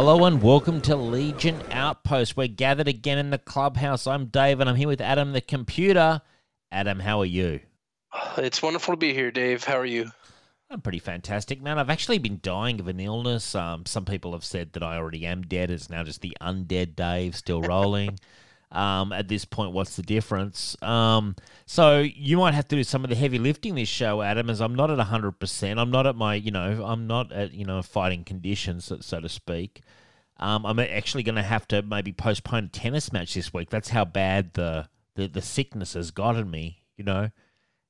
Hello 0.00 0.26
and 0.26 0.40
welcome 0.40 0.80
to 0.82 0.94
Legion 0.94 1.60
Outpost. 1.72 2.36
We're 2.36 2.46
gathered 2.46 2.86
again 2.86 3.18
in 3.18 3.30
the 3.30 3.36
clubhouse. 3.36 4.06
I'm 4.06 4.26
Dave 4.26 4.60
and 4.60 4.70
I'm 4.70 4.76
here 4.76 4.86
with 4.86 5.00
Adam 5.00 5.32
the 5.32 5.40
computer. 5.40 6.22
Adam, 6.70 7.00
how 7.00 7.18
are 7.18 7.26
you? 7.26 7.58
It's 8.36 8.62
wonderful 8.62 8.94
to 8.94 8.96
be 8.96 9.12
here, 9.12 9.32
Dave. 9.32 9.64
How 9.64 9.76
are 9.76 9.84
you? 9.84 10.12
I'm 10.70 10.82
pretty 10.82 11.00
fantastic, 11.00 11.60
man. 11.60 11.80
I've 11.80 11.90
actually 11.90 12.18
been 12.18 12.38
dying 12.40 12.78
of 12.78 12.86
an 12.86 13.00
illness. 13.00 13.56
Um, 13.56 13.86
some 13.86 14.04
people 14.04 14.34
have 14.34 14.44
said 14.44 14.72
that 14.74 14.84
I 14.84 14.98
already 14.98 15.26
am 15.26 15.42
dead. 15.42 15.68
It's 15.68 15.90
now 15.90 16.04
just 16.04 16.20
the 16.20 16.36
undead 16.40 16.94
Dave 16.94 17.34
still 17.34 17.60
rolling. 17.60 18.20
um, 18.70 19.12
at 19.12 19.28
this 19.28 19.44
point, 19.44 19.72
what's 19.72 19.96
the 19.96 20.02
difference? 20.02 20.76
Um, 20.82 21.36
so 21.66 22.00
you 22.00 22.36
might 22.36 22.54
have 22.54 22.68
to 22.68 22.76
do 22.76 22.84
some 22.84 23.02
of 23.02 23.10
the 23.10 23.16
heavy 23.16 23.38
lifting 23.38 23.74
this 23.74 23.88
show, 23.88 24.20
Adam, 24.20 24.50
as 24.50 24.60
I'm 24.60 24.74
not 24.74 24.90
at 24.90 24.98
100%. 24.98 25.78
I'm 25.78 25.90
not 25.90 26.06
at 26.06 26.16
my, 26.16 26.34
you 26.34 26.50
know, 26.50 26.84
I'm 26.84 27.06
not 27.06 27.32
at, 27.32 27.52
you 27.52 27.64
know, 27.64 27.80
fighting 27.82 28.24
conditions, 28.24 28.86
so, 28.86 28.98
so 29.00 29.20
to 29.20 29.28
speak. 29.28 29.82
Um, 30.36 30.66
I'm 30.66 30.78
actually 30.78 31.22
going 31.22 31.36
to 31.36 31.42
have 31.42 31.66
to 31.68 31.82
maybe 31.82 32.12
postpone 32.12 32.64
a 32.64 32.68
tennis 32.68 33.12
match 33.12 33.34
this 33.34 33.52
week. 33.52 33.70
That's 33.70 33.88
how 33.88 34.04
bad 34.04 34.54
the, 34.54 34.88
the, 35.14 35.28
the 35.28 35.42
sickness 35.42 35.94
has 35.94 36.10
gotten 36.10 36.50
me, 36.50 36.82
you 36.96 37.04
know. 37.04 37.30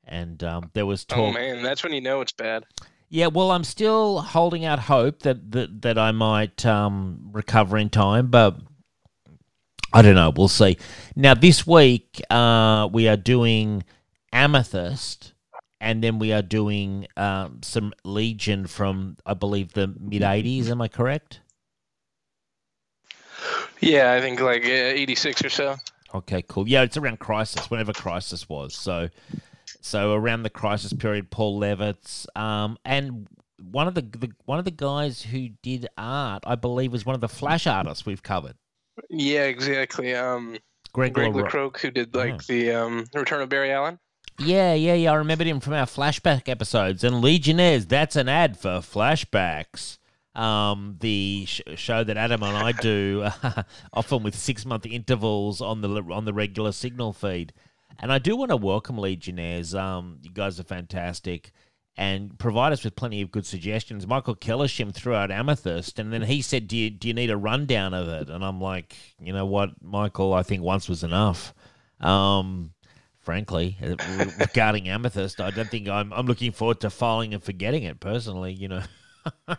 And 0.04 0.42
um, 0.42 0.70
there 0.72 0.86
was 0.86 1.04
talk. 1.04 1.18
Oh 1.18 1.32
man, 1.32 1.62
that's 1.62 1.82
when 1.84 1.92
you 1.92 2.00
know 2.00 2.22
it's 2.22 2.32
bad. 2.32 2.64
Yeah, 3.10 3.26
well, 3.26 3.50
I'm 3.50 3.64
still 3.64 4.20
holding 4.20 4.64
out 4.64 4.78
hope 4.78 5.20
that 5.20 5.52
that, 5.52 5.82
that 5.82 5.98
I 5.98 6.12
might 6.12 6.64
um, 6.64 7.28
recover 7.32 7.76
in 7.76 7.90
time, 7.90 8.28
but 8.28 8.58
I 9.92 10.02
don't 10.02 10.14
know. 10.14 10.30
We'll 10.34 10.48
see. 10.48 10.76
Now, 11.16 11.34
this 11.34 11.66
week 11.66 12.20
uh, 12.30 12.88
we 12.92 13.08
are 13.08 13.16
doing 13.16 13.84
Amethyst, 14.32 15.32
and 15.80 16.02
then 16.02 16.18
we 16.18 16.32
are 16.32 16.42
doing 16.42 17.06
um, 17.16 17.60
some 17.62 17.92
Legion 18.04 18.66
from, 18.66 19.16
I 19.24 19.34
believe, 19.34 19.72
the 19.72 19.86
mid 19.86 20.22
'80s. 20.22 20.68
Am 20.70 20.82
I 20.82 20.88
correct? 20.88 21.40
Yeah, 23.80 24.12
I 24.12 24.20
think 24.20 24.40
like 24.40 24.64
uh, 24.64 24.68
86 24.68 25.44
or 25.44 25.50
so. 25.50 25.76
Okay, 26.14 26.42
cool. 26.48 26.68
Yeah, 26.68 26.82
it's 26.82 26.96
around 26.96 27.20
Crisis, 27.20 27.70
whenever 27.70 27.92
Crisis 27.92 28.48
was. 28.48 28.74
So, 28.74 29.08
so 29.80 30.14
around 30.14 30.42
the 30.42 30.50
Crisis 30.50 30.92
period, 30.92 31.30
Paul 31.30 31.60
Levitz, 31.60 32.26
um, 32.36 32.78
and 32.84 33.28
one 33.70 33.86
of 33.86 33.94
the, 33.94 34.02
the 34.02 34.30
one 34.46 34.58
of 34.58 34.64
the 34.64 34.70
guys 34.70 35.22
who 35.22 35.48
did 35.62 35.86
art, 35.96 36.42
I 36.46 36.54
believe, 36.56 36.92
was 36.92 37.06
one 37.06 37.14
of 37.14 37.20
the 37.20 37.28
Flash 37.28 37.66
artists 37.66 38.06
we've 38.06 38.22
covered. 38.22 38.56
Yeah, 39.10 39.44
exactly. 39.44 40.14
Um, 40.14 40.58
Greg, 40.92 41.12
Greg 41.12 41.32
LaRocque, 41.32 41.78
who 41.80 41.90
did 41.90 42.14
like 42.14 42.44
the 42.46 42.72
um, 42.72 43.04
Return 43.14 43.40
of 43.42 43.48
Barry 43.48 43.72
Allen. 43.72 43.98
Yeah, 44.38 44.74
yeah, 44.74 44.94
yeah. 44.94 45.12
I 45.12 45.16
remembered 45.16 45.46
him 45.46 45.60
from 45.60 45.72
our 45.72 45.86
flashback 45.86 46.48
episodes. 46.48 47.02
And 47.02 47.20
Legionnaires, 47.20 47.86
that's 47.86 48.16
an 48.16 48.28
ad 48.28 48.56
for 48.58 48.78
flashbacks. 48.78 49.98
Um, 50.34 50.96
the 51.00 51.44
sh- 51.46 51.62
show 51.74 52.04
that 52.04 52.16
Adam 52.16 52.44
and 52.44 52.56
I 52.56 52.70
do, 52.70 53.28
often 53.92 54.22
with 54.22 54.36
six 54.36 54.64
month 54.64 54.86
intervals 54.86 55.60
on 55.60 55.80
the 55.80 55.88
on 56.12 56.24
the 56.24 56.32
regular 56.32 56.70
signal 56.70 57.12
feed. 57.12 57.52
And 57.98 58.12
I 58.12 58.18
do 58.18 58.36
want 58.36 58.50
to 58.50 58.56
welcome 58.56 58.98
Legionnaires. 58.98 59.74
Um, 59.74 60.18
you 60.22 60.30
guys 60.30 60.60
are 60.60 60.64
fantastic. 60.64 61.50
And 62.00 62.38
provide 62.38 62.72
us 62.72 62.84
with 62.84 62.94
plenty 62.94 63.20
of 63.22 63.32
good 63.32 63.44
suggestions. 63.44 64.06
Michael 64.06 64.36
Kellershim 64.36 64.94
threw 64.94 65.14
out 65.16 65.32
Amethyst, 65.32 65.98
and 65.98 66.12
then 66.12 66.22
he 66.22 66.42
said, 66.42 66.68
"Do 66.68 66.76
you 66.76 66.90
do 66.90 67.08
you 67.08 67.12
need 67.14 67.28
a 67.28 67.36
rundown 67.36 67.92
of 67.92 68.06
it?" 68.06 68.30
And 68.30 68.44
I'm 68.44 68.60
like, 68.60 68.94
you 69.20 69.32
know 69.32 69.44
what, 69.44 69.70
Michael, 69.82 70.32
I 70.32 70.44
think 70.44 70.62
once 70.62 70.88
was 70.88 71.02
enough. 71.02 71.52
Um, 72.00 72.70
frankly, 73.18 73.76
regarding 74.38 74.88
Amethyst, 74.88 75.40
I 75.40 75.50
don't 75.50 75.68
think 75.68 75.88
I'm. 75.88 76.12
I'm 76.12 76.26
looking 76.26 76.52
forward 76.52 76.78
to 76.82 76.90
filing 76.90 77.34
and 77.34 77.42
forgetting 77.42 77.82
it 77.82 77.98
personally. 77.98 78.52
You 78.52 78.68
know. 78.68 78.82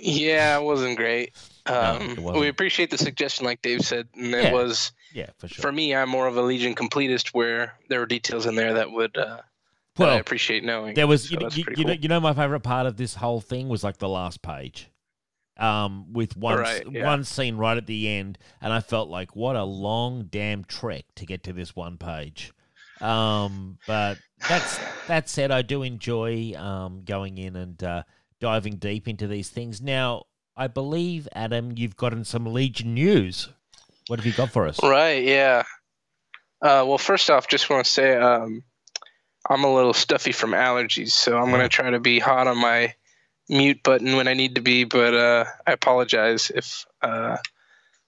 Yeah, 0.00 0.58
it 0.58 0.62
wasn't 0.62 0.96
great. 0.96 1.34
Um, 1.66 2.02
it 2.02 2.18
wasn't. 2.18 2.40
We 2.40 2.48
appreciate 2.48 2.90
the 2.90 2.98
suggestion, 2.98 3.44
like 3.44 3.60
Dave 3.62 3.82
said, 3.82 4.08
and 4.14 4.34
it 4.34 4.52
was 4.52 4.92
Yeah, 5.12 5.30
for 5.38 5.46
sure. 5.46 5.62
for 5.62 5.72
me. 5.72 5.94
I'm 5.94 6.08
more 6.08 6.26
of 6.26 6.36
a 6.36 6.42
Legion 6.42 6.74
completist, 6.74 7.28
where 7.28 7.74
there 7.88 8.00
were 8.00 8.06
details 8.06 8.46
in 8.46 8.54
there 8.54 8.72
that 8.74 8.90
would 8.90 9.16
uh, 9.16 9.40
that 9.96 10.08
I 10.08 10.16
appreciate 10.16 10.64
knowing. 10.64 10.94
there 10.94 11.06
was 11.06 11.28
So 11.28 11.32
you, 11.34 11.38
know, 11.38 11.48
you, 11.52 11.64
you 11.76 11.84
know 11.84 11.92
cool. 11.94 12.02
you 12.02 12.08
know 12.08 12.20
my 12.20 12.34
favorite 12.34 12.60
part 12.60 12.86
of 12.86 12.96
this 12.96 13.14
whole 13.14 13.40
thing 13.40 13.68
was 13.68 13.84
like 13.84 13.98
the 13.98 14.08
last 14.08 14.42
page, 14.42 14.90
um, 15.58 16.12
with 16.12 16.36
one 16.36 16.58
Right, 16.58 16.82
yeah. 16.90 17.06
one 17.06 17.24
scene 17.24 17.56
right 17.56 17.76
at 17.76 17.86
the 17.86 18.08
end, 18.08 18.38
and 18.60 18.72
I 18.72 18.80
felt 18.80 19.08
like 19.08 19.36
what 19.36 19.56
a 19.56 19.64
long 19.64 20.24
damn 20.30 20.64
trek 20.64 21.04
to 21.16 21.26
get 21.26 21.42
to 21.44 21.52
this 21.52 21.76
one 21.76 21.96
page. 21.96 22.52
Um, 23.00 23.78
but 23.86 24.18
that's 24.48 24.78
that 25.06 25.28
said, 25.28 25.50
I 25.50 25.62
do 25.62 25.82
enjoy 25.82 26.54
um 26.56 27.02
going 27.04 27.38
in 27.38 27.56
and 27.56 27.82
uh, 27.82 28.02
diving 28.40 28.76
deep 28.76 29.08
into 29.08 29.26
these 29.26 29.48
things. 29.48 29.80
Now, 29.80 30.24
I 30.56 30.66
believe 30.66 31.28
Adam, 31.34 31.72
you've 31.76 31.96
gotten 31.96 32.24
some 32.24 32.46
Legion 32.46 32.94
news. 32.94 33.48
What 34.08 34.18
have 34.18 34.26
you 34.26 34.32
got 34.32 34.50
for 34.50 34.66
us? 34.66 34.78
Right. 34.82 35.24
Yeah. 35.24 35.62
Uh, 36.60 36.84
well, 36.86 36.98
first 36.98 37.30
off, 37.30 37.48
just 37.48 37.68
want 37.70 37.84
to 37.84 37.90
say 37.90 38.14
um, 38.16 38.62
I'm 39.48 39.64
a 39.64 39.72
little 39.72 39.94
stuffy 39.94 40.32
from 40.32 40.52
allergies, 40.52 41.10
so 41.10 41.36
I'm 41.36 41.50
gonna 41.50 41.68
try 41.68 41.90
to 41.90 42.00
be 42.00 42.18
hot 42.18 42.46
on 42.46 42.58
my 42.58 42.94
mute 43.48 43.82
button 43.82 44.16
when 44.16 44.28
I 44.28 44.34
need 44.34 44.54
to 44.54 44.60
be. 44.62 44.84
But 44.84 45.14
uh, 45.14 45.44
I 45.66 45.72
apologize 45.72 46.50
if 46.54 46.86
uh, 47.02 47.36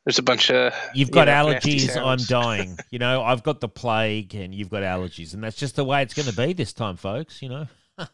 there's 0.04 0.18
a 0.18 0.22
bunch 0.22 0.50
of 0.50 0.72
You've 0.94 1.08
you 1.08 1.14
got 1.14 1.26
know, 1.26 1.50
nasty 1.50 1.78
allergies. 1.78 1.96
I'm 1.96 2.18
dying. 2.18 2.78
You 2.90 2.98
know, 2.98 3.22
I've 3.22 3.42
got 3.42 3.60
the 3.60 3.68
plague, 3.68 4.34
and 4.34 4.54
you've 4.54 4.70
got 4.70 4.82
allergies, 4.82 5.34
and 5.34 5.42
that's 5.42 5.56
just 5.56 5.76
the 5.76 5.84
way 5.84 6.02
it's 6.02 6.14
going 6.14 6.28
to 6.28 6.36
be 6.36 6.52
this 6.54 6.72
time, 6.72 6.96
folks. 6.96 7.42
You 7.42 7.48
know, 7.50 7.66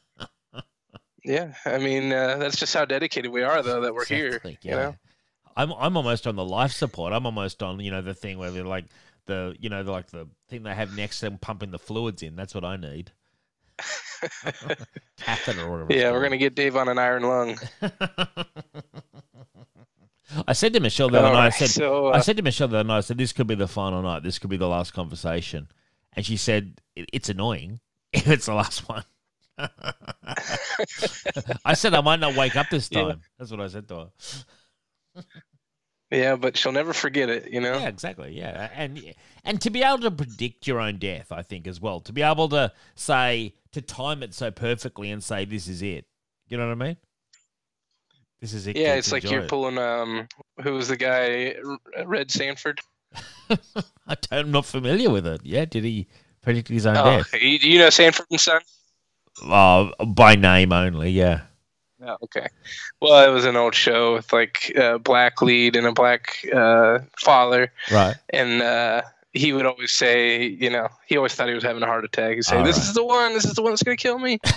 Yeah, 1.25 1.55
I 1.65 1.79
mean 1.79 2.13
uh, 2.13 2.39
that's 2.39 2.57
just 2.57 2.75
how 2.75 2.85
dedicated 2.85 3.31
we 3.31 3.43
are, 3.43 3.63
though, 3.63 3.81
that 3.83 3.95
we're 3.95 4.03
Exactly, 4.03 4.59
here. 4.61 4.73
You 4.73 4.77
know. 4.77 4.97
I'm 5.57 5.73
I'm 5.73 5.97
almost 5.97 6.27
on 6.27 6.37
the 6.37 6.45
life 6.45 6.73
support. 6.73 7.13
I'm 7.13 7.27
almost 7.27 7.63
on 7.63 7.79
you 7.81 7.91
know 7.91 8.03
the 8.03 8.15
thing 8.15 8.39
where 8.39 8.51
they're 8.51 8.65
like 8.65 8.87
the 9.27 9.57
you 9.59 9.69
know 9.69 9.83
the, 9.83 9.93
like 9.93 10.11
the 10.11 10.29
thing 10.49 10.63
they 10.63 10.75
have 10.75 10.97
next 10.97 11.21
to 11.21 11.27
them 11.27 11.39
pumping 11.39 11.71
the 11.71 11.79
fluids 11.79 12.23
in. 12.23 12.37
That's 12.37 12.55
what 12.55 12.65
I 12.65 12.77
need. 12.77 13.13
Catheter 15.19 15.63
or 15.63 15.71
whatever. 15.71 15.95
Yeah, 15.95 16.11
we're 16.13 16.23
gonna 16.23 16.37
get 16.39 16.55
Dave 16.55 16.77
on 16.77 16.89
an 16.89 16.99
iron 16.99 17.23
lung. 17.23 17.59
I 20.47 20.53
said 20.55 20.73
to 20.73 20.81
Michelle 20.81 21.11
the 21.11 21.19
other 21.19 21.29
All 21.29 21.35
night. 21.35 21.47
I 21.47 21.51
said 21.51 21.69
so, 21.71 22.07
I 22.09 22.19
uh, 22.19 22.21
said 22.23 22.37
to 22.39 22.43
Michelle 22.43 22.69
the 22.69 22.79
other 22.79 22.87
night. 22.87 22.99
I 22.99 23.01
said 23.01 23.19
this 23.19 23.33
could 23.33 23.47
be 23.47 23.55
the 23.55 23.69
final 23.69 24.01
night. 24.03 24.23
This 24.23 24.39
could 24.39 24.51
be 24.51 24.57
the 24.57 24.69
last 24.69 24.93
conversation, 24.93 25.69
and 26.15 26.25
she 26.25 26.37
said 26.37 26.81
it's 26.97 27.29
annoying 27.29 27.81
if 28.13 28.29
it's 28.29 28.47
the 28.47 28.55
last 28.55 28.89
one. 28.89 29.05
I 31.65 31.75
said 31.75 31.95
I 31.95 32.01
might 32.01 32.21
not 32.21 32.35
wake 32.35 32.57
up 32.57 32.71
this 32.71 32.89
Yeah. 32.91 33.03
time. 33.03 33.21
That's 33.39 33.51
what 33.51 33.61
I 33.61 33.69
said 33.69 33.89
to 33.89 33.97
her. 35.17 35.23
Yeah, 36.13 36.37
but 36.37 36.59
she'll 36.59 36.73
never 36.73 36.93
forget 36.93 37.31
it. 37.31 37.51
You 37.51 37.61
know. 37.61 37.73
Yeah, 37.73 37.89
exactly. 37.89 38.37
Yeah, 38.37 38.69
and 38.77 39.03
and 39.45 39.61
to 39.63 39.71
be 39.71 39.83
able 39.83 40.01
to 40.01 40.11
predict 40.11 40.67
your 40.67 40.79
own 40.79 40.99
death, 40.99 41.33
I 41.33 41.43
think 41.43 41.67
as 41.67 41.81
well. 41.81 42.01
To 42.01 42.13
be 42.13 42.21
able 42.21 42.51
to 42.51 42.71
say 42.95 43.55
to 43.73 43.81
time 43.81 44.23
it 44.23 44.35
so 44.35 44.51
perfectly 44.51 45.11
and 45.11 45.25
say 45.25 45.47
this 45.47 45.67
is 45.69 45.81
it. 45.81 46.05
You 46.49 46.59
know 46.59 46.67
what 46.67 46.73
I 46.83 46.87
mean? 46.87 46.97
This 48.43 48.53
is 48.53 48.67
it. 48.67 48.77
Yeah, 48.77 48.95
it's 48.95 49.11
like 49.11 49.25
you're 49.25 49.45
it. 49.45 49.49
pulling 49.49 49.79
um, 49.79 50.29
who 50.63 50.75
was 50.75 50.89
the 50.89 50.97
guy? 50.99 51.55
Fred 52.05 52.31
Sanford. 52.31 52.81
I 53.51 53.57
don't, 54.07 54.27
I'm 54.33 54.51
not 54.51 54.67
familiar 54.67 55.09
with 55.11 55.27
it. 55.27 55.41
Yeah, 55.45 55.65
did 55.65 55.85
he 55.85 56.09
predict 56.43 56.69
his 56.69 56.85
own 56.85 56.97
Oh, 56.99 57.05
death? 57.05 57.33
you, 57.41 57.59
you 57.59 57.79
know 57.79 57.89
Sanford 57.89 58.27
and 58.31 58.41
Son. 58.41 58.61
Oh, 59.45 59.93
by 60.07 60.35
name 60.35 60.73
only. 60.73 61.11
Yeah. 61.11 61.43
Oh, 62.05 62.17
okay. 62.25 62.49
Well, 63.01 63.29
it 63.29 63.33
was 63.33 63.45
an 63.45 63.57
old 63.57 63.75
show 63.75 64.15
with 64.15 64.33
like 64.33 64.73
a 64.77 64.99
black 64.99 65.41
lead 65.43 65.77
and 65.77 65.87
a 65.87 65.93
black 65.93 66.37
uh, 66.53 66.99
father, 67.19 67.73
Right. 67.93 68.17
and 68.31 68.61
uh, 68.61 69.03
he 69.33 69.53
would 69.53 69.67
always 69.67 69.93
say, 69.93 70.43
you 70.45 70.69
know, 70.69 70.89
he 71.07 71.17
always 71.17 71.33
thought 71.35 71.49
he 71.49 71.55
was 71.55 71.63
having 71.63 71.83
a 71.83 71.87
heart 71.87 72.05
attack. 72.05 72.35
He'd 72.35 72.45
say, 72.45 72.57
All 72.59 72.65
"This 72.65 72.77
right. 72.77 72.85
is 72.89 72.95
the 72.95 73.05
one. 73.05 73.33
This 73.35 73.45
is 73.45 73.55
the 73.55 73.63
one 73.63 73.73
that's 73.73 73.83
gonna 73.83 73.97
kill 73.97 74.19
me." 74.19 74.39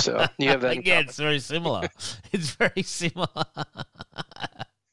So 0.00 0.26
you 0.38 0.48
have 0.50 0.60
that. 0.60 0.84
yeah, 0.86 1.00
it's 1.00 1.16
very 1.16 1.38
similar. 1.38 1.88
it's 2.32 2.50
very 2.50 2.82
similar. 2.82 3.28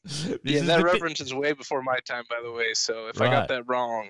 This 0.02 0.38
yeah, 0.44 0.60
that 0.62 0.76
bit- 0.78 0.84
reference 0.92 1.20
is 1.20 1.32
way 1.34 1.52
before 1.52 1.82
my 1.82 1.98
time, 2.06 2.24
by 2.28 2.36
the 2.44 2.52
way. 2.52 2.72
So 2.74 3.08
if 3.08 3.20
I 3.20 3.26
got 3.28 3.48
that 3.48 3.64
wrong, 3.66 4.08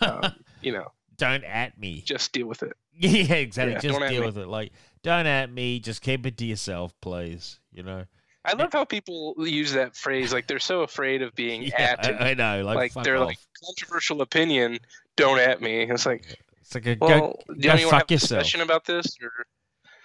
um, 0.00 0.32
you 0.62 0.72
know, 0.72 0.92
Don't 1.16 1.44
at 1.44 1.78
me. 1.78 2.02
just 2.04 2.32
deal 2.32 2.46
with 2.46 2.62
it. 2.62 2.72
Yeah, 2.96 3.34
exactly. 3.34 3.72
Yeah, 3.74 3.80
just 3.80 4.00
deal 4.10 4.24
with 4.24 4.38
it. 4.38 4.46
Like, 4.48 4.72
don't 5.04 5.26
at 5.26 5.52
me. 5.52 5.78
Just 5.78 6.02
keep 6.02 6.26
it 6.26 6.36
to 6.38 6.44
yourself, 6.44 6.92
please. 7.00 7.60
You 7.72 7.84
know. 7.84 8.04
I 8.46 8.52
love 8.54 8.72
how 8.72 8.84
people 8.84 9.34
use 9.38 9.72
that 9.72 9.94
phrase. 9.96 10.32
Like 10.32 10.46
they're 10.48 10.58
so 10.58 10.80
afraid 10.82 11.22
of 11.22 11.34
being 11.36 11.62
Yeah, 11.78 11.96
at. 11.98 12.20
I, 12.20 12.30
I 12.30 12.34
know. 12.34 12.64
Like, 12.64 12.76
like 12.76 12.92
fuck 12.92 13.04
they're 13.04 13.16
off. 13.18 13.26
like 13.26 13.38
controversial 13.64 14.20
opinion. 14.22 14.78
Don't 15.16 15.38
at 15.38 15.62
me. 15.62 15.82
It's 15.82 16.04
like, 16.06 16.26
it's 16.60 16.74
like 16.74 16.86
a 16.86 16.96
well, 17.00 17.08
go, 17.48 17.54
do 17.54 17.68
go 17.68 17.74
you 17.74 17.88
fuck 17.88 17.92
have 17.92 18.10
a 18.10 18.14
yourself. 18.14 18.40
discussion 18.42 18.60
about 18.62 18.84
this? 18.84 19.06
Or 19.22 19.30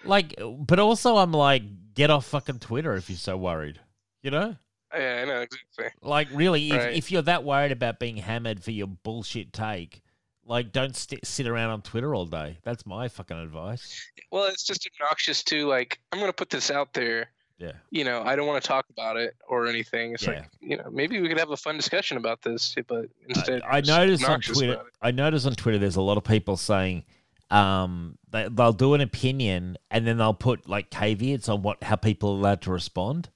Like, 0.06 0.36
but 0.60 0.78
also 0.80 1.18
I'm 1.18 1.32
like, 1.34 1.64
get 1.96 2.10
off 2.12 2.28
fucking 2.28 2.60
Twitter 2.60 2.94
if 2.96 3.10
you're 3.10 3.18
so 3.18 3.36
worried. 3.38 3.80
You 4.22 4.32
know. 4.32 4.56
yeah, 4.94 5.22
I 5.24 5.26
know 5.26 5.42
exactly. 5.42 5.88
Like, 6.02 6.28
really, 6.32 6.70
if, 6.70 6.76
Right. 6.78 6.94
if 6.96 7.12
you're 7.12 7.22
that 7.24 7.44
worried 7.44 7.72
about 7.72 8.00
being 8.00 8.18
hammered 8.18 8.64
for 8.64 8.72
your 8.72 8.88
bullshit 8.88 9.52
take, 9.54 10.02
like, 10.50 10.74
don't 10.74 10.96
st- 10.96 11.26
sit 11.26 11.48
around 11.48 11.70
on 11.70 11.82
Twitter 11.82 12.14
all 12.14 12.26
day. 12.26 12.58
That's 12.64 12.86
my 12.86 13.08
fucking 13.08 13.38
advice. 13.38 14.02
Well, 14.32 14.48
it's 14.48 14.64
just 14.64 14.86
obnoxious 15.00 15.44
too. 15.44 15.68
Like 15.68 16.00
I'm 16.12 16.20
gonna 16.20 16.34
put 16.34 16.50
this 16.50 16.70
out 16.70 16.94
there. 16.94 17.30
Yeah. 17.58 17.74
you 17.92 18.06
know, 18.06 18.22
I 18.24 18.38
don't 18.38 18.48
want 18.48 18.64
to 18.64 18.66
talk 18.66 18.86
about 18.90 19.18
it 19.18 19.36
or 19.50 19.68
anything. 19.68 20.14
It's 20.14 20.24
Yeah. 20.26 20.30
like, 20.30 20.50
you 20.62 20.78
know, 20.78 20.90
maybe 20.90 21.20
we 21.20 21.28
could 21.28 21.38
have 21.38 21.52
a 21.52 21.58
fun 21.58 21.76
discussion 21.76 22.16
about 22.16 22.42
this, 22.42 22.74
but 22.88 23.08
instead, 23.28 23.62
I, 23.64 23.80
I 23.80 23.82
noticed 23.82 24.24
on 24.24 24.40
Twitter. 24.40 24.82
I 25.02 25.12
noticed 25.12 25.46
on 25.46 25.56
Twitter. 25.56 25.78
There's 25.78 25.98
a 25.98 26.02
lot 26.02 26.16
of 26.18 26.24
people 26.24 26.56
saying 26.56 27.04
um, 27.52 28.18
they, 28.30 28.48
they'll 28.50 28.72
do 28.72 28.94
an 28.94 29.02
opinion 29.02 29.78
and 29.92 30.08
then 30.08 30.18
they'll 30.18 30.34
put 30.34 30.70
like 30.70 30.90
caveats 30.90 31.50
on 31.50 31.62
what 31.62 31.84
how 31.84 31.98
people 31.98 32.30
are 32.32 32.38
allowed 32.38 32.62
to 32.62 32.72
respond. 32.72 33.30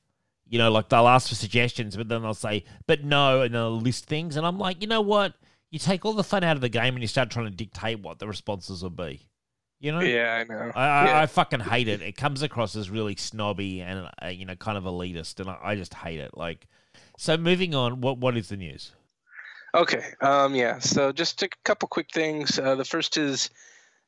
You 0.47 0.57
know, 0.59 0.71
like 0.71 0.87
they'll 0.89 1.07
ask 1.07 1.27
for 1.29 1.35
suggestions, 1.35 1.97
but 1.97 2.07
then 2.07 2.21
they'll 2.21 2.33
say, 2.33 2.63
"But 2.87 3.03
no," 3.03 3.41
and 3.41 3.53
they'll 3.55 3.77
list 3.79 4.05
things. 4.05 4.37
And 4.37 4.45
I'm 4.45 4.59
like, 4.59 4.81
you 4.81 4.87
know 4.87 5.01
what? 5.01 5.33
You 5.73 5.79
take 5.79 6.05
all 6.05 6.13
the 6.13 6.23
fun 6.23 6.43
out 6.43 6.55
of 6.55 6.61
the 6.61 6.69
game 6.69 6.93
and 6.93 7.01
you 7.01 7.07
start 7.07 7.31
trying 7.31 7.45
to 7.47 7.51
dictate 7.51 7.99
what 7.99 8.19
the 8.19 8.27
responses 8.27 8.83
will 8.83 8.91
be. 8.91 9.27
You 9.79 9.91
know? 9.91 10.01
Yeah, 10.01 10.35
I 10.35 10.43
know. 10.53 10.71
I, 10.75 10.85
I, 10.87 11.05
Yeah. 11.05 11.19
I 11.21 11.25
fucking 11.25 11.61
hate 11.61 11.87
it. 11.87 11.99
It 12.03 12.15
comes 12.15 12.43
across 12.43 12.75
as 12.75 12.91
really 12.91 13.15
snobby 13.15 13.81
and 13.81 14.07
uh, 14.21 14.27
you 14.27 14.45
know 14.45 14.55
kind 14.55 14.77
of 14.77 14.83
elitist, 14.83 15.39
and 15.39 15.49
I, 15.49 15.57
I 15.63 15.75
just 15.75 15.95
hate 15.95 16.19
it. 16.19 16.37
Like, 16.37 16.67
so 17.17 17.37
moving 17.37 17.73
on. 17.73 18.01
What 18.01 18.19
what 18.19 18.37
is 18.37 18.49
the 18.49 18.55
news? 18.55 18.91
Okay. 19.73 20.03
Um, 20.21 20.53
yeah. 20.53 20.77
So 20.77 21.11
just 21.11 21.41
a 21.41 21.49
couple 21.65 21.87
quick 21.87 22.09
things. 22.13 22.59
Uh, 22.59 22.75
the 22.75 22.85
first 22.85 23.17
is 23.17 23.49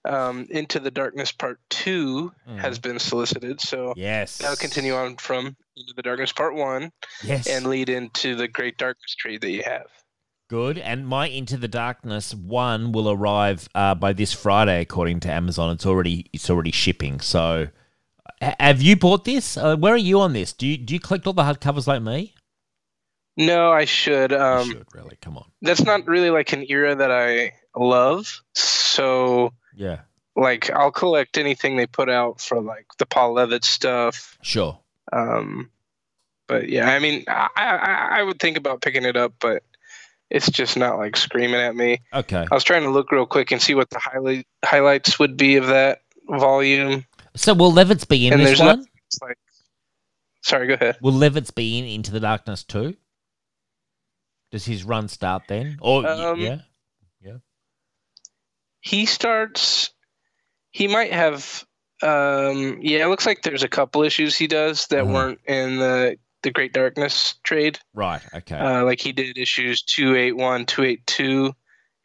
um, 0.06 0.46
Into 0.52 0.80
the 0.80 0.92
Darkness 0.92 1.32
Part 1.32 1.60
Two 1.72 2.32
Mm. 2.48 2.60
has 2.60 2.78
been 2.78 3.00
solicited. 3.00 3.60
So 3.60 3.94
Yes. 3.98 4.38
that'll 4.38 4.56
continue 4.56 4.94
on 4.94 5.18
from 5.18 5.58
Into 5.76 5.94
the 5.96 6.04
Darkness 6.04 6.32
Part 6.32 6.54
One 6.54 6.92
Yes. 7.24 7.48
and 7.48 7.66
lead 7.66 7.90
into 7.90 8.36
the 8.36 8.48
Great 8.48 8.78
Darkness 8.78 9.16
trade 9.16 9.42
that 9.42 9.50
you 9.50 9.64
have. 9.64 9.88
Good. 10.48 10.78
And 10.78 11.08
my 11.08 11.28
Into 11.28 11.58
the 11.58 11.68
Darkness 11.68 12.34
one 12.36 12.92
will 12.92 13.10
arrive 13.10 13.68
uh, 13.74 13.96
by 13.96 14.14
this 14.14 14.32
Friday, 14.34 14.82
according 14.82 15.20
to 15.22 15.32
Amazon. 15.32 15.72
It's 15.72 15.86
already 15.86 16.30
it's 16.34 16.50
already 16.50 16.72
shipping. 16.72 17.20
So, 17.20 17.70
h- 18.42 18.56
have 18.60 18.82
you 18.82 18.96
bought 18.96 19.26
this? 19.26 19.58
Uh, 19.58 19.76
where 19.76 19.94
are 19.94 19.98
you 19.98 20.20
on 20.20 20.34
this? 20.34 20.54
Do 20.54 20.68
you 20.68 20.78
do 20.78 20.94
you 20.94 21.00
collect 21.00 21.26
all 21.26 21.34
the 21.34 21.42
hardcovers 21.44 21.88
like 21.88 22.02
me? 22.04 22.36
No, 23.38 23.72
I 23.72 23.86
should. 23.86 24.32
Um, 24.32 24.68
should 24.70 24.86
really. 24.94 25.18
Come 25.22 25.38
on. 25.38 25.46
that's 25.62 25.84
not 25.84 26.06
really 26.08 26.30
like 26.30 26.54
an 26.54 26.66
era 26.70 26.96
that 26.96 27.12
I 27.12 27.54
love. 27.76 28.42
So 28.54 29.52
Yeah. 29.76 30.02
like 30.36 30.70
I'll 30.70 30.92
collect 30.92 31.38
anything 31.38 31.76
they 31.76 31.88
put 31.88 32.10
out 32.10 32.40
for 32.40 32.62
like 32.62 32.86
the 33.00 33.06
Paul 33.06 33.34
Levitz 33.36 33.66
stuff. 33.66 34.38
Sure. 34.44 34.80
Um, 35.12 35.70
but 36.48 36.70
yeah, 36.70 36.90
I 36.92 37.00
mean, 37.00 37.24
I, 37.28 37.50
I 37.58 38.20
I 38.20 38.24
would 38.24 38.40
think 38.40 38.58
about 38.58 38.82
picking 38.82 39.04
it 39.06 39.18
up, 39.18 39.34
but 39.40 39.64
it's 40.30 40.50
just 40.50 40.78
not 40.78 40.98
like 40.98 41.16
screaming 41.16 41.60
at 41.62 41.76
me. 41.76 42.00
Okay. 42.14 42.46
I 42.50 42.54
was 42.54 42.64
trying 42.64 42.84
to 42.84 42.90
look 42.90 43.12
real 43.12 43.26
quick 43.26 43.52
and 43.52 43.62
see 43.62 43.76
what 43.76 43.90
the 43.90 44.00
highlight 44.00 44.48
highlights 44.64 45.20
would 45.20 45.38
be 45.38 45.56
of 45.58 45.68
that 45.68 46.00
volume. 46.30 47.06
So 47.36 47.54
will 47.54 47.72
Levitz 47.72 48.08
be 48.08 48.28
in 48.28 48.34
And 48.34 48.42
this 48.42 48.60
one? 48.60 48.86
Like, 49.22 49.38
sorry, 50.42 50.68
go 50.68 50.74
ahead. 50.76 50.98
Will 51.02 51.14
Levitz 51.14 51.54
be 51.54 51.78
in 51.78 51.86
Into 51.86 52.12
the 52.12 52.20
Darkness 52.20 52.64
too? 52.64 52.96
Does 54.52 54.66
his 54.66 54.84
run 54.84 55.08
start 55.10 55.44
then? 55.48 55.78
Or 55.82 56.08
Um, 56.08 56.40
yeah. 56.40 56.60
He 58.82 59.08
starts. 59.08 59.90
He 60.72 60.88
might 60.88 61.12
have. 61.12 61.66
Um, 62.04 62.78
yeah, 62.82 63.04
it 63.04 63.08
looks 63.08 63.26
like 63.26 63.42
there's 63.42 63.64
a 63.64 63.68
couple 63.68 64.04
issues 64.04 64.36
he 64.36 64.46
does 64.46 64.86
that 64.88 65.06
Mhm. 65.06 65.14
weren't 65.14 65.40
in 65.48 65.78
the 65.78 66.18
the 66.46 66.52
Great 66.52 66.72
Darkness 66.72 67.36
trade. 67.44 67.78
Right. 67.94 68.22
Okay. 68.34 68.56
Uh, 68.58 68.86
like 68.86 69.02
he 69.02 69.12
did 69.12 69.38
issues 69.38 69.82
281, 69.82 70.66
282, 70.68 71.54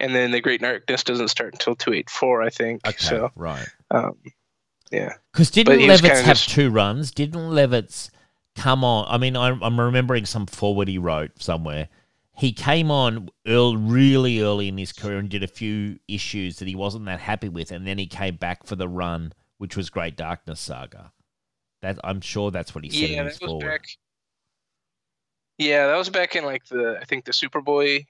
and 0.01 0.15
then 0.15 0.33
the 0.33 0.41
Great 0.41 0.61
Darkness 0.61 1.05
doesn't 1.05 1.29
start 1.29 1.53
until 1.55 1.77
284, 1.77 2.43
I 2.43 2.51
think. 2.51 2.87
okay. 2.87 2.97
So, 2.99 3.31
right. 3.37 3.69
um, 3.93 4.17
yeah. 4.91 5.15
Because 5.33 5.51
didn't 5.51 5.79
Levitz 5.79 6.23
have 6.23 6.37
just- 6.39 6.51
two 6.51 6.71
runs? 6.71 7.13
Didn't 7.13 7.41
Levitz 7.51 8.11
come 8.57 8.83
on? 8.83 9.07
I 9.09 9.19
mean, 9.19 9.37
I'm, 9.37 9.63
I'm 9.63 9.79
remembering 9.79 10.25
some 10.27 10.47
forward 10.47 10.89
he 10.89 10.99
wrote 10.99 11.41
somewhere. 11.41 11.89
He 12.37 12.53
came 12.55 12.91
on 12.91 13.29
early, 13.47 13.77
really 13.77 14.41
early 14.41 14.69
in 14.69 14.79
his 14.79 14.93
career 14.93 15.19
and 15.19 15.29
did 15.29 15.43
a 15.43 15.47
few 15.49 15.99
issues 16.09 16.59
that 16.59 16.67
he 16.67 16.75
wasn't 16.75 17.05
that 17.05 17.21
happy 17.21 17.51
with, 17.51 17.71
and 17.71 17.87
then 17.87 17.99
he 17.99 18.07
came 18.07 18.37
back 18.37 18.65
for 18.67 18.77
the 18.77 18.89
run, 18.89 19.35
which 19.59 19.77
was 19.77 19.91
Great 19.91 20.17
Darkness 20.17 20.59
Saga. 20.59 21.13
That 21.83 21.99
I'm 22.03 22.21
sure 22.23 22.51
that's 22.51 22.75
what 22.75 22.85
he 22.85 22.91
said 22.91 23.11
Yeah, 23.11 23.21
in 23.21 23.27
his 23.27 23.39
that 23.39 23.43
was 23.45 23.51
forward. 23.51 23.67
back. 23.69 23.85
Yeah, 25.61 25.87
that 25.89 25.97
was 25.97 26.09
back 26.09 26.35
in 26.35 26.45
like 26.45 26.65
the 26.67 26.99
I 27.01 27.05
think 27.05 27.27
the 27.27 27.33
Superboy, 27.33 28.07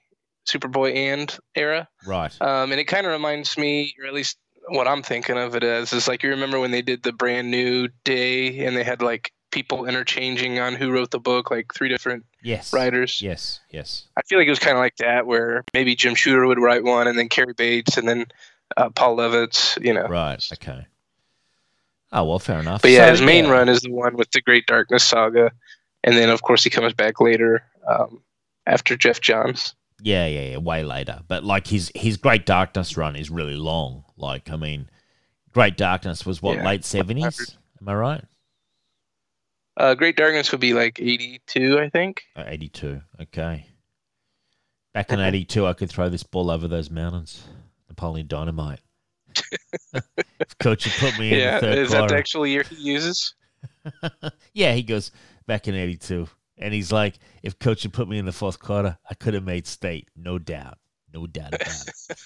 Superboy 0.47 0.95
and 0.95 1.37
era. 1.55 1.87
Right. 2.07 2.35
Um, 2.41 2.71
and 2.71 2.79
it 2.79 2.85
kind 2.85 3.05
of 3.05 3.11
reminds 3.11 3.57
me, 3.57 3.93
or 4.01 4.07
at 4.07 4.13
least 4.13 4.37
what 4.69 4.87
I'm 4.87 5.03
thinking 5.03 5.37
of 5.37 5.53
it 5.55 5.63
as, 5.63 5.91
is 5.91 6.07
like 6.07 6.23
you 6.23 6.29
remember 6.29 6.59
when 6.59 6.71
they 6.71 6.81
did 6.81 7.03
the 7.03 7.11
brand 7.11 7.51
new 7.51 7.89
day 8.05 8.65
and 8.65 8.75
they 8.77 8.83
had 8.83 9.01
like 9.01 9.31
people 9.51 9.85
interchanging 9.85 10.59
on 10.59 10.75
who 10.75 10.91
wrote 10.91 11.11
the 11.11 11.19
book, 11.19 11.51
like 11.51 11.73
three 11.73 11.89
different 11.89 12.25
Yes. 12.41 12.71
writers. 12.71 13.21
Yes. 13.21 13.59
Yes. 13.69 14.07
I 14.15 14.21
feel 14.21 14.37
like 14.39 14.47
it 14.47 14.51
was 14.51 14.59
kind 14.59 14.77
of 14.77 14.79
like 14.81 14.95
that, 14.97 15.27
where 15.27 15.63
maybe 15.73 15.93
Jim 15.93 16.15
Shooter 16.15 16.47
would 16.47 16.57
write 16.59 16.83
one, 16.85 17.07
and 17.07 17.19
then 17.19 17.27
Cary 17.27 17.53
Bates, 17.53 17.97
and 17.97 18.07
then 18.07 18.25
uh, 18.77 18.89
Paul 18.91 19.17
Levitz, 19.17 19.77
you 19.83 19.93
know. 19.93 20.07
Right. 20.07 20.41
Okay. 20.53 20.85
Oh 22.13 22.23
well, 22.23 22.39
fair 22.39 22.59
enough. 22.59 22.81
But 22.81 22.91
yeah, 22.91 23.05
So, 23.07 23.11
his 23.11 23.21
main 23.21 23.45
yeah. 23.45 23.51
run 23.51 23.69
is 23.69 23.81
the 23.81 23.91
one 23.91 24.15
with 24.15 24.31
the 24.31 24.41
Great 24.41 24.65
Darkness 24.67 25.03
saga, 25.03 25.51
and 26.03 26.15
then 26.15 26.29
of 26.29 26.41
course 26.41 26.63
he 26.63 26.69
comes 26.69 26.93
back 26.93 27.19
later 27.19 27.63
um, 27.87 28.21
after 28.67 28.95
Geoff 28.95 29.21
Johns. 29.21 29.75
Yeah, 30.03 30.25
yeah, 30.25 30.41
yeah, 30.51 30.57
way 30.57 30.83
later. 30.83 31.21
But 31.27 31.43
like 31.43 31.67
his 31.67 31.91
his 31.95 32.17
Great 32.17 32.45
Darkness 32.45 32.97
run 32.97 33.15
is 33.15 33.29
really 33.29 33.55
long. 33.55 34.03
Like, 34.17 34.49
I 34.49 34.55
mean, 34.55 34.89
Great 35.51 35.77
Darkness 35.77 36.25
was 36.25 36.41
what 36.41 36.57
Yeah. 36.57 36.65
late 36.65 36.83
seventies. 36.85 37.57
Am 37.79 37.87
I 37.89 37.93
right? 37.95 38.23
Uh, 39.77 39.93
Great 39.95 40.17
Darkness 40.17 40.51
would 40.51 40.59
be 40.61 40.73
like 40.73 40.99
eighty-two, 40.99 41.79
I 41.79 41.89
think. 41.89 42.23
Oh, 42.35 42.43
Eighty 42.45 42.67
two. 42.67 43.01
Okay. 43.21 43.67
Back 44.93 45.11
in 45.11 45.19
eighty 45.21 45.45
two, 45.45 45.65
I 45.67 45.73
could 45.73 45.89
throw 45.89 46.09
this 46.09 46.23
ball 46.23 46.49
over 46.51 46.67
those 46.67 46.89
mountains. 46.89 47.43
Napoleon 47.87 48.27
Dynamite. 48.27 48.79
if 49.93 50.57
coach 50.59 50.83
had 50.85 50.93
put 51.11 51.19
me 51.19 51.31
in 51.33 51.39
yeah, 51.39 51.59
the 51.59 51.67
third 51.67 51.77
is 51.77 51.91
that 51.91 51.97
quarter. 51.99 52.13
the 52.15 52.19
actual 52.19 52.47
year 52.47 52.63
he 52.63 52.75
uses? 52.75 53.33
yeah, 54.53 54.73
he 54.73 54.81
goes 54.83 55.11
back 55.47 55.67
in 55.67 55.75
eighty 55.75 55.97
two, 55.97 56.27
and 56.57 56.73
he's 56.73 56.91
like, 56.91 57.19
if 57.43 57.59
coach 57.59 57.83
had 57.83 57.93
put 57.93 58.07
me 58.07 58.17
in 58.17 58.25
the 58.25 58.31
fourth 58.31 58.59
quarter, 58.59 58.97
I 59.09 59.13
could 59.15 59.33
have 59.33 59.43
made 59.43 59.67
state, 59.67 60.09
no 60.15 60.37
doubt, 60.39 60.77
no 61.13 61.27
doubt 61.27 61.53
about 61.53 61.87
it. 61.87 62.17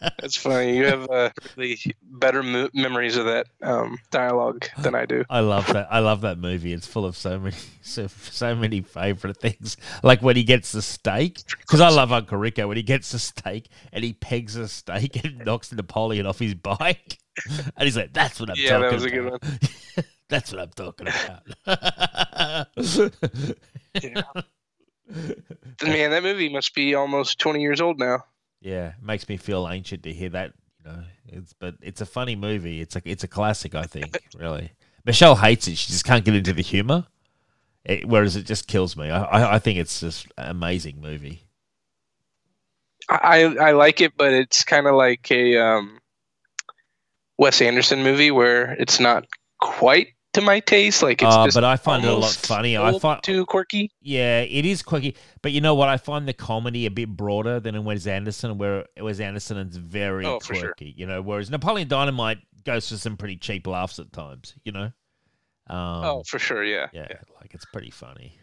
That's 0.20 0.36
funny. 0.36 0.76
You 0.76 0.86
have 0.86 1.08
uh, 1.10 1.30
really 1.56 1.78
better 2.02 2.42
mo- 2.42 2.70
memories 2.74 3.16
of 3.16 3.26
that 3.26 3.46
um, 3.62 3.98
dialogue 4.10 4.66
than 4.78 4.94
I 4.94 5.04
do. 5.06 5.24
I 5.30 5.40
love 5.40 5.66
that. 5.68 5.88
I 5.90 5.98
love 5.98 6.20
that 6.22 6.38
movie. 6.38 6.72
It's 6.72 6.86
full 6.86 7.04
of 7.04 7.16
so 7.16 7.38
many, 7.38 7.56
so, 7.82 8.06
so 8.06 8.54
many 8.54 8.80
favorite 8.82 9.36
things. 9.38 9.76
Like 10.02 10.22
when 10.22 10.36
he 10.36 10.44
gets 10.44 10.72
the 10.72 10.82
steak, 10.82 11.40
because 11.60 11.80
I 11.80 11.88
love 11.90 12.12
Uncle 12.12 12.38
Rico. 12.38 12.68
When 12.68 12.76
he 12.76 12.82
gets 12.82 13.10
the 13.12 13.18
steak 13.18 13.68
and 13.92 14.04
he 14.04 14.12
pegs 14.12 14.56
a 14.56 14.68
steak 14.68 15.24
and 15.24 15.44
knocks 15.44 15.72
Napoleon 15.72 16.26
off 16.26 16.38
his 16.38 16.54
bike, 16.54 17.18
and 17.76 17.84
he's 17.84 17.96
like, 17.96 18.12
"That's 18.12 18.38
what 18.40 18.50
I'm 18.50 18.56
Yeah, 18.58 18.78
that 18.78 18.90
talking 18.90 18.94
was 18.94 19.04
a 19.04 19.10
good 19.10 19.26
about. 19.26 19.42
one. 19.42 19.58
That's 20.28 20.52
what 20.52 20.60
I'm 20.60 20.70
talking 20.70 21.08
about." 21.24 22.68
Yeah. 24.02 24.22
Man, 25.82 26.10
that 26.10 26.22
movie 26.22 26.48
must 26.50 26.74
be 26.74 26.94
almost 26.94 27.38
twenty 27.38 27.60
years 27.62 27.80
old 27.80 27.98
now. 27.98 28.24
yeah, 28.60 28.88
it 28.88 29.02
makes 29.02 29.28
me 29.28 29.36
feel 29.36 29.68
ancient 29.68 30.02
to 30.02 30.12
hear 30.12 30.28
that. 30.30 30.52
You 30.84 30.90
know, 30.92 31.02
it's 31.28 31.52
but 31.54 31.76
it's 31.80 32.00
a 32.00 32.06
funny 32.06 32.36
movie. 32.36 32.80
It's 32.80 32.94
a 32.96 33.02
it's 33.04 33.24
a 33.24 33.28
classic. 33.28 33.74
I 33.74 33.84
think 33.84 34.18
really. 34.38 34.72
Michelle 35.04 35.36
hates 35.36 35.66
it. 35.68 35.78
She 35.78 35.92
just 35.92 36.04
can't 36.04 36.24
get 36.24 36.34
into 36.34 36.52
the 36.52 36.62
humor. 36.62 37.06
It, 37.84 38.06
whereas 38.06 38.36
it 38.36 38.44
just 38.44 38.66
kills 38.66 38.96
me. 38.96 39.08
I, 39.10 39.22
I 39.22 39.54
I 39.54 39.58
think 39.58 39.78
it's 39.78 40.00
just 40.00 40.26
an 40.36 40.50
amazing 40.50 41.00
movie. 41.00 41.42
I 43.08 43.44
I 43.44 43.72
like 43.72 44.02
it, 44.02 44.12
but 44.18 44.32
it's 44.34 44.62
kind 44.64 44.86
of 44.86 44.94
like 44.94 45.30
a 45.30 45.56
um, 45.56 46.00
Wes 47.38 47.62
Anderson 47.62 48.02
movie 48.02 48.30
where 48.30 48.72
it's 48.72 49.00
not 49.00 49.24
quite 49.58 50.08
to 50.38 50.44
my 50.44 50.60
taste. 50.60 51.02
Like 51.02 51.22
it's 51.22 51.34
Uh, 51.34 51.44
just 51.46 51.54
but 51.54 51.64
I 51.64 51.76
find 51.76 52.04
it 52.04 52.08
a 52.08 52.14
lot 52.14 52.30
funnier. 52.30 52.80
I 52.80 52.98
find 52.98 53.22
too 53.22 53.44
quirky. 53.46 53.90
yeah, 54.00 54.40
it 54.40 54.64
is 54.64 54.82
quirky. 54.82 55.16
But 55.42 55.52
you 55.52 55.60
know 55.60 55.74
what? 55.74 55.88
I 55.88 55.96
find 55.96 56.26
the 56.26 56.32
comedy 56.32 56.86
a 56.86 56.90
bit 56.90 57.08
broader 57.16 57.60
than 57.60 57.74
in 57.74 57.84
Wes 57.84 58.06
Anderson, 58.06 58.58
where 58.58 58.84
Wes 59.00 59.20
Anderson 59.20 59.58
is 59.58 59.76
very 59.76 60.24
Oh, 60.26 60.40
for 60.40 60.54
sure. 60.54 60.62
quirky. 60.68 60.94
You 60.96 61.06
know, 61.06 61.20
whereas 61.22 61.50
Napoleon 61.50 61.88
Dynamite 61.88 62.38
goes 62.64 62.88
for 62.88 62.96
some 62.96 63.16
pretty 63.16 63.36
cheap 63.36 63.66
laughs 63.66 63.98
at 63.98 64.12
times. 64.12 64.54
You 64.64 64.72
know. 64.72 64.92
Um, 65.70 66.04
oh, 66.04 66.22
for 66.26 66.38
sure, 66.38 66.64
yeah. 66.64 66.88
yeah, 66.94 67.08
like 67.40 67.52
it's 67.52 67.66
pretty 67.66 67.90
funny. 67.90 68.38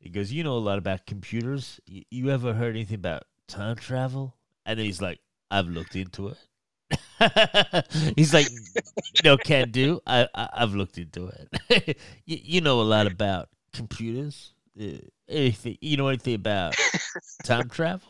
He 0.00 0.08
goes, 0.08 0.32
"You 0.32 0.42
know 0.42 0.54
a 0.54 0.58
lot 0.58 0.78
about 0.78 1.06
computers. 1.06 1.78
You, 1.86 2.02
you 2.10 2.30
ever 2.30 2.52
heard 2.54 2.74
anything 2.74 2.96
about 2.96 3.22
time 3.46 3.76
travel?" 3.76 4.34
And 4.66 4.76
then 4.78 4.86
he's 4.86 5.00
like, 5.00 5.20
"I've 5.50 5.68
looked 5.68 5.94
into 5.94 6.26
it." 6.28 6.38
he's 8.16 8.32
like, 8.32 8.48
"No, 9.24 9.36
can 9.36 9.70
do. 9.70 10.00
I, 10.06 10.26
I 10.34 10.48
I've 10.54 10.74
looked 10.74 10.98
into 10.98 11.28
it. 11.28 11.98
you, 12.26 12.38
you 12.42 12.60
know 12.60 12.80
a 12.80 12.82
lot 12.82 13.06
about 13.06 13.48
computers. 13.72 14.52
Uh, 14.80 14.98
anything? 15.28 15.78
You 15.80 15.96
know 15.96 16.08
anything 16.08 16.34
about 16.34 16.74
time 17.44 17.68
travel?" 17.68 18.08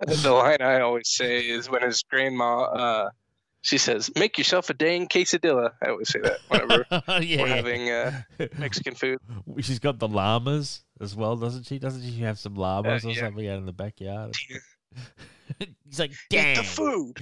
The 0.00 0.32
line 0.32 0.62
I 0.62 0.80
always 0.80 1.08
say 1.08 1.40
is 1.40 1.68
when 1.68 1.82
his 1.82 2.02
grandma 2.02 2.62
uh, 2.62 3.10
She 3.62 3.76
says, 3.76 4.10
"Make 4.16 4.38
yourself 4.38 4.70
a 4.70 4.74
dang 4.74 5.08
quesadilla." 5.08 5.72
I 5.84 5.90
always 5.90 6.08
say 6.08 6.20
that 6.20 6.38
whenever 6.48 6.86
yeah, 6.90 7.42
we're 7.42 7.48
yeah. 7.48 7.54
having 7.54 7.90
uh, 7.90 8.22
Mexican 8.58 8.94
food. 8.94 9.18
She's 9.60 9.78
got 9.78 9.98
the 9.98 10.08
llamas 10.08 10.82
as 11.00 11.14
well, 11.14 11.36
doesn't 11.36 11.66
she? 11.66 11.78
Doesn't 11.78 12.02
she 12.02 12.20
have 12.20 12.38
some 12.38 12.54
llamas 12.54 13.04
or 13.04 13.10
yeah. 13.10 13.20
something 13.20 13.46
out 13.48 13.58
in 13.58 13.66
the 13.66 13.72
backyard? 13.72 14.34
He's 15.84 15.98
like, 15.98 16.12
Eat 16.32 16.56
the 16.56 16.62
food. 16.64 17.20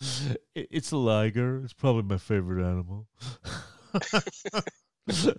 It's 0.54 0.92
a 0.92 0.96
liger. 0.96 1.60
It's 1.64 1.72
probably 1.72 2.02
my 2.02 2.18
favorite 2.18 2.64
animal. 2.64 3.08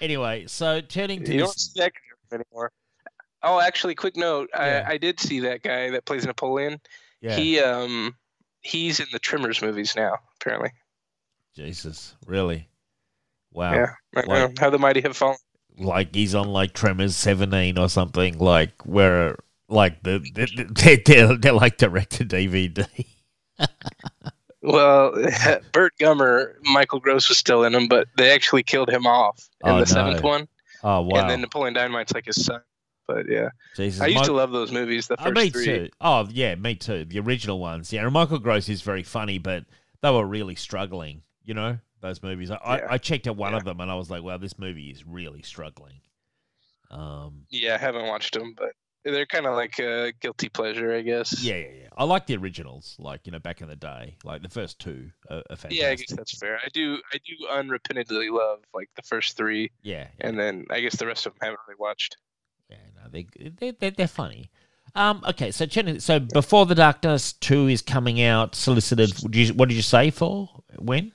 Anyway, 0.00 0.44
so 0.46 0.80
turning 0.80 1.24
to 1.24 1.32
You 1.32 1.40
don't 1.40 1.58
see 1.58 1.80
that 1.80 1.92
guy 1.92 2.36
anymore. 2.36 2.70
Oh, 3.42 3.60
actually, 3.60 3.94
quick 3.94 4.16
note. 4.16 4.50
Yeah. 4.54 4.84
I, 4.86 4.92
I 4.92 4.98
did 4.98 5.18
see 5.18 5.40
that 5.40 5.62
guy 5.62 5.90
that 5.90 6.04
plays 6.04 6.24
Napoleon. 6.26 6.80
yeah, 7.20 7.34
He 7.36 7.58
um 7.60 8.14
he's 8.60 9.00
in 9.00 9.06
the 9.12 9.18
Tremors 9.18 9.60
movies 9.62 9.94
now. 9.96 10.18
Apparently. 10.40 10.70
Jesus, 11.56 12.14
really? 12.26 12.68
Wow. 13.52 13.72
Yeah. 13.72 14.22
Know 14.26 14.52
how 14.60 14.70
the 14.70 14.78
mighty 14.78 15.00
have 15.00 15.16
fallen. 15.16 15.38
Like 15.78 16.14
he's 16.14 16.34
on 16.34 16.48
like 16.48 16.72
Tremors 16.72 17.16
17 17.16 17.78
or 17.78 17.88
something, 17.88 18.38
like 18.38 18.82
where 18.86 19.36
like 19.68 20.02
the, 20.02 20.18
the, 20.34 20.66
they're, 20.70 20.98
they're, 21.26 21.36
they're 21.36 21.52
like 21.52 21.76
direct 21.78 22.12
to 22.12 22.24
DVD. 22.24 22.86
Well, 24.62 25.12
Burt 25.72 25.94
Gummer, 26.00 26.54
Michael 26.62 27.00
Gross 27.00 27.28
was 27.28 27.38
still 27.38 27.64
in 27.64 27.74
him, 27.74 27.86
but 27.88 28.08
they 28.16 28.30
actually 28.32 28.62
killed 28.64 28.90
him 28.90 29.06
off 29.06 29.48
in 29.64 29.70
Oh, 29.70 29.74
the 29.74 29.78
no. 29.80 29.84
seventh 29.84 30.22
one. 30.22 30.48
Oh 30.82 31.02
wow, 31.02 31.20
And 31.20 31.30
then 31.30 31.40
Napoleon 31.40 31.74
Dynamite's 31.74 32.12
like 32.12 32.26
his 32.26 32.44
son. 32.44 32.60
But 33.06 33.26
yeah, 33.28 33.48
Jesus! 33.74 34.00
I 34.02 34.06
used 34.08 34.24
to 34.24 34.32
love 34.32 34.50
those 34.52 34.70
movies. 34.70 35.06
The 35.06 35.18
Oh, 35.18 35.24
first 35.24 35.34
me 35.36 35.50
three. 35.50 35.64
too. 35.64 35.88
Oh 36.00 36.26
yeah, 36.30 36.54
me 36.56 36.74
too. 36.74 37.04
The 37.06 37.20
original 37.20 37.58
ones. 37.58 37.90
Yeah, 37.92 38.04
and 38.04 38.12
Michael 38.12 38.38
Gross 38.38 38.68
is 38.68 38.82
very 38.82 39.02
funny, 39.02 39.38
but 39.38 39.64
they 40.02 40.10
were 40.10 40.26
really 40.26 40.54
struggling. 40.54 41.22
You 41.44 41.54
know 41.54 41.78
those 42.00 42.22
movies. 42.22 42.50
I, 42.50 42.54
Yeah. 42.54 42.86
I, 42.88 42.94
I 42.94 42.98
checked 42.98 43.26
out 43.28 43.36
one 43.36 43.52
Yeah. 43.52 43.58
of 43.58 43.64
them 43.64 43.80
and 43.80 43.90
I 43.90 43.94
was 43.94 44.10
like, 44.10 44.22
wow, 44.22 44.36
this 44.38 44.58
movie 44.58 44.90
is 44.90 45.06
really 45.06 45.42
struggling. 45.42 46.00
Um, 46.90 47.46
Yeah, 47.50 47.74
I 47.74 47.78
haven't 47.78 48.06
watched 48.06 48.34
them, 48.34 48.54
but 48.56 48.72
they're 49.04 49.26
kind 49.26 49.46
of 49.46 49.54
like 49.54 49.78
a 49.78 50.12
guilty 50.20 50.48
pleasure, 50.48 50.94
I 50.94 51.02
guess. 51.02 51.42
yeah, 51.42 51.56
yeah, 51.56 51.66
yeah. 51.82 51.88
I 51.96 52.04
like 52.04 52.26
the 52.26 52.36
originals, 52.36 52.96
like 52.98 53.26
you 53.26 53.32
know, 53.32 53.38
back 53.38 53.60
in 53.60 53.68
the 53.68 53.76
day, 53.76 54.16
like 54.24 54.42
the 54.42 54.48
first 54.48 54.78
two 54.78 55.10
are, 55.30 55.42
are 55.50 55.56
fantastic. 55.56 55.80
Yeah, 55.80 55.88
I 55.90 55.94
guess 55.96 56.12
that's 56.12 56.38
fair. 56.38 56.58
I 56.64 56.68
do, 56.72 56.98
I 57.12 57.18
do 57.18 57.46
unrepentantly 57.50 58.30
love 58.30 58.60
like 58.74 58.88
the 58.96 59.02
first 59.02 59.36
three, 59.36 59.70
Yeah, 59.82 60.06
yeah. 60.18 60.26
and 60.26 60.38
then 60.38 60.66
I 60.70 60.80
guess 60.80 60.96
the 60.96 61.06
rest 61.06 61.26
of 61.26 61.32
them 61.34 61.40
haven't 61.42 61.60
really 61.66 61.78
watched. 61.78 62.16
Yeah, 62.70 62.76
no, 63.02 63.08
they 63.10 63.26
they 63.60 63.70
they're, 63.72 63.90
they're 63.92 64.06
funny. 64.08 64.50
Um, 64.94 65.22
okay, 65.28 65.50
so 65.50 65.66
Chen, 65.66 66.00
so 66.00 66.18
before 66.18 66.66
the 66.66 66.74
Darkness 66.74 67.32
two 67.34 67.66
is 67.68 67.82
coming 67.82 68.20
out, 68.22 68.54
solicited. 68.54 69.10
What 69.20 69.32
did 69.32 69.48
you, 69.48 69.54
what 69.54 69.68
did 69.68 69.74
you 69.76 69.82
say 69.82 70.10
for 70.10 70.48
when? 70.78 71.12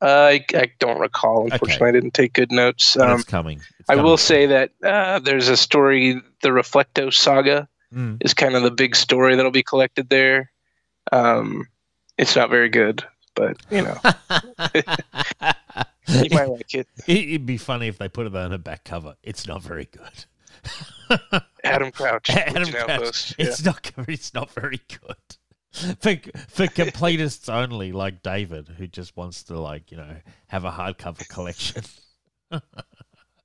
Uh, 0.00 0.06
I, 0.06 0.44
I 0.54 0.70
don't 0.78 1.00
recall. 1.00 1.48
Unfortunately, 1.50 1.88
I 1.88 1.92
didn't 1.92 2.14
take 2.14 2.32
good 2.32 2.52
notes. 2.52 2.96
Um, 2.96 3.10
it's 3.18 3.24
coming. 3.24 3.58
It's 3.80 3.88
I 3.90 3.94
coming. 3.94 4.04
will 4.08 4.16
say 4.16 4.46
that 4.46 4.70
uh, 4.84 5.18
there's 5.18 5.48
a 5.48 5.56
story, 5.56 6.20
the 6.42 6.48
Reflecto 6.50 7.12
Saga 7.12 7.68
Mm. 7.94 8.18
is 8.22 8.34
kind 8.34 8.54
of 8.54 8.62
the 8.62 8.70
big 8.70 8.94
story 8.94 9.34
that'll 9.34 9.50
be 9.50 9.62
collected 9.62 10.10
there. 10.10 10.52
Um, 11.10 11.64
it's 12.18 12.36
not 12.36 12.50
very 12.50 12.68
good, 12.68 13.02
but 13.34 13.56
you 13.70 13.80
know, 13.80 13.98
you 16.08 16.28
might 16.30 16.48
like 16.50 16.74
it. 16.74 16.86
It- 17.06 17.28
It'd 17.28 17.46
be 17.46 17.56
funny 17.56 17.88
if 17.88 17.96
they 17.96 18.08
put 18.10 18.26
it 18.26 18.36
on 18.36 18.52
a 18.52 18.58
back 18.58 18.84
cover. 18.84 19.14
It's 19.22 19.46
not 19.46 19.62
very 19.62 19.86
good. 19.86 20.26
Adam 21.64 21.90
Crouch. 21.90 22.28
Adam 22.36 22.70
Crouch. 22.70 22.90
host, 22.90 23.34
yeah. 23.38 23.46
It's 23.46 23.64
not. 23.64 23.90
It's 24.06 24.34
not 24.34 24.50
very 24.50 24.80
good. 24.88 25.16
For 26.00 26.16
for 26.48 26.66
completists 26.66 27.52
only, 27.52 27.92
like 27.92 28.22
David, 28.22 28.68
who 28.78 28.86
just 28.88 29.16
wants 29.16 29.44
to 29.44 29.60
like 29.60 29.92
you 29.92 29.96
know 29.96 30.16
have 30.48 30.64
a 30.64 30.70
hardcover 30.70 31.28
collection. 31.28 31.82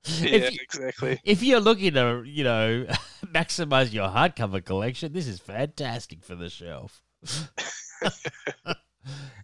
Yeah, 0.06 0.30
if, 0.32 0.54
you, 0.54 0.60
exactly. 0.62 1.22
if 1.24 1.44
you're 1.44 1.62
looking 1.62 1.94
to 1.94 2.24
you 2.26 2.44
know 2.44 2.86
maximize 3.26 3.94
your 3.94 4.10
hardcover 4.10 4.64
collection, 4.64 5.14
this 5.14 5.28
is 5.28 5.40
fantastic 5.40 6.26
for 6.26 6.36
the 6.36 6.50
shelf. 6.50 7.02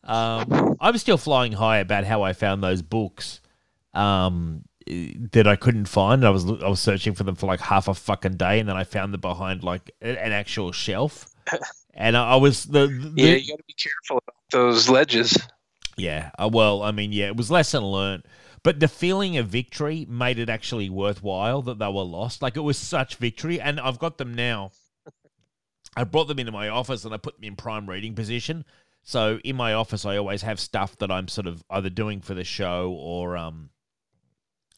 um, 0.04 0.76
I'm 0.82 0.98
still 0.98 1.18
flying 1.18 1.54
high 1.54 1.78
about 1.78 2.04
how 2.04 2.24
I 2.24 2.34
found 2.34 2.62
those 2.62 2.82
books 2.82 3.40
um, 3.94 4.66
that 4.86 5.48
I 5.48 5.56
couldn't 5.56 5.86
find. 5.86 6.26
I 6.26 6.30
was 6.30 6.46
I 6.46 6.68
was 6.68 6.82
searching 6.82 7.14
for 7.14 7.24
them 7.24 7.36
for 7.36 7.46
like 7.46 7.62
half 7.62 7.88
a 7.88 7.94
fucking 7.94 8.36
day, 8.36 8.60
and 8.60 8.68
then 8.68 8.76
I 8.76 8.84
found 8.84 9.14
them 9.14 9.22
behind 9.22 9.64
like 9.64 9.92
an 10.02 10.34
actual 10.34 10.74
shelf. 10.74 11.26
And 11.94 12.16
I 12.16 12.32
I 12.32 12.36
was 12.36 12.66
the, 12.66 12.88
the 12.88 13.22
Yeah, 13.22 13.36
you 13.36 13.50
got 13.50 13.58
to 13.58 13.64
be 13.68 13.74
careful 13.74 14.18
about 14.18 14.36
those 14.52 14.90
ledges. 14.90 15.38
yeah. 15.98 16.32
Uh, 16.38 16.50
well, 16.52 16.84
I 16.84 16.92
mean, 16.92 17.12
yeah, 17.12 17.28
it 17.28 17.38
was 17.38 17.52
lesson 17.52 17.84
learned. 17.84 18.24
But 18.62 18.80
the 18.80 18.88
feeling 18.90 19.38
of 19.38 19.48
victory 19.48 20.06
made 20.10 20.38
it 20.38 20.50
actually 20.50 20.90
worthwhile 20.90 21.62
that 21.64 21.80
they 21.80 21.88
were 21.88 22.04
lost. 22.04 22.42
Like 22.42 22.58
it 22.58 22.62
was 22.62 22.78
such 22.78 23.16
victory, 23.16 23.60
and 23.60 23.80
I've 23.80 24.00
got 24.00 24.18
them 24.18 24.34
now. 24.34 24.72
I 25.96 26.04
brought 26.04 26.28
them 26.28 26.40
into 26.40 26.52
my 26.52 26.70
office 26.70 27.04
and 27.04 27.14
I 27.14 27.18
put 27.18 27.36
them 27.36 27.44
in 27.44 27.56
prime 27.56 27.90
reading 27.90 28.16
position. 28.16 28.64
So 29.04 29.40
in 29.44 29.56
my 29.56 29.74
office, 29.74 30.06
I 30.06 30.18
always 30.18 30.44
have 30.44 30.60
stuff 30.60 30.98
that 31.00 31.12
I'm 31.12 31.28
sort 31.28 31.48
of 31.48 31.64
either 31.70 31.90
doing 31.90 32.22
for 32.22 32.34
the 32.34 32.44
show 32.44 32.92
or, 32.92 33.36
um, 33.36 33.72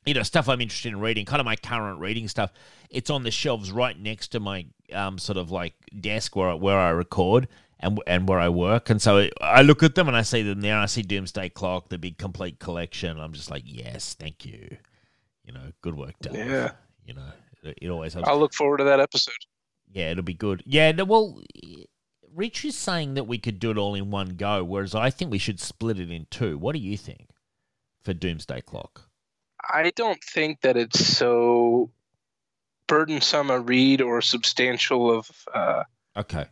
you 0.05 0.13
know, 0.13 0.23
stuff 0.23 0.49
I'm 0.49 0.61
interested 0.61 0.89
in 0.89 0.99
reading. 0.99 1.25
Kind 1.25 1.39
of 1.39 1.45
my 1.45 1.55
current 1.55 1.99
reading 1.99 2.27
stuff. 2.27 2.51
It's 2.89 3.09
on 3.09 3.23
the 3.23 3.31
shelves 3.31 3.71
right 3.71 3.97
next 3.99 4.29
to 4.29 4.39
my 4.39 4.65
um, 4.93 5.17
sort 5.17 5.37
of 5.37 5.51
like 5.51 5.73
desk 5.99 6.35
where 6.35 6.49
I- 6.49 6.55
where 6.55 6.79
I 6.79 6.89
record 6.89 7.47
and 7.79 7.99
and 8.07 8.27
where 8.27 8.39
I 8.39 8.49
work. 8.49 8.89
And 8.89 9.01
so 9.01 9.29
I 9.39 9.61
look 9.61 9.83
at 9.83 9.95
them 9.95 10.07
and 10.07 10.17
I 10.17 10.21
see 10.23 10.41
them 10.41 10.61
there. 10.61 10.77
I 10.77 10.85
see 10.87 11.01
Doomsday 11.01 11.49
Clock, 11.49 11.89
the 11.89 11.97
big 11.97 12.17
complete 12.17 12.59
collection. 12.59 13.19
I'm 13.19 13.33
just 13.33 13.49
like, 13.51 13.63
yes, 13.65 14.15
thank 14.19 14.45
you. 14.45 14.77
You 15.45 15.53
know, 15.53 15.71
good 15.81 15.95
work 15.97 16.17
done. 16.21 16.35
Yeah. 16.35 16.71
You 17.05 17.15
know, 17.15 17.31
it, 17.63 17.77
it 17.81 17.89
always 17.89 18.13
helps. 18.13 18.27
I'll 18.29 18.39
look 18.39 18.53
forward 18.53 18.77
to 18.77 18.83
that 18.85 18.99
episode. 18.99 19.33
Yeah, 19.91 20.11
it'll 20.11 20.23
be 20.23 20.33
good. 20.33 20.63
Yeah, 20.65 20.91
no, 20.93 21.03
well, 21.03 21.41
Rich 22.33 22.63
is 22.63 22.77
saying 22.77 23.15
that 23.15 23.25
we 23.25 23.37
could 23.37 23.59
do 23.59 23.71
it 23.71 23.77
all 23.77 23.93
in 23.95 24.09
one 24.09 24.35
go, 24.35 24.63
whereas 24.63 24.95
I 24.95 25.09
think 25.09 25.31
we 25.31 25.37
should 25.37 25.59
split 25.59 25.99
it 25.99 26.09
in 26.11 26.27
two. 26.29 26.57
What 26.57 26.73
do 26.73 26.79
you 26.79 26.95
think 26.97 27.29
for 28.03 28.13
Doomsday 28.13 28.61
Clock? 28.61 29.09
I 29.69 29.91
don't 29.95 30.23
think 30.23 30.61
that 30.61 30.77
it's 30.77 31.05
so 31.05 31.91
burdensome 32.87 33.49
a 33.49 33.59
read 33.59 34.01
or 34.01 34.21
substantial 34.21 35.17
of 35.17 35.29
uh, 35.53 35.83
Okay. 36.17 36.45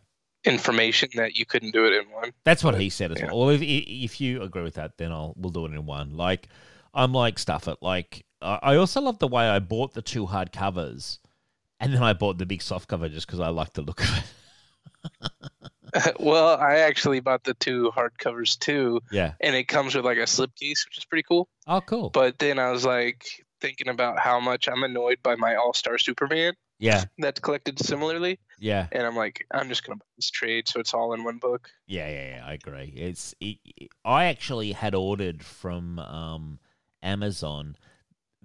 information 0.44 1.10
that 1.16 1.36
you 1.36 1.44
couldn't 1.44 1.72
do 1.72 1.84
it 1.86 1.92
in 1.92 2.10
one. 2.10 2.32
That's 2.44 2.64
what 2.64 2.80
he 2.80 2.88
said 2.88 3.12
as 3.12 3.18
Yeah. 3.18 3.26
well. 3.26 3.40
Well, 3.40 3.48
if 3.50 3.60
if 3.62 4.20
you 4.20 4.42
agree 4.42 4.62
with 4.62 4.74
that, 4.74 4.96
then 4.96 5.12
I'll 5.12 5.34
we'll 5.36 5.50
do 5.50 5.66
it 5.66 5.72
in 5.72 5.84
one. 5.86 6.16
Like 6.16 6.48
I'm 6.94 7.12
like 7.12 7.38
stuff 7.38 7.68
it. 7.68 7.78
Like 7.82 8.24
I 8.40 8.58
I 8.62 8.76
also 8.76 9.00
love 9.00 9.18
the 9.18 9.28
way 9.28 9.48
I 9.48 9.58
bought 9.58 9.92
the 9.94 10.02
two 10.02 10.26
hard 10.26 10.52
covers, 10.52 11.18
and 11.78 11.92
then 11.92 12.02
I 12.02 12.14
bought 12.14 12.38
the 12.38 12.46
big 12.46 12.62
soft 12.62 12.88
cover 12.88 13.08
just 13.08 13.26
because 13.26 13.40
I 13.40 13.48
like 13.48 13.74
the 13.74 13.82
look 13.82 14.00
of 14.02 14.08
it. 14.18 15.30
well, 16.20 16.56
I 16.58 16.76
actually 16.78 17.20
bought 17.20 17.44
the 17.44 17.54
two 17.54 17.90
hardcovers 17.96 18.58
too, 18.58 19.00
Yeah. 19.10 19.32
and 19.40 19.54
it 19.56 19.64
comes 19.64 19.94
with 19.94 20.04
like 20.04 20.18
a 20.18 20.22
slipcase, 20.22 20.84
which 20.86 20.98
is 20.98 21.04
pretty 21.04 21.24
cool. 21.28 21.48
Oh, 21.66 21.80
cool. 21.80 22.10
But 22.10 22.38
then 22.38 22.58
I 22.58 22.70
was 22.70 22.84
like 22.84 23.24
thinking 23.60 23.88
about 23.88 24.18
how 24.18 24.40
much 24.40 24.68
I'm 24.68 24.82
annoyed 24.82 25.18
by 25.22 25.36
my 25.36 25.54
All 25.56 25.74
Star 25.74 25.98
Superman 25.98 26.54
Yeah. 26.78 27.04
that's 27.18 27.40
collected 27.40 27.78
similarly, 27.78 28.38
Yeah. 28.58 28.86
and 28.92 29.06
I'm 29.06 29.16
like, 29.16 29.44
I'm 29.50 29.68
just 29.68 29.84
gonna 29.86 29.96
buy 29.96 30.06
this 30.16 30.30
trade 30.30 30.66
so 30.68 30.80
it's 30.80 30.94
all 30.94 31.12
in 31.12 31.24
one 31.24 31.38
book. 31.38 31.68
Yeah, 31.86 32.08
yeah, 32.08 32.36
yeah, 32.36 32.46
I 32.46 32.54
agree. 32.54 32.92
It's 32.96 33.34
it, 33.40 33.58
it- 33.76 33.90
I 34.04 34.24
actually 34.26 34.72
had 34.72 34.94
ordered 34.94 35.42
from 35.44 35.98
um, 35.98 36.58
Amazon 37.02 37.76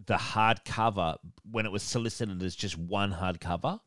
the 0.05 0.15
hardcover 0.15 1.15
when 1.49 1.65
it 1.65 1.71
was 1.71 1.81
solicited 1.81 2.43
as 2.43 2.53
just 2.53 2.77
one 2.77 3.13
hardcover, 3.13 3.79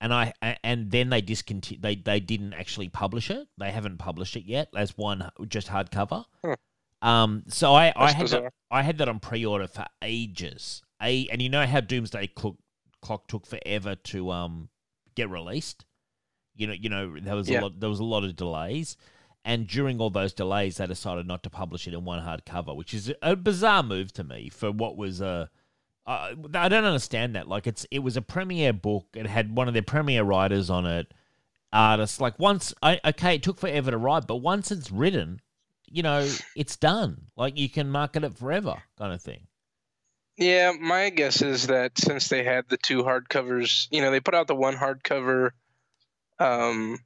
and 0.00 0.12
I 0.14 0.32
and 0.62 0.90
then 0.90 1.10
they 1.10 1.20
discontinued. 1.20 1.82
They 1.82 1.96
they 1.96 2.20
didn't 2.20 2.54
actually 2.54 2.88
publish 2.88 3.30
it. 3.30 3.48
They 3.58 3.70
haven't 3.70 3.98
published 3.98 4.36
it 4.36 4.44
yet 4.44 4.68
as 4.76 4.96
one 4.96 5.28
just 5.48 5.68
hardcover. 5.68 6.24
Huh. 6.44 6.56
Um, 7.02 7.44
so 7.48 7.74
I 7.74 7.92
I 7.94 8.12
That's 8.12 8.14
had 8.14 8.28
that. 8.44 8.52
I 8.70 8.82
had 8.82 8.98
that 8.98 9.08
on 9.08 9.20
pre-order 9.20 9.66
for 9.68 9.86
ages. 10.02 10.82
A 11.02 11.28
and 11.28 11.40
you 11.40 11.48
know 11.48 11.64
how 11.66 11.80
Doomsday 11.80 12.28
Clock, 12.28 12.56
Clock 13.02 13.28
took 13.28 13.46
forever 13.46 13.94
to 13.94 14.30
um 14.30 14.68
get 15.14 15.30
released. 15.30 15.84
You 16.54 16.66
know, 16.66 16.72
you 16.72 16.88
know 16.88 17.18
there 17.20 17.36
was 17.36 17.48
Yeah. 17.48 17.60
a 17.60 17.62
lot 17.62 17.80
there 17.80 17.88
was 17.88 18.00
a 18.00 18.04
lot 18.04 18.24
of 18.24 18.34
delays, 18.34 18.96
and 19.44 19.66
during 19.68 20.00
all 20.00 20.10
those 20.10 20.32
delays, 20.32 20.78
they 20.78 20.86
decided 20.86 21.26
not 21.26 21.42
to 21.44 21.50
publish 21.50 21.86
it 21.86 21.94
in 21.94 22.04
one 22.04 22.20
hardcover, 22.20 22.74
which 22.74 22.92
is 22.92 23.12
a 23.22 23.36
bizarre 23.36 23.82
move 23.84 24.12
to 24.14 24.24
me 24.24 24.48
for 24.48 24.72
what 24.72 24.96
was 24.96 25.20
a. 25.20 25.50
Uh, 26.08 26.34
I 26.54 26.70
don't 26.70 26.84
understand 26.84 27.36
that. 27.36 27.48
Like 27.48 27.66
it's 27.66 27.86
it 27.90 27.98
was 27.98 28.16
a 28.16 28.22
premiere 28.22 28.72
book. 28.72 29.08
It 29.14 29.26
had 29.26 29.54
one 29.54 29.68
of 29.68 29.74
their 29.74 29.82
premiere 29.82 30.24
writers 30.24 30.70
on 30.70 30.86
it, 30.86 31.12
artists. 31.70 32.18
Like 32.18 32.38
once, 32.38 32.72
I, 32.82 32.98
okay, 33.04 33.34
it 33.34 33.42
took 33.42 33.58
forever 33.58 33.90
to 33.90 33.98
write, 33.98 34.26
but 34.26 34.36
once 34.36 34.70
it's 34.70 34.90
written, 34.90 35.42
you 35.86 36.02
know, 36.02 36.26
it's 36.56 36.76
done. 36.76 37.26
Like 37.36 37.58
you 37.58 37.68
can 37.68 37.90
market 37.90 38.24
it 38.24 38.38
forever, 38.38 38.82
kind 38.96 39.12
of 39.12 39.20
thing. 39.20 39.48
Yeah, 40.38 40.72
my 40.80 41.10
guess 41.10 41.42
is 41.42 41.66
that 41.66 41.98
since 41.98 42.28
they 42.28 42.42
had 42.42 42.64
the 42.70 42.78
two 42.78 43.02
hardcovers, 43.02 43.86
you 43.90 44.00
know, 44.00 44.10
they 44.10 44.20
put 44.20 44.34
out 44.34 44.46
the 44.46 44.54
one 44.54 44.76
hardcover 44.76 45.50
um, 46.38 46.96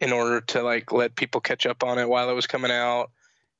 in 0.00 0.12
order 0.12 0.42
to 0.42 0.62
like 0.62 0.92
let 0.92 1.16
people 1.16 1.40
catch 1.40 1.64
up 1.64 1.82
on 1.82 1.98
it 1.98 2.10
while 2.10 2.28
it 2.28 2.34
was 2.34 2.46
coming 2.46 2.72
out. 2.72 3.10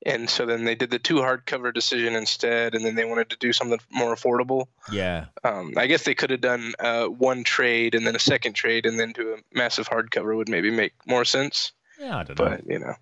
And 0.05 0.29
so 0.29 0.45
then 0.45 0.65
they 0.65 0.75
did 0.75 0.91
the 0.91 0.99
two 0.99 1.15
hardcover 1.15 1.73
decision 1.73 2.15
instead, 2.15 2.75
and 2.75 2.83
then 2.83 2.95
they 2.95 3.05
wanted 3.05 3.29
to 3.29 3.37
do 3.37 3.53
something 3.53 3.79
more 3.91 4.13
affordable. 4.13 4.67
Yeah. 4.91 5.27
Um, 5.45 5.73
I 5.77 5.87
guess 5.87 6.03
they 6.03 6.13
could 6.15 6.29
have 6.29 6.41
done 6.41 6.73
uh, 6.79 7.05
one 7.05 7.43
trade 7.45 7.95
and 7.95 8.05
then 8.05 8.15
a 8.15 8.19
second 8.19 8.53
trade, 8.53 8.85
and 8.85 8.99
then 8.99 9.13
do 9.13 9.33
a 9.33 9.57
massive 9.57 9.87
hardcover 9.87 10.35
would 10.35 10.49
maybe 10.49 10.71
make 10.71 10.91
more 11.07 11.23
sense. 11.23 11.71
Yeah, 11.99 12.17
I 12.17 12.23
don't 12.23 12.37
know. 12.37 12.45
But 12.49 12.67
you 12.67 12.79
know, 12.79 12.95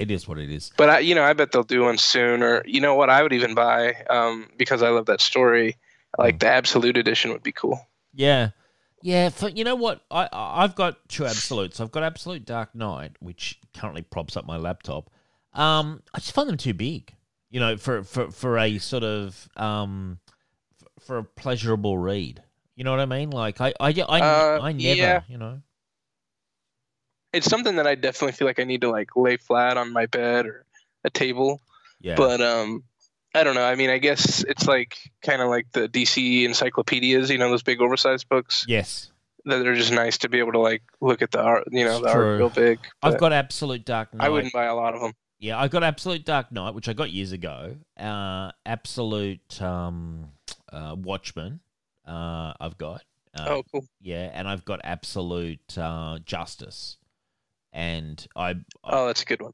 It 0.00 0.10
is 0.10 0.26
what 0.26 0.38
it 0.38 0.50
is. 0.50 0.72
but 0.76 0.90
I, 0.90 0.98
you 1.00 1.14
know, 1.14 1.22
I 1.22 1.34
bet 1.34 1.52
they'll 1.52 1.62
do 1.62 1.82
one 1.82 1.98
soon. 1.98 2.42
Or 2.42 2.62
you 2.66 2.80
know 2.80 2.94
what, 2.96 3.10
I 3.10 3.22
would 3.22 3.32
even 3.32 3.54
buy 3.54 3.94
um, 4.10 4.48
because 4.56 4.82
I 4.82 4.88
love 4.88 5.06
that 5.06 5.20
story. 5.20 5.76
Like 6.18 6.40
the 6.40 6.48
Absolute 6.48 6.96
Edition 6.96 7.30
would 7.30 7.44
be 7.44 7.52
cool. 7.52 7.78
Yeah. 8.12 8.50
Yeah, 9.02 9.28
for 9.28 9.48
you 9.48 9.62
know 9.62 9.76
what? 9.76 10.02
I 10.10 10.28
I- 10.32 10.64
I've 10.64 10.74
got 10.74 11.08
two 11.08 11.24
absolutes. 11.26 11.78
I've 11.80 11.92
got 11.92 12.02
Absolute 12.02 12.44
Dark 12.44 12.74
Knight, 12.74 13.12
which 13.20 13.60
currently 13.72 14.02
props 14.02 14.36
up 14.36 14.44
my 14.46 14.56
laptop. 14.56 15.08
Um, 15.52 16.02
I 16.14 16.18
just 16.18 16.32
find 16.32 16.48
them 16.48 16.56
too 16.56 16.74
big. 16.74 17.14
You 17.50 17.60
know, 17.60 17.76
for 17.76 18.04
for 18.04 18.30
for 18.30 18.58
a 18.58 18.78
sort 18.78 19.02
of 19.02 19.48
um 19.56 20.20
for 21.00 21.18
a 21.18 21.24
pleasurable 21.24 21.98
read. 21.98 22.42
You 22.76 22.84
know 22.84 22.92
what 22.92 23.00
I 23.00 23.06
mean? 23.06 23.30
Like 23.30 23.60
I 23.60 23.74
I 23.80 23.88
I, 24.08 24.20
Uh, 24.20 24.60
I 24.62 24.72
never, 24.72 24.96
yeah. 24.96 25.22
you 25.28 25.38
know. 25.38 25.60
It's 27.32 27.46
something 27.46 27.76
that 27.76 27.86
I 27.86 27.94
definitely 27.94 28.32
feel 28.32 28.46
like 28.46 28.58
I 28.58 28.64
need 28.64 28.80
to 28.80 28.90
like 28.90 29.14
lay 29.16 29.36
flat 29.36 29.76
on 29.76 29.92
my 29.92 30.06
bed 30.06 30.46
or 30.46 30.64
a 31.04 31.10
table. 31.10 31.60
Yeah. 32.00 32.16
But 32.16 32.40
um, 32.40 32.82
I 33.34 33.44
don't 33.44 33.54
know. 33.54 33.64
I 33.64 33.74
mean, 33.76 33.90
I 33.90 33.98
guess 33.98 34.42
it's 34.44 34.66
like 34.66 34.98
kind 35.22 35.42
of 35.42 35.48
like 35.48 35.70
the 35.72 35.88
DC 35.88 36.44
encyclopedias. 36.44 37.30
You 37.30 37.38
know, 37.38 37.50
those 37.50 37.62
big 37.62 37.80
oversized 37.80 38.28
books 38.28 38.64
yes. 38.66 39.10
that 39.44 39.64
are 39.66 39.74
just 39.76 39.92
nice 39.92 40.18
to 40.18 40.28
be 40.28 40.38
able 40.38 40.52
to 40.52 40.58
like 40.58 40.82
look 41.00 41.22
at 41.22 41.30
the 41.30 41.40
art. 41.40 41.64
You 41.70 41.84
know, 41.84 41.98
It's 41.98 42.06
the 42.06 42.12
true. 42.12 42.30
art 42.30 42.38
real 42.38 42.50
big. 42.50 42.78
I've 43.02 43.18
got 43.18 43.32
Absolute 43.32 43.84
Dark 43.84 44.12
Knight. 44.14 44.26
I 44.26 44.28
wouldn't 44.28 44.52
buy 44.52 44.64
a 44.64 44.74
lot 44.74 44.94
of 44.94 45.00
them. 45.00 45.12
Yeah, 45.40 45.58
I 45.58 45.68
got 45.68 45.82
Absolute 45.82 46.26
Dark 46.26 46.52
Knight, 46.52 46.74
which 46.74 46.86
I 46.88 46.92
got 46.92 47.10
years 47.10 47.32
ago. 47.32 47.76
Uh, 47.98 48.52
Absolute 48.66 49.60
um, 49.62 50.28
uh, 50.70 50.94
Watchmen. 50.98 51.60
Uh, 52.06 52.52
I've 52.60 52.76
got. 52.76 53.02
Uh, 53.34 53.46
oh, 53.48 53.62
cool. 53.72 53.86
Yeah, 54.02 54.30
and 54.34 54.46
I've 54.46 54.64
got 54.66 54.80
Absolute 54.84 55.78
uh, 55.78 56.18
Justice, 56.26 56.98
and 57.72 58.26
I, 58.36 58.50
I 58.50 58.56
Oh, 58.84 59.06
that's 59.06 59.22
a 59.22 59.24
good 59.24 59.40
one. 59.40 59.52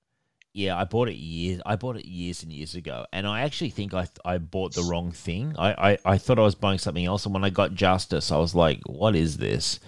yeah, 0.55 0.77
I 0.77 0.85
bought 0.85 1.09
it 1.09 1.17
years. 1.17 1.61
I 1.65 1.77
bought 1.77 1.97
it 1.97 2.07
years 2.07 2.43
and 2.43 2.51
years 2.51 2.75
ago, 2.75 3.07
and 3.13 3.27
I 3.27 3.43
actually 3.43 3.71
think 3.71 3.95
I 3.95 4.09
I 4.25 4.39
bought 4.39 4.75
the 4.75 4.83
wrong 4.83 5.13
thing. 5.13 5.55
I, 5.59 5.93
I, 5.93 5.99
I 6.15 6.19
thought 6.19 6.39
I 6.39 6.43
was 6.43 6.55
buying 6.57 6.79
something 6.79 7.05
else, 7.05 7.27
and 7.27 7.35
when 7.35 7.45
I 7.45 7.51
got 7.51 7.75
Justice, 7.75 8.33
I 8.33 8.39
was 8.39 8.55
like, 8.55 8.81
"What 8.87 9.15
is 9.15 9.37
this?" 9.37 9.79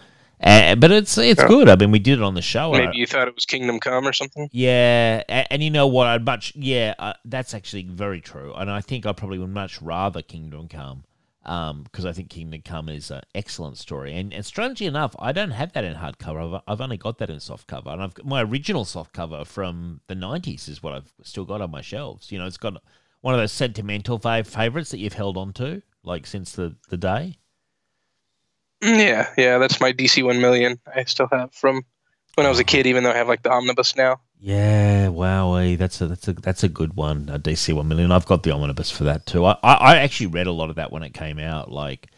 Uh, 0.41 0.75
but 0.77 0.91
it's 0.93 1.19
it's 1.19 1.41
Yeah. 1.43 1.49
good. 1.49 1.69
I 1.69 1.77
mean, 1.77 1.91
we 1.91 1.99
did 1.99 2.19
it 2.19 2.23
on 2.23 2.35
the 2.35 2.43
show. 2.43 2.73
I- 2.75 2.79
Maybe 2.87 2.99
you 2.99 3.07
thought 3.07 3.27
it 3.29 3.35
was 3.35 3.45
Kingdom 3.47 3.81
Come 3.81 4.07
or 4.07 4.13
something. 4.13 4.49
yeah, 4.53 5.23
and, 5.29 5.47
and 5.51 5.63
you 5.63 5.71
know 5.71 5.87
what? 5.87 6.07
I'd 6.07 6.25
much 6.25 6.53
yeah, 6.55 6.95
uh, 6.99 7.15
that's 7.25 7.55
actually 7.55 7.83
very 7.85 8.21
true, 8.21 8.55
and 8.55 8.71
I 8.71 8.81
think 8.81 9.05
I 9.07 9.13
probably 9.13 9.39
would 9.39 9.51
much 9.51 9.83
rather 9.83 10.23
Kingdom 10.23 10.69
Come, 10.69 11.05
um, 11.45 11.83
because 11.83 12.05
I 12.07 12.13
think 12.13 12.31
Kingdom 12.31 12.63
Come 12.65 12.89
is 12.89 13.11
an 13.11 13.23
excellent 13.35 13.79
story, 13.79 14.15
and 14.17 14.33
and 14.33 14.47
strangely 14.47 14.87
enough, 14.87 15.17
I 15.19 15.33
don't 15.33 15.51
have 15.51 15.73
that 15.73 15.83
in 15.85 15.97
hardcover. 15.97 16.55
I've, 16.57 16.63
I've 16.69 16.81
only 16.81 16.99
got 16.99 17.19
that 17.19 17.31
in 17.31 17.39
softcover, 17.39 17.89
and 17.93 18.01
I've 18.03 18.15
got 18.15 18.25
my 18.27 18.43
original 18.43 18.85
softcover 18.85 19.45
from 19.45 20.03
the 20.07 20.15
'90s 20.15 20.69
is 20.69 20.83
what 20.83 20.93
I've 20.93 21.13
still 21.23 21.45
got 21.47 21.61
on 21.61 21.71
my 21.73 21.81
shelves. 21.81 22.31
You 22.31 22.39
know, 22.39 22.47
it's 22.47 22.59
got 22.59 22.81
one 23.23 23.35
of 23.35 23.41
those 23.41 23.51
sentimental 23.51 24.21
fav- 24.21 24.47
favorites 24.47 24.91
that 24.93 24.99
you've 24.99 25.15
held 25.15 25.37
on 25.37 25.53
to 25.55 25.83
like 26.05 26.27
since 26.27 26.53
the 26.53 26.77
the 26.91 26.97
day. 26.97 27.39
Yeah, 28.81 29.33
yeah, 29.37 29.59
that's 29.59 29.81
my 29.81 29.93
DC 29.93 30.23
One 30.23 30.41
Million. 30.41 30.79
I 30.95 31.05
still 31.05 31.29
have 31.33 31.53
from 31.53 31.85
when 32.37 32.47
I 32.47 32.51
was 32.51 32.61
a 32.61 32.65
kid, 32.65 32.87
even 32.87 33.03
though 33.03 33.11
I 33.11 33.17
have 33.17 33.29
like 33.29 33.43
the 33.43 33.51
omnibus 33.51 33.97
now. 33.97 34.21
Yeah, 34.41 35.09
wow, 35.09 35.77
that's 35.77 36.01
a 36.01 36.07
that's 36.07 36.29
a 36.29 36.33
that's 36.35 36.63
a 36.63 36.69
good 36.69 36.95
one. 36.95 37.29
A 37.29 37.39
DC 37.41 37.73
one 37.73 37.89
million. 37.89 38.13
I've 38.13 38.27
got 38.27 38.45
the 38.45 38.53
omnibus 38.53 38.91
for 38.91 39.05
that 39.05 39.27
too. 39.27 39.45
I, 39.45 39.57
I, 39.65 39.75
I 39.75 39.97
actually 39.97 40.29
read 40.29 40.47
a 40.47 40.53
lot 40.53 40.71
of 40.71 40.77
that 40.77 40.93
when 40.93 41.03
it 41.03 41.13
came 41.13 41.41
out. 41.41 41.73
Like 41.73 42.13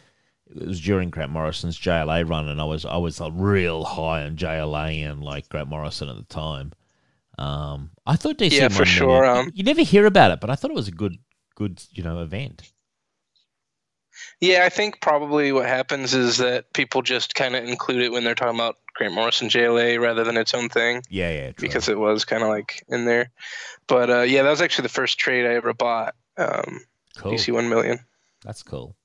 it 0.55 0.67
was 0.67 0.79
during 0.79 1.09
Grant 1.09 1.31
Morrison's 1.31 1.79
JLA 1.79 2.29
run, 2.29 2.47
and 2.47 2.61
I 2.61 2.65
was 2.65 2.85
I 2.85 2.97
was 2.97 3.19
uh, 3.19 3.31
real 3.31 3.83
high 3.83 4.23
on 4.23 4.35
JLA 4.35 5.09
and 5.09 5.23
like 5.23 5.49
Grant 5.49 5.69
Morrison 5.69 6.09
at 6.09 6.15
the 6.15 6.23
time. 6.23 6.73
Um, 7.39 7.89
I 8.05 8.17
thought 8.17 8.37
DC. 8.37 8.51
Yeah, 8.51 8.67
for 8.67 8.81
1 8.81 8.85
sure, 8.85 9.25
um, 9.25 9.51
you 9.55 9.63
never 9.63 9.81
hear 9.81 10.05
about 10.05 10.29
it, 10.29 10.39
but 10.39 10.51
I 10.51 10.55
thought 10.55 10.69
it 10.69 10.75
was 10.75 10.87
a 10.87 10.91
good 10.91 11.17
good 11.55 11.83
you 11.91 12.03
know 12.03 12.21
event. 12.21 12.71
Yeah, 14.39 14.63
I 14.65 14.69
think 14.69 15.01
probably 15.01 15.51
what 15.51 15.67
happens 15.67 16.13
is 16.13 16.37
that 16.37 16.73
people 16.73 17.01
just 17.01 17.35
kind 17.35 17.55
of 17.55 17.63
include 17.63 18.01
it 18.01 18.11
when 18.11 18.23
they're 18.23 18.35
talking 18.35 18.55
about 18.55 18.77
Grant 18.95 19.13
Morrison 19.13 19.49
JLA 19.49 20.01
rather 20.01 20.23
than 20.23 20.35
its 20.37 20.53
own 20.53 20.67
thing 20.69 21.01
Yeah, 21.09 21.31
yeah, 21.31 21.51
true. 21.51 21.67
because 21.67 21.87
it 21.87 21.97
was 21.99 22.25
kind 22.25 22.41
of 22.43 22.49
like 22.49 22.83
in 22.89 23.05
there. 23.05 23.29
But 23.87 24.09
uh, 24.09 24.21
yeah, 24.21 24.43
that 24.43 24.49
was 24.49 24.61
actually 24.61 24.83
the 24.83 24.89
first 24.89 25.19
trade 25.19 25.45
I 25.45 25.53
ever 25.55 25.73
bought. 25.73 26.15
Um, 26.37 26.81
cool. 27.17 27.33
DC 27.33 27.53
One 27.53 27.69
Million. 27.69 27.99
That's 28.43 28.63
cool. 28.63 28.95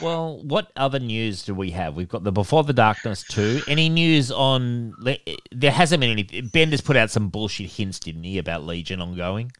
Well, 0.00 0.40
what 0.42 0.72
other 0.74 0.98
news 0.98 1.42
do 1.42 1.54
we 1.54 1.70
have? 1.72 1.94
We've 1.94 2.08
got 2.08 2.24
the 2.24 2.32
Before 2.32 2.64
the 2.64 2.72
Darkness 2.72 3.24
2. 3.28 3.62
Any 3.68 3.90
news 3.90 4.30
on. 4.32 4.94
There 5.50 5.70
hasn't 5.70 6.00
been 6.00 6.10
any. 6.12 6.24
Bendis 6.24 6.82
put 6.82 6.96
out 6.96 7.10
some 7.10 7.28
bullshit 7.28 7.70
hints, 7.72 7.98
didn't 7.98 8.24
he, 8.24 8.38
about 8.38 8.64
Legion 8.64 9.02
ongoing? 9.02 9.52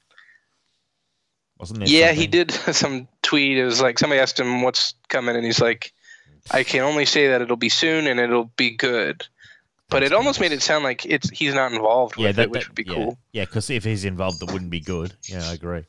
Wasn't 1.59 1.78
there 1.81 1.88
Yeah, 1.88 2.12
he 2.12 2.26
did 2.26 2.50
some 2.72 3.09
tweet. 3.32 3.56
It 3.58 3.64
was 3.64 3.80
like 3.80 3.98
somebody 3.98 4.20
asked 4.20 4.38
him 4.38 4.60
what's 4.62 4.94
coming, 5.08 5.34
and 5.36 5.44
he's 5.44 5.60
like, 5.60 5.92
"I 6.50 6.62
can 6.64 6.82
only 6.82 7.06
say 7.06 7.28
that 7.28 7.40
it'll 7.40 7.56
be 7.56 7.68
soon 7.70 8.06
and 8.06 8.20
it'll 8.20 8.52
be 8.56 8.70
good." 8.76 9.26
But 9.88 10.00
That's 10.00 10.12
it 10.12 10.14
almost 10.16 10.38
nice. 10.40 10.50
made 10.50 10.56
it 10.56 10.62
sound 10.62 10.84
like 10.84 11.04
it's 11.06 11.28
he's 11.30 11.54
not 11.54 11.72
involved 11.72 12.14
Yeah, 12.18 12.28
with 12.28 12.36
that, 12.36 12.42
it, 12.44 12.50
which 12.50 12.60
that- 12.62 12.68
would 12.68 12.74
be 12.76 12.84
yeah. 12.86 12.94
cool. 12.94 13.18
Yeah, 13.32 13.44
because 13.44 13.70
if 13.70 13.84
he's 13.84 14.04
involved, 14.04 14.42
it 14.42 14.52
wouldn't 14.52 14.70
be 14.70 14.80
good. 14.80 15.14
Yeah, 15.28 15.48
I 15.48 15.52
agree. 15.54 15.84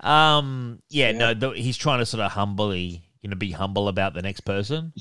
Um, 0.00 0.80
yeah, 0.88 1.10
Yeah. 1.10 1.32
no, 1.34 1.50
he's 1.52 1.76
trying 1.76 1.98
to 2.00 2.06
sort 2.06 2.20
of 2.22 2.32
humbly, 2.32 3.02
you 3.22 3.30
know, 3.30 3.36
be 3.36 3.50
humble 3.52 3.88
about 3.88 4.14
the 4.14 4.22
next 4.22 4.40
person. 4.40 4.92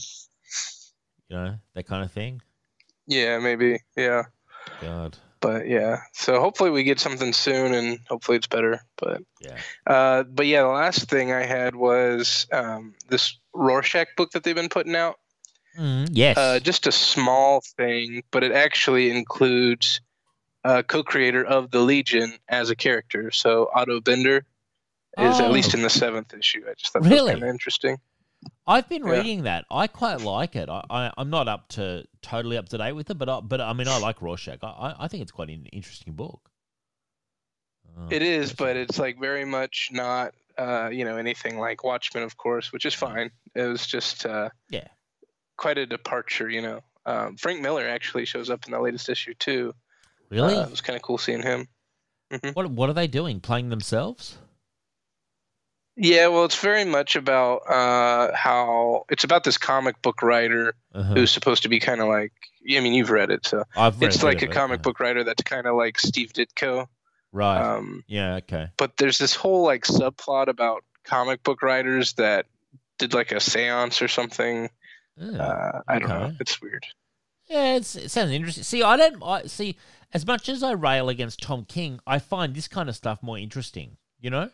You 1.29 1.35
know, 1.37 1.55
that 1.73 1.87
kind 1.87 2.03
of 2.03 2.11
thing. 2.11 2.41
Yeah, 3.07 3.39
maybe. 3.39 3.79
Yeah, 3.97 4.23
God. 4.81 5.17
But 5.43 5.67
yeah. 5.67 5.97
So 6.13 6.39
hopefully 6.39 6.69
we 6.71 6.83
get 6.85 6.99
something 7.01 7.33
soon, 7.33 7.73
and 7.73 7.99
hopefully 8.07 8.37
it's 8.37 8.47
better. 8.47 8.79
But 8.97 9.21
Yeah. 9.41 9.57
uh, 9.85 10.23
but 10.23 10.47
yeah, 10.47 10.61
the 10.61 10.69
last 10.69 11.09
thing 11.09 11.33
I 11.33 11.43
had 11.45 11.75
was 11.75 12.47
um, 12.51 12.95
this 13.09 13.37
Rorschach 13.53 14.07
book 14.15 14.31
that 14.31 14.43
they've 14.43 14.55
been 14.55 14.69
putting 14.69 14.95
out. 14.95 15.17
Mm, 15.77 16.07
yes. 16.11 16.37
Uh, 16.37 16.59
just 16.59 16.87
a 16.87 16.91
small 16.93 17.61
thing, 17.77 18.23
but 18.31 18.43
it 18.43 18.53
actually 18.53 19.11
includes 19.11 19.99
a 20.63 20.81
co-creator 20.81 21.43
of 21.43 21.71
the 21.71 21.79
Legion 21.81 22.33
as 22.47 22.69
a 22.69 22.75
character. 22.75 23.29
So 23.31 23.69
Otto 23.75 23.99
Binder 23.99 24.45
is 25.17 25.39
Oh. 25.41 25.45
at 25.45 25.51
least 25.51 25.73
in 25.73 25.81
the 25.81 25.89
seventh 25.89 26.33
issue. 26.33 26.63
I 26.69 26.73
just 26.75 26.93
thought 26.93 27.03
that 27.03 27.09
was 27.09 27.19
Really? 27.19 27.33
kind 27.33 27.43
of 27.43 27.49
interesting. 27.49 27.97
I've 28.65 28.87
been 28.87 29.03
Yeah. 29.05 29.11
reading 29.11 29.43
that. 29.43 29.65
I 29.69 29.87
quite 29.87 30.21
like 30.21 30.55
it. 30.55 30.69
I, 30.69 30.83
I 30.89 31.11
I'm 31.17 31.29
not 31.29 31.47
up 31.47 31.67
to 31.69 32.05
totally 32.21 32.57
up 32.57 32.69
to 32.69 32.77
date 32.77 32.93
with 32.93 33.09
it, 33.09 33.15
but 33.17 33.27
I, 33.29 33.39
but 33.41 33.59
I 33.61 33.73
mean 33.73 33.87
I 33.87 33.97
like 33.99 34.21
Rorschach. 34.21 34.59
I 34.63 34.67
I, 34.67 34.95
I 35.05 35.07
think 35.07 35.21
it's 35.23 35.31
quite 35.31 35.49
an 35.49 35.65
interesting 35.73 36.13
book. 36.13 36.49
Uh, 37.97 38.07
It 38.09 38.21
is, 38.21 38.53
but 38.53 38.75
it's 38.77 38.97
like 38.97 39.19
very 39.19 39.45
much 39.45 39.89
not, 39.91 40.33
uh, 40.57 40.89
you 40.91 41.03
know, 41.05 41.17
anything 41.17 41.59
like 41.59 41.83
Watchmen, 41.83 42.23
of 42.23 42.37
course, 42.37 42.71
which 42.71 42.85
is 42.85 42.93
fine. 42.93 43.29
It 43.53 43.63
was 43.63 43.85
just 43.85 44.25
uh, 44.25 44.49
Yeah. 44.69 44.87
quite 45.57 45.77
a 45.77 45.85
departure, 45.85 46.49
you 46.49 46.61
know. 46.61 46.79
Um, 47.05 47.35
Frank 47.37 47.61
Miller 47.61 47.87
actually 47.87 48.25
shows 48.25 48.49
up 48.49 48.65
in 48.65 48.71
the 48.71 48.79
latest 48.79 49.09
issue 49.09 49.33
too. 49.35 49.73
really. 50.29 50.55
Uh, 50.55 50.63
it 50.63 50.71
was 50.71 50.81
kind 50.81 50.95
of 50.95 51.01
cool 51.03 51.17
seeing 51.17 51.41
him. 51.43 51.67
what 52.53 52.71
what 52.71 52.89
are 52.89 52.93
they 52.93 53.07
doing? 53.07 53.41
Playing 53.41 53.69
themselves? 53.69 54.37
Yeah, 55.95 56.27
well, 56.27 56.45
it's 56.45 56.59
very 56.59 56.85
much 56.85 57.15
about 57.15 57.57
uh, 57.69 58.35
how 58.35 59.05
it's 59.09 59.23
about 59.23 59.43
this 59.43 59.57
comic 59.57 60.01
book 60.01 60.21
writer 60.23 60.73
Uh-huh. 60.93 61.13
who's 61.13 61.31
supposed 61.31 61.63
to 61.63 61.69
be 61.69 61.79
kind 61.79 62.01
of 62.01 62.07
like. 62.07 62.31
I 62.69 62.79
mean, 62.79 62.93
you've 62.93 63.09
read 63.11 63.29
it, 63.29 63.45
so 63.45 63.63
I've 63.75 63.99
read 63.99 64.07
it's 64.07 64.23
like 64.23 64.41
a 64.41 64.45
it, 64.45 64.51
comic 64.51 64.79
yeah. 64.79 64.83
book 64.83 64.99
writer 64.99 65.23
that's 65.23 65.43
kind 65.43 65.67
of 65.67 65.75
like 65.75 65.99
Steve 65.99 66.31
Ditko. 66.33 66.87
Right. 67.33 67.61
Um, 67.61 68.03
yeah. 68.07 68.35
Okay. 68.35 68.69
but 68.77 68.95
there's 68.97 69.17
this 69.17 69.35
whole 69.35 69.63
like 69.63 69.83
subplot 69.83 70.47
about 70.47 70.83
comic 71.03 71.43
book 71.43 71.61
writers 71.61 72.13
that 72.13 72.45
did 72.99 73.13
like 73.13 73.31
a 73.31 73.35
séance 73.35 74.01
or 74.01 74.07
something. 74.07 74.69
Yeah. 75.17 75.41
Uh, 75.43 75.81
I 75.87 75.99
don't 75.99 76.09
know. 76.09 76.31
It's 76.39 76.61
weird. 76.61 76.85
Yeah, 77.47 77.75
it's, 77.75 77.95
it 77.95 78.09
sounds 78.09 78.31
interesting. 78.31 78.63
See, 78.63 78.81
I 78.81 78.95
don't 78.95 79.21
I, 79.21 79.43
see 79.47 79.77
as 80.13 80.25
much 80.25 80.47
as 80.47 80.63
I 80.63 80.71
rail 80.71 81.09
against 81.09 81.41
Tom 81.41 81.65
King, 81.65 81.99
I 82.07 82.19
find 82.19 82.55
this 82.55 82.67
kind 82.69 82.87
of 82.87 82.95
stuff 82.95 83.21
more 83.21 83.37
interesting. 83.37 83.97
You 84.21 84.29
know, 84.29 84.49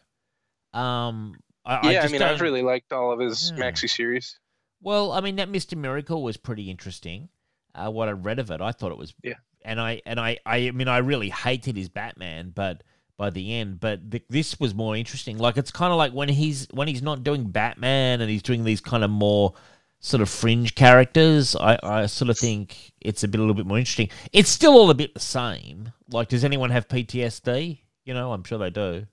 um, 0.74 1.36
I, 1.66 1.76
I 1.76 1.92
yeah, 1.92 2.00
I, 2.00 2.02
just 2.04 2.12
mean, 2.12 2.22
don't, 2.22 2.32
I've 2.32 2.42
really 2.42 2.62
liked 2.62 2.92
all 2.94 3.12
of 3.12 3.20
his 3.20 3.52
Yeah. 3.56 3.64
maxi 3.64 3.90
series. 3.90 4.40
well, 4.82 5.12
I 5.12 5.22
mean 5.22 5.36
that 5.38 5.50
Mister 5.50 5.76
Miracle 5.76 6.24
was 6.24 6.38
pretty 6.38 6.70
interesting. 6.70 7.30
Uh, 7.76 7.90
what 7.90 8.08
I 8.10 8.12
read 8.12 8.40
of 8.40 8.50
it, 8.52 8.62
I 8.62 8.72
thought 8.72 8.92
it 8.92 8.98
was, 8.98 9.14
Yeah. 9.24 9.34
and 9.64 9.80
I 9.80 10.02
and 10.06 10.20
I 10.20 10.38
I 10.46 10.72
mean 10.72 10.88
I 10.88 10.98
really 11.00 11.30
hated 11.30 11.76
his 11.78 11.90
Batman, 11.90 12.52
but 12.56 12.84
by 13.18 13.30
the 13.30 13.54
end, 13.56 13.80
but 13.82 14.10
th- 14.12 14.24
this 14.30 14.60
was 14.60 14.74
more 14.74 14.96
interesting. 14.96 15.38
Like 15.38 15.58
it's 15.58 15.72
kind 15.72 15.92
of 15.92 15.98
like 15.98 16.14
when 16.14 16.30
he's 16.30 16.68
when 16.72 16.88
he's 16.88 17.02
not 17.02 17.24
doing 17.24 17.46
Batman 17.46 18.22
and 18.22 18.30
he's 18.30 18.42
doing 18.42 18.64
these 18.64 18.80
kind 18.82 19.04
of 19.04 19.10
more 19.10 19.54
sort 20.00 20.22
of 20.22 20.30
fringe 20.30 20.74
characters, 20.76 21.54
I, 21.58 21.78
I 21.84 22.06
sort 22.06 22.30
of 22.30 22.38
think 22.40 22.94
it's 23.02 23.24
a 23.26 23.28
bit 23.28 23.38
a 23.40 23.42
little 23.44 23.54
bit 23.56 23.66
more 23.66 23.78
interesting. 23.78 24.10
It's 24.32 24.50
still 24.50 24.72
all 24.74 24.90
a 24.90 24.94
bit 24.94 25.14
the 25.14 25.20
same. 25.20 25.92
Like, 26.10 26.30
does 26.30 26.46
anyone 26.46 26.70
have 26.70 26.88
PTSD? 26.88 27.80
You 28.06 28.14
know, 28.14 28.32
I'm 28.32 28.44
sure 28.46 28.58
they 28.58 28.70
do. 28.70 29.06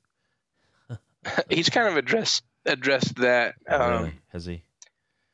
He's 1.50 1.68
kind 1.70 1.88
of 1.88 1.96
addressed 1.96 2.42
addressed 2.64 3.16
that 3.16 3.54
um, 3.68 3.90
really? 3.90 4.12
Has 4.32 4.46
he? 4.46 4.62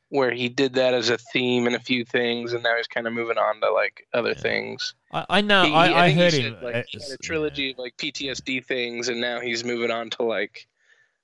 where 0.09 0.31
he 0.31 0.47
did 0.47 0.75
that 0.75 0.93
as 0.93 1.09
a 1.09 1.17
theme 1.17 1.65
in 1.65 1.73
a 1.73 1.79
few 1.79 2.05
things, 2.05 2.53
and 2.53 2.61
now 2.61 2.77
he's 2.77 2.85
kind 2.85 3.07
of 3.07 3.13
moving 3.13 3.39
on 3.39 3.59
to 3.61 3.71
like 3.71 4.05
other 4.13 4.29
Yeah. 4.29 4.41
things. 4.41 4.93
I, 5.11 5.25
I 5.27 5.41
know. 5.41 5.63
He- 5.63 5.69
he- 5.69 5.75
I, 5.75 5.85
I, 5.85 6.05
think 6.07 6.17
he 6.17 6.23
heard 6.23 6.31
said, 6.33 6.41
him. 6.41 6.53
Like, 6.61 6.75
uh, 6.75 6.83
he 6.87 6.99
had 6.99 7.11
a 7.11 7.17
trilogy 7.17 7.71
of 7.71 7.79
like 7.79 7.97
PTSD 7.97 8.63
things, 8.63 9.09
and 9.09 9.19
now 9.19 9.39
he's 9.39 9.63
moving 9.63 9.89
on 9.89 10.11
to 10.11 10.23
like 10.23 10.67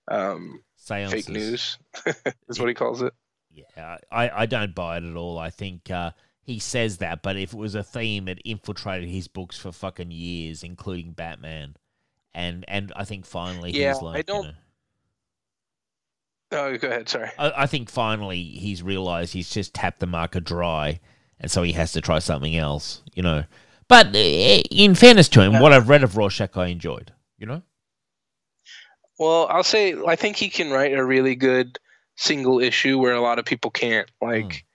um, 0.08 0.64
seances. 0.78 1.14
fake 1.14 1.30
news. 1.30 1.78
is 2.50 2.60
what 2.60 2.68
he 2.68 2.74
calls 2.74 3.04
it. 3.04 3.14
Yeah, 3.52 3.98
I, 4.12 4.30
I 4.42 4.46
don't 4.48 4.74
buy 4.74 4.98
it 4.98 5.04
at 5.04 5.16
all. 5.16 5.38
I 5.38 5.52
think 5.52 5.92
uh, 5.92 6.12
he 6.42 6.58
says 6.60 6.98
that, 6.98 7.22
but 7.22 7.38
if 7.38 7.54
it 7.54 7.58
was 7.60 7.76
a 7.76 7.84
theme, 7.84 8.28
it 8.28 8.40
infiltrated 8.44 9.08
his 9.10 9.28
books 9.28 9.60
for 9.60 9.72
fucking 9.72 10.10
years, 10.12 10.64
including 10.64 11.12
Batman. 11.12 11.76
And 12.34 12.64
and 12.68 12.94
I 12.96 13.06
think 13.06 13.26
finally 13.26 13.72
Yeah, 13.72 13.94
he's 13.94 14.02
like, 14.02 14.18
I 14.20 14.22
don't- 14.22 14.46
know- 14.46 14.54
Oh, 16.52 16.78
go 16.78 16.88
ahead. 16.88 17.08
Sorry. 17.08 17.30
I, 17.38 17.52
I 17.58 17.66
think 17.68 17.90
finally 17.92 18.42
he's 18.42 18.82
realized 18.82 19.34
he's 19.34 19.52
just 19.52 19.74
tapped 19.76 20.00
the 20.00 20.08
marker 20.08 20.40
dry, 20.40 21.00
and 21.40 21.52
so 21.52 21.62
he 21.62 21.74
has 21.74 21.92
to 21.92 22.02
try 22.02 22.18
something 22.20 22.58
else, 22.58 23.04
you 23.14 23.22
know. 23.22 23.44
But 23.88 24.08
uh, 24.16 24.18
in 24.18 24.96
fairness 24.96 25.30
to 25.30 25.42
him, 25.42 25.60
what 25.60 25.74
I've 25.74 25.90
read 25.90 26.04
of 26.04 26.18
Rorschach, 26.18 26.58
I 26.58 26.68
enjoyed, 26.68 27.12
you 27.38 27.46
know. 27.46 27.62
Well, 29.20 29.48
I'll 29.48 29.64
say 29.64 29.94
I 30.08 30.16
think 30.16 30.38
he 30.38 30.50
can 30.50 30.72
write 30.72 30.94
a 30.94 31.04
really 31.06 31.36
good 31.36 31.78
single 32.16 32.60
issue 32.60 32.98
where 32.98 33.14
a 33.14 33.22
lot 33.22 33.38
of 33.38 33.46
people 33.46 33.70
can't. 33.70 34.10
Like, 34.22 34.66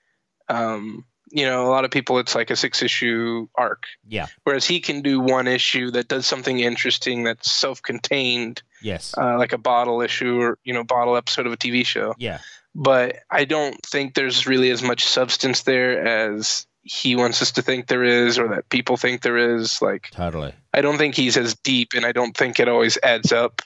um, 0.48 1.04
you 1.34 1.44
know, 1.44 1.66
a 1.66 1.70
lot 1.70 1.84
of 1.84 1.90
people 1.90 2.18
it's 2.18 2.34
like 2.34 2.50
a 2.50 2.56
six 2.56 2.80
issue 2.82 3.48
arc, 3.56 3.84
Yeah. 4.06 4.26
whereas 4.44 4.64
he 4.64 4.78
can 4.80 5.02
do 5.02 5.18
one 5.20 5.48
issue 5.48 5.90
that 5.90 6.06
does 6.08 6.26
something 6.26 6.60
interesting 6.60 7.24
that's 7.24 7.50
self 7.50 7.82
contained, 7.82 8.62
Yes. 8.82 9.12
uh, 9.18 9.36
like 9.36 9.52
a 9.52 9.58
bottle 9.58 10.00
issue 10.00 10.40
or 10.40 10.58
you 10.64 10.72
know 10.72 10.84
bottle 10.84 11.16
episode 11.16 11.46
of 11.46 11.52
a 11.52 11.56
TV 11.56 11.84
show. 11.84 12.14
yeah. 12.18 12.38
But 12.76 13.16
I 13.30 13.44
don't 13.44 13.80
think 13.86 14.14
there's 14.14 14.46
really 14.46 14.70
as 14.70 14.82
much 14.82 15.04
substance 15.04 15.62
there 15.62 16.04
as 16.04 16.66
he 16.82 17.14
wants 17.16 17.40
us 17.40 17.50
to 17.52 17.62
think 17.62 17.86
there 17.86 18.02
is, 18.04 18.38
or 18.38 18.48
that 18.48 18.68
people 18.68 18.96
think 18.96 19.22
there 19.22 19.38
is. 19.56 19.80
Like, 19.80 20.10
Totally. 20.10 20.52
I 20.74 20.80
don't 20.82 20.98
think 20.98 21.14
he's 21.14 21.36
as 21.36 21.54
deep, 21.54 21.90
and 21.94 22.04
I 22.04 22.12
don't 22.12 22.36
think 22.36 22.58
it 22.60 22.68
always 22.68 22.98
adds 23.02 23.32
up 23.32 23.62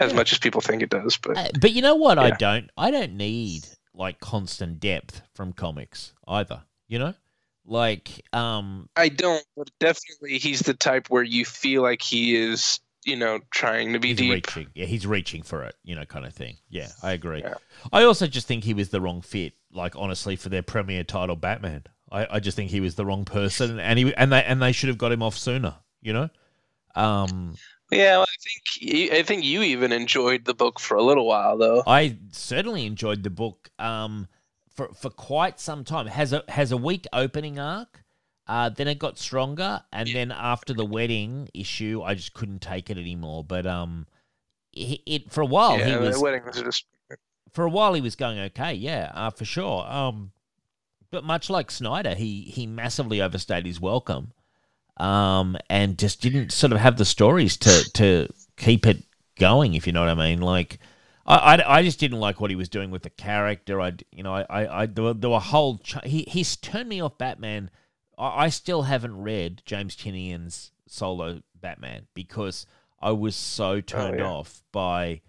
as 0.00 0.12
Yeah. 0.12 0.16
much 0.16 0.32
as 0.32 0.38
people 0.38 0.60
think 0.60 0.82
it 0.82 0.88
does. 0.90 1.18
But 1.20 1.36
Uh, 1.36 1.48
but 1.60 1.72
you 1.72 1.82
know 1.82 1.96
what? 1.96 2.18
I 2.18 2.30
don't. 2.30 2.70
I 2.76 2.90
don't 2.90 3.16
need 3.16 3.66
like 3.92 4.18
constant 4.20 4.78
depth 4.80 5.22
from 5.34 5.52
comics 5.52 6.14
either. 6.28 6.62
You 6.88 6.98
know, 6.98 7.14
like 7.66 8.24
um, 8.32 8.88
I 8.96 9.08
don't. 9.08 9.44
But 9.56 9.70
definitely, 9.78 10.38
he's 10.38 10.60
the 10.60 10.74
type 10.74 11.08
where 11.08 11.22
you 11.22 11.44
feel 11.44 11.82
like 11.82 12.02
he 12.02 12.34
is, 12.34 12.80
you 13.04 13.16
know, 13.16 13.40
trying 13.50 13.92
to 13.92 13.98
be 13.98 14.08
he's 14.08 14.16
deep. 14.16 14.32
reaching. 14.32 14.68
Yeah, 14.74 14.86
he's 14.86 15.06
reaching 15.06 15.42
for 15.42 15.62
it. 15.64 15.76
You 15.84 15.94
know, 15.94 16.04
kind 16.04 16.24
of 16.24 16.34
thing. 16.34 16.56
Yeah, 16.70 16.88
I 17.02 17.12
agree. 17.12 17.40
Yeah. 17.40 17.54
I 17.92 18.04
also 18.04 18.26
just 18.26 18.46
think 18.46 18.64
he 18.64 18.74
was 18.74 18.88
the 18.88 19.00
wrong 19.00 19.20
fit. 19.20 19.52
Like 19.70 19.94
honestly, 19.96 20.36
for 20.36 20.48
their 20.48 20.62
premiere 20.62 21.04
title, 21.04 21.36
Batman. 21.36 21.84
I, 22.10 22.26
I 22.36 22.40
just 22.40 22.56
think 22.56 22.70
he 22.70 22.80
was 22.80 22.94
the 22.94 23.04
wrong 23.04 23.26
person, 23.26 23.78
and 23.78 23.98
he 23.98 24.14
and 24.14 24.32
they 24.32 24.42
and 24.42 24.62
they 24.62 24.72
should 24.72 24.88
have 24.88 24.98
got 24.98 25.12
him 25.12 25.22
off 25.22 25.36
sooner. 25.36 25.74
You 26.00 26.14
know. 26.14 26.30
Um, 26.94 27.54
Yeah, 27.90 28.18
well, 28.18 28.26
I 28.26 28.82
think 28.82 29.12
I 29.12 29.22
think 29.22 29.44
you 29.44 29.62
even 29.62 29.92
enjoyed 29.92 30.44
the 30.44 30.54
book 30.54 30.78
for 30.78 30.96
a 30.96 31.02
little 31.02 31.26
while, 31.26 31.56
though. 31.56 31.82
I 31.86 32.18
certainly 32.32 32.84
enjoyed 32.84 33.22
the 33.22 33.30
book 33.30 33.70
um, 33.78 34.28
for 34.78 34.94
for 34.94 35.10
quite 35.10 35.58
some 35.58 35.82
time. 35.84 36.06
Has 36.06 36.32
a 36.32 36.44
has 36.48 36.70
a 36.70 36.76
weak 36.76 37.06
opening 37.12 37.58
arc, 37.58 38.04
uh, 38.46 38.68
then 38.68 38.86
it 38.86 38.98
got 39.00 39.18
stronger, 39.18 39.82
and 39.92 40.08
then 40.08 40.30
after 40.30 40.72
the 40.72 40.84
wedding 40.84 41.48
issue, 41.52 42.00
I 42.02 42.14
just 42.14 42.32
couldn't 42.32 42.60
take 42.60 42.88
it 42.88 42.96
anymore. 42.96 43.42
But 43.42 43.66
um, 43.66 44.06
it, 44.72 45.00
it 45.04 45.32
for 45.32 45.40
a 45.40 45.46
while 45.46 45.78
yeah, 45.78 45.86
he 45.86 45.92
the 45.94 45.98
was 45.98 46.18
wedding 46.18 46.44
was 46.46 46.62
just 46.62 46.84
for 47.52 47.64
a 47.64 47.68
while 47.68 47.92
he 47.92 48.00
was 48.00 48.14
going 48.14 48.38
okay, 48.38 48.72
yeah, 48.72 49.10
uh, 49.14 49.30
for 49.30 49.44
sure. 49.44 49.84
Um, 49.86 50.30
but 51.10 51.24
much 51.24 51.50
like 51.50 51.72
Snyder, 51.72 52.14
he 52.14 52.42
he 52.42 52.66
massively 52.68 53.20
overstayed 53.20 53.66
his 53.66 53.80
welcome, 53.80 54.32
um, 54.96 55.56
and 55.68 55.98
just 55.98 56.22
didn't 56.22 56.52
sort 56.52 56.72
of 56.72 56.78
have 56.78 56.98
the 56.98 57.04
stories 57.04 57.56
to 57.56 57.90
to 57.94 58.28
keep 58.56 58.86
it 58.86 59.02
going. 59.40 59.74
If 59.74 59.88
you 59.88 59.92
know 59.92 60.00
what 60.00 60.08
I 60.08 60.14
mean, 60.14 60.40
like. 60.40 60.78
I, 61.28 61.56
I, 61.56 61.78
I 61.78 61.82
just 61.82 62.00
didn't 62.00 62.20
like 62.20 62.40
what 62.40 62.50
he 62.50 62.56
was 62.56 62.70
doing 62.70 62.90
with 62.90 63.02
the 63.02 63.10
character. 63.10 63.80
I 63.80 63.92
you 64.10 64.22
know 64.22 64.34
I 64.34 64.46
I, 64.48 64.82
I 64.82 64.86
there, 64.86 65.04
were, 65.04 65.14
there 65.14 65.30
were 65.30 65.40
whole 65.40 65.78
ch- 65.78 66.04
he 66.04 66.24
he's 66.26 66.56
turned 66.56 66.88
me 66.88 67.00
off 67.00 67.18
Batman. 67.18 67.70
I, 68.16 68.46
I 68.46 68.48
still 68.48 68.82
haven't 68.82 69.22
read 69.22 69.62
James 69.64 69.94
Tynion's 69.94 70.72
solo 70.88 71.42
Batman 71.60 72.06
because 72.14 72.66
I 73.00 73.12
was 73.12 73.36
so 73.36 73.80
turned 73.80 74.20
yeah. 74.20 74.26
off 74.26 74.62
by 74.72 75.20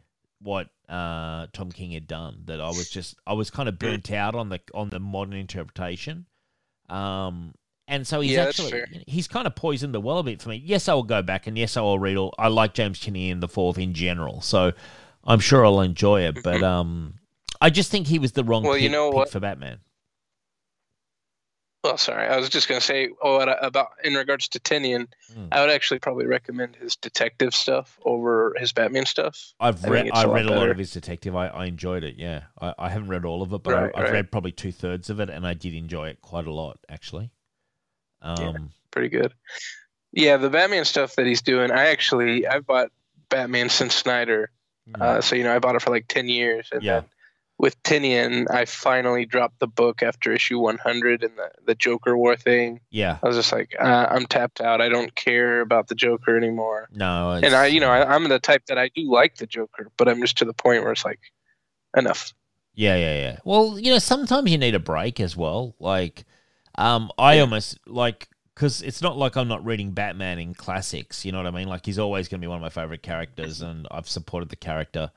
what 0.41 0.69
uh, 0.87 1.47
Tom 1.53 1.71
King 1.71 1.91
had 1.91 2.07
done 2.07 2.43
that 2.45 2.61
I 2.61 2.69
was 2.69 2.89
just 2.89 3.15
I 3.27 3.33
was 3.33 3.49
kind 3.51 3.67
of 3.67 3.77
burnt 3.77 4.11
out 4.11 4.35
on 4.35 4.49
the 4.49 4.61
on 4.73 4.89
the 4.89 4.99
modern 4.99 5.35
interpretation. 5.35 6.25
Um, 6.89 7.53
and 7.87 8.07
so 8.07 8.21
he's 8.21 8.31
Yeah, 8.33 8.45
actually 8.45 9.03
he's 9.05 9.27
kind 9.27 9.45
of 9.45 9.55
poisoned 9.55 9.93
the 9.93 9.99
well 9.99 10.19
a 10.19 10.23
bit 10.23 10.41
for 10.41 10.49
me. 10.49 10.61
Yes, 10.63 10.87
I 10.87 10.93
will 10.93 11.03
go 11.03 11.21
back 11.21 11.45
and 11.45 11.57
yes, 11.57 11.75
I 11.75 11.81
will 11.81 11.99
read 11.99 12.17
all. 12.17 12.33
I 12.39 12.47
like 12.47 12.73
James 12.73 12.99
Tynion 12.99 13.41
the 13.41 13.47
fourth 13.47 13.77
in 13.77 13.93
general, 13.93 14.41
so 14.41 14.71
I'm 15.25 15.39
sure 15.39 15.65
I'll 15.65 15.81
enjoy 15.81 16.21
it. 16.21 16.41
But 16.43 16.63
um, 16.63 17.15
I 17.61 17.69
just 17.69 17.91
think 17.91 18.07
he 18.07 18.19
was 18.19 18.31
the 18.33 18.43
wrong 18.43 18.63
Well, 18.63 18.73
pick, 18.73 18.83
you 18.83 18.89
know 18.89 19.09
what? 19.09 19.29
for 19.29 19.39
Batman. 19.39 19.79
Well, 21.81 21.97
sorry, 21.97 22.27
I 22.27 22.35
was 22.37 22.49
just 22.49 22.67
gonna 22.67 22.81
say, 22.81 23.07
oh, 23.21 23.39
about 23.39 23.91
in 24.03 24.15
regards 24.15 24.49
to 24.49 24.59
Tynion, 24.59 25.07
Hmm. 25.33 25.45
I 25.49 25.61
would 25.61 25.69
actually 25.69 25.99
probably 25.99 26.25
recommend 26.25 26.75
his 26.75 26.97
detective 26.97 27.55
stuff 27.55 27.97
over 28.03 28.53
his 28.59 28.73
Batman 28.73 29.05
stuff. 29.05 29.53
I've 29.61 29.81
read 29.85 30.09
I 30.11 30.23
a 30.23 30.27
lot 30.27 30.33
read 30.35 30.45
a 30.47 30.53
lot 30.53 30.69
of 30.69 30.77
his 30.77 30.91
detective. 30.91 31.37
I, 31.37 31.47
I 31.47 31.65
enjoyed 31.67 32.03
it. 32.03 32.15
Yeah, 32.17 32.43
I, 32.59 32.73
I 32.77 32.89
haven't 32.89 33.07
read 33.07 33.23
all 33.23 33.41
of 33.41 33.53
it, 33.53 33.63
but 33.63 33.73
Right, 33.73 33.91
I, 33.95 33.97
I've 33.97 34.03
right. 34.05 34.13
read 34.13 34.31
probably 34.31 34.51
two 34.51 34.73
thirds 34.73 35.09
of 35.09 35.21
it, 35.21 35.29
and 35.29 35.47
I 35.47 35.53
did 35.53 35.73
enjoy 35.73 36.09
it 36.09 36.21
quite 36.21 36.47
a 36.47 36.51
lot 36.51 36.79
actually. 36.89 37.31
Um, 38.21 38.71
Pretty 38.91 39.07
good. 39.07 39.33
Yeah, 40.11 40.35
the 40.35 40.49
Batman 40.49 40.83
stuff 40.83 41.15
that 41.15 41.27
he's 41.27 41.41
doing, 41.43 41.71
I 41.71 41.91
actually 41.91 42.45
I've 42.45 42.65
bought 42.67 42.91
Batman 43.29 43.69
since 43.69 43.95
Snyder, 43.95 44.51
mm, 44.93 45.01
uh, 45.01 45.21
so 45.21 45.35
you 45.35 45.43
know 45.43 45.55
I 45.55 45.59
bought 45.59 45.75
it 45.75 45.81
for 45.81 45.91
like 45.91 46.07
ten 46.07 46.27
years, 46.27 46.69
and 46.71 46.81
Yeah. 46.83 47.01
then 47.01 47.09
with 47.57 47.81
Tynion, 47.83 48.47
I 48.49 48.63
finally 48.65 49.25
dropped 49.25 49.59
the 49.59 49.67
book 49.67 50.01
after 50.01 50.31
issue 50.31 50.59
100 50.59 51.23
and 51.23 51.37
the 51.37 51.51
the 51.65 51.75
Joker 51.75 52.17
War 52.17 52.35
thing. 52.37 52.79
yeah, 52.89 53.17
I 53.21 53.27
was 53.27 53.35
just 53.35 53.51
like, 53.51 53.75
uh, 53.79 54.07
I'm 54.09 54.25
tapped 54.27 54.61
out. 54.61 54.79
I 54.79 54.87
don't 54.87 55.13
care 55.13 55.59
about 55.59 55.87
the 55.89 55.95
Joker 55.95 56.37
anymore. 56.37 56.87
no, 56.93 57.31
and 57.31 57.53
I, 57.53 57.65
you 57.67 57.81
know, 57.81 57.89
I, 57.89 58.15
I'm 58.15 58.27
the 58.29 58.39
type 58.39 58.65
that 58.67 58.77
I 58.77 58.87
do 58.95 59.11
like 59.11 59.35
the 59.35 59.45
Joker, 59.45 59.91
but 59.97 60.07
I'm 60.07 60.21
just 60.21 60.37
to 60.37 60.45
the 60.45 60.53
point 60.53 60.83
where 60.83 60.93
it's 60.93 61.03
like, 61.03 61.19
enough. 61.97 62.33
Yeah, 62.75 62.95
yeah, 62.95 63.15
yeah. 63.19 63.37
Well, 63.43 63.77
you 63.77 63.91
know, 63.91 63.99
sometimes 63.99 64.49
you 64.49 64.57
need 64.57 64.75
a 64.75 64.79
break 64.79 65.19
as 65.19 65.35
well. 65.35 65.75
Like, 65.79 66.23
um, 66.75 67.11
I 67.17 67.35
Yeah. 67.35 67.41
almost 67.41 67.77
like 67.85 68.29
because 68.59 68.81
it's 68.81 69.01
not 69.01 69.17
like 69.17 69.37
I'm 69.37 69.47
not 69.47 69.65
reading 69.65 69.91
Batman 69.91 70.37
in 70.37 70.53
classics. 70.53 71.23
You 71.23 71.31
know 71.31 71.37
what 71.37 71.47
I 71.47 71.51
mean? 71.51 71.69
Like, 71.69 71.85
he's 71.85 71.97
always 71.97 72.27
going 72.27 72.41
to 72.41 72.43
be 72.43 72.49
one 72.49 72.57
of 72.57 72.61
my 72.61 72.67
favorite 72.69 73.01
characters, 73.01 73.61
and 73.69 73.87
I've 73.89 74.09
supported 74.09 74.49
the 74.49 74.57
character 74.57 75.11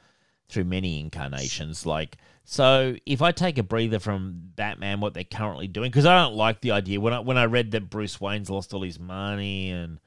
through 0.49 0.63
many 0.65 1.01
incarnations. 1.01 1.85
Like, 1.85 2.19
so 2.45 2.95
if 3.05 3.21
I 3.21 3.33
take 3.33 3.59
a 3.59 3.65
breather 3.65 3.99
from 3.99 4.53
Batman, 4.55 5.01
what 5.01 5.13
they're 5.13 5.25
currently 5.25 5.67
doing, 5.67 5.91
because 5.91 6.07
I 6.07 6.23
don't 6.23 6.37
like 6.37 6.61
the 6.61 6.71
idea 6.71 7.01
when 7.01 7.13
I 7.13 7.19
when 7.19 7.37
I 7.37 7.47
read 7.47 7.73
that 7.73 7.91
Bruce 7.91 8.21
Wayne's 8.21 8.49
lost 8.49 8.73
all 8.75 8.83
his 8.83 9.01
money 9.01 9.71
and 9.71 9.99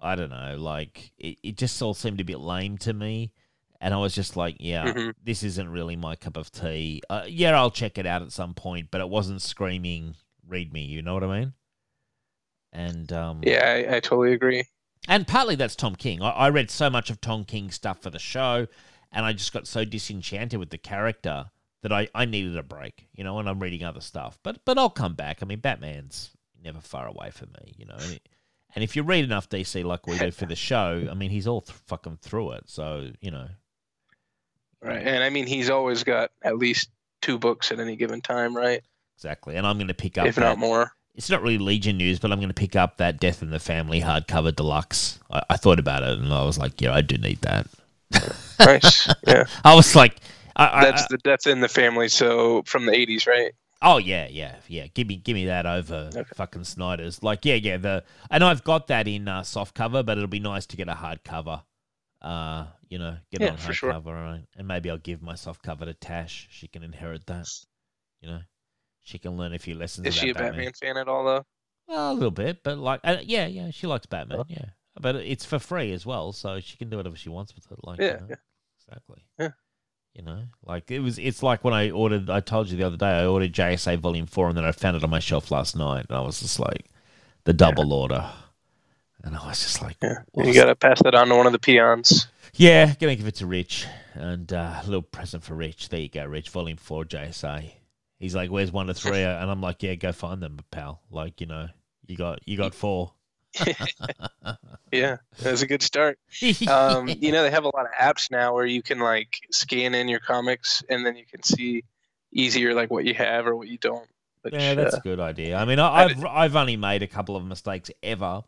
I 0.00 0.14
don't 0.14 0.30
know, 0.30 0.56
like 0.58 1.12
it, 1.16 1.38
it 1.42 1.56
just 1.56 1.80
all 1.80 1.94
seemed 1.94 2.20
a 2.20 2.24
bit 2.24 2.40
lame 2.40 2.76
to 2.78 2.92
me. 2.92 3.32
And 3.80 3.94
I 3.94 3.96
was 3.96 4.14
just 4.14 4.36
like, 4.36 4.56
yeah, 4.60 4.84
Mhm. 4.92 5.14
this 5.24 5.42
isn't 5.42 5.68
really 5.68 5.96
my 5.96 6.14
cup 6.14 6.36
of 6.36 6.52
tea. 6.52 7.00
Uh, 7.08 7.24
yeah, 7.26 7.56
I'll 7.58 7.70
check 7.70 7.96
it 7.98 8.04
out 8.06 8.20
at 8.22 8.32
some 8.32 8.52
point, 8.54 8.88
but 8.90 9.00
it 9.00 9.08
wasn't 9.08 9.40
screaming, 9.42 10.14
read 10.46 10.72
me, 10.74 10.82
you 10.84 11.00
know 11.02 11.14
what 11.14 11.24
I 11.24 11.40
mean? 11.40 11.52
And 12.72 13.12
um, 13.12 13.40
Yeah, 13.42 13.64
I, 13.90 13.96
I 13.96 14.00
totally 14.00 14.32
agree. 14.32 14.64
and 15.08 15.26
partly 15.26 15.54
that's 15.56 15.76
Tom 15.76 15.94
King. 15.94 16.22
I, 16.22 16.30
I 16.30 16.48
read 16.50 16.70
so 16.70 16.88
much 16.90 17.10
of 17.10 17.20
Tom 17.20 17.44
King 17.44 17.70
stuff 17.70 18.00
for 18.02 18.10
the 18.10 18.18
show, 18.18 18.66
and 19.12 19.24
I 19.26 19.32
just 19.32 19.52
got 19.52 19.66
so 19.66 19.84
disenchanted 19.84 20.58
with 20.58 20.70
the 20.70 20.78
character 20.78 21.46
that 21.82 21.92
I, 21.92 22.08
I 22.14 22.24
needed 22.24 22.56
a 22.56 22.62
break, 22.62 23.08
you 23.12 23.24
know. 23.24 23.38
And 23.38 23.48
I'm 23.48 23.60
reading 23.60 23.84
other 23.84 24.00
stuff, 24.00 24.38
but 24.42 24.64
but 24.64 24.78
I'll 24.78 24.88
come 24.90 25.14
back. 25.14 25.38
I 25.42 25.44
mean, 25.46 25.58
Batman's 25.60 26.30
never 26.62 26.80
far 26.80 27.06
away 27.06 27.30
from 27.30 27.50
me, 27.60 27.74
you 27.76 27.84
know. 27.86 27.96
And, 27.98 28.12
it, 28.12 28.28
and 28.74 28.82
if 28.84 28.96
you 28.96 29.02
read 29.02 29.24
enough 29.24 29.48
DC 29.50 29.84
like 29.84 30.06
we 30.06 30.16
do 30.16 30.30
for 30.30 30.46
the 30.46 30.56
show, 30.56 31.06
I 31.10 31.14
mean, 31.14 31.28
he's 31.30 31.46
all 31.46 31.60
th- 31.60 31.76
fucking 31.88 32.18
through 32.22 32.52
it. 32.52 32.64
So 32.70 33.10
you 33.20 33.30
know, 33.32 33.48
Right. 34.80 35.06
And 35.06 35.22
I 35.22 35.30
mean, 35.30 35.46
he's 35.46 35.70
always 35.70 36.04
got 36.04 36.30
at 36.42 36.56
least 36.58 36.90
two 37.20 37.38
books 37.38 37.70
at 37.70 37.78
any 37.80 37.96
given 37.96 38.20
time, 38.20 38.56
right? 38.56 38.82
exactly. 39.16 39.54
And 39.54 39.64
I'm 39.66 39.76
going 39.78 39.86
to 39.88 39.94
pick 39.94 40.18
up 40.18 40.26
If 40.26 40.34
that- 40.36 40.40
not 40.40 40.58
more. 40.58 40.90
It's 41.14 41.30
not 41.30 41.42
really 41.42 41.58
Legion 41.58 41.96
news, 41.98 42.18
but 42.18 42.32
I'm 42.32 42.38
going 42.38 42.48
to 42.48 42.54
pick 42.54 42.76
up 42.76 42.96
that 42.98 43.20
Death 43.20 43.42
in 43.42 43.50
the 43.50 43.58
Family 43.60 44.00
hardcover 44.00 44.54
deluxe. 44.54 45.18
I, 45.30 45.42
I 45.50 45.56
thought 45.56 45.78
about 45.78 46.02
it 46.02 46.18
and 46.18 46.32
I 46.32 46.44
was 46.44 46.58
like, 46.58 46.80
yeah, 46.80 46.94
I 46.94 47.02
do 47.02 47.18
need 47.18 47.40
that. 47.42 47.66
Nice. 48.58 49.08
yeah. 49.26 49.44
I 49.64 49.74
was 49.74 49.94
like, 49.96 50.16
I, 50.56 50.82
I, 50.82 50.84
That's 50.84 51.06
the 51.06 51.18
Death 51.18 51.46
in 51.46 51.60
the 51.60 51.68
family. 51.68 52.08
So 52.08 52.62
from 52.64 52.86
the 52.86 52.92
80s, 52.92 53.26
right? 53.26 53.52
Oh 53.80 53.98
yeah, 53.98 54.28
yeah, 54.30 54.56
yeah. 54.68 54.86
Give 54.94 55.06
me, 55.08 55.16
give 55.16 55.34
me 55.34 55.46
that 55.46 55.66
over 55.66 56.14
Okay. 56.14 56.36
fucking 56.36 56.64
Snyder's. 56.64 57.22
Like, 57.22 57.44
yeah, 57.44 57.56
yeah. 57.56 57.76
The 57.78 58.04
and 58.30 58.44
I've 58.44 58.62
got 58.64 58.86
that 58.88 59.08
in 59.08 59.26
uh, 59.28 59.42
soft 59.42 59.74
cover, 59.74 60.02
but 60.02 60.16
it'll 60.18 60.28
be 60.28 60.38
nice 60.40 60.66
to 60.66 60.76
get 60.76 60.88
a 60.88 60.94
hard 60.94 61.24
cover. 61.24 61.62
Uh, 62.20 62.66
you 62.88 62.98
know, 62.98 63.16
get 63.32 63.42
it 63.42 63.46
Yeah, 63.46 63.50
on 63.50 63.58
hard 63.58 63.76
sure. 63.76 63.92
cover, 63.92 64.12
right? 64.14 64.44
and 64.56 64.68
maybe 64.68 64.88
I'll 64.90 64.98
give 64.98 65.22
my 65.22 65.34
soft 65.34 65.62
cover 65.62 65.84
to 65.84 65.94
Tash. 65.94 66.48
She 66.50 66.68
can 66.68 66.82
inherit 66.84 67.26
that. 67.26 67.48
You 68.20 68.28
know, 68.30 68.40
she 69.02 69.18
can 69.18 69.36
learn 69.36 69.52
a 69.54 69.58
few 69.58 69.74
lessons. 69.74 70.06
Is 70.06 70.14
she 70.14 70.28
a 70.28 70.30
about 70.32 70.52
Batman 70.52 70.72
fan 70.72 70.96
at 70.96 71.08
all 71.08 71.24
though? 71.24 71.44
Well, 71.88 72.12
a 72.12 72.14
little 72.14 72.30
bit, 72.30 72.62
but 72.62 72.78
like, 72.78 73.00
uh, 73.04 73.16
yeah, 73.22 73.46
yeah, 73.46 73.70
she 73.70 73.86
likes 73.86 74.06
Batman. 74.06 74.40
Oh. 74.40 74.44
Yeah, 74.48 74.66
but 75.00 75.16
it's 75.16 75.44
for 75.44 75.58
free 75.58 75.92
as 75.92 76.06
well, 76.06 76.32
so 76.32 76.60
she 76.60 76.76
can 76.76 76.88
do 76.90 76.96
whatever 76.96 77.16
she 77.16 77.28
wants 77.28 77.54
with 77.54 77.70
it. 77.70 77.78
Like, 77.82 77.98
Yeah, 78.00 78.06
you 78.06 78.12
know, 78.20 78.26
yeah. 78.30 78.36
exactly. 78.78 79.24
Yeah. 79.38 79.48
You 80.14 80.22
know, 80.22 80.42
like 80.64 80.90
it 80.90 81.00
was. 81.00 81.18
It's 81.18 81.42
like 81.42 81.64
when 81.64 81.72
I 81.74 81.90
ordered. 81.90 82.28
I 82.28 82.40
told 82.40 82.68
you 82.68 82.76
the 82.76 82.84
other 82.84 82.98
day. 82.98 83.06
I 83.06 83.24
ordered 83.26 83.52
JSA 83.54 83.98
Volume 83.98 84.26
Four, 84.26 84.48
and 84.48 84.56
then 84.58 84.64
I 84.64 84.72
found 84.72 84.96
it 84.96 85.02
on 85.02 85.08
my 85.10 85.18
shelf 85.20 85.50
last 85.50 85.74
night, 85.74 86.04
and 86.08 86.16
I 86.16 86.20
was 86.20 86.40
just 86.40 86.60
like, 86.60 86.84
the 87.44 87.54
double 87.54 87.92
order, 87.94 88.30
and 89.24 89.34
I 89.34 89.46
was 89.48 89.60
just 89.62 89.80
like, 89.80 89.96
Yeah. 90.02 90.18
You 90.36 90.52
gotta 90.52 90.74
pass 90.76 91.02
that 91.02 91.14
on 91.14 91.28
to 91.28 91.34
one 91.36 91.46
of 91.46 91.52
the 91.52 91.58
peons. 91.58 92.26
yeah, 92.54 92.92
gonna 93.00 93.16
give 93.16 93.26
it 93.26 93.36
to 93.36 93.46
Rich, 93.46 93.86
and 94.12 94.52
uh, 94.52 94.80
a 94.82 94.84
little 94.84 95.00
present 95.02 95.42
for 95.44 95.54
Rich. 95.54 95.88
There 95.88 96.00
you 96.00 96.10
go, 96.10 96.26
Rich. 96.26 96.50
Volume 96.50 96.76
Four, 96.76 97.04
JSA. 97.06 97.72
He's 98.22 98.34
like, 98.34 98.50
"Where's 98.50 98.72
one 98.72 98.86
to 98.86 98.94
three? 98.94 99.20
And 99.22 99.50
I'm 99.50 99.60
like, 99.60 99.82
"Yeah, 99.82 99.96
go 99.96 100.12
find 100.12 100.40
them, 100.40 100.60
pal. 100.70 101.02
Like, 101.10 101.40
you 101.40 101.46
know, 101.46 101.68
you 102.06 102.16
got 102.16 102.38
you 102.46 102.56
got 102.56 102.72
four. 102.74 103.12
Yeah, 104.92 105.16
that's 105.38 105.62
a 105.62 105.66
good 105.66 105.82
start. 105.82 106.18
Um, 106.66 107.08
you 107.08 107.32
know, 107.32 107.42
they 107.42 107.50
have 107.50 107.64
a 107.64 107.74
lot 107.74 107.86
of 107.86 107.92
apps 107.98 108.30
now 108.30 108.52
where 108.54 108.66
you 108.66 108.82
can 108.82 108.98
like 108.98 109.38
scan 109.50 109.94
in 109.94 110.08
your 110.08 110.20
comics 110.20 110.82
and 110.88 111.04
then 111.04 111.16
you 111.16 111.24
can 111.24 111.42
see 111.42 111.84
easier 112.32 112.74
like 112.74 112.90
what 112.90 113.04
you 113.04 113.14
have 113.14 113.46
or 113.46 113.56
what 113.56 113.68
you 113.68 113.78
don't. 113.78 114.08
Which, 114.42 114.54
Yeah, 114.54 114.74
that's 114.74 114.94
uh, 114.94 114.98
a 114.98 115.00
good 115.00 115.20
idea. 115.20 115.56
I 115.56 115.64
mean, 115.64 115.78
I, 115.78 116.04
I've 116.04 116.24
I've 116.24 116.56
only 116.56 116.76
made 116.76 117.02
a 117.02 117.06
couple 117.06 117.36
of 117.36 117.44
mistakes 117.44 117.90
ever. 118.02 118.42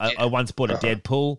I, 0.00 0.10
Yeah. 0.10 0.14
I 0.18 0.26
once 0.26 0.50
bought 0.52 0.70
a 0.70 0.74
Uh-huh. 0.74 0.94
Deadpool. 0.96 1.38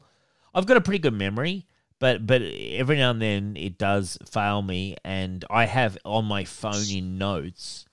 I've 0.54 0.66
got 0.66 0.78
a 0.78 0.82
pretty 0.82 1.00
good 1.00 1.14
memory, 1.14 1.68
but 2.00 2.26
but 2.26 2.42
every 2.42 2.98
now 2.98 3.12
and 3.12 3.22
then 3.22 3.56
it 3.58 3.78
does 3.78 4.18
fail 4.30 4.62
me, 4.62 4.96
and 5.04 5.44
I 5.50 5.66
have 5.66 5.98
on 6.06 6.26
my 6.26 6.44
phone 6.44 6.90
in 6.92 7.18
notes. 7.18 7.86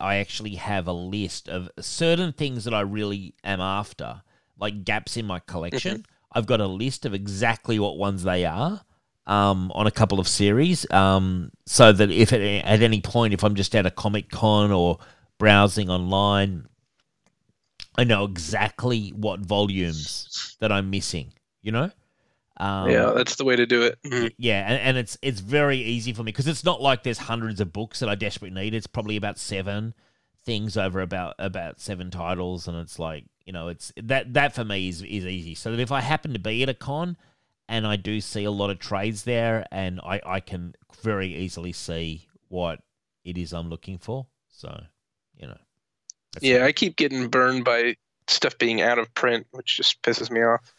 I 0.00 0.16
actually 0.16 0.56
have 0.56 0.88
a 0.88 0.92
list 0.92 1.48
of 1.48 1.70
certain 1.78 2.32
things 2.32 2.64
that 2.64 2.74
I 2.74 2.80
really 2.80 3.34
am 3.44 3.60
after, 3.60 4.22
like 4.58 4.84
gaps 4.84 5.16
in 5.16 5.26
my 5.26 5.38
collection. 5.38 6.04
I've 6.32 6.46
got 6.46 6.60
a 6.60 6.66
list 6.66 7.06
of 7.06 7.14
exactly 7.14 7.78
what 7.78 7.96
ones 7.96 8.24
they 8.24 8.44
are 8.44 8.80
um, 9.26 9.70
on 9.74 9.86
a 9.86 9.92
couple 9.92 10.18
of 10.18 10.26
series, 10.26 10.90
um, 10.90 11.50
so 11.66 11.92
that 11.92 12.10
if 12.10 12.32
at, 12.32 12.40
at 12.40 12.82
any 12.82 13.00
point, 13.00 13.34
if 13.34 13.44
I'm 13.44 13.54
just 13.54 13.74
at 13.74 13.86
a 13.86 13.90
Comic 13.90 14.30
Con 14.30 14.72
or 14.72 14.98
browsing 15.38 15.88
online, 15.88 16.66
I 17.96 18.04
know 18.04 18.24
exactly 18.24 19.10
what 19.10 19.40
volumes 19.40 20.56
that 20.60 20.72
I'm 20.72 20.90
missing. 20.90 21.32
You 21.62 21.72
know, 21.72 21.90
um, 22.58 22.90
yeah, 22.90 23.12
that's 23.14 23.36
the 23.36 23.44
way 23.44 23.56
to 23.56 23.66
do 23.66 23.82
it. 23.82 23.98
Mhm. 24.04 24.32
Yeah, 24.38 24.64
and, 24.66 24.80
and 24.80 24.96
it's 24.96 25.18
it's 25.22 25.40
very 25.40 25.78
easy 25.78 26.12
for 26.12 26.22
me 26.22 26.32
because 26.32 26.46
it's 26.46 26.64
not 26.64 26.80
like 26.80 27.02
there's 27.02 27.18
hundreds 27.18 27.60
of 27.60 27.72
books 27.72 28.00
that 28.00 28.08
I 28.08 28.14
desperately 28.14 28.58
need. 28.60 28.74
It's 28.74 28.86
probably 28.86 29.16
about 29.16 29.38
seven 29.38 29.94
things 30.44 30.76
over 30.76 31.00
about 31.00 31.34
about 31.38 31.80
seven 31.80 32.10
titles, 32.10 32.66
and 32.68 32.76
it's 32.78 32.98
like 32.98 33.24
you 33.44 33.52
know, 33.52 33.68
it's 33.68 33.92
that 34.02 34.32
that 34.34 34.54
for 34.54 34.64
me 34.64 34.88
is 34.88 35.02
is 35.02 35.26
easy. 35.26 35.54
So 35.54 35.70
that 35.70 35.80
if 35.80 35.92
I 35.92 36.00
happen 36.00 36.32
to 36.32 36.38
be 36.38 36.62
at 36.62 36.68
a 36.68 36.74
con 36.74 37.16
and 37.68 37.86
I 37.86 37.96
do 37.96 38.20
see 38.20 38.44
a 38.44 38.50
lot 38.50 38.70
of 38.70 38.78
trades 38.78 39.24
there, 39.24 39.66
and 39.70 40.00
I 40.00 40.20
I 40.24 40.40
can 40.40 40.74
very 41.02 41.34
easily 41.34 41.72
see 41.72 42.26
what 42.48 42.80
it 43.24 43.36
is 43.36 43.52
I'm 43.52 43.68
looking 43.68 43.98
for. 43.98 44.26
So 44.48 44.82
you 45.36 45.46
know, 45.48 45.58
Yeah. 46.40 46.64
I 46.64 46.72
keep 46.72 46.96
getting 46.96 47.28
burned 47.28 47.64
by 47.64 47.96
stuff 48.28 48.56
being 48.58 48.80
out 48.80 48.98
of 48.98 49.12
print, 49.14 49.46
which 49.50 49.76
just 49.76 50.00
pisses 50.02 50.30
me 50.30 50.42
off. 50.42 50.72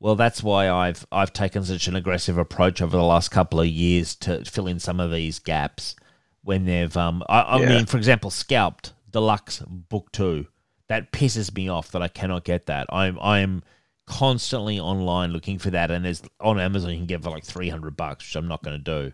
Well, 0.00 0.16
that's 0.16 0.42
why 0.42 0.70
I've 0.70 1.06
I've 1.12 1.32
taken 1.32 1.62
such 1.64 1.86
an 1.86 1.94
aggressive 1.94 2.38
approach 2.38 2.80
over 2.80 2.96
the 2.96 3.02
last 3.02 3.30
couple 3.30 3.60
of 3.60 3.66
years 3.66 4.14
to 4.16 4.44
fill 4.44 4.66
in 4.66 4.80
some 4.80 4.98
of 4.98 5.10
these 5.12 5.38
gaps 5.38 5.94
when 6.42 6.64
they've 6.64 6.96
um 6.96 7.22
I, 7.28 7.40
I 7.40 7.60
Yeah. 7.60 7.68
mean 7.68 7.86
for 7.86 7.98
example 7.98 8.30
Scalped 8.30 8.94
Deluxe 9.10 9.60
Book 9.68 10.10
Two 10.12 10.46
that 10.88 11.12
pisses 11.12 11.54
me 11.54 11.68
off 11.68 11.92
that 11.92 12.02
I 12.02 12.08
cannot 12.08 12.44
get 12.44 12.66
that 12.66 12.86
I'm 12.88 13.18
I'm 13.20 13.62
constantly 14.06 14.80
online 14.80 15.32
looking 15.32 15.58
for 15.58 15.70
that 15.70 15.90
and 15.90 16.04
there's 16.04 16.22
on 16.40 16.58
Amazon 16.58 16.90
you 16.90 16.96
can 16.96 17.06
get 17.06 17.22
for 17.22 17.30
like 17.30 17.44
three 17.44 17.68
hundred 17.68 17.96
bucks 17.96 18.24
which 18.26 18.36
I'm 18.36 18.48
not 18.48 18.62
going 18.62 18.82
to 18.82 19.02
do 19.08 19.12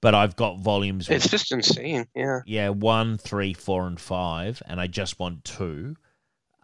but 0.00 0.14
I've 0.14 0.34
got 0.34 0.58
volumes 0.58 1.08
It's 1.10 1.28
just 1.28 1.52
insane. 1.52 2.08
Yeah. 2.16 2.40
yeah, 2.44 2.70
one, 2.70 3.18
three, 3.18 3.54
four, 3.54 3.86
and 3.86 4.00
five, 4.00 4.60
and 4.66 4.80
I 4.80 4.88
just 4.88 5.20
want 5.20 5.44
two. 5.44 5.94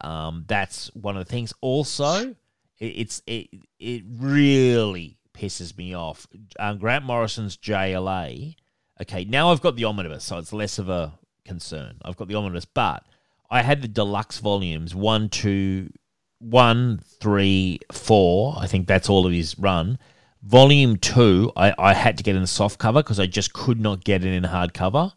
Um, 0.00 0.44
that's 0.48 0.92
one 0.94 1.16
of 1.16 1.24
the 1.24 1.30
things. 1.30 1.54
Also, 1.60 2.34
it's 2.78 3.22
it 3.26 3.48
it 3.78 4.04
really 4.08 5.18
pisses 5.32 5.76
me 5.76 5.94
off. 5.94 6.26
Um, 6.58 6.78
Grant 6.78 7.04
Morrison's 7.04 7.56
JLA. 7.56 8.56
Okay, 9.00 9.24
now 9.24 9.50
I've 9.50 9.60
got 9.60 9.76
the 9.76 9.84
omnibus, 9.84 10.24
so 10.24 10.38
it's 10.38 10.52
less 10.52 10.78
of 10.78 10.88
a 10.88 11.18
concern. 11.44 11.98
I've 12.04 12.16
got 12.16 12.28
the 12.28 12.34
omnibus, 12.34 12.64
but 12.64 13.04
I 13.50 13.62
had 13.62 13.80
the 13.80 13.88
deluxe 13.88 14.38
volumes 14.38 14.94
one, 14.94 15.28
two, 15.28 15.90
one, 16.38 17.00
three, 17.20 17.80
four. 17.92 18.56
I 18.58 18.66
think 18.66 18.86
that's 18.86 19.08
all 19.08 19.26
of 19.26 19.32
his 19.32 19.58
run. 19.58 19.98
Volume 20.42 20.96
two, 20.96 21.52
I, 21.56 21.74
I 21.78 21.94
had 21.94 22.16
to 22.18 22.22
get 22.22 22.36
in 22.36 22.46
soft 22.46 22.78
cover 22.78 23.02
because 23.02 23.18
I 23.18 23.26
just 23.26 23.52
could 23.52 23.80
not 23.80 24.04
get 24.04 24.24
it 24.24 24.32
in 24.32 24.44
hardcover. 24.44 25.12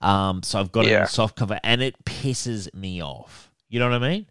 Um, 0.00 0.42
so 0.42 0.60
I've 0.60 0.72
got 0.72 0.86
it 0.86 0.92
in 1.02 1.06
soft 1.06 1.36
cover, 1.36 1.58
and 1.62 1.82
it 1.82 2.02
pisses 2.04 2.72
me 2.74 3.02
off. 3.02 3.50
You 3.68 3.78
know 3.80 3.90
what 3.90 4.02
I 4.02 4.08
mean? 4.08 4.26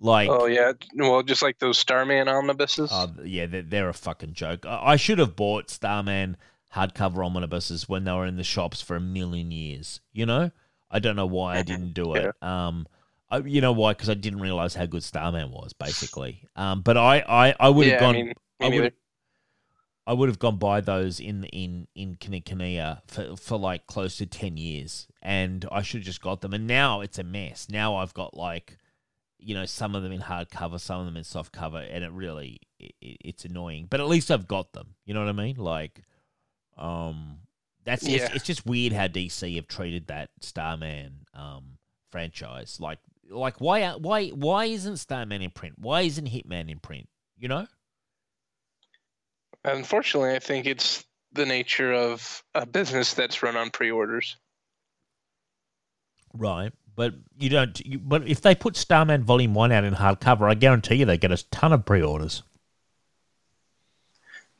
Like, 0.00 0.28
Oh 0.30 0.46
yeah. 0.46 0.72
Well, 0.94 1.22
just 1.22 1.42
like 1.42 1.58
those 1.58 1.78
Starman 1.78 2.26
omnibuses. 2.26 2.90
Oh, 2.92 3.12
yeah, 3.22 3.46
they're, 3.46 3.62
they're 3.62 3.88
a 3.88 3.94
fucking 3.94 4.32
joke. 4.32 4.64
I, 4.66 4.92
I 4.92 4.96
should 4.96 5.18
have 5.18 5.36
bought 5.36 5.70
Starman 5.70 6.36
hardcover 6.74 7.24
omnibuses 7.24 7.88
when 7.88 8.04
they 8.04 8.12
were 8.12 8.26
in 8.26 8.36
the 8.36 8.44
shops 8.44 8.80
for 8.80 8.96
a 8.96 9.00
million 9.00 9.50
years. 9.50 10.00
You 10.12 10.26
know, 10.26 10.50
I 10.90 10.98
don't 10.98 11.16
know 11.16 11.26
why 11.26 11.58
I 11.58 11.62
didn't 11.62 11.92
do 11.92 12.14
it. 12.16 12.34
Um, 12.42 12.86
I, 13.30 13.38
you 13.38 13.60
know 13.60 13.72
why? 13.72 13.92
Because 13.92 14.10
I 14.10 14.14
didn't 14.14 14.40
realize 14.40 14.74
how 14.74 14.86
good 14.86 15.04
Starman 15.04 15.50
was, 15.52 15.72
basically. 15.72 16.42
Um, 16.56 16.82
but 16.82 16.96
I, 16.96 17.20
I, 17.28 17.54
I 17.60 17.68
would 17.68 17.86
have 17.86 17.94
yeah, 17.94 18.00
gone. 18.00 18.16
I 18.16 18.22
mean, 18.22 18.34
I 18.60 18.68
would. 18.82 18.92
I 20.06 20.12
would 20.12 20.28
have 20.28 20.40
gone 20.40 20.56
by 20.56 20.80
those 20.80 21.20
in 21.20 21.44
in 21.44 21.86
in 21.94 22.16
Kinokuniya 22.16 23.02
for 23.06 23.36
for 23.36 23.58
like 23.58 23.86
close 23.86 24.16
to 24.16 24.26
ten 24.26 24.56
years, 24.56 25.06
and 25.22 25.64
I 25.70 25.82
should 25.82 26.00
have 26.00 26.06
just 26.06 26.22
got 26.22 26.40
them. 26.40 26.52
And 26.52 26.66
now 26.66 27.00
it's 27.00 27.18
a 27.18 27.22
mess. 27.22 27.68
Now 27.70 27.96
I've 27.96 28.14
got 28.14 28.36
like, 28.36 28.78
you 29.40 29.54
know, 29.54 29.64
some 29.64 29.94
of 29.94 30.02
them 30.02 30.12
in 30.12 30.20
hardcover, 30.20 30.78
some 30.80 31.00
of 31.00 31.06
them 31.06 31.16
in 31.16 31.24
soft 31.24 31.52
cover, 31.52 31.78
and 31.78 32.04
it 32.04 32.12
really 32.12 32.60
it, 32.78 32.94
it's 33.00 33.44
annoying. 33.44 33.86
But 33.88 34.00
at 34.00 34.06
least 34.06 34.30
I've 34.30 34.46
got 34.48 34.72
them. 34.72 34.94
You 35.04 35.14
know 35.14 35.20
what 35.20 35.28
I 35.28 35.32
mean? 35.32 35.56
Like, 35.56 36.02
um, 36.76 37.38
that's 37.84 38.02
it's, 38.02 38.10
Yeah. 38.12 38.30
it's 38.34 38.44
just 38.44 38.66
weird 38.66 38.92
how 38.92 39.06
DC 39.06 39.56
have 39.56 39.66
treated 39.68 40.06
that 40.08 40.30
Starman 40.40 41.26
um 41.34 41.78
franchise. 42.10 42.78
Like, 42.80 42.98
like 43.30 43.60
why 43.60 43.90
why 43.94 44.28
why 44.28 44.66
isn't 44.66 44.98
Starman 44.98 45.42
in 45.42 45.50
print? 45.50 45.76
Why 45.78 46.02
isn't 46.02 46.28
Hitman 46.28 46.70
in 46.70 46.78
print? 46.78 47.08
You 47.38 47.48
know? 47.48 47.66
Unfortunately, 49.64 50.34
I 50.34 50.38
think 50.38 50.66
it's 50.66 51.04
the 51.32 51.46
nature 51.46 51.92
of 51.92 52.42
a 52.54 52.66
business 52.66 53.14
that's 53.14 53.42
run 53.42 53.56
on 53.56 53.70
pre-orders. 53.70 54.36
Right, 56.32 56.72
but 57.00 57.14
you 57.38 57.48
don't. 57.48 57.80
You, 57.80 57.98
but 57.98 58.28
if 58.28 58.42
they 58.42 58.54
put 58.54 58.76
Starman 58.76 59.24
Volume 59.24 59.54
One 59.54 59.72
out 59.72 59.84
in 59.84 59.94
hardcover, 59.94 60.50
I 60.50 60.52
guarantee 60.52 60.96
you 60.96 61.06
they 61.06 61.16
get 61.16 61.32
a 61.32 61.42
ton 61.50 61.72
of 61.72 61.86
pre-orders. 61.86 62.42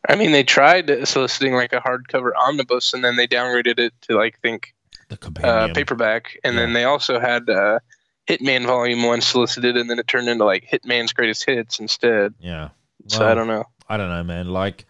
I 0.08 0.16
mean, 0.16 0.32
they 0.32 0.42
tried 0.42 1.06
soliciting 1.06 1.52
like 1.52 1.74
a 1.74 1.80
hardcover 1.80 2.30
omnibus, 2.34 2.94
and 2.94 3.04
then 3.04 3.16
they 3.16 3.26
downgraded 3.26 3.78
it 3.78 3.92
to 4.08 4.16
like 4.16 4.40
think 4.40 4.74
The 5.10 5.18
uh, 5.44 5.74
paperback, 5.74 6.38
and 6.42 6.56
then 6.56 6.72
they 6.72 6.84
also 6.84 7.20
had 7.20 7.50
uh, 7.50 7.80
Hitman 8.26 8.64
Volume 8.64 9.02
One 9.02 9.20
solicited, 9.20 9.76
and 9.76 9.90
then 9.90 9.98
it 9.98 10.08
turned 10.08 10.30
into 10.30 10.46
like 10.46 10.66
Hitman's 10.66 11.12
Greatest 11.12 11.44
Hits 11.44 11.78
instead. 11.78 12.32
Yeah. 12.40 12.70
So 13.08 13.28
I 13.28 13.34
don't 13.34 13.48
know. 13.48 13.64
I 13.86 13.98
don't 13.98 14.08
know, 14.08 14.24
man. 14.24 14.48
Like 14.48 14.86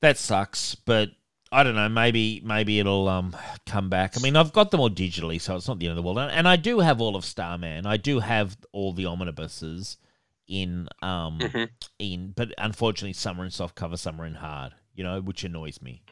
that 0.00 0.18
sucks, 0.18 0.74
but 0.74 1.10
I 1.52 1.62
don't 1.64 1.74
know. 1.74 1.88
Maybe 1.88 2.40
maybe 2.44 2.78
it'll 2.78 3.08
um 3.08 3.36
come 3.66 3.90
back. 3.90 4.16
I 4.16 4.20
mean, 4.20 4.36
I've 4.36 4.52
got 4.52 4.70
them 4.70 4.80
all 4.80 4.90
digitally, 4.90 5.40
so 5.40 5.56
it's 5.56 5.66
not 5.66 5.78
the 5.80 5.86
end 5.86 5.92
of 5.92 5.96
the 5.96 6.02
world. 6.02 6.18
And, 6.18 6.30
and 6.30 6.46
I 6.48 6.56
do 6.56 6.78
have 6.80 7.00
all 7.00 7.16
of 7.16 7.24
Starman. 7.24 7.86
I 7.86 7.96
do 7.96 8.20
have 8.20 8.56
all 8.72 8.92
the 8.92 9.06
omnibuses 9.06 9.96
in 10.46 10.88
um 11.02 11.38
Mhm. 11.40 11.68
in, 11.98 12.32
but 12.36 12.52
unfortunately, 12.58 13.14
some 13.14 13.40
are 13.40 13.44
in 13.44 13.50
soft 13.50 13.74
cover, 13.74 13.96
some 13.96 14.20
are 14.20 14.26
in 14.26 14.34
hard. 14.34 14.74
You 14.94 15.04
know, 15.04 15.20
which 15.20 15.44
annoys 15.44 15.80
me. 15.82 16.02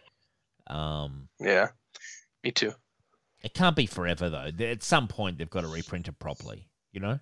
Um, 0.67 1.29
Yeah, 1.41 1.69
me 2.43 2.51
too. 2.53 2.75
it 3.43 3.55
can't 3.55 3.77
be 3.77 3.87
forever 3.87 4.29
though. 4.29 4.51
At 4.65 4.83
some 4.83 5.07
point, 5.09 5.39
they've 5.39 5.49
got 5.51 5.61
to 5.63 5.69
reprint 5.69 6.09
it 6.09 6.19
properly. 6.19 6.69
You 6.93 7.01
know. 7.01 7.21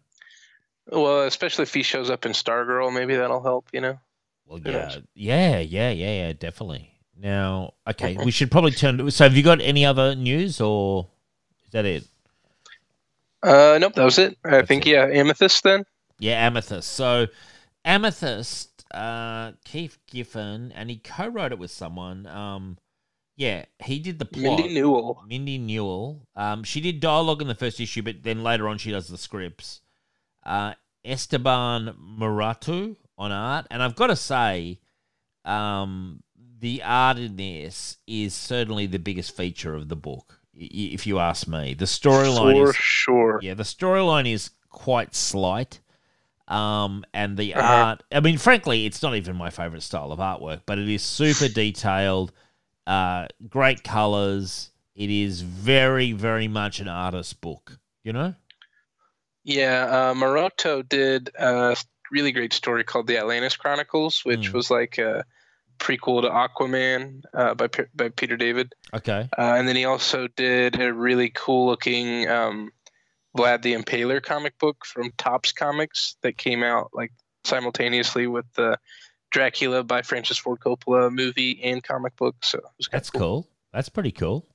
Well, 0.87 1.23
especially 1.25 1.65
if 1.65 1.75
he 1.75 1.83
shows 1.83 2.09
up 2.11 2.25
in 2.25 2.33
Stargirl, 2.33 2.95
maybe 2.95 3.17
that'll 3.17 3.43
help. 3.43 3.69
You 3.75 3.81
know. 3.83 3.99
Well, 4.47 4.61
yeah, 4.65 4.99
yeah, 5.15 5.59
yeah, 5.59 5.91
yeah, 5.91 6.27
yeah, 6.27 6.33
definitely. 6.33 6.93
Now, 7.19 7.75
okay, 7.89 8.17
we 8.23 8.31
should 8.31 8.51
probably 8.51 8.73
turn. 8.73 9.11
So, 9.11 9.25
have 9.25 9.37
you 9.37 9.43
got 9.43 9.61
any 9.61 9.87
other 9.87 10.15
news, 10.15 10.61
or 10.61 11.09
is 11.65 11.71
that 11.73 11.85
it? 11.85 12.05
Uh, 13.43 13.79
nope, 13.81 13.95
that 13.95 14.05
was 14.05 14.19
it. 14.19 14.37
I 14.45 14.51
That's 14.51 14.69
think 14.69 14.87
it. 14.87 14.91
yeah, 14.91 15.07
Amethyst 15.07 15.63
then. 15.63 15.85
Yeah, 16.19 16.47
Amethyst. 16.47 16.93
So, 16.93 17.27
Amethyst, 17.85 18.85
uh, 18.93 19.53
Keith 19.65 19.99
Giffen, 20.11 20.73
and 20.75 20.91
he 20.91 20.97
co-wrote 20.97 21.53
it 21.53 21.59
with 21.59 21.71
someone. 21.71 22.27
Um, 22.27 22.79
yeah, 23.37 23.67
he 23.83 23.99
did 23.99 24.19
the 24.19 24.25
plot. 24.25 24.59
Mindy 24.59 24.75
Newell. 24.75 25.23
Mindy 25.29 25.59
Newell. 25.59 26.27
Um, 26.35 26.65
she 26.65 26.81
did 26.81 27.01
dialogue 27.01 27.43
in 27.43 27.49
the 27.49 27.55
first 27.55 27.81
issue, 27.81 28.03
but 28.03 28.23
then 28.23 28.43
later 28.43 28.67
on 28.69 28.79
she 28.79 28.91
does 28.91 29.09
the 29.09 29.19
scripts. 29.19 29.81
Uh, 30.45 30.75
Esteban 31.05 31.95
Maroto 32.19 32.97
on 33.19 33.33
art, 33.33 33.67
and 33.71 33.83
I've 33.83 33.95
got 33.95 34.09
to 34.09 34.17
say, 34.17 34.81
um, 35.45 36.23
the 36.67 36.83
art 36.83 37.17
in 37.17 37.37
this 37.37 37.99
is 38.09 38.35
certainly 38.35 38.87
the 38.87 38.99
biggest 38.99 39.37
feature 39.37 39.77
of 39.77 39.89
the 39.89 39.95
book, 39.95 40.41
if 40.53 41.07
you 41.07 41.21
ask 41.21 41.47
me. 41.47 41.75
The 41.75 41.85
storyline 41.85 42.57
For 42.57 42.71
is 42.71 42.75
sure. 42.75 43.39
yeah, 43.41 43.55
the 43.55 43.63
storyline 43.63 44.29
is 44.29 44.51
quite 44.69 45.15
slight. 45.15 45.79
Um, 46.49 47.05
and 47.15 47.37
the 47.37 47.55
Uh-huh. 47.55 47.87
art, 47.87 48.03
I 48.11 48.19
mean, 48.19 48.37
frankly, 48.37 48.85
it's 48.85 49.01
not 49.01 49.15
even 49.15 49.37
my 49.37 49.49
favorite 49.51 49.83
style 49.85 50.11
of 50.11 50.19
artwork, 50.19 50.63
but 50.67 50.81
it 50.81 50.89
is 50.89 51.03
super 51.03 51.47
detailed, 51.47 52.33
uh, 52.85 53.29
great 53.49 53.85
colors. 53.85 54.73
It 54.97 55.09
is 55.09 55.43
very, 55.43 56.11
very 56.11 56.49
much 56.49 56.81
an 56.81 56.89
artist 56.89 57.41
book, 57.41 57.79
you 58.03 58.13
know? 58.13 58.35
Yeah, 59.45 59.85
uh, 59.85 60.15
Maroto 60.15 60.83
did 60.89 61.31
a 61.39 61.77
really 62.11 62.33
great 62.33 62.53
story 62.53 62.83
called 62.83 63.07
The 63.07 63.19
Atlantis 63.19 63.57
Chronicles, 63.57 64.25
which 64.25 64.51
Mm. 64.51 64.55
was 64.55 64.69
like 64.69 64.99
a 64.99 65.25
prequel 65.79 66.23
to 66.23 66.29
Aquaman 66.29 67.23
uh, 67.35 67.55
by 67.55 67.69
by 67.95 68.09
Peter 68.11 68.37
David. 68.37 68.75
Okay. 68.95 69.29
Uh, 69.37 69.55
and 69.57 69.69
then 69.69 69.77
he 69.77 69.85
also 69.85 70.29
did 70.37 70.81
a 70.81 70.93
really 70.93 71.31
cool 71.31 71.67
looking 71.67 72.29
um, 72.29 72.71
Vlad 73.37 73.63
the 73.63 73.75
Impaler 73.75 74.23
comic 74.23 74.59
book 74.59 74.85
from 74.85 75.13
Topps 75.17 75.53
Comics 75.53 76.17
that 76.23 76.39
came 76.39 76.63
out 76.63 76.91
like 76.93 77.13
simultaneously 77.45 78.27
with 78.27 78.47
the 78.55 78.79
Dracula 79.31 79.85
by 79.85 80.03
Francis 80.03 80.39
Ford 80.39 80.61
Coppola 80.61 81.13
movie 81.13 81.61
and 81.63 81.83
comic 81.83 82.17
book. 82.17 82.37
So 82.43 82.61
That's 82.91 83.11
cool. 83.11 83.49
That's 83.73 83.89
pretty 83.89 84.13
cool. 84.13 84.47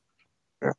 Yeah. 0.62 0.72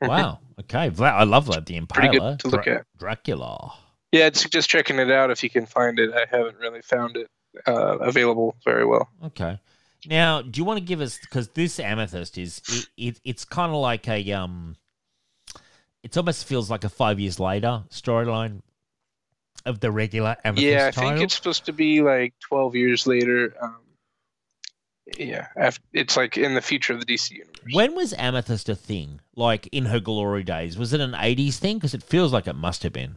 Wow. 0.00 0.38
Okay. 0.60 0.90
Vlad, 0.90 1.12
I 1.14 1.24
love 1.24 1.46
Vlad 1.46 1.66
the 1.66 1.80
Impaler. 1.80 1.88
Pretty 1.88 2.18
good 2.18 2.38
to 2.40 2.48
look 2.48 2.64
Dra- 2.64 2.74
at. 2.76 2.86
Dracula. 2.98 3.72
Yeah, 4.12 4.26
I'd 4.26 4.36
suggest 4.36 4.70
checking 4.70 4.98
it 5.00 5.10
out 5.10 5.30
if 5.30 5.42
you 5.42 5.50
can 5.50 5.66
find 5.66 5.98
it. 5.98 6.12
I 6.14 6.26
haven't 6.30 6.58
really 6.58 6.82
found 6.82 7.16
it 7.16 7.28
uh, 7.66 7.98
available 7.98 8.56
very 8.64 8.84
well. 8.84 9.08
Okay. 9.24 9.58
Now, 10.06 10.42
do 10.42 10.58
you 10.60 10.64
want 10.64 10.78
to 10.78 10.84
give 10.84 11.00
us 11.00 11.18
because 11.18 11.48
this 11.48 11.78
amethyst 11.78 12.36
is 12.36 12.60
it, 12.68 12.88
it 12.96 13.20
it's 13.24 13.44
kind 13.44 13.70
of 13.70 13.78
like 13.78 14.08
a 14.08 14.32
um, 14.32 14.76
it 16.02 16.16
almost 16.16 16.44
feels 16.44 16.70
like 16.70 16.84
a 16.84 16.88
five 16.88 17.20
years 17.20 17.38
later 17.38 17.84
storyline 17.90 18.62
of 19.64 19.80
the 19.80 19.90
regular 19.92 20.36
amethyst 20.44 20.66
yeah, 20.66 20.88
I 20.88 20.90
title. 20.90 21.10
think 21.10 21.22
it's 21.22 21.36
supposed 21.36 21.66
to 21.66 21.72
be 21.72 22.02
like 22.02 22.34
12 22.40 22.74
years 22.74 23.06
later. 23.06 23.54
Um, 23.60 23.76
yeah, 25.18 25.46
it's 25.92 26.16
like 26.16 26.36
in 26.36 26.54
the 26.54 26.60
future 26.60 26.92
of 26.92 27.00
the 27.00 27.06
DC 27.06 27.32
universe. 27.32 27.62
When 27.72 27.94
was 27.94 28.14
amethyst 28.14 28.68
a 28.68 28.74
thing? 28.74 29.20
Like 29.36 29.68
in 29.70 29.86
her 29.86 30.00
glory 30.00 30.42
days, 30.42 30.78
was 30.78 30.92
it 30.92 31.00
an 31.00 31.12
'80s 31.12 31.56
thing? 31.56 31.76
Because 31.76 31.94
it 31.94 32.02
feels 32.02 32.32
like 32.32 32.46
it 32.46 32.54
must 32.54 32.82
have 32.82 32.92
been. 32.92 33.16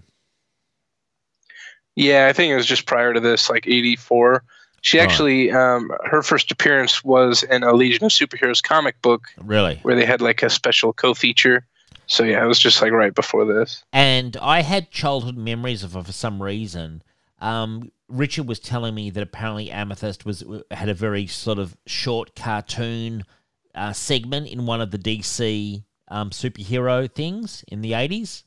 Yeah, 1.96 2.28
I 2.28 2.34
think 2.34 2.52
it 2.52 2.56
was 2.56 2.66
just 2.66 2.86
prior 2.86 3.14
to 3.14 3.20
this, 3.20 3.50
like 3.50 3.68
84. 3.68 4.44
She 4.82 5.00
actually, 5.00 5.52
um, 5.52 5.92
her 6.06 6.22
first 6.22 6.52
appearance 6.52 7.04
was 7.04 7.42
in 7.42 7.64
a 7.64 7.74
Legion 7.74 8.06
of 8.06 8.12
Superheroes 8.12 8.62
comic 8.62 9.02
book 9.02 9.24
Really. 9.40 9.80
where 9.82 9.96
they 9.96 10.06
had 10.06 10.22
like 10.22 10.44
a 10.44 10.50
special 10.50 10.94
co 10.94 11.16
feature. 11.16 11.66
So 12.06 12.24
yeah, 12.24 12.44
it 12.44 12.48
was 12.48 12.60
just 12.60 12.84
like 12.84 12.92
right 12.92 13.14
before 13.14 13.46
this. 13.46 13.84
And 13.92 14.38
I 14.40 14.62
had 14.62 14.92
childhood 14.92 15.38
memories 15.38 15.84
of 15.84 15.94
her 15.94 16.04
for 16.04 16.12
some 16.12 16.42
reason. 16.42 17.02
Um, 17.40 17.92
Richard 18.08 18.48
was 18.48 18.60
telling 18.60 18.94
me 18.94 19.10
that 19.10 19.24
apparently 19.24 19.72
Amethyst 19.72 20.26
was 20.26 20.44
had 20.70 20.90
a 20.90 20.94
very 20.94 21.26
sort 21.26 21.58
of 21.58 21.76
short 21.88 22.36
cartoon 22.36 23.24
uh, 23.74 23.94
segment 23.94 24.48
in 24.48 24.66
one 24.68 24.82
of 24.82 24.92
the 24.92 25.00
DC 25.00 25.84
um, 26.10 26.30
superhero 26.30 27.12
things 27.12 27.64
in 27.68 27.82
the 27.82 27.96
eighties. 27.96 28.44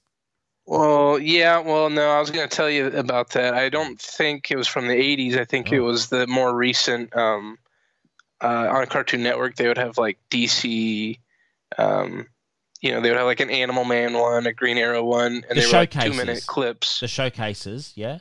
Well, 0.68 1.18
yeah, 1.18 1.60
well, 1.60 1.88
no, 1.88 2.10
I 2.10 2.20
was 2.20 2.30
going 2.30 2.46
to 2.46 2.54
tell 2.54 2.68
you 2.68 2.88
about 2.88 3.30
that. 3.30 3.54
I 3.54 3.70
don't 3.70 3.98
think 3.98 4.50
it 4.50 4.56
was 4.58 4.68
from 4.68 4.86
the 4.86 4.92
80s. 4.94 5.38
I 5.38 5.46
think 5.46 5.72
it 5.72 5.80
Oh. 5.80 5.84
was 5.84 6.08
the 6.10 6.26
more 6.26 6.54
recent 6.54 7.16
um, 7.16 7.56
uh, 8.42 8.68
on 8.70 8.86
Cartoon 8.86 9.22
Network. 9.22 9.56
They 9.56 9.66
would 9.66 9.78
have 9.78 9.96
like 9.96 10.18
DC, 10.30 11.18
um, 11.78 12.26
you 12.82 12.92
know, 12.92 13.00
they 13.00 13.08
would 13.08 13.16
have 13.16 13.24
like 13.26 13.40
an 13.40 13.48
Animal 13.48 13.86
Man 13.86 14.12
one, 14.12 14.46
a 14.46 14.52
Green 14.52 14.76
Arrow 14.76 15.02
one, 15.02 15.42
and 15.48 15.56
The 15.56 15.62
they 15.62 15.66
were 15.66 15.72
like 15.72 15.90
two 15.90 16.12
minute 16.12 16.44
clips. 16.46 17.00
The 17.00 17.08
showcases, 17.08 17.94
yeah, 17.96 18.18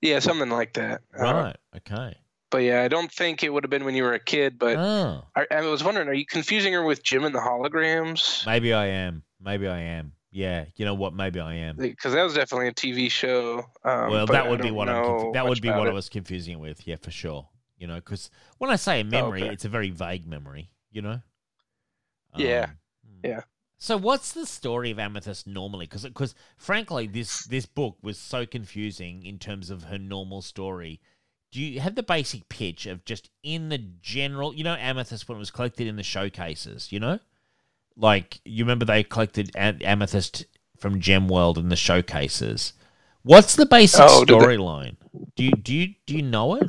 Yeah, 0.00 0.18
something 0.18 0.50
like 0.50 0.72
that. 0.72 1.02
Uh, 1.16 1.22
right, 1.22 1.56
okay. 1.76 2.16
but 2.50 2.58
yeah, 2.58 2.82
I 2.82 2.88
don't 2.88 3.12
think 3.12 3.44
it 3.44 3.50
would 3.50 3.62
have 3.62 3.70
been 3.70 3.84
when 3.84 3.94
you 3.94 4.02
were 4.02 4.14
a 4.14 4.18
kid. 4.18 4.58
But 4.58 4.78
Oh, 4.78 5.22
I, 5.36 5.46
I 5.48 5.60
was 5.60 5.84
wondering, 5.84 6.08
are 6.08 6.12
you 6.12 6.26
confusing 6.26 6.72
her 6.72 6.82
with 6.84 7.04
Jem 7.04 7.22
and 7.22 7.32
the 7.32 7.38
Holograms? 7.38 8.44
maybe 8.44 8.72
I 8.72 8.86
am. 8.86 9.22
Maybe 9.40 9.68
I 9.68 9.78
am. 9.78 10.14
Yeah, 10.32 10.64
you 10.76 10.86
know 10.86 10.94
what? 10.94 11.12
Maybe 11.12 11.40
I 11.40 11.54
am. 11.54 11.76
Because 11.76 12.14
that 12.14 12.22
was 12.22 12.32
definitely 12.32 12.68
a 12.68 12.72
TV 12.72 13.10
show. 13.10 13.66
Um, 13.84 14.10
well, 14.10 14.26
that 14.26 14.48
would 14.48 14.62
be 14.62 14.70
what 14.70 14.88
I'm. 14.88 15.04
Confu- 15.04 15.32
that 15.34 15.46
would 15.46 15.60
be 15.60 15.68
what 15.68 15.86
I 15.86 15.92
was 15.92 16.08
confusing 16.08 16.54
it 16.54 16.60
with. 16.60 16.86
Yeah, 16.88 16.96
for 16.96 17.10
sure. 17.10 17.48
You 17.76 17.86
know, 17.86 17.96
because 17.96 18.30
when 18.56 18.70
I 18.70 18.76
say 18.76 19.00
a 19.00 19.04
memory, 19.04 19.42
okay. 19.42 19.52
it's 19.52 19.66
a 19.66 19.68
very 19.68 19.90
vague 19.90 20.26
memory. 20.26 20.70
You 20.90 21.02
know. 21.02 21.20
Yeah, 22.34 22.66
hmm. 23.04 23.26
yeah. 23.26 23.40
So, 23.76 23.98
what's 23.98 24.32
the 24.32 24.46
story 24.46 24.90
of 24.90 24.98
Amethyst 24.98 25.46
normally? 25.46 25.86
Because, 25.86 26.04
because 26.04 26.34
frankly, 26.56 27.06
this 27.06 27.44
this 27.46 27.66
book 27.66 27.98
was 28.02 28.16
so 28.16 28.46
confusing 28.46 29.26
in 29.26 29.38
terms 29.38 29.68
of 29.68 29.84
her 29.84 29.98
normal 29.98 30.40
story. 30.40 31.00
Do 31.50 31.60
you 31.60 31.80
have 31.80 31.96
the 31.96 32.02
basic 32.02 32.48
pitch 32.48 32.86
of 32.86 33.04
just 33.04 33.28
in 33.42 33.68
the 33.68 33.78
general? 33.78 34.54
You 34.54 34.64
know, 34.64 34.76
Amethyst 34.76 35.28
when 35.28 35.36
it 35.36 35.40
was 35.40 35.50
collected 35.50 35.86
in 35.86 35.96
the 35.96 36.02
showcases. 36.02 36.90
You 36.90 37.00
know, 37.00 37.18
like 37.96 38.40
you 38.44 38.64
remember 38.64 38.84
they 38.84 39.02
collected 39.04 39.50
a- 39.56 39.76
Amethyst 39.84 40.46
from 40.78 41.00
Gem 41.00 41.28
World 41.28 41.58
in 41.58 41.68
the 41.68 41.76
showcases. 41.76 42.72
What's 43.22 43.54
the 43.56 43.66
basic 43.66 44.00
Oh, 44.02 44.24
storyline? 44.26 44.96
Do 45.36 45.44
you 45.44 45.52
do 45.52 45.72
you 45.74 45.94
do 46.06 46.16
you 46.16 46.22
know 46.22 46.54
it? 46.56 46.68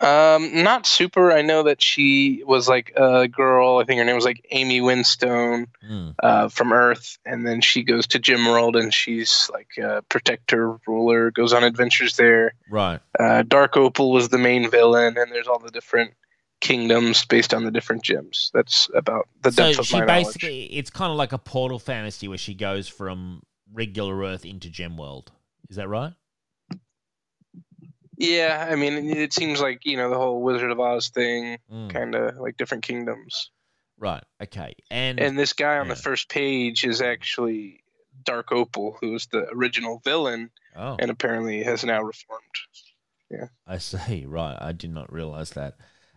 Um, 0.00 0.62
not 0.62 0.86
super. 0.86 1.32
I 1.32 1.42
know 1.42 1.64
that 1.64 1.82
she 1.82 2.42
was 2.46 2.66
like 2.66 2.92
a 2.96 3.28
girl. 3.28 3.76
I 3.78 3.84
think 3.84 3.98
her 3.98 4.04
name 4.06 4.14
was 4.14 4.24
like 4.24 4.46
Amy 4.50 4.80
Winston 4.80 5.66
Hmm. 5.86 6.10
uh, 6.22 6.48
from 6.48 6.72
Earth, 6.72 7.18
and 7.26 7.46
then 7.46 7.60
she 7.60 7.82
goes 7.82 8.06
to 8.08 8.18
Gem 8.18 8.46
World, 8.46 8.74
and 8.74 8.94
she's 8.94 9.50
like 9.52 9.68
a 9.82 10.00
protector, 10.02 10.78
ruler, 10.86 11.30
goes 11.30 11.52
on 11.52 11.62
adventures 11.62 12.16
there. 12.16 12.54
Right. 12.70 13.00
Uh, 13.20 13.42
Dark 13.42 13.76
Opal 13.76 14.12
was 14.12 14.30
the 14.30 14.38
main 14.38 14.70
villain, 14.70 15.18
and 15.18 15.30
there's 15.30 15.46
all 15.48 15.58
the 15.58 15.70
different 15.70 16.14
kingdoms 16.62 17.26
based 17.26 17.52
on 17.52 17.64
the 17.64 17.70
different 17.70 18.02
gems. 18.02 18.50
That's 18.54 18.88
about 18.94 19.28
the 19.42 19.52
so 19.52 19.64
depth 19.66 19.78
of 19.80 19.86
she 19.86 19.98
my 20.00 20.06
knowledge. 20.06 20.24
basically 20.26 20.64
it's 20.74 20.88
kind 20.88 21.10
of 21.10 21.18
like 21.18 21.32
a 21.32 21.38
portal 21.38 21.78
fantasy 21.78 22.26
where 22.28 22.38
she 22.38 22.54
goes 22.54 22.88
from 22.88 23.42
regular 23.70 24.18
Earth 24.20 24.46
into 24.46 24.70
Gem 24.70 24.96
World. 24.96 25.30
Is 25.68 25.76
that 25.76 25.88
right? 25.88 26.14
Yeah, 28.18 28.68
I 28.70 28.76
mean, 28.76 29.10
it 29.10 29.32
seems 29.32 29.60
like 29.60 29.84
you 29.84 29.96
know 29.96 30.08
the 30.10 30.16
whole 30.16 30.42
Wizard 30.42 30.70
of 30.70 30.78
Oz 30.80 31.08
thing, 31.08 31.58
Mm, 31.72 31.90
kind 31.90 32.14
of 32.14 32.36
like 32.36 32.56
different 32.56 32.84
kingdoms. 32.84 33.50
Right. 33.98 34.22
Okay. 34.42 34.74
And, 34.90 35.20
And 35.20 35.38
this 35.38 35.52
guy 35.52 35.78
on 35.78 35.86
Yeah. 35.86 35.94
the 35.94 36.00
first 36.00 36.28
page 36.28 36.84
is 36.84 37.00
actually 37.00 37.82
Dark 38.24 38.50
Opal, 38.52 38.96
who 39.00 39.12
was 39.12 39.26
the 39.26 39.48
original 39.52 40.00
villain, 40.04 40.50
oh, 40.76 40.96
and 40.98 41.10
apparently 41.10 41.62
has 41.62 41.84
now 41.84 42.02
reformed. 42.02 42.42
Yeah. 43.30 43.46
I 43.66 43.78
see. 43.78 44.26
Right. 44.26 44.56
I 44.60 44.72
did 44.72 44.90
not 44.92 45.12
realize 45.12 45.50
that. 45.50 45.76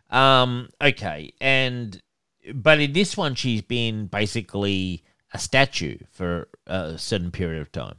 Um. 0.09 0.69
Okay. 0.81 1.33
And 1.41 2.01
but 2.53 2.79
in 2.79 2.93
this 2.93 3.17
one, 3.17 3.35
she's 3.35 3.61
been 3.61 4.07
basically 4.07 5.03
a 5.33 5.39
statue 5.39 5.97
for 6.11 6.47
a 6.67 6.97
certain 6.97 7.31
period 7.31 7.61
of 7.61 7.71
time. 7.71 7.95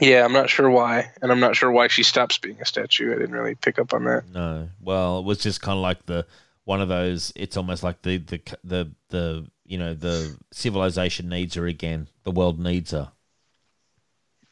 Yeah, 0.00 0.24
I'm 0.24 0.32
not 0.32 0.50
sure 0.50 0.70
why, 0.70 1.10
and 1.22 1.32
I'm 1.32 1.40
not 1.40 1.56
sure 1.56 1.70
why 1.70 1.88
she 1.88 2.02
stops 2.02 2.36
being 2.36 2.60
a 2.60 2.66
statue. 2.66 3.12
I 3.12 3.18
didn't 3.18 3.34
really 3.34 3.54
pick 3.54 3.78
up 3.78 3.94
on 3.94 4.04
that. 4.04 4.28
No. 4.28 4.68
Well, 4.80 5.20
it 5.20 5.24
was 5.24 5.38
just 5.38 5.62
kind 5.62 5.76
of 5.76 5.82
like 5.82 6.04
the 6.04 6.26
one 6.64 6.82
of 6.82 6.88
those. 6.88 7.32
It's 7.34 7.56
almost 7.56 7.82
like 7.82 8.02
the 8.02 8.18
the 8.18 8.40
the 8.62 8.92
the 9.08 9.46
you 9.64 9.78
know 9.78 9.94
the 9.94 10.36
civilization 10.52 11.28
needs 11.28 11.54
her 11.54 11.66
again. 11.66 12.08
The 12.24 12.30
world 12.30 12.60
needs 12.60 12.90
her. 12.90 13.12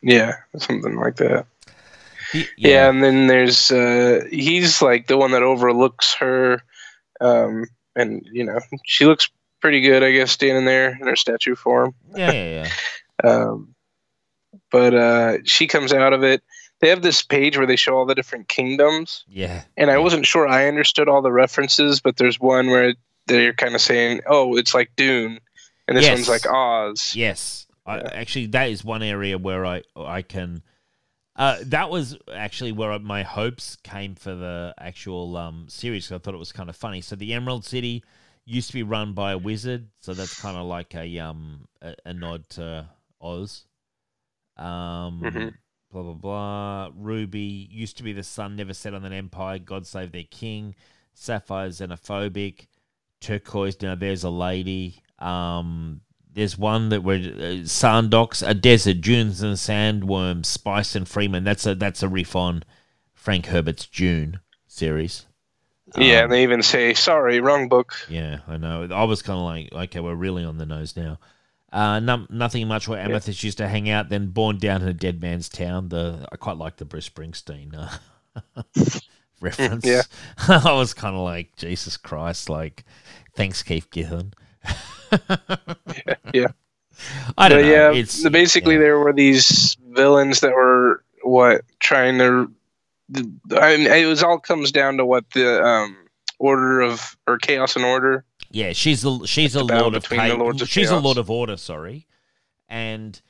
Yeah, 0.00 0.36
something 0.56 0.96
like 0.96 1.16
that. 1.16 1.46
Y- 2.34 2.46
Yeah, 2.56 2.88
and 2.90 3.02
then 3.02 3.26
there's 3.28 3.70
uh, 3.70 4.24
he's 4.30 4.82
like 4.82 5.06
the 5.06 5.16
one 5.16 5.30
that 5.32 5.42
overlooks 5.42 6.12
her, 6.14 6.62
um, 7.20 7.66
and 7.96 8.26
you 8.32 8.44
know 8.44 8.58
she 8.84 9.04
looks 9.06 9.30
pretty 9.60 9.80
good, 9.80 10.02
I 10.02 10.12
guess, 10.12 10.30
standing 10.32 10.64
there 10.66 10.90
in 11.00 11.06
her 11.06 11.16
statue 11.16 11.54
form. 11.54 11.94
Yeah. 12.14 12.32
Yeah. 12.32 12.50
Yeah. 12.64 12.68
Um, 13.22 13.74
but 14.72 14.92
uh, 14.92 15.38
she 15.44 15.66
comes 15.68 15.92
out 15.92 16.12
of 16.12 16.24
it. 16.24 16.42
They 16.80 16.88
have 16.88 17.00
this 17.02 17.22
page 17.22 17.56
where 17.56 17.66
they 17.66 17.76
show 17.76 17.96
all 17.96 18.06
the 18.06 18.14
different 18.14 18.48
kingdoms, 18.48 19.24
Yeah. 19.28 19.62
and 19.76 19.88
I 19.90 19.98
wasn't 19.98 20.26
sure 20.26 20.48
I 20.48 20.66
understood 20.66 21.08
all 21.08 21.22
the 21.22 21.30
references, 21.32 22.00
but 22.00 22.16
there's 22.16 22.40
one 22.40 22.66
where 22.66 22.94
they're 23.26 23.52
kind 23.54 23.74
of 23.76 23.80
saying, 23.80 24.20
"Oh, 24.26 24.56
it's 24.56 24.74
like 24.74 24.90
Dune," 24.96 25.38
and 25.86 25.96
this 25.96 26.04
Yes. 26.06 26.16
one's 26.16 26.28
like 26.28 26.46
Oz. 26.52 27.14
Yes, 27.14 27.66
I, 27.86 28.00
actually, 28.00 28.46
that 28.48 28.68
is 28.68 28.84
one 28.84 29.02
area 29.02 29.38
where 29.38 29.64
I 29.64 29.82
I 29.96 30.22
can. 30.22 30.62
Uh, 31.36 31.58
that 31.64 31.90
was 31.90 32.16
actually 32.32 32.70
where 32.72 32.96
my 33.00 33.22
hopes 33.24 33.76
came 33.82 34.14
for 34.14 34.34
the 34.34 34.72
actual 34.78 35.36
um, 35.36 35.66
series. 35.68 36.06
'cause 36.08 36.16
I 36.16 36.18
thought 36.18 36.34
it 36.34 36.38
was 36.38 36.52
kind 36.52 36.70
of 36.70 36.76
funny. 36.76 37.00
So 37.00 37.16
the 37.16 37.32
Emerald 37.34 37.64
City 37.64 38.04
used 38.44 38.68
to 38.68 38.74
be 38.74 38.82
run 38.82 39.14
by 39.14 39.32
a 39.32 39.38
wizard, 39.38 39.88
so 40.00 40.14
that's 40.14 40.40
kind 40.40 40.56
of 40.56 40.66
like 40.66 40.94
a 40.94 41.18
um 41.18 41.66
a, 41.82 41.94
a 42.06 42.12
nod 42.14 42.48
to 42.50 42.88
Oz. 43.20 43.66
Um, 44.56 45.20
Mhm. 45.22 45.54
blah 45.90 46.02
blah 46.02 46.12
blah. 46.14 46.90
Ruby 46.94 47.68
used 47.70 47.96
to 47.96 48.02
be 48.04 48.12
the 48.12 48.22
sun 48.22 48.54
never 48.56 48.74
set 48.74 48.94
on 48.94 49.04
an 49.04 49.12
empire. 49.12 49.58
God 49.58 49.86
save 49.86 50.12
their 50.12 50.24
king. 50.24 50.76
Sapphire's 51.14 51.80
xenophobic. 51.80 52.66
Turquoise. 53.20 53.80
Now 53.82 53.94
there's 53.96 54.22
a 54.24 54.30
lady. 54.30 55.02
Um, 55.18 56.02
there's 56.34 56.58
one 56.58 56.88
that 56.90 57.02
were 57.02 57.14
uh, 57.14 57.64
Sandox, 57.64 58.46
a 58.46 58.54
desert, 58.54 59.00
dunes 59.00 59.40
and 59.42 59.56
sandworms, 59.56 60.46
Spice 60.46 60.94
and 60.94 61.06
Fremen. 61.06 61.44
That's 61.44 61.66
a 61.66 61.74
that's 61.74 62.02
a 62.02 62.08
riff 62.08 62.34
on 62.36 62.64
Frank 63.14 63.46
Herbert's 63.46 63.86
Dune 63.86 64.40
series. 64.66 65.26
Yeah, 65.96 66.18
Um, 66.18 66.24
and 66.24 66.32
they 66.32 66.42
even 66.42 66.62
say, 66.62 66.94
"Sorry, 66.94 67.40
wrong 67.40 67.68
book." 67.68 67.94
yeah, 68.08 68.40
I 68.48 68.56
know. 68.56 68.88
I 68.90 69.04
was 69.04 69.22
kind 69.22 69.38
of 69.38 69.44
like, 69.44 69.72
okay, 69.88 70.00
we're 70.00 70.14
really 70.14 70.44
on 70.44 70.58
the 70.58 70.66
nose 70.66 70.96
now. 70.96 71.18
Uh, 71.72 71.98
num- 72.00 72.28
nothing 72.30 72.68
much 72.68 72.86
where 72.86 73.00
Amethyst 73.00 73.42
used 73.42 73.58
to 73.58 73.68
hang 73.68 73.88
out. 73.90 74.08
Then 74.08 74.28
born 74.28 74.58
down 74.58 74.82
in 74.82 74.88
a 74.88 74.92
dead 74.92 75.20
man's 75.20 75.48
town. 75.48 75.88
The 75.88 76.26
I 76.32 76.36
quite 76.36 76.56
like 76.56 76.76
the 76.76 76.84
Bruce 76.84 77.08
Springsteen 77.08 77.74
uh, 77.76 78.62
reference. 79.40 79.84
Yeah. 79.84 80.02
I 80.48 80.72
was 80.72 80.94
kind 80.94 81.14
of 81.14 81.22
like, 81.22 81.56
Jesus 81.56 81.96
Christ, 81.96 82.48
like, 82.48 82.84
thanks, 83.34 83.62
Keith 83.62 83.90
Giffen. 83.90 84.32
Yeah. 86.32 86.48
I 87.36 87.48
don't 87.48 87.58
But 87.60 87.66
know. 87.66 87.70
yeah, 87.70 87.92
it's 87.92 88.28
basically 88.28 88.74
yeah. 88.74 88.80
there 88.80 88.98
were 88.98 89.12
these 89.12 89.76
villains 89.90 90.40
that 90.40 90.52
were 90.54 91.02
what 91.22 91.62
trying 91.80 92.18
to. 92.18 92.50
I 93.56 93.76
mean, 93.76 93.86
it 93.86 94.06
was 94.06 94.22
all 94.22 94.38
comes 94.38 94.72
down 94.72 94.96
to 94.96 95.04
what 95.04 95.28
the 95.30 95.62
um, 95.62 95.96
order 96.38 96.80
of 96.80 97.16
or 97.26 97.38
chaos 97.38 97.76
and 97.76 97.84
order. 97.84 98.24
Yeah, 98.50 98.72
she's 98.72 99.04
a 99.04 99.26
she's 99.26 99.54
a 99.56 99.58
the 99.58 99.64
lord 99.64 99.94
of 99.94 100.02
between 100.02 100.20
the 100.20 100.26
chaos. 100.26 100.38
Lords 100.38 100.62
of 100.62 100.68
she's 100.68 100.88
a 100.88 100.92
Chaos. 100.92 101.04
lord 101.04 101.18
of 101.18 101.30
order. 101.30 101.56
Sorry, 101.56 102.06
and 102.68 103.20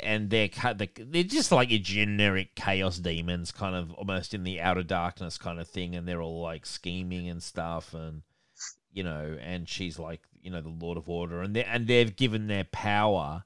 and 0.00 0.30
they're 0.30 0.48
they- 0.74 0.88
they're 0.96 1.22
just 1.22 1.52
like 1.52 1.70
your 1.70 1.78
generic 1.80 2.54
chaos 2.54 2.98
demons, 2.98 3.52
kind 3.52 3.76
of 3.76 3.92
almost 3.92 4.32
in 4.34 4.44
the 4.44 4.60
outer 4.60 4.82
darkness 4.82 5.36
kind 5.38 5.60
of 5.60 5.68
thing, 5.68 5.94
and 5.94 6.08
they're 6.08 6.22
all 6.22 6.40
like 6.42 6.64
scheming 6.66 7.28
and 7.28 7.42
stuff, 7.42 7.92
and 7.94 8.22
you 8.92 9.04
know, 9.04 9.36
and 9.40 9.68
she's 9.68 9.98
like 9.98 10.22
you 10.42 10.50
know 10.50 10.60
the 10.60 10.68
lord 10.68 10.96
of 10.98 11.08
order, 11.08 11.42
and 11.42 11.54
they 11.56 11.64
and 11.64 11.86
they've 11.86 12.14
given 12.16 12.46
their 12.46 12.64
power 12.64 13.44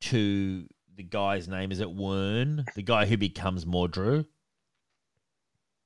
to 0.00 0.66
the 0.96 1.02
guy's 1.02 1.48
name 1.48 1.72
is 1.72 1.80
it 1.80 1.88
Wern, 1.96 2.64
the 2.74 2.82
guy 2.82 3.06
who 3.06 3.16
becomes 3.16 3.64
Mordru. 3.64 4.26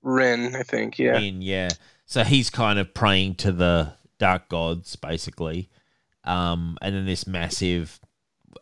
Ren, 0.03 0.55
I 0.55 0.63
think. 0.63 0.99
Yeah. 0.99 1.19
in 1.19 1.43
yeah 1.43 1.69
so 2.07 2.25
he's 2.25 2.51
kind 2.51 2.79
of 2.79 2.95
praying 2.95 3.35
to 3.37 3.53
the 3.53 3.93
dark 4.19 4.49
gods 4.49 4.97
basically 4.97 5.69
um 6.25 6.79
and 6.81 6.95
then 6.95 7.05
this 7.07 7.27
massive 7.27 8.01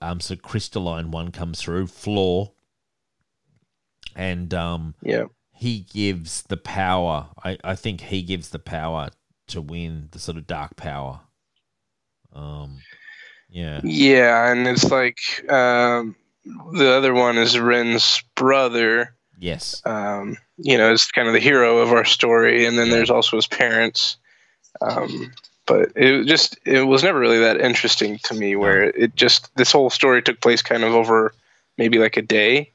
um 0.00 0.18
so 0.20 0.34
crystalline 0.36 1.10
one 1.10 1.30
comes 1.30 1.60
through 1.60 1.86
floor 1.86 2.52
and 4.14 4.52
um 4.54 4.94
Yeah. 5.02 5.24
he 5.52 5.80
gives 5.80 6.42
the 6.44 6.56
power 6.56 7.28
i 7.44 7.56
i 7.64 7.74
think 7.74 8.00
he 8.02 8.22
gives 8.22 8.50
the 8.50 8.58
power 8.58 9.10
to 9.48 9.60
win 9.60 10.08
the 10.12 10.18
sort 10.18 10.36
of 10.38 10.46
dark 10.46 10.76
power 10.76 11.20
um 12.36 12.78
yeah 13.48 13.80
Yeah, 13.84 14.50
and 14.52 14.66
it's 14.66 14.90
like 14.90 15.18
um, 15.50 16.14
the 16.72 16.90
other 16.90 17.14
one 17.14 17.38
is 17.38 17.58
Ren's 17.58 18.22
brother. 18.34 19.14
yes 19.38 19.80
Um, 19.84 20.36
you 20.58 20.76
know, 20.78 20.92
is 20.92 21.06
kind 21.12 21.28
of 21.28 21.34
the 21.34 21.40
hero 21.40 21.78
of 21.78 21.92
our 21.92 22.04
story, 22.04 22.66
and 22.66 22.78
then 22.78 22.90
there's 22.90 23.10
also 23.10 23.36
his 23.36 23.46
parents. 23.46 24.16
Um, 24.80 25.32
but 25.66 25.92
it 25.96 26.24
just 26.26 26.58
it 26.64 26.82
was 26.82 27.02
never 27.02 27.18
really 27.18 27.38
that 27.40 27.60
interesting 27.60 28.18
to 28.24 28.34
me. 28.34 28.56
Where 28.56 28.84
it 28.84 29.16
just 29.16 29.54
this 29.56 29.72
whole 29.72 29.90
story 29.90 30.22
took 30.22 30.40
place 30.40 30.62
kind 30.62 30.84
of 30.84 30.92
over 30.94 31.32
maybe 31.78 31.98
like 31.98 32.16
a 32.16 32.22
day. 32.22 32.72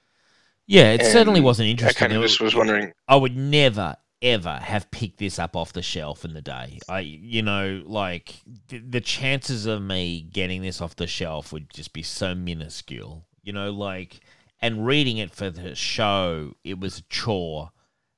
yeah 0.67 0.91
it 0.93 1.03
certainly 1.05 1.41
wasn't 1.41 1.67
interesting. 1.69 1.97
I 1.97 2.07
kind 2.07 2.13
of 2.17 2.23
It 2.23 2.27
just 2.27 2.41
was 2.41 2.55
wondering. 2.55 2.93
I 3.07 3.15
would 3.15 3.35
never 3.35 3.95
ever 4.21 4.59
have 4.61 4.91
picked 4.91 5.17
this 5.17 5.39
up 5.39 5.55
off 5.55 5.73
the 5.73 5.81
shelf 5.81 6.23
in 6.23 6.33
the 6.33 6.41
day. 6.41 6.79
I, 6.87 6.99
you 6.99 7.41
know, 7.41 7.81
like 7.85 8.35
the, 8.67 9.01
chances 9.01 9.65
of 9.65 9.81
me 9.81 10.21
getting 10.21 10.61
this 10.61 10.81
off 10.81 10.95
the 10.95 11.07
shelf 11.07 11.51
would 11.51 11.73
just 11.73 11.93
be 11.93 12.03
so 12.03 12.35
minuscule. 12.35 13.25
You 13.43 13.53
know, 13.53 13.71
like, 13.71 14.19
and 14.61 14.85
reading 14.85 15.17
it 15.17 15.31
for 15.31 15.49
the 15.49 15.75
show, 15.75 16.53
it 16.63 16.79
was 16.79 16.99
a 16.99 17.03
chore. 17.03 17.71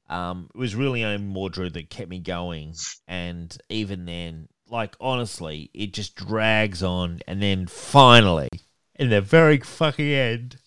Um, 0.10 0.50
it 0.54 0.58
was 0.58 0.76
really 0.76 1.04
only 1.04 1.24
Mordred 1.24 1.74
that 1.74 1.90
kept 1.90 2.10
me 2.10 2.20
going, 2.20 2.76
and 3.08 3.58
even 3.70 4.06
then, 4.06 4.50
like 4.70 4.96
honestly, 5.00 5.72
it 5.74 5.94
just 5.94 6.16
drags 6.16 6.84
on, 6.84 7.22
and 7.26 7.42
then 7.42 7.68
finally, 7.68 8.50
in 8.96 9.10
the 9.10 9.22
very 9.22 9.60
fucking 9.60 10.06
end, 10.06 10.58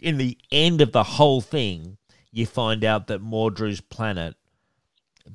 in 0.00 0.16
the 0.16 0.38
end 0.52 0.80
of 0.80 0.92
the 0.92 1.02
whole 1.02 1.40
thing, 1.40 1.97
you 2.30 2.46
find 2.46 2.84
out 2.84 3.06
that 3.08 3.22
Mordru's 3.22 3.80
planet, 3.80 4.36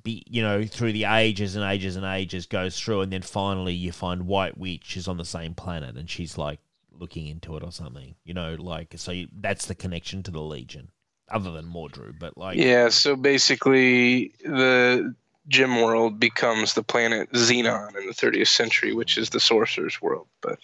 be 0.04 0.24
you 0.28 0.42
know, 0.42 0.66
through 0.66 0.94
the 0.94 1.06
ages 1.06 1.56
and 1.56 1.66
ages 1.66 1.96
and 1.96 2.06
ages 2.06 2.46
goes 2.46 2.80
through, 2.80 3.02
and 3.02 3.14
then 3.14 3.22
finally 3.22 3.74
you 3.74 3.92
find 3.92 4.28
White 4.28 4.58
Witch 4.58 4.98
is 4.98 5.08
on 5.08 5.18
the 5.18 5.26
same 5.26 5.54
planet, 5.54 5.96
and 5.96 6.10
she's 6.10 6.38
like 6.38 6.60
looking 7.00 7.28
into 7.28 7.56
it 7.58 7.64
or 7.64 7.72
something, 7.72 8.16
you 8.24 8.34
know, 8.34 8.56
like 8.60 8.94
so 8.98 9.12
you, 9.12 9.28
that's 9.40 9.66
the 9.66 9.76
connection 9.76 10.24
to 10.24 10.32
the 10.32 10.42
Legion, 10.42 10.90
other 11.30 11.52
than 11.52 11.66
Mordru, 11.66 12.18
but 12.18 12.38
like 12.38 12.58
Yeah, 12.58 12.90
so 12.90 13.16
basically 13.16 14.34
the 14.44 15.16
gem 15.48 15.82
world 15.82 16.20
becomes 16.20 16.74
the 16.74 16.84
planet 16.84 17.32
Xenon 17.34 17.98
in 17.98 18.08
the 18.08 18.14
30th 18.14 18.48
century, 18.48 18.94
which 18.94 19.18
is 19.18 19.30
the 19.30 19.40
sorcerer's 19.40 20.02
world. 20.02 20.28
But 20.42 20.60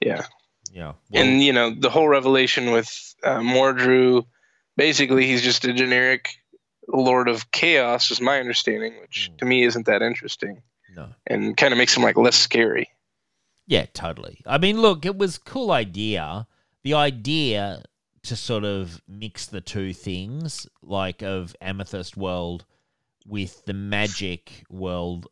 yeah, 0.00 0.22
yeah, 0.72 0.92
well, 1.10 1.22
and 1.22 1.42
you 1.42 1.52
know 1.52 1.74
the 1.74 1.90
whole 1.90 2.08
revelation 2.08 2.70
with 2.70 3.14
uh, 3.24 3.38
Mordru, 3.38 4.26
basically 4.76 5.26
he's 5.26 5.42
just 5.42 5.64
a 5.64 5.72
generic 5.72 6.36
lord 6.88 7.28
of 7.28 7.50
chaos, 7.50 8.10
is 8.10 8.20
my 8.20 8.38
understanding, 8.40 9.00
which 9.00 9.30
Mm. 9.32 9.38
to 9.38 9.44
me 9.44 9.62
isn't 9.64 9.86
that 9.86 10.02
interesting, 10.02 10.62
no. 10.94 11.08
and 11.26 11.56
kind 11.56 11.72
of 11.72 11.78
makes 11.78 11.96
him 11.96 12.02
like 12.02 12.16
less 12.16 12.36
scary. 12.36 12.88
Yeah, 13.66 13.86
totally. 13.94 14.42
I 14.46 14.58
mean, 14.58 14.80
look, 14.80 15.06
it 15.06 15.16
was 15.16 15.36
a 15.36 15.40
cool 15.40 15.70
idea. 15.72 16.46
The 16.82 16.94
idea 16.94 17.82
to 18.24 18.36
sort 18.36 18.64
of 18.64 19.00
mix 19.08 19.46
the 19.46 19.60
two 19.62 19.92
things, 19.94 20.66
like 20.82 21.22
of 21.22 21.56
Amethyst 21.60 22.16
World 22.16 22.66
with 23.26 23.64
the 23.64 23.72
magic 23.72 24.64
world 24.68 25.26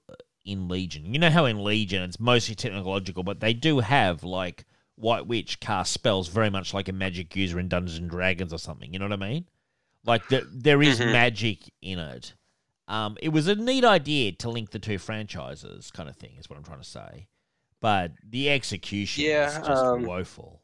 in 0.47 0.68
Legion. 0.68 1.12
You 1.12 1.20
know 1.20 1.30
how 1.30 1.45
in 1.45 1.62
Legion 1.62 2.03
it's 2.03 2.18
mostly 2.18 2.55
technological, 2.55 3.22
but 3.22 3.40
they 3.40 3.53
do 3.53 3.80
have 3.80 4.24
like 4.24 4.64
White 4.97 5.26
Witch 5.26 5.59
cast 5.61 5.93
spells 5.93 6.28
very 6.28 6.51
much 6.51 6.74
like 6.74 6.88
a 6.88 6.93
magic 6.93 7.34
user 7.34 7.59
in 7.59 7.68
Dungeons 7.68 7.99
and 7.99 8.11
Dragons 8.11 8.53
or 8.53 8.59
something. 8.59 8.93
You 8.93 8.99
know 8.99 9.07
what 9.07 9.12
I 9.22 9.28
mean? 9.28 9.47
Like 10.05 10.28
the, 10.28 10.47
there 10.53 10.82
is 10.82 11.01
Mhm. 11.01 11.12
magic 11.12 11.59
in 11.80 11.99
it. 11.99 12.34
Um, 12.88 13.16
it 13.22 13.30
was 13.30 13.47
a 13.49 13.55
neat 13.55 13.84
idea 13.84 14.32
to 14.32 14.51
link 14.51 14.70
the 14.70 14.78
two 14.78 14.99
franchises, 14.99 15.90
kind 15.90 16.09
of 16.09 16.16
thing, 16.16 16.36
is 16.38 16.51
what 16.51 16.57
I'm 16.59 16.64
trying 16.64 16.80
to 16.80 16.88
say. 16.88 17.28
But 17.80 18.12
the 18.22 18.51
execution 18.51 19.24
Yeah, 19.24 19.49
is 19.49 19.66
just 19.66 19.84
um, 19.84 20.05
woeful. 20.05 20.62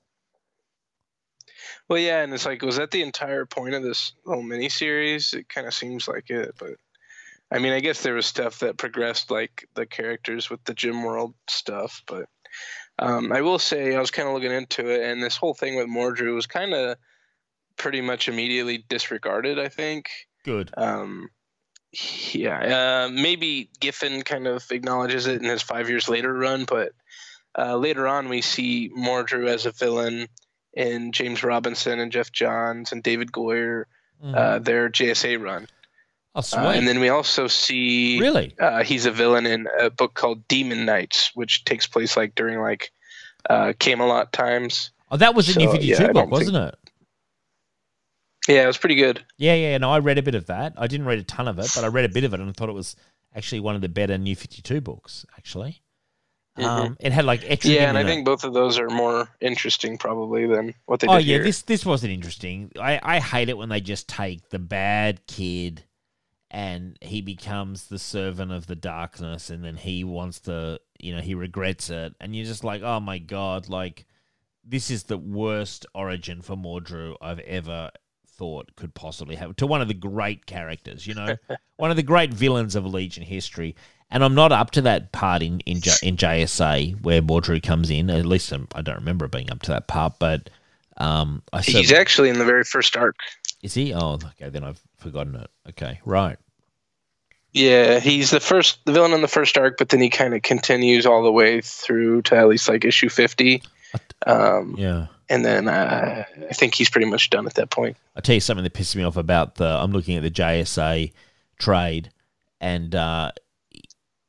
Well, 1.88 1.98
yeah, 1.98 2.22
and 2.22 2.32
it's 2.32 2.46
like, 2.46 2.62
was 2.62 2.76
that 2.76 2.90
the 2.90 3.02
entire 3.02 3.46
point 3.46 3.74
of 3.74 3.82
this 3.82 4.12
little 4.24 4.42
mini 4.42 4.68
series? 4.68 5.32
It 5.32 5.48
kind 5.48 5.66
of 5.66 5.74
seems 5.74 6.06
like 6.06 6.30
it, 6.30 6.54
but 6.58 6.74
I 7.50 7.58
mean, 7.58 7.72
I 7.72 7.80
guess 7.80 8.02
there 8.02 8.14
was 8.14 8.26
stuff 8.26 8.58
that 8.58 8.76
progressed, 8.76 9.30
like 9.30 9.66
the 9.74 9.86
characters 9.86 10.50
with 10.50 10.62
the 10.64 10.74
gem 10.74 11.02
world 11.02 11.34
stuff. 11.48 12.02
But 12.06 12.26
um, 12.98 13.32
I 13.32 13.40
will 13.42 13.58
say, 13.58 13.94
I 13.94 14.00
was 14.00 14.10
kind 14.10 14.28
of 14.28 14.34
looking 14.34 14.52
into 14.52 14.88
it, 14.88 15.02
and 15.02 15.22
this 15.22 15.36
whole 15.36 15.54
thing 15.54 15.76
with 15.76 15.88
Mordru 15.88 16.34
was 16.34 16.46
kind 16.46 16.74
of 16.74 16.96
pretty 17.76 18.00
much 18.00 18.28
immediately 18.28 18.84
disregarded. 18.88 19.58
I 19.58 19.68
think. 19.68 20.08
Good. 20.44 20.70
Um, 20.76 21.30
yeah, 22.32 23.06
uh, 23.06 23.08
maybe 23.10 23.70
Giffen 23.80 24.22
kind 24.22 24.46
of 24.46 24.70
acknowledges 24.70 25.26
it 25.26 25.42
in 25.42 25.48
his 25.48 25.62
five 25.62 25.88
years 25.88 26.08
later 26.08 26.32
run, 26.32 26.64
but 26.64 26.92
uh, 27.56 27.76
later 27.76 28.06
on 28.06 28.28
we 28.28 28.42
see 28.42 28.90
Mordru 28.90 29.48
as 29.48 29.64
a 29.66 29.72
villain 29.72 30.28
in 30.74 31.12
James 31.12 31.42
Robinson 31.42 31.98
and 31.98 32.12
Geoff 32.12 32.30
Johns 32.30 32.92
and 32.92 33.02
David 33.02 33.32
Goyer, 33.32 33.84
Mm. 34.22 34.34
uh, 34.34 34.58
their 34.58 34.88
JSA 34.90 35.40
run. 35.40 35.68
Oh, 36.38 36.42
sweet. 36.42 36.60
Uh, 36.60 36.70
and 36.70 36.88
then 36.88 37.00
we 37.00 37.08
also 37.08 37.46
see 37.46 38.18
really? 38.20 38.54
uh, 38.60 38.82
he's 38.82 39.06
a 39.06 39.10
villain 39.10 39.46
in 39.46 39.68
a 39.78 39.90
book 39.90 40.14
called 40.14 40.46
Demon 40.48 40.84
Knights, 40.84 41.30
which 41.34 41.64
takes 41.64 41.86
place 41.86 42.16
like 42.16 42.34
during 42.34 42.60
like 42.60 42.90
uh, 43.50 43.72
Camelot 43.78 44.32
times. 44.32 44.90
Oh, 45.10 45.16
that 45.16 45.34
was 45.34 45.54
a 45.54 45.58
New 45.58 45.70
52 45.70 45.86
yeah, 45.86 46.12
book, 46.12 46.30
wasn't 46.30 46.56
it? 46.56 46.74
Yeah, 48.46 48.64
it 48.64 48.66
was 48.66 48.78
pretty 48.78 48.94
good. 48.94 49.24
Yeah, 49.36 49.54
yeah. 49.54 49.76
No, 49.78 49.90
I 49.90 49.98
read 49.98 50.18
a 50.18 50.22
bit 50.22 50.34
of 50.34 50.46
that. 50.46 50.74
I 50.76 50.86
didn't 50.86 51.06
read 51.06 51.18
a 51.18 51.24
ton 51.24 51.48
of 51.48 51.58
it, 51.58 51.70
but 51.74 51.84
I 51.84 51.88
read 51.88 52.06
a 52.06 52.08
bit 52.08 52.24
of 52.24 52.32
it 52.32 52.40
and 52.40 52.48
I 52.48 52.52
thought 52.52 52.68
it 52.68 52.74
was 52.74 52.96
actually 53.34 53.60
one 53.60 53.74
of 53.74 53.82
the 53.82 53.88
better 53.88 54.16
New 54.16 54.34
52 54.34 54.80
books, 54.80 55.26
actually. 55.36 55.82
Um, 56.56 56.96
it 56.98 57.12
had 57.12 57.24
like 57.24 57.42
Etrigan 57.42 57.74
Yeah, 57.74 57.88
and 57.88 57.98
I 57.98 58.02
it. 58.02 58.06
think 58.06 58.24
both 58.24 58.44
of 58.44 58.52
those 58.52 58.78
are 58.78 58.88
more 58.88 59.28
interesting 59.40 59.96
probably 59.96 60.46
than 60.46 60.74
what 60.86 61.00
they 61.00 61.06
did. 61.06 61.12
Oh 61.12 61.18
yeah, 61.18 61.34
here. 61.34 61.44
this 61.44 61.62
this 61.62 61.86
wasn't 61.86 62.12
interesting. 62.12 62.72
I 62.80 62.98
I 63.02 63.20
hate 63.20 63.48
it 63.48 63.56
when 63.56 63.68
they 63.68 63.80
just 63.80 64.08
take 64.08 64.48
the 64.50 64.58
bad 64.58 65.24
kid 65.26 65.84
and 66.50 66.96
he 67.00 67.20
becomes 67.20 67.86
the 67.86 67.98
servant 67.98 68.52
of 68.52 68.66
the 68.66 68.76
darkness 68.76 69.50
and 69.50 69.64
then 69.64 69.76
he 69.76 70.04
wants 70.04 70.40
to, 70.40 70.80
you 70.98 71.14
know, 71.14 71.20
he 71.20 71.34
regrets 71.34 71.90
it 71.90 72.14
and 72.20 72.34
you're 72.34 72.46
just 72.46 72.64
like, 72.64 72.82
"Oh 72.82 73.00
my 73.00 73.18
god, 73.18 73.68
like 73.68 74.06
this 74.64 74.90
is 74.90 75.04
the 75.04 75.18
worst 75.18 75.86
origin 75.94 76.42
for 76.42 76.56
Mordru 76.56 77.16
I've 77.20 77.40
ever 77.40 77.90
thought 78.26 78.76
could 78.76 78.94
possibly 78.94 79.34
have 79.34 79.56
to 79.56 79.66
one 79.66 79.82
of 79.82 79.88
the 79.88 79.94
great 79.94 80.46
characters, 80.46 81.06
you 81.06 81.14
know, 81.14 81.36
one 81.76 81.90
of 81.90 81.96
the 81.96 82.02
great 82.02 82.32
villains 82.32 82.76
of 82.76 82.86
Legion 82.86 83.24
history. 83.24 83.74
And 84.10 84.24
I'm 84.24 84.34
not 84.34 84.52
up 84.52 84.70
to 84.72 84.80
that 84.82 85.12
part 85.12 85.42
in 85.42 85.60
in, 85.60 85.80
J- 85.80 85.92
in 86.02 86.16
JSA 86.16 87.02
where 87.02 87.20
Mordru 87.20 87.62
comes 87.62 87.90
in. 87.90 88.08
At 88.08 88.24
least 88.24 88.52
I'm, 88.52 88.66
I 88.74 88.80
don't 88.80 88.96
remember 88.96 89.28
being 89.28 89.50
up 89.50 89.60
to 89.62 89.72
that 89.72 89.86
part, 89.86 90.14
but 90.18 90.48
um, 90.96 91.42
I 91.52 91.60
He's 91.60 91.92
actually 91.92 92.30
in 92.30 92.38
the 92.38 92.44
very 92.44 92.64
first 92.64 92.96
arc. 92.96 93.16
is 93.62 93.74
he? 93.74 93.92
Oh, 93.92 94.14
okay. 94.14 94.48
Then 94.48 94.64
I've 94.64 94.80
forgotten 94.98 95.34
it. 95.36 95.50
Okay, 95.70 96.00
right. 96.04 96.36
Yeah, 97.52 97.98
he's 97.98 98.30
the 98.30 98.40
first 98.40 98.84
the 98.84 98.92
villain 98.92 99.12
in 99.12 99.22
the 99.22 99.28
first 99.28 99.56
arc, 99.56 99.78
but 99.78 99.88
then 99.88 100.00
he 100.00 100.10
kind 100.10 100.34
of 100.34 100.42
continues 100.42 101.06
all 101.06 101.22
the 101.22 101.32
way 101.32 101.60
through 101.62 102.22
to 102.22 102.36
at 102.36 102.46
least 102.48 102.68
like 102.68 102.84
issue 102.84 103.08
fifty. 103.08 103.62
Um, 104.26 104.74
Yeah. 104.76 105.06
and 105.30 105.44
then 105.46 105.66
uh, 105.66 106.24
I 106.50 106.52
think 106.52 106.74
he's 106.74 106.90
pretty 106.90 107.06
much 107.06 107.30
done 107.30 107.46
at 107.46 107.54
that 107.54 107.70
point. 107.70 107.96
I'll 108.14 108.22
tell 108.22 108.34
you 108.34 108.40
something 108.40 108.64
that 108.64 108.74
pisses 108.74 108.96
me 108.96 109.02
off 109.02 109.16
about 109.16 109.54
the. 109.54 109.64
I'm 109.66 109.92
looking 109.92 110.16
at 110.16 110.22
the 110.22 110.30
JSA 110.30 111.12
trade, 111.58 112.10
and 112.60 112.94
uh, 112.94 113.32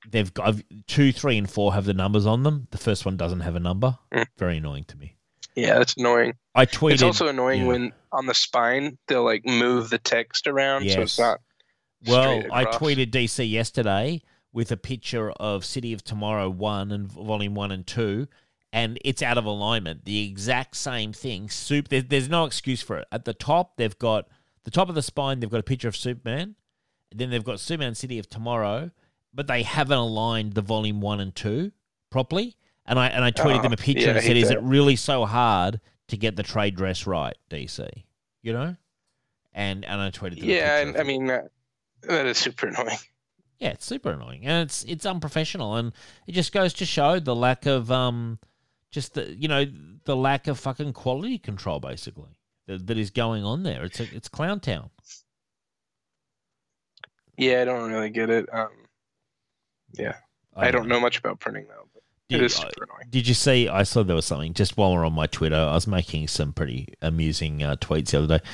they've 0.10 0.34
got 0.34 0.56
two, 0.88 1.12
three, 1.12 1.38
and 1.38 1.50
four 1.50 1.74
have 1.74 1.86
the 1.86 1.94
numbers 1.94 2.26
on 2.26 2.44
them. 2.44 2.68
The 2.72 2.78
first 2.78 3.06
one 3.06 3.18
doesn't 3.18 3.42
have 3.42 3.56
a 3.56 3.60
number. 3.60 3.98
Mm. 4.14 4.28
Very 4.38 4.58
annoying 4.58 4.86
to 4.86 4.98
me. 4.98 5.16
Yeah, 5.62 5.78
that's 5.78 5.96
annoying. 5.98 6.34
I 6.56 6.66
tweeted. 6.66 6.94
it's 6.94 7.04
also 7.04 7.28
annoying 7.28 7.62
yeah. 7.62 7.68
when 7.68 7.94
on 8.12 8.26
the 8.26 8.34
spine 8.34 8.98
they'll 9.08 9.24
like 9.24 9.46
move 9.46 9.90
the 9.90 10.00
text 10.00 10.48
around, 10.48 10.90
so 10.90 11.02
it's 11.02 11.20
not. 11.20 11.42
Well, 12.08 12.44
I 12.52 12.66
tweeted 12.66 13.12
DC 13.12 13.50
yesterday 13.50 14.22
with 14.54 14.72
a 14.72 14.78
picture 14.78 15.32
of 15.32 15.66
City 15.66 15.94
of 15.94 16.04
Tomorrow 16.04 16.50
1 16.50 16.92
and 16.92 17.08
Volume 17.08 17.56
1 17.56 17.72
and 17.72 17.86
2, 17.86 18.28
and 18.72 18.98
it's 19.04 19.22
out 19.22 19.38
of 19.38 19.46
alignment. 19.46 20.06
The 20.06 20.28
exact 20.28 20.76
same 20.76 21.14
thing. 21.14 21.50
Soup. 21.50 21.88
There, 21.88 22.02
there's 22.02 22.30
no 22.30 22.46
excuse 22.46 22.82
for 22.82 22.98
it. 22.98 23.08
At 23.12 23.26
the 23.26 23.34
top, 23.34 23.78
they've 23.78 23.98
got 24.00 24.28
the 24.64 24.72
top 24.72 24.90
of 24.90 24.96
the 24.96 25.02
spine, 25.02 25.40
they've 25.40 25.50
got 25.50 25.60
a 25.60 25.64
picture 25.64 25.88
of 25.88 25.96
Superman. 25.96 26.56
and 27.12 27.20
Then 27.20 27.30
they've 27.30 27.44
got 27.44 27.60
Superman 27.60 27.96
City 27.96 28.20
of 28.20 28.30
Tomorrow, 28.30 28.92
but 29.34 29.48
they 29.48 29.64
haven't 29.64 29.98
aligned 29.98 30.54
the 30.54 30.62
Volume 30.62 31.02
1 31.02 31.20
and 31.20 31.36
2 31.36 31.72
properly. 32.10 32.56
And 32.90 33.00
I 33.00 33.08
and 33.08 33.24
I 33.24 33.32
tweeted 33.32 33.62
Oh, 33.62 33.64
them 33.64 33.74
a 33.74 33.78
picture 33.78 34.10
yeah, 34.10 34.16
and 34.16 34.24
said, 34.24 34.36
"Is 34.36 34.50
that. 34.50 34.58
it 34.58 34.62
really 34.64 34.98
so 34.98 35.26
hard 35.26 35.80
to 36.10 36.18
get 36.18 36.36
the 36.36 36.44
trade 36.44 36.76
dress 36.76 37.08
right, 37.08 37.38
DC?" 37.50 37.88
You 38.42 38.54
know, 38.54 38.76
and 39.54 39.86
and 39.86 40.02
I 40.02 40.10
tweeted. 40.10 40.40
them 40.42 40.50
a 40.50 40.56
Yeah, 40.56 40.76
picture 40.76 40.88
and 40.90 40.98
I 40.98 41.04
mean 41.04 41.28
that, 41.28 41.52
that 42.04 42.26
is 42.26 42.38
super 42.38 42.68
annoying. 42.68 42.98
Yeah, 43.60 43.70
it's 43.72 43.86
super 43.86 44.12
annoying 44.12 44.46
and 44.46 44.64
it's 44.64 44.84
it's 44.86 45.06
unprofessional 45.06 45.76
and 45.76 45.92
it 46.28 46.32
just 46.32 46.54
goes 46.54 46.74
to 46.76 46.86
show 46.86 47.20
the 47.20 47.36
lack 47.36 47.66
of 47.66 47.92
um 47.92 48.40
just 48.90 49.16
the 49.16 49.36
you 49.36 49.48
know 49.50 49.66
the 50.06 50.16
lack 50.16 50.48
of 50.48 50.58
fucking 50.58 50.94
quality 50.94 51.38
control 51.38 51.80
basically 51.82 52.40
that, 52.68 52.88
that 52.88 52.98
is 52.98 53.10
going 53.12 53.44
on 53.44 53.64
there. 53.64 53.84
It's 53.84 54.00
a, 54.00 54.04
it's 54.16 54.30
clown 54.30 54.62
town. 54.62 54.92
Yeah, 57.38 57.62
I 57.62 57.66
don't 57.66 57.90
really 57.92 58.10
get 58.10 58.30
it. 58.30 58.48
Um, 58.54 58.70
yeah, 59.94 60.16
I, 60.56 60.72
don't 60.72 60.88
know 60.88 61.00
much 61.00 61.18
about 61.18 61.40
printing 61.40 61.68
though. 61.68 61.89
Did, 62.30 62.42
it 62.42 62.46
is 62.46 62.56
super 62.56 62.84
annoying. 62.84 63.08
did 63.10 63.28
you 63.28 63.34
see? 63.34 63.68
I 63.68 63.84
saw 63.84 64.04
there 64.04 64.16
was 64.16 64.26
something 64.26 64.54
just 64.54 64.78
while 64.78 64.94
we're 64.94 65.06
on 65.06 65.14
my 65.14 65.26
Twitter. 65.28 65.56
I 65.56 65.74
was 65.74 65.88
making 65.88 66.28
some 66.28 66.54
pretty 66.54 66.88
amusing 67.02 67.64
uh, 67.64 67.76
tweets 67.76 68.12
the 68.12 68.20
other 68.20 68.38
day. 68.40 68.46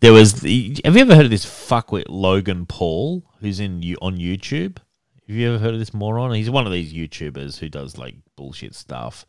There 0.00 0.12
was 0.12 0.40
the. 0.40 0.76
Have 0.84 0.94
you 0.94 1.02
ever 1.02 1.16
heard 1.16 1.24
of 1.24 1.30
this 1.30 1.44
fuckwit 1.44 2.04
Logan 2.08 2.64
Paul 2.66 3.24
who's 3.40 3.58
in 3.60 3.82
you 3.82 3.96
on 4.00 4.16
YouTube? 4.18 4.78
Have 5.26 5.36
you 5.36 5.48
ever 5.48 5.58
heard 5.58 5.74
of 5.74 5.80
this 5.80 5.92
moron? 5.94 6.32
He's 6.34 6.50
one 6.50 6.66
of 6.66 6.72
these 6.72 6.92
YouTubers 6.92 7.58
who 7.58 7.68
does 7.68 7.98
like 7.98 8.14
bullshit 8.36 8.74
stuff. 8.74 9.26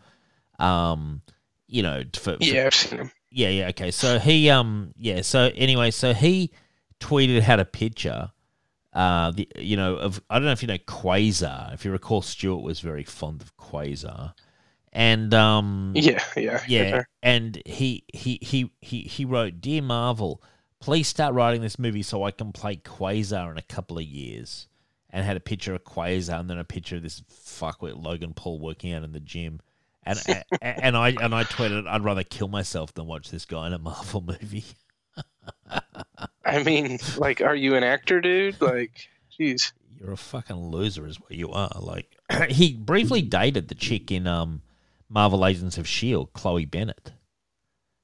Um, 0.59 1.21
you 1.67 1.81
know, 1.81 2.03
for, 2.13 2.33
for 2.37 2.43
Yeah, 2.43 2.67
I've 2.67 2.75
seen 2.75 2.99
him. 2.99 3.11
yeah, 3.31 3.49
yeah, 3.49 3.67
okay. 3.69 3.91
So 3.91 4.19
he 4.19 4.49
um 4.49 4.93
yeah, 4.97 5.21
so 5.21 5.49
anyway, 5.55 5.89
so 5.91 6.13
he 6.13 6.51
tweeted 6.99 7.41
had 7.41 7.59
a 7.59 7.65
picture 7.65 8.31
uh 8.95 9.31
the 9.31 9.47
you 9.57 9.77
know 9.77 9.97
of 9.97 10.21
I 10.29 10.35
don't 10.39 10.45
know 10.45 10.53
if 10.53 10.63
you 10.63 10.67
know 10.69 10.79
Quasar. 10.79 11.73
If 11.75 11.85
you 11.85 11.91
recall 11.91 12.23
Stuart 12.23 12.63
was 12.63 12.79
very 12.81 13.03
fond 13.05 13.41
of 13.43 13.55
Quasar. 13.57 14.33
And 14.93 15.33
um 15.33 15.93
Yeah, 15.95 16.23
yeah, 16.37 16.63
yeah, 16.67 16.89
sure. 16.89 17.07
and 17.23 17.61
he 17.65 18.03
he 18.13 18.39
he 18.41 18.71
he 18.81 19.01
he 19.01 19.25
wrote, 19.25 19.61
"Dear 19.61 19.81
Marvel, 19.81 20.41
please 20.79 21.07
start 21.07 21.33
writing 21.35 21.61
this 21.61 21.79
movie 21.79 22.03
so 22.03 22.23
I 22.23 22.31
can 22.31 22.53
play 22.53 22.77
Quasar 22.77 23.51
in 23.51 23.57
a 23.57 23.61
couple 23.63 23.97
of 23.97 24.05
years." 24.05 24.67
And 25.11 25.25
had 25.25 25.37
a 25.37 25.41
picture 25.41 25.73
of 25.75 25.83
Quasar 25.85 26.39
and 26.41 26.49
then 26.49 26.57
a 26.57 26.65
picture 26.65 26.97
of 26.97 27.03
this 27.03 27.21
fuckwit 27.31 28.01
Logan 28.03 28.33
Paul 28.33 28.59
working 28.59 28.93
out 28.93 29.03
in 29.03 29.13
the 29.13 29.19
gym. 29.21 29.61
And 30.03 30.21
and, 30.27 30.43
and 30.61 30.97
I 30.97 31.09
and 31.09 31.35
I 31.35 31.43
tweeted, 31.45 31.87
"I'd 31.87 32.03
rather 32.03 32.23
kill 32.23 32.47
myself 32.49 32.93
than 32.93 33.05
watch 33.07 33.31
this 33.31 33.45
guy 33.45 33.67
in 33.67 33.73
a 33.73 33.79
Marvel 33.79 34.21
movie." 34.41 34.65
I 36.47 36.63
mean, 36.63 36.99
like, 37.17 37.41
are 37.41 37.55
you 37.55 37.75
an 37.75 37.83
actor, 37.83 38.21
dude? 38.21 38.61
Like, 38.61 39.09
jeez. 39.37 39.71
You're 39.99 40.11
a 40.13 40.17
fucking 40.17 40.55
loser, 40.71 41.07
is 41.07 41.19
what 41.19 41.31
you 41.31 41.51
are. 41.51 41.71
Like 41.79 42.15
he 42.49 42.73
briefly 42.73 43.21
dated 43.21 43.67
the 43.69 43.75
chick 43.75 44.11
in 44.11 44.27
um 44.27 44.61
Marvel 45.09 45.45
Agents 45.45 45.77
of 45.77 45.87
Shield, 45.87 46.33
Chloe 46.33 46.65
Bennet, 46.65 47.13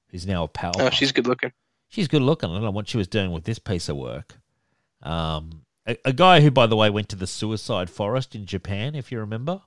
who's 0.10 0.26
now 0.26 0.44
a 0.44 0.48
pal. 0.48 0.72
Oh, 0.80 0.90
she's 0.90 1.12
good 1.12 1.28
looking. 1.28 1.52
she's 1.90 2.08
good 2.08 2.22
looking. 2.22 2.50
I 2.50 2.54
don't 2.54 2.64
know 2.64 2.72
what 2.72 2.88
she 2.88 2.98
was 2.98 3.08
doing 3.08 3.32
with 3.32 3.44
this 3.44 3.60
piece 3.60 3.90
of 3.90 3.98
work. 3.98 4.38
Um, 5.04 5.64
a, 5.86 5.98
a 6.06 6.14
guy 6.14 6.42
who, 6.42 6.52
by 6.52 6.68
the 6.68 6.76
way, 6.76 6.90
went 6.90 7.10
to 7.10 7.16
the 7.16 7.28
suicide 7.28 7.90
forest 7.90 8.36
in 8.36 8.46
Japan, 8.46 8.96
if 8.96 9.12
you 9.12 9.20
remember, 9.20 9.62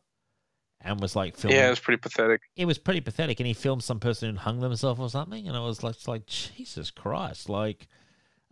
and 0.80 1.00
was 1.00 1.14
like 1.14 1.36
filming. 1.36 1.58
Yeah, 1.58 1.66
it 1.66 1.70
was 1.70 1.80
pretty 1.80 2.00
pathetic. 2.00 2.42
it 2.56 2.64
was 2.64 2.78
pretty 2.78 3.00
pathetic, 3.00 3.40
and 3.40 3.46
he 3.46 3.54
filmed 3.54 3.82
some 3.84 4.00
person 4.00 4.30
who 4.30 4.36
hung 4.38 4.60
themselves 4.60 5.00
or 5.00 5.10
something, 5.10 5.46
and 5.46 5.56
I 5.56 5.60
was 5.60 5.82
like, 5.82 5.96
like 6.06 6.26
Jesus 6.26 6.90
Christ, 6.90 7.48
like, 7.48 7.88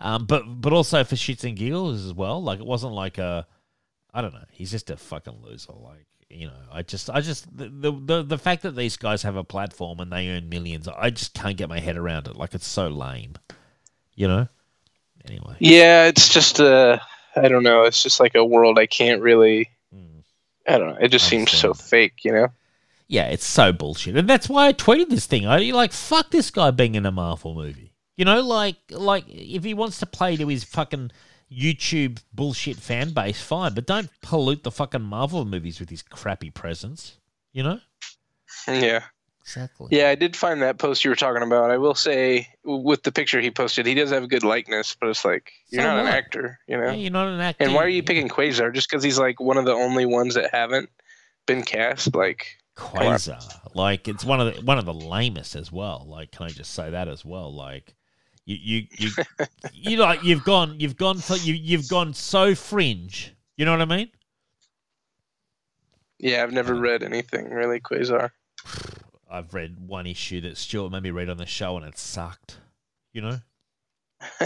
um, 0.02 0.26
but 0.26 0.42
but 0.60 0.72
also 0.72 1.04
for 1.04 1.14
shits 1.14 1.44
and 1.44 1.56
giggles 1.56 2.04
as 2.04 2.12
well. 2.12 2.42
Like, 2.42 2.58
it 2.58 2.66
wasn't 2.66 2.92
like 2.92 3.18
a, 3.18 3.46
I 4.12 4.20
don't 4.20 4.34
know, 4.34 4.44
he's 4.50 4.72
just 4.72 4.90
a 4.90 4.96
fucking 4.96 5.38
loser. 5.44 5.72
Like, 5.72 6.06
you 6.28 6.48
know, 6.48 6.60
I 6.72 6.82
just, 6.82 7.08
I 7.08 7.20
just, 7.20 7.56
the 7.56 7.68
the 7.68 8.22
the, 8.24 8.38
fact 8.38 8.62
that 8.64 8.74
these 8.74 8.96
guys 8.96 9.22
have 9.22 9.36
a 9.36 9.44
platform 9.44 10.00
and 10.00 10.10
they 10.10 10.28
earn 10.28 10.48
millions, 10.48 10.88
I 10.88 11.10
just 11.10 11.34
can't 11.34 11.56
get 11.56 11.68
my 11.68 11.78
head 11.78 11.96
around 11.96 12.26
it. 12.26 12.34
Like, 12.34 12.52
it's 12.52 12.66
so 12.66 12.88
lame, 12.88 13.34
you 14.16 14.26
know. 14.26 14.48
Anyway, 15.28 15.54
Yeah, 15.60 16.06
it's 16.06 16.28
just 16.28 16.58
a. 16.58 17.00
I 17.36 17.46
don't 17.46 17.62
know. 17.62 17.84
It's 17.84 18.02
just 18.02 18.18
like 18.18 18.34
a 18.34 18.44
world 18.44 18.80
I 18.80 18.86
can't 18.86 19.22
really. 19.22 19.70
Mm. 19.94 20.24
I 20.66 20.78
don't 20.78 20.88
know. 20.88 20.98
It 21.00 21.08
just 21.08 21.28
seems 21.28 21.52
so 21.52 21.74
fake, 21.74 22.24
you 22.24 22.32
know. 22.32 22.48
yeah, 23.06 23.26
it's 23.26 23.46
so 23.46 23.72
bullshit, 23.72 24.16
and 24.16 24.28
that's 24.28 24.48
why 24.48 24.66
I 24.66 24.72
tweeted 24.72 25.10
this 25.10 25.26
thing. 25.26 25.46
I 25.46 25.58
like, 25.70 25.92
fuck 25.92 26.32
this 26.32 26.50
guy 26.50 26.72
being 26.72 26.96
in 26.96 27.06
a 27.06 27.12
Marvel 27.12 27.54
movie. 27.54 27.91
You 28.22 28.26
know, 28.26 28.40
like, 28.40 28.76
like 28.88 29.24
if 29.26 29.64
he 29.64 29.74
wants 29.74 29.98
to 29.98 30.06
play 30.06 30.36
to 30.36 30.46
his 30.46 30.62
fucking 30.62 31.10
YouTube 31.50 32.22
bullshit 32.32 32.76
fan 32.76 33.10
base, 33.12 33.42
fine, 33.42 33.74
but 33.74 33.84
don't 33.84 34.08
pollute 34.22 34.62
the 34.62 34.70
fucking 34.70 35.02
Marvel 35.02 35.44
movies 35.44 35.80
with 35.80 35.90
his 35.90 36.02
crappy 36.02 36.48
presence. 36.48 37.18
You 37.52 37.64
know, 37.64 37.80
Yeah. 38.68 39.02
exactly. 39.40 39.88
Yeah, 39.90 40.10
I 40.10 40.14
did 40.14 40.36
find 40.36 40.62
that 40.62 40.78
post 40.78 41.02
you 41.02 41.10
were 41.10 41.16
talking 41.16 41.42
about. 41.42 41.72
I 41.72 41.78
will 41.78 41.96
say, 41.96 42.46
with 42.62 43.02
the 43.02 43.10
picture 43.10 43.40
he 43.40 43.50
posted, 43.50 43.86
he 43.86 43.94
does 43.94 44.10
have 44.10 44.22
a 44.22 44.28
good 44.28 44.44
likeness, 44.44 44.96
but 45.00 45.08
it's 45.08 45.24
like 45.24 45.50
you're 45.70 45.82
So 45.82 45.88
not 45.88 45.98
an 45.98 46.06
actor, 46.06 46.60
you 46.68 46.76
know. 46.76 46.84
Yeah, 46.90 46.92
you're 46.92 47.10
not 47.10 47.26
an 47.26 47.40
actor. 47.40 47.64
and 47.64 47.74
why 47.74 47.82
are 47.82 47.88
you 47.88 48.04
picking 48.04 48.28
Quasar? 48.28 48.72
Just 48.72 48.88
because 48.88 49.02
he's 49.02 49.18
like 49.18 49.40
one 49.40 49.56
of 49.56 49.64
the 49.64 49.72
only 49.74 50.06
ones 50.06 50.36
that 50.36 50.54
haven't 50.54 50.90
been 51.48 51.64
cast? 51.64 52.14
Like, 52.14 52.46
Quasar? 52.76 53.42
Like, 53.74 54.06
it's 54.06 54.24
one 54.24 54.40
of 54.40 54.54
the 54.54 54.62
one 54.62 54.78
of 54.78 54.84
the 54.84 54.94
lamest 54.94 55.56
as 55.56 55.72
well. 55.72 56.06
Like, 56.08 56.30
can 56.30 56.46
I 56.46 56.50
just 56.50 56.72
say 56.72 56.88
that 56.90 57.08
as 57.08 57.24
well? 57.24 57.52
Like. 57.52 57.96
You 58.44 58.56
you 58.60 58.86
you 58.98 59.10
you 59.72 59.96
like 59.98 60.24
you've 60.24 60.44
gone 60.44 60.80
you've 60.80 60.96
gone 60.96 61.18
for 61.18 61.36
you 61.36 61.54
you've 61.54 61.88
gone 61.88 62.12
so 62.14 62.54
fringe. 62.54 63.34
You 63.56 63.64
know 63.64 63.72
what 63.72 63.82
I 63.82 63.84
mean? 63.84 64.10
yeah, 66.18 66.42
I've 66.42 66.52
never 66.52 66.74
read 66.74 67.02
anything 67.02 67.50
really 67.50 67.80
Quasar. 67.80 68.30
I've 69.30 69.54
read 69.54 69.78
one 69.88 70.06
issue 70.06 70.40
that 70.42 70.56
Stuart 70.56 70.90
made 70.90 71.02
me 71.02 71.10
read 71.10 71.28
on 71.28 71.36
the 71.38 71.46
show 71.46 71.76
and 71.76 71.86
it 71.86 71.96
sucked. 71.98 72.58
You 73.12 73.22
know? 73.22 73.38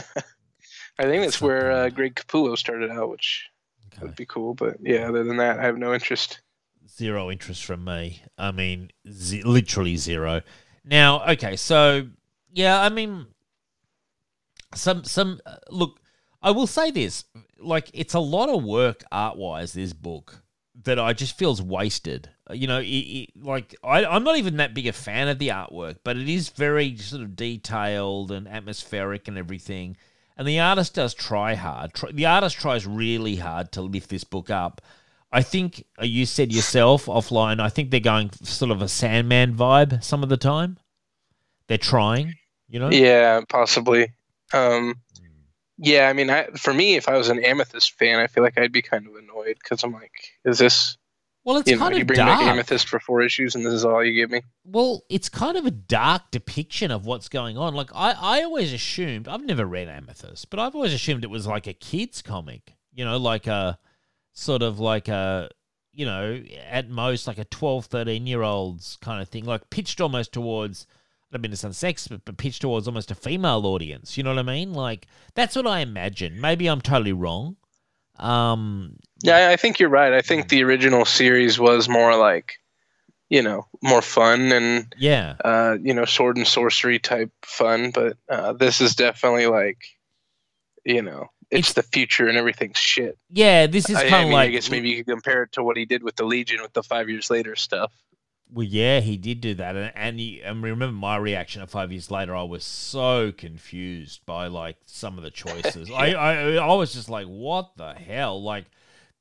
I 0.98 1.02
think 1.02 1.22
that's 1.24 1.40
where 1.40 1.70
uh. 1.70 1.88
Greg 1.90 2.14
Capullo 2.14 2.56
started 2.56 2.90
out, 2.90 3.10
which 3.10 3.48
Okay. 3.92 4.02
would 4.02 4.16
be 4.16 4.26
cool. 4.26 4.54
But 4.54 4.76
yeah, 4.80 5.08
other 5.08 5.24
than 5.24 5.36
that, 5.38 5.58
I 5.58 5.64
have 5.64 5.78
no 5.78 5.92
interest. 5.94 6.40
Zero 6.88 7.30
interest 7.30 7.64
from 7.64 7.84
me. 7.84 8.22
I 8.38 8.52
mean, 8.52 8.90
ze- 9.10 9.42
literally 9.42 9.96
zero. 9.96 10.42
Now, 10.84 11.26
okay, 11.32 11.56
so 11.56 12.06
yeah, 12.52 12.80
I 12.80 12.88
mean, 12.88 13.26
some 14.74 15.04
some 15.04 15.40
uh, 15.46 15.56
look. 15.70 16.00
I 16.42 16.50
will 16.50 16.66
say 16.66 16.90
this: 16.90 17.24
like, 17.58 17.90
it's 17.92 18.14
a 18.14 18.20
lot 18.20 18.48
of 18.48 18.62
work 18.64 19.02
art 19.10 19.36
wise. 19.36 19.72
This 19.72 19.92
book 19.92 20.42
that 20.84 20.98
I 20.98 21.12
just 21.12 21.38
feels 21.38 21.62
wasted. 21.62 22.28
Uh, 22.48 22.54
You 22.54 22.66
know, 22.66 22.80
it, 22.80 22.84
it, 22.84 23.30
like 23.36 23.74
I, 23.82 24.04
I'm 24.04 24.24
not 24.24 24.36
even 24.36 24.58
that 24.58 24.74
big 24.74 24.86
a 24.86 24.92
fan 24.92 25.28
of 25.28 25.38
the 25.38 25.48
artwork, 25.48 25.96
but 26.04 26.16
it 26.16 26.28
is 26.28 26.50
very 26.50 26.96
sort 26.96 27.22
of 27.22 27.36
detailed 27.36 28.30
and 28.30 28.46
atmospheric 28.46 29.28
and 29.28 29.38
everything. 29.38 29.96
And 30.36 30.46
the 30.46 30.60
artist 30.60 30.94
does 30.94 31.14
try 31.14 31.54
hard. 31.54 31.94
Try, 31.94 32.12
the 32.12 32.26
artist 32.26 32.56
tries 32.56 32.86
really 32.86 33.36
hard 33.36 33.72
to 33.72 33.80
lift 33.80 34.10
this 34.10 34.24
book 34.24 34.50
up. 34.50 34.82
I 35.32 35.42
think 35.42 35.84
uh, 36.00 36.04
you 36.04 36.26
said 36.26 36.52
yourself 36.52 37.06
offline. 37.06 37.58
I 37.58 37.70
think 37.70 37.90
they're 37.90 38.00
going 38.00 38.30
sort 38.42 38.70
of 38.70 38.82
a 38.82 38.88
Sandman 38.88 39.54
vibe 39.54 40.04
some 40.04 40.22
of 40.22 40.28
the 40.28 40.36
time. 40.36 40.78
They're 41.68 41.78
trying, 41.78 42.34
you 42.68 42.78
know. 42.78 42.90
Yeah, 42.90 43.40
possibly. 43.48 44.12
Um, 44.52 45.00
yeah, 45.78 46.08
I 46.08 46.12
mean, 46.12 46.30
I, 46.30 46.46
for 46.56 46.72
me, 46.72 46.96
if 46.96 47.08
I 47.08 47.16
was 47.16 47.28
an 47.28 47.44
Amethyst 47.44 47.92
fan, 47.98 48.18
I 48.18 48.26
feel 48.26 48.42
like 48.42 48.58
I'd 48.58 48.72
be 48.72 48.82
kind 48.82 49.06
of 49.06 49.14
annoyed 49.14 49.56
because 49.62 49.82
I'm 49.82 49.92
like, 49.92 50.12
is 50.44 50.58
this 50.58 50.96
Well, 51.44 51.58
it's 51.58 51.68
you 51.68 51.76
know 51.76 51.82
kind 51.82 51.98
you 51.98 52.04
bring 52.04 52.16
dark. 52.16 52.40
back 52.40 52.48
Amethyst 52.48 52.88
for 52.88 52.98
four 52.98 53.22
issues 53.22 53.54
and 53.54 53.64
this 53.64 53.74
is 53.74 53.84
all 53.84 54.02
you 54.02 54.14
give 54.14 54.30
me? 54.30 54.42
Well, 54.64 55.02
it's 55.10 55.28
kind 55.28 55.56
of 55.56 55.66
a 55.66 55.70
dark 55.70 56.30
depiction 56.30 56.90
of 56.90 57.04
what's 57.04 57.28
going 57.28 57.58
on. 57.58 57.74
Like 57.74 57.90
I, 57.94 58.12
I 58.12 58.42
always 58.42 58.72
assumed 58.72 59.28
I've 59.28 59.44
never 59.44 59.66
read 59.66 59.88
Amethyst, 59.88 60.48
but 60.48 60.58
I've 60.58 60.74
always 60.74 60.94
assumed 60.94 61.24
it 61.24 61.30
was 61.30 61.46
like 61.46 61.66
a 61.66 61.74
kids 61.74 62.22
comic. 62.22 62.74
You 62.92 63.04
know, 63.04 63.18
like 63.18 63.46
a 63.46 63.78
sort 64.32 64.62
of 64.62 64.80
like 64.80 65.08
a 65.08 65.50
you 65.96 66.04
know, 66.04 66.42
at 66.68 66.90
most 66.90 67.26
like 67.26 67.38
a 67.38 67.44
12, 67.46 67.86
13 67.86 68.26
year 68.26 68.42
olds 68.42 68.98
kind 69.00 69.22
of 69.22 69.28
thing. 69.28 69.46
Like 69.46 69.70
pitched 69.70 70.00
almost 70.00 70.32
towards 70.32 70.86
I 71.36 71.38
mean 71.38 71.50
to 71.52 71.56
sound 71.56 71.76
sex, 71.76 72.08
but, 72.08 72.24
but 72.24 72.36
pitched 72.36 72.62
towards 72.62 72.88
almost 72.88 73.10
a 73.10 73.14
female 73.14 73.64
audience. 73.66 74.16
You 74.16 74.24
know 74.24 74.30
what 74.30 74.38
I 74.40 74.42
mean? 74.42 74.72
Like 74.74 75.06
that's 75.34 75.54
what 75.56 75.66
I 75.66 75.80
imagine. 75.80 76.40
Maybe 76.40 76.66
I'm 76.66 76.80
totally 76.80 77.12
wrong. 77.12 77.56
Um 78.18 78.96
Yeah, 79.22 79.36
I- 79.36 79.52
I 79.52 79.56
think 79.56 79.78
you're 79.78 79.88
right. 79.90 80.12
I 80.12 80.22
think 80.22 80.48
the 80.48 80.62
original 80.64 81.04
series 81.04 81.58
was 81.58 81.88
more 81.88 82.16
like, 82.16 82.54
you 83.28 83.42
know, 83.42 83.66
more 83.82 84.02
fun 84.02 84.52
and 84.52 84.92
yeah. 84.98 85.34
uh, 85.44 85.76
you 85.82 85.92
know, 85.92 86.04
sword 86.04 86.36
and 86.36 86.46
sorcery 86.46 86.98
type 86.98 87.30
fun. 87.42 87.90
But 87.90 88.16
uh, 88.28 88.52
this 88.54 88.80
is 88.80 88.94
definitely 88.94 89.46
like, 89.48 89.78
you 90.84 91.02
know, 91.02 91.26
it's, 91.50 91.70
It's- 91.70 91.72
the 91.74 91.82
future 91.82 92.26
and 92.28 92.38
everything's 92.38 92.78
shit. 92.78 93.18
Yeah, 93.30 93.66
this 93.66 93.90
is 93.90 93.96
I, 93.96 94.06
I 94.06 94.08
kind 94.08 94.14
of 94.14 94.28
mean, 94.28 94.32
like 94.32 94.48
I 94.48 94.52
guess 94.52 94.70
maybe 94.70 94.90
you 94.90 94.96
could 95.04 95.12
compare 95.12 95.42
it 95.44 95.52
to 95.52 95.62
what 95.62 95.76
he 95.76 95.84
did 95.84 96.02
with 96.02 96.16
the 96.16 96.24
Legion 96.24 96.62
with 96.62 96.72
the 96.72 96.82
five 96.82 97.08
years 97.08 97.28
later 97.30 97.54
stuff. 97.56 97.92
Well, 98.48 98.66
yeah, 98.66 99.00
he 99.00 99.16
did 99.16 99.40
do 99.40 99.54
that, 99.54 99.74
and 99.76 99.92
and, 99.96 100.20
he, 100.20 100.40
and 100.40 100.62
remember 100.62 100.96
my 100.96 101.16
reaction 101.16 101.66
five 101.66 101.90
years 101.90 102.10
later. 102.10 102.34
I 102.34 102.44
was 102.44 102.62
so 102.64 103.32
confused 103.32 104.24
by 104.24 104.46
like 104.46 104.76
some 104.86 105.18
of 105.18 105.24
the 105.24 105.30
choices. 105.30 105.90
I, 105.94 106.12
I 106.12 106.54
I 106.54 106.74
was 106.74 106.94
just 106.94 107.08
like, 107.08 107.26
what 107.26 107.76
the 107.76 107.94
hell? 107.94 108.40
Like, 108.40 108.66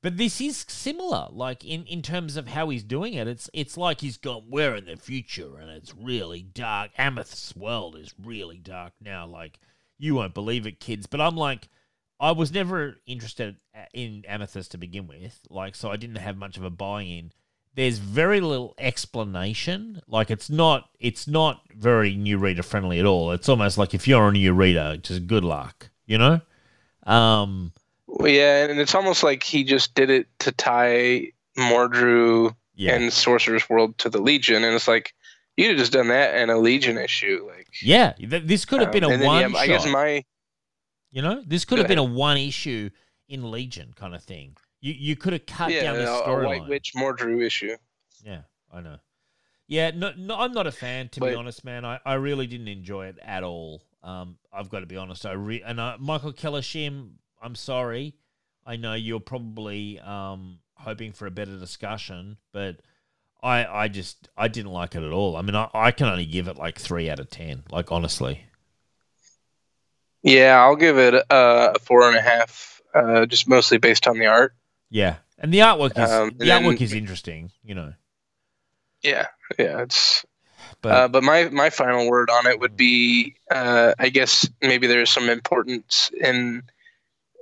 but 0.00 0.16
this 0.16 0.40
is 0.40 0.64
similar. 0.68 1.28
Like 1.32 1.64
in 1.64 1.84
in 1.86 2.02
terms 2.02 2.36
of 2.36 2.48
how 2.48 2.68
he's 2.68 2.84
doing 2.84 3.14
it, 3.14 3.26
it's 3.26 3.50
it's 3.52 3.76
like 3.76 4.00
he's 4.00 4.16
gone. 4.16 4.44
We're 4.48 4.76
in 4.76 4.84
the 4.84 4.96
future, 4.96 5.58
and 5.58 5.70
it's 5.70 5.94
really 5.94 6.42
dark. 6.42 6.92
Amethyst's 6.96 7.56
world 7.56 7.96
is 7.96 8.14
really 8.22 8.58
dark 8.58 8.92
now. 9.00 9.26
Like 9.26 9.58
you 9.98 10.14
won't 10.14 10.34
believe 10.34 10.66
it, 10.66 10.80
kids. 10.80 11.06
But 11.06 11.20
I'm 11.20 11.36
like. 11.36 11.68
I 12.18 12.32
was 12.32 12.50
never 12.50 12.96
interested 13.04 13.56
uh, 13.74 13.80
in 13.92 14.24
Amethyst 14.26 14.70
to 14.70 14.78
begin 14.78 15.06
with, 15.06 15.38
like 15.50 15.74
so 15.74 15.90
I 15.90 15.96
didn't 15.96 16.16
have 16.16 16.38
much 16.38 16.56
of 16.56 16.64
a 16.64 16.70
buy-in 16.70 17.30
there's 17.76 17.98
very 17.98 18.40
little 18.40 18.74
explanation. 18.78 20.02
Like 20.08 20.30
it's 20.30 20.50
not 20.50 20.88
it's 20.98 21.28
not 21.28 21.62
very 21.76 22.16
new 22.16 22.38
reader 22.38 22.62
friendly 22.62 22.98
at 22.98 23.06
all. 23.06 23.30
It's 23.30 23.48
almost 23.48 23.78
like 23.78 23.94
if 23.94 24.08
you're 24.08 24.28
a 24.28 24.32
new 24.32 24.52
reader, 24.52 24.96
just 24.96 25.26
good 25.26 25.44
luck, 25.44 25.90
you 26.06 26.18
know? 26.18 26.40
Um 27.04 27.72
Well, 28.06 28.32
yeah, 28.32 28.64
and 28.64 28.80
it's 28.80 28.94
almost 28.94 29.22
like 29.22 29.42
he 29.42 29.62
just 29.62 29.94
did 29.94 30.10
it 30.10 30.26
to 30.40 30.52
tie 30.52 31.32
Mordru 31.56 32.54
yeah. 32.74 32.94
and 32.94 33.12
Sorcerer's 33.12 33.68
World 33.70 33.96
to 33.98 34.10
the 34.10 34.20
Legion, 34.20 34.64
and 34.64 34.74
it's 34.74 34.88
like 34.88 35.14
you'd 35.56 35.68
have 35.68 35.78
just 35.78 35.92
done 35.92 36.08
that 36.08 36.34
in 36.34 36.50
a 36.50 36.58
Legion 36.58 36.98
issue, 36.98 37.48
like. 37.48 37.68
yeah, 37.80 38.12
th- 38.12 38.42
this 38.44 38.66
could 38.66 38.80
have 38.80 38.92
been 38.92 39.04
um, 39.04 39.10
a 39.10 39.14
and 39.14 39.22
then, 39.22 39.26
one 39.26 39.52
yeah, 39.52 39.58
I 39.58 39.66
guess 39.66 39.86
my 39.86 40.24
you 41.16 41.22
know? 41.22 41.42
This 41.46 41.64
could 41.64 41.78
have 41.78 41.88
been 41.88 41.98
a 41.98 42.04
one 42.04 42.36
issue 42.36 42.90
in 43.26 43.50
Legion 43.50 43.94
kind 43.96 44.14
of 44.14 44.22
thing. 44.22 44.56
You 44.80 44.94
you 44.96 45.16
could 45.16 45.32
have 45.32 45.46
cut 45.46 45.72
yeah, 45.72 45.82
down 45.82 45.96
the 45.96 46.10
a, 46.10 46.14
a 46.14 46.44
White 46.44 46.62
storyline. 46.62 46.68
Witch 46.68 46.92
Mordru 46.94 47.44
issue. 47.44 47.76
Yeah, 48.24 48.42
I 48.72 48.80
know. 48.80 48.98
Yeah, 49.68 49.90
no, 49.90 50.12
no, 50.16 50.38
I'm 50.38 50.52
not 50.52 50.66
a 50.66 50.72
fan 50.72 51.08
to 51.10 51.20
be 51.20 51.34
honest, 51.34 51.64
man. 51.64 51.84
I, 51.84 51.98
I 52.06 52.14
really 52.14 52.46
didn't 52.46 52.68
enjoy 52.68 53.06
it 53.06 53.18
at 53.20 53.42
all. 53.42 53.82
Um, 54.02 54.38
I've 54.52 54.68
got 54.68 54.80
to 54.80 54.86
be 54.86 54.96
honest. 54.96 55.26
I 55.26 55.32
re- 55.32 55.62
and 55.66 55.80
uh, 55.80 55.96
Michael 55.98 56.32
Kellershim, 56.32 57.14
I'm 57.42 57.56
sorry. 57.56 58.14
I 58.64 58.76
know 58.76 58.94
you're 58.94 59.20
probably 59.20 59.98
um 60.00 60.58
hoping 60.74 61.12
for 61.12 61.26
a 61.26 61.30
better 61.30 61.58
discussion, 61.58 62.36
but 62.52 62.76
I 63.42 63.64
I 63.64 63.88
just 63.88 64.28
I 64.36 64.48
didn't 64.48 64.72
like 64.72 64.94
it 64.94 65.02
at 65.02 65.12
all. 65.12 65.36
I 65.36 65.42
mean, 65.42 65.56
I, 65.56 65.68
I 65.74 65.90
can 65.90 66.06
only 66.06 66.26
give 66.26 66.48
it 66.48 66.56
like 66.56 66.78
three 66.78 67.10
out 67.10 67.18
of 67.18 67.30
ten. 67.30 67.64
Like 67.70 67.90
honestly, 67.90 68.44
Yeah, 70.22 70.60
I'll 70.60 70.76
give 70.76 70.98
it 70.98 71.14
uh, 71.14 71.72
a 71.74 71.78
four 71.80 72.06
and 72.08 72.16
a 72.16 72.22
half, 72.22 72.80
uh, 72.94 73.26
just 73.26 73.48
mostly 73.48 73.78
based 73.78 74.06
on 74.06 74.18
the 74.18 74.26
art. 74.26 74.54
Yeah. 74.90 75.16
And 75.38 75.52
the 75.52 75.58
artwork 75.58 75.98
is 75.98 76.10
Um, 76.10 76.32
the 76.36 76.50
and 76.50 76.64
artwork 76.64 76.80
is 76.80 76.92
interesting, 76.92 77.52
you 77.62 77.74
know. 77.74 77.92
Yeah, 79.02 79.26
yeah, 79.58 79.82
it's. 79.82 80.24
But 80.80 80.92
uh, 80.92 81.08
but 81.08 81.22
my 81.22 81.44
my 81.50 81.70
final 81.70 82.08
word 82.08 82.30
on 82.30 82.46
it 82.46 82.58
would 82.58 82.76
be, 82.76 83.36
uh, 83.50 83.94
I 83.98 84.08
guess 84.08 84.48
maybe 84.60 84.86
there's 84.86 85.10
some 85.10 85.28
importance 85.28 86.10
in. 86.18 86.62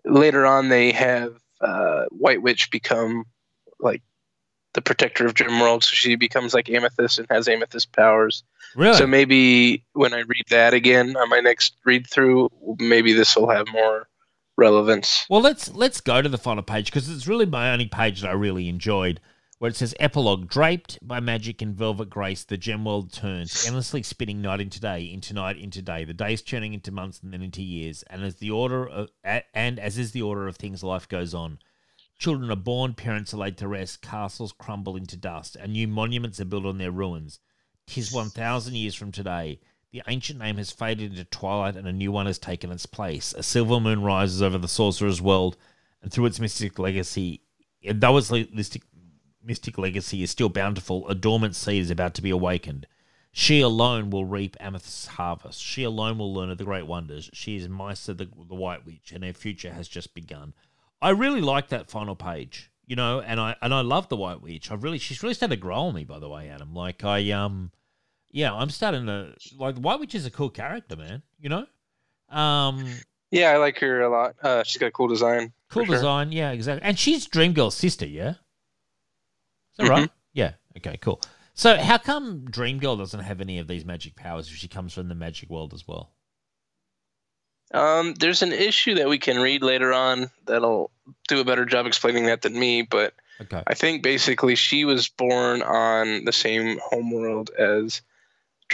Later 0.05 0.45
on, 0.45 0.69
they 0.69 0.93
have 0.93 1.35
uh, 1.63 2.05
White 2.11 2.43
Witch 2.43 2.71
become 2.71 3.25
like 3.81 4.03
the 4.75 4.83
protector 4.83 5.25
of 5.25 5.35
Gem 5.35 5.61
World, 5.61 5.83
so 5.85 5.95
she 5.95 6.17
becomes 6.17 6.53
like 6.53 6.69
Amethyst 6.69 7.19
and 7.19 7.29
has 7.31 7.49
Amethyst 7.49 7.93
powers. 7.93 8.43
really, 8.75 8.99
So 8.99 9.07
maybe 9.07 9.85
when 9.93 10.13
I 10.13 10.21
read 10.21 10.45
that 10.51 10.75
again 10.75 11.17
on 11.17 11.31
my 11.31 11.41
next 11.41 11.77
read 11.85 12.07
through, 12.07 12.51
maybe 12.79 13.15
this 13.15 13.35
will 13.37 13.49
have 13.49 13.67
more 13.73 14.09
relevance. 14.57 15.27
Well, 15.29 15.41
let's 15.41 15.73
let's 15.73 16.01
go 16.01 16.23
to 16.23 16.29
the 16.29 16.39
final 16.39 16.63
page 16.63 16.87
because 16.87 17.09
it's 17.09 17.27
really 17.27 17.47
my 17.47 17.73
only 17.73 17.87
page 17.87 18.21
that 18.21 18.31
I 18.31 18.35
really 18.35 18.69
enjoyed, 18.69 19.21
where 19.59 19.71
it 19.71 19.77
says 19.77 19.95
epilogue 19.99 20.49
draped 20.49 20.99
by 21.03 21.21
magic 21.21 21.63
and 21.63 21.75
velvet 21.75 22.11
grace, 22.11 22.45
the 22.45 22.57
gem 22.57 22.85
world 22.85 23.13
turns, 23.13 23.67
endlessly 23.67 24.03
spinning 24.03 24.43
night 24.43 24.61
into 24.61 24.81
day, 24.81 25.11
into 25.13 25.35
night 25.35 25.59
into 25.59 25.83
day, 25.83 26.05
the 26.05 26.15
days 26.15 26.43
turning 26.43 26.75
into 26.75 26.93
months 26.93 27.21
and 27.23 27.33
then 27.33 27.43
into 27.43 27.63
years, 27.63 28.03
and 28.05 28.23
as 28.23 28.37
the 28.37 28.51
order 28.51 28.87
of, 28.87 29.11
and 29.23 29.79
as 29.79 29.99
is 29.99 30.13
the 30.13 30.23
order 30.23 30.47
of 30.47 30.57
things, 30.57 30.83
life 30.83 31.09
goes 31.09 31.35
on. 31.35 31.59
Children 32.17 32.51
are 32.51 32.57
born, 32.57 32.95
parents 32.95 33.35
are 33.35 33.39
laid 33.39 33.59
to 33.59 33.67
rest, 33.67 34.01
castles 34.01 34.53
crumble 34.53 34.97
into 34.97 35.17
dust, 35.17 35.57
and 35.57 35.73
new 35.73 35.89
monuments 35.89 36.41
are 36.41 36.45
built 36.45 36.65
on 36.65 36.79
their 36.79 36.93
ruins. 36.93 37.41
Tis 37.87 38.13
one 38.13 38.31
thousand 38.31 38.77
years 38.77 38.95
from 38.95 39.13
today. 39.13 39.61
The 39.95 40.03
ancient 40.09 40.41
name 40.41 40.57
has 40.57 40.73
faded 40.73 41.13
into 41.13 41.25
twilight 41.25 41.77
and 41.77 41.87
a 41.87 41.93
new 41.93 42.11
one 42.11 42.27
has 42.27 42.41
taken 42.41 42.73
its 42.73 42.85
place. 42.85 43.33
A 43.33 43.45
silver 43.45 43.79
moon 43.79 44.03
rises 44.03 44.43
over 44.43 44.59
the 44.59 44.67
sorcerer's 44.67 45.23
world, 45.23 45.57
and 46.03 46.11
through 46.11 46.27
its 46.27 46.41
mystic 46.41 46.81
legacy, 46.81 47.43
though 47.89 48.17
its 48.17 48.29
mystic, 48.29 48.83
mystic 49.41 49.79
legacy 49.79 50.25
is 50.25 50.33
still 50.33 50.49
bountiful, 50.49 51.09
a 51.09 51.15
dormant 51.15 51.55
seed 51.55 51.81
is 51.81 51.93
about 51.93 52.13
to 52.15 52.23
be 52.23 52.31
awakened. 52.31 52.89
She 53.31 53.61
alone 53.61 54.11
will 54.11 54.25
reap 54.25 54.57
Amethyst's 54.59 55.07
harvest. 55.07 55.63
She 55.63 55.85
alone 55.85 56.19
will 56.19 56.35
learn 56.35 56.51
of 56.51 56.59
the 56.59 56.65
great 56.65 56.89
wonders. 56.89 57.31
She 57.33 57.55
is 57.55 57.69
Mysa 57.69 58.15
the, 58.15 58.25
the 58.25 58.57
White 58.57 58.85
Witch, 58.85 59.13
and 59.13 59.23
her 59.23 59.33
future 59.33 59.73
has 59.73 59.87
just 59.87 60.13
begun. 60.13 60.55
I 61.01 61.11
really 61.11 61.41
like 61.41 61.69
that 61.69 61.89
final 61.89 62.17
page, 62.17 62.69
you 62.85 62.97
know, 62.97 63.21
and 63.21 63.39
I 63.39 63.55
and 63.63 63.73
I 63.73 63.83
love 63.83 64.09
the 64.09 64.17
White 64.17 64.43
Witch. 64.43 64.73
I 64.73 64.75
really, 64.75 64.99
she's 64.99 65.23
really 65.23 65.35
started 65.35 65.55
to 65.55 65.63
grow 65.63 65.83
on 65.83 65.95
me, 65.95 66.03
by 66.03 66.19
the 66.19 66.29
way, 66.29 66.49
Adam. 66.49 66.75
Like 66.75 67.05
I 67.05 67.31
um, 67.31 67.71
yeah, 68.35 68.53
I'm 68.53 68.69
starting 68.69 69.07
to 69.07 69.33
like 69.57 69.77
White 69.77 70.01
Witch 70.01 70.15
is 70.15 70.27
a 70.27 70.31
cool 70.31 70.51
character, 70.51 70.97
man. 70.97 71.23
You 71.39 71.49
know, 71.51 71.67
um, 72.37 72.85
Yeah, 73.31 73.51
I 73.53 73.57
like 73.59 73.79
her 73.79 74.03
a 74.03 74.11
lot. 74.11 74.35
Uh, 74.43 74.65
she's 74.65 74.79
got 74.81 74.87
a 74.87 74.91
cool 74.91 75.07
design. 75.09 75.53
cool 75.71 75.85
sure. 75.85 75.95
design, 75.95 76.33
yeah, 76.33 76.51
exactly. 76.51 76.87
And 76.87 76.99
she's 76.99 77.29
Dreamgirl's 77.29 77.77
sister, 77.77 78.07
yeah. 78.07 78.31
Is 78.31 78.37
that 79.79 79.89
right? 79.89 80.11
Yeah. 80.33 80.53
Okay. 80.77 80.97
Cool. 81.01 81.21
So 81.55 81.77
how 81.77 81.99
come 81.99 82.47
Dreamgirl 82.51 82.99
doesn't 82.99 83.21
have 83.21 83.41
any 83.41 83.59
of 83.61 83.69
these 83.69 83.85
magic 83.85 84.17
powers 84.17 84.49
if 84.49 84.55
she 84.57 84.67
comes 84.67 84.93
from 84.93 85.09
the 85.09 85.15
magic 85.15 85.49
world 85.49 85.73
as 85.73 85.87
well? 85.87 86.11
Um, 87.73 88.15
there's 88.15 88.43
an 88.43 88.53
issue 88.53 88.95
that 88.97 89.09
we 89.09 89.19
can 89.19 89.39
read 89.41 89.63
later 89.63 89.93
on 89.93 90.31
that'll 90.47 90.91
do 91.29 91.41
a 91.41 91.45
better 91.45 91.65
job 91.65 91.87
explaining 91.87 92.27
that 92.27 92.43
than 92.43 92.59
me, 92.59 92.83
but 92.83 93.15
Okay. 93.41 93.63
I 93.67 93.75
think 93.75 94.03
basically 94.05 94.55
she 94.55 94.85
was 94.85 95.09
born 95.09 95.61
on 95.63 96.25
the 96.25 96.33
same 96.33 96.79
homeworld 96.85 97.51
as 97.59 98.01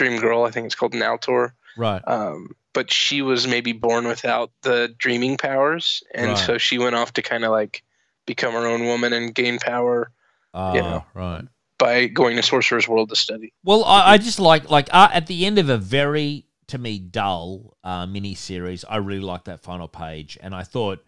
Dream 0.01 0.19
Girl. 0.19 0.43
I 0.45 0.51
think 0.51 0.65
it's 0.65 0.73
called 0.75 0.93
Naltor. 0.93 1.51
Right. 1.77 2.01
Um, 2.07 2.55
but 2.73 2.91
she 2.91 3.21
was 3.21 3.47
maybe 3.47 3.71
born 3.71 4.07
without 4.07 4.51
the 4.63 4.93
dreaming 4.97 5.37
powers, 5.37 6.01
and 6.15 6.29
Right. 6.29 6.37
so 6.37 6.57
she 6.57 6.77
went 6.79 6.95
off 6.95 7.13
to 7.13 7.21
kind 7.21 7.43
of 7.45 7.51
like 7.51 7.83
become 8.25 8.53
her 8.53 8.65
own 8.65 8.85
woman 8.85 9.13
and 9.13 9.35
gain 9.35 9.59
power 9.59 10.11
Ah, 10.53 10.73
know. 10.73 11.05
right. 11.13 11.43
by 11.77 12.07
going 12.07 12.35
to 12.37 12.41
Sorcerer's 12.43 12.87
World 12.87 13.09
to 13.09 13.15
study. 13.15 13.53
Well, 13.63 13.83
I, 13.83 14.13
I 14.13 14.17
just 14.17 14.39
like 14.39 14.69
like 14.71 14.89
uh, 14.91 15.09
at 15.13 15.27
the 15.27 15.45
end 15.45 15.59
of 15.59 15.69
a 15.69 15.77
very 15.77 16.45
to 16.67 16.77
me 16.77 16.97
dull 16.97 17.77
uh, 17.83 18.05
mini 18.07 18.33
series, 18.33 18.83
I 18.89 18.97
really 18.97 19.19
like 19.21 19.43
that 19.45 19.59
final 19.61 19.87
page, 19.87 20.37
and 20.41 20.55
I 20.55 20.63
thought, 20.63 21.03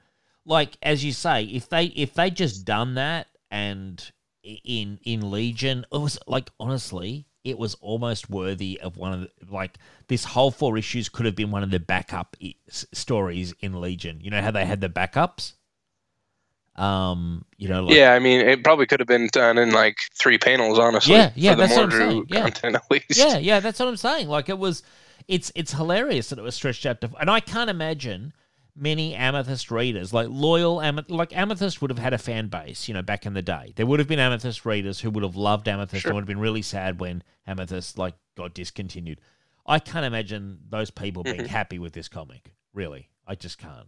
like 0.46 0.78
as 0.84 1.04
you 1.04 1.14
say, 1.14 1.44
if 1.46 1.68
they 1.70 1.86
if 1.86 2.14
they 2.14 2.30
just 2.30 2.64
done 2.66 2.94
that 2.96 3.28
and 3.50 4.12
in 4.44 5.00
in 5.04 5.32
Legion. 5.32 5.86
It 5.92 5.98
was 5.98 6.20
like 6.28 6.50
honestly, 6.60 7.26
it 7.44 7.58
was 7.58 7.76
almost 7.76 8.30
worthy 8.30 8.80
of 8.80 8.98
one 8.98 9.14
of 9.14 9.22
the, 9.22 9.30
like 9.50 9.78
this 10.08 10.24
whole 10.24 10.52
four 10.52 10.78
issues 10.78 11.10
could 11.10 11.26
have 11.26 11.36
been 11.36 11.52
one 11.52 11.64
of 11.64 11.72
the 11.72 11.80
backup 11.80 12.36
stories 12.70 13.54
in 13.60 13.82
Legion. 13.82 14.20
You 14.22 14.32
know 14.32 14.42
how 14.42 14.52
they 14.52 14.66
had 14.66 14.82
the 14.82 14.90
backups. 14.90 15.54
Um, 16.76 17.46
you 17.58 17.70
know, 17.70 17.84
like, 17.84 17.96
yeah, 17.96 18.14
I 18.14 18.20
mean, 18.20 18.42
it 18.42 18.64
probably 18.64 18.88
could 18.88 19.00
have 19.00 19.08
been 19.08 19.30
done 19.32 19.58
in 19.60 19.72
like 19.72 19.98
three 20.16 20.40
panels, 20.40 20.80
honestly. 20.80 21.14
Yeah, 21.14 21.32
yeah, 21.36 21.54
that's 21.54 21.76
what 21.76 21.84
I'm 21.84 21.92
saying, 21.92 22.26
yeah. 22.30 22.42
content 22.42 22.76
at 22.76 22.90
least. 22.90 23.06
yeah, 23.16 23.38
yeah, 23.38 23.60
that's 23.60 23.80
what 23.80 23.88
I'm 23.88 23.98
saying. 23.98 24.28
Like 24.28 24.50
it 24.50 24.58
was, 24.58 24.82
it's 25.28 25.52
it's 25.54 25.74
hilarious 25.74 26.30
that 26.30 26.40
it 26.40 26.42
was 26.42 26.56
stretched 26.56 26.86
out 26.86 27.02
to, 27.02 27.12
and 27.20 27.30
I 27.30 27.42
can't 27.42 27.70
imagine 27.70 28.34
many 28.76 29.14
Amethyst 29.16 29.70
readers, 29.70 30.14
like 30.14 30.28
loyal 30.30 30.82
Amethyst, 30.82 31.12
like 31.12 31.36
Amethyst 31.36 31.82
would 31.82 31.92
have 31.92 32.00
had 32.00 32.14
a 32.14 32.18
fan 32.18 32.48
base, 32.48 32.88
you 32.88 32.94
know, 32.94 33.02
back 33.04 33.26
in 33.26 33.34
the 33.34 33.42
day. 33.42 33.72
There 33.76 33.86
would 33.86 34.00
have 34.00 34.08
been 34.08 34.20
Amethyst 34.20 34.66
readers 34.66 35.00
who 35.02 35.12
would 35.12 35.24
have 35.24 35.36
loved 35.36 35.68
Amethyst 35.68 36.02
Sure. 36.02 36.10
and 36.10 36.16
would 36.16 36.22
have 36.24 36.28
been 36.28 36.40
really 36.40 36.62
sad 36.64 37.00
when 37.00 37.24
Amethyst 37.46 37.98
like 37.98 38.16
got 38.36 38.54
discontinued. 38.54 39.22
I 39.66 39.80
can't 39.80 40.06
imagine 40.06 40.60
those 40.70 40.90
people 40.92 41.24
being 41.24 41.42
Mhm. 41.42 41.48
happy 41.48 41.80
with 41.80 41.94
this 41.94 42.08
comic. 42.08 42.52
Really, 42.74 43.10
I 43.28 43.36
just 43.36 43.58
can't. 43.60 43.88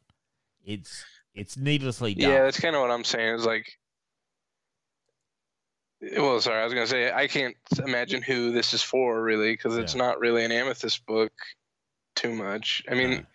It's 0.63 1.03
it's 1.33 1.57
needlessly. 1.57 2.13
Yeah, 2.13 2.43
that's 2.43 2.59
kind 2.59 2.75
of 2.75 2.81
what 2.81 2.91
I'm 2.91 3.03
saying. 3.03 3.35
Is 3.35 3.45
like, 3.45 3.77
well, 6.17 6.39
sorry, 6.39 6.61
I 6.61 6.63
was 6.63 6.73
gonna 6.73 6.87
say 6.87 7.11
I 7.11 7.27
can't 7.27 7.57
imagine 7.85 8.21
who 8.21 8.51
this 8.51 8.73
is 8.73 8.81
for 8.83 9.21
really 9.21 9.53
because 9.53 9.77
it's 9.77 9.95
Yeah. 9.95 10.03
not 10.03 10.19
really 10.19 10.45
an 10.45 10.51
Amethyst 10.51 11.05
book 11.05 11.33
too 12.15 12.33
much. 12.33 12.83
I 12.89 12.93
mean, 12.93 13.11
No. 13.11 13.25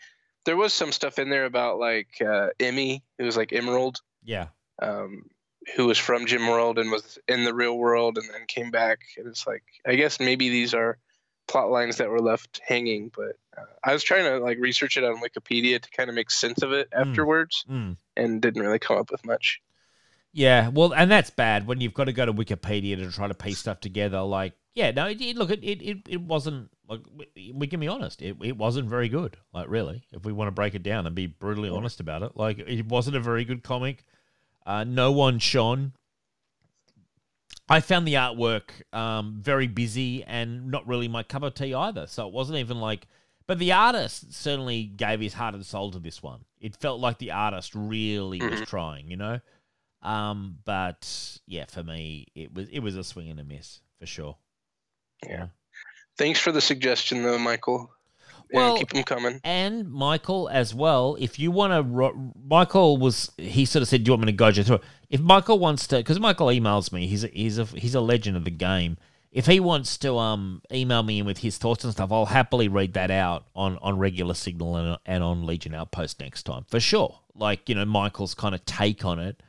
There 0.44 0.56
was 0.56 0.72
some 0.72 0.92
stuff 0.92 1.18
in 1.18 1.30
there 1.30 1.44
about 1.44 1.78
like 1.78 2.08
uh, 2.20 2.48
Emmy, 2.58 3.02
who 3.18 3.24
was 3.24 3.36
like 3.36 3.52
Emerald, 3.52 4.00
yeah, 4.24 4.46
um, 4.80 5.26
who 5.76 5.86
was 5.86 5.98
from 5.98 6.26
Gem 6.26 6.48
World 6.48 6.78
and 6.78 6.90
was 6.90 7.18
in 7.28 7.44
the 7.44 7.54
real 7.54 7.76
world 7.76 8.16
and 8.18 8.28
then 8.32 8.46
came 8.46 8.70
back. 8.70 9.00
And 9.18 9.26
it's 9.26 9.46
like, 9.46 9.62
I 9.86 9.94
guess 9.96 10.18
maybe 10.18 10.48
these 10.48 10.72
are 10.72 10.98
plot 11.46 11.70
lines 11.70 11.98
that 11.98 12.08
were 12.08 12.20
left 12.20 12.60
hanging, 12.66 13.10
but 13.14 13.36
uh, 13.58 13.64
I 13.84 13.92
was 13.92 14.02
trying 14.02 14.24
to 14.24 14.38
like 14.38 14.58
research 14.58 14.96
it 14.96 15.04
on 15.04 15.20
Wikipedia 15.20 15.80
to 15.80 15.90
kind 15.90 16.08
of 16.08 16.14
make 16.14 16.30
sense 16.30 16.62
of 16.62 16.72
it 16.72 16.88
Mm. 16.90 17.00
afterwards 17.08 17.64
Mm. 17.68 17.96
and 18.16 18.40
didn't 18.40 18.62
really 18.62 18.78
come 18.78 18.96
up 18.96 19.10
with 19.10 19.26
much. 19.26 19.60
Yeah, 20.32 20.68
well, 20.68 20.92
and 20.94 21.10
that's 21.10 21.30
bad 21.30 21.66
when 21.66 21.80
you've 21.80 21.92
got 21.94 22.04
to 22.04 22.12
go 22.12 22.24
to 22.24 22.32
Wikipedia 22.32 22.96
to 22.96 23.10
try 23.10 23.26
to 23.26 23.34
piece 23.34 23.58
stuff 23.58 23.80
together. 23.80 24.20
Like, 24.20 24.52
yeah, 24.74 24.92
no, 24.92 25.06
it, 25.06 25.20
it, 25.20 25.36
look, 25.36 25.50
it, 25.50 25.64
it, 25.64 25.98
it 26.08 26.20
wasn't 26.20 26.70
like 26.90 27.00
we, 27.16 27.52
we 27.54 27.66
can 27.68 27.80
be 27.80 27.88
honest, 27.88 28.20
it, 28.20 28.36
it 28.42 28.56
wasn't 28.56 28.88
very 28.88 29.08
good. 29.08 29.36
Like, 29.54 29.68
really, 29.70 30.04
if 30.12 30.24
we 30.24 30.32
want 30.32 30.48
to 30.48 30.52
break 30.52 30.74
it 30.74 30.82
down 30.82 31.06
and 31.06 31.14
be 31.14 31.26
brutally 31.26 31.70
honest 31.70 32.00
about 32.00 32.22
it, 32.22 32.36
like, 32.36 32.58
it 32.58 32.86
wasn't 32.86 33.16
a 33.16 33.20
very 33.20 33.44
good 33.44 33.62
comic. 33.62 34.04
Uh, 34.66 34.84
no 34.84 35.12
one 35.12 35.38
shone. 35.38 35.92
I 37.68 37.80
found 37.80 38.06
the 38.06 38.14
artwork 38.14 38.70
um, 38.92 39.38
very 39.40 39.68
busy 39.68 40.24
and 40.24 40.70
not 40.70 40.86
really 40.88 41.06
my 41.06 41.22
cup 41.22 41.44
of 41.44 41.54
tea 41.54 41.72
either. 41.72 42.06
So 42.08 42.26
it 42.26 42.32
wasn't 42.32 42.58
even 42.58 42.80
like, 42.80 43.06
but 43.46 43.60
the 43.60 43.72
artist 43.72 44.32
certainly 44.34 44.82
gave 44.84 45.20
his 45.20 45.34
heart 45.34 45.54
and 45.54 45.64
soul 45.64 45.92
to 45.92 46.00
this 46.00 46.22
one. 46.22 46.44
It 46.60 46.76
felt 46.76 47.00
like 47.00 47.18
the 47.18 47.30
artist 47.30 47.72
really 47.74 48.38
was 48.40 48.60
Mhm. 48.60 48.66
trying, 48.66 49.10
you 49.10 49.16
know. 49.16 49.40
Um, 50.02 50.58
but 50.64 51.38
yeah, 51.46 51.66
for 51.66 51.84
me, 51.84 52.26
it 52.34 52.52
was 52.52 52.68
it 52.70 52.80
was 52.80 52.96
a 52.96 53.04
swing 53.04 53.28
and 53.30 53.38
a 53.38 53.44
miss 53.44 53.80
for 53.98 54.06
sure. 54.06 54.36
Yeah. 55.24 55.48
Thanks 56.20 56.38
for 56.38 56.52
the 56.52 56.60
suggestion, 56.60 57.22
though, 57.22 57.38
Michael. 57.38 57.90
Well- 58.52 58.76
keep 58.76 58.90
them 58.90 59.04
coming. 59.04 59.40
And 59.42 59.90
Michael 59.90 60.50
as 60.50 60.74
well. 60.74 61.16
If 61.18 61.38
you 61.38 61.50
want 61.50 61.72
to, 61.72 61.82
ro- 61.82 62.34
Michael 62.46 62.98
was 62.98 63.32
he 63.38 63.64
sort 63.64 63.80
of 63.80 63.88
said, 63.88 64.04
"Do 64.04 64.10
you 64.10 64.12
want 64.12 64.26
me 64.26 64.32
to 64.32 64.36
guide 64.36 64.58
you 64.58 64.64
through?" 64.64 64.76
it?" 64.76 64.82
If 65.08 65.20
Michael 65.22 65.58
wants 65.58 65.86
to, 65.86 65.96
because 65.96 66.20
Michael 66.20 66.48
emails 66.48 66.92
me, 66.92 67.06
he's 67.06 67.24
a, 67.24 67.28
he's 67.28 67.56
a 67.58 67.64
he's 67.64 67.94
a 67.94 68.02
legend 68.02 68.36
of 68.36 68.44
the 68.44 68.50
game. 68.50 68.98
If 69.32 69.46
he 69.46 69.60
wants 69.60 69.96
to 69.98 70.18
um 70.18 70.60
email 70.70 71.02
me 71.02 71.20
in 71.20 71.24
with 71.24 71.38
his 71.38 71.56
thoughts 71.56 71.84
and 71.84 71.92
stuff, 71.94 72.12
I'll 72.12 72.26
happily 72.26 72.68
read 72.68 72.92
that 72.92 73.10
out 73.10 73.46
on 73.56 73.78
on 73.78 73.98
regular 73.98 74.34
Signal 74.34 74.76
and, 74.76 74.98
and 75.06 75.24
on 75.24 75.46
Legion 75.46 75.74
Outpost 75.74 76.20
next 76.20 76.42
time 76.42 76.66
for 76.68 76.80
sure. 76.80 77.18
Like 77.34 77.66
you 77.66 77.74
know 77.74 77.86
Michael's 77.86 78.34
kind 78.34 78.54
of 78.54 78.62
take 78.66 79.06
on 79.06 79.20
it. 79.20 79.42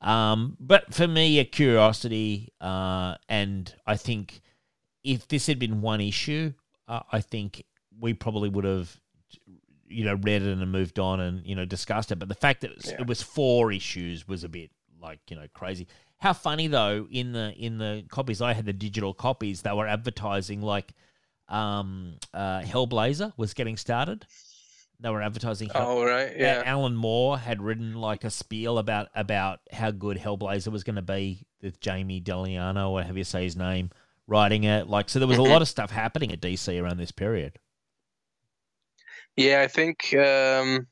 Um, 0.00 0.56
but 0.60 0.94
for 0.94 1.06
me, 1.06 1.40
a 1.40 1.44
curiosity, 1.44 2.54
uh, 2.58 3.16
and 3.28 3.74
I 3.86 3.96
think 3.96 4.40
if 5.06 5.28
this 5.28 5.46
had 5.46 5.58
been 5.58 5.80
one 5.80 6.00
issue, 6.00 6.52
uh, 6.88 7.00
I 7.12 7.20
think 7.20 7.64
we 7.98 8.12
probably 8.14 8.48
would 8.48 8.64
have, 8.64 9.00
you 9.88 10.04
know, 10.04 10.14
read 10.14 10.42
it 10.42 10.58
and 10.58 10.72
moved 10.72 10.98
on 10.98 11.20
and 11.20 11.46
you 11.46 11.54
know 11.54 11.64
discussed 11.64 12.10
it. 12.12 12.18
But 12.18 12.28
the 12.28 12.34
fact 12.34 12.60
that 12.62 12.70
it 12.72 12.76
was, 12.76 12.86
Yeah. 12.90 13.00
it 13.00 13.06
was 13.06 13.22
four 13.22 13.72
issues 13.72 14.26
was 14.28 14.44
a 14.44 14.48
bit 14.48 14.70
like 15.00 15.20
you 15.30 15.36
know 15.36 15.46
crazy. 15.54 15.86
How 16.18 16.32
funny 16.32 16.66
though 16.66 17.06
in 17.10 17.32
the 17.32 17.52
in 17.54 17.78
the 17.78 18.04
copies 18.08 18.40
I 18.42 18.52
had 18.54 18.64
the 18.66 18.72
digital 18.72 19.12
copies 19.14 19.62
they 19.62 19.72
were 19.72 19.86
advertising 19.86 20.62
like 20.62 20.92
um 21.48 22.16
uh 22.34 22.60
Hellblazer 22.62 23.32
was 23.36 23.54
getting 23.54 23.76
started. 23.76 24.26
They 24.98 25.10
were 25.10 25.20
advertising 25.22 25.68
Hell- 25.68 25.98
Oh, 25.98 26.04
right. 26.04 26.32
Yeah. 26.36 26.62
Alan 26.64 26.96
Moore 26.96 27.38
had 27.38 27.60
written 27.60 27.94
like 27.94 28.24
a 28.24 28.30
spiel 28.30 28.78
about 28.78 29.08
about 29.14 29.60
how 29.70 29.90
good 29.90 30.16
Hellblazer 30.16 30.68
was 30.72 30.84
going 30.84 30.96
to 30.96 31.02
be 31.02 31.46
with 31.62 31.80
Jamie 31.80 32.18
Delano, 32.20 32.90
or 32.92 33.02
have 33.02 33.16
you 33.18 33.24
say 33.24 33.44
his 33.44 33.56
name, 33.56 33.90
writing 34.26 34.64
it. 34.64 34.88
Like, 34.88 35.08
so 35.08 35.18
there 35.18 35.28
was 35.28 35.38
a 35.38 35.42
lot 35.42 35.62
of 35.62 35.68
stuff 35.68 35.90
happening 35.90 36.32
at 36.32 36.40
DC 36.40 36.82
around 36.82 36.98
this 36.98 37.12
period. 37.12 37.58
Yeah, 39.36 39.60
I 39.60 39.68
think 39.68 40.14
um, 40.14 40.86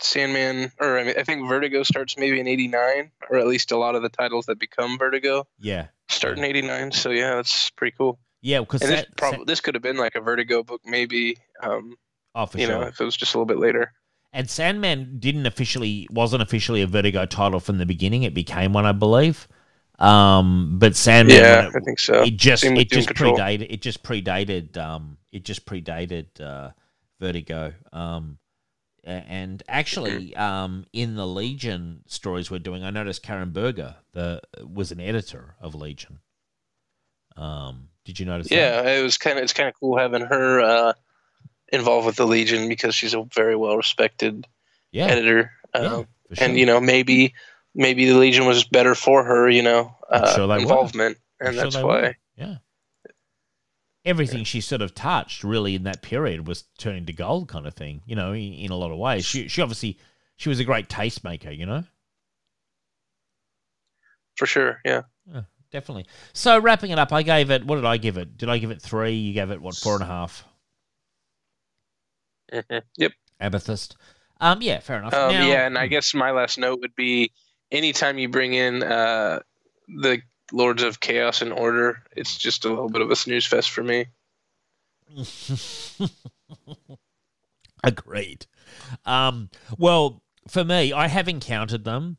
Sandman, 0.00 0.70
or 0.80 0.98
I 0.98 1.04
mean, 1.04 1.14
I 1.18 1.24
think 1.24 1.48
Vertigo 1.48 1.82
starts 1.82 2.16
maybe 2.16 2.38
in 2.38 2.46
'89, 2.46 3.10
or 3.30 3.38
at 3.38 3.46
least 3.46 3.72
a 3.72 3.76
lot 3.76 3.94
of 3.94 4.02
the 4.02 4.08
titles 4.08 4.46
that 4.46 4.58
become 4.58 4.98
Vertigo 4.98 5.46
Yeah, 5.58 5.88
start 6.08 6.38
in 6.38 6.44
'89. 6.44 6.92
So 6.92 7.10
yeah, 7.10 7.36
that's 7.36 7.70
pretty 7.70 7.96
cool. 7.96 8.20
yeah, 8.42 8.60
because 8.60 8.80
this 8.80 9.04
probably 9.16 9.44
this 9.44 9.60
could 9.60 9.74
have 9.74 9.82
been 9.82 9.96
like 9.96 10.14
a 10.14 10.20
Vertigo 10.20 10.62
book, 10.62 10.82
maybe. 10.84 11.36
Um, 11.62 11.96
oh 12.34 12.46
for 12.46 12.58
you 12.58 12.66
sure. 12.66 12.78
know, 12.80 12.86
if 12.86 13.00
it 13.00 13.04
was 13.04 13.16
just 13.16 13.34
a 13.34 13.38
little 13.38 13.46
bit 13.46 13.58
later. 13.58 13.92
And 14.32 14.48
Sandman 14.48 15.18
didn't 15.18 15.46
officially 15.46 16.08
wasn't 16.10 16.42
officially 16.42 16.80
a 16.80 16.86
Vertigo 16.86 17.26
title 17.26 17.60
from 17.60 17.78
the 17.78 17.86
beginning. 17.86 18.22
It 18.22 18.34
became 18.34 18.72
one, 18.72 18.86
I 18.86 18.92
believe. 18.92 19.46
Um, 19.98 20.78
but 20.78 20.96
Sandman, 20.96 21.36
yeah, 21.36 21.66
when 21.66 21.76
I 21.76 21.80
think 21.80 22.00
so. 22.00 22.22
it 22.22 22.36
just 22.36 22.62
Same 22.62 22.76
it 22.76 22.90
just 22.90 23.08
Doom 23.08 23.14
Patrol. 23.14 23.36
predated 23.36 23.66
it 23.70 23.82
just 23.82 24.02
predated 24.02 24.76
um 24.76 25.18
it 25.30 25.44
just 25.44 25.64
predated 25.66 26.40
uh 26.40 26.70
vertigo 27.20 27.72
um 27.92 28.38
and 29.04 29.62
actually 29.68 30.30
Mm-hmm. 30.30 30.42
um 30.42 30.86
in 30.92 31.14
the 31.16 31.26
legion 31.26 32.02
stories 32.06 32.50
we're 32.50 32.58
doing 32.58 32.82
i 32.84 32.90
noticed 32.90 33.22
karen 33.22 33.50
berger 33.50 33.96
the 34.12 34.40
was 34.64 34.90
an 34.92 35.00
editor 35.00 35.56
of 35.60 35.74
legion 35.74 36.18
um 37.36 37.88
did 38.04 38.18
you 38.18 38.26
notice 38.26 38.48
that? 38.48 38.54
Yeah, 38.54 38.82
it 38.98 39.02
was 39.02 39.16
kind 39.16 39.38
of 39.38 39.44
it's 39.44 39.52
kind 39.52 39.68
of 39.68 39.74
cool 39.78 39.96
having 39.96 40.22
her 40.22 40.60
uh, 40.60 40.92
involved 41.72 42.06
with 42.06 42.16
the 42.16 42.26
Legion 42.26 42.68
because 42.68 42.94
she's 42.94 43.14
a 43.14 43.22
very 43.34 43.54
well 43.54 43.76
respected 43.76 44.46
yeah, 44.90 45.06
editor. 45.06 45.52
Um, 45.74 46.06
for 46.28 46.36
sure. 46.36 46.48
and 46.48 46.58
you 46.58 46.66
know 46.66 46.80
maybe 46.80 47.34
maybe 47.74 48.04
the 48.06 48.16
Legion 48.18 48.46
was 48.46 48.64
better 48.64 48.94
for 48.94 49.24
her, 49.24 49.48
you 49.48 49.62
know, 49.62 49.94
uh, 50.10 50.34
sure 50.34 50.46
they 50.46 50.54
were. 50.56 50.60
involvement, 50.60 51.18
I'm 51.40 51.46
and 51.48 51.54
sure 51.56 51.64
that's 51.64 51.76
why. 51.76 51.82
were. 52.02 52.16
yeah 52.36 52.56
everything 54.04 54.42
she 54.42 54.60
sort 54.60 54.82
of 54.82 54.92
touched 54.96 55.44
really 55.44 55.76
in 55.76 55.84
that 55.84 56.02
period 56.02 56.48
was 56.48 56.64
turning 56.76 57.06
to 57.06 57.12
gold 57.12 57.46
kind 57.46 57.68
of 57.68 57.74
thing 57.74 58.02
you 58.04 58.16
know 58.16 58.32
in, 58.32 58.52
in 58.54 58.70
a 58.72 58.76
lot 58.76 58.90
of 58.90 58.98
ways 58.98 59.24
she, 59.24 59.46
she 59.46 59.62
obviously 59.62 59.96
she 60.36 60.48
was 60.48 60.58
a 60.58 60.64
great 60.64 60.88
tastemaker 60.88 61.56
you 61.56 61.64
know 61.64 61.84
For 64.36 64.46
sure, 64.46 64.80
yeah. 64.84 65.02
definitely. 65.70 66.06
So 66.32 66.58
wrapping 66.58 66.90
it 66.90 66.98
up, 66.98 67.12
I 67.12 67.22
gave 67.22 67.50
it. 67.52 67.64
What 67.64 67.76
did 67.76 67.84
I 67.84 67.96
give 67.96 68.16
it? 68.16 68.36
Did 68.38 68.48
I 68.48 68.58
give 68.58 68.70
it 68.72 68.82
three? 68.82 69.12
You 69.12 69.34
gave 69.34 69.50
it 69.52 69.60
what 69.62 69.76
four 69.76 69.94
and 69.94 70.02
a 70.02 70.06
half? 70.06 70.44
Yep. 72.98 73.12
Amethyst. 73.40 73.96
Um, 74.40 74.60
yeah, 74.62 74.80
fair 74.80 74.98
enough. 74.98 75.14
Um, 75.14 75.32
Now- 75.32 75.46
yeah, 75.46 75.66
and 75.66 75.78
I 75.78 75.86
guess 75.86 76.12
my 76.12 76.32
last 76.32 76.58
note 76.58 76.80
would 76.80 76.94
be 76.96 77.30
anytime 77.72 78.18
you 78.18 78.28
bring 78.28 78.52
in 78.54 78.82
uh, 78.84 79.40
the 79.88 80.20
Lords 80.52 80.82
of 80.82 81.00
Chaos 81.00 81.42
and 81.42 81.52
Order, 81.52 82.02
it's 82.14 82.38
just 82.38 82.64
a 82.64 82.68
little 82.68 82.90
bit 82.90 83.00
of 83.00 83.10
a 83.10 83.16
snooze 83.16 83.46
fest 83.46 83.70
for 83.70 83.82
me. 83.82 84.06
Agreed. 87.84 88.46
Um, 89.04 89.50
well, 89.76 90.22
for 90.46 90.62
me, 90.64 90.92
I 90.92 91.08
have 91.08 91.28
encountered 91.28 91.84
them. 91.84 92.18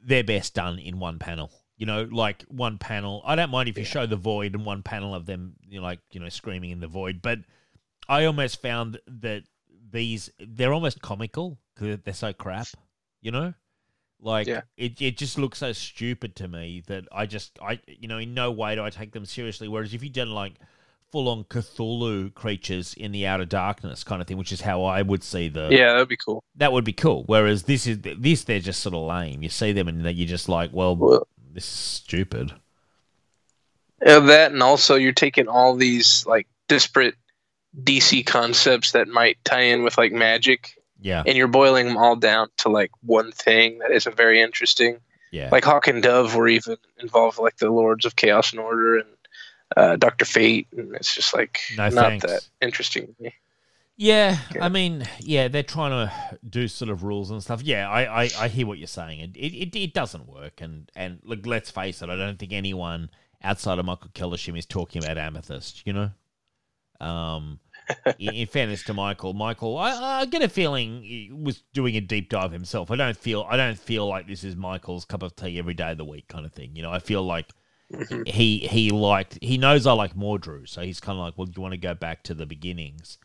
They're 0.00 0.24
best 0.24 0.54
done 0.54 0.78
in 0.78 0.98
one 0.98 1.18
panel. 1.18 1.50
You 1.76 1.86
know, 1.86 2.08
like 2.10 2.42
one 2.48 2.78
panel. 2.78 3.22
I 3.24 3.36
don't 3.36 3.50
mind 3.50 3.68
if 3.68 3.78
you 3.78 3.84
show 3.84 4.04
the 4.06 4.16
void 4.16 4.54
and 4.54 4.66
one 4.66 4.82
panel 4.82 5.14
of 5.14 5.26
them, 5.26 5.54
you 5.68 5.80
know, 5.80 5.86
like 5.86 6.00
you 6.10 6.18
know, 6.18 6.28
screaming 6.28 6.70
in 6.70 6.80
the 6.80 6.88
void. 6.88 7.22
But 7.22 7.38
I 8.08 8.24
almost 8.24 8.60
found 8.60 8.98
that 9.06 9.44
these 9.90 10.28
they're 10.40 10.72
almost 10.72 11.00
comical 11.00 11.58
because 11.74 11.98
they're 12.04 12.14
so 12.14 12.32
crap. 12.32 12.66
You 13.20 13.30
know, 13.30 13.54
like 14.20 14.46
Yeah. 14.46 14.62
it 14.76 15.00
it 15.00 15.16
just 15.16 15.38
looks 15.38 15.58
so 15.58 15.72
stupid 15.72 16.34
to 16.36 16.48
me 16.48 16.82
that 16.86 17.06
I 17.12 17.26
just 17.26 17.58
I 17.62 17.80
you 17.86 18.08
know 18.08 18.18
in 18.18 18.34
no 18.34 18.50
way 18.50 18.74
do 18.74 18.82
I 18.82 18.90
take 18.90 19.12
them 19.12 19.24
seriously. 19.26 19.68
Whereas 19.68 19.94
if 19.94 20.02
you 20.02 20.10
done 20.10 20.30
like 20.32 20.54
full 21.10 21.28
on 21.28 21.44
Cthulhu 21.44 22.34
creatures 22.34 22.92
in 22.94 23.12
the 23.12 23.26
outer 23.26 23.46
darkness 23.46 24.04
kind 24.04 24.20
of 24.20 24.28
thing, 24.28 24.36
which 24.36 24.52
is 24.52 24.60
how 24.60 24.84
I 24.84 25.00
would 25.02 25.22
see 25.24 25.48
the 25.48 25.68
Yeah, 25.70 25.92
that'd 25.92 26.08
be 26.08 26.16
cool. 26.18 26.42
that 26.56 26.72
would 26.72 26.84
be 26.84 26.92
cool. 26.92 27.24
Whereas 27.26 27.62
this 27.62 27.86
is 27.86 27.98
this 28.02 28.44
they're 28.44 28.60
just 28.60 28.80
sort 28.80 28.94
of 28.94 29.02
lame. 29.06 29.42
You 29.42 29.48
see 29.48 29.72
them 29.72 29.88
and 29.88 30.02
you're 30.04 30.28
just 30.28 30.48
like, 30.48 30.70
well, 30.72 30.96
Well, 30.96 31.26
this 31.52 31.64
is 31.64 31.70
stupid. 31.70 32.52
Uh, 34.04 34.20
that 34.20 34.52
and 34.52 34.62
also 34.62 34.94
you're 34.94 35.12
taking 35.12 35.48
all 35.48 35.74
these 35.74 36.24
like 36.26 36.46
disparate 36.68 37.16
DC 37.82 38.24
concepts 38.26 38.92
that 38.92 39.08
might 39.08 39.38
tie 39.44 39.62
in 39.62 39.82
with 39.82 39.98
like 39.98 40.12
magic, 40.12 40.77
Yeah, 41.00 41.22
and 41.26 41.36
you're 41.36 41.48
boiling 41.48 41.86
them 41.86 41.96
all 41.96 42.16
down 42.16 42.48
to 42.58 42.68
like 42.68 42.90
one 43.02 43.32
thing 43.32 43.78
that 43.78 43.90
isn't 43.90 44.16
very 44.16 44.40
interesting. 44.40 44.98
yeah, 45.30 45.48
Like 45.50 45.64
Hawk 45.64 45.86
and 45.86 46.02
Dove 46.02 46.34
were 46.34 46.48
even 46.48 46.76
involved, 47.00 47.38
like 47.38 47.56
the 47.56 47.70
Lords 47.70 48.04
of 48.04 48.16
Chaos 48.16 48.52
and 48.52 48.60
Order 48.60 48.98
and 48.98 49.08
uh, 49.76 49.96
Doctor 49.96 50.24
Fate, 50.24 50.66
and 50.76 50.94
it's 50.94 51.14
just 51.14 51.34
like 51.34 51.60
No 51.76 51.88
not 51.88 51.94
thanks. 51.94 52.26
that 52.26 52.48
interesting 52.60 53.14
yeah. 53.98 54.38
Yeah. 54.54 54.64
I 54.64 54.68
mean, 54.68 55.04
yeah, 55.18 55.48
they're 55.48 55.64
trying 55.64 55.90
to 55.90 56.38
do 56.48 56.68
sort 56.68 56.88
of 56.88 57.02
rules 57.02 57.32
and 57.32 57.42
stuff. 57.42 57.62
Yeah, 57.62 57.90
I, 57.90 58.22
I, 58.22 58.30
I 58.38 58.48
hear 58.48 58.64
what 58.64 58.78
you're 58.78 58.86
saying. 58.86 59.34
It, 59.34 59.36
it, 59.36 59.76
it, 59.76 59.92
doesn't 59.92 60.28
work. 60.28 60.60
And 60.60 60.90
and 60.94 61.18
look, 61.24 61.44
let's 61.44 61.70
face 61.70 62.00
it. 62.00 62.08
I 62.08 62.14
don't 62.14 62.38
think 62.38 62.52
anyone 62.52 63.10
outside 63.42 63.80
of 63.80 63.84
Michael 63.84 64.10
Kellershim 64.14 64.56
is 64.56 64.66
talking 64.66 65.02
about 65.02 65.18
Amethyst. 65.18 65.84
You 65.84 65.92
know. 65.92 66.10
Um, 67.04 67.58
in, 68.18 68.46
fairness 68.46 68.82
to 68.84 68.94
Michael, 68.94 69.32
Michael, 69.34 69.76
I, 69.78 70.20
I 70.20 70.26
get 70.26 70.42
a 70.42 70.48
feeling 70.48 71.02
he 71.02 71.30
was 71.32 71.62
doing 71.72 71.96
a 71.96 72.00
deep 72.00 72.28
dive 72.30 72.52
himself. 72.52 72.90
I 72.90 72.96
don't 72.96 73.16
feel 73.16 73.46
I 73.48 73.56
don't 73.56 73.78
feel 73.78 74.06
like 74.06 74.26
this 74.26 74.44
is 74.44 74.56
Michael's 74.56 75.04
cup 75.04 75.22
of 75.22 75.34
tea 75.36 75.58
every 75.58 75.74
day 75.74 75.92
of 75.92 75.98
the 75.98 76.04
week 76.04 76.28
kind 76.28 76.44
of 76.46 76.52
thing. 76.52 76.74
You 76.74 76.82
know, 76.82 76.90
I 76.92 76.98
feel 76.98 77.22
like 77.22 77.46
Mhm. 77.92 78.28
he 78.28 78.58
he 78.58 78.90
liked 78.90 79.38
he 79.40 79.56
knows 79.56 79.86
I 79.86 79.92
like 79.92 80.14
Mordru, 80.14 80.68
so 80.68 80.82
he's 80.82 81.00
kind 81.00 81.18
of 81.18 81.24
like, 81.24 81.38
well, 81.38 81.46
do 81.46 81.52
you 81.56 81.62
want 81.62 81.72
to 81.72 81.78
go 81.78 81.94
back 81.94 82.22
to 82.24 82.34
the 82.34 82.44
beginnings? 82.44 83.16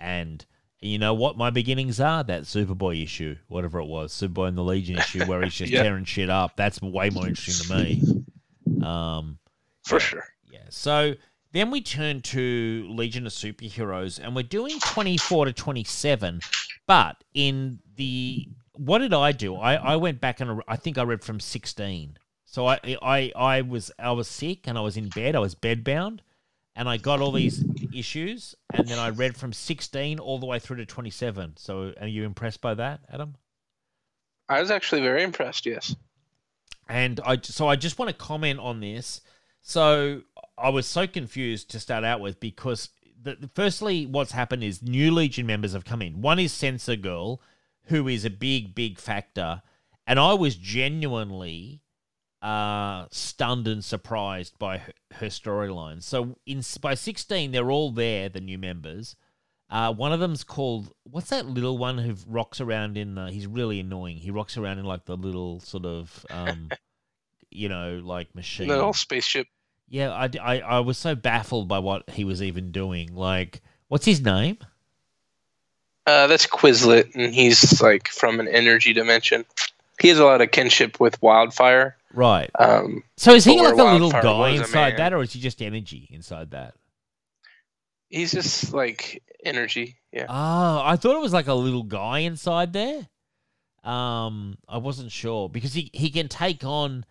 And 0.00 0.44
you 0.80 0.98
know 0.98 1.12
what 1.12 1.36
my 1.36 1.50
beginnings 1.50 2.00
are? 2.00 2.24
That 2.24 2.42
Superboy 2.44 3.02
issue, 3.02 3.36
whatever 3.48 3.80
it 3.80 3.86
was, 3.86 4.12
Superboy 4.14 4.48
and 4.48 4.56
the 4.56 4.62
Legion 4.64 4.96
issue, 4.96 5.24
where 5.26 5.42
he's 5.42 5.54
just 5.54 5.70
Yeah. 5.72 5.82
tearing 5.82 6.04
shit 6.06 6.30
up. 6.30 6.56
That's 6.56 6.80
way 6.80 7.10
more 7.10 7.26
interesting 7.28 7.66
to 7.66 7.84
me. 7.84 8.86
Um, 8.86 9.38
For 9.84 10.00
sure. 10.00 10.24
yeah. 10.50 10.66
So 10.70 11.14
then 11.52 11.70
we 11.70 11.80
turn 11.80 12.20
to 12.22 12.86
Legion 12.90 13.26
of 13.26 13.32
Superheroes, 13.32 14.20
and 14.22 14.36
we're 14.36 14.42
doing 14.42 14.78
24 14.80 15.46
to 15.46 15.52
27. 15.52 16.40
But 16.86 17.22
in 17.34 17.80
the 17.96 18.48
what 18.74 18.98
did 18.98 19.12
I 19.12 19.32
do? 19.32 19.56
I, 19.56 19.74
I 19.74 19.96
went 19.96 20.20
back 20.20 20.40
and 20.40 20.62
I 20.68 20.76
think 20.76 20.98
I 20.98 21.02
read 21.02 21.24
from 21.24 21.40
16. 21.40 22.16
So 22.44 22.66
I, 22.66 22.78
I 23.02 23.32
I 23.36 23.60
was 23.62 23.90
I 23.98 24.12
was 24.12 24.28
sick 24.28 24.66
and 24.66 24.78
I 24.78 24.80
was 24.80 24.96
in 24.96 25.08
bed. 25.08 25.36
I 25.36 25.40
was 25.40 25.54
bedbound, 25.54 26.20
and 26.74 26.88
I 26.88 26.96
got 26.96 27.20
all 27.20 27.32
these 27.32 27.64
issues, 27.94 28.54
and 28.72 28.88
then 28.88 28.98
I 28.98 29.10
read 29.10 29.36
from 29.36 29.52
16 29.52 30.18
all 30.18 30.38
the 30.38 30.46
way 30.46 30.58
through 30.58 30.76
to 30.76 30.86
27. 30.86 31.54
So 31.56 31.92
are 32.00 32.06
you 32.06 32.24
impressed 32.24 32.60
by 32.60 32.74
that, 32.74 33.00
Adam? 33.12 33.34
I 34.48 34.60
was 34.60 34.70
actually 34.70 35.02
very 35.02 35.22
impressed. 35.22 35.66
Yes. 35.66 35.94
And 36.88 37.20
I 37.24 37.38
so 37.42 37.68
I 37.68 37.76
just 37.76 37.98
want 37.98 38.10
to 38.10 38.16
comment 38.16 38.60
on 38.60 38.80
this. 38.80 39.20
So 39.60 40.22
I 40.60 40.68
was 40.70 40.86
so 40.86 41.06
confused 41.06 41.70
to 41.70 41.80
start 41.80 42.04
out 42.04 42.20
with 42.20 42.40
because 42.40 42.90
the, 43.20 43.50
firstly, 43.54 44.06
what's 44.06 44.32
happened 44.32 44.64
is 44.64 44.82
new 44.82 45.10
Legion 45.10 45.46
members 45.46 45.72
have 45.72 45.84
come 45.84 46.02
in. 46.02 46.20
One 46.20 46.38
is 46.38 46.52
Sensor 46.52 46.96
Girl, 46.96 47.40
who 47.84 48.08
is 48.08 48.24
a 48.24 48.30
big, 48.30 48.74
big 48.74 48.98
factor, 48.98 49.62
and 50.06 50.18
I 50.18 50.34
was 50.34 50.56
genuinely 50.56 51.82
uh, 52.42 53.06
stunned 53.10 53.66
and 53.66 53.84
surprised 53.84 54.58
by 54.58 54.78
her, 54.78 54.92
her 55.14 55.26
storyline. 55.26 56.02
So 56.02 56.36
in 56.46 56.62
by 56.80 56.94
sixteen, 56.94 57.50
they're 57.52 57.70
all 57.70 57.90
there, 57.90 58.28
the 58.28 58.40
new 58.40 58.58
members. 58.58 59.16
Uh, 59.70 59.92
one 59.92 60.12
of 60.12 60.20
them's 60.20 60.44
called 60.44 60.90
what's 61.04 61.28
that 61.28 61.46
little 61.46 61.76
one 61.76 61.98
who 61.98 62.14
rocks 62.26 62.60
around 62.60 62.96
in? 62.96 63.16
The, 63.16 63.30
he's 63.30 63.46
really 63.46 63.80
annoying. 63.80 64.16
He 64.16 64.30
rocks 64.30 64.56
around 64.56 64.78
in 64.78 64.84
like 64.84 65.04
the 65.04 65.16
little 65.16 65.60
sort 65.60 65.84
of, 65.84 66.24
um, 66.30 66.70
you 67.50 67.68
know, 67.68 68.00
like 68.02 68.34
machine. 68.34 68.68
Whole 68.70 68.92
spaceship. 68.92 69.46
Yeah, 69.88 70.12
I, 70.12 70.28
I, 70.40 70.60
I 70.60 70.80
was 70.80 70.98
so 70.98 71.14
baffled 71.14 71.68
by 71.68 71.78
what 71.78 72.08
he 72.10 72.24
was 72.24 72.42
even 72.42 72.72
doing. 72.72 73.14
Like, 73.14 73.62
what's 73.88 74.04
his 74.04 74.20
name? 74.20 74.58
Uh, 76.06 76.26
that's 76.26 76.46
Quislet, 76.46 77.14
and 77.14 77.34
he's 77.34 77.80
like 77.82 78.08
from 78.08 78.40
an 78.40 78.48
energy 78.48 78.92
dimension. 78.92 79.44
He 80.00 80.08
has 80.08 80.18
a 80.18 80.24
lot 80.24 80.40
of 80.40 80.50
kinship 80.50 81.00
with 81.00 81.20
Wildfire. 81.20 81.96
Right. 82.14 82.50
Um, 82.58 83.02
So 83.16 83.32
is 83.32 83.44
he 83.44 83.60
like 83.60 83.74
a 83.74 83.84
little 83.92 84.10
guy 84.10 84.50
inside 84.50 84.96
that, 84.96 85.12
or 85.12 85.22
is 85.22 85.32
he 85.32 85.40
just 85.40 85.60
energy 85.60 86.08
inside 86.10 86.52
that? 86.52 86.74
he's 88.10 88.32
just 88.32 88.72
like 88.72 89.22
energy. 89.44 89.96
Yeah. 90.12 90.26
Oh, 90.28 90.82
I 90.84 90.96
thought 90.96 91.16
it 91.16 91.20
was 91.20 91.32
like 91.32 91.46
a 91.46 91.54
little 91.54 91.82
guy 91.82 92.20
inside 92.20 92.72
there. 92.72 93.06
Um, 93.84 94.56
I 94.68 94.78
wasn't 94.78 95.12
sure 95.12 95.48
because 95.48 95.74
he, 95.74 95.90
he 95.92 96.10
can 96.10 96.28
take 96.28 96.64
on 96.64 97.04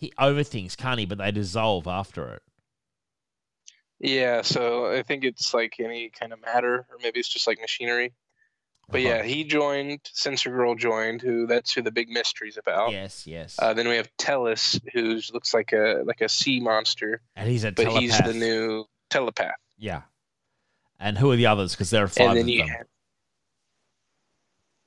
he 0.00 0.12
over 0.18 0.42
things, 0.42 0.76
can't 0.76 0.98
he? 0.98 1.06
But 1.06 1.18
they 1.18 1.30
dissolve 1.30 1.86
after 1.86 2.34
it. 2.34 2.42
Yeah. 4.00 4.42
So 4.42 4.86
I 4.86 5.02
think 5.02 5.24
it's 5.24 5.52
like 5.54 5.76
any 5.78 6.10
kind 6.10 6.32
of 6.32 6.40
matter, 6.40 6.86
or 6.90 6.96
maybe 7.02 7.20
it's 7.20 7.28
just 7.28 7.46
like 7.46 7.60
machinery. 7.60 8.12
But 8.88 9.02
yeah, 9.02 9.22
he 9.22 9.44
joined. 9.44 10.00
Sensor 10.12 10.50
Girl 10.50 10.74
joined. 10.74 11.22
Who 11.22 11.46
that's 11.46 11.72
who 11.72 11.82
the 11.82 11.92
big 11.92 12.08
mystery's 12.08 12.56
about. 12.56 12.90
Yes, 12.90 13.24
yes. 13.24 13.56
Uh, 13.56 13.72
then 13.72 13.86
we 13.86 13.94
have 13.96 14.10
Tellus, 14.18 14.80
who 14.92 15.20
looks 15.32 15.54
like 15.54 15.72
a 15.72 16.02
like 16.04 16.20
a 16.20 16.28
sea 16.28 16.58
monster, 16.58 17.20
and 17.36 17.48
he's 17.48 17.62
a 17.62 17.70
but 17.70 17.84
telepath. 17.84 18.02
he's 18.02 18.18
the 18.18 18.34
new 18.34 18.86
telepath. 19.08 19.54
Yeah. 19.78 20.02
And 20.98 21.16
who 21.16 21.30
are 21.30 21.36
the 21.36 21.46
others? 21.46 21.72
Because 21.72 21.90
there 21.90 22.02
are 22.02 22.08
five 22.08 22.30
and 22.30 22.36
then 22.38 22.44
of 22.44 22.48
you 22.48 22.58
them. 22.58 22.68
have, 22.68 22.86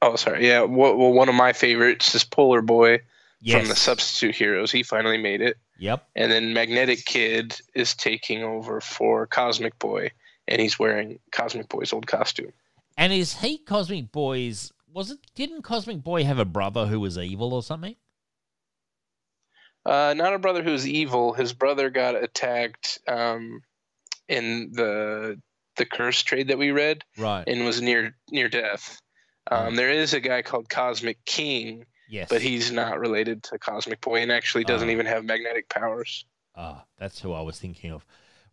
oh 0.04 0.16
sorry 0.18 0.46
yeah 0.46 0.62
well 0.62 0.96
one 0.96 1.30
of 1.30 1.36
my 1.36 1.54
favorites 1.54 2.14
is 2.14 2.24
polar 2.24 2.62
boy 2.62 3.00
Yes. 3.46 3.60
from 3.60 3.68
the 3.70 3.76
substitute 3.76 4.36
heroes 4.36 4.72
he 4.72 4.84
finally 4.84 5.18
made 5.18 5.42
it 5.42 5.58
Yep. 5.78 6.08
and 6.16 6.32
then 6.32 6.54
magnetic 6.54 7.04
kid 7.06 7.60
is 7.76 7.94
taking 7.94 8.42
over 8.44 8.80
for 8.80 9.28
cosmic 9.28 9.78
boy 9.80 10.12
and 10.48 10.62
he's 10.62 10.80
wearing 10.80 11.20
cosmic 11.32 11.68
boy's 11.70 11.92
old 11.94 12.08
costume 12.08 12.54
And 12.98 13.12
is 13.12 13.34
he 13.42 13.58
Cosmic 13.58 14.12
Boy's? 14.12 14.72
Was 14.94 15.10
it? 15.12 15.18
Didn't 15.36 15.64
Cosmic 15.64 16.04
Boy 16.04 16.24
have 16.26 16.38
a 16.38 16.46
brother 16.46 16.86
who 16.86 17.00
was 17.00 17.18
evil 17.18 17.54
or 17.54 17.64
something? 17.64 17.96
uh, 19.86 20.14
not 20.16 20.34
a 20.34 20.40
brother 20.40 20.64
who's 20.64 20.88
evil 20.88 21.34
his 21.34 21.54
brother 21.54 21.90
got 21.90 22.16
attacked 22.16 23.00
um, 23.08 23.62
in 24.28 24.72
the 24.74 25.40
the 25.76 25.86
curse 25.86 26.22
trade 26.22 26.48
that 26.50 26.58
we 26.58 26.72
read 26.72 27.04
Right. 27.18 27.44
and 27.48 27.66
was 27.66 27.82
near 27.82 28.16
near 28.32 28.48
death 28.50 29.00
um, 29.52 29.76
there 29.76 29.90
is 29.90 30.14
a 30.14 30.20
guy 30.22 30.42
called 30.42 30.70
cosmic 30.70 31.24
king 31.26 31.86
yes. 32.10 32.28
but 32.30 32.42
he's 32.42 32.72
not 32.72 33.00
related 33.00 33.44
to 33.44 33.58
Cosmic 33.60 34.02
Boy 34.02 34.22
and 34.22 34.32
actually 34.32 34.64
doesn't 34.64 34.90
Ah. 34.90 34.92
even 34.92 35.06
have 35.06 35.24
magnetic 35.26 35.70
powers. 35.70 36.26
Ah, 36.56 36.86
that's 36.98 37.20
who 37.20 37.34
I 37.34 37.42
was 37.42 37.60
thinking 37.60 37.92
of. 37.92 38.06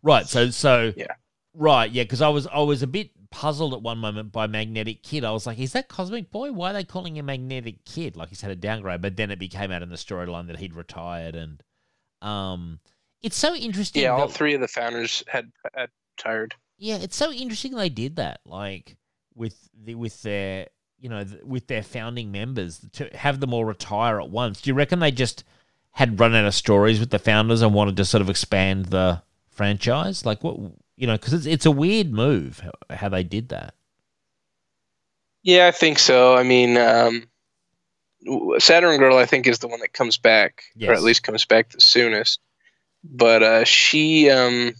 Right. 0.03 0.27
So 0.27 0.49
so. 0.49 0.93
Yeah. 0.97 1.13
Right. 1.53 1.91
Yeah. 1.91 2.03
Because 2.03 2.21
I 2.21 2.29
was 2.29 2.47
I 2.47 2.61
was 2.61 2.81
a 2.81 2.87
bit 2.87 3.11
puzzled 3.29 3.73
at 3.73 3.81
one 3.81 3.97
moment 3.99 4.31
by 4.31 4.47
Magnetic 4.47 5.03
Kid. 5.03 5.23
I 5.23 5.31
was 5.31 5.45
like, 5.45 5.59
is 5.59 5.73
that 5.73 5.87
Cosmic 5.87 6.31
Boy? 6.31 6.51
Why 6.51 6.71
are 6.71 6.73
they 6.73 6.83
calling 6.83 7.15
him 7.17 7.27
Magnetic 7.27 7.85
Kid? 7.85 8.15
Like 8.17 8.29
he's 8.29 8.41
had 8.41 8.51
a 8.51 8.55
downgrade. 8.55 9.01
But 9.01 9.15
then 9.17 9.29
it 9.31 9.39
became 9.39 9.71
out 9.71 9.83
in 9.83 9.89
the 9.89 9.95
storyline 9.95 10.47
that 10.47 10.57
he'd 10.59 10.73
retired 10.75 11.35
and 11.35 11.61
um, 12.21 12.79
it's 13.21 13.37
so 13.37 13.53
interesting. 13.55 14.03
Yeah, 14.03 14.09
all 14.09 14.27
that- 14.27 14.33
three 14.33 14.53
of 14.53 14.61
the 14.61 14.67
founders 14.67 15.23
had, 15.27 15.51
had 15.75 15.89
retired. 16.17 16.55
Yeah, 16.77 16.95
it's 16.97 17.15
so 17.15 17.31
interesting 17.31 17.75
they 17.75 17.89
did 17.89 18.15
that. 18.15 18.41
Like 18.45 18.97
with 19.35 19.69
the 19.79 19.95
with 19.95 20.21
their 20.23 20.67
you 21.01 21.09
know 21.09 21.23
th- 21.23 21.43
with 21.43 21.67
their 21.67 21.83
founding 21.83 22.31
members 22.31 22.79
to 22.93 23.09
have 23.15 23.39
them 23.39 23.53
all 23.53 23.65
retire 23.65 24.21
at 24.21 24.29
once. 24.29 24.61
Do 24.61 24.69
you 24.69 24.73
reckon 24.73 24.99
they 24.99 25.11
just 25.11 25.43
had 25.91 26.19
run 26.19 26.35
out 26.35 26.45
of 26.45 26.53
stories 26.55 26.99
with 26.99 27.09
the 27.09 27.19
founders 27.19 27.61
and 27.61 27.73
wanted 27.73 27.97
to 27.97 28.05
sort 28.05 28.21
of 28.21 28.29
expand 28.29 28.85
the 28.85 29.21
franchise? 29.49 30.25
Like 30.25 30.43
what 30.43 30.57
you 30.95 31.07
know, 31.07 31.13
because 31.13 31.33
it's 31.33 31.45
it's 31.45 31.65
a 31.65 31.71
weird 31.71 32.13
move 32.13 32.59
how, 32.59 32.95
how 32.95 33.09
they 33.09 33.23
did 33.23 33.49
that. 33.49 33.73
Yeah, 35.43 35.67
I 35.67 35.71
think 35.71 35.97
so. 35.97 36.35
I 36.35 36.43
mean, 36.43 36.77
um, 36.77 37.27
Saturn 38.59 38.99
Girl, 38.99 39.17
I 39.17 39.25
think, 39.25 39.47
is 39.47 39.59
the 39.59 39.67
one 39.67 39.79
that 39.79 39.93
comes 39.93 40.17
back, 40.17 40.63
or 40.81 40.93
at 40.93 41.01
least 41.01 41.23
comes 41.23 41.45
back 41.45 41.69
the 41.69 41.81
soonest. 41.81 42.39
But 43.03 43.41
uh, 43.41 43.63
she, 43.63 44.29
um, 44.29 44.75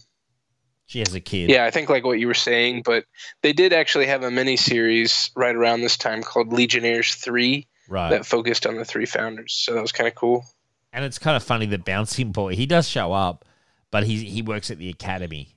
She 0.86 0.98
has 0.98 1.14
a 1.14 1.20
kid. 1.20 1.48
yeah, 1.48 1.64
I 1.64 1.70
think 1.70 1.88
like 1.88 2.04
what 2.04 2.18
you 2.18 2.26
were 2.26 2.34
saying. 2.34 2.82
But 2.84 3.04
they 3.42 3.52
did 3.52 3.72
actually 3.72 4.06
have 4.06 4.22
a 4.22 4.30
mini 4.30 4.56
series 4.56 5.30
right 5.36 5.54
around 5.54 5.80
this 5.80 5.96
time 5.96 6.22
called 6.22 6.52
Legionnaires 6.52 7.14
Three 7.14 7.66
right. 7.88 8.10
that 8.10 8.26
focused 8.26 8.66
on 8.66 8.76
the 8.76 8.84
three 8.84 9.06
founders. 9.06 9.54
So 9.54 9.74
that 9.74 9.80
was 9.80 9.92
kind 9.92 10.08
of 10.08 10.14
cool. 10.14 10.44
and 10.92 11.04
it's 11.04 11.18
kind 11.18 11.36
of 11.36 11.42
funny 11.42 11.66
that 11.66 11.84
Bouncing 11.84 12.32
Boy 12.32 12.54
he 12.56 12.66
does 12.66 12.86
show 12.88 13.12
up, 13.12 13.44
but 13.90 14.04
he 14.04 14.16
he 14.24 14.42
works 14.42 14.70
at 14.70 14.78
the 14.78 14.90
academy 14.90 15.54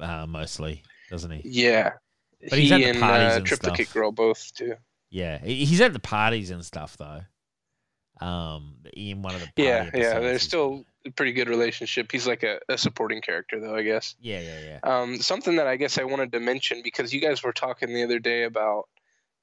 uh, 0.00 0.26
mostly, 0.26 0.82
doesn't 1.10 1.30
he? 1.30 1.42
Yeah, 1.44 1.92
But 2.50 2.58
he's 2.58 2.70
he 2.70 2.74
at 2.74 2.78
the 2.78 2.84
and 2.90 2.98
parties 3.00 3.32
uh, 3.32 3.36
and 3.36 3.46
Triplicate 3.46 3.86
stuff. 3.86 3.94
Girl 3.94 4.10
both 4.12 4.52
too. 4.54 4.74
Yeah, 5.10 5.38
he's 5.38 5.80
at 5.80 5.92
the 5.92 6.00
parties 6.00 6.50
and 6.50 6.64
stuff 6.64 6.96
though. 6.96 7.20
Um, 8.20 8.76
in 8.96 9.22
one 9.22 9.34
of 9.34 9.40
the 9.40 9.46
party 9.46 9.62
Yeah, 9.64 9.90
yeah, 9.94 10.20
he's- 10.20 10.42
still 10.42 10.84
pretty 11.10 11.32
good 11.32 11.48
relationship. 11.48 12.10
He's 12.12 12.26
like 12.26 12.42
a, 12.42 12.60
a 12.68 12.78
supporting 12.78 13.20
character, 13.20 13.60
though, 13.60 13.74
I 13.76 13.82
guess. 13.82 14.14
yeah, 14.20 14.40
yeah, 14.40 14.60
yeah. 14.60 14.78
Um, 14.82 15.16
something 15.18 15.56
that 15.56 15.66
I 15.66 15.76
guess 15.76 15.98
I 15.98 16.04
wanted 16.04 16.32
to 16.32 16.40
mention 16.40 16.80
because 16.82 17.12
you 17.12 17.20
guys 17.20 17.42
were 17.42 17.52
talking 17.52 17.92
the 17.92 18.02
other 18.04 18.18
day 18.18 18.44
about 18.44 18.88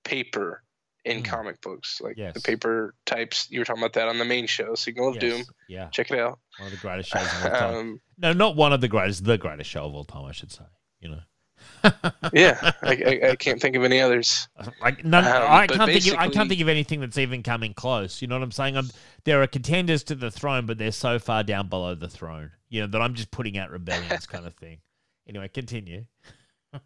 paper 0.04 0.64
in 1.04 1.22
Mm. 1.24 1.26
comic 1.26 1.62
books, 1.62 2.00
like 2.02 2.18
Yes. 2.18 2.34
the 2.36 2.42
paper 2.42 2.94
types. 3.06 3.48
You 3.50 3.60
were 3.60 3.66
talking 3.66 3.82
about 3.82 3.94
that 3.94 4.08
on 4.08 4.18
the 4.20 4.26
main 4.26 4.46
show, 4.48 4.76
Signal 4.76 5.10
of 5.10 5.20
Doom. 5.20 5.44
Yeah, 5.68 5.90
Check 5.90 6.12
it 6.12 6.20
out. 6.20 6.40
one 6.58 6.68
of 6.68 6.72
the 6.72 6.78
greatest 6.80 7.10
shows 7.10 7.22
of 7.24 7.44
all 7.46 7.50
time. 7.60 7.76
Um, 7.76 8.02
no, 8.18 8.34
not 8.34 8.56
one 8.56 8.72
of 8.74 8.82
the 8.82 8.88
greatest, 8.88 9.24
the 9.24 9.38
greatest 9.38 9.70
show 9.70 9.86
of 9.86 9.96
all 9.96 10.04
time, 10.06 10.26
I 10.26 10.32
should 10.32 10.52
say. 10.52 10.66
You 11.00 11.10
know, 11.10 11.22
yeah, 12.34 12.72
I, 12.84 13.20
I, 13.24 13.30
I 13.32 13.36
can't 13.36 13.62
think 13.62 13.76
of 13.76 13.84
any 13.84 14.00
others. 14.00 14.48
like 14.82 15.04
none, 15.04 15.26
Um, 15.26 15.44
I 15.48 15.68
can't 15.68 15.92
think 15.92 16.08
of, 16.08 16.20
I 16.20 16.30
can't 16.30 16.50
think 16.50 16.62
of 16.62 16.68
anything 16.68 17.00
that's 17.00 17.18
even 17.18 17.44
coming 17.44 17.74
close. 17.74 18.22
You 18.22 18.28
know 18.28 18.36
what 18.36 18.44
I'm 18.44 18.52
saying? 18.52 18.78
I'm, 18.78 18.90
there 19.24 19.42
are 19.42 19.48
contenders 19.48 20.04
to 20.06 20.16
the 20.16 20.32
throne, 20.32 20.66
but 20.66 20.78
they're 20.78 20.92
so 20.92 21.20
far 21.20 21.44
down 21.44 21.68
below 21.68 21.96
the 21.96 22.10
throne. 22.10 22.52
You 22.70 22.82
know 22.82 22.88
that 22.88 23.02
I'm 23.02 23.14
just 23.14 23.32
putting 23.32 23.58
out 23.58 23.72
rebellions, 23.72 24.26
kind 24.26 24.46
of 24.46 24.54
thing. 24.56 24.80
Anyway, 25.28 25.48
continue. 25.48 26.06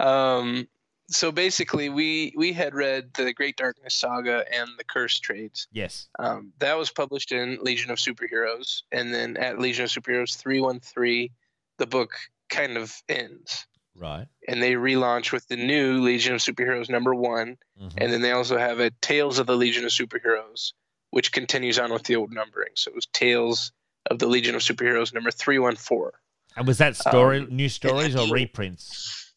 um, 0.00 0.66
so 1.10 1.32
basically, 1.32 1.88
we 1.88 2.32
we 2.36 2.52
had 2.52 2.74
read 2.74 3.12
the 3.14 3.32
Great 3.32 3.56
Darkness 3.56 3.94
Saga 3.94 4.44
and 4.52 4.70
the 4.78 4.84
Curse 4.84 5.18
trades. 5.18 5.66
Yes. 5.72 6.08
Um, 6.18 6.52
that 6.60 6.78
was 6.78 6.90
published 6.90 7.32
in 7.32 7.58
Legion 7.62 7.90
of 7.90 7.98
Superheroes, 7.98 8.82
and 8.92 9.12
then 9.12 9.36
at 9.36 9.58
Legion 9.58 9.84
of 9.84 9.90
Superheroes 9.90 10.36
three 10.36 10.60
one 10.60 10.80
three, 10.80 11.32
the 11.78 11.86
book 11.86 12.12
kind 12.50 12.76
of 12.76 12.92
ends, 13.08 13.66
Right. 13.94 14.26
and 14.48 14.62
they 14.62 14.72
relaunch 14.72 15.32
with 15.32 15.46
the 15.48 15.56
new 15.56 16.00
Legion 16.02 16.34
of 16.34 16.40
Superheroes 16.40 16.88
number 16.90 17.14
one, 17.14 17.56
Mhm. 17.80 17.94
and 17.98 18.12
then 18.12 18.20
they 18.22 18.32
also 18.32 18.58
have 18.58 18.80
a 18.80 18.90
Tales 19.00 19.38
of 19.38 19.46
the 19.46 19.56
Legion 19.56 19.84
of 19.84 19.90
Superheroes, 19.90 20.72
which 21.10 21.32
continues 21.32 21.78
on 21.78 21.92
with 21.92 22.04
the 22.04 22.16
old 22.16 22.32
numbering. 22.32 22.72
So 22.74 22.90
it 22.90 22.94
was 22.94 23.06
Tales 23.06 23.72
of 24.10 24.18
the 24.18 24.26
Legion 24.26 24.54
of 24.54 24.62
Superheroes 24.62 25.12
number 25.14 25.30
three 25.30 25.58
one 25.58 25.76
four. 25.76 26.20
And 26.56 26.66
was 26.66 26.78
that 26.78 26.96
story 26.96 27.38
um, 27.40 27.54
new 27.56 27.68
stories 27.68 28.16
or 28.16 28.32
reprints? 28.32 29.32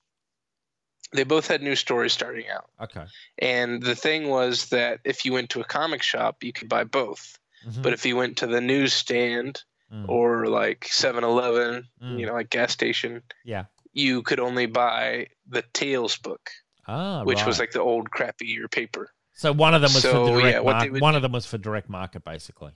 They 1.11 1.23
both 1.23 1.47
had 1.47 1.61
new 1.61 1.75
stories 1.75 2.11
starting 2.11 2.49
out. 2.49 2.69
Okay. 2.81 3.05
And 3.37 3.83
the 3.83 3.95
thing 3.95 4.29
was 4.29 4.69
that 4.69 4.99
if 5.03 5.25
you 5.25 5.33
went 5.33 5.51
to 5.51 5.61
a 5.61 5.63
comic 5.63 6.01
shop, 6.01 6.43
you 6.43 6.51
could 6.51 6.69
buy 6.69 6.85
both. 6.85 7.37
Mhm. 7.67 7.83
But 7.83 7.93
if 7.93 8.03
you 8.05 8.15
went 8.15 8.37
to 8.39 8.47
the 8.47 8.61
newsstand 8.61 9.63
Mm. 9.93 10.09
or 10.09 10.47
like 10.47 10.85
7 10.89 11.23
Eleven, 11.23 11.87
Mm. 12.01 12.19
you 12.19 12.25
know, 12.25 12.33
like 12.33 12.49
gas 12.49 12.71
station, 12.71 13.21
yeah. 13.45 13.65
you 13.91 14.23
could 14.23 14.39
only 14.39 14.65
buy 14.65 15.27
the 15.47 15.63
Tales 15.73 16.17
book, 16.17 16.49
Ah, 16.87 17.23
which 17.23 17.45
was 17.45 17.59
like 17.59 17.71
the 17.71 17.81
old 17.81 18.09
crappier 18.09 18.69
paper. 18.71 19.13
so 19.33 19.51
one 19.51 19.73
of 19.75 19.81
them 19.81 19.93
was 19.93 20.01
so, 20.01 20.25
for 20.25 20.41
direct 20.41 20.63
market. 20.65 21.01
One 21.01 21.13
do- 21.13 21.17
of 21.17 21.21
them 21.21 21.31
was 21.31 21.45
for 21.45 21.57
direct 21.59 21.89
market, 21.89 22.23
basically. 22.23 22.71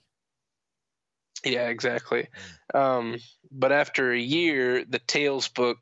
Yeah, 1.43 1.70
exactly. 1.70 2.28
Um, 2.74 3.18
but 3.51 3.72
after 3.72 4.11
a 4.11 4.20
year, 4.20 4.84
the 4.86 4.99
Tales 4.99 5.47
book 5.47 5.80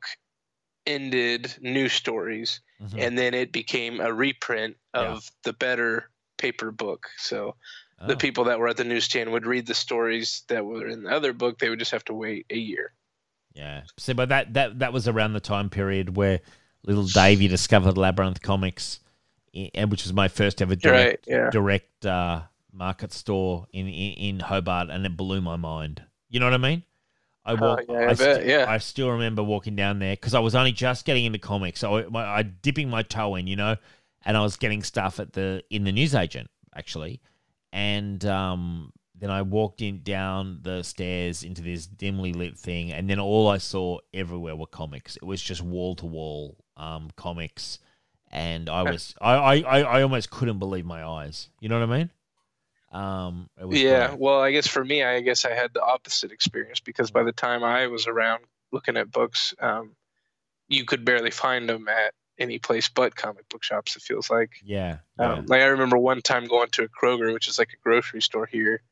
ended 0.86 1.52
new 1.60 1.88
stories, 1.88 2.60
Mhm. 2.80 2.98
and 3.02 3.18
then 3.18 3.34
it 3.34 3.52
became 3.52 4.00
a 4.00 4.12
reprint 4.12 4.76
Yeah. 4.94 5.12
of 5.12 5.30
the 5.42 5.52
better 5.52 6.10
paper 6.38 6.70
book. 6.70 7.08
So 7.18 7.56
the 7.98 8.14
Oh. 8.14 8.16
people 8.16 8.44
that 8.44 8.58
were 8.58 8.68
at 8.68 8.76
the 8.76 8.84
newsstand 8.84 9.32
would 9.32 9.46
read 9.46 9.66
the 9.66 9.74
stories 9.74 10.42
that 10.48 10.64
were 10.64 10.86
in 10.86 11.04
the 11.04 11.10
other 11.10 11.32
book. 11.32 11.58
They 11.58 11.70
would 11.70 11.78
just 11.78 11.92
have 11.92 12.04
to 12.06 12.14
wait 12.14 12.46
a 12.50 12.56
year. 12.58 12.92
Yeah. 13.54 13.82
See, 13.98 14.12
but 14.12 14.28
that 14.28 14.52
that 14.54 14.78
that 14.80 14.92
was 14.92 15.08
around 15.08 15.32
the 15.32 15.40
time 15.40 15.70
period 15.70 16.16
where 16.16 16.40
little 16.84 17.06
Davey 17.06 17.48
discovered 17.48 17.96
Labyrinth 17.96 18.42
Comics, 18.42 19.00
and 19.74 19.90
which 19.90 20.04
was 20.04 20.12
my 20.12 20.28
first 20.28 20.60
ever 20.60 20.76
direct 20.76 21.26
Right, 21.26 21.34
yeah. 21.38 21.50
direct 21.50 22.04
uh, 22.04 22.42
market 22.72 23.12
store 23.12 23.66
in, 23.72 23.86
in 23.88 24.12
in 24.12 24.40
Hobart, 24.40 24.90
and 24.90 25.06
it 25.06 25.16
blew 25.16 25.40
my 25.40 25.56
mind. 25.56 26.02
You 26.28 26.40
know 26.40 26.46
what 26.46 26.54
I 26.54 26.58
mean? 26.58 26.82
I 27.46 27.54
walk, 27.54 27.82
Oh, 27.88 27.92
yeah, 27.94 28.10
I 28.10 28.14
st- 28.14 28.18
bet, 28.38 28.46
yeah. 28.46 28.64
I 28.68 28.78
still 28.78 29.08
remember 29.12 29.40
walking 29.42 29.76
down 29.76 30.00
there 30.00 30.14
because 30.16 30.34
I 30.34 30.40
was 30.40 30.54
only 30.56 30.72
just 30.72 31.04
getting 31.06 31.24
into 31.24 31.38
comics, 31.38 31.78
so 31.80 31.94
I, 32.14 32.38
I 32.40 32.42
dipping 32.42 32.90
my 32.90 33.02
toe 33.02 33.36
in, 33.36 33.46
you 33.46 33.54
know, 33.56 33.76
and 34.24 34.36
I 34.36 34.40
was 34.42 34.56
getting 34.56 34.82
stuff 34.82 35.18
at 35.20 35.32
the 35.32 35.62
in 35.70 35.84
the 35.84 35.92
newsagent 35.92 36.50
actually, 36.74 37.20
and 37.72 38.24
um, 38.24 38.92
then 39.14 39.30
I 39.30 39.42
walked 39.42 39.80
in 39.80 40.02
down 40.02 40.60
the 40.62 40.82
stairs 40.82 41.42
into 41.42 41.62
this 41.62 41.86
dimly 41.86 42.32
lit 42.32 42.58
thing, 42.58 42.92
and 42.92 43.08
then 43.08 43.18
all 43.18 43.48
I 43.48 43.58
saw 43.58 43.98
everywhere 44.12 44.56
were 44.56 44.66
comics. 44.66 45.16
It 45.16 45.24
was 45.24 45.42
just 45.42 45.62
wall 45.62 45.94
to 45.96 46.06
wall 46.06 46.56
um, 46.76 47.10
comics, 47.16 47.78
and 48.30 48.68
I 48.68 48.82
was 48.82 49.14
I, 49.20 49.34
I, 49.34 49.54
I 49.60 49.80
I 49.80 50.02
almost 50.02 50.30
couldn't 50.30 50.58
believe 50.58 50.84
my 50.84 51.04
eyes. 51.04 51.48
You 51.60 51.68
know 51.68 51.80
what 51.80 51.90
I 51.90 51.98
mean? 51.98 52.10
Um, 52.92 53.48
Yeah. 53.82 54.08
great. 54.08 54.18
Well, 54.18 54.40
I 54.40 54.52
guess 54.52 54.66
for 54.66 54.84
me, 54.84 55.02
I 55.02 55.20
guess 55.20 55.44
I 55.44 55.54
had 55.54 55.74
the 55.74 55.82
opposite 55.82 56.32
experience 56.32 56.80
because 56.80 57.10
by 57.10 57.22
the 57.24 57.32
time 57.32 57.64
I 57.64 57.86
was 57.88 58.06
around 58.06 58.44
looking 58.72 58.96
at 58.96 59.10
books, 59.10 59.54
um, 59.60 59.96
you 60.68 60.84
could 60.84 61.04
barely 61.04 61.30
find 61.30 61.68
them 61.68 61.88
at 61.88 62.14
any 62.38 62.58
place 62.58 62.88
but 62.88 63.16
comic 63.16 63.48
book 63.48 63.62
shops. 63.62 63.96
It 63.96 64.02
feels 64.02 64.30
like. 64.30 64.50
yeah, 64.64 64.98
yeah. 65.18 65.32
Um, 65.34 65.46
like 65.46 65.62
I 65.62 65.66
remember 65.66 65.98
one 65.98 66.20
time 66.22 66.46
going 66.46 66.68
to 66.70 66.84
a 66.84 66.88
Kroger, 66.88 67.32
which 67.32 67.48
is 67.48 67.58
like 67.58 67.70
a 67.72 67.82
grocery 67.82 68.22
store 68.22 68.46
here, 68.46 68.82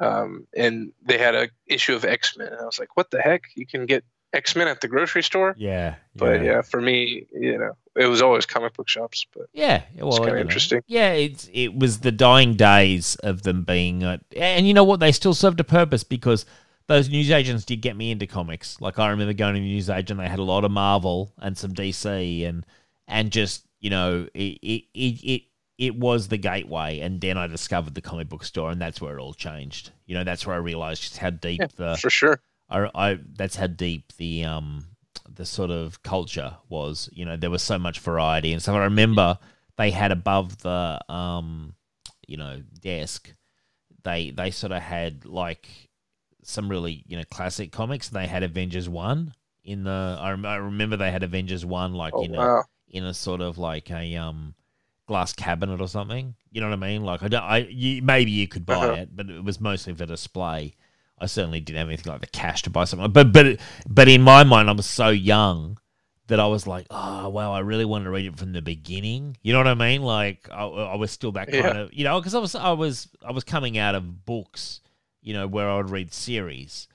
um, 0.00 0.46
and 0.56 0.92
they 1.02 1.18
had 1.18 1.34
a 1.34 1.48
issue 1.66 1.94
of 1.94 2.04
X 2.04 2.36
Men, 2.36 2.48
and 2.48 2.60
I 2.60 2.64
was 2.64 2.78
like, 2.78 2.96
"What 2.96 3.10
the 3.10 3.20
heck? 3.20 3.44
You 3.54 3.66
can 3.66 3.86
get 3.86 4.04
X 4.32 4.56
Men 4.56 4.68
at 4.68 4.80
the 4.80 4.88
grocery 4.88 5.22
store?" 5.22 5.54
yeah, 5.56 5.96
But 6.16 6.42
yeah. 6.42 6.62
for 6.62 6.80
me, 6.80 7.26
you 7.32 7.58
know, 7.58 7.76
it 7.94 8.06
was 8.06 8.20
always 8.22 8.46
comic 8.46 8.74
book 8.74 8.88
shops. 8.88 9.26
But 9.34 9.46
Yeah, 9.52 9.82
well, 9.96 10.12
kinda 10.18 10.30
you 10.30 10.34
know. 10.34 10.40
interesting. 10.40 10.82
Yeah, 10.86 11.12
it's 11.12 11.48
it 11.52 11.74
was 11.78 12.00
the 12.00 12.12
dying 12.12 12.54
days 12.54 13.16
of 13.16 13.42
them 13.42 13.64
being, 13.64 14.02
uh, 14.02 14.18
and 14.36 14.66
you 14.66 14.74
know 14.74 14.84
what? 14.84 15.00
They 15.00 15.12
still 15.12 15.34
served 15.34 15.60
a 15.60 15.64
purpose 15.64 16.02
because 16.04 16.46
those 16.86 17.08
newsagents 17.08 17.64
did 17.64 17.80
get 17.80 17.96
me 17.96 18.10
into 18.10 18.26
comics. 18.26 18.80
Like 18.80 18.98
I 18.98 19.10
remember 19.10 19.32
going 19.32 19.54
to 19.54 19.60
the 19.60 19.66
newsagent, 19.74 20.18
they 20.18 20.28
had 20.28 20.38
a 20.38 20.44
lot 20.44 20.64
of 20.64 20.70
Marvel 20.70 21.32
and 21.38 21.56
some 21.56 21.72
DC, 21.72 22.46
and 22.46 22.66
and 23.08 23.30
just 23.30 23.66
you 23.80 23.90
know 23.90 24.28
it 24.34 24.58
it 24.62 24.84
it. 24.94 25.24
it 25.24 25.42
it 25.78 25.96
was 25.96 26.28
the 26.28 26.36
gateway, 26.36 27.00
and 27.00 27.20
then 27.20 27.36
I 27.36 27.48
discovered 27.48 27.94
the 27.94 28.00
comic 28.02 28.28
book 28.28 28.44
store, 28.44 28.70
and 28.70 28.80
that's 28.80 29.00
where 29.00 29.18
it 29.18 29.20
all 29.20 29.34
changed. 29.34 29.90
You 30.06 30.14
know, 30.14 30.22
that's 30.22 30.46
where 30.46 30.54
I 30.54 30.58
realized 30.60 31.02
just 31.02 31.18
how 31.18 31.30
deep 31.30 31.60
Yeah, 31.60 31.66
the 31.74 31.96
for 31.96 32.10
sure, 32.10 32.40
I, 32.70 32.88
I 32.94 33.18
that's 33.34 33.56
how 33.56 33.66
deep 33.66 34.12
the 34.16 34.44
um 34.44 34.86
the 35.28 35.46
sort 35.46 35.70
of 35.70 36.02
culture 36.02 36.56
was. 36.68 37.08
You 37.12 37.24
know, 37.24 37.36
there 37.36 37.50
was 37.50 37.62
so 37.62 37.78
much 37.78 37.98
variety, 37.98 38.52
and 38.52 38.62
so 38.62 38.74
I 38.76 38.84
remember 38.84 39.38
they 39.76 39.90
had 39.90 40.12
above 40.12 40.58
the 40.58 41.00
um 41.08 41.74
you 42.28 42.36
know 42.36 42.62
desk, 42.80 43.32
they 44.04 44.30
they 44.30 44.50
sort 44.50 44.72
of 44.72 44.82
had 44.82 45.24
like 45.24 45.68
some 46.44 46.68
really 46.68 47.04
you 47.06 47.16
know 47.16 47.24
classic 47.30 47.72
comics. 47.72 48.08
They 48.08 48.26
had 48.26 48.42
Avengers 48.42 48.88
one 48.88 49.34
in 49.64 49.84
the 49.84 50.18
I, 50.20 50.30
rem- 50.30 50.46
I 50.46 50.56
remember 50.56 50.96
they 50.96 51.10
had 51.10 51.22
Avengers 51.22 51.64
one 51.64 51.94
like 51.94 52.14
oh 52.14 52.24
in 52.24 52.34
a 52.34 52.62
in 52.88 53.04
a 53.04 53.14
sort 53.14 53.40
of 53.40 53.58
like 53.58 53.90
a 53.90 54.16
um 54.16 54.54
glass 55.06 55.32
cabinet 55.32 55.80
or 55.80 55.88
something. 55.88 56.34
You 56.50 56.60
know 56.60 56.68
what 56.68 56.74
I 56.74 56.88
mean? 56.88 57.02
Like 57.04 57.22
I 57.22 57.28
don't 57.28 57.42
I 57.42 57.58
you, 57.58 58.02
maybe 58.02 58.30
you 58.30 58.48
could 58.48 58.66
buy 58.66 58.74
Uh-huh. 58.74 58.92
it, 59.02 59.16
but 59.16 59.28
it 59.30 59.42
was 59.44 59.60
mostly 59.60 59.94
for 59.94 60.06
display. 60.06 60.74
I 61.18 61.26
certainly 61.26 61.60
didn't 61.60 61.78
have 61.78 61.88
anything 61.88 62.10
like 62.10 62.20
the 62.20 62.26
cash 62.26 62.62
to 62.62 62.70
buy 62.70 62.84
something. 62.84 63.10
But 63.12 63.32
but 63.32 63.58
but 63.88 64.08
in 64.08 64.22
my 64.22 64.42
mind, 64.44 64.68
I 64.68 64.72
was 64.72 64.86
so 64.86 65.08
young 65.10 65.78
that 66.28 66.40
I 66.40 66.46
was 66.46 66.66
like, 66.66 66.86
oh 66.90 67.28
wow, 67.28 67.52
I 67.52 67.60
really 67.60 67.84
wanted 67.84 68.04
to 68.04 68.10
read 68.10 68.26
it 68.26 68.38
from 68.38 68.52
the 68.52 68.62
beginning. 68.62 69.36
You 69.42 69.52
know 69.52 69.58
what 69.60 69.68
I 69.68 69.74
mean? 69.74 70.02
Like 70.02 70.48
I, 70.50 70.64
I 70.64 70.96
was 70.96 71.10
still 71.12 71.32
that 71.32 71.50
kind 71.50 71.64
Yeah. 71.64 71.78
of 71.82 71.92
you 71.92 72.02
know 72.04 72.18
because 72.20 72.34
I 72.34 72.38
was 72.40 72.54
I 72.56 72.72
was 72.72 73.08
I 73.24 73.30
was 73.32 73.44
coming 73.44 73.78
out 73.78 73.94
of 73.94 74.24
books, 74.24 74.80
you 75.22 75.32
know, 75.32 75.46
where 75.46 75.68
I 75.68 75.76
would 75.76 75.90
read 75.90 76.12
series, 76.12 76.88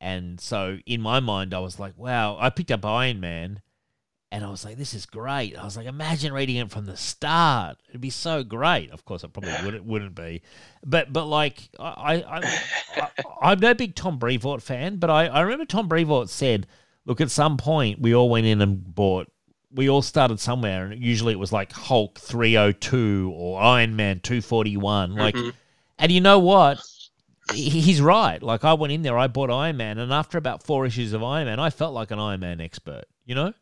and 0.00 0.40
so 0.40 0.78
in 0.86 1.00
my 1.00 1.20
mind, 1.20 1.54
I 1.54 1.58
was 1.60 1.78
like, 1.78 1.94
wow, 1.96 2.36
I 2.38 2.50
picked 2.50 2.70
up 2.70 2.84
Iron 2.84 3.20
Man. 3.20 3.60
And 4.32 4.44
I 4.44 4.50
was 4.50 4.64
like, 4.64 4.76
this 4.76 4.92
is 4.92 5.06
great. 5.06 5.56
I 5.56 5.64
was 5.64 5.76
like, 5.76 5.86
imagine 5.86 6.32
reading 6.32 6.56
it 6.56 6.70
from 6.70 6.84
the 6.84 6.96
start. 6.96 7.78
It'd 7.88 8.00
be 8.00 8.10
so 8.10 8.42
great. 8.42 8.90
Of 8.90 9.04
course, 9.04 9.22
it 9.22 9.32
probably 9.32 9.54
wouldn't, 9.64 9.84
wouldn't 9.84 10.16
be. 10.16 10.42
But, 10.84 11.12
but 11.12 11.26
like, 11.26 11.70
I, 11.78 12.24
I, 12.26 12.40
I, 12.96 13.08
I'm 13.40 13.60
no 13.60 13.72
big 13.72 13.94
Tom 13.94 14.18
Brevoort 14.18 14.62
fan, 14.62 14.96
but 14.96 15.10
I, 15.10 15.26
I 15.28 15.40
remember 15.42 15.64
Tom 15.64 15.86
Brevoort 15.88 16.28
said, 16.28 16.66
look, 17.06 17.20
at 17.20 17.30
some 17.30 17.56
point, 17.56 18.00
we 18.00 18.16
all 18.16 18.28
went 18.28 18.46
in 18.46 18.60
and 18.60 18.94
bought, 18.94 19.30
we 19.70 19.88
all 19.88 20.02
started 20.02 20.40
somewhere. 20.40 20.86
And 20.86 21.02
usually 21.02 21.32
it 21.32 21.38
was 21.38 21.52
like 21.52 21.70
Hulk 21.72 22.18
302 22.18 23.32
or 23.32 23.60
Iron 23.62 23.94
Man 23.94 24.18
241. 24.20 25.14
Like, 25.14 25.36
Mhm. 25.36 25.52
and 26.00 26.10
you 26.10 26.20
know 26.20 26.40
what? 26.40 26.80
He- 27.52 27.70
He's 27.70 28.00
right. 28.00 28.42
Like, 28.42 28.64
I 28.64 28.74
went 28.74 28.92
in 28.92 29.02
there, 29.02 29.16
I 29.18 29.26
bought 29.28 29.50
Iron 29.50 29.76
Man, 29.76 29.98
and 29.98 30.12
after 30.12 30.36
about 30.38 30.62
four 30.62 30.84
issues 30.86 31.12
of 31.12 31.22
Iron 31.22 31.46
Man, 31.46 31.60
I 31.60 31.70
felt 31.70 31.94
like 31.94 32.10
an 32.10 32.18
Iron 32.18 32.40
Man 32.40 32.60
expert, 32.60 33.04
you 33.24 33.34
know? 33.34 33.52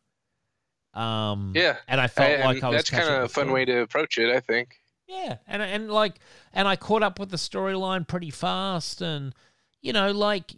Um, 0.95 1.53
yeah. 1.57 1.77
and 1.89 2.01
I 2.01 2.07
felt 2.07 2.31
And 2.31 2.45
like 2.45 2.63
I 2.63 2.69
was 2.69 2.77
that's 2.77 2.91
kind 2.91 3.09
of 3.09 3.25
a 3.25 3.29
fun 3.29 3.47
story. 3.47 3.53
way 3.53 3.65
to 3.67 3.79
approach 3.81 4.17
it, 4.19 4.31
I 4.35 4.41
think. 4.41 4.77
Yeah, 5.07 5.37
and 5.47 5.61
and 5.61 5.91
like, 5.91 6.15
and 6.55 6.67
I 6.67 6.77
caught 6.77 7.03
up 7.03 7.19
with 7.19 7.31
the 7.31 7.37
storyline 7.37 8.07
pretty 8.09 8.31
fast, 8.31 9.03
and 9.03 9.35
you 9.83 9.93
know, 9.93 10.13
like, 10.13 10.55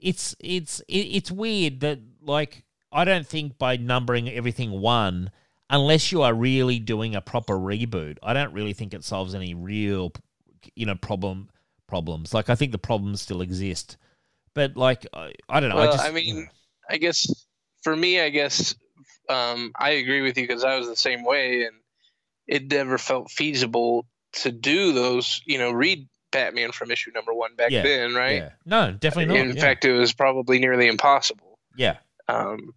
it's 0.00 0.36
it's 0.38 0.80
it's 0.86 1.30
weird 1.32 1.80
that 1.80 1.98
like 2.20 2.62
I 2.92 3.04
don't 3.04 3.26
think 3.26 3.58
by 3.58 3.76
numbering 3.78 4.28
everything 4.28 4.70
one, 4.80 5.30
unless 5.70 6.12
you 6.12 6.22
are 6.22 6.34
really 6.34 6.78
doing 6.78 7.16
a 7.16 7.20
proper 7.20 7.54
reboot, 7.54 8.18
I 8.22 8.32
don't 8.32 8.52
really 8.52 8.74
think 8.74 8.94
it 8.94 9.02
solves 9.02 9.34
any 9.34 9.54
real, 9.54 10.12
you 10.76 10.86
know, 10.86 10.94
problem 10.94 11.48
problems. 11.92 12.32
Like 12.32 12.48
I 12.48 12.54
think 12.54 12.72
the 12.72 12.78
problems 12.78 13.20
still 13.20 13.42
exist, 13.42 13.98
but 14.54 14.78
like 14.78 15.06
I, 15.12 15.32
I 15.46 15.60
don't 15.60 15.68
know. 15.68 15.76
Well, 15.76 15.90
I 15.90 15.92
just 15.92 16.04
I 16.06 16.10
mean, 16.10 16.48
I 16.88 16.96
guess 16.96 17.26
for 17.82 17.94
me, 17.94 18.18
I 18.18 18.30
guess 18.30 18.74
um, 19.28 19.72
I 19.78 19.90
agree 19.90 20.22
with 20.22 20.38
you 20.38 20.46
because 20.46 20.64
I 20.64 20.78
was 20.78 20.88
the 20.88 20.96
same 20.96 21.22
way, 21.22 21.64
and 21.64 21.76
it 22.46 22.70
never 22.70 22.96
felt 22.96 23.30
feasible 23.30 24.06
to 24.40 24.50
do 24.50 24.94
those. 24.94 25.42
You 25.44 25.58
know, 25.58 25.70
read 25.70 26.08
Batman 26.30 26.72
from 26.72 26.90
issue 26.90 27.10
number 27.14 27.34
one 27.34 27.56
back 27.56 27.70
Yeah, 27.70 27.82
then, 27.82 28.14
right? 28.14 28.36
Yeah. 28.36 28.50
No, 28.64 28.92
definitely 28.92 29.34
not. 29.34 29.46
In 29.46 29.54
yeah. 29.54 29.60
fact, 29.60 29.84
it 29.84 29.92
was 29.92 30.14
probably 30.14 30.58
nearly 30.58 30.88
impossible. 30.88 31.58
yeah. 31.76 31.98
Um, 32.26 32.72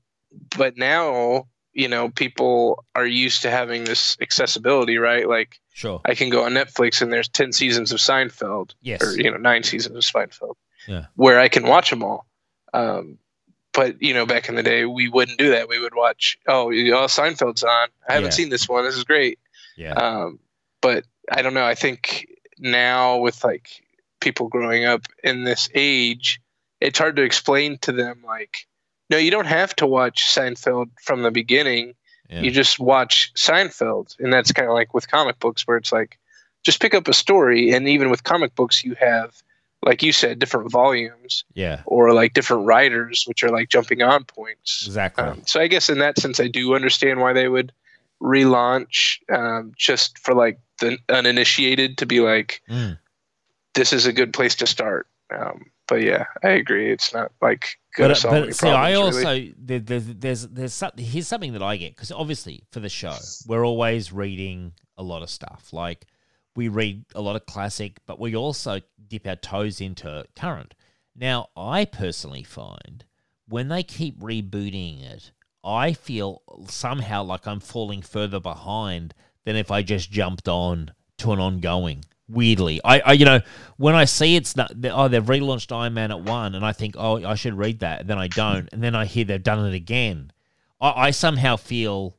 but 0.57 0.75
now, 0.75 1.47
you 1.75 1.87
know, 1.89 2.09
people 2.09 2.83
are 2.95 3.05
used 3.05 3.41
to 3.43 3.51
having 3.51 3.83
this 3.83 4.17
accessibility, 4.21 4.97
right? 4.97 5.27
Like 5.29 5.59
Sure. 5.73 5.99
I 6.05 6.15
can 6.15 6.29
go 6.29 6.45
on 6.45 6.53
Netflix 6.53 7.01
and 7.01 7.11
there's 7.11 7.27
10 7.27 7.51
seasons 7.51 7.91
of 7.91 7.99
Seinfeld 7.99 8.73
Yes. 8.81 9.03
or, 9.03 9.11
you 9.21 9.29
know, 9.29 9.35
nine 9.37 9.61
seasons 9.63 9.95
of 9.97 10.03
Seinfeld 10.03 10.55
Yeah. 10.87 11.07
where 11.15 11.37
I 11.37 11.49
can 11.49 11.67
watch 11.67 11.89
them 11.89 12.01
all. 12.01 12.25
Um, 12.73 13.17
but, 13.73 14.01
you 14.01 14.13
know, 14.13 14.25
back 14.25 14.47
in 14.47 14.55
the 14.55 14.63
day, 14.63 14.85
we 14.85 15.09
wouldn't 15.09 15.37
do 15.37 15.49
that. 15.49 15.67
We 15.67 15.79
would 15.79 15.93
watch, 15.93 16.37
oh, 16.47 16.69
you- 16.69 16.95
oh 16.95 17.07
Seinfeld's 17.07 17.63
on. 17.63 17.89
I 18.07 18.13
haven't 18.13 18.29
Yeah. 18.31 18.35
seen 18.35 18.49
this 18.49 18.69
one. 18.69 18.85
This 18.85 18.95
is 18.95 19.03
great. 19.03 19.37
Yeah. 19.75 19.91
Um, 19.93 20.39
but 20.81 21.03
I 21.29 21.41
don't 21.41 21.53
know. 21.53 21.65
I 21.65 21.75
think 21.75 22.25
now 22.57 23.17
with 23.17 23.43
like 23.43 23.67
people 24.21 24.47
growing 24.47 24.85
up 24.85 25.01
in 25.25 25.43
this 25.43 25.67
age, 25.75 26.39
it's 26.79 26.99
hard 26.99 27.17
to 27.17 27.23
explain 27.23 27.77
to 27.79 27.91
them 27.91 28.23
like, 28.25 28.65
no, 29.09 29.17
you 29.17 29.31
don't 29.31 29.47
have 29.47 29.75
to 29.77 29.85
watch 29.87 30.23
Seinfeld 30.25 30.89
from 31.01 31.21
the 31.23 31.31
beginning. 31.31 31.93
yeah. 32.29 32.41
You 32.41 32.51
just 32.51 32.79
watch 32.79 33.31
Seinfeld, 33.35 34.19
and 34.19 34.31
that's 34.33 34.51
kind 34.51 34.67
of 34.67 34.73
like 34.73 34.93
with 34.93 35.09
comic 35.09 35.39
books, 35.39 35.67
where 35.67 35.77
it's 35.77 35.91
like, 35.91 36.17
just 36.63 36.81
pick 36.81 36.95
up 36.95 37.07
a 37.07 37.13
story, 37.13 37.71
and 37.71 37.87
even 37.87 38.09
with 38.09 38.23
comic 38.23 38.55
books, 38.55 38.83
you 38.83 38.95
have, 38.99 39.41
like 39.83 40.01
you 40.01 40.11
said, 40.11 40.39
different 40.39 40.71
volumes 40.71 41.43
yeah. 41.53 41.81
or 41.85 42.11
like 42.13 42.33
different 42.33 42.65
writers, 42.65 43.23
which 43.27 43.43
are 43.43 43.51
like 43.51 43.69
jumping 43.69 44.01
on 44.01 44.23
points. 44.23 44.83
Exactly. 44.87 45.23
Um, 45.23 45.43
so 45.45 45.61
I 45.61 45.67
guess 45.67 45.89
in 45.89 45.99
that 45.99 46.17
sense, 46.17 46.39
I 46.39 46.47
do 46.47 46.73
understand 46.73 47.21
why 47.21 47.33
they 47.33 47.47
would 47.47 47.71
relaunch 48.19 49.19
um, 49.31 49.73
just 49.77 50.17
for 50.19 50.33
like 50.33 50.59
the 50.79 50.97
uninitiated 51.09 51.97
to 51.99 52.05
be 52.05 52.19
like, 52.21 52.61
Mm. 52.69 52.97
this 53.75 53.93
is 53.93 54.05
a 54.05 54.13
good 54.13 54.33
place 54.33 54.55
to 54.55 54.67
start. 54.67 55.07
Um, 55.29 55.65
but 55.87 56.01
yeah, 56.01 56.25
I 56.43 56.49
agree. 56.49 56.91
It's 56.91 57.13
not 57.13 57.31
like 57.41 57.77
But, 57.97 58.25
uh, 58.25 58.29
but 58.29 58.55
see, 58.55 58.67
I 58.67 58.93
also 58.93 59.19
really. 59.19 59.55
there, 59.57 59.79
there's 59.79 60.05
there's 60.05 60.47
there's 60.47 60.83
here's 60.97 61.27
something 61.27 61.53
that 61.53 61.63
I 61.63 61.77
get 61.77 61.95
because 61.95 62.11
obviously 62.11 62.63
for 62.71 62.79
the 62.79 62.89
show 62.89 63.15
we're 63.47 63.65
always 63.65 64.11
reading 64.11 64.73
a 64.97 65.03
lot 65.03 65.23
of 65.23 65.29
stuff. 65.29 65.69
Like 65.71 66.05
we 66.55 66.67
read 66.67 67.05
a 67.13 67.21
lot 67.21 67.35
of 67.35 67.45
classic, 67.45 67.99
but 68.05 68.19
we 68.19 68.35
also 68.35 68.81
dip 69.07 69.27
our 69.27 69.35
toes 69.35 69.81
into 69.81 70.25
current. 70.35 70.73
Now, 71.15 71.49
I 71.55 71.85
personally 71.85 72.43
find 72.43 73.05
when 73.47 73.67
they 73.67 73.83
keep 73.83 74.19
rebooting 74.19 75.03
it, 75.03 75.31
I 75.63 75.93
feel 75.93 76.41
somehow 76.67 77.23
like 77.23 77.47
I'm 77.47 77.59
falling 77.59 78.01
further 78.01 78.39
behind 78.39 79.13
than 79.45 79.55
if 79.55 79.71
I 79.71 79.81
just 79.81 80.11
jumped 80.11 80.47
on 80.47 80.91
to 81.19 81.31
an 81.31 81.39
ongoing. 81.39 82.05
Weirdly, 82.27 82.81
I, 82.83 82.99
I 83.01 83.11
you 83.13 83.25
know 83.25 83.41
when 83.77 83.93
I 83.93 84.05
see 84.05 84.35
it's 84.35 84.55
not 84.55 84.71
oh 84.85 85.07
they've 85.07 85.23
relaunched 85.23 85.75
Iron 85.75 85.93
Man 85.93 86.11
at 86.11 86.21
one 86.21 86.55
and 86.55 86.65
I 86.65 86.71
think 86.71 86.95
oh 86.97 87.23
I 87.23 87.35
should 87.35 87.53
read 87.53 87.79
that 87.79 88.01
and 88.01 88.09
then 88.09 88.17
I 88.17 88.27
don't 88.27 88.67
and 88.71 88.81
then 88.81 88.95
I 88.95 89.05
hear 89.05 89.25
they've 89.25 89.41
done 89.41 89.63
it 89.65 89.75
again. 89.75 90.31
I, 90.81 91.07
I 91.07 91.11
somehow 91.11 91.55
feel 91.55 92.17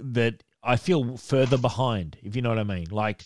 that 0.00 0.42
I 0.62 0.76
feel 0.76 1.16
further 1.16 1.56
behind 1.56 2.18
if 2.22 2.34
you 2.34 2.42
know 2.42 2.48
what 2.48 2.58
I 2.58 2.64
mean 2.64 2.86
like 2.90 3.24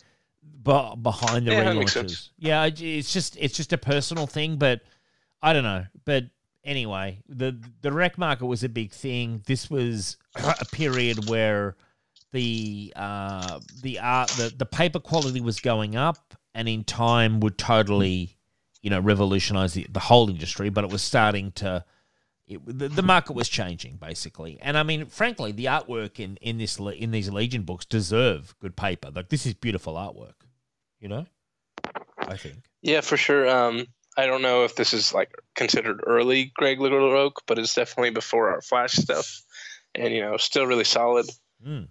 but 0.66 0.97
behind 0.97 1.47
the 1.47 1.53
Yeah, 1.53 1.64
relaunches. 1.64 2.30
Yeah, 2.38 2.64
it's 2.66 3.12
just 3.12 3.36
it's 3.38 3.57
just 3.57 3.72
a 3.72 3.78
personal 3.78 4.26
thing, 4.26 4.57
but 4.57 4.80
I 5.40 5.53
don't 5.53 5.62
know. 5.62 5.84
But 6.05 6.24
anyway, 6.64 7.22
the 7.28 7.59
the 7.82 7.92
rec 7.92 8.18
market 8.18 8.47
was 8.47 8.64
a 8.64 8.68
big 8.68 8.90
thing. 8.90 9.42
This 9.47 9.70
was 9.70 10.16
a 10.34 10.64
period 10.72 11.28
where 11.28 11.76
the 12.33 12.93
uh, 12.97 13.61
the 13.83 13.99
art 13.99 14.29
the, 14.31 14.53
the 14.57 14.66
paper 14.66 15.01
quality 15.01 15.41
was 15.41 15.61
going 15.61 15.97
up, 15.97 16.35
and 16.55 16.68
in 16.68 16.85
time 16.85 17.41
would 17.41 17.59
totally 17.59 18.37
you 18.83 18.91
know 18.91 19.01
revolutionize 19.01 19.74
the, 19.74 19.87
the 19.91 20.01
whole 20.01 20.29
industry. 20.29 20.68
But 20.70 20.85
it 20.85 20.91
was 20.91 21.03
starting 21.03 21.53
to. 21.53 21.85
It, 22.49 22.61
the, 22.64 22.89
the 22.89 23.03
market 23.03 23.33
was 23.33 23.49
changing 23.49 23.97
basically, 23.97 24.59
and 24.62 24.79
I 24.79 24.85
mean, 24.85 25.07
frankly, 25.07 25.51
the 25.51 25.64
artwork 25.64 26.20
in 26.20 26.37
in 26.41 26.59
this 26.59 26.79
in 26.79 27.11
these 27.11 27.29
Legion 27.29 27.62
books 27.62 27.85
deserve 27.85 28.55
good 28.61 28.77
paper. 28.77 29.11
Like 29.12 29.31
this 29.31 29.47
is 29.47 29.55
beautiful 29.55 29.95
artwork, 29.95 30.47
you 31.01 31.09
know. 31.09 31.27
I 32.18 32.37
think. 32.37 32.64
Yeah, 32.83 33.01
for 33.01 33.16
sure. 33.16 33.49
Um, 33.49 33.87
I 34.16 34.27
don't 34.27 34.43
know 34.43 34.64
if 34.64 34.77
this 34.77 34.93
is 34.93 35.12
like 35.12 35.31
considered 35.55 36.03
early 36.07 36.53
Greg 36.55 36.79
LaRocque, 36.79 37.43
but 37.47 37.59
it's 37.59 37.74
definitely 37.74 38.11
before 38.11 38.51
our 38.51 38.62
Flash 38.62 38.93
stuff, 38.93 39.43
and 39.95 40.12
you 40.12 40.20
know, 40.20 40.37
still 40.37 40.66
really 40.66 40.85
solid. 40.85 41.27
Mm. 41.66 41.89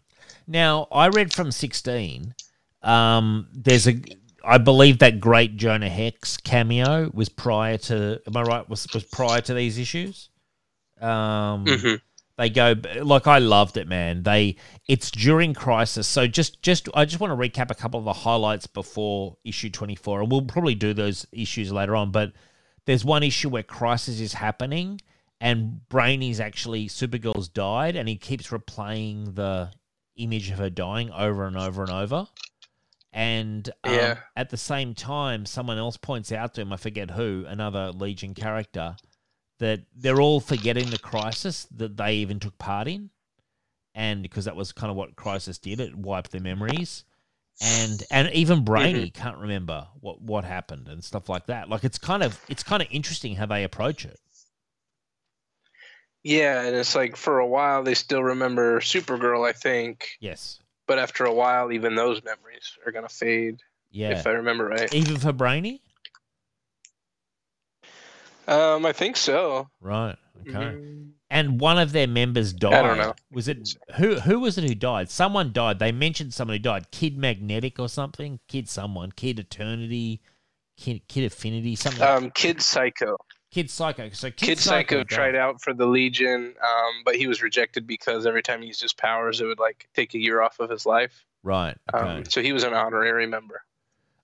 Now, 0.47 0.87
I 0.91 1.07
read 1.07 1.33
from 1.33 1.51
16. 1.51 2.35
Um, 2.81 3.47
there's 3.53 3.87
a, 3.87 3.99
I 4.43 4.57
believe 4.57 4.99
that 4.99 5.19
great 5.19 5.57
Jonah 5.57 5.89
Hex 5.89 6.37
cameo 6.37 7.09
was 7.13 7.29
prior 7.29 7.77
to, 7.79 8.21
am 8.27 8.37
I 8.37 8.41
right? 8.43 8.69
Was, 8.69 8.87
was 8.93 9.03
prior 9.03 9.41
to 9.41 9.53
these 9.53 9.77
issues? 9.77 10.29
Um, 11.01 11.65
hmm 11.67 11.95
they 12.37 12.49
go 12.49 12.75
like 13.01 13.27
I 13.27 13.39
loved 13.39 13.77
it, 13.77 13.87
man. 13.87 14.23
They 14.23 14.57
it's 14.87 15.09
during 15.09 15.53
crisis, 15.53 16.07
so 16.07 16.27
just 16.27 16.61
just 16.61 16.89
I 16.93 17.05
just 17.05 17.19
want 17.19 17.31
to 17.31 17.49
recap 17.49 17.71
a 17.71 17.75
couple 17.75 17.99
of 17.99 18.05
the 18.05 18.13
highlights 18.13 18.67
before 18.67 19.37
issue 19.43 19.69
twenty 19.69 19.95
four, 19.95 20.21
and 20.21 20.31
we'll 20.31 20.41
probably 20.41 20.75
do 20.75 20.93
those 20.93 21.25
issues 21.31 21.71
later 21.71 21.95
on. 21.95 22.11
But 22.11 22.33
there's 22.85 23.05
one 23.05 23.23
issue 23.23 23.49
where 23.49 23.63
crisis 23.63 24.19
is 24.19 24.33
happening, 24.33 24.99
and 25.39 25.87
Brainy's 25.87 26.41
actually 26.41 26.87
Supergirl's 26.87 27.47
died, 27.47 27.95
and 27.95 28.09
he 28.09 28.17
keeps 28.17 28.47
replaying 28.47 29.35
the 29.35 29.71
image 30.15 30.49
of 30.51 30.59
her 30.59 30.69
dying 30.69 31.11
over 31.11 31.45
and 31.45 31.57
over 31.57 31.81
and 31.81 31.91
over. 31.91 32.27
And 33.13 33.69
um, 33.83 33.93
Yeah. 33.93 34.17
at 34.35 34.49
the 34.49 34.57
same 34.57 34.93
time, 34.93 35.45
someone 35.45 35.77
else 35.77 35.97
points 35.97 36.31
out 36.31 36.53
to 36.55 36.61
him, 36.61 36.73
I 36.73 36.77
forget 36.77 37.11
who, 37.11 37.45
another 37.47 37.91
Legion 37.91 38.33
character, 38.33 38.97
that 39.59 39.83
they're 39.95 40.19
all 40.19 40.41
forgetting 40.41 40.89
the 40.89 40.99
crisis 40.99 41.65
that 41.75 41.95
they 41.95 42.15
even 42.15 42.39
took 42.39 42.57
part 42.57 42.87
in. 42.87 43.09
And 43.93 44.21
because 44.21 44.43
that 44.45 44.57
was 44.57 44.73
kind 44.73 44.91
of 44.91 44.97
what 44.97 45.15
Crisis 45.15 45.57
did, 45.57 45.79
it 45.79 45.95
wiped 45.95 46.31
their 46.31 46.41
memories. 46.41 47.05
And 47.61 48.03
and 48.11 48.29
even 48.33 48.65
Brainy 48.65 49.09
can't 49.09 49.37
remember 49.37 49.87
what, 50.01 50.21
what 50.21 50.43
happened 50.43 50.89
and 50.89 51.01
stuff 51.01 51.29
like 51.29 51.45
that. 51.45 51.69
Like 51.69 51.85
it's 51.85 51.97
kind 51.97 52.21
of 52.21 52.37
it's 52.49 52.63
kind 52.63 52.81
of 52.81 52.89
interesting 52.91 53.37
how 53.37 53.45
they 53.45 53.63
approach 53.63 54.03
it. 54.03 54.19
Yeah, 56.25 56.63
and 56.63 56.75
it's 56.75 56.95
like 56.95 57.15
for 57.15 57.37
a 57.37 57.45
while 57.45 57.83
they 57.83 57.93
still 57.93 58.23
remember 58.23 58.79
Supergirl, 58.79 59.47
I 59.47 59.53
think, 59.53 60.07
Yes. 60.19 60.59
but 60.87 60.97
after 60.97 61.23
a 61.23 61.31
while, 61.31 61.71
even 61.71 61.93
those 61.93 62.23
memories 62.23 62.75
are 62.83 62.91
gonna 62.91 63.07
fade, 63.07 63.59
Yeah. 63.91 64.09
if 64.17 64.25
I 64.25 64.31
remember 64.31 64.65
right. 64.65 64.91
Even 64.91 65.17
for 65.17 65.31
Brainy? 65.31 65.83
Um, 68.47 68.87
I 68.87 68.91
think 68.91 69.17
so. 69.17 69.69
Right. 69.79 70.15
Okay. 70.41 70.51
Mhm. 70.51 71.11
And 71.29 71.59
one 71.59 71.77
of 71.77 71.91
their 71.91 72.07
members 72.07 72.53
died. 72.53 72.73
I 72.73 72.81
don't 72.81 72.97
know. 72.97 73.13
Was 73.31 73.47
it 73.47 73.75
who? 73.97 74.19
Who 74.21 74.39
was 74.39 74.57
it 74.57 74.63
who 74.63 74.73
died? 74.75 75.09
Someone 75.11 75.51
died. 75.51 75.77
They 75.77 75.91
mentioned 75.91 76.33
someone 76.33 76.55
who 76.57 76.63
died. 76.63 76.89
Kid 76.91 77.17
Magnetic 77.17 77.79
or 77.79 77.89
something. 77.89 78.39
Kid 78.47 78.67
someone. 78.67 79.11
Kid 79.11 79.37
Eternity. 79.39 80.21
Kid 80.77 81.07
Kid 81.07 81.25
Affinity. 81.25 81.75
Something. 81.75 82.01
Um, 82.03 82.31
Kid 82.31 82.61
Psycho. 82.61 83.17
Kid 83.55 83.69
Psycho. 83.69 84.09
So 84.11 84.31
Kid, 84.31 84.47
Kid 84.47 84.59
Psycho 84.59 84.97
died. 84.97 85.07
tried 85.07 85.35
out 85.37 85.61
for 85.61 85.73
the 85.73 85.85
Legion, 85.85 86.53
um, 86.61 86.93
but 87.05 87.15
he 87.15 87.25
was 87.25 87.41
rejected 87.41 87.87
because 87.87 88.25
every 88.25 88.43
time 88.43 88.59
he 88.59 88.67
used 88.67 88.81
his 88.81 88.91
powers, 88.91 89.39
it 89.39 89.45
would 89.45 89.59
like 89.59 89.87
take 89.95 90.13
a 90.13 90.19
year 90.19 90.41
off 90.41 90.59
of 90.59 90.69
his 90.69 90.85
life. 90.85 91.23
Right. 91.41 91.77
Okay. 91.93 92.05
Um, 92.05 92.25
so 92.25 92.41
he 92.41 92.51
was 92.51 92.65
an 92.65 92.73
honorary 92.73 93.27
member. 93.27 93.61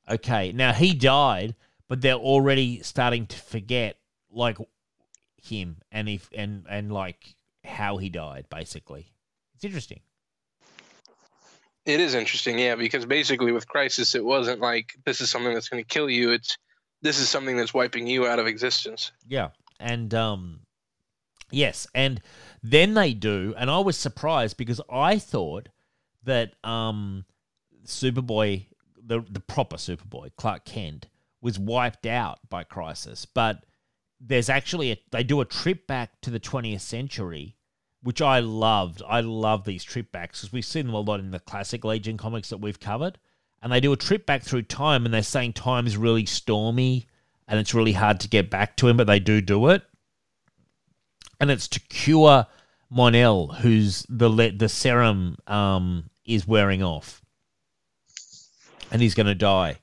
okay. 0.09 0.51
Now 0.51 0.73
he 0.73 0.93
died, 0.93 1.55
but 1.87 2.01
they're 2.01 2.15
already 2.15 2.81
starting 2.81 3.25
to 3.27 3.37
forget 3.37 3.95
like 4.33 4.57
him 5.41 5.77
and 5.93 6.09
if 6.09 6.29
and 6.35 6.65
and 6.69 6.91
like 6.91 7.35
how 7.63 7.95
he 7.95 8.09
died. 8.09 8.47
Basically, 8.49 9.13
it's 9.55 9.63
interesting. 9.63 10.01
It 11.85 12.01
is 12.01 12.15
interesting, 12.15 12.59
yeah, 12.59 12.75
because 12.75 13.05
basically 13.05 13.53
with 13.53 13.65
Crisis, 13.65 14.13
it 14.13 14.25
wasn't 14.25 14.59
like 14.59 14.91
this 15.05 15.21
is 15.21 15.29
something 15.29 15.53
that's 15.53 15.69
going 15.69 15.81
to 15.81 15.87
kill 15.87 16.09
you. 16.09 16.31
It's 16.31 16.57
this 17.01 17.19
is 17.19 17.29
something 17.29 17.57
that's 17.57 17.73
wiping 17.73 18.07
you 18.07 18.27
out 18.27 18.39
of 18.39 18.47
existence. 18.47 19.11
Yeah. 19.27 19.49
And 19.79 20.13
um 20.13 20.61
yes, 21.49 21.87
and 21.93 22.21
then 22.63 22.93
they 22.93 23.13
do, 23.13 23.53
and 23.57 23.69
I 23.69 23.79
was 23.79 23.97
surprised 23.97 24.57
because 24.57 24.81
I 24.89 25.17
thought 25.17 25.69
that 26.23 26.53
um 26.63 27.25
Superboy 27.85 28.65
the 29.03 29.21
the 29.29 29.39
proper 29.39 29.77
Superboy, 29.77 30.31
Clark 30.37 30.65
Kent, 30.65 31.07
was 31.41 31.57
wiped 31.57 32.05
out 32.05 32.39
by 32.49 32.63
Crisis, 32.63 33.25
but 33.25 33.65
there's 34.19 34.49
actually 34.49 34.91
a 34.91 34.97
they 35.11 35.23
do 35.23 35.41
a 35.41 35.45
trip 35.45 35.87
back 35.87 36.21
to 36.21 36.29
the 36.29 36.39
20th 36.39 36.81
century 36.81 37.55
which 38.03 38.21
I 38.21 38.39
loved. 38.39 39.01
I 39.07 39.21
love 39.21 39.63
these 39.63 39.83
trip 39.83 40.11
backs 40.11 40.41
because 40.41 40.53
we've 40.53 40.65
seen 40.65 40.87
them 40.87 40.95
a 40.95 40.99
lot 40.99 41.19
in 41.19 41.31
the 41.31 41.39
classic 41.39 41.85
Legion 41.85 42.17
comics 42.17 42.49
that 42.49 42.57
we've 42.57 42.79
covered. 42.79 43.19
And 43.61 43.71
they 43.71 43.79
do 43.79 43.93
a 43.93 43.97
trip 43.97 44.25
back 44.25 44.41
through 44.41 44.63
time, 44.63 45.05
and 45.05 45.13
they're 45.13 45.21
saying 45.21 45.53
time 45.53 45.85
is 45.85 45.97
really 45.97 46.25
stormy 46.25 47.07
and 47.51 47.59
it's 47.59 47.73
really 47.73 47.91
hard 47.91 48.21
to 48.21 48.29
get 48.29 48.49
back 48.49 48.77
to 48.77 48.87
him, 48.87 48.95
but 48.95 49.07
they 49.07 49.19
do 49.19 49.41
do 49.41 49.67
it. 49.67 49.83
And 51.41 51.51
it's 51.51 51.67
to 51.67 51.81
cure 51.81 52.47
Mon-El, 52.89 53.47
who's 53.47 54.05
the 54.07 54.29
le- 54.29 54.53
the 54.53 54.69
serum 54.69 55.37
um, 55.47 56.09
is 56.25 56.47
wearing 56.47 56.81
off, 56.81 57.21
and 58.89 59.01
he's 59.01 59.15
going 59.15 59.27
to 59.27 59.35
die, 59.35 59.79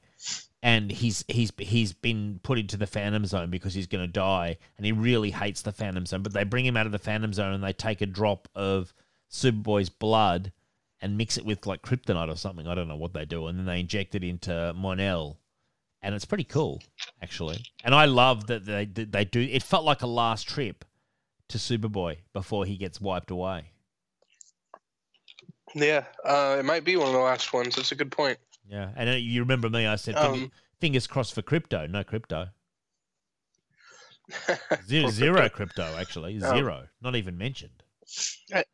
and 0.62 0.90
he's 0.90 1.26
he's 1.28 1.52
he's 1.58 1.92
been 1.92 2.40
put 2.42 2.58
into 2.58 2.78
the 2.78 2.86
Phantom 2.86 3.26
Zone 3.26 3.50
because 3.50 3.74
he's 3.74 3.86
going 3.86 4.04
to 4.04 4.12
die, 4.12 4.56
and 4.78 4.86
he 4.86 4.92
really 4.92 5.30
hates 5.30 5.60
the 5.60 5.72
Phantom 5.72 6.06
Zone. 6.06 6.22
But 6.22 6.32
they 6.32 6.44
bring 6.44 6.64
him 6.64 6.76
out 6.76 6.86
of 6.86 6.92
the 6.92 6.98
Phantom 6.98 7.34
Zone, 7.34 7.52
and 7.52 7.62
they 7.62 7.74
take 7.74 8.00
a 8.00 8.06
drop 8.06 8.48
of 8.54 8.94
Superboy's 9.30 9.90
blood 9.90 10.52
and 11.00 11.16
mix 11.16 11.36
it 11.38 11.44
with 11.44 11.66
like 11.66 11.82
kryptonite 11.82 12.28
or 12.28 12.36
something. 12.36 12.66
I 12.66 12.74
don't 12.74 12.88
know 12.88 12.96
what 12.96 13.12
they 13.12 13.24
do, 13.24 13.46
and 13.46 13.58
then 13.58 13.66
they 13.66 13.80
inject 13.80 14.14
it 14.14 14.24
into 14.24 14.72
Mon-El, 14.74 15.38
and 16.02 16.14
it's 16.14 16.24
pretty 16.24 16.44
cool 16.44 16.82
actually. 17.22 17.64
And 17.84 17.94
I 17.94 18.06
love 18.06 18.46
that 18.48 18.64
they 18.64 18.84
they 18.84 19.24
do. 19.24 19.40
It 19.40 19.62
felt 19.62 19.84
like 19.84 20.02
a 20.02 20.06
last 20.06 20.48
trip 20.48 20.84
to 21.48 21.58
Superboy 21.58 22.18
before 22.32 22.64
he 22.64 22.76
gets 22.76 23.00
wiped 23.00 23.30
away. 23.30 23.72
Yeah, 25.74 26.04
uh, 26.24 26.56
it 26.58 26.64
might 26.64 26.84
be 26.84 26.96
one 26.96 27.08
of 27.08 27.12
the 27.12 27.20
last 27.20 27.52
ones. 27.52 27.76
That's 27.76 27.92
a 27.92 27.94
good 27.94 28.10
point. 28.10 28.38
Yeah, 28.68 28.90
and 28.96 29.08
uh, 29.08 29.12
you 29.12 29.40
remember 29.40 29.68
me? 29.68 29.86
I 29.86 29.96
said 29.96 30.16
Um, 30.16 30.50
fingers 30.80 31.06
crossed 31.06 31.34
for 31.34 31.42
Krypto. 31.42 31.88
No 31.90 32.04
Krypto. 32.04 32.50
Zero, 34.86 35.08
zero 35.08 35.48
Krypto 35.48 35.98
actually. 35.98 36.38
Oh. 36.42 36.54
Zero. 36.54 36.86
Not 37.00 37.16
even 37.16 37.38
mentioned. 37.38 37.82
I 38.52 38.64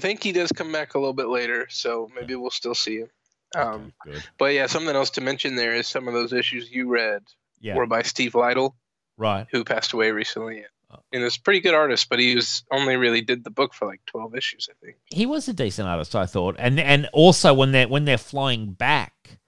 think 0.00 0.22
he 0.22 0.32
does 0.32 0.50
come 0.52 0.72
back 0.72 0.94
a 0.94 0.98
little 0.98 1.12
bit 1.14 1.28
later, 1.28 1.66
so 1.70 2.08
maybe 2.14 2.34
we'll 2.34 2.50
still 2.50 2.74
see 2.74 2.98
him. 3.00 3.08
Um, 3.56 3.92
Okay, 4.06 4.18
but 4.38 4.46
yeah, 4.54 4.66
something 4.66 4.94
else 4.96 5.10
to 5.10 5.20
mention 5.20 5.54
there 5.56 5.74
is 5.74 5.86
some 5.86 6.08
of 6.08 6.14
those 6.14 6.32
issues 6.32 6.70
you 6.70 6.88
read 6.88 7.22
Yeah. 7.60 7.76
were 7.76 7.86
by 7.86 8.02
Steve 8.02 8.32
Lightle, 8.32 8.74
Right. 9.16 9.46
who 9.50 9.62
passed 9.64 9.92
away 9.92 10.10
recently. 10.10 10.64
Oh. 10.90 10.98
And 11.12 11.22
it's 11.22 11.36
a 11.36 11.40
pretty 11.40 11.60
good 11.60 11.74
artist, 11.74 12.08
but 12.08 12.18
he 12.18 12.34
was 12.34 12.64
only 12.70 12.96
really 12.96 13.20
did 13.20 13.44
the 13.44 13.50
book 13.50 13.72
for 13.74 13.86
like 13.86 14.00
twelve 14.06 14.34
issues, 14.34 14.68
I 14.70 14.74
think. 14.84 14.96
he 15.06 15.26
was 15.26 15.48
a 15.48 15.52
decent 15.52 15.86
artist, 15.88 16.14
I 16.16 16.26
thought, 16.26 16.56
and 16.58 16.80
and 16.80 17.08
also 17.12 17.52
when 17.54 17.72
they're 17.72 17.88
when 17.88 18.04
they're 18.06 18.18
flying 18.18 18.72
back 18.72 19.38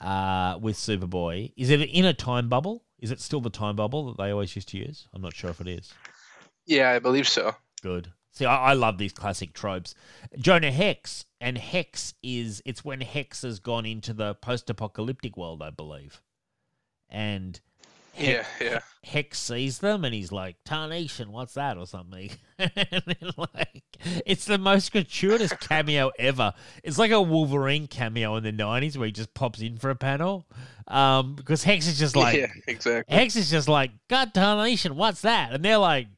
uh, 0.00 0.58
with 0.60 0.76
Superboy, 0.76 1.52
is 1.56 1.70
it 1.70 1.80
in 1.80 2.04
a 2.04 2.12
time 2.14 2.48
bubble? 2.48 2.82
Is 2.98 3.10
it 3.10 3.20
still 3.20 3.40
the 3.40 3.50
time 3.50 3.76
bubble 3.76 4.06
that 4.06 4.16
they 4.22 4.30
always 4.30 4.54
used 4.56 4.68
to 4.68 4.78
use? 4.78 5.06
I'm 5.12 5.22
not 5.22 5.34
sure 5.34 5.50
if 5.50 5.60
it 5.60 5.68
is. 5.68 5.92
Yeah, 6.66 6.90
I 6.90 6.98
believe 6.98 7.28
so. 7.28 7.54
Good. 7.82 8.10
See, 8.34 8.44
I, 8.44 8.70
I 8.70 8.72
love 8.74 8.98
these 8.98 9.12
classic 9.12 9.52
tropes. 9.54 9.94
Jonah 10.36 10.72
Hex, 10.72 11.24
and 11.40 11.56
Hex 11.56 12.14
is 12.22 12.62
it's 12.66 12.84
when 12.84 13.00
Hex 13.00 13.42
has 13.42 13.60
gone 13.60 13.86
into 13.86 14.12
the 14.12 14.34
post-apocalyptic 14.34 15.36
world, 15.36 15.62
I 15.62 15.70
believe, 15.70 16.20
and 17.08 17.60
Yeah, 18.18 18.44
yeah. 18.60 18.80
Hex 19.04 19.38
sees 19.38 19.78
them 19.78 20.04
and 20.04 20.14
he's 20.14 20.32
like, 20.32 20.56
Tarnation, 20.64 21.28
what's 21.28 21.54
that? 21.54 21.76
or 21.76 21.86
something. 21.86 22.30
and 22.58 23.34
like, 23.36 23.82
it's 24.24 24.46
the 24.46 24.58
most 24.58 24.92
gratuitous 24.92 25.52
cameo 25.52 26.10
ever. 26.18 26.54
It's 26.82 26.98
like 26.98 27.10
a 27.10 27.20
Wolverine 27.20 27.86
cameo 27.86 28.36
in 28.36 28.44
the 28.44 28.52
90s 28.52 28.96
where 28.96 29.06
he 29.06 29.12
just 29.12 29.34
pops 29.34 29.60
in 29.60 29.76
for 29.78 29.90
a 29.90 29.96
panel. 29.96 30.46
Um, 30.88 31.34
because 31.34 31.62
Hex 31.64 31.86
is 31.86 31.98
just 31.98 32.16
like, 32.24 32.36
yeah, 32.36 32.46
exactly. 32.66 33.14
Hex 33.14 33.36
is 33.36 33.50
just 33.50 33.68
like, 33.68 33.90
God 34.08 34.32
Tarnation, 34.34 34.96
what's 34.96 35.20
that? 35.22 35.52
And 35.52 35.64
they're 35.64 35.78
like, 35.78 36.08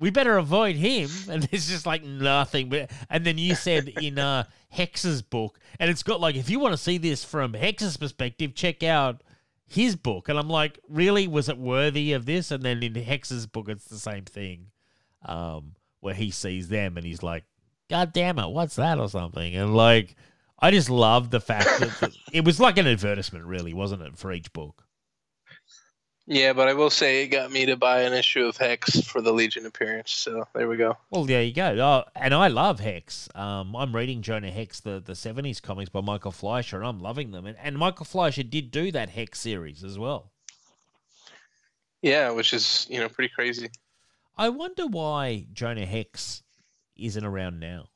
we 0.00 0.10
better 0.10 0.36
avoid 0.38 0.76
him. 0.76 1.08
And 1.30 1.48
it's 1.52 1.68
just 1.68 1.86
like 1.86 2.02
nothing. 2.02 2.68
But 2.68 2.90
and 3.08 3.24
then 3.24 3.38
you 3.38 3.54
said 3.54 3.88
in 3.88 4.18
uh 4.18 4.44
Hex's 4.70 5.22
book, 5.22 5.58
and 5.78 5.90
it's 5.90 6.02
got 6.02 6.20
like, 6.20 6.34
if 6.34 6.50
you 6.50 6.58
want 6.58 6.72
to 6.72 6.78
see 6.78 6.98
this 6.98 7.24
from 7.24 7.54
Hex's 7.54 7.96
perspective, 7.96 8.54
check 8.54 8.82
out 8.82 9.22
his 9.66 9.94
book. 9.94 10.28
And 10.28 10.38
I'm 10.38 10.48
like, 10.48 10.80
really? 10.88 11.28
Was 11.28 11.48
it 11.48 11.58
worthy 11.58 12.12
of 12.12 12.26
this? 12.26 12.50
And 12.50 12.62
then 12.62 12.82
in 12.82 12.94
Hex's 12.94 13.46
book, 13.46 13.68
it's 13.68 13.84
the 13.86 13.98
same 13.98 14.24
thing. 14.24 14.66
Um, 15.24 15.74
where 16.00 16.14
he 16.14 16.30
sees 16.30 16.68
them 16.68 16.96
and 16.96 17.04
he's 17.06 17.22
like, 17.22 17.44
God 17.90 18.12
damn 18.12 18.38
it, 18.38 18.48
what's 18.48 18.76
that? 18.76 18.98
or 18.98 19.08
something. 19.08 19.54
And 19.54 19.76
like 19.76 20.16
I 20.58 20.70
just 20.70 20.90
love 20.90 21.30
the 21.30 21.40
fact 21.40 21.66
that 21.80 22.12
it 22.32 22.44
was 22.44 22.60
like 22.60 22.78
an 22.78 22.86
advertisement, 22.86 23.44
really, 23.46 23.72
wasn't 23.72 24.02
it, 24.02 24.16
for 24.18 24.32
each 24.32 24.52
book? 24.52 24.84
Yeah, 26.30 26.52
but 26.52 26.68
I 26.68 26.74
will 26.74 26.90
say 26.90 27.24
it 27.24 27.26
got 27.26 27.50
me 27.50 27.66
to 27.66 27.76
buy 27.76 28.02
an 28.02 28.12
issue 28.12 28.46
of 28.46 28.56
Hex 28.56 29.00
for 29.00 29.20
the 29.20 29.32
Legion 29.32 29.66
appearance. 29.66 30.12
So 30.12 30.46
there 30.54 30.68
we 30.68 30.76
go. 30.76 30.96
Well, 31.10 31.24
there 31.24 31.42
you 31.42 31.52
go. 31.52 31.76
Oh, 31.80 32.08
and 32.14 32.32
I 32.32 32.46
love 32.46 32.78
Hex. 32.78 33.28
Um, 33.34 33.74
I'm 33.74 33.94
reading 33.96 34.22
Jonah 34.22 34.52
Hex, 34.52 34.78
the, 34.78 35.02
the 35.04 35.14
70s 35.14 35.60
comics 35.60 35.90
by 35.90 36.02
Michael 36.02 36.30
Fleischer, 36.30 36.76
and 36.76 36.86
I'm 36.86 37.00
loving 37.00 37.32
them. 37.32 37.46
And, 37.46 37.56
and 37.60 37.76
Michael 37.76 38.04
Fleischer 38.04 38.44
did 38.44 38.70
do 38.70 38.92
that 38.92 39.10
Hex 39.10 39.40
series 39.40 39.82
as 39.82 39.98
well. 39.98 40.30
Yeah, 42.00 42.30
which 42.30 42.54
is 42.54 42.86
you 42.88 43.00
know 43.00 43.08
pretty 43.08 43.34
crazy. 43.34 43.68
I 44.38 44.50
wonder 44.50 44.86
why 44.86 45.46
Jonah 45.52 45.84
Hex 45.84 46.44
isn't 46.94 47.24
around 47.24 47.58
now. 47.58 47.86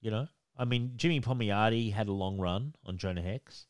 You 0.00 0.10
know, 0.10 0.26
I 0.58 0.64
mean, 0.64 0.94
Jimmy 0.96 1.20
Palmiotti 1.20 1.92
had 1.92 2.08
a 2.08 2.12
long 2.12 2.38
run 2.38 2.74
on 2.84 2.98
Jonah 2.98 3.22
Hex, 3.22 3.66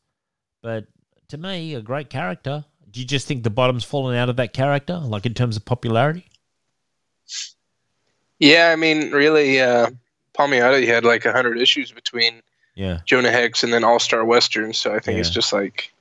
but 0.63 0.87
to 1.27 1.37
me, 1.37 1.75
a 1.75 1.81
great 1.81 2.09
character. 2.09 2.65
Do 2.95 3.01
you 3.01 3.05
just 3.05 3.27
think 3.27 3.43
the 3.43 3.49
bottom's 3.49 3.83
fallen 3.83 4.15
out 4.15 4.29
of 4.29 4.37
that 4.37 4.53
character, 4.53 4.95
like 4.95 5.25
in 5.25 5.33
terms 5.33 5.57
of 5.57 5.65
popularity? 5.65 6.25
Yeah, 8.39 8.69
I 8.71 8.77
mean, 8.77 9.11
really, 9.11 9.59
uh, 9.59 9.89
Palmiotti 10.33 10.87
had 10.87 11.03
like 11.03 11.25
hundred 11.25 11.57
issues 11.57 11.91
between 11.91 12.41
Yeah. 12.73 12.99
Jonah 13.05 13.31
Hex 13.31 13.65
and 13.65 13.73
then 13.73 13.83
All 13.83 13.99
Star 13.99 14.23
Western. 14.23 14.71
So 14.71 14.95
I 14.95 14.99
think 14.99 15.19
it's 15.19 15.29
just 15.29 15.51
like 15.51 15.91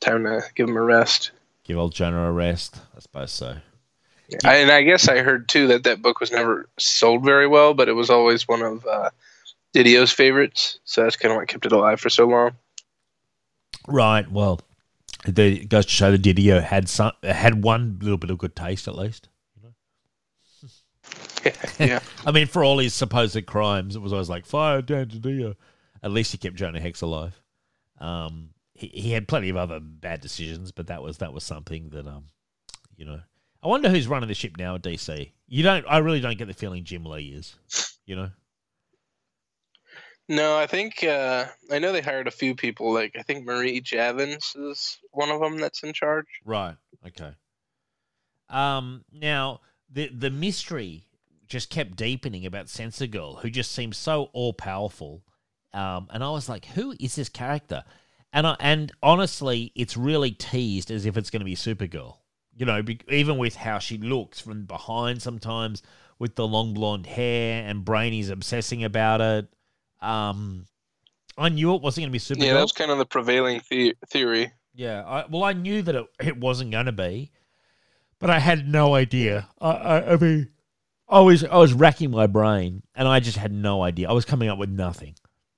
time 0.00 0.24
to 0.24 0.42
give 0.54 0.68
him 0.68 0.76
a 0.76 0.82
rest. 0.82 1.30
Give 1.64 1.78
old 1.78 1.94
Jonah 1.94 2.28
a 2.28 2.32
rest. 2.32 2.76
I 2.94 3.00
suppose 3.00 3.32
so. 3.32 3.56
I, 4.44 4.56
and 4.56 4.70
I 4.70 4.82
guess 4.82 5.08
I 5.08 5.20
heard 5.20 5.48
too 5.48 5.66
that 5.68 5.84
that 5.84 6.02
book 6.02 6.20
was 6.20 6.30
never 6.30 6.68
sold 6.78 7.24
very 7.24 7.46
well, 7.46 7.72
but 7.72 7.88
it 7.88 7.94
was 7.94 8.10
always 8.10 8.46
one 8.46 8.60
of 8.60 8.84
uh, 8.84 9.08
Didio's 9.74 10.12
favorites. 10.12 10.78
So 10.84 11.04
that's 11.04 11.16
kind 11.16 11.32
of 11.32 11.38
what 11.38 11.48
kept 11.48 11.64
it 11.64 11.72
alive 11.72 12.00
for 12.00 12.10
so 12.10 12.26
long. 12.26 12.50
Right. 13.86 14.30
Well, 14.30 14.60
the, 15.24 15.62
it 15.62 15.68
goes 15.68 15.86
to 15.86 15.92
show 15.92 16.10
that 16.10 16.22
Didio 16.22 16.62
had 16.62 16.88
some 16.88 17.12
had 17.22 17.62
one 17.62 17.98
little 18.00 18.18
bit 18.18 18.30
of 18.30 18.38
good 18.38 18.54
taste 18.54 18.88
at 18.88 18.96
least. 18.96 19.28
yeah, 21.78 22.00
I 22.26 22.30
mean, 22.32 22.46
for 22.46 22.62
all 22.62 22.78
his 22.78 22.94
supposed 22.94 23.46
crimes, 23.46 23.96
it 23.96 24.02
was 24.02 24.12
always 24.12 24.28
like 24.28 24.46
fire 24.46 24.82
Dan 24.82 25.06
Didio. 25.06 25.56
At 26.02 26.12
least 26.12 26.32
he 26.32 26.38
kept 26.38 26.56
Jonah 26.56 26.80
Hex 26.80 27.00
alive. 27.00 27.40
Um, 28.00 28.50
he, 28.74 28.88
he 28.88 29.12
had 29.12 29.26
plenty 29.26 29.48
of 29.48 29.56
other 29.56 29.80
bad 29.80 30.20
decisions, 30.20 30.70
but 30.70 30.86
that 30.86 31.02
was 31.02 31.18
that 31.18 31.32
was 31.32 31.44
something 31.44 31.90
that 31.90 32.06
um, 32.06 32.26
you 32.96 33.04
know. 33.04 33.20
I 33.60 33.66
wonder 33.66 33.88
who's 33.88 34.06
running 34.06 34.28
the 34.28 34.34
ship 34.34 34.56
now 34.56 34.76
at 34.76 34.82
DC. 34.82 35.32
You 35.48 35.62
don't. 35.64 35.84
I 35.88 35.98
really 35.98 36.20
don't 36.20 36.38
get 36.38 36.46
the 36.46 36.54
feeling 36.54 36.84
Jim 36.84 37.04
Lee 37.04 37.30
is. 37.30 37.56
You 38.06 38.14
know. 38.14 38.30
No, 40.28 40.58
I 40.58 40.66
think 40.66 41.02
uh, 41.04 41.46
I 41.70 41.78
know 41.78 41.92
they 41.92 42.02
hired 42.02 42.28
a 42.28 42.32
few 42.32 42.54
people. 42.54 42.92
Like 42.92 43.16
I 43.18 43.22
think 43.22 43.46
Marie 43.46 43.80
Javins 43.80 44.54
is 44.56 44.98
one 45.12 45.30
of 45.30 45.40
them 45.40 45.58
that's 45.58 45.82
in 45.82 45.92
charge. 45.92 46.26
Right. 46.44 46.76
Okay. 47.06 47.32
Um. 48.50 49.04
Now 49.12 49.60
the 49.90 50.08
the 50.08 50.30
mystery 50.30 51.04
just 51.46 51.70
kept 51.70 51.96
deepening 51.96 52.44
about 52.44 52.68
Sensor 52.68 53.06
Girl, 53.06 53.36
who 53.36 53.48
just 53.48 53.72
seems 53.72 53.96
so 53.96 54.30
all 54.32 54.52
powerful. 54.52 55.22
Um. 55.72 56.08
And 56.10 56.22
I 56.22 56.30
was 56.30 56.48
like, 56.48 56.66
who 56.66 56.94
is 57.00 57.16
this 57.16 57.28
character? 57.28 57.84
And 58.32 58.46
I, 58.46 58.56
and 58.60 58.92
honestly, 59.02 59.72
it's 59.74 59.96
really 59.96 60.32
teased 60.32 60.90
as 60.90 61.06
if 61.06 61.16
it's 61.16 61.30
going 61.30 61.40
to 61.40 61.46
be 61.46 61.54
Supergirl. 61.54 62.16
You 62.54 62.66
know, 62.66 62.82
be, 62.82 63.00
even 63.08 63.38
with 63.38 63.56
how 63.56 63.78
she 63.78 63.96
looks 63.96 64.40
from 64.40 64.64
behind 64.64 65.22
sometimes, 65.22 65.82
with 66.18 66.34
the 66.34 66.46
long 66.46 66.74
blonde 66.74 67.06
hair, 67.06 67.66
and 67.66 67.84
Brainy's 67.84 68.28
obsessing 68.28 68.84
about 68.84 69.20
it. 69.20 69.46
Um, 70.00 70.66
I 71.36 71.48
knew 71.48 71.74
it 71.74 71.82
wasn't 71.82 72.02
going 72.02 72.12
to 72.12 72.12
be 72.12 72.18
Supergirl. 72.18 72.46
Yeah, 72.46 72.54
that 72.54 72.62
was 72.62 72.72
kind 72.72 72.90
of 72.90 72.98
the 72.98 73.06
prevailing 73.06 73.62
the- 73.70 73.96
theory. 74.08 74.52
Yeah, 74.74 75.04
I, 75.04 75.24
well, 75.28 75.42
I 75.42 75.54
knew 75.54 75.82
that 75.82 75.94
it, 75.94 76.06
it 76.20 76.36
wasn't 76.38 76.70
going 76.70 76.86
to 76.86 76.92
be, 76.92 77.32
but 78.20 78.30
I 78.30 78.38
had 78.38 78.68
no 78.68 78.94
idea. 78.94 79.48
I, 79.60 79.70
I, 79.70 80.12
I 80.12 80.16
mean, 80.16 80.50
I 81.08 81.20
was 81.20 81.42
I 81.42 81.56
was 81.56 81.72
racking 81.72 82.10
my 82.10 82.26
brain, 82.26 82.82
and 82.94 83.08
I 83.08 83.18
just 83.20 83.38
had 83.38 83.52
no 83.52 83.82
idea. 83.82 84.08
I 84.08 84.12
was 84.12 84.24
coming 84.24 84.48
up 84.48 84.58
with 84.58 84.70
nothing. 84.70 85.16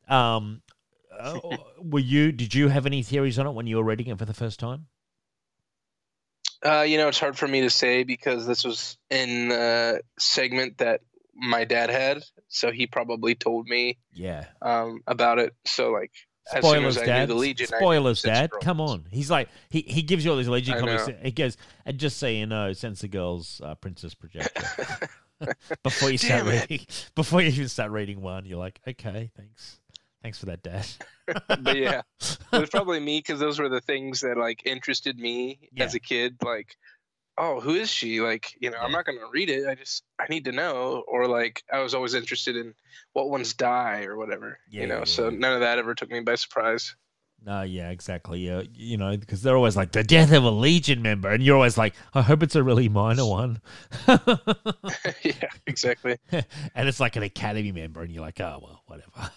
Um, 0.08 0.62
uh, 1.18 1.38
were 1.78 1.98
you? 1.98 2.32
Did 2.32 2.54
you 2.54 2.68
have 2.68 2.86
any 2.86 3.02
theories 3.02 3.38
on 3.38 3.46
it 3.46 3.52
when 3.52 3.66
you 3.66 3.76
were 3.76 3.84
reading 3.84 4.06
it 4.06 4.18
for 4.18 4.24
the 4.24 4.34
first 4.34 4.58
time? 4.60 4.86
Uh, 6.64 6.82
you 6.82 6.98
know, 6.98 7.08
it's 7.08 7.18
hard 7.18 7.38
for 7.38 7.48
me 7.48 7.62
to 7.62 7.70
say 7.70 8.04
because 8.04 8.46
this 8.46 8.64
was 8.64 8.96
in 9.08 9.48
the 9.48 10.02
segment 10.18 10.78
that 10.78 11.00
my 11.34 11.64
dad 11.64 11.90
had, 11.90 12.22
so 12.50 12.70
he 12.70 12.86
probably 12.86 13.34
told 13.34 13.66
me 13.66 13.96
Yeah. 14.12 14.44
um, 14.60 15.00
about 15.06 15.38
it. 15.38 15.54
So 15.64 15.90
like, 15.90 16.12
Spoilers, 16.46 16.96
Dad. 16.96 17.28
the 17.28 17.34
Legion, 17.34 17.68
Spoilers, 17.68 18.22
Dad. 18.22 18.50
Come 18.60 18.80
on. 18.80 19.06
He's 19.10 19.30
like 19.30 19.48
he, 19.68 19.82
he 19.82 20.02
gives 20.02 20.24
you 20.24 20.32
all 20.32 20.36
these 20.36 20.48
Legion 20.48 20.74
I 20.74 20.80
comics. 20.80 21.06
know. 21.06 21.14
He 21.22 21.30
goes 21.30 21.56
and 21.86 21.96
just 21.96 22.18
so 22.18 22.26
you 22.26 22.46
know, 22.46 22.72
Sensor 22.72 23.06
Girl's 23.08 23.60
uh, 23.64 23.76
Princess 23.76 24.14
Projector. 24.14 24.62
before 25.84 26.10
you 26.10 26.18
start 26.18 26.44
reading, 26.46 26.84
before 27.14 27.40
you 27.40 27.48
even 27.48 27.68
start 27.68 27.90
reading 27.92 28.20
one, 28.20 28.44
you're 28.46 28.58
like, 28.58 28.80
okay, 28.86 29.30
thanks, 29.36 29.78
thanks 30.22 30.38
for 30.38 30.46
that, 30.46 30.62
Dad. 30.62 30.86
but 31.62 31.76
yeah, 31.76 32.02
it 32.52 32.58
was 32.60 32.70
probably 32.70 32.98
me 33.00 33.18
because 33.20 33.38
those 33.38 33.58
were 33.60 33.68
the 33.68 33.80
things 33.80 34.20
that 34.20 34.36
like 34.36 34.62
interested 34.66 35.18
me 35.18 35.68
Yeah. 35.72 35.84
as 35.84 35.94
a 35.94 36.00
kid. 36.00 36.36
Like, 36.44 36.76
oh, 37.40 37.58
who 37.58 37.74
is 37.74 37.90
she? 37.90 38.20
Like, 38.20 38.54
you 38.60 38.70
know, 38.70 38.76
I'm 38.78 38.92
not 38.92 39.06
gonna 39.06 39.18
read 39.32 39.50
it. 39.50 39.66
I 39.66 39.74
just 39.74 40.04
I 40.18 40.26
need 40.28 40.44
to 40.44 40.52
know. 40.52 41.02
Or 41.08 41.26
like, 41.26 41.64
I 41.72 41.80
was 41.80 41.94
always 41.94 42.14
interested 42.14 42.54
in 42.54 42.74
what 43.14 43.30
ones 43.30 43.54
die 43.54 44.04
or 44.04 44.16
whatever. 44.16 44.58
Yeah, 44.70 44.82
you 44.82 44.86
know, 44.86 44.98
yeah, 44.98 45.04
so 45.04 45.28
yeah. 45.28 45.38
none 45.38 45.54
of 45.54 45.60
that 45.60 45.78
ever 45.78 45.94
took 45.94 46.10
me 46.10 46.20
by 46.20 46.34
surprise. 46.36 46.94
No, 47.42 47.62
yeah, 47.62 47.88
exactly. 47.88 48.40
Yeah, 48.40 48.62
you 48.74 48.98
know, 48.98 49.16
because 49.16 49.40
they're 49.40 49.56
always 49.56 49.74
like 49.74 49.92
the 49.92 50.04
death 50.04 50.30
of 50.32 50.44
a 50.44 50.50
Legion 50.50 51.00
member, 51.00 51.30
and 51.30 51.42
you're 51.42 51.56
always 51.56 51.78
like, 51.78 51.94
I 52.12 52.20
hope 52.20 52.42
it's 52.42 52.54
a 52.54 52.62
really 52.62 52.90
minor 52.90 53.24
one. 53.26 53.62
yeah, 55.22 55.48
exactly. 55.66 56.18
and 56.30 56.88
it's 56.88 57.00
like 57.00 57.16
an 57.16 57.22
academy 57.22 57.72
member, 57.72 58.02
and 58.02 58.12
you're 58.12 58.22
like, 58.22 58.40
oh 58.40 58.60
well, 58.62 58.82
whatever. 58.86 59.32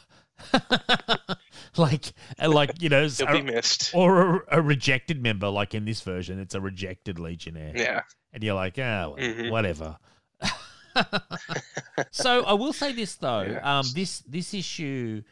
like, 1.78 2.14
like 2.45 2.82
you 2.82 2.90
know, 2.90 3.03
You'll 3.18 3.28
a- 3.30 3.34
be 3.34 3.41
missed. 3.41 3.91
or 3.94 4.44
a, 4.49 4.60
a 4.60 4.61
rejected 4.61 5.22
member, 5.22 5.48
like 5.49 5.74
in 5.74 5.86
this 5.86 6.02
version, 6.02 6.40
it's 6.40 6.56
a 6.56 6.61
rejected 6.61 7.20
legionnaire, 7.20 7.74
Yeah. 7.76 8.02
and 8.34 8.44
you're 8.44 8.56
like, 8.56 8.78
well, 8.78 9.15
Mhm. 9.18 9.49
whatever. 9.52 9.98
so 12.11 12.44
I 12.44 12.53
will 12.53 12.74
say 12.74 12.91
this 12.94 13.15
though, 13.15 13.41
Yeah. 13.44 13.80
um, 13.80 13.86
this 13.95 14.20
this 14.22 14.53
issue, 14.53 15.24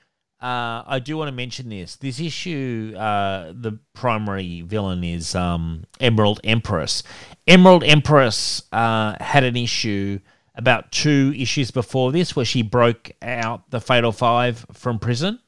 uh, 0.41 0.83
I 0.87 0.99
do 0.99 1.17
want 1.17 1.27
to 1.29 1.31
mention 1.35 1.69
this. 1.69 1.95
This 1.97 2.19
issue, 2.19 2.95
uh, 2.97 3.53
the 3.55 3.77
primary 3.93 4.61
villain 4.61 5.03
is 5.03 5.35
um, 5.35 5.83
Emerald 5.99 6.39
Empress. 6.43 7.03
Emerald 7.47 7.83
Empress 7.83 8.63
uh, 8.71 9.15
had 9.21 9.43
an 9.43 9.55
issue 9.55 10.19
about 10.55 10.91
two 10.91 11.33
issues 11.37 11.71
before 11.71 12.11
this 12.11 12.35
where 12.35 12.45
she 12.45 12.61
broke 12.61 13.11
out 13.21 13.69
the 13.71 13.79
Fatal 13.79 14.11
Five 14.11 14.65
from 14.73 14.99
prison. 14.99 15.39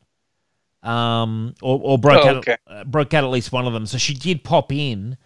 Um, 0.81 1.55
or, 1.61 1.79
or 1.81 1.97
broke 1.97 2.25
Oh, 2.25 2.27
out 2.29 2.35
okay. 2.37 2.57
uh, 2.67 2.83
broke 2.83 3.13
out 3.13 3.23
at 3.23 3.29
least 3.29 3.53
one 3.53 3.65
of 3.65 3.71
them. 3.73 3.85
So 3.85 3.97
she 3.97 4.13
did 4.13 4.43
pop 4.43 4.71
in 4.71 5.17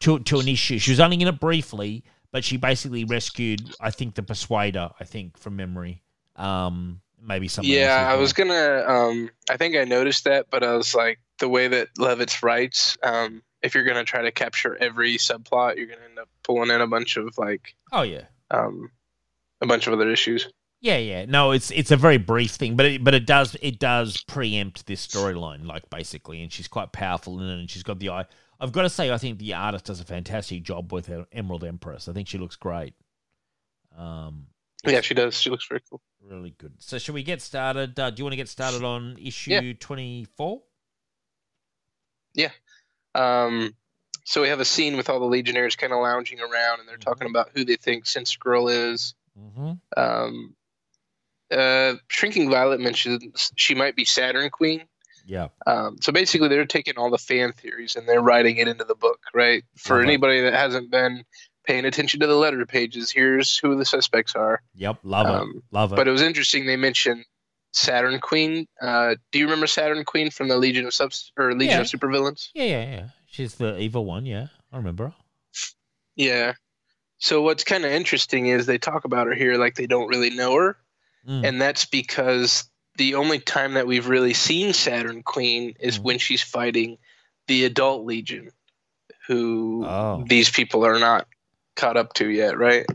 to 0.00 0.18
to 0.18 0.40
an 0.40 0.48
issue. 0.48 0.78
She 0.78 0.90
was 0.90 1.00
only 1.00 1.20
in 1.20 1.26
it 1.26 1.40
briefly, 1.40 2.04
but 2.32 2.44
she 2.44 2.58
basically 2.58 3.04
rescued, 3.04 3.74
I 3.80 3.90
think, 3.90 4.14
the 4.14 4.22
Persuader. 4.22 4.90
I 5.00 5.04
think 5.04 5.38
from 5.38 5.56
memory, 5.56 6.02
um, 6.36 7.00
maybe 7.18 7.48
something. 7.48 7.72
Yeah, 7.72 8.06
I 8.10 8.16
was 8.16 8.34
gonna. 8.34 8.84
Um, 8.86 9.30
I 9.48 9.56
think 9.56 9.74
I 9.74 9.84
noticed 9.84 10.24
that, 10.24 10.48
but 10.50 10.62
I 10.62 10.76
was 10.76 10.94
like, 10.94 11.18
the 11.38 11.48
way 11.48 11.66
that 11.68 11.88
Levitz 11.98 12.42
writes, 12.42 12.98
um, 13.02 13.42
if 13.62 13.74
you're 13.74 13.84
gonna 13.84 14.04
try 14.04 14.20
to 14.20 14.30
capture 14.32 14.76
every 14.82 15.16
subplot, 15.16 15.76
you're 15.78 15.86
gonna 15.86 16.04
end 16.10 16.18
up 16.18 16.28
pulling 16.42 16.70
in 16.70 16.82
a 16.82 16.86
bunch 16.86 17.16
of 17.16 17.38
like, 17.38 17.74
Oh 17.90 18.02
yeah, 18.02 18.24
um, 18.50 18.90
a 19.60 19.66
bunch 19.66 19.86
of 19.86 19.92
other 19.92 20.10
issues. 20.10 20.48
yeah, 20.80 20.98
yeah. 20.98 21.24
No, 21.26 21.52
it's 21.52 21.70
it's 21.70 21.90
a 21.90 21.96
very 21.96 22.18
brief 22.18 22.52
thing, 22.52 22.76
but 22.76 22.86
it, 22.86 23.04
but 23.04 23.14
it 23.14 23.26
does 23.26 23.56
it 23.62 23.78
does 23.78 24.22
preempt 24.22 24.86
this 24.86 25.06
storyline, 25.06 25.66
like 25.66 25.88
basically, 25.90 26.42
and 26.42 26.52
she's 26.52 26.68
quite 26.68 26.92
powerful 26.92 27.40
in 27.40 27.48
it, 27.48 27.58
and 27.58 27.70
she's 27.70 27.82
got 27.82 27.98
the 27.98 28.10
eye. 28.10 28.26
I've 28.58 28.72
got 28.72 28.82
to 28.82 28.88
say, 28.90 29.10
I 29.10 29.18
think 29.18 29.38
the 29.38 29.52
artist 29.54 29.84
does 29.84 30.00
a 30.00 30.04
fantastic 30.04 30.62
job 30.62 30.92
with 30.92 31.06
her 31.08 31.26
Emerald 31.32 31.62
Empress. 31.64 32.08
I 32.08 32.12
think 32.14 32.26
she 32.26 32.38
looks 32.38 32.56
great. 32.56 32.94
Um, 33.96 34.46
Yeah, 34.84 35.00
she 35.02 35.12
does. 35.14 35.38
She 35.38 35.50
looks 35.50 35.66
very 35.68 35.82
cool. 35.90 36.00
really 36.22 36.54
good. 36.56 36.72
So, 36.78 36.98
should 36.98 37.14
we 37.14 37.22
get 37.22 37.42
started? 37.42 37.98
Uh, 37.98 38.10
do 38.10 38.20
you 38.20 38.24
want 38.24 38.32
to 38.32 38.36
get 38.38 38.48
started 38.48 38.82
on 38.82 39.16
issue 39.22 39.74
twenty 39.74 40.26
four? 40.36 40.62
Um, 43.14 43.74
so 44.24 44.42
we 44.42 44.48
have 44.48 44.60
a 44.60 44.64
scene 44.64 44.96
with 44.96 45.08
all 45.08 45.20
the 45.20 45.26
Legionnaires 45.26 45.76
kind 45.76 45.92
of 45.92 46.00
lounging 46.00 46.40
around, 46.40 46.80
and 46.80 46.88
they're 46.88 46.98
talking 46.98 47.28
about 47.28 47.50
who 47.54 47.64
they 47.64 47.76
think 47.76 48.04
Sense 48.06 48.36
Girl 48.36 48.68
is. 48.68 49.14
Mm-hmm. 49.38 49.72
Um, 49.96 50.56
uh, 51.50 51.94
Shrinking 52.08 52.50
Violet 52.50 52.80
mentions 52.80 53.52
she 53.56 53.74
might 53.74 53.96
be 53.96 54.04
Saturn 54.04 54.50
Queen. 54.50 54.82
Yeah. 55.26 55.48
Um, 55.66 55.96
so 56.00 56.12
basically, 56.12 56.48
they're 56.48 56.66
taking 56.66 56.94
all 56.96 57.10
the 57.10 57.18
fan 57.18 57.52
theories 57.52 57.96
and 57.96 58.08
they're 58.08 58.20
writing 58.20 58.56
it 58.58 58.68
into 58.68 58.84
the 58.84 58.94
book, 58.94 59.20
right? 59.34 59.64
For 59.76 60.00
it. 60.00 60.04
anybody 60.06 60.40
that 60.42 60.54
hasn't 60.54 60.90
been 60.90 61.24
paying 61.66 61.84
attention 61.84 62.20
to 62.20 62.26
the 62.28 62.34
letter 62.36 62.64
pages, 62.64 63.10
here's 63.10 63.56
who 63.58 63.76
the 63.76 63.84
suspects 63.84 64.34
are. 64.36 64.62
Yep. 64.76 64.98
Love 65.02 65.26
it. 65.26 65.32
Um, 65.40 65.62
Love 65.72 65.92
it. 65.92 65.96
But 65.96 66.06
it 66.08 66.12
was 66.12 66.22
interesting 66.22 66.66
they 66.66 66.76
mentioned 66.76 67.24
Saturn 67.72 68.20
Queen. 68.20 68.66
Uh, 68.80 69.16
do 69.32 69.38
you 69.40 69.46
remember 69.46 69.66
Saturn 69.66 70.04
Queen 70.04 70.30
from 70.30 70.46
the 70.48 70.56
Legion 70.56 70.86
of 70.86 70.94
Subs 70.94 71.32
or 71.36 71.52
Legion 71.54 71.74
Yeah. 71.74 71.80
of 71.80 71.86
Supervillains? 71.86 72.48
yeah, 72.54 72.64
yeah, 72.64 72.90
yeah. 72.90 73.06
She's 73.28 73.56
the 73.56 73.76
evil 73.78 74.04
one. 74.04 74.24
Yeah, 74.26 74.46
I 74.72 74.76
remember. 74.78 75.08
her. 75.08 75.14
Yeah. 76.14 76.52
So 77.18 77.42
what's 77.42 77.64
kind 77.64 77.84
of 77.84 77.90
interesting 77.92 78.46
is 78.46 78.66
they 78.66 78.78
talk 78.78 79.04
about 79.04 79.26
her 79.26 79.34
here 79.34 79.56
like 79.56 79.74
they 79.74 79.86
don't 79.86 80.08
really 80.08 80.30
know 80.30 80.54
her, 80.56 80.76
Mm. 81.28 81.44
and 81.44 81.60
that's 81.60 81.84
because 81.84 82.64
the 82.98 83.14
only 83.16 83.38
time 83.40 83.74
that 83.74 83.86
we've 83.86 84.06
really 84.08 84.32
seen 84.32 84.72
Saturn 84.72 85.22
Queen 85.24 85.74
is 85.80 85.98
Mhm. 85.98 86.02
when 86.02 86.18
she's 86.18 86.42
fighting 86.42 86.98
the 87.48 87.64
adult 87.64 88.04
Legion, 88.06 88.50
who 89.26 89.84
Oh. 89.86 90.24
these 90.26 90.50
people 90.50 90.84
are 90.86 90.98
not 90.98 91.26
caught 91.74 91.96
up 91.96 92.14
to 92.14 92.28
yet, 92.30 92.56
right? 92.58 92.86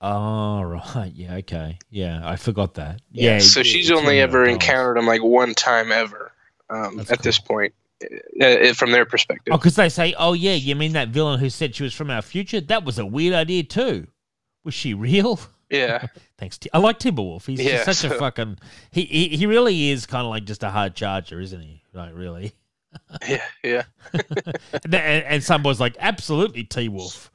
Oh, 0.00 0.62
right. 0.62 1.12
Yeah. 1.14 1.34
Okay. 1.36 1.78
Yeah, 1.90 2.20
I 2.24 2.36
forgot 2.36 2.74
that. 2.74 3.00
Yeah. 3.10 3.38
so 3.40 3.60
it- 3.60 3.66
she's 3.66 3.90
only 3.90 4.20
ever 4.20 4.44
encountered 4.44 4.96
him 4.96 5.06
like 5.06 5.22
one 5.22 5.54
time 5.54 5.90
ever 5.92 6.32
um, 6.70 7.00
at 7.10 7.22
this 7.22 7.38
point, 7.40 7.74
uh, 8.40 8.44
uh, 8.44 8.72
from 8.74 8.92
their 8.92 9.04
perspective. 9.06 9.52
Oh, 9.52 9.58
because 9.58 9.76
they 9.76 9.88
say, 9.88 10.14
"Oh, 10.18 10.32
yeah, 10.32 10.54
you 10.54 10.74
mean 10.76 10.92
that 10.92 11.08
villain 11.08 11.40
who 11.40 11.50
said 11.50 11.74
she 11.74 11.82
was 11.82 11.94
from 11.94 12.10
our 12.10 12.22
future? 12.22 12.60
That 12.60 12.84
was 12.84 12.98
a 12.98 13.06
weird 13.06 13.34
idea 13.34 13.62
too. 13.62 14.06
Was 14.64 14.74
she 14.74 14.94
real?" 14.94 15.40
Yeah. 15.70 16.08
Thanks. 16.36 16.58
Ti- 16.58 16.70
I 16.72 16.78
like 16.78 16.98
Timberwolf. 16.98 17.46
He's 17.46 17.60
Yeah, 17.62 17.84
such 17.84 18.02
a 18.02 18.12
fucking. 18.18 18.58
He, 18.90 19.02
he 19.04 19.28
he 19.28 19.46
really 19.46 19.90
is 19.90 20.04
kind 20.04 20.24
of 20.26 20.30
like 20.30 20.44
just 20.44 20.64
a 20.64 20.68
hard 20.68 20.96
charger, 20.96 21.40
isn't 21.40 21.60
he? 21.60 21.84
Like 21.94 22.10
really. 22.12 22.52
Yeah. 23.28 23.44
Yeah. 23.62 23.82
and, 24.12 24.94
and, 24.94 25.24
and 25.24 25.44
some 25.44 25.62
boys 25.62 25.78
like 25.78 25.94
absolutely 26.00 26.64
T 26.64 26.88
Wolf. 26.88 27.30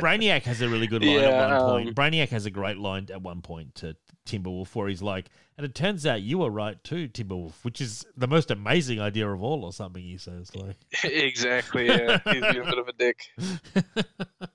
Brainiac 0.00 0.42
has 0.42 0.60
a 0.60 0.68
really 0.68 0.86
good 0.86 1.02
line 1.02 1.16
at 1.16 1.30
Yeah, 1.30 1.58
one 1.58 1.60
point. 1.60 1.88
um, 1.88 1.94
Brainiac 1.94 2.28
has 2.30 2.46
a 2.46 2.50
great 2.50 2.78
line 2.78 3.08
at 3.12 3.22
one 3.22 3.42
point 3.42 3.74
to 3.76 3.96
Timberwolf 4.26 4.74
where 4.74 4.88
he's 4.88 5.02
like, 5.02 5.26
and 5.56 5.64
it 5.64 5.74
turns 5.74 6.06
out 6.06 6.22
you 6.22 6.38
were 6.38 6.50
right 6.50 6.82
too, 6.82 7.08
Timberwolf, 7.08 7.52
which 7.62 7.80
is 7.80 8.04
the 8.16 8.26
most 8.26 8.50
amazing 8.50 9.00
idea 9.00 9.28
of 9.28 9.42
all, 9.42 9.64
or 9.64 9.72
something 9.72 10.02
he 10.02 10.18
says. 10.18 10.54
Like, 10.54 10.76
exactly. 11.04 11.86
Yeah. 11.86 12.18
He's 12.24 12.42
a 12.42 12.52
bit 12.52 12.78
of 12.78 12.88
a 12.88 12.92
dick. 12.92 13.20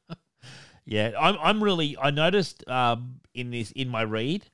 yeah, 0.85 1.11
I'm 1.19 1.37
I'm 1.41 1.63
really 1.63 1.97
I 2.01 2.11
noticed 2.11 2.67
um, 2.67 3.21
in 3.33 3.51
this 3.51 3.71
in 3.71 3.89
my 3.89 4.01
read 4.01 4.45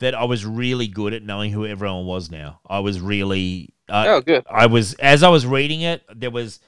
that 0.00 0.14
I 0.14 0.24
was 0.24 0.44
really 0.44 0.88
good 0.88 1.14
at 1.14 1.22
knowing 1.22 1.52
who 1.52 1.66
everyone 1.66 2.06
was. 2.06 2.30
Now 2.30 2.60
I 2.66 2.80
was 2.80 3.00
really 3.00 3.74
uh, 3.88 4.04
oh, 4.08 4.20
good. 4.20 4.44
I 4.50 4.66
was 4.66 4.94
as 4.94 5.22
I 5.22 5.28
was 5.28 5.46
reading 5.46 5.82
it, 5.82 6.02
there 6.14 6.30
was, 6.30 6.60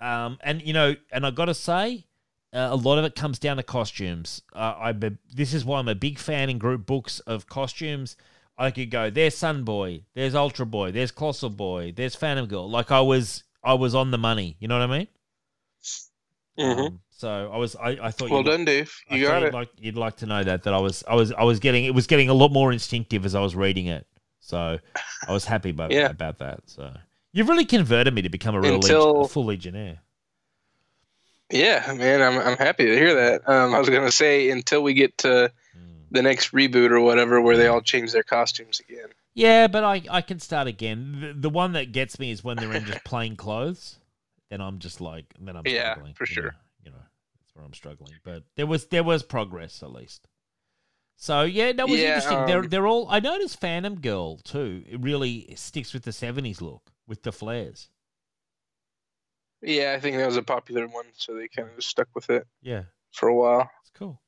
um, 0.00 0.38
and 0.42 0.60
you 0.60 0.72
know, 0.72 0.96
and 1.12 1.24
I 1.24 1.30
got 1.30 1.46
to 1.46 1.54
say, 1.54 2.06
uh, 2.52 2.68
a 2.70 2.76
lot 2.76 2.98
of 2.98 3.04
it 3.04 3.14
comes 3.14 3.38
down 3.38 3.56
to 3.58 3.62
costumes. 3.62 4.42
Uh, 4.54 4.74
I 4.78 4.92
be- 4.92 5.16
this 5.34 5.52
is 5.54 5.64
why 5.64 5.78
I'm 5.78 5.88
a 5.88 5.94
big 5.94 6.18
fan 6.18 6.48
in 6.50 6.58
group 6.58 6.86
books 6.86 7.20
of 7.20 7.46
costumes. 7.46 8.16
I 8.58 8.70
could 8.70 8.90
go, 8.90 9.10
there's 9.10 9.36
Sun 9.36 9.64
Boy, 9.64 10.02
there's 10.14 10.34
Ultra 10.34 10.64
Boy, 10.64 10.90
there's 10.90 11.10
Colossal 11.10 11.50
Boy, 11.50 11.92
there's 11.94 12.14
Phantom 12.14 12.46
Girl. 12.46 12.70
Like 12.70 12.90
I 12.90 13.00
was, 13.02 13.44
I 13.62 13.74
was 13.74 13.94
on 13.94 14.10
the 14.10 14.18
money. 14.18 14.56
You 14.60 14.68
know 14.68 14.78
what 14.78 14.90
I 14.90 14.98
mean? 14.98 15.08
hmm 16.58 16.62
Um, 16.80 17.00
so 17.10 17.50
I 17.52 17.56
was, 17.58 17.76
I, 17.76 17.98
I 18.00 18.10
thought 18.10 18.30
well 18.30 18.40
you'd, 18.40 18.46
done, 18.50 18.64
Dave. 18.64 18.94
You 19.10 19.24
thought 19.26 19.30
got 19.32 19.38
you'd 19.42 19.46
it. 19.48 19.54
Like, 19.54 19.68
you'd 19.78 19.96
like 19.96 20.16
to 20.18 20.26
know 20.26 20.42
that 20.44 20.62
that 20.62 20.72
I 20.74 20.78
was, 20.78 21.04
I 21.06 21.14
was, 21.14 21.32
I 21.32 21.42
was 21.44 21.60
getting 21.60 21.84
it 21.84 21.94
was 21.94 22.06
getting 22.06 22.28
a 22.30 22.34
lot 22.34 22.50
more 22.52 22.72
instinctive 22.72 23.24
as 23.26 23.34
I 23.34 23.40
was 23.40 23.54
reading 23.54 23.86
it. 23.86 24.06
So 24.40 24.78
I 25.28 25.32
was 25.32 25.44
happy 25.44 25.70
about 25.70 25.90
Yeah. 25.92 26.08
about 26.08 26.38
that. 26.38 26.60
So 26.66 26.94
you've 27.32 27.48
really 27.48 27.64
converted 27.66 28.14
me 28.14 28.22
to 28.22 28.28
become 28.30 28.54
a 28.54 28.60
real 28.60 28.76
Until- 28.76 29.08
legion, 29.08 29.24
a 29.24 29.28
full 29.28 29.44
legionnaire. 29.44 29.98
Yeah, 31.50 31.92
man, 31.96 32.22
I'm 32.22 32.38
I'm 32.38 32.56
happy 32.56 32.86
to 32.86 32.92
hear 32.96 33.14
that. 33.14 33.48
Um, 33.48 33.74
I 33.74 33.78
was 33.78 33.88
gonna 33.88 34.10
say 34.12 34.50
until 34.50 34.82
we 34.82 34.94
get 34.94 35.16
to 35.18 35.52
Mm. 35.76 36.06
the 36.10 36.22
next 36.22 36.52
reboot 36.52 36.90
or 36.90 37.00
whatever, 37.00 37.40
where 37.40 37.56
they 37.58 37.66
all 37.66 37.82
change 37.82 38.12
their 38.12 38.22
costumes 38.22 38.80
again. 38.80 39.08
Yeah, 39.34 39.66
but 39.66 39.84
I, 39.84 40.02
I 40.10 40.22
can 40.22 40.40
start 40.40 40.66
again. 40.66 41.18
The, 41.20 41.32
the 41.34 41.50
one 41.50 41.72
that 41.74 41.92
gets 41.92 42.18
me 42.18 42.30
is 42.30 42.42
when 42.42 42.56
they're 42.56 42.72
in 42.72 42.86
just 42.86 43.04
plain 43.04 43.36
clothes. 43.36 43.98
Then 44.48 44.62
I'm 44.62 44.78
just 44.78 45.00
like, 45.02 45.26
then 45.38 45.54
I'm 45.54 45.66
Yeah, 45.66 45.92
struggling. 45.92 46.14
for 46.14 46.24
sure. 46.24 46.44
know, 46.44 46.50
you 46.84 46.90
know, 46.92 46.96
that's 47.42 47.54
where 47.54 47.62
I'm 47.64 47.74
struggling. 47.74 48.14
But 48.24 48.44
there 48.56 48.66
was 48.66 48.86
there 48.86 49.04
was 49.04 49.22
progress 49.22 49.82
at 49.82 49.92
least. 49.92 50.26
So 51.16 51.42
yeah, 51.42 51.72
that 51.72 51.88
was 51.88 52.00
Yeah, 52.00 52.08
interesting. 52.08 52.46
they're 52.46 52.60
um, 52.60 52.68
they're 52.68 52.86
all. 52.86 53.06
I 53.10 53.20
noticed 53.20 53.60
Phantom 53.60 54.00
Girl 54.00 54.38
too. 54.38 54.82
It 54.88 55.00
really 55.00 55.52
sticks 55.56 55.92
with 55.92 56.04
the 56.04 56.10
'70s 56.10 56.60
look 56.62 56.90
with 57.06 57.22
the 57.22 57.32
flares. 57.32 57.90
Yeah, 59.62 59.94
I 59.96 60.00
think 60.00 60.16
that 60.16 60.26
was 60.26 60.36
a 60.36 60.42
popular 60.42 60.86
one, 60.86 61.06
so 61.16 61.34
they 61.34 61.48
kind 61.48 61.68
of 61.68 61.76
just 61.76 61.88
stuck 61.88 62.08
with 62.14 62.28
it 62.30 62.46
Yeah, 62.62 62.84
for 63.12 63.28
a 63.28 63.34
while. 63.34 63.70
it's 63.82 63.90
cool. 63.98 64.20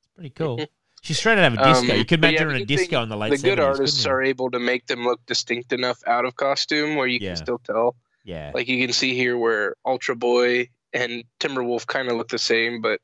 It's 0.00 0.08
pretty 0.14 0.30
cool. 0.30 0.64
She's 1.02 1.18
straight 1.18 1.38
out 1.38 1.52
of 1.52 1.58
a 1.58 1.64
disco. 1.64 1.92
Um, 1.92 1.98
you 1.98 2.04
could 2.04 2.18
imagine 2.18 2.34
yeah, 2.34 2.44
her 2.44 2.56
in 2.56 2.62
a 2.62 2.66
disco 2.66 2.96
thing- 2.96 3.02
in 3.04 3.08
the 3.08 3.16
late 3.16 3.30
the 3.30 3.36
70s. 3.36 3.42
good 3.42 3.60
artists 3.60 4.04
are 4.06 4.20
able 4.22 4.50
to 4.50 4.58
make 4.58 4.86
them 4.86 5.04
look 5.04 5.24
distinct 5.26 5.72
enough 5.72 6.00
out 6.06 6.24
of 6.24 6.34
costume 6.36 6.96
where 6.96 7.06
you 7.06 7.18
Yeah. 7.20 7.30
can 7.30 7.36
still 7.36 7.58
tell. 7.58 7.96
Yeah, 8.24 8.50
Like 8.54 8.68
you 8.68 8.84
can 8.84 8.92
see 8.92 9.14
here 9.14 9.38
where 9.38 9.76
Ultra 9.86 10.16
Boy 10.16 10.68
and 10.92 11.24
Timberwolf 11.40 11.86
kind 11.86 12.08
of 12.10 12.16
look 12.16 12.28
the 12.28 12.38
same, 12.38 12.80
but 12.82 13.00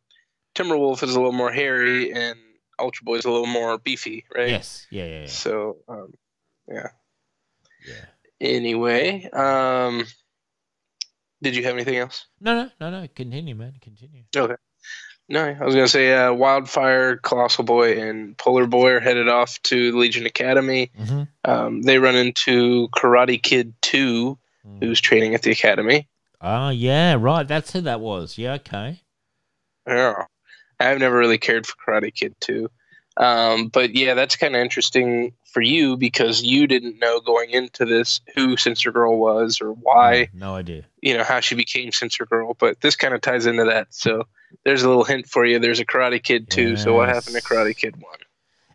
Timberwolf 0.55 1.03
is 1.03 1.15
a 1.15 1.19
little 1.19 1.33
more 1.33 1.51
hairy 1.53 2.13
and 2.13 2.39
Ultra 2.79 3.05
Boy 3.05 3.17
is 3.17 3.25
a 3.25 3.31
little 3.31 3.47
more 3.47 3.79
beefy, 3.79 4.25
right? 4.35 4.49
yes, 4.51 4.87
yeah, 4.91 5.05
yeah, 5.07 5.21
yeah. 5.21 5.27
So, 5.27 5.79
um, 5.89 6.13
yeah. 6.69 6.89
yeah. 7.87 8.05
Anyway, 8.41 9.29
um, 9.33 10.05
Did 11.45 11.57
you 11.57 11.65
have 11.65 11.75
anything 11.75 11.97
else? 11.97 12.25
No, 12.41 12.55
no, 12.55 12.71
no, 12.81 13.03
no. 13.03 13.07
Continue, 13.15 13.55
man. 13.55 13.75
Continue. 13.79 14.23
Okay. 14.35 14.55
No, 15.29 15.45
I 15.45 15.63
was 15.63 15.75
gonna 15.75 15.89
say 15.89 16.13
uh, 16.15 16.33
Wildfire, 16.33 17.19
Colossal 17.19 17.65
Boy, 17.65 18.01
and 18.01 18.37
Polar 18.39 18.67
Boy 18.67 18.93
are 18.93 19.01
headed 19.01 19.29
off 19.29 19.61
to 19.65 19.95
Legion 19.99 20.25
Academy. 20.25 20.91
Mm-hmm. 20.99 21.23
Um, 21.45 21.83
they 21.83 21.99
run 21.99 22.17
into 22.17 22.89
Karate 22.89 23.43
Kid 23.43 23.75
Two, 23.83 24.39
who's 24.81 25.03
training 25.03 25.35
at 25.35 25.43
the 25.43 25.51
academy. 25.51 26.09
Oh, 26.41 26.71
yeah, 26.71 27.17
right. 27.19 27.47
That's 27.47 27.73
who 27.73 27.83
that 27.83 28.01
was. 28.01 28.39
Yeah, 28.39 28.55
okay. 28.55 29.03
Yeah, 29.87 30.25
I've 30.81 30.99
never 30.99 31.19
really 31.19 31.39
cared 31.39 31.67
for 31.67 31.75
Karate 31.77 32.15
Kid 32.15 32.35
Two, 32.41 32.71
um, 33.17 33.69
but 33.69 33.95
yeah, 33.95 34.15
that's 34.15 34.37
kind 34.37 34.55
of 34.57 34.61
interesting 34.63 35.33
for 35.45 35.63
you 35.63 35.97
because 35.97 36.43
you 36.43 36.67
didn't 36.67 36.99
know 36.99 37.21
going 37.21 37.51
into 37.51 37.85
this 37.85 38.21
who 38.35 38.57
Sensor 38.57 38.91
Girl 38.91 39.17
was 39.19 39.61
or 39.61 39.71
why, 39.73 40.29
No, 40.33 40.57
idea. 40.57 40.85
you 41.01 41.17
know, 41.17 41.23
how 41.23 41.39
she 41.41 41.55
became 41.55 41.93
Sensor 41.93 42.27
Girl. 42.27 42.55
But 42.59 42.81
this 42.81 42.97
kind 42.97 43.15
of 43.15 43.21
ties 43.21 43.47
into 43.47 43.65
that. 43.65 43.89
So 43.95 44.25
there's 44.65 44.83
a 44.83 44.89
little 44.89 45.05
hint 45.05 45.29
for 45.29 45.45
you. 45.47 45.59
There's 45.61 45.79
a 45.81 45.87
Karate 45.87 46.23
Kid 46.23 46.51
Two. 46.51 46.77
So 46.77 46.95
what 46.95 47.09
happened 47.09 47.37
to 47.37 47.43
Karate 47.43 47.77
Kid 47.77 47.97
One? 47.97 48.19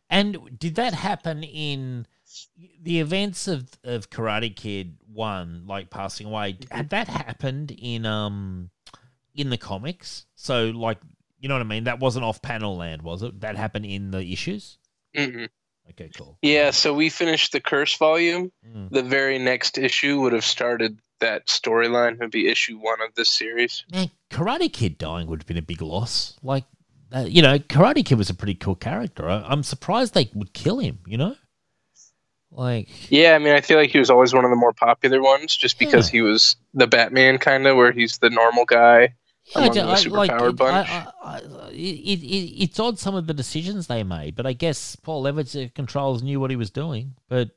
And 0.09 0.57
did 0.57 0.75
that 0.75 0.93
happen 0.93 1.43
in 1.43 2.07
the 2.81 2.99
events 2.99 3.47
of, 3.47 3.69
of 3.83 4.09
Karate 4.09 4.55
Kid 4.55 4.97
one, 5.13 5.65
like 5.67 5.89
passing 5.89 6.27
away? 6.27 6.57
Had 6.71 6.89
that 6.91 7.07
happened 7.09 7.71
in 7.77 8.05
um 8.05 8.69
in 9.35 9.49
the 9.49 9.57
comics? 9.57 10.25
So 10.35 10.67
like 10.69 10.99
you 11.39 11.47
know 11.49 11.55
what 11.55 11.61
I 11.61 11.65
mean? 11.65 11.85
That 11.85 11.99
wasn't 11.99 12.25
off 12.25 12.41
panel 12.41 12.77
land, 12.77 13.01
was 13.01 13.23
it? 13.23 13.41
That 13.41 13.55
happened 13.55 13.85
in 13.85 14.11
the 14.11 14.21
issues? 14.33 14.77
Mm-mm. 15.15 15.49
Okay, 15.91 16.09
cool. 16.15 16.37
Yeah, 16.41 16.69
so 16.71 16.93
we 16.93 17.09
finished 17.09 17.51
the 17.51 17.59
Curse 17.59 17.97
volume. 17.97 18.51
Mm. 18.67 18.91
The 18.91 19.01
very 19.01 19.39
next 19.39 19.77
issue 19.77 20.21
would 20.21 20.33
have 20.33 20.45
started 20.45 20.99
that 21.19 21.47
storyline. 21.47 22.19
Would 22.19 22.31
be 22.31 22.47
issue 22.47 22.77
one 22.77 23.01
of 23.01 23.15
this 23.15 23.29
series. 23.29 23.83
Man, 23.91 24.11
Karate 24.29 24.71
Kid 24.71 24.97
dying 24.99 25.27
would 25.27 25.41
have 25.41 25.47
been 25.47 25.57
a 25.57 25.63
big 25.63 25.81
loss. 25.81 26.37
Like, 26.43 26.65
uh, 27.11 27.25
you 27.27 27.41
know, 27.41 27.57
Karate 27.57 28.05
Kid 28.05 28.19
was 28.19 28.29
a 28.29 28.35
pretty 28.35 28.53
cool 28.53 28.75
character. 28.75 29.27
I, 29.27 29.41
I'm 29.41 29.63
surprised 29.63 30.13
they 30.13 30.29
would 30.35 30.53
kill 30.53 30.77
him. 30.77 30.99
You 31.07 31.17
know, 31.17 31.35
like, 32.51 33.11
Yeah, 33.11 33.33
I 33.35 33.39
mean, 33.39 33.53
I 33.53 33.61
feel 33.61 33.77
like 33.77 33.89
he 33.89 33.99
was 33.99 34.09
always 34.11 34.33
one 34.33 34.45
of 34.45 34.51
the 34.51 34.55
more 34.57 34.73
popular 34.73 35.21
ones, 35.21 35.55
just 35.55 35.79
because 35.79 36.09
Yeah. 36.09 36.17
he 36.17 36.21
was 36.21 36.55
the 36.73 36.87
Batman 36.87 37.39
kind 37.39 37.65
of, 37.65 37.75
where 37.77 37.91
he's 37.91 38.19
the 38.19 38.29
normal 38.29 38.65
guy. 38.65 39.15
Among 39.55 39.71
the 39.73 39.81
I- 39.81 39.83
like, 39.85 40.05
superpowered 40.31 40.49
it- 40.49 40.55
bunch. 40.55 40.89
I, 40.89 41.11
I, 41.23 41.35
I, 41.35 41.37
it, 41.71 42.19
it, 42.21 42.63
it's 42.63 42.79
odd 42.79 42.99
some 42.99 43.15
of 43.15 43.27
the 43.27 43.33
decisions 43.33 43.87
they 43.87 44.03
made, 44.03 44.35
but 44.35 44.45
I 44.45 44.53
guess 44.53 44.95
Paul 44.95 45.23
Levitz 45.23 45.55
uh, 45.55 45.69
controls 45.73 46.21
knew 46.23 46.39
what 46.39 46.49
he 46.51 46.55
was 46.55 46.69
doing. 46.69 47.15
But 47.27 47.49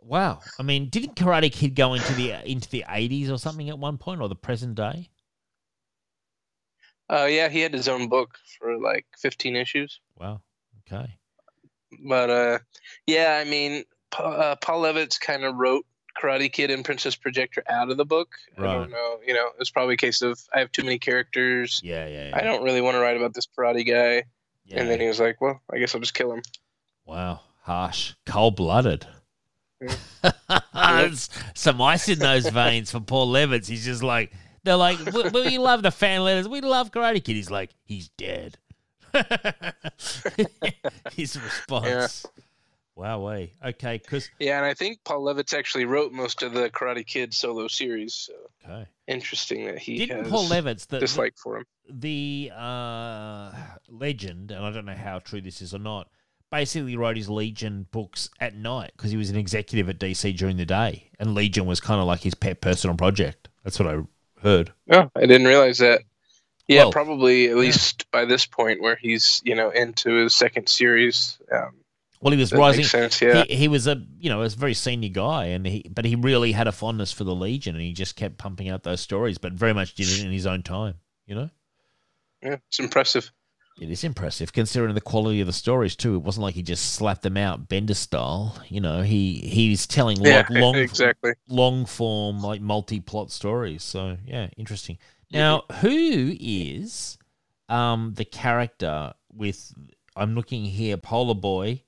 wow, 0.00 0.40
I 0.58 0.62
mean, 0.62 0.88
didn't 0.88 1.14
Karate 1.16 1.52
Kid 1.52 1.74
go 1.76 1.94
into 1.94 2.12
the 2.14 2.32
into 2.50 2.68
the 2.68 2.84
80s 2.88 3.30
or 3.30 3.38
something 3.38 3.68
at 3.68 3.78
one 3.78 3.98
point, 3.98 4.20
or 4.20 4.28
the 4.28 4.34
present 4.34 4.74
day? 4.74 5.10
Uh, 7.10 7.26
yeah, 7.26 7.48
he 7.48 7.60
had 7.60 7.74
his 7.74 7.88
own 7.88 8.08
book 8.08 8.38
for 8.58 8.78
like 8.78 9.04
15 9.18 9.54
issues. 9.56 10.00
Wow. 10.18 10.40
Okay. 10.90 11.18
But 12.08 12.30
uh, 12.30 12.58
yeah, 13.06 13.38
I 13.44 13.48
mean, 13.48 13.84
uh, 14.18 14.56
Paul 14.62 14.82
Levitz 14.82 15.20
kind 15.20 15.44
of 15.44 15.56
wrote 15.56 15.84
Karate 16.20 16.52
Kid 16.52 16.70
and 16.70 16.84
Princess 16.84 17.16
Projector 17.16 17.62
out 17.68 17.90
of 17.90 17.96
the 17.96 18.04
book. 18.04 18.30
I 18.58 18.62
don't 18.62 18.90
know. 18.90 19.18
You 19.26 19.34
know, 19.34 19.50
it's 19.58 19.70
probably 19.70 19.94
a 19.94 19.98
case 19.98 20.22
of 20.22 20.40
I 20.54 20.60
have 20.60 20.72
too 20.72 20.82
many 20.82 20.98
characters. 20.98 21.80
Yeah, 21.82 22.06
yeah. 22.06 22.28
yeah. 22.28 22.36
I 22.36 22.42
don't 22.42 22.62
really 22.62 22.80
want 22.80 22.96
to 22.96 23.00
write 23.00 23.16
about 23.16 23.34
this 23.34 23.46
karate 23.46 23.86
guy. 23.86 24.24
Yeah. 24.64 24.80
And 24.80 24.90
then 24.90 25.00
he 25.00 25.08
was 25.08 25.20
like, 25.20 25.40
well, 25.40 25.60
I 25.72 25.78
guess 25.78 25.94
I'll 25.94 26.00
just 26.00 26.14
kill 26.14 26.32
him. 26.32 26.42
Wow, 27.04 27.40
harsh, 27.62 28.14
cold 28.26 28.56
blooded. 28.56 29.06
Yeah. 29.80 31.10
Some 31.54 31.82
ice 31.82 32.08
in 32.08 32.18
those 32.18 32.48
veins 32.50 32.90
for 32.90 33.00
Paul 33.00 33.32
Levitz. 33.32 33.66
He's 33.66 33.84
just 33.84 34.02
like, 34.02 34.32
they're 34.64 34.76
like, 34.76 34.98
we, 35.12 35.28
we 35.30 35.58
love 35.58 35.82
the 35.82 35.90
fan 35.90 36.22
letters. 36.22 36.48
We 36.48 36.60
love 36.60 36.92
Karate 36.92 37.22
Kid. 37.22 37.34
He's 37.34 37.50
like, 37.50 37.70
he's 37.84 38.08
dead. 38.10 38.58
His 41.12 41.38
response. 41.40 42.24
Wow, 43.02 43.18
way. 43.18 43.52
Okay, 43.64 43.98
because, 43.98 44.30
Yeah, 44.38 44.58
and 44.58 44.64
I 44.64 44.74
think 44.74 45.00
Paul 45.02 45.24
Levitz 45.24 45.52
actually 45.52 45.86
wrote 45.86 46.12
most 46.12 46.44
of 46.44 46.52
the 46.52 46.70
Karate 46.70 47.04
Kid 47.04 47.34
solo 47.34 47.66
series. 47.66 48.14
So 48.14 48.32
okay. 48.64 48.86
interesting 49.08 49.66
that 49.66 49.80
he 49.80 49.98
Didn't 49.98 50.30
Paul 50.30 50.46
Levitz, 50.46 50.86
the, 50.86 51.00
dislike 51.00 51.36
for 51.36 51.56
him. 51.56 51.64
the 51.90 52.52
uh, 52.56 53.50
legend, 53.88 54.52
and 54.52 54.64
I 54.64 54.70
don't 54.70 54.84
know 54.84 54.94
how 54.94 55.18
true 55.18 55.40
this 55.40 55.60
is 55.60 55.74
or 55.74 55.80
not, 55.80 56.10
basically 56.52 56.96
wrote 56.96 57.16
his 57.16 57.28
Legion 57.28 57.88
books 57.90 58.30
at 58.38 58.54
night 58.54 58.92
because 58.96 59.10
he 59.10 59.16
was 59.16 59.30
an 59.30 59.36
executive 59.36 59.88
at 59.88 59.98
DC 59.98 60.36
during 60.36 60.56
the 60.56 60.64
day, 60.64 61.10
and 61.18 61.34
Legion 61.34 61.66
was 61.66 61.80
kind 61.80 62.00
of 62.00 62.06
like 62.06 62.20
his 62.20 62.36
pet 62.36 62.60
personal 62.60 62.96
project. 62.96 63.48
That's 63.64 63.80
what 63.80 63.88
I 63.88 63.98
heard. 64.44 64.72
Oh, 64.92 65.10
I 65.16 65.26
didn't 65.26 65.48
realize 65.48 65.78
that. 65.78 66.02
Yeah, 66.68 66.84
Well, 66.84 66.92
probably 66.92 67.48
at 67.48 67.56
least 67.56 68.08
by 68.12 68.26
this 68.26 68.46
point 68.46 68.80
where 68.80 68.94
he's 68.94 69.42
you 69.44 69.56
know 69.56 69.70
into 69.70 70.22
his 70.22 70.34
second 70.34 70.68
series. 70.68 71.40
Um, 71.50 71.81
Well, 72.22 72.32
he 72.32 72.38
was 72.38 72.50
that 72.50 72.58
rising. 72.58 72.84
sense. 72.84 73.20
Yeah. 73.20 73.44
He, 73.44 73.56
he 73.56 73.68
was 73.68 73.86
a 73.86 74.00
you 74.18 74.30
know 74.30 74.42
a 74.42 74.48
very 74.48 74.74
senior 74.74 75.08
guy, 75.10 75.46
and 75.46 75.66
he 75.66 75.84
but 75.90 76.04
he 76.04 76.14
really 76.14 76.52
had 76.52 76.68
a 76.68 76.72
fondness 76.72 77.12
for 77.12 77.24
the 77.24 77.34
Legion, 77.34 77.74
and 77.74 77.82
he 77.82 77.92
just 77.92 78.16
kept 78.16 78.38
pumping 78.38 78.68
out 78.68 78.84
those 78.84 79.00
stories, 79.00 79.38
but 79.38 79.52
very 79.52 79.72
much 79.74 79.94
did 79.94 80.08
it 80.08 80.24
in 80.24 80.30
his 80.30 80.46
own 80.46 80.62
time. 80.62 80.94
You 81.26 81.34
know. 81.34 81.50
yeah, 82.42 82.56
it's 82.68 82.78
impressive. 82.78 83.30
It 83.80 83.90
is 83.90 84.04
impressive 84.04 84.52
considering 84.52 84.94
the 84.94 85.00
quality 85.00 85.40
of 85.40 85.46
the 85.46 85.52
stories 85.52 85.96
too. 85.96 86.14
It 86.14 86.18
wasn't 86.22 86.42
like 86.42 86.54
he 86.54 86.62
just 86.62 86.92
slapped 86.92 87.22
them 87.22 87.36
out 87.36 87.68
Bendis 87.68 87.96
style. 87.96 88.62
You 88.68 88.80
know, 88.80 89.02
he 89.02 89.34
he's 89.36 89.86
telling 89.86 90.20
Yeah, 90.20 90.38
like 90.38 90.50
long 90.50 90.76
exactly. 90.76 91.32
long 91.48 91.86
form 91.86 92.40
like 92.40 92.60
multi 92.60 93.00
plot 93.00 93.30
stories. 93.30 93.82
So 93.82 94.18
yeah, 94.24 94.48
interesting. 94.56 94.98
Now, 95.32 95.62
who 95.80 96.36
is 96.38 97.18
um 97.68 98.12
the 98.14 98.26
character 98.26 99.14
with 99.32 99.72
I'm 100.14 100.34
looking 100.34 100.66
here, 100.66 100.98
Polar 100.98 101.34
Boy, 101.34 101.82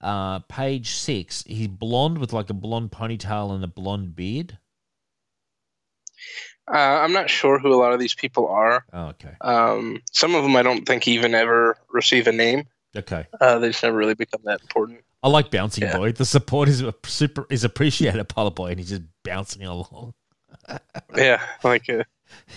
uh, 0.00 0.40
page 0.40 0.90
six. 0.92 1.44
He's 1.46 1.68
blonde 1.68 2.18
with 2.18 2.32
like 2.32 2.50
a 2.50 2.54
blonde 2.54 2.90
ponytail 2.90 3.54
and 3.54 3.62
a 3.64 3.68
blonde 3.68 4.14
beard. 4.16 4.58
Uh, 6.72 6.76
I'm 7.02 7.12
not 7.12 7.28
sure 7.28 7.58
who 7.58 7.72
a 7.74 7.76
lot 7.76 7.92
of 7.92 7.98
these 7.98 8.14
people 8.14 8.46
are. 8.48 8.84
Oh, 8.92 9.06
okay. 9.08 9.32
Um, 9.40 10.02
some 10.12 10.34
of 10.34 10.42
them 10.44 10.54
I 10.54 10.62
don't 10.62 10.86
think 10.86 11.08
even 11.08 11.34
ever 11.34 11.76
receive 11.90 12.26
a 12.28 12.32
name. 12.32 12.66
Okay. 12.96 13.26
Uh, 13.40 13.58
they 13.58 13.68
just 13.70 13.82
never 13.82 13.96
really 13.96 14.14
become 14.14 14.40
that 14.44 14.60
important. 14.60 15.00
I 15.22 15.28
like 15.28 15.50
bouncing 15.50 15.84
Yeah. 15.84 15.96
boy. 15.96 16.12
The 16.12 16.24
support 16.24 16.68
is 16.68 16.80
a 16.82 16.94
super 17.04 17.46
is 17.50 17.64
appreciated, 17.64 18.28
Polar 18.28 18.50
Boy, 18.50 18.68
and 18.70 18.78
he's 18.78 18.90
just 18.90 19.02
bouncing 19.24 19.62
along. 19.64 20.14
Yeah, 21.16 21.40
like 21.64 21.88
a 21.88 22.04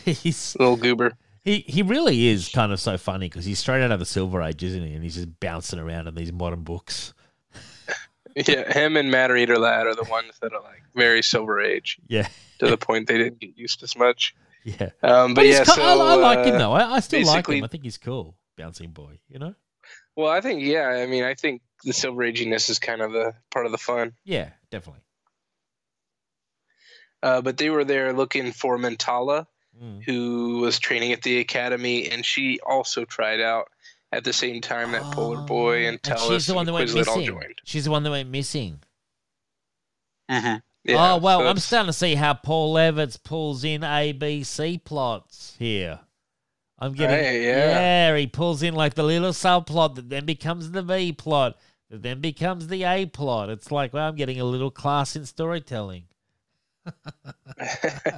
he's 0.06 0.56
little 0.60 0.76
goober. 0.76 1.14
he 1.44 1.60
he 1.68 1.82
really 1.82 2.28
is 2.28 2.50
kind 2.50 2.72
of 2.72 2.80
so 2.80 2.98
funny 2.98 3.28
because 3.28 3.46
he's 3.46 3.58
straight 3.60 3.82
out 3.84 3.92
of 3.92 4.00
the 4.00 4.06
Silver 4.06 4.42
Age, 4.44 4.64
isn't 4.64 4.84
he? 4.86 4.94
And 4.94 5.04
he's 5.04 5.16
just 5.16 5.40
bouncing 5.40 5.80
around 5.80 6.08
in 6.08 6.14
these 6.16 6.32
modern 6.32 6.62
books. 6.64 7.14
Yeah, 8.48 8.72
him 8.72 8.98
and 8.98 9.12
Matter 9.12 9.36
Eater 9.36 9.58
Lad 9.60 9.86
are 9.88 9.96
the 9.96 10.04
ones 10.10 10.34
that 10.42 10.54
are 10.54 10.62
like 10.62 10.82
very 10.96 11.22
Silver 11.22 11.62
Age 11.62 12.00
Yeah, 12.08 12.28
to 12.60 12.68
the 12.68 12.78
point 12.78 13.08
they 13.08 13.18
didn't 13.18 13.40
get 13.40 13.58
used 13.58 13.84
as 13.84 13.96
much. 13.96 14.36
yeah. 14.64 14.90
Um, 15.04 15.34
but, 15.34 15.42
But, 15.42 15.46
yeah, 15.48 15.64
co- 15.64 15.74
so 15.74 15.82
I, 15.84 15.94
I 15.94 16.16
like 16.16 16.46
him 16.46 16.56
uh, 16.56 16.58
though. 16.60 16.72
I, 16.72 16.96
I 16.96 17.00
still 17.02 17.26
like 17.28 17.48
him. 17.48 17.64
I 17.64 17.68
think 17.68 17.84
he's 17.84 17.98
cool, 17.98 18.36
bouncing 18.58 18.92
boy. 18.92 19.20
You 19.30 19.40
know? 19.40 19.56
Well, 20.16 20.32
I 20.32 20.42
think 20.42 20.64
yeah. 20.64 20.88
I 20.88 21.06
mean, 21.06 21.24
I 21.24 21.34
think 21.36 21.62
the 21.84 21.94
Silver 21.94 22.24
Aginess 22.24 22.70
is 22.70 22.80
kind 22.80 23.02
of 23.02 23.12
the 23.12 23.34
part 23.52 23.66
of 23.66 23.72
the 23.72 23.78
fun. 23.78 24.14
Yeah, 24.24 24.50
definitely. 24.72 25.02
Uh, 27.22 27.42
but 27.42 27.58
they 27.58 27.70
were 27.70 27.86
there 27.86 28.14
looking 28.14 28.52
for 28.52 28.78
Mentala, 28.78 29.48
Mm. 29.82 30.04
who 30.04 30.60
was 30.60 30.78
training 30.78 31.14
at 31.14 31.24
the 31.24 31.40
academy, 31.40 32.08
and 32.08 32.24
she 32.24 32.60
also 32.60 33.06
tried 33.06 33.42
out 33.42 33.70
at 34.14 34.24
the 34.24 34.34
same 34.34 34.62
time 34.62 34.92
that 34.92 35.02
Polar 35.14 35.40
oh, 35.40 35.46
Boy 35.46 35.88
and 35.88 36.00
Oh, 36.06 36.12
and 36.12 36.20
Tellus 36.20 36.30
she's 36.30 36.48
the 36.48 36.54
one 36.54 36.62
and 36.62 36.68
that 36.70 36.74
went 36.74 36.90
Quislet 36.90 37.08
all 37.08 37.18
missing. 37.18 37.34
joined. 37.34 37.62
She's 37.64 37.86
the 37.86 37.92
one 37.92 38.04
that 38.04 38.12
went 38.12 38.30
missing. 38.30 38.80
Uh-huh. 40.30 40.60
Yeah, 40.84 41.14
oh 41.14 41.18
well, 41.18 41.40
so 41.40 41.48
I'm 41.48 41.58
starting 41.58 41.88
to 41.88 41.94
see 41.94 42.16
how 42.16 42.34
Paul 42.34 42.76
Levitz 42.76 43.22
pulls 43.22 43.64
in 43.64 43.84
A, 43.84 44.12
B, 44.12 44.44
C 44.44 44.78
plots 44.78 45.56
here. 45.58 46.02
I'm 46.78 46.94
getting 46.94 47.16
Hey, 47.16 47.46
yeah. 47.46 48.16
he 48.18 48.28
pulls 48.28 48.62
in 48.62 48.76
like 48.76 48.94
the 48.94 49.04
little 49.04 49.32
subplot 49.32 49.96
that 49.96 50.10
then 50.10 50.26
becomes 50.26 50.72
the 50.72 50.84
B 50.84 51.14
plot, 51.14 51.58
that 51.90 52.04
then 52.04 52.20
becomes 52.20 52.68
the 52.68 52.84
A 52.84 53.06
plot. 53.06 53.50
It's 53.50 53.72
like, 53.72 53.94
well, 53.94 54.10
I'm 54.10 54.16
getting 54.16 54.40
a 54.40 54.46
little 54.46 54.72
class 54.72 55.16
in 55.16 55.26
storytelling. 55.26 56.04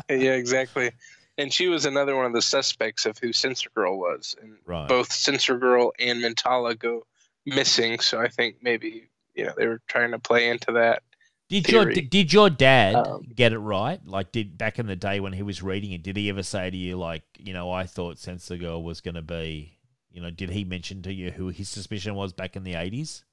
yeah, 0.09 0.33
exactly. 0.33 0.91
And 1.37 1.51
she 1.51 1.67
was 1.67 1.85
another 1.85 2.15
one 2.15 2.25
of 2.25 2.33
the 2.33 2.41
suspects 2.41 3.05
of 3.05 3.17
who 3.17 3.33
Sensor 3.33 3.69
Girl 3.75 3.97
was, 3.99 4.35
and 4.41 4.57
Right. 4.65 4.87
both 4.87 5.11
Sensor 5.11 5.57
Girl 5.57 5.91
and 5.99 6.21
Mentala 6.23 6.77
go 6.77 7.05
missing. 7.45 7.99
So 7.99 8.21
I 8.21 8.29
think 8.29 8.57
maybe 8.61 9.09
you 9.33 9.45
know 9.45 9.53
they 9.57 9.67
were 9.67 9.81
trying 9.87 10.11
to 10.11 10.19
play 10.19 10.47
into 10.49 10.71
that. 10.73 11.03
Did 11.49 11.69
your 11.69 11.83
theory. 11.91 12.01
did 12.01 12.33
your 12.33 12.49
dad 12.49 12.95
Um, 12.95 13.27
get 13.35 13.53
it 13.53 13.59
right? 13.59 13.99
Like, 14.05 14.31
did 14.31 14.57
back 14.57 14.79
in 14.79 14.87
the 14.87 14.95
day 14.95 15.19
when 15.19 15.33
he 15.33 15.43
was 15.43 15.61
reading 15.61 15.91
it, 15.91 16.01
did 16.01 16.17
he 16.17 16.27
ever 16.29 16.41
say 16.41 16.69
to 16.71 16.77
you, 16.77 16.95
like, 16.97 17.21
you 17.37 17.53
know, 17.53 17.69
I 17.69 17.85
thought 17.85 18.17
Sensor 18.17 18.57
Girl 18.57 18.81
was 18.81 18.99
going 18.99 19.13
to 19.13 19.21
be, 19.21 19.77
you 20.09 20.21
know, 20.21 20.31
did 20.31 20.49
he 20.49 20.63
mention 20.63 21.03
to 21.03 21.13
you 21.13 21.31
who 21.31 21.49
his 21.49 21.69
suspicion 21.69 22.15
was 22.15 22.33
back 22.33 22.55
in 22.55 22.63
the 22.63 22.73
eighties? 22.73 23.25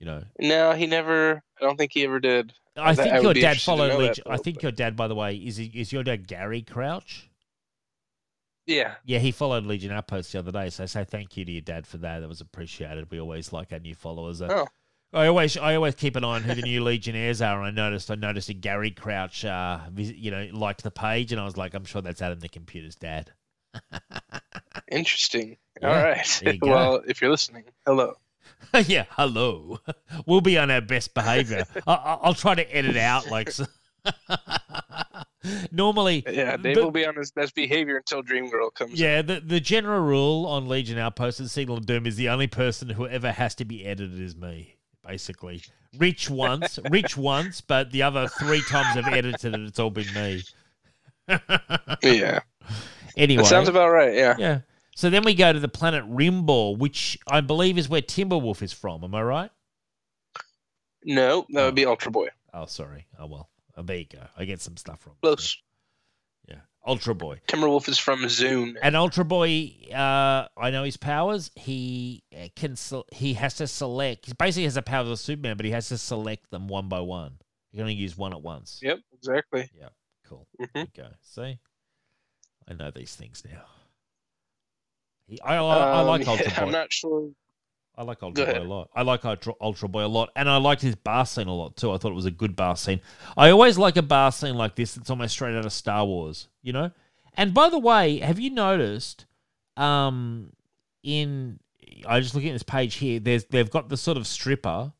You 0.00 0.06
know, 0.06 0.22
No, 0.38 0.72
he 0.72 0.86
never. 0.86 1.42
I 1.60 1.64
don't 1.64 1.76
think 1.76 1.92
he 1.92 2.04
ever 2.04 2.20
did. 2.20 2.52
I 2.76 2.94
think 2.94 3.12
I 3.14 3.20
your 3.20 3.34
dad 3.34 3.60
followed 3.60 4.18
I 4.26 4.36
think 4.36 4.62
your 4.62 4.72
dad, 4.72 4.96
by 4.96 5.06
the 5.06 5.14
way, 5.14 5.36
is 5.36 5.56
he, 5.56 5.66
is 5.66 5.92
your 5.92 6.02
dad 6.02 6.26
Gary 6.26 6.62
Crouch? 6.62 7.30
Yeah. 8.66 8.94
Yeah, 9.04 9.18
he 9.18 9.30
followed 9.30 9.64
Legion 9.66 9.92
Outpost 9.92 10.32
the 10.32 10.38
other 10.40 10.50
day, 10.50 10.70
so 10.70 10.82
I 10.82 10.86
say 10.86 11.04
thank 11.04 11.36
you 11.36 11.44
to 11.44 11.52
your 11.52 11.60
dad 11.60 11.86
for 11.86 11.98
that. 11.98 12.20
That 12.20 12.28
was 12.28 12.40
appreciated. 12.40 13.10
We 13.10 13.20
always 13.20 13.52
like 13.52 13.72
our 13.72 13.78
new 13.78 13.94
followers. 13.94 14.42
Uh, 14.42 14.48
Oh. 14.50 14.66
I 15.12 15.28
always, 15.28 15.56
I 15.56 15.76
always 15.76 15.94
keep 15.94 16.16
an 16.16 16.24
eye 16.24 16.34
on 16.34 16.42
who 16.42 16.56
the 16.56 16.62
new 16.62 16.82
Legionnaires 16.84 17.40
are. 17.40 17.62
And 17.62 17.66
I 17.78 17.84
noticed, 17.84 18.10
I 18.10 18.16
noticed 18.16 18.48
that 18.48 18.60
Gary 18.60 18.90
Crouch, 18.90 19.44
uh, 19.44 19.78
visit, 19.92 20.16
you 20.16 20.32
know, 20.32 20.48
liked 20.52 20.82
the 20.82 20.90
page, 20.90 21.30
and 21.30 21.40
I 21.40 21.44
was 21.44 21.56
like, 21.56 21.74
I'm 21.74 21.84
sure 21.84 22.02
that's 22.02 22.20
Adam 22.20 22.40
the 22.40 22.48
computer's 22.48 22.96
dad. 22.96 23.30
Interesting. 24.90 25.56
Yeah, 25.80 25.88
All 25.88 26.02
right. 26.02 26.40
there 26.42 26.54
you 26.54 26.58
go. 26.60 26.68
well, 26.68 27.02
if 27.06 27.20
you're 27.20 27.30
listening, 27.30 27.64
hello. 27.86 28.14
yeah, 28.86 29.04
hello. 29.10 29.80
We'll 30.26 30.40
be 30.40 30.56
on 30.58 30.70
our 30.70 30.80
best 30.80 31.12
behavior. 31.14 31.64
I, 31.86 31.92
I- 31.94 32.18
I'll 32.22 32.34
try 32.34 32.54
to 32.54 32.76
edit 32.76 32.96
out 32.96 33.30
like. 33.30 33.50
Normally, 35.70 36.24
Yeah, 36.30 36.56
Dave 36.56 36.76
the- 36.76 36.82
will 36.84 36.90
be 36.90 37.06
on 37.06 37.16
his 37.16 37.30
best 37.30 37.54
behavior 37.54 37.98
until 37.98 38.22
Dream 38.22 38.48
Girl 38.48 38.70
comes. 38.70 38.98
Yeah, 38.98 39.20
the, 39.20 39.40
the 39.40 39.60
general 39.60 40.00
rule 40.00 40.46
on 40.46 40.68
Legion 40.68 40.98
Outpost 40.98 41.38
and 41.40 41.50
Signal 41.50 41.76
of 41.78 41.86
Doom 41.86 42.06
is 42.06 42.16
the 42.16 42.30
only 42.30 42.46
person 42.46 42.88
who 42.88 43.06
ever 43.06 43.30
has 43.30 43.54
to 43.56 43.64
be 43.66 43.84
edited 43.84 44.18
is 44.20 44.34
me, 44.34 44.76
basically. 45.06 45.62
Rich 45.98 46.30
once, 46.30 46.78
Rich 46.90 47.18
once, 47.18 47.60
but 47.60 47.90
the 47.92 48.02
other 48.02 48.26
three 48.26 48.62
times 48.62 48.96
I've 48.96 49.12
edited 49.12 49.54
it, 49.54 49.60
it's 49.60 49.78
all 49.78 49.90
been 49.90 50.12
me. 50.14 50.42
Yeah. 52.02 52.40
anyway, 53.16 53.42
That 53.42 53.48
sounds 53.48 53.68
about 53.68 53.90
right. 53.90 54.14
Yeah. 54.14 54.34
yeah. 54.38 54.60
So 54.94 55.10
then 55.10 55.24
we 55.24 55.34
go 55.34 55.52
to 55.52 55.60
the 55.60 55.68
planet 55.68 56.04
Rimbor, 56.08 56.78
which 56.78 57.18
I 57.28 57.40
believe 57.40 57.78
is 57.78 57.88
where 57.88 58.02
Timberwolf 58.02 58.62
is 58.62 58.72
from. 58.72 59.02
Am 59.02 59.14
I 59.14 59.22
right? 59.22 59.50
No, 61.04 61.46
that 61.50 61.64
would 61.66 61.74
be 61.74 61.84
Ultra 61.84 62.10
Boy. 62.10 62.28
Oh, 62.52 62.66
sorry. 62.66 63.06
Oh 63.18 63.26
well. 63.26 63.50
Oh, 63.76 63.82
there 63.82 63.96
you 63.96 64.06
go. 64.06 64.20
I 64.36 64.44
get 64.44 64.60
some 64.60 64.76
stuff 64.76 65.06
wrong. 65.06 65.16
Close. 65.20 65.58
Yeah, 66.48 66.60
Ultra 66.86 67.14
Boy. 67.14 67.40
Timberwolf 67.48 67.88
is 67.88 67.98
from 67.98 68.28
Zoon. 68.28 68.78
And 68.80 68.94
Ultra 68.94 69.24
Boy, 69.24 69.72
uh, 69.92 70.46
I 70.56 70.70
know 70.70 70.84
his 70.84 70.96
powers. 70.96 71.50
He 71.56 72.22
uh, 72.32 72.48
can 72.54 72.76
he 73.10 73.34
has 73.34 73.54
to 73.56 73.66
select. 73.66 74.26
He 74.26 74.32
basically 74.32 74.64
has 74.64 74.74
the 74.74 74.82
powers 74.82 75.10
of 75.10 75.18
Superman, 75.18 75.56
but 75.56 75.66
he 75.66 75.72
has 75.72 75.88
to 75.88 75.98
select 75.98 76.50
them 76.50 76.68
one 76.68 76.88
by 76.88 77.00
one. 77.00 77.38
He 77.70 77.78
can 77.78 77.82
only 77.82 77.94
use 77.94 78.16
one 78.16 78.32
at 78.32 78.42
once. 78.42 78.78
Yep, 78.80 79.00
exactly. 79.12 79.68
Yeah, 79.76 79.88
cool. 80.28 80.46
Mhm. 80.60 80.68
There 80.72 80.82
you 80.84 81.02
go. 81.02 81.08
See, 81.22 81.58
I 82.68 82.74
know 82.74 82.92
these 82.92 83.16
things 83.16 83.42
now. 83.44 83.64
I, 85.44 85.56
I, 85.56 85.58
I 85.58 86.00
Um, 86.00 86.06
like 86.06 86.26
Ultra 86.28 86.50
Boy. 86.50 86.56
I'm 86.56 86.70
not 86.70 86.92
sure. 86.92 87.30
I 87.96 88.02
like 88.02 88.22
Ultra 88.22 88.46
Boy 88.46 88.58
a 88.58 88.64
lot. 88.64 88.90
I 88.94 89.02
like 89.02 89.24
Ultra, 89.24 89.54
Ultra 89.60 89.88
Boy 89.88 90.04
a 90.04 90.08
lot, 90.08 90.30
and 90.34 90.48
I 90.48 90.56
liked 90.56 90.82
his 90.82 90.96
bar 90.96 91.24
scene 91.24 91.46
a 91.46 91.54
lot 91.54 91.76
too. 91.76 91.92
I 91.92 91.98
thought 91.98 92.10
it 92.10 92.16
was 92.16 92.26
a 92.26 92.30
good 92.30 92.56
bar 92.56 92.76
scene. 92.76 93.00
I 93.36 93.50
always 93.50 93.78
like 93.78 93.96
a 93.96 94.02
bar 94.02 94.32
scene 94.32 94.56
like 94.56 94.74
this. 94.74 94.96
It's 94.96 95.10
almost 95.10 95.32
straight 95.32 95.54
out 95.54 95.64
of 95.64 95.72
Star 95.72 96.04
Wars, 96.04 96.48
you 96.62 96.72
know. 96.72 96.90
And 97.34 97.54
by 97.54 97.68
the 97.68 97.78
way, 97.78 98.18
have 98.18 98.38
you 98.40 98.50
noticed? 98.50 99.26
Um, 99.76 100.52
in 101.02 101.58
I 102.06 102.20
just 102.20 102.34
looking 102.34 102.50
at 102.50 102.54
this 102.54 102.62
page 102.62 102.96
here. 102.96 103.20
There's 103.20 103.44
they've 103.44 103.70
got 103.70 103.88
the 103.88 103.96
sort 103.96 104.16
of 104.16 104.26
stripper, 104.26 104.92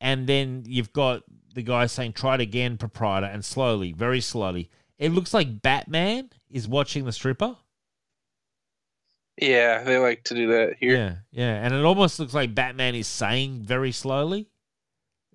and 0.00 0.26
then 0.26 0.64
you've 0.66 0.92
got 0.92 1.22
the 1.54 1.62
guy 1.62 1.86
saying 1.86 2.12
"Try 2.12 2.34
it 2.36 2.40
again, 2.40 2.76
proprietor," 2.76 3.26
and 3.26 3.44
slowly, 3.44 3.92
very 3.92 4.20
slowly, 4.20 4.70
it 4.98 5.12
looks 5.12 5.34
like 5.34 5.62
Batman 5.62 6.30
is 6.50 6.68
watching 6.68 7.04
the 7.04 7.12
stripper. 7.12 7.56
Yeah, 9.36 9.82
they 9.84 9.96
like 9.98 10.24
to 10.24 10.34
do 10.34 10.48
that 10.48 10.76
here. 10.78 10.96
Yeah, 10.96 11.14
yeah, 11.32 11.64
and 11.64 11.74
it 11.74 11.84
almost 11.84 12.18
looks 12.20 12.34
like 12.34 12.54
Batman 12.54 12.94
is 12.94 13.06
saying 13.06 13.62
very 13.62 13.92
slowly, 13.92 14.48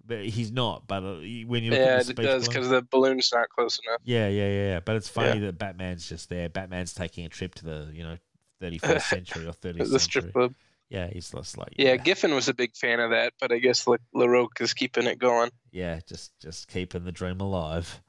but 0.06 0.26
he's 0.26 0.52
not. 0.52 0.86
But 0.88 1.04
uh, 1.04 1.16
when 1.48 1.64
you 1.64 1.72
look 1.72 1.80
Yeah, 1.80 2.00
at 2.00 2.06
the 2.06 2.12
it 2.12 2.16
does 2.18 2.48
because 2.48 2.70
the 2.70 2.82
balloon's 2.84 3.32
not 3.34 3.50
close 3.50 3.80
enough. 3.88 4.02
yeah, 4.04 4.28
yeah, 4.28 4.48
yeah, 4.48 4.66
yeah. 4.74 4.80
But 4.80 4.98
it's 4.98 5.10
funny 5.10 5.40
that 5.40 5.58
Batman's 5.58 6.08
just 6.08 6.30
there. 6.30 6.50
Batman's 6.50 6.94
taking 6.94 7.26
a 7.26 7.30
trip 7.30 7.56
to 7.56 7.66
the 7.66 7.90
you 7.94 8.04
know 8.04 8.18
thirty 8.60 8.78
first 8.78 9.08
century 9.10 9.48
or 9.48 9.54
thirtieth 9.54 9.88
The 9.90 10.00
century. 10.00 10.22
strip 10.22 10.34
club. 10.34 10.54
Yeah, 10.90 11.10
he's 11.12 11.32
just 11.32 11.58
like 11.58 11.74
Yeah, 11.78 11.96
Giffen 11.96 12.36
was 12.36 12.48
a 12.48 12.54
big 12.54 12.76
fan 12.76 13.00
of 13.00 13.10
that, 13.10 13.34
but 13.42 13.52
I 13.52 13.58
guess 13.58 13.88
La- 13.88 13.98
LaRocque 14.14 14.62
is 14.62 14.74
keeping 14.76 15.08
it 15.08 15.18
going. 15.18 15.50
yeah, 15.72 16.00
just 16.08 16.38
just 16.40 16.68
keeping 16.68 17.06
the 17.06 17.12
dream 17.12 17.42
alive. 17.42 18.02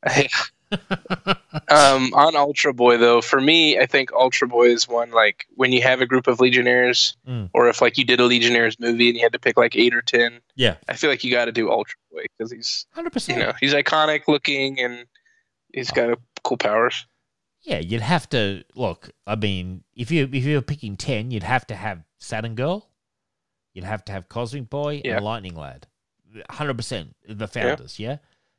um, 1.69 2.13
on 2.15 2.37
Ultra 2.37 2.73
Boy, 2.75 2.97
though, 2.99 3.21
for 3.21 3.41
me, 3.41 3.79
I 3.79 3.87
think 3.87 4.13
Ultra 4.13 4.49
Boy 4.49 4.69
is 4.69 4.89
one 4.89 5.11
like 5.11 5.47
when 5.55 5.73
you 5.73 5.83
have 5.83 6.01
a 6.01 6.07
group 6.07 6.27
of 6.27 6.41
Legionnaires, 6.41 7.17
Mm. 7.27 7.51
or 7.55 7.69
if 7.69 7.81
like 7.81 7.99
you 7.99 8.05
did 8.05 8.21
a 8.21 8.25
Legionnaires 8.25 8.79
movie 8.79 9.09
and 9.09 9.17
you 9.17 9.23
had 9.23 9.33
to 9.33 9.39
pick 9.39 9.57
like 9.57 9.77
eight 9.77 9.95
or 9.95 10.03
ten. 10.03 10.41
yeah, 10.57 10.77
I 10.89 10.95
feel 10.95 11.11
like 11.11 11.25
you 11.25 11.31
got 11.31 11.47
to 11.47 11.53
do 11.53 11.71
Ultra 11.71 11.97
Boy 12.13 12.23
because 12.37 12.51
he's 12.53 12.87
hundred 12.93 13.13
percent. 13.13 13.39
you 13.39 13.45
know 13.45 13.53
he's 13.61 13.75
iconic 13.75 14.23
looking 14.29 14.81
and 14.81 15.07
he's 15.73 15.91
got 15.91 16.11
a, 16.11 16.19
cool 16.45 16.57
powers. 16.57 17.07
Yeah, 17.63 17.79
you'd 17.81 18.01
have 18.01 18.29
to 18.31 18.65
look. 18.75 19.11
I 19.27 19.37
mean, 19.37 19.83
if 19.95 20.11
you 20.11 20.29
if 20.33 20.45
you're 20.45 20.63
picking 20.63 20.97
ten, 20.97 21.31
you'd 21.31 21.43
have 21.43 21.67
to 21.69 21.75
have 21.75 22.03
Saturn 22.19 22.55
Girl, 22.55 22.89
you'd 23.75 23.85
have 23.85 24.05
to 24.07 24.13
have 24.13 24.29
Cosmic 24.29 24.71
Boy 24.71 25.03
Yeah. 25.05 25.17
and 25.17 25.25
Lightning 25.25 25.55
Lad, 25.57 25.87
hundred 26.51 26.77
percent. 26.77 27.15
The 27.29 27.49
founders, 27.49 27.99
yeah. 27.99 28.19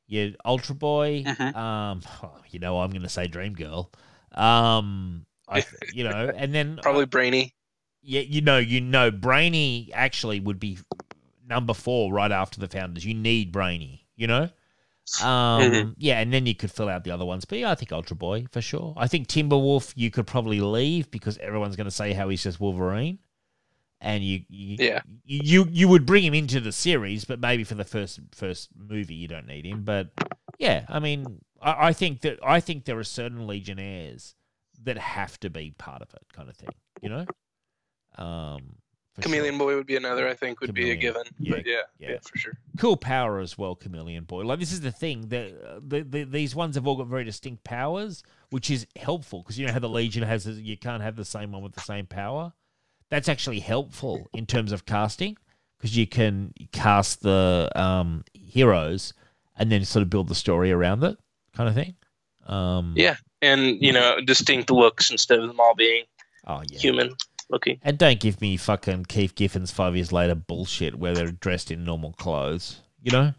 You 0.10 0.36
Ultra 0.44 0.76
Boy. 0.76 1.24
Mhm. 1.26 1.56
Um, 1.56 2.02
you 2.50 2.60
know, 2.60 2.80
I'm 2.82 2.90
going 2.90 3.04
to 3.04 3.10
say 3.10 3.28
Dream 3.28 3.54
Girl. 3.54 3.90
Um, 4.34 5.26
I, 5.48 5.64
you 5.94 6.04
know, 6.04 6.32
and 6.36 6.54
then 6.54 6.80
Probably 6.82 7.06
Brainy. 7.06 7.54
yeah, 8.02 8.22
you 8.22 8.42
know, 8.42 8.58
you 8.58 8.82
know, 8.82 9.12
Brainy 9.12 9.92
actually 9.94 10.40
would 10.42 10.60
be 10.60 10.80
number 11.48 11.74
four 11.74 12.12
right 12.14 12.32
after 12.32 12.60
the 12.60 12.68
founders. 12.68 13.06
You 13.06 13.14
need 13.14 13.52
Brainy, 13.52 14.06
you 14.16 14.28
know. 14.28 14.50
Um, 15.24 15.62
Mhm. 15.72 15.96
yeah, 15.98 16.20
and 16.20 16.32
then 16.32 16.46
you 16.46 16.54
could 16.54 16.70
fill 16.72 16.88
out 16.88 17.04
the 17.04 17.10
other 17.10 17.26
ones. 17.26 17.44
But 17.44 17.58
yeah, 17.58 17.72
I 17.72 17.76
think 17.76 17.92
Ultra 17.92 18.16
Boy 18.16 18.46
for 18.52 18.62
sure. 18.62 18.94
I 18.96 19.08
think 19.08 19.28
Timberwolf 19.28 19.92
you 19.96 20.12
could 20.12 20.28
probably 20.28 20.62
leave 20.62 21.10
because 21.10 21.40
everyone's 21.40 21.76
going 21.76 21.86
to 21.86 21.92
say 21.92 22.14
how 22.14 22.30
he's 22.30 22.44
just 22.44 22.60
Wolverine, 22.60 23.18
and 24.02 24.24
you, 24.24 24.42
you 24.50 24.78
Yeah. 24.80 25.02
you, 25.26 25.68
you 25.70 25.88
would 25.88 26.06
bring 26.06 26.24
him 26.24 26.34
into 26.34 26.60
the 26.60 26.72
series, 26.72 27.26
but 27.26 27.40
maybe 27.40 27.64
for 27.64 27.76
the 27.76 27.84
first 27.86 28.20
first 28.34 28.70
movie 28.78 29.16
you 29.16 29.28
don't 29.28 29.48
need 29.48 29.66
him. 29.66 29.84
But 29.84 30.10
yeah, 30.58 30.86
I 30.88 31.00
mean, 31.00 31.42
I, 31.62 31.88
I 31.90 31.94
think 31.94 32.22
that 32.22 32.40
I 32.44 32.60
think 32.60 32.86
there 32.86 32.98
are 32.98 33.04
certain 33.04 33.46
Legionnaires 33.48 34.36
that 34.84 34.98
have 34.98 35.40
to 35.42 35.50
be 35.50 35.72
part 35.72 36.02
of 36.02 36.14
it, 36.14 36.24
kind 36.34 36.50
of 36.50 36.56
thing. 36.56 36.70
You 37.02 37.10
know, 37.10 37.26
um, 38.18 38.76
for 39.16 39.22
sure. 39.22 39.32
Chameleon 39.32 39.58
Boy 39.58 39.76
would 39.76 39.88
be 39.88 39.96
another. 39.98 40.28
I 40.28 40.34
think 40.34 40.62
would 40.62 40.74
be 40.74 40.92
a 40.92 40.96
given. 40.96 41.24
Yeah, 41.38 41.56
But 41.56 41.66
yeah, 41.66 41.74
yeah. 41.98 42.10
yeah, 42.12 42.18
for 42.22 42.38
sure. 42.38 42.54
cool 42.78 42.96
power 42.98 43.40
as 43.40 43.58
well, 43.58 43.76
Chameleon 43.76 44.24
Boy. 44.24 44.44
Like 44.46 44.60
this 44.60 44.72
is 44.72 44.82
the 44.82 44.92
thing 44.92 45.28
that 45.30 45.82
the, 45.88 46.02
the, 46.04 46.24
these 46.24 46.56
ones 46.56 46.76
have 46.76 46.88
all 46.88 46.96
got 46.96 47.08
very 47.08 47.24
distinct 47.26 47.64
powers, 47.64 48.24
which 48.50 48.70
is 48.70 48.88
helpful 48.96 49.42
because 49.42 49.60
you 49.60 49.68
know 49.68 49.74
how 49.74 49.80
the 49.80 49.90
Legion 49.90 50.24
has 50.24 50.46
you 50.48 50.78
can't 50.78 51.04
have 51.04 51.16
the 51.16 51.26
same 51.26 51.52
one 51.52 51.62
with 51.64 51.74
the 51.74 51.82
same 51.82 52.06
power. 52.06 52.54
That's 53.10 53.28
actually 53.30 53.60
helpful 53.60 54.30
in 54.34 54.46
terms 54.46 54.72
of 54.72 54.86
casting 54.86 55.38
because 55.78 55.96
you 55.98 56.06
can 56.08 56.54
cast 56.72 57.22
the 57.24 57.70
um, 57.76 58.24
heroes 58.34 59.14
and 59.58 59.72
then 59.72 59.84
sort 59.86 60.04
of 60.04 60.10
build 60.10 60.28
the 60.28 60.36
story 60.36 60.72
around 60.72 61.04
it, 61.04 61.18
kind 61.56 61.68
of 61.70 61.76
thing. 61.76 61.96
Um, 62.46 62.94
Yeah. 62.96 63.16
And 63.42 63.82
you 63.82 63.94
know, 63.94 64.20
distinct 64.26 64.70
looks 64.70 65.10
instead 65.12 65.40
of 65.40 65.48
them 65.48 65.60
all 65.60 65.74
being 65.76 66.04
Oh 66.46 66.62
yeah. 66.70 66.78
human 66.80 67.16
looking. 67.50 67.80
And 67.84 67.98
don't 67.98 68.20
give 68.20 68.42
me 68.42 68.58
fucking 68.58 69.06
Keith 69.06 69.34
Giffen's 69.36 69.72
five 69.72 69.96
years 69.96 70.12
later 70.12 70.36
bullshit 70.36 70.96
where 70.96 71.14
they're 71.14 71.32
dressed 71.32 71.72
in 71.72 71.84
normal 71.86 72.12
clothes. 72.14 72.82
You 73.02 73.12
know. 73.12 73.34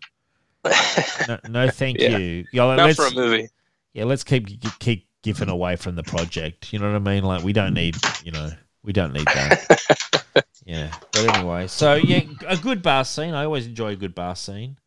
No, 1.28 1.38
no 1.48 1.68
thank 1.70 1.98
Yeah. 2.00 2.16
you. 2.18 2.46
Yeah, 2.52 2.74
Not 2.76 2.94
for 2.96 3.06
a 3.06 3.14
movie. 3.14 3.48
yeah, 3.92 4.04
let's 4.04 4.24
keep 4.24 4.48
keep 4.78 5.06
Giffen 5.22 5.50
away 5.50 5.76
from 5.76 5.96
the 5.96 6.02
project. 6.02 6.72
You 6.72 6.78
know 6.78 6.90
what 6.90 6.96
I 6.96 6.98
mean? 7.14 7.22
Like 7.24 7.44
we 7.44 7.52
don't 7.52 7.74
need, 7.74 7.96
you 8.24 8.32
know, 8.32 8.50
we 8.82 8.92
don't 8.92 9.12
need 9.12 9.26
that. 9.26 10.44
yeah. 10.64 10.90
But 11.12 11.36
anyway, 11.36 11.66
so 11.66 11.94
yeah, 11.94 12.22
a 12.46 12.56
good 12.56 12.82
bar 12.82 13.04
scene. 13.04 13.34
I 13.34 13.44
always 13.44 13.66
enjoy 13.66 13.92
a 13.92 13.96
good 13.96 14.14
bar 14.14 14.36
scene. 14.36 14.78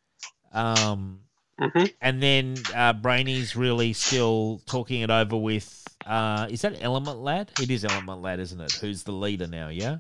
Um, 0.54 1.22
hmm 1.60 1.86
and 2.02 2.22
then 2.22 2.56
uh, 2.74 2.94
Brainy's 2.94 3.56
really 3.56 3.94
still 3.94 4.62
talking 4.66 5.02
it 5.02 5.10
over 5.12 5.38
with. 5.38 5.84
Uh, 6.06 6.48
is 6.50 6.62
that 6.62 6.82
Element 6.82 7.20
Lad? 7.20 7.52
It 7.62 7.70
is 7.72 7.86
Element 7.86 8.22
Lad, 8.22 8.40
isn't 8.40 8.60
it? 8.60 8.74
Who's 8.74 9.04
the 9.04 9.12
leader 9.14 9.48
now? 9.48 9.70
Yeah. 9.70 9.98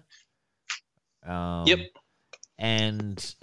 Um, 1.25 1.65
Yep. 1.67 1.79
And 2.57 3.35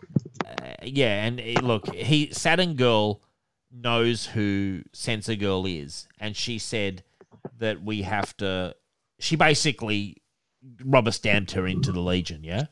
uh, 0.47 0.74
yeah, 0.82 1.24
and 1.24 1.40
uh, 1.40 1.60
look, 1.62 1.94
he 1.94 2.32
Saturn 2.32 2.74
Girl 2.77 3.22
knows 3.72 4.27
who 4.27 4.82
Sensor 4.93 5.35
Girl 5.36 5.66
is, 5.66 6.09
and 6.18 6.36
she 6.36 6.59
said 6.59 7.02
that 7.59 7.82
we 7.82 8.02
have 8.02 8.36
to. 8.39 8.74
She 9.18 9.36
basically 9.36 10.18
rubber 10.85 11.12
stamped 11.12 11.53
her 11.53 11.66
into 11.66 11.93
the 11.93 12.01
Legion, 12.01 12.45
yeah, 12.45 12.65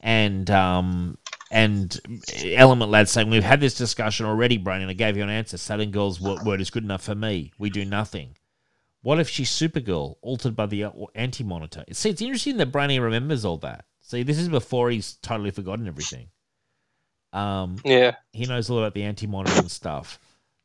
and 0.00 0.50
um 0.50 1.18
and 1.50 2.00
Element 2.44 2.90
Lad 2.90 3.08
saying 3.08 3.30
we've 3.30 3.44
had 3.44 3.60
this 3.60 3.74
discussion 3.74 4.26
already, 4.26 4.58
Brian, 4.58 4.82
and 4.82 4.90
I 4.90 4.94
gave 4.94 5.16
you 5.16 5.22
an 5.22 5.30
answer. 5.30 5.56
Saturn 5.56 5.90
Girl's 5.92 6.20
wo- 6.20 6.42
word 6.44 6.60
is 6.60 6.70
good 6.70 6.84
enough 6.84 7.02
for 7.04 7.14
me. 7.14 7.52
We 7.58 7.70
do 7.70 7.84
nothing. 7.84 8.36
What 9.02 9.20
if 9.20 9.28
she's 9.28 9.50
Supergirl, 9.50 10.16
altered 10.22 10.56
by 10.56 10.66
the 10.66 10.86
anti 11.14 11.44
monitor? 11.44 11.84
See, 11.92 12.10
it's 12.10 12.22
interesting 12.22 12.56
that 12.56 12.72
Brainy 12.72 12.98
remembers 12.98 13.44
all 13.44 13.58
that. 13.58 13.84
See, 14.00 14.22
this 14.24 14.38
is 14.38 14.48
before 14.48 14.90
he's 14.90 15.14
totally 15.14 15.50
forgotten 15.52 15.86
everything. 15.86 16.28
Um, 17.32 17.76
Yeah. 17.84 18.16
he 18.32 18.46
knows 18.46 18.70
all 18.70 18.78
about 18.78 18.94
the 18.94 19.02
anti-monitor 19.02 19.60
and 19.60 19.70
stuff. 19.70 20.18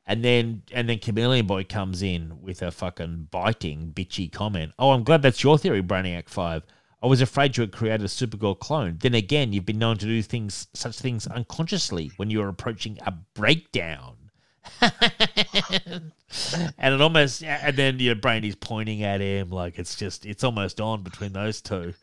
And 0.05 0.25
then 0.25 0.63
and 0.71 0.89
then 0.89 0.99
Chameleon 0.99 1.47
Boy 1.47 1.63
comes 1.63 2.01
in 2.01 2.41
with 2.41 2.61
a 2.61 2.71
fucking 2.71 3.27
biting, 3.31 3.93
bitchy 3.95 4.31
comment. 4.31 4.73
Oh, 4.79 4.91
I'm 4.91 5.03
glad 5.03 5.21
that's 5.21 5.43
your 5.43 5.57
theory, 5.57 5.81
Brainiac 5.81 6.27
Five. 6.27 6.63
I 7.03 7.07
was 7.07 7.21
afraid 7.21 7.57
you 7.57 7.61
had 7.61 7.71
created 7.71 8.01
a 8.01 8.07
Supergirl 8.07 8.59
clone. 8.59 8.97
Then 8.99 9.15
again, 9.15 9.53
you've 9.53 9.65
been 9.65 9.79
known 9.79 9.97
to 9.97 10.05
do 10.05 10.21
things 10.21 10.67
such 10.73 10.99
things 10.99 11.25
unconsciously 11.27 12.11
when 12.17 12.29
you're 12.29 12.49
approaching 12.49 12.99
a 13.05 13.11
breakdown. 13.33 14.15
and 16.77 16.93
it 16.93 17.01
almost 17.01 17.43
and 17.43 17.75
then 17.75 17.99
your 17.99 18.13
brain 18.13 18.43
is 18.43 18.55
pointing 18.55 19.01
at 19.03 19.19
him 19.19 19.49
like 19.49 19.79
it's 19.79 19.95
just 19.95 20.23
it's 20.23 20.43
almost 20.43 20.79
on 20.79 21.01
between 21.01 21.33
those 21.33 21.61
two. 21.61 21.93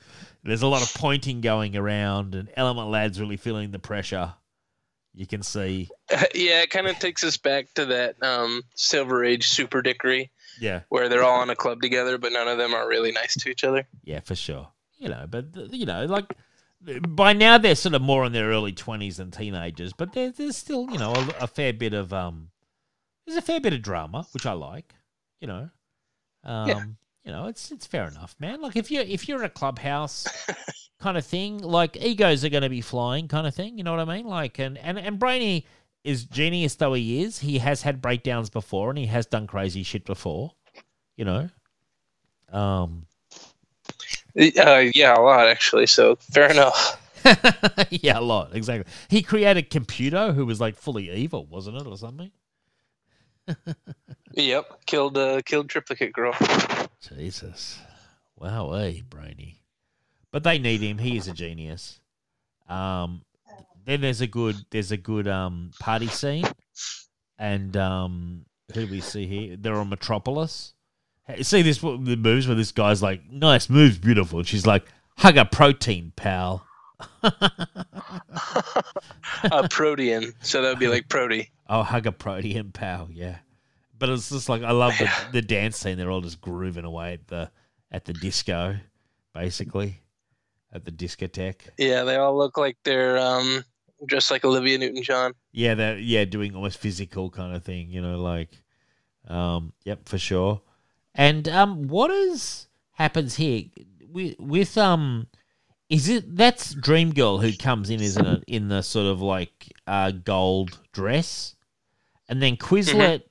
There's 0.42 0.62
a 0.62 0.66
lot 0.66 0.82
of 0.82 0.92
pointing 0.94 1.40
going 1.40 1.76
around, 1.76 2.34
and 2.34 2.48
Element 2.56 2.88
Lad's 2.88 3.20
really 3.20 3.36
feeling 3.36 3.70
the 3.70 3.78
pressure. 3.78 4.34
You 5.18 5.26
can 5.26 5.42
see, 5.42 5.88
yeah, 6.32 6.62
it 6.62 6.70
kind 6.70 6.86
of 6.86 6.96
takes 7.00 7.24
us 7.24 7.36
back 7.36 7.74
to 7.74 7.86
that 7.86 8.22
um, 8.22 8.62
Silver 8.76 9.24
Age 9.24 9.48
super 9.48 9.82
dickery 9.82 10.30
yeah, 10.60 10.82
where 10.90 11.08
they're 11.08 11.24
all 11.24 11.42
in 11.42 11.50
a 11.50 11.56
club 11.56 11.82
together, 11.82 12.18
but 12.18 12.32
none 12.32 12.46
of 12.46 12.56
them 12.56 12.72
are 12.72 12.88
really 12.88 13.10
nice 13.10 13.34
to 13.38 13.50
each 13.50 13.64
other. 13.64 13.84
yeah, 14.04 14.20
for 14.20 14.36
sure. 14.36 14.68
You 14.96 15.08
know, 15.08 15.26
but 15.28 15.46
you 15.72 15.86
know, 15.86 16.04
like 16.06 16.34
by 17.08 17.32
now 17.32 17.58
they're 17.58 17.74
sort 17.74 17.96
of 17.96 18.02
more 18.02 18.24
in 18.24 18.32
their 18.32 18.48
early 18.48 18.72
twenties 18.72 19.16
than 19.16 19.32
teenagers, 19.32 19.92
but 19.92 20.12
there, 20.12 20.30
there's 20.30 20.56
still 20.56 20.88
you 20.90 20.98
know 20.98 21.12
a, 21.12 21.44
a 21.44 21.46
fair 21.48 21.72
bit 21.72 21.94
of 21.94 22.12
um, 22.12 22.50
there's 23.26 23.38
a 23.38 23.42
fair 23.42 23.60
bit 23.60 23.72
of 23.72 23.82
drama, 23.82 24.24
which 24.32 24.46
I 24.46 24.52
like. 24.52 24.94
You 25.40 25.48
know, 25.48 25.70
um, 26.44 26.68
Yeah. 26.68 26.84
You 27.28 27.34
know, 27.34 27.46
it's 27.46 27.70
it's 27.70 27.84
fair 27.84 28.08
enough, 28.08 28.34
man. 28.40 28.62
Like 28.62 28.74
if 28.74 28.90
you 28.90 29.00
if 29.02 29.28
you're 29.28 29.40
in 29.40 29.44
a 29.44 29.50
clubhouse 29.50 30.26
kind 30.98 31.18
of 31.18 31.26
thing, 31.26 31.58
like 31.58 31.94
egos 32.02 32.42
are 32.42 32.48
going 32.48 32.62
to 32.62 32.70
be 32.70 32.80
flying, 32.80 33.28
kind 33.28 33.46
of 33.46 33.54
thing. 33.54 33.76
You 33.76 33.84
know 33.84 33.94
what 33.94 34.08
I 34.08 34.16
mean? 34.16 34.26
Like 34.26 34.58
and 34.58 34.78
and 34.78 34.98
and 34.98 35.18
Brainy 35.18 35.66
is 36.04 36.24
genius 36.24 36.76
though 36.76 36.94
he 36.94 37.22
is. 37.22 37.40
He 37.40 37.58
has 37.58 37.82
had 37.82 38.00
breakdowns 38.00 38.48
before, 38.48 38.88
and 38.88 38.98
he 38.98 39.04
has 39.06 39.26
done 39.26 39.46
crazy 39.46 39.82
shit 39.82 40.06
before. 40.06 40.52
You 41.18 41.26
know, 41.26 41.50
um. 42.50 43.04
Uh, 44.34 44.84
yeah, 44.94 45.14
a 45.14 45.20
lot 45.20 45.48
actually. 45.48 45.84
So 45.84 46.16
fair 46.16 46.50
enough. 46.50 46.98
yeah, 47.90 48.18
a 48.18 48.22
lot 48.22 48.56
exactly. 48.56 48.90
He 49.10 49.20
created 49.20 49.68
Computer, 49.68 50.32
who 50.32 50.46
was 50.46 50.62
like 50.62 50.76
fully 50.76 51.10
evil, 51.10 51.44
wasn't 51.44 51.76
it, 51.76 51.86
or 51.86 51.98
something? 51.98 52.30
Yep, 54.34 54.86
killed 54.86 55.18
uh, 55.18 55.40
killed 55.44 55.68
triplicate 55.68 56.12
girl. 56.12 56.34
Jesus, 57.00 57.80
wow, 58.36 58.72
hey, 58.72 59.02
brainy. 59.08 59.62
But 60.30 60.44
they 60.44 60.58
need 60.58 60.80
him. 60.80 60.98
He 60.98 61.16
is 61.16 61.26
a 61.26 61.32
genius. 61.32 62.00
Um, 62.68 63.22
then 63.84 64.02
there's 64.02 64.20
a 64.20 64.26
good 64.26 64.56
there's 64.70 64.92
a 64.92 64.96
good 64.96 65.26
um 65.26 65.70
party 65.80 66.08
scene, 66.08 66.44
and 67.38 67.76
um, 67.76 68.44
who 68.74 68.84
do 68.86 68.92
we 68.92 69.00
see 69.00 69.26
here? 69.26 69.56
They're 69.58 69.76
on 69.76 69.88
Metropolis. 69.88 70.74
See 71.42 71.62
this 71.62 71.78
the 71.78 72.16
moves 72.16 72.46
where 72.46 72.56
this 72.56 72.72
guy's 72.72 73.02
like, 73.02 73.30
"Nice 73.30 73.68
moves, 73.68 73.98
beautiful." 73.98 74.40
And 74.40 74.48
she's 74.48 74.66
like, 74.66 74.84
"Hug 75.16 75.36
a 75.36 75.44
protein, 75.44 76.12
pal." 76.16 76.67
uh, 77.22 77.30
protean. 79.70 80.32
so 80.42 80.62
that 80.62 80.70
would 80.70 80.78
be 80.78 80.88
like 80.88 81.08
Proty. 81.08 81.50
Oh, 81.68 81.82
hug 81.82 82.06
a 82.06 82.12
protein 82.12 82.72
pal, 82.72 83.08
yeah. 83.12 83.38
But 83.98 84.10
it's 84.10 84.30
just 84.30 84.48
like 84.48 84.62
I 84.62 84.70
love 84.70 84.94
the, 84.98 85.10
the 85.32 85.42
dance 85.42 85.76
scene. 85.76 85.98
They're 85.98 86.10
all 86.10 86.20
just 86.20 86.40
grooving 86.40 86.84
away 86.84 87.14
at 87.14 87.26
the 87.26 87.50
at 87.90 88.04
the 88.04 88.12
disco, 88.12 88.76
basically, 89.34 90.00
at 90.72 90.84
the 90.84 90.92
discotheque. 90.92 91.68
Yeah, 91.76 92.04
they 92.04 92.16
all 92.16 92.36
look 92.36 92.56
like 92.56 92.76
they're 92.84 93.18
um, 93.18 93.64
dressed 94.06 94.30
like 94.30 94.44
Olivia 94.44 94.78
Newton-John. 94.78 95.32
Yeah, 95.52 95.74
they're 95.74 95.98
yeah 95.98 96.24
doing 96.24 96.54
almost 96.54 96.78
physical 96.78 97.30
kind 97.30 97.54
of 97.54 97.64
thing. 97.64 97.90
You 97.90 98.00
know, 98.00 98.20
like, 98.20 98.50
um, 99.26 99.72
yep, 99.84 100.08
for 100.08 100.18
sure. 100.18 100.62
And 101.14 101.48
um, 101.48 101.88
what 101.88 102.10
is 102.10 102.68
happens 102.92 103.34
here 103.34 103.64
with 104.08 104.36
with 104.38 104.78
um, 104.78 105.26
is 105.88 106.08
it 106.08 106.36
that's 106.36 106.74
Dream 106.74 107.12
Girl 107.12 107.38
who 107.38 107.52
comes 107.52 107.90
in, 107.90 108.00
isn't 108.00 108.26
it, 108.26 108.44
in 108.46 108.68
the 108.68 108.82
sort 108.82 109.06
of 109.06 109.20
like 109.20 109.72
uh 109.86 110.10
gold 110.10 110.78
dress, 110.92 111.56
and 112.28 112.42
then 112.42 112.56
Quislet 112.56 113.22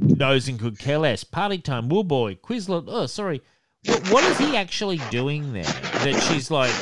knows 0.00 0.48
and 0.48 0.58
could 0.58 0.78
care 0.78 0.98
less. 0.98 1.24
Party 1.24 1.58
time, 1.58 1.88
wool 1.88 2.04
boy, 2.04 2.36
Quislet. 2.36 2.84
Oh, 2.86 3.06
sorry. 3.06 3.42
What, 3.86 4.10
what 4.10 4.24
is 4.24 4.38
he 4.38 4.56
actually 4.56 4.98
doing 5.10 5.52
there? 5.52 5.64
That 5.64 6.22
she's 6.28 6.50
like, 6.50 6.72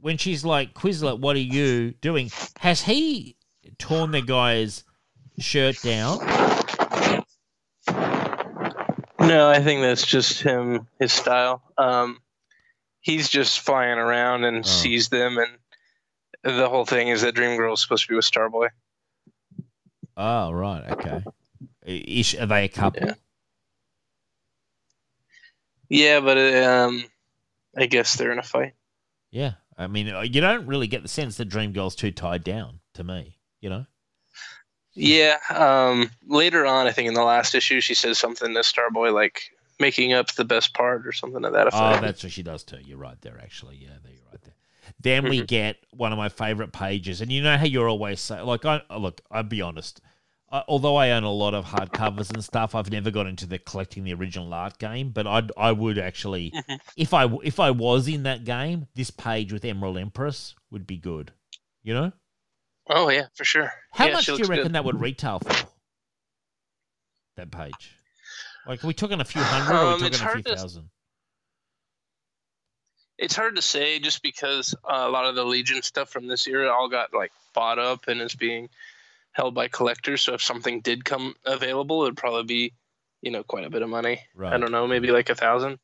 when 0.00 0.18
she's 0.18 0.44
like, 0.44 0.74
Quislet, 0.74 1.20
what 1.20 1.36
are 1.36 1.40
you 1.40 1.92
doing? 1.92 2.30
Has 2.58 2.82
he 2.82 3.36
torn 3.78 4.10
the 4.10 4.22
guy's 4.22 4.84
shirt 5.38 5.80
down? 5.82 6.18
No, 9.20 9.48
I 9.48 9.60
think 9.60 9.82
that's 9.82 10.04
just 10.04 10.42
him, 10.42 10.86
his 10.98 11.12
style. 11.12 11.62
Um, 11.78 12.20
he's 13.04 13.28
just 13.28 13.60
flying 13.60 13.98
around 13.98 14.44
and 14.44 14.64
Oh. 14.64 14.68
sees 14.68 15.10
them, 15.10 15.36
and 15.38 15.58
the 16.56 16.68
whole 16.68 16.86
thing 16.86 17.08
is 17.08 17.20
that 17.20 17.34
Dream 17.34 17.56
Girl 17.56 17.74
is 17.74 17.80
supposed 17.80 18.04
to 18.04 18.08
be 18.08 18.16
with 18.16 18.24
Starboy. 18.24 18.70
Oh, 20.16 20.50
right. 20.50 20.90
Okay. 20.90 21.22
Is, 21.86 22.34
are 22.34 22.46
they 22.46 22.64
a 22.64 22.68
couple? 22.68 23.06
Yeah. 23.06 23.14
Yeah, 25.88 26.20
but 26.20 26.38
um, 26.64 27.04
I 27.76 27.86
guess 27.86 28.16
they're 28.16 28.32
in 28.32 28.38
a 28.38 28.42
fight. 28.42 28.72
Yeah. 29.30 29.52
I 29.76 29.86
mean, 29.86 30.08
uh, 30.08 30.20
you 30.20 30.40
don't 30.40 30.66
really 30.66 30.86
get 30.86 31.02
the 31.02 31.08
sense 31.08 31.36
that 31.36 31.46
Dream 31.46 31.72
Girl's 31.72 31.94
too 31.96 32.10
tied 32.10 32.42
down 32.44 32.80
to 32.94 33.04
me, 33.04 33.38
you 33.60 33.68
know? 33.68 33.86
Yeah. 34.94 35.36
Um, 35.50 36.10
later 36.26 36.64
on, 36.64 36.86
I 36.86 36.92
think 36.92 37.08
in 37.08 37.14
the 37.14 37.24
last 37.24 37.54
issue, 37.54 37.80
she 37.80 37.94
says 37.94 38.18
something 38.18 38.54
to 38.54 38.60
Starboy 38.60 39.12
like 39.12 39.42
making 39.80 40.12
up 40.12 40.32
the 40.34 40.44
best 40.44 40.74
part 40.74 41.06
or 41.06 41.12
something 41.12 41.42
to 41.42 41.50
that 41.50 41.66
effect. 41.68 41.98
Oh, 41.98 42.00
that's 42.00 42.22
what 42.22 42.32
she 42.32 42.42
does 42.42 42.62
too. 42.64 42.78
You're 42.84 42.98
right 42.98 43.20
there, 43.22 43.38
actually. 43.42 43.76
Yeah, 43.76 43.88
there 44.02 44.12
you're 44.12 44.22
right 44.30 44.42
there. 44.42 44.54
Then 45.00 45.24
we 45.24 45.40
Mhm. 45.40 45.46
get 45.46 45.76
one 45.92 46.12
of 46.12 46.18
my 46.18 46.28
favorite 46.28 46.72
pages, 46.72 47.20
and 47.20 47.32
you 47.32 47.42
know 47.42 47.56
how 47.56 47.64
you're 47.64 47.88
always 47.88 48.20
say, 48.20 48.40
like, 48.40 48.64
I 48.64 48.82
look. 48.96 49.20
I'll 49.30 49.42
be 49.42 49.62
honest. 49.62 50.00
I, 50.52 50.62
although 50.68 50.96
I 50.96 51.10
own 51.10 51.24
a 51.24 51.32
lot 51.32 51.54
of 51.54 51.64
hardcovers 51.64 52.32
and 52.32 52.44
stuff, 52.44 52.74
I've 52.74 52.90
never 52.90 53.10
got 53.10 53.26
into 53.26 53.46
the 53.46 53.58
collecting 53.58 54.04
the 54.04 54.12
original 54.14 54.52
art 54.52 54.78
game. 54.78 55.10
But 55.10 55.26
I 55.26 55.42
I 55.56 55.72
would 55.72 55.98
actually, 55.98 56.50
Mhm. 56.52 56.80
if 56.96 57.14
I 57.14 57.24
if 57.42 57.58
I 57.58 57.70
was 57.70 58.06
in 58.06 58.24
that 58.24 58.44
game, 58.44 58.88
this 58.94 59.10
page 59.10 59.52
with 59.52 59.64
Emerald 59.64 59.96
Empress 59.98 60.54
would 60.70 60.86
be 60.86 60.98
good. 60.98 61.32
You 61.82 61.94
know, 61.94 62.12
oh 62.90 63.08
yeah, 63.08 63.26
for 63.34 63.44
sure. 63.44 63.72
how 63.92 64.06
Yeah, 64.06 64.12
much 64.12 64.26
do 64.26 64.32
you 64.36 64.44
reckon 64.44 64.64
good. 64.64 64.72
that 64.74 64.84
would 64.84 65.00
retail 65.00 65.38
for? 65.40 65.68
That 67.36 67.50
page. 67.50 67.93
Like, 68.66 68.82
we 68.82 68.94
talking 68.94 69.20
a 69.20 69.24
few 69.24 69.42
hundred, 69.44 69.72
or 69.74 69.76
are 69.78 69.94
Um, 69.94 70.00
we 70.00 70.06
it's 70.08 70.18
talking 70.18 70.40
a 70.40 70.42
few 70.42 70.52
to- 70.52 70.56
thousand? 70.60 70.90
It's 73.16 73.36
hard 73.36 73.54
to 73.56 73.62
say 73.62 74.00
just 74.00 74.22
because 74.22 74.74
uh, 74.84 75.04
a 75.06 75.08
lot 75.08 75.24
of 75.26 75.36
the 75.36 75.44
Legion 75.44 75.82
stuff 75.82 76.10
from 76.10 76.26
this 76.26 76.46
era 76.48 76.70
all 76.72 76.88
got 76.88 77.14
like 77.14 77.32
bought 77.54 77.78
up 77.78 78.08
and 78.08 78.20
is 78.20 78.34
being 78.34 78.68
held 79.32 79.54
by 79.54 79.68
collectors. 79.68 80.22
So 80.22 80.34
if 80.34 80.42
something 80.42 80.80
did 80.80 81.04
come 81.04 81.34
available, 81.46 82.02
it'd 82.02 82.16
probably 82.16 82.42
be, 82.42 82.72
you 83.22 83.30
know, 83.30 83.44
quite 83.44 83.64
a 83.64 83.70
bit 83.70 83.82
of 83.82 83.88
money. 83.88 84.20
Right. 84.34 84.52
I 84.52 84.58
don't 84.58 84.72
know, 84.72 84.88
maybe 84.88 85.12
like 85.12 85.30
a 85.30 85.36
thousand. 85.36 85.78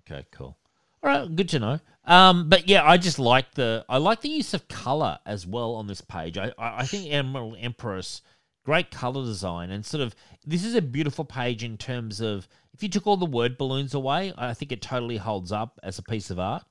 Okay, 0.00 0.26
cool. 0.32 0.58
All 1.02 1.10
right, 1.10 1.34
good 1.34 1.48
to 1.50 1.58
know. 1.58 1.80
Um, 2.04 2.50
but 2.50 2.68
yeah, 2.68 2.84
I 2.84 2.98
just 2.98 3.18
like 3.18 3.54
the 3.54 3.86
I 3.88 3.96
like 3.96 4.20
the 4.20 4.28
use 4.28 4.52
of 4.52 4.68
color 4.68 5.18
as 5.24 5.46
well 5.46 5.72
on 5.74 5.86
this 5.86 6.02
page. 6.02 6.36
I 6.36 6.52
I, 6.58 6.80
I 6.80 6.86
think 6.86 7.10
Emerald 7.10 7.56
Empress, 7.58 8.20
great 8.64 8.90
color 8.90 9.24
design, 9.24 9.70
and 9.70 9.84
sort 9.84 10.02
of 10.02 10.14
this 10.46 10.64
is 10.64 10.74
a 10.74 10.82
beautiful 10.82 11.24
page 11.24 11.62
in 11.64 11.76
terms 11.76 12.20
of 12.20 12.46
if 12.72 12.82
you 12.82 12.88
took 12.88 13.06
all 13.06 13.16
the 13.16 13.26
word 13.26 13.58
balloons 13.58 13.94
away, 13.94 14.32
I 14.38 14.54
think 14.54 14.72
it 14.72 14.80
totally 14.82 15.16
holds 15.18 15.52
up 15.52 15.78
as 15.82 15.98
a 15.98 16.02
piece 16.02 16.30
of 16.30 16.38
art. 16.38 16.64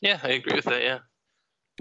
Yeah, 0.00 0.18
I 0.22 0.28
agree 0.28 0.56
with 0.56 0.64
that. 0.66 0.82
Yeah, 0.82 0.98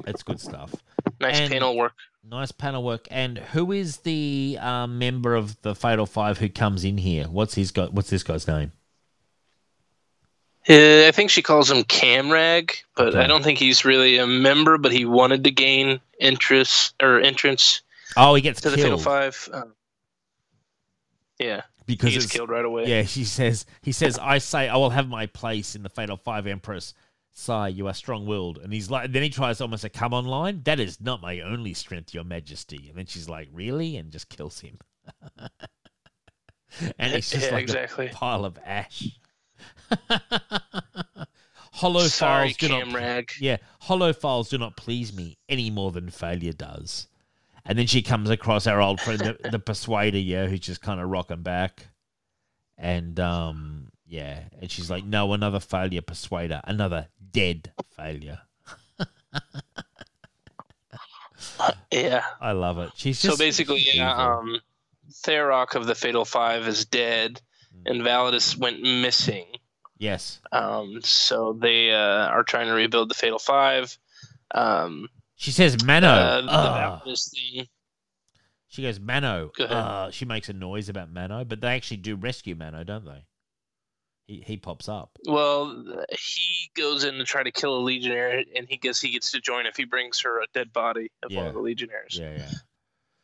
It's 0.07 0.23
good 0.23 0.39
stuff. 0.39 0.73
nice 1.19 1.39
And- 1.39 1.51
panel 1.51 1.75
work. 1.75 1.93
Nice 2.25 2.53
panel 2.53 2.83
work. 2.83 3.05
And 3.11 3.37
who 3.37 3.73
is 3.73 3.97
the 3.97 4.57
um, 4.61 4.97
member 4.97 5.35
of 5.35 5.61
the 5.61 5.75
Fatal 5.75 6.05
Five 6.05 6.37
who 6.37 6.47
comes 6.47 6.85
in 6.85 6.97
here? 6.97 7.25
What's 7.25 7.55
his 7.55 7.71
guy? 7.71 7.87
What's 7.87 8.09
this 8.09 8.23
guy's 8.23 8.47
name? 8.47 8.71
Uh, 10.69 11.07
I 11.07 11.11
think 11.11 11.29
she 11.29 11.41
calls 11.41 11.69
him 11.69 11.83
Camrag, 11.83 12.71
but 12.95 13.09
Okay. 13.09 13.19
I 13.19 13.27
don't 13.27 13.43
think 13.43 13.59
he's 13.59 13.83
really 13.83 14.17
a 14.17 14.27
member. 14.27 14.77
But 14.77 14.91
he 14.93 15.05
wanted 15.05 15.43
to 15.43 15.51
gain 15.51 15.99
interest 16.19 16.95
or 17.01 17.19
entrance 17.19 17.81
Oh, 18.15 18.35
he 18.35 18.41
gets 18.41 18.61
to 18.61 18.69
the 18.69 18.77
Fatal 18.77 18.97
Five. 18.97 19.49
Um, 19.51 19.73
yeah, 21.39 21.61
because 21.85 22.13
he's 22.13 22.27
killed 22.27 22.49
right 22.49 22.65
away. 22.65 22.85
Yeah, 22.87 23.03
she 23.03 23.23
says. 23.23 23.65
He 23.81 23.91
says, 23.91 24.19
"I 24.19 24.37
say 24.37 24.69
I 24.69 24.75
will 24.77 24.91
have 24.91 25.07
my 25.07 25.25
place 25.25 25.75
in 25.75 25.83
the 25.83 25.89
Fatal 25.89 26.17
Five 26.17 26.47
Empress." 26.47 26.93
Sigh, 27.35 27.69
you 27.69 27.87
are 27.87 27.95
strong-willed, 27.95 28.59
and 28.59 28.71
he's 28.71 28.91
like. 28.91 29.11
Then 29.11 29.23
he 29.23 29.29
tries 29.29 29.59
almost 29.59 29.83
a 29.83 29.89
come 29.89 30.13
on 30.13 30.25
line. 30.25 30.61
That 30.65 30.79
is 30.79 31.01
not 31.01 31.21
my 31.21 31.41
only 31.41 31.73
strength, 31.73 32.13
Your 32.13 32.23
Majesty. 32.23 32.89
And 32.89 32.97
then 32.97 33.07
she's 33.07 33.27
like, 33.27 33.49
"Really?" 33.51 33.97
and 33.97 34.11
just 34.11 34.29
kills 34.29 34.59
him. 34.59 34.77
and 36.99 37.13
he's 37.13 37.31
just 37.31 37.45
yeah, 37.47 37.53
like 37.53 37.63
exactly. 37.63 38.07
a 38.07 38.11
pile 38.11 38.45
of 38.45 38.59
ash. 38.63 39.09
hollow 41.71 42.07
Sorry, 42.07 42.53
files 42.53 42.57
do 42.57 42.69
not 42.69 42.83
Camrag. 42.85 43.29
yeah, 43.39 43.57
hollow 43.81 44.13
files 44.13 44.49
do 44.49 44.57
not 44.57 44.75
please 44.77 45.13
me 45.13 45.37
any 45.49 45.69
more 45.69 45.91
than 45.91 46.09
failure 46.09 46.53
does. 46.53 47.07
And 47.65 47.77
then 47.79 47.87
she 47.87 48.01
comes 48.01 48.29
across 48.29 48.67
our 48.67 48.81
old 48.81 48.99
friend, 48.99 49.19
the, 49.19 49.49
the 49.51 49.59
Persuader, 49.59 50.17
yeah, 50.17 50.47
who's 50.47 50.59
just 50.59 50.81
kind 50.81 50.99
of 50.99 51.09
rocking 51.09 51.43
back. 51.43 51.87
And 52.77 53.17
um, 53.21 53.91
yeah, 54.05 54.39
and 54.59 54.69
she's 54.69 54.89
like, 54.91 55.05
"No, 55.05 55.31
another 55.33 55.59
failure, 55.61 56.01
Persuader, 56.01 56.59
another 56.65 57.07
dead 57.31 57.71
failure." 57.95 58.39
Yeah. 61.91 62.23
I 62.41 62.53
love 62.53 62.79
it. 62.79 62.91
She's 62.95 63.19
So 63.19 63.37
basically, 63.37 63.85
yeah, 63.93 64.13
um, 64.15 64.59
Tharok 65.11 65.75
of 65.75 65.85
the 65.85 65.95
Fatal 65.95 66.25
Five 66.25 66.67
is 66.67 66.85
dead, 66.85 67.41
Mm. 67.75 67.91
and 67.91 68.01
Validus 68.01 68.57
went 68.57 68.81
missing. 68.81 69.45
Yes, 70.03 70.41
Um, 70.51 70.99
so 71.01 71.53
they 71.53 71.91
uh, 71.91 72.27
are 72.27 72.43
trying 72.43 72.67
to 72.67 72.73
rebuild 72.73 73.09
the 73.09 73.13
Fatal 73.13 73.39
Five. 73.39 73.97
Um, 74.53 75.07
she 75.35 75.51
says 75.51 75.81
Mano. 75.81 76.07
uh, 76.07 76.41
the 76.41 76.51
Ugh. 76.51 77.17
Thing. 77.17 77.67
She 78.67 78.81
goes 78.81 78.99
Mano. 78.99 79.51
Go. 79.57 79.63
Uh, 79.63 80.11
she 80.11 80.25
makes 80.25 80.49
a 80.49 80.53
noise 80.53 80.89
about 80.89 81.09
Mano, 81.09 81.45
but 81.45 81.61
they 81.61 81.69
actually 81.69 81.97
do 81.97 82.17
rescue 82.17 82.53
Mano, 82.53 82.83
don't 82.83 83.05
they? 83.05 83.25
He 84.27 84.43
he 84.45 84.57
pops 84.57 84.89
up. 84.89 85.11
Well, 85.25 85.85
he 86.11 86.69
goes 86.75 87.05
in 87.05 87.13
to 87.13 87.23
try 87.23 87.43
to 87.43 87.51
kill 87.51 87.77
a 87.77 87.79
Legionnaire, 87.79 88.43
and 88.57 88.67
he 88.67 88.75
gets 88.75 88.99
he 88.99 89.09
gets 89.09 89.31
to 89.31 89.39
join 89.39 89.67
if 89.67 89.77
he 89.77 89.85
brings 89.85 90.19
her 90.19 90.41
a 90.41 90.47
dead 90.53 90.73
body 90.73 91.11
of 91.23 91.33
one 91.33 91.47
of 91.47 91.53
the 91.53 91.61
Legionnaires. 91.61 92.19
Yeah, 92.19 92.35
yeah. 92.35 92.51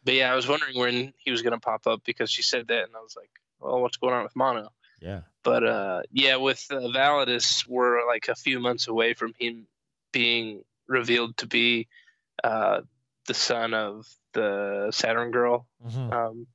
But 0.06 0.14
yeah, 0.14 0.32
I 0.32 0.36
was 0.36 0.48
wondering 0.48 0.80
when 0.80 1.14
he 1.18 1.32
was 1.32 1.42
going 1.42 1.52
to 1.52 1.60
pop 1.60 1.88
up 1.88 2.04
because 2.06 2.32
she 2.32 2.42
said 2.42 2.70
that, 2.70 2.86
and 2.86 2.96
I 2.96 3.02
was 3.02 3.18
like, 3.18 3.32
"Well, 3.60 3.82
what's 3.82 3.98
going 3.98 4.14
on 4.14 4.24
with 4.24 4.36
Mano?" 4.38 4.70
Yeah. 5.02 5.22
But 5.44 5.64
uh, 5.64 6.02
yeah, 6.12 6.36
with 6.36 6.66
uh, 6.70 6.76
Validus, 6.76 7.66
we're 7.68 8.06
like 8.08 8.28
a 8.28 8.36
few 8.36 8.60
months 8.60 8.88
away 8.88 9.14
from 9.14 9.34
him 9.40 9.68
being 10.12 10.64
revealed 10.88 11.38
to 11.38 11.48
be 11.48 11.88
uh, 12.44 12.82
the 13.28 13.34
son 13.34 13.74
of 13.74 14.06
the 14.34 14.90
Saturn 14.92 15.32
girl, 15.32 15.68
Mhm. 15.86 16.14
um, 16.14 16.48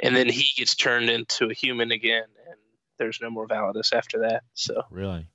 and 0.00 0.16
then 0.16 0.28
he 0.28 0.46
gets 0.56 0.74
turned 0.74 1.10
into 1.10 1.50
a 1.50 1.54
human 1.54 1.90
again, 1.92 2.24
and 2.48 2.56
there's 2.98 3.20
no 3.20 3.30
more 3.30 3.46
Validus 3.46 3.92
after 3.92 4.20
that. 4.20 4.42
So 4.54 4.82
Really? 4.90 5.26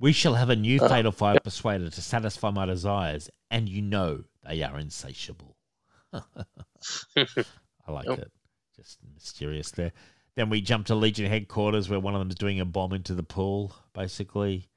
We 0.00 0.12
shall 0.12 0.34
have 0.34 0.48
a 0.50 0.56
new 0.56 0.78
Uh, 0.80 0.88
fatal 0.88 1.12
five 1.12 1.38
persuader 1.42 1.90
to 1.90 2.00
satisfy 2.02 2.50
my 2.50 2.66
desires, 2.66 3.28
and 3.50 3.68
you 3.68 3.82
know 3.82 4.24
they 4.44 4.62
are 4.62 4.78
insatiable. 4.78 5.56
I 7.16 7.92
like 7.92 8.08
it. 8.08 8.32
Just 8.76 8.98
mysterious 9.14 9.70
there. 9.72 9.92
Then 10.38 10.50
we 10.50 10.60
jump 10.60 10.86
to 10.86 10.94
Legion 10.94 11.26
headquarters 11.26 11.88
where 11.88 11.98
one 11.98 12.14
of 12.14 12.20
them 12.20 12.28
is 12.28 12.36
doing 12.36 12.60
a 12.60 12.64
bomb 12.64 12.92
into 12.92 13.12
the 13.12 13.24
pool, 13.24 13.74
basically. 13.92 14.68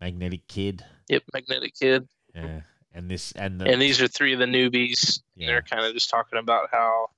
Magnetic 0.00 0.46
Kid. 0.46 0.84
yep, 1.08 1.24
Magnetic 1.34 1.74
Kid, 1.74 2.08
Yeah. 2.32 2.60
And 2.92 3.10
this 3.10 3.32
and 3.32 3.60
the 3.60 3.64
and 3.64 3.82
these 3.82 4.00
are 4.00 4.06
three 4.06 4.34
of 4.34 4.38
the 4.38 4.44
newbies. 4.44 5.20
Yeah. 5.34 5.48
They're 5.48 5.62
kind 5.62 5.84
of 5.84 5.94
just 5.94 6.10
talking 6.10 6.38
about 6.38 6.68
how 6.70 7.08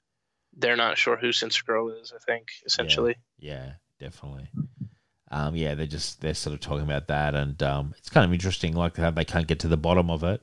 they're 0.56 0.74
not 0.74 0.96
sure 0.96 1.18
who 1.18 1.32
Sensor 1.32 1.64
Girl 1.66 1.90
is. 1.90 2.14
I 2.16 2.18
think 2.24 2.48
essentially. 2.64 3.16
Yeah, 3.38 3.72
definitely. 4.00 4.48
Um, 5.30 5.54
yeah, 5.54 5.74
they're 5.74 5.86
just 5.86 6.22
they're 6.22 6.32
sort 6.32 6.54
of 6.54 6.60
talking 6.60 6.84
about 6.84 7.08
that, 7.08 7.34
and 7.34 7.62
um, 7.62 7.94
it's 7.98 8.08
kind 8.08 8.24
of 8.24 8.32
interesting, 8.32 8.74
like 8.74 8.96
how 8.96 9.10
they 9.10 9.26
can't 9.26 9.46
get 9.46 9.60
to 9.60 9.68
the 9.68 9.76
bottom 9.76 10.10
of 10.10 10.24
it. 10.24 10.42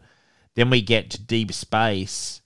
Then 0.53 0.69
we 0.69 0.83
get 0.83 1.09
to 1.11 1.23
deep 1.23 1.51
space, 1.51 2.41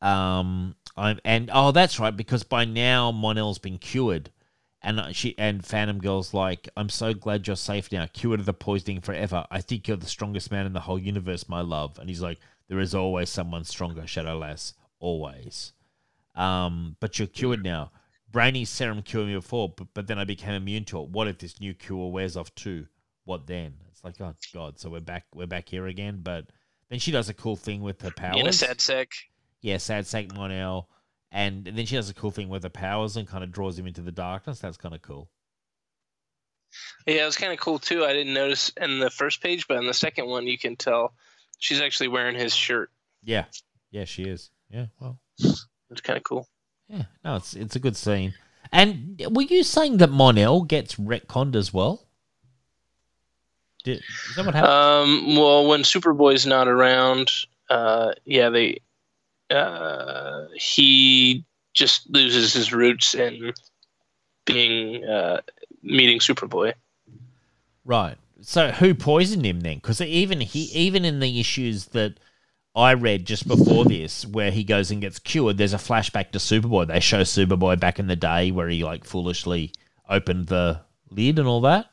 um, 0.00 0.76
I'm, 0.96 1.20
and 1.26 1.50
oh, 1.52 1.72
that's 1.72 2.00
right, 2.00 2.16
because 2.16 2.42
by 2.42 2.64
now 2.64 3.12
Mon-El's 3.12 3.58
been 3.58 3.78
cured, 3.78 4.30
and 4.86 5.16
she 5.16 5.36
and 5.36 5.66
Phantom 5.66 5.98
Girl's 5.98 6.32
like, 6.32 6.68
"I'm 6.76 6.88
so 6.88 7.12
glad 7.12 7.46
you're 7.46 7.56
safe 7.56 7.90
now, 7.90 8.06
cured 8.06 8.38
of 8.38 8.46
the 8.46 8.54
poisoning 8.54 9.00
forever. 9.00 9.44
I 9.50 9.60
think 9.60 9.88
you're 9.88 9.96
the 9.96 10.06
strongest 10.06 10.52
man 10.52 10.64
in 10.64 10.72
the 10.72 10.80
whole 10.80 10.98
universe, 10.98 11.48
my 11.48 11.60
love." 11.60 11.98
And 11.98 12.08
he's 12.08 12.22
like, 12.22 12.38
"There 12.68 12.78
is 12.78 12.94
always 12.94 13.28
someone 13.28 13.64
stronger, 13.64 14.06
Shadow 14.06 14.38
Lass, 14.38 14.74
always." 15.00 15.72
Um, 16.36 16.96
but 17.00 17.18
you're 17.18 17.26
cured 17.26 17.64
now. 17.64 17.90
Brainy 18.30 18.64
serum 18.64 19.02
cured 19.02 19.26
me 19.26 19.34
before, 19.34 19.70
but, 19.76 19.88
but 19.92 20.06
then 20.06 20.18
I 20.18 20.24
became 20.24 20.54
immune 20.54 20.84
to 20.86 21.02
it. 21.02 21.08
What 21.08 21.26
if 21.26 21.38
this 21.38 21.60
new 21.60 21.74
cure 21.74 22.10
wears 22.12 22.36
off 22.36 22.54
too? 22.54 22.86
What 23.24 23.46
then? 23.48 23.74
It's 23.90 24.04
like, 24.04 24.20
oh 24.20 24.34
god, 24.54 24.78
so 24.78 24.88
we're 24.88 25.00
back 25.00 25.24
we're 25.34 25.46
back 25.46 25.68
here 25.68 25.88
again. 25.88 26.20
But 26.22 26.46
then 26.90 27.00
she 27.00 27.10
does 27.10 27.28
a 27.28 27.34
cool 27.34 27.56
thing 27.56 27.82
with 27.82 28.00
her 28.02 28.12
powers. 28.12 28.40
In 28.40 28.46
a 28.46 28.52
sad 28.52 28.80
sack. 28.80 29.10
yeah, 29.62 29.78
sad 29.78 30.06
Saint 30.06 30.32
Mon-El. 30.32 30.88
And 31.36 31.66
then 31.66 31.84
she 31.84 31.96
does 31.96 32.08
a 32.08 32.14
cool 32.14 32.30
thing 32.30 32.48
with 32.48 32.62
her 32.62 32.70
powers 32.70 33.14
and 33.18 33.28
kind 33.28 33.44
of 33.44 33.52
draws 33.52 33.78
him 33.78 33.86
into 33.86 34.00
the 34.00 34.10
darkness. 34.10 34.58
That's 34.60 34.78
kind 34.78 34.94
of 34.94 35.02
cool. 35.02 35.28
Yeah, 37.06 37.24
it 37.24 37.26
was 37.26 37.36
kind 37.36 37.52
of 37.52 37.58
cool 37.58 37.78
too. 37.78 38.06
I 38.06 38.14
didn't 38.14 38.32
notice 38.32 38.72
in 38.80 39.00
the 39.00 39.10
first 39.10 39.42
page, 39.42 39.68
but 39.68 39.76
in 39.76 39.86
the 39.86 39.92
second 39.92 40.28
one, 40.28 40.46
you 40.46 40.56
can 40.56 40.76
tell 40.76 41.12
she's 41.58 41.82
actually 41.82 42.08
wearing 42.08 42.36
his 42.36 42.54
shirt. 42.54 42.90
Yeah, 43.22 43.44
yeah, 43.90 44.04
she 44.06 44.22
is. 44.22 44.50
Yeah, 44.70 44.86
well, 44.98 45.18
It's 45.38 46.00
kind 46.02 46.16
of 46.16 46.24
cool. 46.24 46.48
yeah, 46.88 47.02
no, 47.22 47.36
it's 47.36 47.52
it's 47.52 47.76
a 47.76 47.80
good 47.80 47.96
scene. 47.98 48.32
And 48.72 49.20
were 49.30 49.42
you 49.42 49.62
saying 49.62 49.98
that 49.98 50.10
Mon-El 50.10 50.62
gets 50.62 50.94
retconned 50.94 51.54
as 51.54 51.70
well? 51.70 52.06
Did, 53.84 53.98
is 54.30 54.36
that 54.36 54.46
what 54.46 54.54
happened? 54.54 54.72
Um, 54.72 55.36
well, 55.36 55.68
when 55.68 55.82
Superboy's 55.82 56.46
not 56.46 56.66
around, 56.66 57.30
uh, 57.68 58.12
yeah, 58.24 58.48
they 58.48 58.80
uh, 59.50 60.46
he 60.54 61.44
just 61.74 62.08
loses 62.10 62.52
his 62.52 62.72
roots 62.72 63.14
in 63.14 63.52
being 64.44 65.04
uh, 65.04 65.40
meeting 65.82 66.18
Superboy. 66.18 66.74
Right. 67.84 68.16
So 68.40 68.70
who 68.70 68.94
poisoned 68.94 69.44
him 69.44 69.60
then? 69.60 69.76
Because 69.76 70.00
even 70.00 70.40
he, 70.40 70.64
even 70.72 71.04
in 71.04 71.20
the 71.20 71.40
issues 71.40 71.86
that 71.86 72.18
I 72.74 72.94
read 72.94 73.26
just 73.26 73.48
before 73.48 73.84
this, 73.84 74.26
where 74.26 74.50
he 74.50 74.64
goes 74.64 74.90
and 74.90 75.00
gets 75.00 75.18
cured, 75.18 75.58
there's 75.58 75.74
a 75.74 75.78
flashback 75.78 76.32
to 76.32 76.38
Superboy. 76.38 76.88
They 76.88 77.00
show 77.00 77.22
Superboy 77.22 77.80
back 77.80 77.98
in 77.98 78.06
the 78.06 78.16
day 78.16 78.50
where 78.50 78.68
he 78.68 78.84
like 78.84 79.04
foolishly 79.04 79.72
opened 80.08 80.46
the 80.46 80.80
lid 81.10 81.38
and 81.38 81.48
all 81.48 81.62
that. 81.62 81.86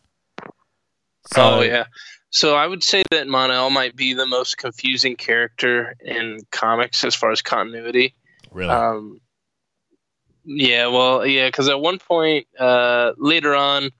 So 1.33 1.59
oh 1.59 1.61
yeah. 1.61 1.85
So 2.33 2.55
I 2.55 2.65
would 2.65 2.83
say 2.83 3.03
that 3.11 3.27
Mon-El 3.27 3.69
might 3.69 3.95
be 3.95 4.15
the 4.15 4.25
most 4.25 4.57
confusing 4.57 5.15
character 5.15 5.95
in 6.03 6.39
comics 6.49 7.03
as 7.03 7.13
far 7.13 7.29
as 7.29 7.43
continuity. 7.43 8.15
really, 8.51 8.73
Um, 8.73 9.21
yeah, 10.43 10.87
well, 10.87 11.27
yeah, 11.27 11.47
because 11.47 11.69
at 11.69 11.79
one 11.79 11.99
point 11.99 12.47
uh, 12.59 13.11
later 13.17 13.53
on, 13.53 13.91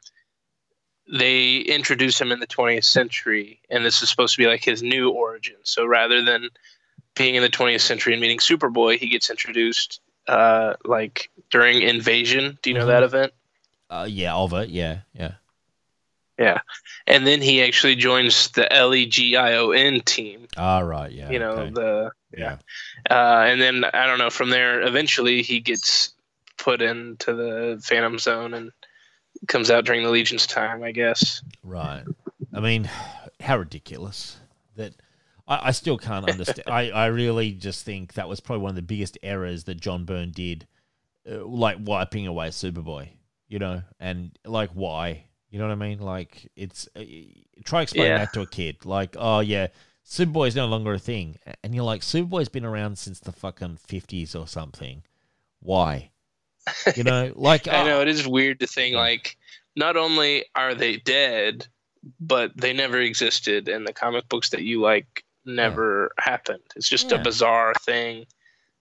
they 1.11 1.57
introduce 1.57 2.19
him 2.19 2.31
in 2.31 2.39
the 2.39 2.47
20th 2.47 2.85
century, 2.85 3.60
and 3.69 3.85
this 3.85 4.01
is 4.01 4.10
supposed 4.10 4.34
to 4.34 4.41
be 4.41 4.47
like 4.47 4.64
his 4.64 4.81
new 4.81 5.11
origin. 5.11 5.57
So 5.61 5.85
rather 5.85 6.23
than 6.23 6.49
being 7.15 7.35
in 7.35 7.43
the 7.43 7.49
20th 7.49 7.81
century 7.81 8.14
and 8.14 8.22
meeting 8.22 8.39
Superboy, 8.39 8.97
he 8.97 9.10
gets 9.10 9.30
introduced 9.30 10.01
uh, 10.27 10.73
like 10.85 11.30
during 11.51 11.84
Invasion. 11.84 12.57
Do 12.64 12.72
you 12.72 12.77
know 12.77 12.85
Mhm. 12.85 12.88
that 12.88 13.03
event? 13.03 13.34
uh, 13.91 14.07
yeah, 14.10 14.34
of 14.34 14.53
it, 14.53 14.69
yeah, 14.69 15.01
yeah. 15.14 15.34
Yeah, 16.43 16.59
and 17.07 17.25
then 17.25 17.41
he 17.41 17.63
actually 17.63 17.95
joins 17.95 18.49
the 18.49 18.71
L 18.71 18.93
E 18.93 19.05
G 19.05 19.37
I 19.37 19.55
O 19.55 19.71
N 19.71 20.01
team. 20.01 20.47
All 20.57 20.83
right, 20.83 21.11
yeah. 21.11 21.29
you 21.29 21.39
know 21.39 21.51
okay. 21.51 21.71
the 21.71 22.11
yeah, 22.37 22.57
uh, 23.09 23.45
and 23.47 23.61
then 23.61 23.85
I 23.85 24.05
don't 24.05 24.19
know. 24.19 24.29
From 24.29 24.49
there, 24.49 24.81
eventually 24.81 25.41
he 25.41 25.61
gets 25.61 26.13
put 26.57 26.81
into 26.81 27.33
the 27.33 27.81
Phantom 27.81 28.19
Zone 28.19 28.53
and 28.53 28.71
comes 29.47 29.71
out 29.71 29.85
during 29.85 30.03
the 30.03 30.09
Legion's 30.09 30.45
time, 30.45 30.83
I 30.83 30.91
guess. 30.91 31.41
right. 31.63 32.03
I 32.53 32.59
mean, 32.59 32.89
how 33.39 33.57
ridiculous 33.57 34.37
that. 34.75 34.93
I, 35.47 35.69
I 35.69 35.71
still 35.71 35.97
can't 35.97 36.29
understand. 36.29 36.63
I, 36.67 36.89
I 36.91 37.05
really 37.07 37.51
just 37.51 37.85
think 37.85 38.13
that 38.13 38.29
was 38.29 38.39
probably 38.39 38.63
one 38.63 38.69
of 38.71 38.75
the 38.75 38.81
biggest 38.81 39.17
errors 39.23 39.65
that 39.65 39.79
John 39.79 40.05
Byrne 40.05 40.31
did, 40.31 40.67
uh, 41.29 41.45
like 41.45 41.77
wiping 41.79 42.27
away 42.27 42.49
Superboy. 42.49 43.09
You 43.47 43.59
know, 43.59 43.81
and 43.99 44.37
like 44.45 44.71
why? 44.71 45.25
You 45.53 45.59
know 45.59 45.67
what 45.67 45.73
I 45.73 45.75
mean? 45.75 45.99
Like 45.99 46.49
it's 46.55 46.89
uh, 46.95 47.03
try 47.63 47.84
explaining 47.84 48.11
Yeah. 48.11 48.17
that 48.17 48.34
to 48.34 48.41
a 48.41 48.47
kid. 48.47 48.85
Like, 48.85 49.15
oh 49.19 49.39
yeah, 49.41 49.67
Superboy 50.03 50.47
is 50.47 50.55
no 50.55 50.65
longer 50.65 50.93
a 50.95 50.99
thing, 50.99 51.38
and 51.63 51.75
you're 51.75 51.84
like, 51.84 52.01
Superboy's 52.01 52.49
been 52.49 52.65
around 52.65 52.97
since 52.97 53.19
the 53.19 53.31
fucking 53.31 53.77
fifties 53.77 54.34
or 54.34 54.47
something. 54.47 55.03
Why? 55.59 56.09
You 56.95 57.03
know, 57.03 57.31
like 57.35 57.67
I 57.67 57.84
know 57.84 57.99
uh, 57.99 58.01
it 58.01 58.07
is 58.07 58.27
weird 58.27 58.61
to 58.61 58.67
think 58.67 58.95
like 58.95 59.38
not 59.75 59.95
only 59.95 60.45
are 60.55 60.73
they 60.73 60.97
dead, 60.97 61.67
but 62.19 62.51
they 62.57 62.73
never 62.73 62.99
existed, 62.99 63.67
and 63.67 63.85
the 63.88 63.93
comic 63.93 64.27
books 64.30 64.49
that 64.49 64.63
you 64.63 64.81
like 64.81 65.23
never 65.45 66.09
happened. 66.17 66.63
It's 66.75 66.89
just 66.89 67.11
Yeah. 67.11 67.19
a 67.19 67.23
bizarre 67.23 67.73
thing. 67.81 68.25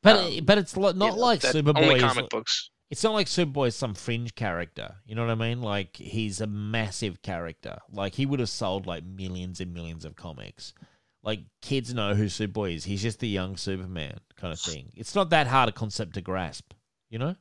but 0.02 0.16
um, 0.16 0.44
but 0.46 0.56
it's 0.56 0.74
not 0.74 0.94
you 0.94 1.00
know, 1.00 1.14
like 1.16 1.40
Superboy. 1.40 1.82
Only 1.82 1.96
is- 1.96 2.02
comic 2.02 2.30
books. 2.30 2.70
It's 2.92 3.02
not 3.02 3.14
like 3.14 3.26
Superboy 3.26 3.68
is 3.68 3.74
some 3.74 3.94
fringe 3.94 4.34
character. 4.34 4.96
You 5.06 5.14
know 5.14 5.22
what 5.24 5.30
I 5.32 5.34
mean? 5.34 5.62
Like 5.62 5.96
he's 5.96 6.42
a 6.42 6.46
massive 6.46 7.22
character. 7.22 7.78
Like 7.90 8.16
he 8.16 8.26
would 8.26 8.38
have 8.38 8.50
sold 8.50 8.86
like 8.86 9.02
millions 9.02 9.62
and 9.62 9.72
millions 9.72 10.04
of 10.04 10.14
comics. 10.14 10.74
Like 11.22 11.40
kids 11.62 11.94
know 11.94 12.12
who 12.12 12.26
Superboy 12.26 12.74
is. 12.76 12.84
He's 12.84 13.00
just 13.00 13.20
the 13.20 13.28
young 13.28 13.56
Superman 13.56 14.18
kind 14.36 14.52
of 14.52 14.60
thing. 14.60 14.92
It's 14.94 15.14
not 15.14 15.30
that 15.30 15.46
hard 15.46 15.70
a 15.70 15.72
concept 15.72 16.12
to 16.14 16.20
grasp. 16.20 16.74
You 17.08 17.18
know? 17.18 17.36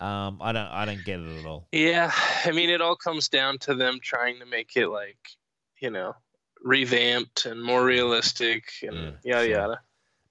Um, 0.00 0.38
I 0.40 0.52
don't 0.52 0.68
I 0.68 0.86
don't 0.86 1.04
get 1.04 1.20
it 1.20 1.40
at 1.40 1.44
all. 1.44 1.68
Yeah, 1.70 2.10
I 2.46 2.52
mean, 2.52 2.70
it 2.70 2.80
all 2.80 2.96
comes 2.96 3.28
down 3.28 3.58
to 3.58 3.74
them 3.74 3.98
trying 4.02 4.38
to 4.38 4.46
make 4.46 4.76
it 4.76 4.88
like 4.88 5.18
you 5.78 5.90
know, 5.90 6.14
revamped 6.62 7.44
and 7.44 7.62
more 7.62 7.84
realistic 7.84 8.64
and 8.82 8.96
Yeah, 9.22 9.42
yada 9.42 9.44
sure. 9.44 9.54
yada. 9.54 9.80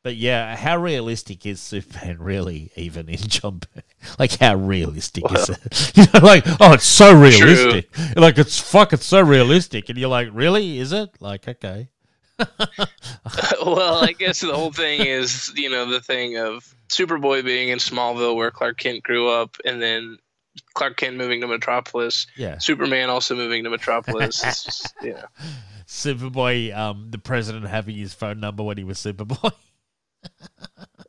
But 0.07 0.15
yeah, 0.15 0.55
how 0.55 0.77
realistic 0.77 1.45
is 1.45 1.59
Superman 1.59 2.17
really 2.21 2.71
even 2.77 3.09
in 3.09 3.17
John 3.17 3.59
Byrne? 3.59 3.83
Like 4.17 4.39
how 4.39 4.55
realistic 4.55 5.29
is 5.33 5.49
it? 5.49 5.91
You 5.97 6.05
know, 6.13 6.25
like, 6.25 6.45
oh 6.61 6.71
it's 6.71 6.85
so 6.85 7.13
realistic. 7.13 7.89
Like 8.15 8.37
it's 8.37 8.57
fucking 8.57 8.99
so 8.99 9.19
realistic. 9.19 9.89
And 9.89 9.97
you're 9.97 10.07
like, 10.07 10.29
really? 10.31 10.79
Is 10.79 10.93
it? 10.93 11.09
Like, 11.19 11.45
okay. 11.45 11.89
well, 12.39 14.01
I 14.01 14.15
guess 14.17 14.39
the 14.39 14.55
whole 14.55 14.71
thing 14.71 15.05
is, 15.05 15.51
you 15.57 15.69
know, 15.69 15.91
the 15.91 15.99
thing 15.99 16.37
of 16.37 16.73
Superboy 16.87 17.43
being 17.43 17.67
in 17.67 17.79
Smallville 17.79 18.37
where 18.37 18.49
Clark 18.49 18.77
Kent 18.77 19.03
grew 19.03 19.29
up 19.29 19.57
and 19.65 19.81
then 19.81 20.19
Clark 20.73 20.95
Kent 20.95 21.17
moving 21.17 21.41
to 21.41 21.47
Metropolis, 21.47 22.27
Yeah. 22.37 22.59
Superman 22.59 23.09
also 23.09 23.35
moving 23.35 23.65
to 23.65 23.69
Metropolis. 23.69 24.41
it's 24.41 24.63
just, 24.63 24.93
you. 25.01 25.17
Superboy, 25.85 26.73
um, 26.73 27.07
the 27.09 27.17
president 27.17 27.67
having 27.67 27.97
his 27.97 28.13
phone 28.13 28.39
number 28.39 28.63
when 28.63 28.77
he 28.77 28.85
was 28.85 28.99
Superboy. 28.99 29.51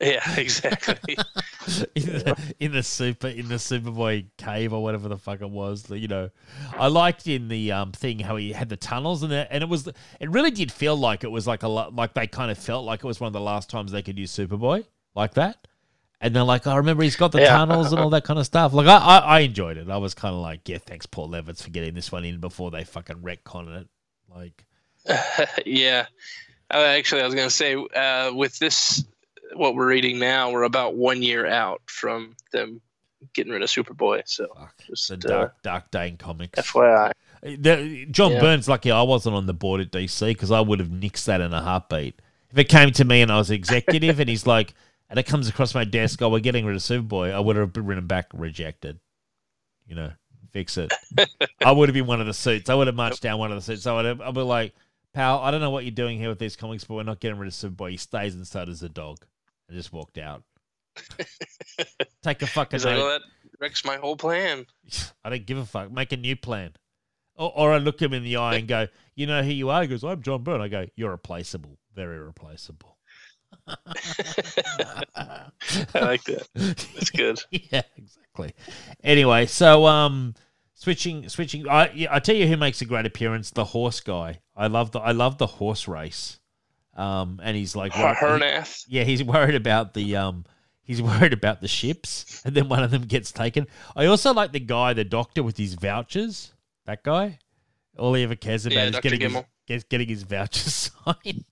Yeah, 0.01 0.35
exactly. 0.37 1.17
in, 1.95 2.03
the, 2.05 2.55
in 2.61 2.73
the 2.73 2.83
super 2.83 3.29
in 3.29 3.49
the 3.49 3.57
Superboy 3.57 4.27
cave 4.37 4.73
or 4.73 4.83
whatever 4.83 5.09
the 5.09 5.19
fuck 5.19 5.41
it 5.41 5.51
was. 5.51 5.91
You 5.91 6.09
know, 6.09 6.31
I 6.79 6.87
liked 6.87 7.27
in 7.27 7.49
the 7.49 7.73
um 7.73 7.93
thing 7.93 8.21
how 8.21 8.37
he 8.37 8.53
had 8.53 8.69
the 8.69 8.77
tunnels 8.77 9.23
and 9.23 9.33
it, 9.33 9.49
and 9.51 9.63
it 9.63 9.69
was 9.69 9.89
it 9.89 10.31
really 10.31 10.51
did 10.51 10.71
feel 10.71 10.97
like 10.97 11.25
it 11.25 11.31
was 11.31 11.47
like 11.47 11.63
a 11.65 11.69
lot 11.69 11.95
like 11.95 12.15
they 12.15 12.27
kind 12.27 12.51
of 12.51 12.59
felt 12.59 12.85
like 12.85 13.01
it 13.01 13.07
was 13.07 13.21
one 13.21 13.27
of 13.27 13.33
the 13.33 13.41
last 13.41 13.69
times 13.71 13.91
they 13.93 14.03
could 14.03 14.19
use 14.19 14.31
Superboy 14.37 14.85
like 15.15 15.35
that. 15.35 15.67
And 16.21 16.35
they're 16.35 16.43
like, 16.43 16.67
I 16.67 16.77
remember 16.77 17.05
he's 17.05 17.15
got 17.15 17.31
the 17.31 17.41
Yeah. 17.41 17.57
tunnels 17.57 17.93
and 17.93 18.01
all 18.01 18.11
that 18.11 18.25
kind 18.25 18.41
of 18.41 18.47
stuff. 18.47 18.73
Like, 18.73 18.89
I, 18.89 18.97
I, 18.97 19.19
I 19.19 19.39
enjoyed 19.41 19.77
it. 19.77 19.89
I 19.89 19.99
was 19.99 20.15
kind 20.15 20.35
of 20.35 20.41
like, 20.41 20.69
yeah, 20.69 20.79
thanks, 20.79 21.07
Paul 21.07 21.29
Levitz, 21.29 21.63
for 21.63 21.71
getting 21.71 21.95
this 21.95 22.11
one 22.11 22.25
in 22.25 22.41
before 22.41 22.73
they 22.73 22.83
fucking 22.83 23.19
retcon 23.19 23.83
it. 23.83 23.89
Like, 24.29 24.65
yeah. 25.67 26.07
Uh, 26.73 26.79
actually, 26.79 27.23
I 27.23 27.25
was 27.25 27.35
going 27.35 27.49
to 27.49 27.55
say, 27.55 27.75
uh, 27.75 28.33
with 28.35 28.59
this, 28.59 29.05
what 29.55 29.75
we're 29.75 29.89
reading 29.89 30.19
now, 30.19 30.51
we're 30.51 30.65
about 30.65 30.97
one 30.97 31.23
year 31.23 31.47
out 31.47 31.81
from 31.87 32.37
them 32.53 32.81
getting 33.35 33.53
rid 33.53 33.63
of 33.63 33.69
Superboy. 33.69 34.23
So, 34.27 34.49
fuck, 34.55 34.75
just 34.87 35.09
the 35.09 35.15
uh, 35.15 35.17
dark, 35.17 35.63
dark 35.63 35.91
day 35.91 36.09
in 36.09 36.17
comics. 36.17 36.61
FYI. 36.61 37.13
The, 37.43 38.07
John 38.11 38.33
Yeah. 38.33 38.41
Byrne's 38.41 38.69
lucky 38.69 38.91
I 38.91 39.03
wasn't 39.03 39.37
on 39.37 39.47
the 39.47 39.55
board 39.55 39.81
at 39.81 39.93
DC 39.93 40.27
because 40.29 40.51
I 40.51 40.61
would 40.61 40.81
have 40.81 40.89
nixed 40.89 41.25
that 41.27 41.41
in 41.41 41.53
a 41.53 41.63
heartbeat. 41.63 42.21
If 42.51 42.59
it 42.59 42.69
came 42.69 42.91
to 42.93 43.05
me 43.05 43.23
and 43.23 43.31
I 43.31 43.39
was 43.39 43.51
executive 43.51 44.21
and 44.21 44.29
he's 44.29 44.47
like, 44.47 44.75
and 45.11 45.19
it 45.19 45.25
comes 45.25 45.49
across 45.49 45.75
my 45.75 45.85
desk, 45.85 46.21
oh, 46.21 46.29
we're 46.29 46.41
getting 46.41 46.67
rid 46.67 46.77
of 46.77 46.83
Superboy, 46.83 47.33
I 47.33 47.41
would 47.41 47.57
have 47.57 47.77
written 47.77 48.07
back 48.07 48.27
rejected. 48.35 48.99
You 49.87 49.95
know, 49.95 50.13
fix 50.51 50.77
it. 50.77 50.93
I 51.65 51.73
would 51.73 51.89
have 51.89 51.95
been 51.95 52.07
one 52.07 52.21
of 52.21 52.27
the 52.27 52.35
suits. 52.35 52.69
I 52.69 52.75
would 52.75 52.89
have 52.89 52.97
marched 52.97 53.23
down 53.23 53.39
one 53.39 53.51
of 53.51 53.57
the 53.57 53.63
suits. 53.63 53.87
I 53.87 53.95
would 53.95 54.05
have, 54.05 54.21
I'd 54.21 54.35
be 54.35 54.41
like, 54.43 54.75
pal, 55.15 55.41
I 55.41 55.51
don't 55.51 55.61
know 55.61 55.71
what 55.71 55.85
you're 55.85 55.91
doing 55.91 56.19
here 56.19 56.29
with 56.29 56.39
these 56.39 56.57
comics, 56.57 56.85
but 56.85 56.95
we're 56.95 57.03
not 57.03 57.21
getting 57.21 57.39
rid 57.39 57.49
of 57.49 57.55
Superboy. 57.55 57.93
He 57.93 57.97
stays 57.97 58.35
inside 58.35 58.69
as 58.69 58.83
a 58.83 58.89
dog. 58.89 59.19
I 59.71 59.75
just 59.75 59.93
walked 59.93 60.19
out. 60.19 60.43
Take 62.23 62.43
a 62.43 62.47
fucking 62.47 62.79
He's 62.79 62.85
like, 62.85 62.97
well, 62.97 63.09
that 63.09 63.23
wrecks 63.61 63.85
my 63.85 63.97
whole 63.97 64.17
plan. 64.17 64.67
I 65.25 65.31
don't 65.31 65.47
give 65.47 65.59
a 65.59 65.65
fuck. 65.65 65.91
Make 65.91 66.13
a 66.13 66.17
new 66.17 66.37
plan. 66.37 66.73
Or, 67.37 67.53
or 67.55 67.73
I 67.73 67.79
look 67.79 68.01
him 68.01 68.13
in 68.13 68.25
the 68.25 68.37
eye 68.37 68.57
and 68.57 68.67
go, 68.67 68.89
you 69.15 69.27
know 69.27 69.43
who 69.43 69.51
you 69.51 69.71
are? 69.71 69.83
He 69.83 69.89
goes, 69.89 70.03
I'm 70.05 70.23
John 70.23 70.43
Byrne. 70.43 70.61
I 70.61 70.69
go, 70.69 70.87
you're 70.97 71.11
replaceable. 71.11 71.79
Very 71.95 72.19
replaceable. 72.19 72.97
I 73.67 73.77
like 75.95 76.25
that. 76.25 76.47
That's 76.55 77.11
good. 77.11 77.41
yeah, 77.51 77.83
exactly. 77.97 78.55
Anyway, 79.03 79.47
so 79.47 79.87
um, 79.87 80.35
switching, 80.75 81.29
switching. 81.29 81.69
I 81.69 82.09
I 82.11 82.19
tell 82.19 82.35
you 82.35 82.47
who 82.47 82.57
makes 82.57 82.81
a 82.81 82.85
great 82.85 83.07
appearance. 83.07 83.51
The 83.51 83.65
horse 83.65 84.01
guy. 84.01 84.41
I 84.59 84.67
love 84.67 84.91
the 84.91 84.99
I 85.01 85.13
love 85.13 85.39
the 85.39 85.47
horse 85.47 85.89
race. 85.89 86.39
Um, 86.97 87.41
and 87.45 87.57
he's 87.57 87.77
like, 87.77 87.93
yeah, 88.89 89.05
he's 89.05 89.23
worried 89.23 89.55
about 89.55 89.95
the 89.95 90.17
um, 90.17 90.45
he's 90.83 91.01
worried 91.11 91.33
about 91.33 91.61
the 91.61 91.69
ships, 91.69 92.43
and 92.45 92.55
then 92.57 92.69
one 92.69 92.83
of 92.83 92.91
them 92.91 93.03
gets 93.03 93.31
taken. 93.31 93.69
I 93.95 94.07
also 94.07 94.35
like 94.35 94.51
the 94.53 94.59
guy, 94.61 94.93
the 94.95 95.05
doctor 95.05 95.43
with 95.45 95.57
his 95.57 95.75
vouchers. 95.75 96.53
That 96.87 97.05
guy, 97.05 97.39
all 97.97 98.15
he 98.15 98.25
ever 98.25 98.35
cares 98.35 98.67
about 98.67 98.75
Yeah, 98.77 98.85
is 98.87 98.93
Dr. 98.93 99.03
getting 99.03 99.21
his, 99.21 99.33
Gym'll. 99.33 99.85
getting 99.89 100.09
his 100.09 100.23
vouchers 100.25 100.91
signed. 101.05 101.45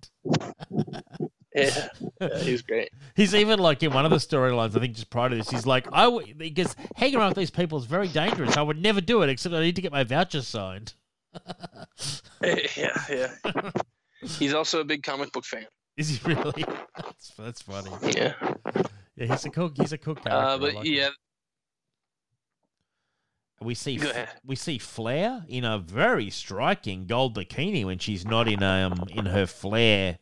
Yeah. 1.54 1.88
yeah, 2.20 2.38
he's 2.40 2.60
great. 2.62 2.90
He's 3.14 3.34
even 3.34 3.58
like 3.58 3.82
in 3.82 3.92
one 3.92 4.04
of 4.04 4.10
the 4.10 4.18
storylines, 4.18 4.76
I 4.76 4.80
think 4.80 4.94
just 4.94 5.08
prior 5.10 5.30
to 5.30 5.36
this, 5.36 5.48
he's 5.48 5.64
like, 5.66 5.86
I 5.92 6.04
w- 6.04 6.34
because 6.34 6.76
hanging 6.96 7.16
around 7.16 7.28
with 7.30 7.38
these 7.38 7.50
people 7.50 7.78
is 7.78 7.86
very 7.86 8.08
dangerous. 8.08 8.56
I 8.58 8.62
would 8.62 8.80
never 8.82 9.00
do 9.00 9.22
it 9.22 9.30
except 9.30 9.54
I 9.54 9.60
need 9.60 9.76
to 9.76 9.82
get 9.82 9.92
my 9.92 10.04
voucher 10.04 10.42
signed. 10.42 10.92
yeah, 12.42 13.04
yeah. 13.10 13.70
He's 14.22 14.54
also 14.54 14.80
a 14.80 14.84
big 14.84 15.02
comic 15.02 15.32
book 15.32 15.44
fan. 15.44 15.66
Is 15.96 16.08
he 16.08 16.34
really? 16.34 16.64
That's, 16.96 17.32
that's 17.38 17.62
funny. 17.62 17.90
Yeah. 18.02 18.34
Yeah, 19.16 19.26
he's 19.26 19.44
a 19.46 19.50
cool. 19.50 19.72
He's 19.74 19.92
a 19.92 19.98
character. 19.98 20.28
Uh, 20.30 20.58
but 20.58 20.74
like 20.74 20.86
him. 20.86 20.92
yeah, 20.92 21.08
we 23.60 23.74
see 23.74 24.00
we 24.44 24.56
see 24.56 24.78
Flair 24.78 25.44
in 25.48 25.64
a 25.64 25.78
very 25.78 26.28
striking 26.30 27.06
gold 27.06 27.36
bikini 27.36 27.84
when 27.84 27.98
she's 27.98 28.26
not 28.26 28.48
in 28.48 28.62
um 28.62 29.04
in 29.10 29.26
her 29.26 29.46
Flair 29.46 30.18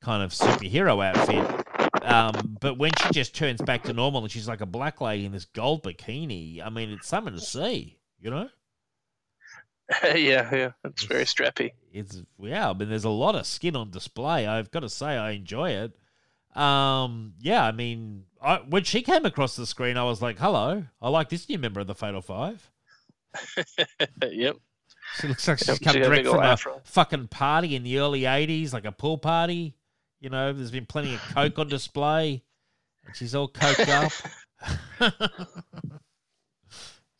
kind 0.00 0.22
of 0.22 0.30
superhero 0.30 1.04
outfit. 1.04 1.66
Um, 2.04 2.56
but 2.60 2.78
when 2.78 2.92
she 3.02 3.10
just 3.10 3.34
turns 3.34 3.60
back 3.62 3.82
to 3.84 3.92
normal 3.92 4.22
and 4.22 4.30
she's 4.30 4.46
like 4.46 4.60
a 4.60 4.66
black 4.66 5.00
lady 5.00 5.24
in 5.24 5.32
this 5.32 5.44
gold 5.46 5.82
bikini, 5.82 6.64
I 6.64 6.70
mean, 6.70 6.90
it's 6.90 7.08
something 7.08 7.34
to 7.34 7.40
see, 7.40 7.98
you 8.20 8.30
know. 8.30 8.48
yeah, 10.04 10.54
yeah. 10.54 10.70
It's 10.84 11.04
very 11.04 11.24
strappy. 11.24 11.72
It's 11.92 12.22
yeah, 12.40 12.70
I 12.70 12.72
mean, 12.72 12.88
there's 12.88 13.04
a 13.04 13.10
lot 13.10 13.34
of 13.34 13.46
skin 13.46 13.76
on 13.76 13.90
display. 13.90 14.46
I've 14.46 14.70
got 14.70 14.80
to 14.80 14.88
say, 14.88 15.16
I 15.16 15.30
enjoy 15.32 15.70
it. 15.70 15.92
Um, 16.56 17.34
yeah, 17.40 17.64
I 17.64 17.72
mean, 17.72 18.24
I, 18.40 18.56
when 18.68 18.84
she 18.84 19.02
came 19.02 19.26
across 19.26 19.56
the 19.56 19.66
screen, 19.66 19.96
I 19.96 20.04
was 20.04 20.22
like, 20.22 20.38
"Hello, 20.38 20.84
I 21.02 21.08
like 21.08 21.28
this 21.28 21.48
new 21.48 21.58
member 21.58 21.80
of 21.80 21.86
the 21.86 21.94
Fatal 21.94 22.22
Five. 22.22 22.70
yep. 24.30 24.56
She 25.20 25.28
looks 25.28 25.46
like 25.46 25.58
she's 25.58 25.68
Yep, 25.68 25.80
come 25.82 25.92
she 25.92 26.00
direct 26.00 26.26
from 26.26 26.74
a 26.74 26.80
fucking 26.84 27.28
party 27.28 27.76
in 27.76 27.82
the 27.82 27.98
early 27.98 28.22
'80s, 28.22 28.72
like 28.72 28.86
a 28.86 28.92
pool 28.92 29.18
party. 29.18 29.76
You 30.20 30.30
know, 30.30 30.52
there's 30.52 30.70
been 30.70 30.86
plenty 30.86 31.14
of 31.14 31.20
coke 31.34 31.58
on 31.58 31.68
display, 31.68 32.42
and 33.04 33.14
she's 33.14 33.34
all 33.34 33.48
coked 33.48 33.88
up. 35.00 35.12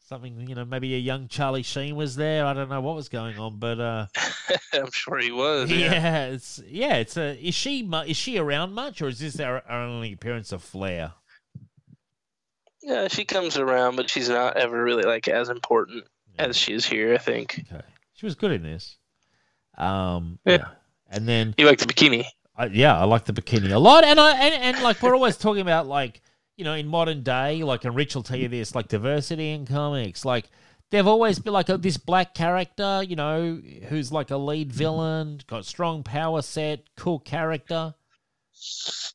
Something, 0.09 0.47
you 0.49 0.55
know, 0.55 0.65
maybe 0.65 0.95
a 0.95 0.99
young 0.99 1.27
Charlie 1.27 1.65
Sheen 1.65 1.97
was 1.97 2.15
there. 2.15 2.47
I 2.47 2.53
don't 2.55 2.69
know 2.69 2.81
what 2.81 2.95
was 2.95 3.09
going 3.09 3.37
on, 3.39 3.59
but 3.59 3.81
uh, 3.81 4.07
I'm 4.73 4.91
sure 4.93 5.19
he 5.19 5.33
was. 5.33 5.69
yeah, 5.71 5.77
Yeah. 5.93 6.25
it's 6.27 6.63
yeah, 6.69 6.95
it's 6.97 7.17
a. 7.17 7.37
Is 7.45 7.57
she 7.57 7.81
is 8.07 8.17
she 8.17 8.39
around 8.39 8.73
much, 8.73 9.03
or 9.03 9.09
is 9.09 9.19
this 9.19 9.41
our, 9.41 9.63
our 9.69 9.83
only 9.83 10.13
appearance 10.13 10.53
of 10.53 10.63
Flair? 10.63 11.13
Yeah, 12.83 13.09
she 13.09 13.25
comes 13.25 13.57
around, 13.57 13.97
but 13.97 14.09
she's 14.09 14.29
not 14.29 14.57
ever 14.57 14.81
really 14.83 15.03
like 15.03 15.27
as 15.27 15.49
important 15.49 16.05
as 16.39 16.57
she 16.57 16.73
is 16.73 16.87
here. 16.87 17.13
I 17.15 17.19
think. 17.19 17.65
Okay, 17.73 17.83
she 18.15 18.27
was 18.27 18.37
good 18.37 18.53
in 18.53 18.63
this. 18.63 18.99
Um, 19.77 20.39
Yeah. 20.45 20.69
and 21.11 21.27
then 21.29 21.55
You 21.59 21.67
like 21.67 21.79
the 21.79 21.87
bikini? 21.87 22.27
I, 22.57 22.67
yeah, 22.67 22.97
I 22.99 23.05
like 23.05 23.25
the 23.25 23.33
bikini 23.33 23.73
a 23.73 23.79
lot, 23.79 24.05
and 24.05 24.21
I 24.21 24.37
and, 24.37 24.77
and 24.77 24.83
like 24.85 25.03
we're 25.03 25.15
always 25.15 25.37
talking 25.37 25.63
about 25.63 25.89
like 25.89 26.23
you 26.57 26.65
know 26.65 26.75
in 26.75 26.87
modern 26.87 27.23
day, 27.23 27.63
like 27.63 27.85
and 27.85 27.95
Rich 27.95 28.15
will 28.15 28.23
tell 28.23 28.39
you 28.39 28.49
this, 28.49 28.75
like 28.75 28.89
diversity 28.89 29.51
in 29.51 29.67
comics, 29.67 30.25
like 30.25 30.47
they've 30.91 31.07
always 31.07 31.39
been 31.39 31.53
like 31.53 31.69
a, 31.69 31.77
this 31.77 31.97
black 31.97 32.35
character, 32.35 33.03
you 33.03 33.17
know, 33.17 33.61
who's 33.89 34.13
like 34.13 34.31
a 34.31 34.37
lead 34.37 34.73
villain, 34.73 35.41
got 35.47 35.65
strong 35.67 36.03
power 36.03 36.43
set, 36.43 36.81
cool 36.97 37.19
character. 37.19 37.95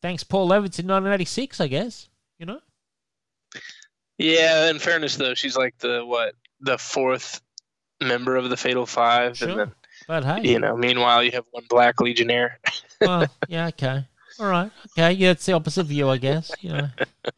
Thanks, 0.02 0.24
Paul 0.24 0.48
Levitz 0.50 0.78
in 0.80 0.88
1986, 0.88 1.60
I 1.62 1.68
guess. 1.68 2.10
You 2.38 2.46
know, 2.48 2.60
Yeah. 4.18 4.70
In 4.70 4.80
fairness, 4.80 5.16
though, 5.16 5.34
she's 5.34 5.58
like 5.58 5.78
the 5.80 6.06
what 6.06 6.36
the 6.60 6.78
fourth 6.78 7.42
member 8.02 8.36
of 8.36 8.50
the 8.50 8.58
Fatal 8.58 8.86
Five, 8.86 9.38
Sure. 9.38 9.50
and 9.50 9.60
then 9.60 9.72
but 10.08 10.24
hey, 10.24 10.50
you 10.52 10.60
know, 10.60 10.76
meanwhile, 10.76 11.24
you 11.24 11.32
have 11.32 11.46
one 11.52 11.64
black 11.70 12.02
legionnaire. 12.02 12.60
well, 13.02 13.28
yeah, 13.48 13.68
okay, 13.68 14.06
all 14.42 14.48
right, 14.50 14.72
okay, 14.98 15.12
yeah, 15.14 15.32
it's 15.32 15.46
the 15.46 15.54
opposite 15.54 15.84
view, 15.86 16.10
I 16.10 16.18
guess. 16.18 16.52
You 16.62 16.70
know, 16.74 16.90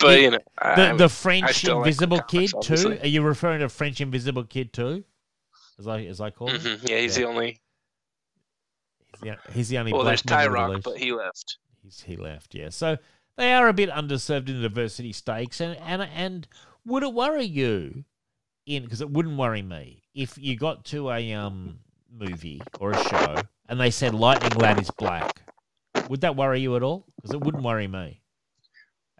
But 0.00 0.20
you 0.20 0.30
know, 0.32 0.38
the 0.76 0.94
the 0.98 1.08
French 1.08 1.64
like 1.64 1.76
Invisible 1.76 2.18
comics, 2.20 2.52
Kid 2.52 2.54
obviously. 2.58 2.96
too. 2.96 3.02
Are 3.02 3.06
you 3.06 3.22
referring 3.22 3.60
to 3.60 3.68
French 3.68 4.00
Invisible 4.00 4.44
Kid 4.44 4.72
too? 4.72 5.04
As 5.78 5.86
I 5.86 6.00
as 6.02 6.20
I 6.20 6.30
call 6.30 6.48
him. 6.48 6.60
Mhm, 6.60 6.88
yeah, 6.88 6.98
he's 6.98 7.16
Yeah. 7.16 7.24
the 7.24 7.30
only. 7.30 7.60
He's 9.12 9.20
the, 9.20 9.36
he's 9.52 9.68
the 9.68 9.78
only 9.78 9.92
Well, 9.92 10.04
there's 10.04 10.22
Tyroc, 10.22 10.82
but 10.82 10.96
he 10.98 11.12
left. 11.12 11.58
He's, 11.82 12.00
he 12.02 12.16
left, 12.16 12.54
yeah. 12.54 12.68
So 12.70 12.98
they 13.36 13.52
are 13.52 13.68
a 13.68 13.72
bit 13.72 13.88
underserved 13.90 14.48
in 14.48 14.60
the 14.60 14.68
diversity 14.68 15.12
stakes, 15.12 15.60
and 15.60 15.76
and 15.78 16.02
and 16.02 16.48
would 16.84 17.02
it 17.02 17.14
worry 17.14 17.44
you? 17.44 18.04
In 18.66 18.82
because 18.84 19.00
it 19.00 19.08
wouldn't 19.10 19.38
worry 19.38 19.62
me 19.62 20.02
if 20.14 20.36
you 20.36 20.54
got 20.56 20.84
to 20.86 21.10
a 21.10 21.32
um 21.32 21.78
movie 22.12 22.60
or 22.80 22.90
a 22.92 23.02
show 23.08 23.36
and 23.68 23.80
they 23.80 23.90
said 23.90 24.14
Lightning 24.14 24.52
Lad 24.58 24.78
is 24.80 24.90
black. 24.90 25.40
Would 26.08 26.22
that 26.22 26.36
worry 26.36 26.60
you 26.60 26.76
at 26.76 26.82
all? 26.82 27.06
Because 27.16 27.34
it 27.34 27.40
wouldn't 27.40 27.62
worry 27.62 27.88
me 27.88 28.20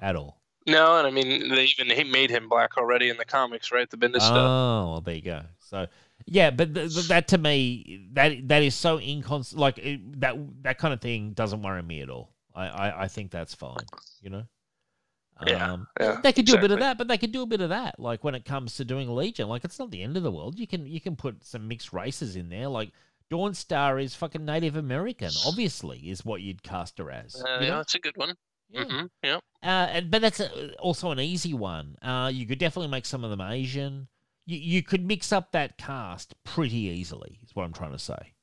at 0.00 0.16
all. 0.16 0.40
No, 0.66 0.98
and 0.98 1.06
I 1.06 1.10
mean 1.10 1.48
they 1.48 1.64
even 1.64 1.88
he 1.90 2.04
made 2.04 2.30
him 2.30 2.48
black 2.48 2.76
already 2.76 3.08
in 3.08 3.16
the 3.16 3.24
comics, 3.24 3.72
right? 3.72 3.88
The 3.88 3.96
Bendis 3.96 4.20
stuff. 4.20 4.36
Oh, 4.36 4.90
well, 4.92 5.00
there 5.00 5.14
you 5.14 5.22
go. 5.22 5.42
So 5.60 5.86
Yeah, 6.26 6.50
but 6.50 6.74
th- 6.74 6.94
th- 6.94 7.08
that 7.08 7.28
to 7.28 7.38
me, 7.38 8.08
that 8.12 8.48
that 8.48 8.62
is 8.62 8.74
so 8.74 8.98
incons. 8.98 9.56
Like 9.56 9.78
it, 9.78 10.20
that 10.20 10.36
that 10.62 10.78
kind 10.78 10.92
of 10.92 11.00
thing 11.00 11.32
doesn't 11.32 11.62
worry 11.62 11.82
me 11.82 12.02
at 12.02 12.10
all. 12.10 12.34
I, 12.54 12.66
I, 12.66 13.02
I 13.04 13.08
think 13.08 13.30
that's 13.30 13.54
fine. 13.54 13.76
You 14.20 14.30
know. 14.30 14.42
Yeah, 15.46 15.72
Um, 15.72 15.86
yeah, 16.00 16.20
they 16.20 16.32
could 16.32 16.46
do 16.46 16.56
a 16.56 16.60
bit 16.60 16.72
of 16.72 16.80
that, 16.80 16.98
but 16.98 17.06
they 17.06 17.16
could 17.16 17.30
do 17.30 17.42
a 17.42 17.46
bit 17.46 17.60
of 17.60 17.68
that. 17.68 18.00
Like 18.00 18.24
when 18.24 18.34
it 18.34 18.44
comes 18.44 18.74
to 18.76 18.84
doing 18.84 19.08
Legion, 19.08 19.48
like 19.48 19.64
it's 19.64 19.78
not 19.78 19.90
the 19.92 20.02
end 20.02 20.16
of 20.16 20.24
the 20.24 20.32
world. 20.32 20.58
You 20.58 20.66
can 20.66 20.84
you 20.84 21.00
can 21.00 21.14
put 21.14 21.44
some 21.44 21.68
mixed 21.68 21.92
races 21.92 22.34
in 22.34 22.48
there. 22.48 22.66
Like 22.66 22.90
Dawn 23.30 23.54
Star 23.54 23.98
is 23.98 24.14
fucking 24.14 24.44
Native 24.44 24.76
American, 24.76 25.30
obviously, 25.46 26.10
is 26.10 26.24
what 26.24 26.40
you'd 26.40 26.62
cast 26.62 26.98
her 26.98 27.10
as. 27.10 27.34
Uh, 27.34 27.58
yeah, 27.60 27.68
know? 27.68 27.76
that's 27.76 27.94
a 27.94 27.98
good 27.98 28.16
one. 28.16 28.34
Yeah. 28.70 28.84
hmm 28.84 29.06
Yeah. 29.22 29.36
Uh, 29.62 29.88
and, 29.90 30.10
but 30.10 30.22
that's 30.22 30.40
a, 30.40 30.72
also 30.74 31.10
an 31.10 31.20
easy 31.20 31.54
one. 31.54 31.96
Uh, 32.02 32.30
you 32.32 32.46
could 32.46 32.58
definitely 32.58 32.90
make 32.90 33.06
some 33.06 33.24
of 33.24 33.30
them 33.30 33.40
Asian. 33.40 34.08
You, 34.46 34.58
you 34.58 34.82
could 34.82 35.06
mix 35.06 35.32
up 35.32 35.52
that 35.52 35.78
cast 35.78 36.34
pretty 36.44 36.76
easily, 36.76 37.38
is 37.42 37.54
what 37.54 37.64
I'm 37.64 37.72
trying 37.72 37.92
to 37.92 37.98
say. 37.98 38.34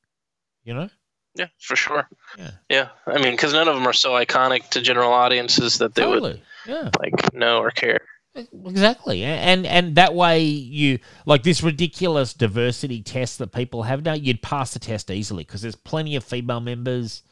You 0.63 0.73
know? 0.73 0.89
Yeah, 1.35 1.47
for 1.59 1.75
sure. 1.75 2.07
Yeah. 2.37 2.51
Yeah. 2.69 2.87
I 3.05 3.21
mean, 3.21 3.31
because 3.31 3.53
none 3.53 3.67
of 3.67 3.75
them 3.75 3.87
are 3.87 3.93
so 3.93 4.11
iconic 4.11 4.69
to 4.69 4.81
general 4.81 5.11
audiences 5.11 5.79
that 5.79 5.93
they 5.93 6.05
would. 6.05 6.41
Yeah. 6.65 6.89
like 6.99 7.33
know 7.33 7.59
or 7.59 7.71
care. 7.71 8.01
Exactly. 8.35 9.23
And 9.23 9.65
and 9.65 9.95
that 9.95 10.13
way 10.13 10.41
you 10.41 10.99
like 11.25 11.43
this 11.43 11.63
ridiculous 11.63 12.33
diversity 12.33 13.01
test 13.01 13.39
that 13.39 13.53
people 13.53 13.83
have 13.83 14.03
now, 14.03 14.13
you'd 14.13 14.41
pass 14.41 14.73
the 14.73 14.79
test 14.79 15.09
easily 15.09 15.43
because 15.43 15.61
there's 15.61 15.75
plenty 15.75 16.15
of 16.15 16.23
female 16.23 16.59
members. 16.59 17.23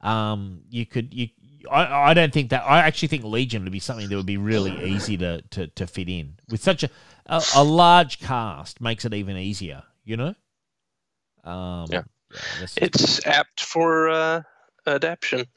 Um 0.00 0.60
you 0.70 0.86
could 0.86 1.12
you 1.12 1.28
I, 1.70 2.10
I 2.10 2.14
don't 2.14 2.32
think 2.32 2.50
that 2.50 2.62
I 2.64 2.80
actually 2.80 3.08
think 3.08 3.24
Legion 3.24 3.64
would 3.64 3.72
be 3.72 3.80
something 3.80 4.08
that 4.08 4.16
would 4.16 4.26
be 4.26 4.36
really 4.36 4.92
easy 4.92 5.16
to, 5.16 5.40
to, 5.50 5.66
to 5.68 5.86
fit 5.86 6.08
in. 6.10 6.34
With 6.50 6.62
such 6.62 6.84
a, 6.84 6.90
a 7.26 7.42
a 7.56 7.64
large 7.64 8.20
cast 8.20 8.80
makes 8.82 9.04
it 9.06 9.14
even 9.14 9.36
easier, 9.38 9.82
you 10.04 10.16
know? 10.16 10.34
Um 11.42 11.86
Yeah. 11.90 12.02
that's- 12.30 12.74
It's 12.76 13.26
apt 13.26 13.60
for 13.60 14.08
uh, 14.10 14.42
adaptation. 14.86 15.48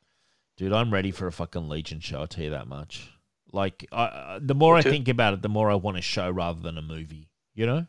Dude, 0.55 0.73
I'm 0.73 0.91
ready 0.91 1.11
for 1.11 1.27
a 1.27 1.31
fucking 1.31 1.69
Legion 1.69 1.99
show. 1.99 2.21
I'll 2.21 2.27
tell 2.27 2.45
you 2.45 2.49
that 2.51 2.67
much. 2.67 3.11
Like, 3.51 3.87
I, 3.91 4.39
the 4.41 4.55
more 4.55 4.75
I 4.75 4.81
think 4.81 5.07
about 5.07 5.33
it, 5.33 5.41
the 5.41 5.49
more 5.49 5.71
I 5.71 5.75
want 5.75 5.97
a 5.97 6.01
show 6.01 6.29
rather 6.29 6.59
than 6.61 6.77
a 6.77 6.81
movie. 6.81 7.29
You 7.55 7.65
know, 7.65 7.87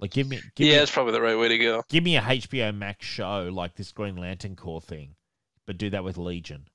like 0.00 0.10
give 0.10 0.28
me, 0.28 0.40
give 0.56 0.66
yeah, 0.66 0.72
me, 0.74 0.78
that's 0.80 0.90
probably 0.90 1.12
the 1.12 1.22
right 1.22 1.38
way 1.38 1.48
to 1.48 1.58
go. 1.58 1.82
give 1.88 2.02
me 2.02 2.16
a 2.16 2.20
HBO 2.20 2.74
Max 2.76 3.06
show 3.06 3.50
like 3.52 3.76
this 3.76 3.92
Green 3.92 4.16
Lantern 4.16 4.56
Corps 4.56 4.80
thing, 4.80 5.14
but 5.66 5.78
do 5.78 5.90
that 5.90 6.02
with 6.02 6.18
Legion, 6.18 6.66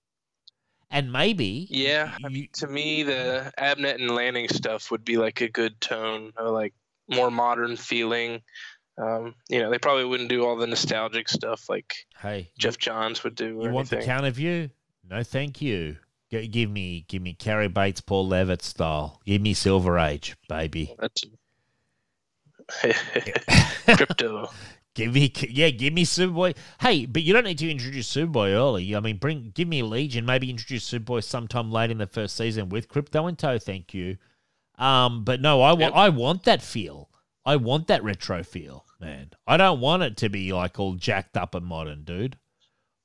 and 0.89 1.11
maybe, 1.11 1.67
Yeah, 1.69 2.15
I 2.23 2.27
you- 2.29 2.47
To 2.53 2.67
me, 2.67 3.03
the 3.03 3.51
Abnett 3.57 3.95
and 3.95 4.11
Lanning 4.11 4.47
stuff 4.47 4.89
would 4.91 5.03
be 5.03 5.17
like 5.17 5.41
a 5.41 5.49
good 5.49 5.81
tone, 5.81 6.31
or 6.37 6.49
like 6.51 6.73
more 7.09 7.29
modern 7.31 7.75
feeling. 7.75 8.41
Um, 8.97 9.35
you 9.49 9.59
know, 9.59 9.69
they 9.69 9.77
probably 9.77 10.05
wouldn't 10.05 10.29
do 10.29 10.45
all 10.45 10.55
the 10.55 10.65
nostalgic 10.67 11.27
stuff 11.29 11.67
like 11.69 11.93
hey, 12.21 12.49
Geoff 12.57 12.77
Johns 12.77 13.23
would 13.25 13.35
do. 13.35 13.59
you 13.61 13.69
want 13.71 13.89
the 13.89 13.97
anything. 13.97 14.09
counter 14.09 14.31
view? 14.31 14.69
No, 15.07 15.21
thank 15.23 15.61
you. 15.61 15.97
G- 16.31 16.47
give 16.47 16.69
me, 16.69 17.05
give 17.07 17.21
me 17.21 17.33
Cary 17.33 17.67
Bates, 17.67 18.01
Paul 18.01 18.29
Levitz 18.29 18.63
style. 18.63 19.21
Give 19.25 19.41
me 19.41 19.53
Silver 19.53 19.97
Age, 19.99 20.35
baby. 20.49 20.95
Krypto. 23.87 24.51
Give 24.93 25.13
me, 25.13 25.31
yeah, 25.49 25.69
give 25.69 25.93
me 25.93 26.05
Superboy. 26.05 26.55
Hey, 26.81 27.05
but 27.05 27.21
you 27.21 27.31
don't 27.31 27.43
need 27.43 27.59
to 27.59 27.69
introduce 27.69 28.11
Superboy 28.11 28.53
early. 28.53 28.95
I 28.95 28.99
mean, 28.99 29.17
bring, 29.17 29.51
give 29.53 29.67
me 29.67 29.83
Legion. 29.83 30.25
Maybe 30.25 30.49
introduce 30.49 30.89
Superboy 30.89 31.23
sometime 31.23 31.71
late 31.71 31.91
in 31.91 31.99
the 31.99 32.07
first 32.07 32.35
season 32.35 32.69
with 32.69 32.89
Krypto 32.89 33.29
in 33.29 33.35
tow. 33.35 33.59
Thank 33.59 33.93
you. 33.93 34.17
Um, 34.79 35.23
but 35.23 35.39
no, 35.39 35.61
I 35.61 35.69
want, 35.71 35.81
Yep. 35.81 35.93
I 35.93 36.09
want 36.09 36.43
that 36.43 36.61
feel. 36.61 37.09
I 37.45 37.55
want 37.55 37.87
that 37.87 38.03
retro 38.03 38.43
feel, 38.43 38.85
man. 38.99 39.29
I 39.45 39.55
don't 39.57 39.79
want 39.79 40.03
it 40.03 40.17
to 40.17 40.29
be 40.29 40.51
like 40.51 40.79
all 40.79 40.95
jacked 40.95 41.37
up 41.37 41.55
and 41.55 41.65
modern, 41.65 42.03
dude. 42.03 42.37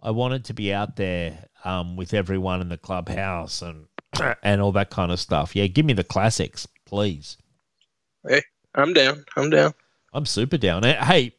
I 0.03 0.11
want 0.11 0.35
it 0.35 0.45
to 0.47 0.55
be 0.55 0.73
out 0.73 0.97
there, 0.97 1.47
um, 1.65 1.97
with 1.97 2.13
everyone 2.15 2.61
in 2.61 2.69
the 2.69 2.77
clubhouse 2.79 3.63
and 3.63 3.87
and 4.43 4.61
all 4.61 4.73
that 4.73 4.91
kind 4.91 5.11
of 5.13 5.19
stuff. 5.21 5.55
Yeah, 5.57 5.67
give 5.67 5.87
me 5.87 5.93
the 5.93 6.05
classics, 6.05 6.67
please. 6.87 7.37
I'm 8.75 8.93
down. 8.93 9.25
I'm 9.37 9.51
down. 9.51 9.75
I'm 10.13 10.27
super 10.27 10.57
down. 10.59 10.83
Hey, 10.85 11.35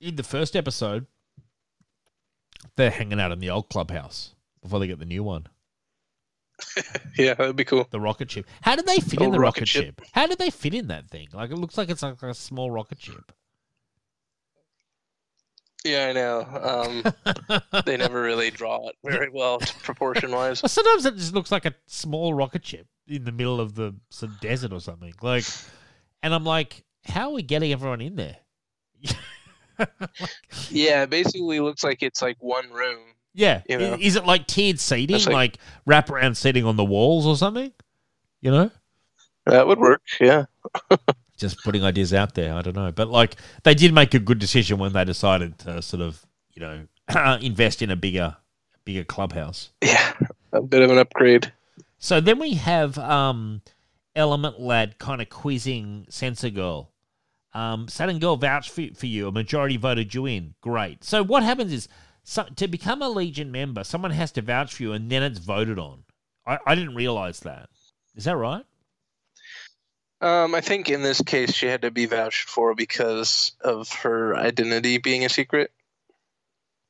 in 0.00 0.16
the 0.16 0.22
first 0.22 0.54
episode, 0.56 1.06
they're 2.76 2.90
hanging 2.90 3.20
out 3.20 3.32
in 3.32 3.38
the 3.40 3.50
old 3.50 3.68
clubhouse 3.68 4.34
before 4.62 4.80
they 4.80 4.86
get 4.86 4.98
the 4.98 5.04
new 5.04 5.22
one, 5.22 5.46
Yeah, 7.18 7.34
that'd 7.34 7.54
be 7.56 7.64
cool. 7.64 7.86
the 7.90 8.00
rocket 8.00 8.30
ship. 8.30 8.46
How 8.62 8.76
did 8.76 8.86
they 8.86 8.98
fit 8.98 9.20
in 9.20 9.28
Oh, 9.28 9.30
the 9.32 9.38
rocket, 9.38 9.60
rocket 9.60 9.68
ship? 9.68 9.84
ship. 10.00 10.02
How 10.12 10.26
did 10.26 10.38
they 10.38 10.50
fit 10.50 10.74
in 10.74 10.88
that 10.88 11.08
thing? 11.10 11.28
Like 11.32 11.50
it 11.50 11.56
looks 11.56 11.78
like 11.78 11.88
it's 11.90 12.02
like 12.02 12.20
a 12.22 12.34
small 12.34 12.70
rocket 12.70 13.00
ship. 13.00 13.32
Yeah, 15.86 16.06
I 16.08 16.12
know. 16.12 17.04
Um, 17.22 17.82
they 17.84 17.96
never 17.96 18.20
really 18.20 18.50
draw 18.50 18.88
it 18.88 18.96
very 19.04 19.28
well 19.30 19.58
proportion 19.82 20.32
wise. 20.32 20.62
Well, 20.62 20.68
sometimes 20.68 21.06
it 21.06 21.16
just 21.16 21.32
looks 21.34 21.52
like 21.52 21.64
a 21.64 21.74
small 21.86 22.34
rocket 22.34 22.64
ship 22.66 22.86
in 23.06 23.24
the 23.24 23.32
middle 23.32 23.60
of 23.60 23.74
the 23.74 23.94
some 24.10 24.36
desert 24.40 24.72
or 24.72 24.80
something. 24.80 25.14
Like, 25.22 25.44
and 26.22 26.34
I'm 26.34 26.44
like, 26.44 26.84
how 27.04 27.28
are 27.30 27.34
we 27.34 27.42
getting 27.42 27.72
everyone 27.72 28.00
in 28.00 28.16
there? 28.16 28.36
Yeah, 30.70 31.02
it 31.02 31.10
basically 31.10 31.60
looks 31.60 31.84
like 31.84 32.02
it's 32.02 32.22
like 32.22 32.36
one 32.40 32.70
room. 32.70 32.98
Yeah, 33.34 33.60
You 33.68 33.76
know? 33.78 33.98
is 34.00 34.16
it 34.16 34.24
like 34.24 34.46
tiered 34.46 34.80
seating, 34.80 35.12
That's 35.12 35.26
like, 35.26 35.58
like- 35.86 36.06
wraparound 36.06 36.36
seating 36.36 36.64
on 36.64 36.76
the 36.76 36.84
walls 36.84 37.26
or 37.26 37.36
something? 37.36 37.72
You 38.40 38.50
know. 38.50 38.70
That 39.44 39.66
would 39.66 39.78
work. 39.78 40.00
Yeah. 40.20 40.46
just 41.36 41.62
putting 41.64 41.84
ideas 41.84 42.12
out 42.14 42.34
there. 42.34 42.54
I 42.54 42.62
don't 42.62 42.76
know, 42.76 42.92
but 42.92 43.08
like 43.08 43.36
they 43.64 43.74
did 43.74 43.94
make 43.94 44.14
a 44.14 44.18
good 44.18 44.38
decision 44.38 44.78
when 44.78 44.92
they 44.92 45.04
decided 45.04 45.58
to 45.60 45.82
sort 45.82 46.02
of 46.02 46.24
you 46.52 46.60
know 46.60 46.86
invest 47.40 47.82
in 47.82 47.90
a 47.90 47.96
bigger 47.96 48.36
bigger 48.84 49.04
clubhouse. 49.04 49.70
Yeah. 49.82 50.12
A 50.52 50.62
bit 50.62 50.82
of 50.82 50.90
an 50.90 50.96
upgrade. 50.96 51.52
So 51.98 52.20
then 52.20 52.38
we 52.38 52.54
have 52.54 52.96
um, 52.98 53.60
Element 54.14 54.60
Lad 54.60 54.98
kind 54.98 55.20
of 55.20 55.28
quizzing 55.28 56.06
Sensor 56.08 56.50
Girl. 56.50 56.92
Um, 57.52 57.88
Saturn 57.88 58.18
Girl 58.18 58.36
vouched 58.36 58.70
for, 58.70 58.86
for 58.94 59.06
you. 59.06 59.28
A 59.28 59.32
majority 59.32 59.76
voted 59.76 60.14
you 60.14 60.26
in. 60.26 60.54
Great. 60.60 61.04
So 61.04 61.22
what 61.22 61.42
happens 61.42 61.72
is 61.72 61.88
so, 62.22 62.44
to 62.56 62.68
become 62.68 63.02
a 63.02 63.08
Legion 63.08 63.50
member, 63.50 63.84
someone 63.84 64.10
has 64.10 64.32
to 64.32 64.42
vouch 64.42 64.74
for 64.74 64.82
you, 64.82 64.92
and 64.92 65.10
then 65.10 65.22
it's 65.22 65.38
voted 65.38 65.78
on. 65.78 66.04
I, 66.46 66.58
I 66.66 66.74
didn't 66.74 66.94
realize 66.94 67.40
that. 67.40 67.68
Is 68.14 68.24
that 68.24 68.36
right? 68.36 68.64
Um, 70.26 70.54
I 70.54 70.60
think 70.60 70.90
in 70.90 71.02
this 71.02 71.20
case 71.22 71.52
she 71.54 71.66
had 71.66 71.82
to 71.82 71.90
be 71.90 72.06
vouched 72.06 72.48
for 72.48 72.74
because 72.74 73.52
of 73.60 73.90
her 73.92 74.36
identity 74.36 74.98
being 74.98 75.24
a 75.24 75.28
secret. 75.28 75.70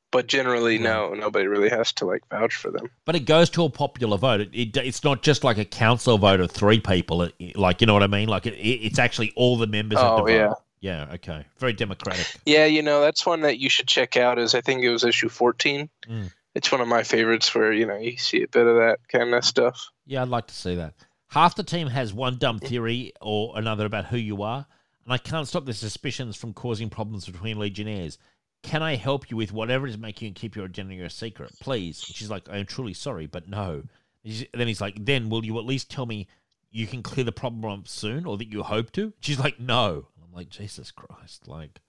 But 0.09 0.27
generally, 0.27 0.79
no, 0.79 1.13
nobody 1.13 1.47
really 1.47 1.69
has 1.69 1.91
to 1.93 2.05
like 2.05 2.21
vouch 2.29 2.55
for 2.55 2.71
them. 2.71 2.89
But 3.03 3.15
it 3.17 3.25
goes 3.25 3.49
to 3.51 3.65
a 3.65 3.69
popular 3.69 4.17
vote. 4.17 4.39
It, 4.39 4.49
it, 4.53 4.77
it's 4.77 5.03
not 5.03 5.21
just 5.21 5.43
like 5.43 5.57
a 5.57 5.65
council 5.65 6.17
vote 6.17 6.39
of 6.39 6.49
three 6.49 6.79
people. 6.79 7.23
It, 7.23 7.57
like 7.57 7.81
you 7.81 7.87
know 7.87 7.93
what 7.93 8.03
I 8.03 8.07
mean? 8.07 8.29
Like 8.29 8.45
it, 8.45 8.53
it, 8.53 8.85
it's 8.85 8.99
actually 8.99 9.33
all 9.35 9.57
the 9.57 9.67
members. 9.67 9.99
have 9.99 10.15
to 10.17 10.21
Oh, 10.23 10.25
vote. 10.25 10.31
yeah. 10.31 10.53
Yeah. 10.79 11.07
Okay. 11.15 11.45
Very 11.57 11.73
democratic. 11.73 12.25
Yeah, 12.45 12.65
you 12.65 12.81
know 12.81 13.01
that's 13.01 13.25
one 13.25 13.41
that 13.41 13.59
you 13.59 13.69
should 13.69 13.87
check 13.87 14.15
out. 14.15 14.39
Is 14.39 14.55
I 14.55 14.61
think 14.61 14.81
it 14.81 14.89
was 14.89 15.03
issue 15.03 15.27
fourteen. 15.27 15.89
Mm. 16.09 16.31
It's 16.55 16.71
one 16.71 16.79
of 16.81 16.87
my 16.87 17.03
favorites 17.03 17.53
where 17.53 17.73
you 17.73 17.85
know 17.85 17.97
you 17.97 18.15
see 18.17 18.43
a 18.43 18.47
bit 18.47 18.65
of 18.65 18.77
that 18.77 18.99
kind 19.09 19.33
of 19.33 19.43
stuff. 19.43 19.89
Yeah, 20.05 20.21
I'd 20.21 20.29
like 20.29 20.47
to 20.47 20.55
see 20.55 20.75
that. 20.75 20.93
Half 21.29 21.55
the 21.55 21.63
team 21.63 21.87
has 21.87 22.13
one 22.13 22.37
dumb 22.37 22.59
theory 22.59 23.13
or 23.21 23.57
another 23.57 23.85
about 23.85 24.05
who 24.05 24.17
you 24.17 24.43
are, 24.43 24.65
and 25.03 25.13
I 25.13 25.17
can't 25.17 25.47
stop 25.47 25.65
the 25.65 25.73
suspicions 25.73 26.35
from 26.35 26.53
causing 26.53 26.89
problems 26.89 27.25
between 27.25 27.59
Legionnaires. 27.59 28.17
Can 28.63 28.81
I 28.81 28.95
help 28.95 29.29
you 29.29 29.37
with 29.37 29.51
whatever 29.51 29.87
is 29.87 29.97
making 29.97 30.29
you 30.29 30.33
keep 30.33 30.55
your 30.55 30.65
identity 30.65 31.01
a 31.01 31.09
secret, 31.09 31.51
please? 31.59 32.03
And 32.07 32.15
she's 32.15 32.29
like, 32.29 32.49
I 32.49 32.57
am 32.57 32.65
truly 32.65 32.93
sorry, 32.93 33.27
but 33.27 33.47
no. 33.47 33.83
And 34.23 34.47
then 34.53 34.67
he's 34.67 34.81
like, 34.81 35.05
then 35.05 35.29
will 35.29 35.45
you 35.45 35.57
at 35.59 35.65
least 35.65 35.91
tell 35.91 36.05
me 36.05 36.27
you 36.71 36.87
can 36.87 37.03
clear 37.03 37.23
the 37.23 37.31
problem 37.31 37.79
up 37.79 37.87
soon, 37.87 38.25
or 38.25 38.37
that 38.37 38.51
you 38.51 38.63
hope 38.63 38.91
to? 38.93 39.13
She's 39.19 39.39
like, 39.39 39.59
no. 39.59 40.07
I'm 40.23 40.33
like, 40.33 40.49
Jesus 40.49 40.91
Christ, 40.91 41.47
like. 41.47 41.79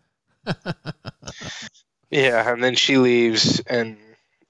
Yeah, 2.10 2.50
and 2.50 2.62
then 2.62 2.74
she 2.74 2.96
leaves 2.96 3.60
and 3.60 3.98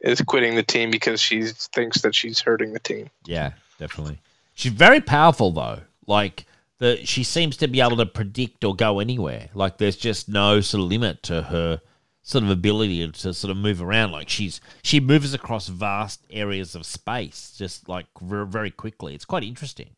is 0.00 0.20
quitting 0.20 0.54
the 0.54 0.62
team 0.62 0.90
because 0.90 1.20
she 1.20 1.44
thinks 1.44 2.02
that 2.02 2.14
she's 2.14 2.40
hurting 2.40 2.72
the 2.72 2.78
team. 2.78 3.10
Yeah, 3.26 3.52
definitely. 3.78 4.20
She's 4.58 4.72
very 4.72 5.00
powerful 5.00 5.52
though. 5.52 5.82
Like 6.08 6.44
the 6.78 7.06
she 7.06 7.22
seems 7.22 7.56
to 7.58 7.68
be 7.68 7.80
able 7.80 7.96
to 7.98 8.06
predict 8.06 8.64
or 8.64 8.74
go 8.74 8.98
anywhere. 8.98 9.50
Like 9.54 9.78
there's 9.78 9.96
just 9.96 10.28
no 10.28 10.60
sort 10.60 10.82
of 10.82 10.88
limit 10.88 11.22
to 11.24 11.42
her 11.42 11.80
sort 12.22 12.42
of 12.42 12.50
ability 12.50 13.06
to 13.08 13.32
sort 13.32 13.52
of 13.52 13.56
move 13.56 13.80
around. 13.80 14.10
Like 14.10 14.28
she's 14.28 14.60
she 14.82 14.98
moves 14.98 15.32
across 15.32 15.68
vast 15.68 16.26
areas 16.28 16.74
of 16.74 16.84
space 16.86 17.54
just 17.56 17.88
like 17.88 18.06
very 18.20 18.72
quickly. 18.72 19.14
It's 19.14 19.24
quite 19.24 19.44
interesting. 19.44 19.90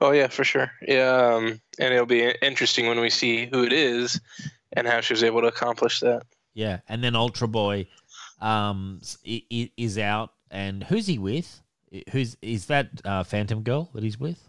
Oh 0.00 0.12
yeah, 0.12 0.28
for 0.28 0.42
sure. 0.42 0.72
Yeah, 0.88 1.34
um, 1.34 1.60
and 1.78 1.92
it'll 1.92 2.06
be 2.06 2.34
interesting 2.40 2.86
when 2.86 2.98
we 3.00 3.10
see 3.10 3.44
who 3.44 3.62
it 3.62 3.74
is 3.74 4.18
and 4.72 4.86
how 4.86 5.02
she 5.02 5.12
was 5.12 5.22
able 5.22 5.42
to 5.42 5.48
accomplish 5.48 6.00
that. 6.00 6.22
Yeah, 6.54 6.78
and 6.88 7.04
then 7.04 7.14
Ultra 7.14 7.46
Boy 7.46 7.88
um 8.40 9.00
s- 9.02 9.18
i- 9.28 9.44
i- 9.52 9.70
is 9.76 9.98
out 9.98 10.32
and 10.50 10.82
who's 10.84 11.06
he 11.06 11.18
with? 11.18 11.60
Who's 12.12 12.36
is 12.42 12.66
that 12.66 12.88
uh, 13.04 13.24
Phantom 13.24 13.62
Girl 13.62 13.90
that 13.94 14.02
he's 14.02 14.18
with? 14.18 14.48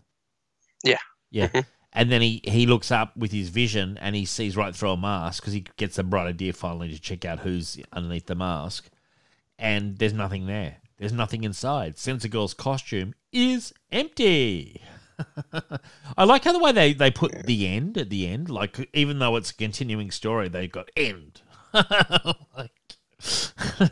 Yeah. 0.83 0.99
Yeah. 1.31 1.47
Mhm. 1.47 1.65
And 1.93 2.11
then 2.11 2.21
he, 2.21 2.41
he 2.45 2.65
looks 2.67 2.89
up 2.91 3.17
with 3.17 3.31
his 3.33 3.49
vision 3.49 3.97
and 3.99 4.15
he 4.15 4.23
sees 4.23 4.55
right 4.55 4.73
through 4.73 4.91
a 4.91 4.97
mask 4.97 5.43
because 5.43 5.53
he 5.53 5.65
gets 5.75 5.97
a 5.97 6.03
bright 6.03 6.27
idea 6.27 6.53
finally 6.53 6.89
to 6.89 6.99
check 6.99 7.25
out 7.25 7.39
who's 7.39 7.79
underneath 7.91 8.27
the 8.27 8.35
mask. 8.35 8.89
And 9.59 9.97
there's 9.97 10.13
nothing 10.13 10.47
there. 10.47 10.77
There's 10.97 11.11
nothing 11.11 11.43
inside. 11.43 11.97
Sensor 11.97 12.29
Girl's 12.29 12.53
costume 12.53 13.13
is 13.33 13.73
empty. 13.91 14.81
I 16.17 16.23
like 16.23 16.43
how 16.45 16.53
the 16.53 16.59
way 16.59 16.71
they, 16.71 16.93
they 16.93 17.11
put 17.11 17.45
the 17.45 17.67
end 17.67 17.97
at 17.97 18.09
the 18.09 18.27
end. 18.27 18.49
Like, 18.49 18.89
even 18.93 19.19
though 19.19 19.35
it's 19.35 19.51
a 19.51 19.55
continuing 19.55 20.11
story, 20.11 20.47
they 20.47 20.67
got 20.67 20.89
end. 20.95 21.41
like, 21.73 22.71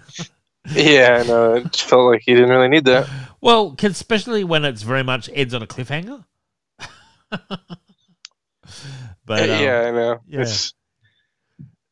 Yeah, 0.72 1.24
no, 1.26 1.56
it 1.56 1.76
felt 1.76 2.12
like 2.12 2.22
he 2.26 2.34
didn't 2.36 2.50
really 2.50 2.68
need 2.68 2.86
that. 2.86 3.10
Well, 3.42 3.76
especially 3.82 4.44
when 4.44 4.66
it's 4.66 4.82
very 4.82 5.04
much 5.04 5.30
ends 5.34 5.54
on 5.54 5.64
a 5.64 5.68
cliffhanger. 5.68 6.26
but 7.30 7.40
um, 9.50 9.58
yeah, 9.62 9.84
I 9.88 9.92
know. 9.92 10.20
yeah. 10.28 10.42
It's, 10.42 10.74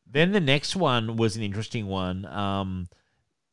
Then 0.10 0.32
the 0.32 0.40
next 0.40 0.76
one 0.76 1.18
was 1.18 1.36
an 1.36 1.44
interesting 1.44 1.88
one. 1.88 2.26
Um, 2.26 2.88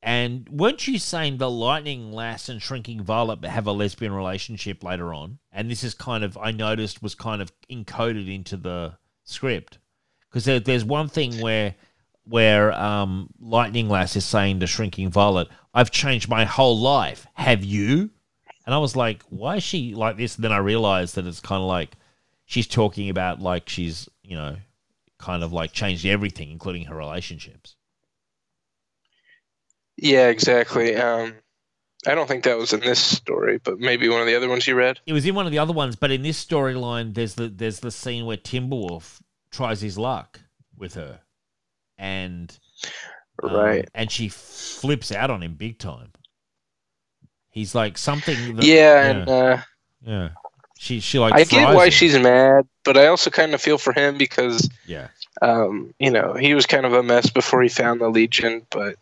and 0.02 0.46
weren't 0.50 0.86
you 0.86 0.98
saying 0.98 1.38
the 1.38 1.50
Lightning 1.50 2.12
Lass 2.12 2.50
and 2.50 2.60
Shrinking 2.60 3.02
Violet 3.02 3.42
have 3.44 3.66
a 3.66 3.72
lesbian 3.72 4.12
relationship 4.12 4.84
later 4.84 5.14
on? 5.14 5.38
And 5.50 5.70
this 5.70 5.82
is 5.82 5.94
kind 5.94 6.24
of, 6.24 6.36
I 6.36 6.50
noticed, 6.50 7.02
was 7.02 7.14
kind 7.14 7.40
of 7.40 7.50
encoded 7.70 8.32
into 8.32 8.58
the 8.58 8.98
script. 9.24 9.78
Because 10.28 10.44
there, 10.44 10.60
there's 10.60 10.84
one 10.84 11.08
thing 11.08 11.40
where 11.40 11.74
where 12.24 12.72
um, 12.72 13.28
Lightning 13.40 13.88
Lass 13.88 14.16
is 14.16 14.24
saying 14.24 14.60
to 14.60 14.66
Shrinking 14.66 15.10
Violet, 15.10 15.48
I've 15.74 15.90
changed 15.90 16.28
my 16.28 16.44
whole 16.44 16.78
life. 16.78 17.26
Have 17.34 17.64
you? 17.64 18.10
And 18.66 18.74
I 18.74 18.78
was 18.78 18.96
like, 18.96 19.22
why 19.28 19.56
is 19.56 19.62
she 19.62 19.94
like 19.94 20.16
this? 20.16 20.36
And 20.36 20.44
then 20.44 20.52
I 20.52 20.58
realized 20.58 21.16
that 21.16 21.26
it's 21.26 21.40
kind 21.40 21.60
of 21.62 21.68
like 21.68 21.96
she's 22.46 22.66
talking 22.66 23.10
about 23.10 23.40
like 23.40 23.68
she's, 23.68 24.08
you 24.22 24.36
know, 24.36 24.56
kind 25.18 25.42
of 25.42 25.52
like 25.52 25.72
changed 25.72 26.06
everything, 26.06 26.50
including 26.50 26.84
her 26.86 26.96
relationships. 26.96 27.76
yeah, 29.96 30.28
exactly. 30.28 30.96
Um, 30.96 31.34
I 32.06 32.14
don't 32.14 32.26
think 32.26 32.44
that 32.44 32.58
was 32.58 32.72
in 32.72 32.80
this 32.80 33.00
story, 33.00 33.58
but 33.62 33.78
maybe 33.78 34.08
one 34.08 34.20
of 34.20 34.26
the 34.26 34.34
other 34.36 34.48
ones 34.48 34.66
you 34.66 34.74
read. 34.74 35.00
It 35.06 35.12
was 35.12 35.24
in 35.26 35.34
one 35.34 35.46
of 35.46 35.52
the 35.52 35.58
other 35.58 35.72
ones, 35.72 35.96
but 35.96 36.10
in 36.10 36.22
this 36.22 36.42
storyline, 36.42 37.14
there's 37.14 37.34
the 37.34 37.48
there's 37.48 37.80
the 37.80 37.90
scene 37.90 38.26
where 38.26 38.36
Timberwolf 38.36 39.20
tries 39.50 39.80
his 39.80 39.96
luck 39.98 40.40
with 40.76 40.94
her, 40.94 41.20
and 41.98 42.56
um, 43.42 43.50
Right. 43.54 43.88
and 43.94 44.10
she 44.10 44.28
flips 44.28 45.10
out 45.12 45.30
on 45.30 45.42
him 45.42 45.54
big 45.54 45.78
time. 45.78 46.12
He's 47.50 47.74
like 47.74 47.96
something. 47.98 48.56
That, 48.56 48.64
yeah, 48.64 49.04
and 49.06 49.28
uh, 49.28 49.56
yeah. 50.04 50.28
She 50.78 51.00
she 51.00 51.18
like. 51.18 51.34
I 51.34 51.44
get 51.44 51.74
why 51.74 51.86
him. 51.86 51.90
she's 51.92 52.18
mad, 52.18 52.66
but 52.84 52.96
I 52.96 53.06
also 53.06 53.30
kind 53.30 53.54
of 53.54 53.60
feel 53.62 53.78
for 53.78 53.92
him 53.92 54.18
because 54.18 54.68
Yeah, 54.86 55.08
um, 55.40 55.94
you 55.98 56.10
know 56.10 56.34
he 56.34 56.54
was 56.54 56.66
kind 56.66 56.84
of 56.84 56.92
a 56.92 57.02
mess 57.02 57.30
before 57.30 57.62
he 57.62 57.68
found 57.68 58.00
the 58.00 58.08
Legion, 58.08 58.66
but 58.70 58.96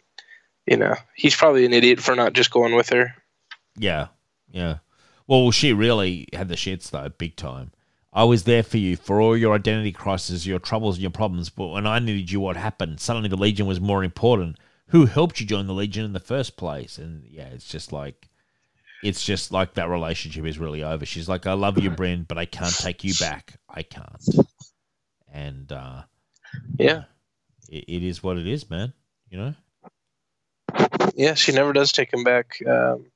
you 0.66 0.77
know 0.77 0.94
he's 1.14 1.35
probably 1.35 1.64
an 1.64 1.73
idiot 1.73 1.98
for 2.01 2.14
not 2.14 2.35
just 2.35 2.51
going 2.51 2.74
with 2.74 2.90
her. 2.90 3.14
yeah, 3.77 4.09
yeah. 4.51 4.78
Well, 5.27 5.51
she 5.51 5.73
really 5.73 6.28
had 6.35 6.48
the 6.48 6.56
shits 6.56 6.90
though, 6.90 7.09
big 7.09 7.36
time. 7.36 7.73
I 8.13 8.25
was 8.25 8.45
there 8.45 8.63
for 8.63 8.77
you 8.77 8.97
for 8.97 9.21
all 9.21 9.37
your 9.37 9.55
identity 9.55 9.93
crises, 9.93 10.47
your 10.47 10.59
troubles, 10.59 10.97
and 10.97 11.03
your 11.03 11.11
problems. 11.11 11.49
But 11.49 11.69
when 11.69 11.87
I 11.87 11.99
needed 11.99 12.31
you, 12.31 12.41
what 12.41 12.57
happened? 12.57 13.01
Suddenly, 13.01 13.29
the 13.29 13.37
Legion 13.37 13.67
was 13.67 13.81
more 13.81 14.05
important. 14.05 14.59
Who 14.89 15.07
helped 15.07 15.41
you 15.41 15.47
join 15.47 15.67
the 15.67 15.73
Legion 15.73 16.05
in 16.05 16.13
the 16.13 16.21
first 16.21 16.57
place? 16.57 16.99
And 16.99 17.25
yeah, 17.25 17.47
it's 17.47 17.67
just 17.69 17.93
like, 17.93 18.29
it's 19.03 19.25
just 19.25 19.51
like 19.51 19.75
that 19.75 19.89
relationship 19.89 20.45
is 20.45 20.59
really 20.59 20.83
over. 20.83 21.07
She's 21.07 21.29
like, 21.29 21.47
I 21.47 21.55
love 21.55 21.79
you, 21.79 21.89
Bryn, 21.91 22.25
but 22.29 22.37
I 22.37 22.45
can't 22.45 22.77
take 22.77 23.03
you 23.03 23.15
back. 23.19 23.55
I 23.69 23.83
can't. 23.83 24.23
And 25.33 25.73
uh, 25.73 26.03
Yeah, 26.79 27.05
it, 27.71 27.85
it 27.89 28.03
is 28.03 28.23
what 28.23 28.37
it 28.37 28.47
is, 28.47 28.69
man. 28.69 28.93
You 29.31 29.39
know. 29.39 29.55
yeah, 31.15 31.33
she 31.33 31.53
never 31.53 31.73
does 31.73 31.93
take 31.93 32.13
him 32.13 32.25
back. 32.25 32.59
Um, 32.67 33.07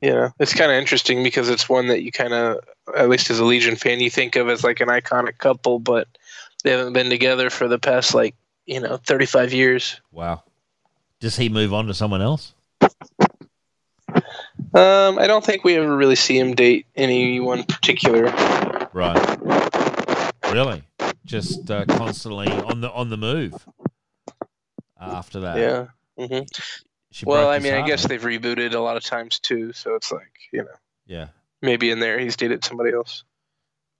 you 0.00 0.10
know, 0.10 0.30
it's 0.38 0.54
kind 0.54 0.70
of 0.70 0.76
interesting 0.78 1.22
because 1.22 1.48
it's 1.48 1.68
one 1.68 1.88
that 1.88 2.02
you 2.02 2.12
kind 2.12 2.32
of, 2.32 2.60
at 2.96 3.08
least 3.08 3.30
as 3.30 3.38
a 3.38 3.44
Legion 3.44 3.76
fan, 3.76 4.00
you 4.00 4.10
think 4.10 4.36
of 4.36 4.48
as 4.48 4.64
like 4.64 4.80
an 4.80 4.88
iconic 4.88 5.38
couple, 5.38 5.78
but 5.78 6.06
they 6.64 6.70
haven't 6.70 6.92
been 6.92 7.10
together 7.10 7.50
for 7.50 7.68
the 7.68 7.78
past 7.78 8.14
like 8.14 8.34
you 8.66 8.80
know 8.80 8.96
35 8.98 9.52
years. 9.52 10.00
Wow. 10.12 10.42
Does 11.20 11.36
he 11.36 11.48
move 11.48 11.74
on 11.74 11.86
to 11.86 11.94
someone 11.94 12.22
else? 12.22 12.54
Um, 14.74 15.18
I 15.18 15.26
don't 15.26 15.44
think 15.44 15.64
we 15.64 15.76
ever 15.76 15.96
really 15.96 16.16
see 16.16 16.38
him 16.38 16.54
date 16.54 16.86
anyone 16.94 17.64
particular. 17.64 18.24
Right. 18.92 19.38
Really? 20.52 20.82
Just 21.24 21.70
uh, 21.70 21.84
constantly 21.86 22.48
on 22.48 22.80
the 22.80 22.90
on 22.90 23.10
the 23.10 23.16
move. 23.16 23.66
After 25.00 25.40
that, 25.40 25.58
Yeah. 25.58 26.26
hmm 26.26 26.40
She 27.10 27.24
Well, 27.26 27.48
I 27.48 27.58
mean, 27.58 27.74
I 27.74 27.86
guess 27.86 28.06
they've 28.06 28.20
rebooted 28.20 28.74
a 28.74 28.80
lot 28.80 28.96
of 28.96 29.04
times 29.04 29.38
too, 29.38 29.72
so 29.72 29.94
it's 29.94 30.12
like 30.12 30.32
you 30.52 30.62
know 30.62 30.68
Yeah. 31.06 31.28
maybe 31.62 31.90
in 31.90 32.00
there 32.00 32.18
he's 32.18 32.36
dated 32.36 32.64
somebody 32.64 32.92
else. 32.92 33.24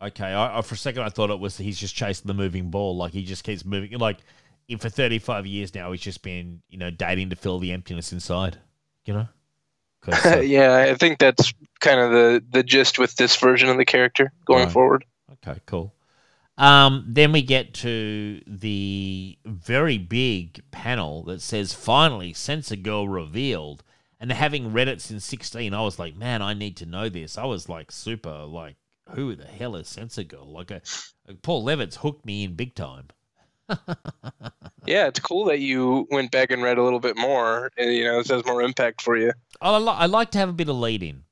Okay. 0.00 0.26
I, 0.26 0.58
I, 0.58 0.62
for 0.62 0.74
a 0.74 0.78
second, 0.78 1.02
I 1.02 1.08
thought 1.08 1.30
it 1.30 1.40
was 1.40 1.56
he's 1.56 1.78
just 1.78 1.94
chasing 1.94 2.26
the 2.26 2.34
moving 2.34 2.70
ball. 2.70 2.96
Like 2.96 3.12
he 3.12 3.24
just 3.24 3.44
keeps 3.44 3.64
moving. 3.64 3.98
Like 3.98 4.18
if 4.68 4.80
for 4.80 4.88
thirty 4.90 5.18
five 5.18 5.46
years 5.46 5.74
now, 5.74 5.90
he's 5.92 6.00
just 6.00 6.22
been 6.22 6.62
you 6.68 6.78
know 6.78 6.90
dating 6.90 7.30
to 7.30 7.36
fill 7.36 7.58
the 7.58 7.72
emptiness 7.72 8.12
inside. 8.12 8.58
You 9.04 9.14
know 9.14 9.28
uh, 10.24 10.38
yeah, 10.38 10.76
I 10.76 10.94
think 10.94 11.18
that's 11.18 11.52
kind 11.80 11.98
of 12.00 12.12
the 12.12 12.44
the 12.50 12.62
gist 12.62 12.98
with 12.98 13.16
this 13.16 13.36
version 13.36 13.68
of 13.68 13.76
the 13.76 13.84
character 13.84 14.32
going 14.46 14.64
Right. 14.64 14.72
forward. 14.72 15.04
Okay, 15.46 15.60
cool. 15.66 15.92
Um, 16.58 17.04
then 17.08 17.32
we 17.32 17.40
get 17.42 17.72
to 17.74 18.42
the 18.46 19.38
very 19.46 19.96
big 19.96 20.60
panel 20.70 21.22
that 21.24 21.40
says 21.40 21.72
finally 21.72 22.32
Sensor 22.34 22.76
Girl 22.76 23.08
revealed. 23.08 23.82
And 24.20 24.32
having 24.32 24.72
read 24.72 24.88
it 24.88 25.00
since 25.00 25.24
16, 25.24 25.72
I 25.72 25.80
was 25.82 25.98
like, 26.00 26.16
man, 26.16 26.42
I 26.42 26.52
need 26.52 26.76
to 26.78 26.86
know 26.86 27.08
this. 27.08 27.38
I 27.38 27.44
was 27.44 27.68
like 27.68 27.92
super 27.92 28.42
like, 28.44 28.74
who 29.10 29.36
the 29.36 29.44
hell 29.46 29.76
is 29.76 29.88
Sensor 29.88 30.24
Girl? 30.24 30.44
Like, 30.50 30.72
a, 30.72 30.82
Paul 31.42 31.64
Levitz 31.64 31.94
hooked 31.98 32.26
me 32.26 32.42
in 32.44 32.54
big 32.54 32.74
time. 32.74 33.06
Yeah, 34.86 35.06
it's 35.08 35.20
cool 35.20 35.44
that 35.46 35.58
you 35.58 36.06
went 36.10 36.30
back 36.30 36.50
and 36.50 36.62
read 36.62 36.78
a 36.78 36.82
little 36.82 37.00
bit 37.00 37.14
more, 37.18 37.70
and 37.76 37.92
you 37.92 38.04
know, 38.04 38.18
this 38.18 38.30
has 38.30 38.42
more 38.46 38.62
impact 38.62 39.02
for 39.02 39.18
you. 39.18 39.32
I, 39.60 39.76
li- 39.76 39.86
I 39.86 40.06
like 40.06 40.30
to 40.30 40.38
have 40.38 40.48
a 40.48 40.52
bit 40.54 40.70
of 40.70 40.76
lead 40.76 41.02
in. 41.02 41.24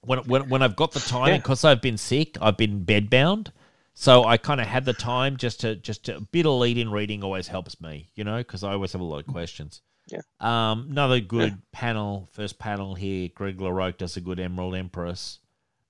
When, 0.00 0.18
when, 0.20 0.48
when 0.48 0.60
I've 0.62 0.74
got 0.74 0.90
the 0.90 0.98
time, 1.08 1.28
Yeah. 1.28 1.36
because 1.36 1.64
I've 1.64 1.80
been 1.80 1.98
sick, 1.98 2.36
I've 2.40 2.56
been 2.56 2.84
bedbound. 2.84 3.52
So 3.98 4.24
I 4.24 4.36
kind 4.36 4.60
of 4.60 4.66
had 4.66 4.84
the 4.84 4.92
time 4.92 5.38
just 5.38 5.60
to 5.60 5.74
just 5.74 6.04
to, 6.04 6.18
a 6.18 6.20
bit 6.20 6.44
of 6.44 6.60
lead 6.60 6.76
in 6.76 6.90
reading 6.90 7.24
always 7.24 7.48
helps 7.48 7.80
me, 7.80 8.10
you 8.14 8.24
know, 8.24 8.36
because 8.38 8.62
I 8.62 8.72
always 8.72 8.92
have 8.92 9.00
a 9.00 9.04
lot 9.04 9.20
of 9.20 9.26
questions. 9.26 9.80
Yeah. 10.06 10.20
Um, 10.38 10.88
another 10.90 11.18
good 11.18 11.62
panel, 11.72 12.28
first 12.30 12.58
panel 12.58 12.94
here. 12.94 13.30
Greg 13.34 13.56
LaRocque 13.56 13.96
does 13.96 14.18
a 14.18 14.20
good 14.20 14.38
Emerald 14.38 14.74
Empress. 14.74 15.38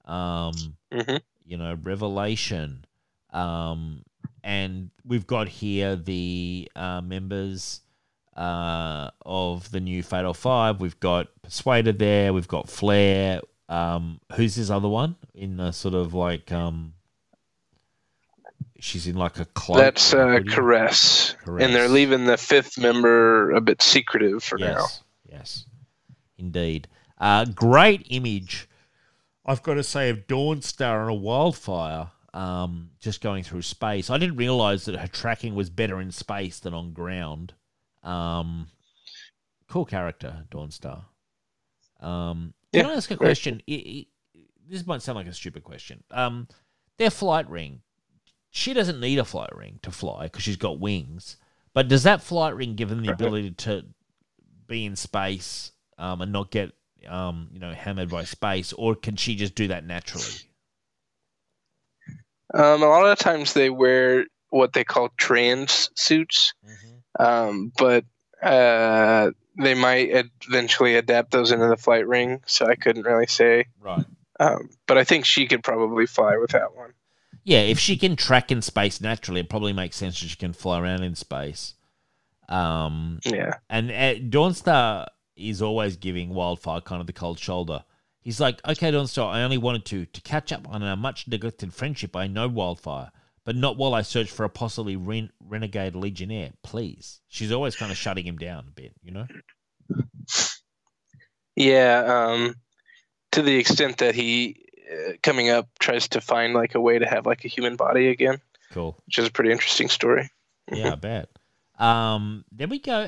Um, 0.05 0.55
hmm 0.93 1.17
you 1.45 1.57
know, 1.57 1.77
Revelation. 1.83 2.85
Um, 3.33 4.03
and 4.43 4.91
we've 5.05 5.27
got 5.27 5.49
here 5.49 5.97
the 5.97 6.71
uh, 6.75 7.01
members 7.01 7.81
uh, 8.37 9.11
of 9.25 9.71
the 9.71 9.81
new 9.81 10.03
Fatal 10.03 10.35
Five. 10.35 10.81
We've 10.81 10.99
got 11.01 11.29
Persuader 11.43 11.93
there. 11.93 12.33
We've 12.33 12.49
got 12.49 12.69
Flair. 12.69 13.41
Um, 13.69 14.21
who's 14.35 14.55
this 14.55 14.71
other 14.71 14.89
one 14.89 15.17
in 15.35 15.57
the 15.57 15.73
sort 15.73 15.95
of 15.95 16.15
like 16.15 16.53
um, 16.53 16.95
she's 18.87 19.07
in 19.07 19.17
like 19.17 19.39
a 19.39 19.45
cloak. 19.47 19.79
That's 19.79 20.15
uh, 20.15 20.41
caress. 20.49 21.35
Caress. 21.45 21.65
and 21.65 21.75
they're 21.75 21.89
leaving 21.89 22.25
the 22.27 22.37
fifth 22.37 22.79
member 22.79 23.51
a 23.51 23.61
bit 23.61 23.83
secretive 23.83 24.43
for 24.45 24.59
now. 24.59 24.67
Yes, 24.81 25.03
yes, 25.31 25.65
indeed. 26.39 26.89
Uh, 27.19 27.45
great 27.47 28.07
image. 28.11 28.69
I've 29.45 29.63
got 29.63 29.75
to 29.75 29.83
say 29.85 30.09
of 30.11 30.27
Dawn 30.27 30.61
Star 30.63 31.03
on 31.05 31.09
a 31.09 31.15
wildfire, 31.15 32.11
um, 32.35 32.91
just 33.01 33.21
going 33.21 33.43
through 33.45 33.63
space. 33.63 34.11
I 34.11 34.19
didn't 34.19 34.37
realize 34.37 34.85
that 34.87 34.97
her 34.97 35.07
tracking 35.09 35.55
was 35.55 35.71
better 35.71 36.01
in 36.01 36.11
space 36.11 36.59
than 36.61 36.75
on 36.75 36.93
ground. 36.93 37.55
Um, 38.03 38.69
cool 39.69 39.85
character, 39.85 40.45
Dawn 40.51 40.71
Star. 40.71 41.05
Um, 42.01 42.55
can 42.73 42.87
I 42.87 42.95
ask 42.95 43.11
a 43.11 43.17
question? 43.17 43.63
I- 43.69 44.07
I- 44.35 44.39
this 44.69 44.85
might 44.87 45.01
sound 45.01 45.17
like 45.17 45.29
a 45.29 45.33
stupid 45.33 45.63
question. 45.65 46.03
Um, 46.11 46.49
their 46.99 47.11
flight 47.11 47.49
ring. 47.49 47.83
She 48.57 48.73
doesn't 48.73 49.01
need 49.01 49.19
a 49.19 49.25
flight 49.25 49.55
ring 49.55 49.81
to 49.83 49.91
fly 49.91 50.23
because 50.25 50.43
she's 50.43 50.57
got 50.57 50.81
wings. 50.81 51.37
But 51.75 51.89
does 51.89 52.05
that 52.05 52.23
flight 52.23 52.57
ring 52.57 52.75
give 52.75 52.89
them 52.89 53.03
the 53.03 53.13
ability 53.13 53.51
to 53.51 53.85
be 54.67 54.87
in 54.87 54.97
space 54.97 55.73
um, 55.99 56.23
and 56.23 56.33
not 56.33 56.51
get 56.51 56.73
um, 57.07 57.51
you 57.53 57.61
know 57.61 57.75
hammered 57.75 58.09
by 58.09 58.25
space, 58.25 58.73
or 58.73 58.95
can 58.95 59.17
she 59.17 59.37
just 59.37 59.55
do 59.55 59.69
that 59.69 59.85
naturally? 59.85 60.25
Um, 62.55 62.83
a 62.83 62.87
lot 62.87 63.05
of 63.05 63.19
times 63.19 63.53
they 63.53 63.69
wear 63.69 64.25
what 64.49 64.73
they 64.73 64.85
call 64.85 65.11
trans 65.19 65.91
suits, 65.95 66.55
um, 67.19 67.73
but 67.77 68.07
uh, 68.43 69.33
they 69.59 69.75
might 69.75 70.09
eventually 70.49 70.97
adapt 70.97 71.31
those 71.31 71.53
into 71.53 71.69
the 71.69 71.77
flight 71.77 72.09
ring. 72.09 72.41
So 72.47 72.65
I 72.65 72.77
couldn't 72.77 73.05
really 73.05 73.27
say. 73.27 73.67
Right. 73.79 74.07
Um, 74.41 74.71
but 74.87 74.97
I 74.97 75.05
think 75.05 75.27
she 75.27 75.47
could 75.47 75.63
probably 75.63 76.07
fly 76.07 76.39
with 76.39 76.53
that 76.53 76.75
one. 76.75 76.95
Yeah, 77.47 77.61
if 77.61 77.79
she 77.79 77.97
can 77.97 78.17
track 78.17 78.51
in 78.51 78.61
space 78.61 79.01
naturally, 79.01 79.41
it 79.41 79.49
probably 79.49 79.73
makes 79.73 79.95
sense 79.95 80.21
that 80.21 80.27
she 80.27 80.37
can 80.37 80.53
fly 80.53 80.81
around 80.81 81.05
in 81.05 81.15
space. 81.15 81.75
Um, 82.49 83.21
Yeah. 83.25 83.55
and 83.71 83.89
uh, 83.93 84.17
Dawnstar 84.17 85.07
is 85.37 85.63
always 85.63 85.97
giving 85.97 86.31
Wildfire 86.31 86.81
kind 86.81 87.01
of 87.01 87.07
the 87.07 87.13
cold 87.13 87.39
shoulder. 87.39 87.85
He's 88.21 88.41
like, 88.41 88.59
okay, 88.67 88.91
Dawnstar, 88.91 89.29
I 89.33 89.45
only 89.45 89.59
wanted 89.59 89.85
to 89.87 90.07
to 90.07 90.21
catch 90.23 90.51
up 90.51 90.69
on 90.69 90.83
a 90.83 90.97
much 90.97 91.29
neglected 91.29 91.73
friendship. 91.73 92.17
I 92.17 92.27
know 92.27 92.49
Wildfire, 92.49 93.13
but 93.45 93.55
not 93.55 93.77
while 93.77 93.95
I 93.95 94.03
search 94.03 94.29
for 94.29 94.43
a 94.43 94.49
possibly 94.51 94.97
ren- 94.97 95.31
renegade 95.39 95.95
Legionnaire. 95.95 96.51
Please. 96.65 97.21
She's 97.29 97.53
always 97.53 97.77
kind 97.77 97.93
of 97.93 97.97
shutting 97.97 98.27
him 98.27 98.39
down 98.39 98.65
a 98.67 98.73
bit, 98.73 98.93
you 99.05 99.13
know? 99.13 99.27
Yeah. 101.55 102.03
Um, 102.27 102.55
to 103.31 103.43
the 103.43 103.55
extent 103.57 103.99
that 103.99 104.17
he 104.17 104.66
coming 105.23 105.49
up 105.51 105.69
tries 105.79 106.09
to 106.09 106.21
find 106.21 106.55
like 106.55 106.75
a 106.75 106.81
way 106.81 106.99
to 106.99 107.07
have 107.07 107.27
like 107.27 107.45
a 107.45 107.49
human 107.49 107.77
body 107.77 108.09
again, 108.09 108.41
Cool. 108.73 108.97
which 109.07 109.19
is 109.19 109.27
a 109.27 109.31
pretty 109.31 109.51
interesting 109.53 109.89
story. 109.89 110.31
Yeah, 110.71 110.93
I 110.93 110.95
bet. 110.97 111.29
Um, 111.79 112.45
there 112.53 112.69
we 112.69 112.79
go. 112.79 113.03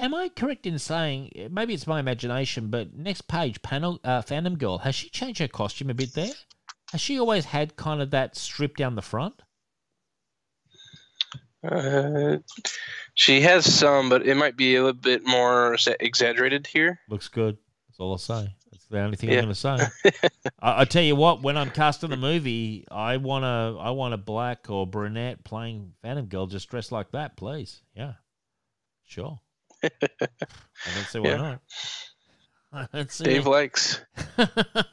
Am 0.00 0.14
I 0.14 0.30
correct 0.30 0.66
in 0.66 0.78
saying 0.80 1.48
maybe 1.50 1.74
it's 1.74 1.86
my 1.86 2.00
imagination, 2.00 2.68
but 2.68 2.92
next 2.94 3.22
page, 3.28 3.62
panel, 3.62 4.00
uh, 4.02 4.22
Phantom 4.22 4.56
Girl, 4.58 4.78
has 4.78 4.94
she 4.96 5.08
changed 5.10 5.38
her 5.40 5.46
costume 5.48 5.90
a 5.90 5.94
bit 5.94 6.14
there? 6.14 6.32
Has 6.90 7.00
she 7.00 7.20
always 7.20 7.44
had 7.44 7.76
kind 7.76 8.02
of 8.02 8.10
that 8.10 8.34
strip 8.36 8.76
down 8.76 8.96
the 8.96 9.02
front? 9.02 9.40
Uh, 11.62 12.38
she 13.14 13.42
has 13.42 13.70
some, 13.72 14.08
but 14.08 14.26
it 14.26 14.34
might 14.34 14.56
be 14.56 14.76
a 14.76 14.82
little 14.82 15.00
bit 15.00 15.26
more 15.26 15.76
exaggerated 16.00 16.66
here. 16.66 16.98
Looks 17.08 17.28
good. 17.28 17.58
That's 17.88 18.00
all 18.00 18.12
I'll 18.12 18.18
say. 18.18 18.54
The 18.90 18.98
only 18.98 19.16
thing 19.16 19.30
Yeah. 19.30 19.38
I'm 19.38 19.44
going 19.44 19.54
to 19.54 19.60
say. 19.60 20.10
I, 20.60 20.80
I 20.80 20.84
tell 20.84 21.02
you 21.02 21.14
what, 21.14 21.42
when 21.42 21.56
I'm 21.56 21.70
casting 21.70 22.12
a 22.12 22.16
movie, 22.16 22.84
I 22.90 23.16
want 23.18 23.44
a 23.44 23.78
I 23.80 23.90
want 23.90 24.14
a 24.14 24.18
black 24.18 24.68
or 24.68 24.86
brunette 24.86 25.44
playing 25.44 25.92
Phantom 26.02 26.26
Girl 26.26 26.46
just 26.46 26.68
dressed 26.68 26.90
like 26.90 27.12
that, 27.12 27.36
please. 27.36 27.82
Yeah, 27.94 28.14
sure. 29.04 29.40
I 29.84 29.88
don't 30.94 31.06
see 31.06 31.18
why 31.20 31.28
Yeah. 31.30 31.36
not. 31.36 31.60
I 32.72 32.86
don't 32.92 33.10
see 33.10 33.24
Dave 33.24 33.46
likes. 33.46 34.00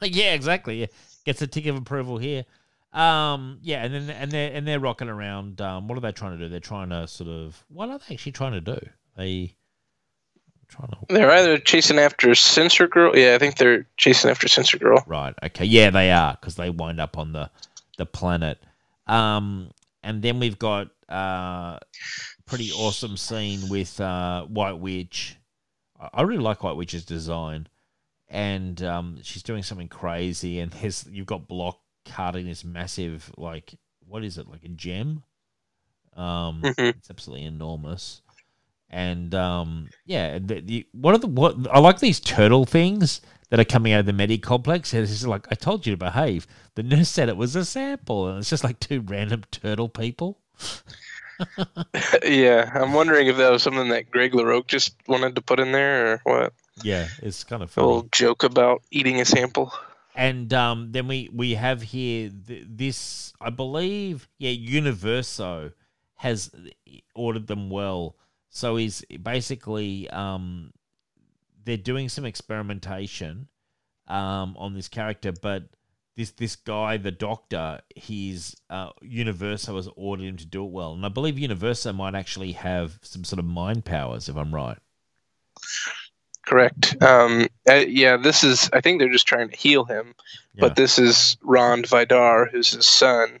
yeah, 0.02 0.32
exactly. 0.34 0.80
Yeah, 0.80 0.86
gets 1.24 1.42
a 1.42 1.46
tick 1.46 1.66
of 1.66 1.76
approval 1.76 2.18
here. 2.18 2.44
Um, 2.92 3.58
yeah, 3.62 3.84
and 3.84 3.92
then 3.94 4.10
and 4.10 4.30
they're 4.32 4.52
and 4.52 4.66
they're 4.66 4.80
rocking 4.80 5.08
around. 5.08 5.60
Um, 5.60 5.88
what 5.88 5.98
are 5.98 6.00
they 6.00 6.12
trying 6.12 6.38
to 6.38 6.44
do? 6.44 6.48
They're 6.48 6.60
trying 6.60 6.90
to 6.90 7.06
sort 7.06 7.28
of 7.30 7.62
what 7.68 7.88
are 7.90 7.98
they 7.98 8.14
actually 8.14 8.32
trying 8.32 8.52
to 8.52 8.60
do? 8.60 8.78
They 9.16 9.54
trying 10.68 10.88
to 10.90 10.96
They're 11.08 11.30
either 11.30 11.58
chasing 11.58 11.98
after 11.98 12.34
Sensor 12.34 12.86
Girl. 12.88 13.16
Yeah, 13.16 13.34
I 13.34 13.38
think 13.38 13.56
they're 13.56 13.86
chasing 13.96 14.30
after 14.30 14.48
Sensor 14.48 14.78
Girl. 14.78 15.02
right. 15.06 15.34
Okay, 15.42 15.64
yeah, 15.64 15.90
they 15.90 16.10
are 16.12 16.36
because 16.40 16.56
they 16.56 16.70
wind 16.70 17.00
up 17.00 17.16
on 17.18 17.32
the 17.32 17.50
the 17.96 18.06
planet. 18.06 18.58
Um, 19.06 19.70
and 20.02 20.22
then 20.22 20.38
we've 20.38 20.58
got 20.58 20.88
uh, 21.08 21.78
pretty 22.46 22.70
awesome 22.72 23.16
scene 23.16 23.68
with 23.68 24.00
uh, 24.00 24.44
White 24.44 24.78
Witch. 24.78 25.36
I- 26.12 26.22
really 26.22 26.42
like 26.42 26.62
White 26.62 26.76
Witch's 26.76 27.04
design, 27.04 27.66
and 28.28 28.80
um, 28.82 29.18
she's 29.22 29.42
doing 29.42 29.62
something 29.62 29.88
crazy. 29.88 30.60
And 30.60 30.72
his 30.72 31.06
you've 31.10 31.26
got 31.26 31.48
Blok 31.48 31.80
cutting 32.04 32.46
this 32.46 32.64
massive 32.64 33.30
like 33.36 33.74
what 34.06 34.22
is 34.24 34.38
it 34.38 34.48
like 34.48 34.64
a 34.64 34.68
gem? 34.68 35.24
Um, 36.16 36.62
Mhm. 36.62 36.90
it's 36.96 37.10
absolutely 37.10 37.46
enormous. 37.46 38.22
And 38.90 39.34
um, 39.34 39.90
yeah, 40.06 40.38
the, 40.38 40.60
the, 40.60 40.86
what 40.92 41.14
are 41.14 41.18
the 41.18 41.26
what? 41.26 41.56
I 41.70 41.78
like 41.78 42.00
these 42.00 42.20
turtle 42.20 42.64
things 42.64 43.20
that 43.50 43.60
are 43.60 43.64
coming 43.64 43.92
out 43.92 44.00
of 44.00 44.06
the 44.06 44.12
Medi 44.12 44.38
complex. 44.38 44.92
And 44.92 45.02
it's 45.02 45.12
just 45.12 45.26
like 45.26 45.46
I 45.50 45.54
told 45.54 45.86
you 45.86 45.92
to 45.92 45.96
behave. 45.96 46.46
The 46.74 46.82
nurse 46.82 47.08
said 47.08 47.28
it 47.28 47.36
was 47.36 47.56
a 47.56 47.64
sample, 47.64 48.28
and 48.28 48.38
it's 48.38 48.50
just 48.50 48.64
like 48.64 48.80
two 48.80 49.00
random 49.00 49.44
turtle 49.50 49.88
people. 49.88 50.38
yeah, 52.24 52.70
I'm 52.74 52.92
wondering 52.92 53.28
if 53.28 53.36
that 53.36 53.50
was 53.50 53.62
something 53.62 53.88
that 53.88 54.10
Greg 54.10 54.32
LaRocque 54.32 54.66
just 54.66 54.94
wanted 55.06 55.34
to 55.36 55.42
put 55.42 55.60
in 55.60 55.72
there, 55.72 56.14
or 56.14 56.20
what? 56.24 56.52
Yeah, 56.82 57.08
it's 57.22 57.44
kind 57.44 57.62
of 57.62 57.76
A 57.76 57.80
little 57.80 58.08
joke 58.12 58.42
about 58.42 58.82
eating 58.90 59.20
a 59.20 59.24
sample. 59.24 59.72
And 60.14 60.52
um, 60.52 60.90
then 60.90 61.06
we 61.06 61.30
we 61.32 61.54
have 61.54 61.82
here 61.82 62.30
th- 62.46 62.66
this, 62.68 63.32
I 63.40 63.50
believe, 63.50 64.28
yeah, 64.38 64.50
Universo 64.50 65.72
has 66.16 66.50
ordered 67.14 67.46
them 67.46 67.70
well. 67.70 68.16
So 68.58 68.74
he's 68.74 69.04
basically 69.22 70.10
um, 70.10 70.72
they're 71.64 71.76
doing 71.76 72.08
some 72.08 72.24
experimentation 72.24 73.46
um, 74.08 74.56
on 74.58 74.74
this 74.74 74.88
character, 74.88 75.30
but 75.30 75.68
this 76.16 76.32
this 76.32 76.56
guy, 76.56 76.96
the 76.96 77.12
doctor, 77.12 77.80
he's 77.94 78.56
uh, 78.68 78.90
Universo 79.00 79.76
has 79.76 79.88
ordered 79.94 80.24
him 80.24 80.36
to 80.38 80.44
do 80.44 80.64
it 80.64 80.72
well, 80.72 80.92
and 80.94 81.06
I 81.06 81.08
believe 81.08 81.38
Universo 81.38 81.92
might 81.92 82.16
actually 82.16 82.50
have 82.52 82.98
some 83.02 83.22
sort 83.22 83.38
of 83.38 83.44
mind 83.44 83.84
powers, 83.84 84.28
if 84.28 84.36
I'm 84.36 84.52
right. 84.52 84.78
Correct. 86.44 87.00
Um, 87.00 87.46
uh, 87.70 87.74
yeah, 87.86 88.16
this 88.16 88.42
is. 88.42 88.68
I 88.72 88.80
think 88.80 88.98
they're 88.98 89.12
just 89.12 89.28
trying 89.28 89.50
to 89.50 89.56
heal 89.56 89.84
him, 89.84 90.16
Yeah. 90.54 90.62
but 90.62 90.74
this 90.74 90.98
is 90.98 91.36
Rond 91.42 91.86
Vidar, 91.86 92.46
who's 92.46 92.72
his 92.72 92.86
son. 92.86 93.38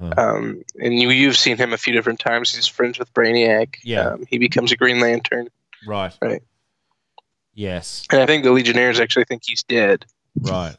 Uh-huh. 0.00 0.12
Um, 0.16 0.62
and 0.80 0.98
you, 0.98 1.10
you've 1.10 1.36
seen 1.36 1.56
him 1.56 1.72
a 1.72 1.76
few 1.78 1.92
different 1.92 2.18
times. 2.20 2.54
He's 2.54 2.66
friends 2.66 2.98
with 2.98 3.12
Brainiac. 3.14 3.76
Yeah. 3.82 4.08
Um, 4.10 4.24
he 4.28 4.38
becomes 4.38 4.72
a 4.72 4.76
Green 4.76 5.00
Lantern, 5.00 5.48
right. 5.86 6.12
right. 6.20 6.42
Yes. 7.54 8.04
and 8.10 8.20
I 8.20 8.26
think 8.26 8.42
the 8.44 8.50
Legionnaires 8.52 8.98
actually 9.00 9.24
think 9.26 9.42
he's 9.44 9.62
dead. 9.62 10.04
Right. 10.40 10.76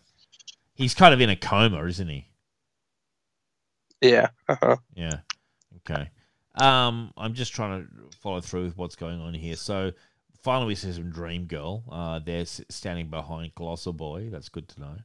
He's 0.74 0.94
kind 0.94 1.14
of 1.14 1.22
in 1.22 1.30
a 1.30 1.36
coma, 1.36 1.86
isn't 1.86 2.08
he? 2.08 2.28
Yeah. 4.02 4.30
Uh-huh. 4.48 4.76
Yeah. 4.94 5.20
Okay. 5.78 6.10
Um, 6.60 7.12
I'm 7.18 7.34
just 7.34 7.54
trying 7.54 7.82
to 7.84 7.88
follow 8.22 8.42
through 8.42 8.66
with 8.66 8.78
what's 8.78 8.96
going 8.96 9.20
on 9.22 9.34
here. 9.34 9.56
So 9.56 9.92
finally, 10.42 10.68
we 10.68 10.76
see 10.76 10.92
some 10.92 11.10
Dream 11.12 11.46
Girl. 11.46 11.84
Uh, 11.92 12.20
they're 12.20 12.46
standing 12.46 13.10
behind 13.10 13.56
Colossal 13.56 13.94
Boy. 13.94 14.30
That's 14.30 14.50
good 14.50 14.68
to 14.70 14.80
know. 14.80 14.96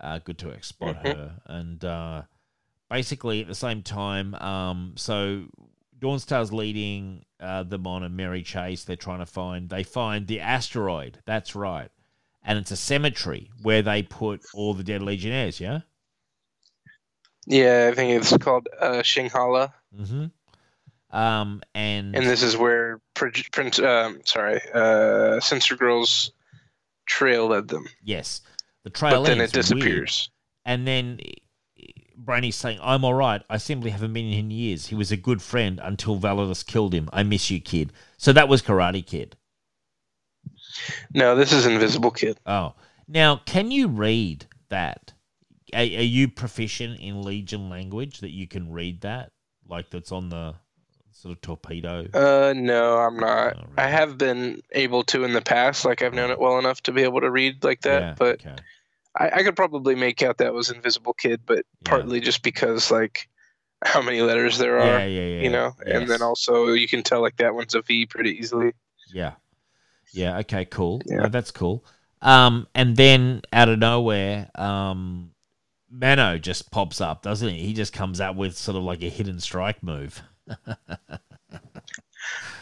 Uh, 0.00 0.18
good 0.24 0.38
to 0.38 0.62
spot 0.62 1.02
Mhm. 1.02 1.16
her. 1.16 1.34
And 1.46 1.84
uh, 1.84 2.22
basically, 2.90 3.40
at 3.40 3.46
the 3.46 3.54
same 3.54 3.82
time, 3.82 4.34
um, 4.36 4.92
so 4.96 5.44
Dawnstar's 5.98 6.52
leading 6.52 7.24
uh, 7.40 7.62
them 7.62 7.86
on 7.86 8.02
a 8.02 8.08
merry 8.08 8.42
chase. 8.42 8.84
They're 8.84 8.96
trying 8.96 9.20
to 9.20 9.26
find. 9.26 9.68
They 9.68 9.82
find 9.82 10.26
the 10.26 10.40
asteroid. 10.40 11.18
That's 11.26 11.54
right. 11.54 11.90
And 12.42 12.58
it's 12.58 12.70
a 12.70 12.76
cemetery 12.76 13.50
where 13.62 13.82
they 13.82 14.02
put 14.02 14.42
all 14.54 14.74
the 14.74 14.84
dead 14.84 15.02
Legionnaires. 15.02 15.60
Yeah. 15.60 15.80
Yeah, 17.46 17.88
I 17.90 17.94
think 17.94 18.20
it's 18.20 18.36
called 18.36 18.68
uh, 18.80 19.02
Shanghalla, 19.02 19.72
Mm-hmm. 19.96 20.26
Um, 21.10 21.62
and 21.74 22.14
and 22.14 22.26
this 22.26 22.42
is 22.42 22.56
where 22.56 23.00
Prince. 23.14 23.78
Um, 23.78 24.20
sorry, 24.24 24.60
uh, 24.74 25.40
Sensor 25.40 25.76
Girl's 25.76 26.32
trail 27.06 27.46
led 27.46 27.68
them, 27.68 27.86
yes, 28.02 28.42
the 28.84 28.90
trail 28.90 29.22
but 29.22 29.28
then 29.28 29.38
it 29.38 29.44
ends. 29.44 29.54
Weird. 29.54 29.64
disappears. 29.80 30.30
And 30.66 30.86
then 30.86 31.18
Brainy's 32.28 32.56
saying, 32.56 32.78
"I'm 32.82 33.04
all 33.04 33.14
right. 33.14 33.42
I 33.48 33.56
simply 33.56 33.90
haven't 33.90 34.12
been 34.12 34.30
in 34.30 34.50
years. 34.50 34.88
He 34.88 34.94
was 34.94 35.10
a 35.10 35.16
good 35.16 35.40
friend 35.40 35.80
until 35.82 36.18
Validus 36.18 36.64
killed 36.64 36.92
him. 36.92 37.08
I 37.10 37.22
miss 37.22 37.50
you, 37.50 37.58
kid." 37.58 37.90
So 38.18 38.34
that 38.34 38.48
was 38.48 38.60
Karate 38.60 39.04
Kid. 39.04 39.36
No, 41.14 41.34
this 41.34 41.52
is 41.52 41.64
Invisible 41.64 42.10
Kid. 42.10 42.38
Oh, 42.44 42.74
now 43.08 43.36
can 43.46 43.70
you 43.70 43.88
read 43.88 44.46
that? 44.68 45.14
Are, 45.72 45.80
are 45.80 45.82
you 45.82 46.28
proficient 46.28 47.00
in 47.00 47.22
Legion 47.22 47.70
language 47.70 48.20
that 48.20 48.30
you 48.30 48.46
can 48.46 48.70
read 48.70 49.00
that, 49.00 49.32
like 49.66 49.90
that's 49.90 50.12
on 50.12 50.28
the 50.28 50.54
sort 51.12 51.32
of 51.32 51.40
torpedo? 51.40 52.06
Uh, 52.12 52.52
no, 52.54 52.98
I'm 52.98 53.16
not. 53.16 53.56
Oh, 53.56 53.64
I 53.78 53.88
have 53.88 54.18
been 54.18 54.62
able 54.72 55.02
to 55.04 55.24
in 55.24 55.32
the 55.32 55.40
past. 55.42 55.84
Like 55.86 56.02
I've 56.02 56.14
known 56.14 56.30
it 56.30 56.38
well 56.38 56.58
enough 56.58 56.82
to 56.82 56.92
be 56.92 57.02
able 57.04 57.22
to 57.22 57.30
read 57.30 57.64
like 57.64 57.80
that. 57.82 58.02
yeah, 58.02 58.14
but 58.18 58.46
okay. 58.46 58.56
I, 59.18 59.30
I 59.40 59.42
could 59.42 59.56
probably 59.56 59.94
make 59.94 60.22
out 60.22 60.38
that 60.38 60.54
was 60.54 60.70
Invisible 60.70 61.12
Kid, 61.14 61.40
but 61.44 61.58
Yeah. 61.58 61.90
partly 61.90 62.20
just 62.20 62.42
because 62.42 62.90
like 62.90 63.28
how 63.84 64.00
many 64.02 64.22
letters 64.22 64.58
there 64.58 64.78
are, 64.78 65.00
yeah, 65.00 65.06
yeah. 65.06 65.40
you 65.42 65.50
know, 65.50 65.72
and 65.86 66.08
then 66.08 66.22
also 66.22 66.68
you 66.68 66.88
can 66.88 67.02
tell 67.02 67.20
like 67.20 67.36
that 67.36 67.54
one's 67.54 67.74
a 67.74 67.82
V 67.82 68.06
pretty 68.06 68.30
easily. 68.38 68.72
Yeah. 69.12 69.32
Yeah, 70.12 70.38
okay, 70.38 70.64
cool. 70.64 71.02
Yeah. 71.06 71.18
No, 71.18 71.28
that's 71.28 71.50
cool. 71.50 71.84
Um, 72.22 72.66
and 72.74 72.96
then 72.96 73.42
out 73.52 73.68
of 73.68 73.78
nowhere, 73.78 74.50
um, 74.54 75.30
Mano 75.90 76.38
just 76.38 76.70
pops 76.70 77.00
up, 77.00 77.22
doesn't 77.22 77.48
he? 77.48 77.60
He 77.66 77.72
just 77.74 77.92
comes 77.92 78.20
out 78.20 78.34
with 78.36 78.56
sort 78.56 78.76
of 78.76 78.82
like 78.82 79.02
a 79.02 79.08
hidden 79.08 79.38
strike 79.40 79.82
move. 79.82 80.22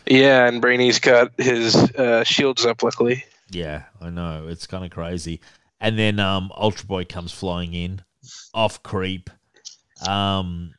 Yeah, 0.09 0.47
and 0.47 0.63
Brainy's 0.63 1.01
got 1.01 1.33
his 1.37 1.75
uh, 1.75 2.23
shields 2.23 2.65
up. 2.65 2.83
Luckily, 2.83 3.25
Yeah, 3.51 3.85
I 4.01 4.11
know. 4.11 4.47
It's 4.49 4.67
kind 4.67 4.85
of 4.85 4.91
crazy. 4.93 5.41
And 5.81 5.99
then 5.99 6.19
um, 6.19 6.51
Ultra 6.57 6.87
Boy 6.87 7.05
comes 7.05 7.33
flying 7.33 7.75
in, 7.75 8.03
off 8.55 8.83
creep. 8.83 9.31
Um, 10.07 10.75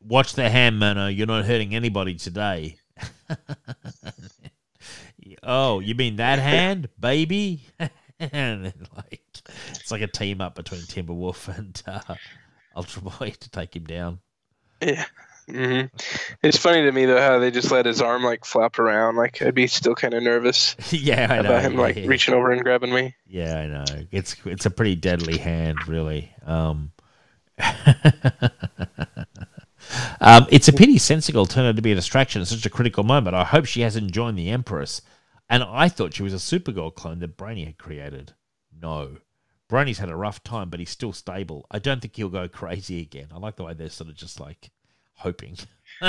watch 0.00 0.34
the 0.34 0.48
hand, 0.48 0.78
Mano. 0.78 1.08
You're 1.08 1.26
not 1.26 1.44
hurting 1.44 1.74
anybody 1.74 2.14
today. 2.16 2.76
oh, 5.42 5.80
you 5.80 5.94
mean 5.94 6.16
that 6.16 6.38
hand, 6.38 6.88
baby? 6.98 7.62
and 7.78 8.66
then, 8.66 8.74
like, 8.96 9.22
it's 9.70 9.90
like 9.90 10.02
a 10.02 10.06
team 10.06 10.40
up 10.40 10.54
between 10.54 10.82
Timberwolf 10.82 11.48
and 11.56 11.82
uh, 11.86 12.14
Ultra 12.76 13.02
Boy 13.02 13.34
to 13.40 13.50
take 13.50 13.74
him 13.74 13.84
down. 13.84 14.18
Yeah. 14.80 15.04
Hmm 15.48 15.82
It's 16.42 16.56
funny 16.56 16.82
to 16.82 16.92
me 16.92 17.04
though 17.06 17.20
how 17.20 17.38
they 17.38 17.50
just 17.50 17.70
let 17.70 17.86
his 17.86 18.00
arm 18.00 18.22
like 18.22 18.44
flap 18.44 18.78
around. 18.78 19.16
Like 19.16 19.42
I'd 19.42 19.54
be 19.54 19.66
still 19.66 19.94
kind 19.94 20.14
of 20.14 20.22
nervous 20.22 20.76
yeah, 20.92 21.26
I 21.30 21.36
know. 21.42 21.48
about 21.50 21.62
him 21.62 21.76
like 21.76 21.96
yeah. 21.96 22.06
reaching 22.06 22.34
over 22.34 22.50
and 22.50 22.62
grabbing 22.62 22.92
me. 22.94 23.14
Yeah, 23.26 23.58
I 23.58 23.66
know. 23.66 23.84
It's 24.10 24.36
it's 24.44 24.66
a 24.66 24.70
pretty 24.70 24.94
deadly 24.96 25.38
hand, 25.38 25.88
really. 25.88 26.32
Um, 26.44 26.92
um, 30.20 30.46
it's 30.50 30.68
a 30.68 30.72
pity 30.72 30.96
Sensigal 30.98 31.48
turned 31.48 31.68
out 31.68 31.76
to 31.76 31.82
be 31.82 31.92
a 31.92 31.96
distraction 31.96 32.42
at 32.42 32.48
such 32.48 32.66
a 32.66 32.70
critical 32.70 33.04
moment. 33.04 33.36
I 33.36 33.44
hope 33.44 33.66
she 33.66 33.80
hasn't 33.82 34.12
joined 34.12 34.38
the 34.38 34.50
Empress. 34.50 35.02
And 35.48 35.62
I 35.62 35.88
thought 35.88 36.14
she 36.14 36.22
was 36.22 36.32
a 36.32 36.36
Supergirl 36.36 36.94
clone 36.94 37.18
that 37.18 37.36
Brainy 37.36 37.66
had 37.66 37.76
created. 37.76 38.32
No. 38.80 39.18
Brainy's 39.68 39.98
had 39.98 40.08
a 40.08 40.16
rough 40.16 40.42
time, 40.42 40.70
but 40.70 40.80
he's 40.80 40.90
still 40.90 41.12
stable. 41.12 41.66
I 41.70 41.78
don't 41.78 42.00
think 42.00 42.16
he'll 42.16 42.28
go 42.30 42.48
crazy 42.60 43.00
again. 43.00 43.28
I 43.32 43.38
like 43.38 43.56
the 43.56 43.64
way 43.64 43.74
they're 43.74 43.90
sort 43.90 44.10
of 44.10 44.16
just 44.16 44.40
like 44.40 44.70
hoping. 45.22 45.56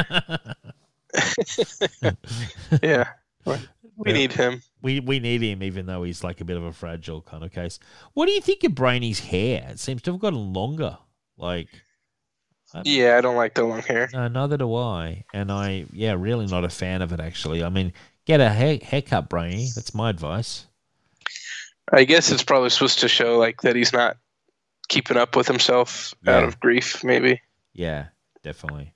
Yeah. 2.82 3.10
We 3.46 3.58
Yeah. 4.08 4.14
need 4.14 4.34
him. 4.34 4.62
We 4.82 5.00
we 5.00 5.20
need 5.20 5.42
him, 5.42 5.62
even 5.64 5.86
though 5.86 6.04
he's 6.04 6.24
like 6.24 6.42
a 6.42 6.46
bit 6.46 6.58
of 6.58 6.64
a 6.64 6.74
fragile 6.74 7.22
kind 7.22 7.44
of 7.44 7.52
case. 7.52 7.80
What 8.14 8.26
do 8.26 8.32
you 8.32 8.42
think 8.42 8.64
of 8.64 8.74
Brainy's 8.74 9.20
hair? 9.20 9.68
It 9.70 9.80
seems 9.80 10.02
to 10.04 10.12
have 10.12 10.20
gotten 10.22 10.54
longer. 10.54 10.98
Like, 11.38 11.68
Yeah, 12.84 13.18
I 13.18 13.22
don't 13.22 13.36
like 13.36 13.54
the 13.54 13.64
long 13.64 13.82
hair. 13.82 14.10
no, 14.14 14.28
neither 14.28 14.58
do 14.58 14.74
I. 14.76 15.26
And 15.34 15.52
I, 15.52 15.86
yeah, 15.94 16.14
really 16.18 16.48
not 16.48 16.64
a 16.64 16.70
fan 16.70 17.02
of 17.02 17.12
it. 17.14 17.20
Actually, 17.20 17.64
I 17.64 17.70
mean, 17.70 17.94
get 18.26 18.40
a 18.42 18.50
hair, 18.50 18.80
haircut, 18.82 19.30
Brainy. 19.30 19.70
That's 19.76 19.94
my 19.94 20.10
advice. 20.10 20.66
I 21.92 22.04
guess 22.06 22.32
it's 22.32 22.44
probably 22.44 22.70
supposed 22.70 23.00
to 23.00 23.08
show 23.08 23.38
like 23.38 23.62
that 23.62 23.76
he's 23.76 23.94
not 23.94 24.18
keeping 24.88 25.18
up 25.18 25.36
with 25.36 25.48
himself 25.48 26.14
out 26.26 26.44
of 26.46 26.60
grief, 26.60 27.04
maybe. 27.04 27.42
Yeah, 27.74 28.08
definitely. 28.42 28.94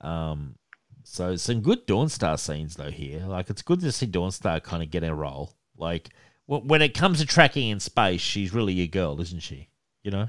Um, 0.00 0.56
so 1.02 1.36
some 1.36 1.60
good 1.60 1.86
Dawnstar 1.86 2.38
scenes 2.38 2.76
though 2.76 2.90
here. 2.90 3.24
Like, 3.26 3.50
it's 3.50 3.62
good 3.62 3.80
to 3.80 3.92
see 3.92 4.06
Dawnstar 4.06 4.62
kind 4.62 4.82
of 4.82 4.90
get 4.90 5.04
a 5.04 5.14
role. 5.14 5.54
Like, 5.76 6.10
w- 6.48 6.66
when 6.66 6.82
it 6.82 6.94
comes 6.94 7.20
to 7.20 7.26
tracking 7.26 7.68
in 7.68 7.80
space, 7.80 8.20
she's 8.20 8.52
really 8.52 8.72
your 8.72 8.86
girl, 8.86 9.20
isn't 9.20 9.40
she? 9.40 9.68
You 10.02 10.10
know, 10.10 10.28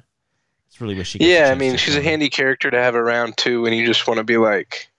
it's 0.67 0.81
really 0.81 0.95
where 0.95 1.03
she. 1.03 1.19
Gets 1.19 1.29
Yeah, 1.29 1.49
I 1.51 1.55
mean, 1.55 1.77
she's 1.77 1.95
a 1.95 2.01
handy 2.01 2.29
character 2.29 2.71
to 2.71 2.77
have 2.77 2.95
around 2.95 3.37
too, 3.37 3.61
when 3.61 3.73
you 3.73 3.85
just 3.85 4.07
want 4.07 4.17
to 4.17 4.23
be 4.23 4.37
like, 4.37 4.89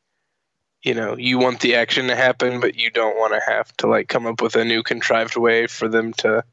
you 0.83 0.95
know, 0.95 1.17
you 1.17 1.39
want 1.39 1.61
the 1.61 1.75
action 1.75 2.09
to 2.09 2.17
happen, 2.17 2.61
but 2.61 2.75
you 2.75 2.91
don't 2.91 3.17
want 3.17 3.35
to 3.35 3.41
have 3.51 3.75
to 3.79 3.87
like 3.87 4.09
come 4.09 4.27
up 4.27 4.43
with 4.43 4.57
a 4.57 4.65
new 4.65 4.83
contrived 4.83 5.37
way 5.37 5.67
for 5.67 5.89
them 5.89 6.13
to 6.15 6.45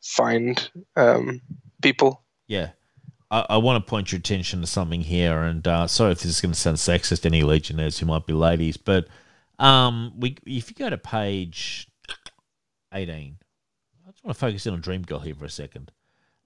find 0.00 0.70
um, 0.96 1.40
people. 1.82 2.22
Yeah. 2.46 2.70
I, 3.34 3.46
I 3.50 3.56
want 3.56 3.84
to 3.84 3.90
point 3.90 4.12
your 4.12 4.20
attention 4.20 4.60
to 4.60 4.66
something 4.66 5.00
here, 5.00 5.42
and 5.42 5.66
uh, 5.66 5.88
sorry 5.88 6.12
if 6.12 6.20
this 6.20 6.30
is 6.30 6.40
going 6.40 6.52
to 6.52 6.58
sound 6.58 6.76
sexist 6.76 7.22
to 7.22 7.28
any 7.28 7.42
Legionnaires 7.42 7.98
who 7.98 8.06
might 8.06 8.26
be 8.26 8.32
ladies, 8.32 8.76
but 8.76 9.08
um, 9.58 10.12
we 10.16 10.36
if 10.46 10.70
you 10.70 10.76
go 10.76 10.88
to 10.88 10.96
page 10.96 11.88
18, 12.92 13.36
I 14.06 14.10
just 14.10 14.24
want 14.24 14.36
to 14.36 14.40
focus 14.40 14.66
in 14.66 14.74
on 14.74 14.80
Dream 14.80 15.02
Girl 15.02 15.18
here 15.18 15.34
for 15.34 15.46
a 15.46 15.50
second. 15.50 15.90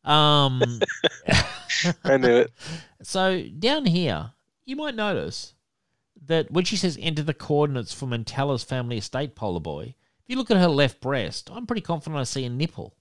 Um, 0.02 0.62
I 2.05 2.16
knew 2.16 2.36
it. 2.36 2.52
so 3.02 3.43
down 3.59 3.85
here, 3.85 4.31
you 4.65 4.74
might 4.74 4.94
notice 4.94 5.52
that 6.24 6.51
when 6.51 6.65
she 6.65 6.77
says 6.77 6.98
enter 7.01 7.23
the 7.23 7.35
coordinates 7.35 7.93
for 7.93 8.06
Mentala's 8.06 8.65
family 8.65 8.97
estate, 8.97 9.35
Polar 9.35 9.60
Boy, 9.60 9.94
if 10.23 10.24
you 10.28 10.36
look 10.36 10.51
at 10.51 10.56
her 10.56 10.69
left 10.69 11.02
breast, 11.02 11.51
I'm 11.52 11.66
pretty 11.66 11.82
confident 11.82 12.19
I 12.19 12.24
see 12.24 12.47
a 12.47 12.51
nipple, 12.51 12.97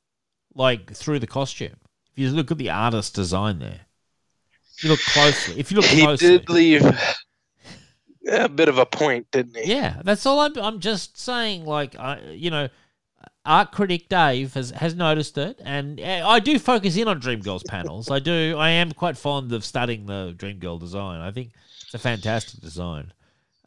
like 0.53 0.93
through 0.93 1.19
the 1.19 1.27
costume. 1.27 1.77
If 2.18 2.23
you 2.23 2.30
look 2.31 2.49
at 2.49 2.57
the 2.57 2.72
artist 2.72 3.14
design 3.14 3.60
there, 3.60 3.81
if 4.76 4.84
you 4.84 4.89
look 4.89 4.99
closely, 4.99 5.60
if 5.60 5.69
you 5.72 5.77
look 5.77 5.85
He 5.85 6.02
closely, 6.02 6.39
did 6.39 6.49
leave 6.49 6.84
a 8.27 8.49
bit 8.49 8.69
of 8.69 8.80
a 8.80 8.88
point, 8.88 9.30
didn't 9.31 9.56
he? 9.56 9.72
yeah, 9.72 10.02
that's 10.03 10.26
all. 10.26 10.39
I'm, 10.39 10.57
I'm 10.57 10.80
just 10.80 11.19
saying, 11.19 11.65
like, 11.65 11.95
I, 11.98 12.19
you 12.31 12.49
know, 12.49 12.69
art 13.45 13.72
critic 13.72 14.10
Dave 14.10 14.56
has, 14.56 14.72
has 14.72 14.95
noticed 14.95 15.38
it, 15.38 15.61
and 15.64 15.99
uh, 15.99 16.27
I 16.27 16.39
do 16.39 16.57
focus 16.57 16.98
in 16.98 17.07
on 17.07 17.22
Dreamgirls 17.22 17.65
panels. 17.68 18.10
I 18.10 18.18
do. 18.18 18.56
I 18.57 18.69
am 18.69 18.94
quite 18.94 19.15
fond 19.15 19.53
of 19.53 19.64
studying 19.64 20.07
the 20.07 20.34
Dreamgirl 20.35 20.80
design. 20.80 21.22
I 21.22 21.30
think 21.31 21.52
it's 21.84 21.94
a 21.94 21.99
fantastic 21.99 22.61
design. 22.61 23.14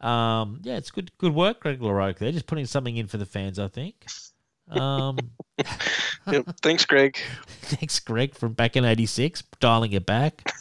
Um, 0.00 0.60
yeah, 0.64 0.76
it's 0.76 0.90
good 0.90 1.16
good 1.18 1.34
work, 1.34 1.60
Greg 1.60 1.78
LaRocque. 1.78 2.18
They're 2.18 2.32
just 2.32 2.46
putting 2.46 2.66
something 2.66 2.96
in 2.96 3.06
for 3.06 3.16
the 3.16 3.26
fans. 3.26 3.60
I 3.60 3.68
think. 3.68 4.06
Um, 4.70 5.18
Yep. 6.30 6.44
Thanks, 6.62 6.84
Greg. 6.84 7.18
thanks, 7.62 7.98
Greg, 8.00 8.34
from 8.34 8.52
back 8.52 8.76
in 8.76 8.84
'86, 8.84 9.42
dialing 9.58 9.92
it 9.92 10.06
back. 10.06 10.52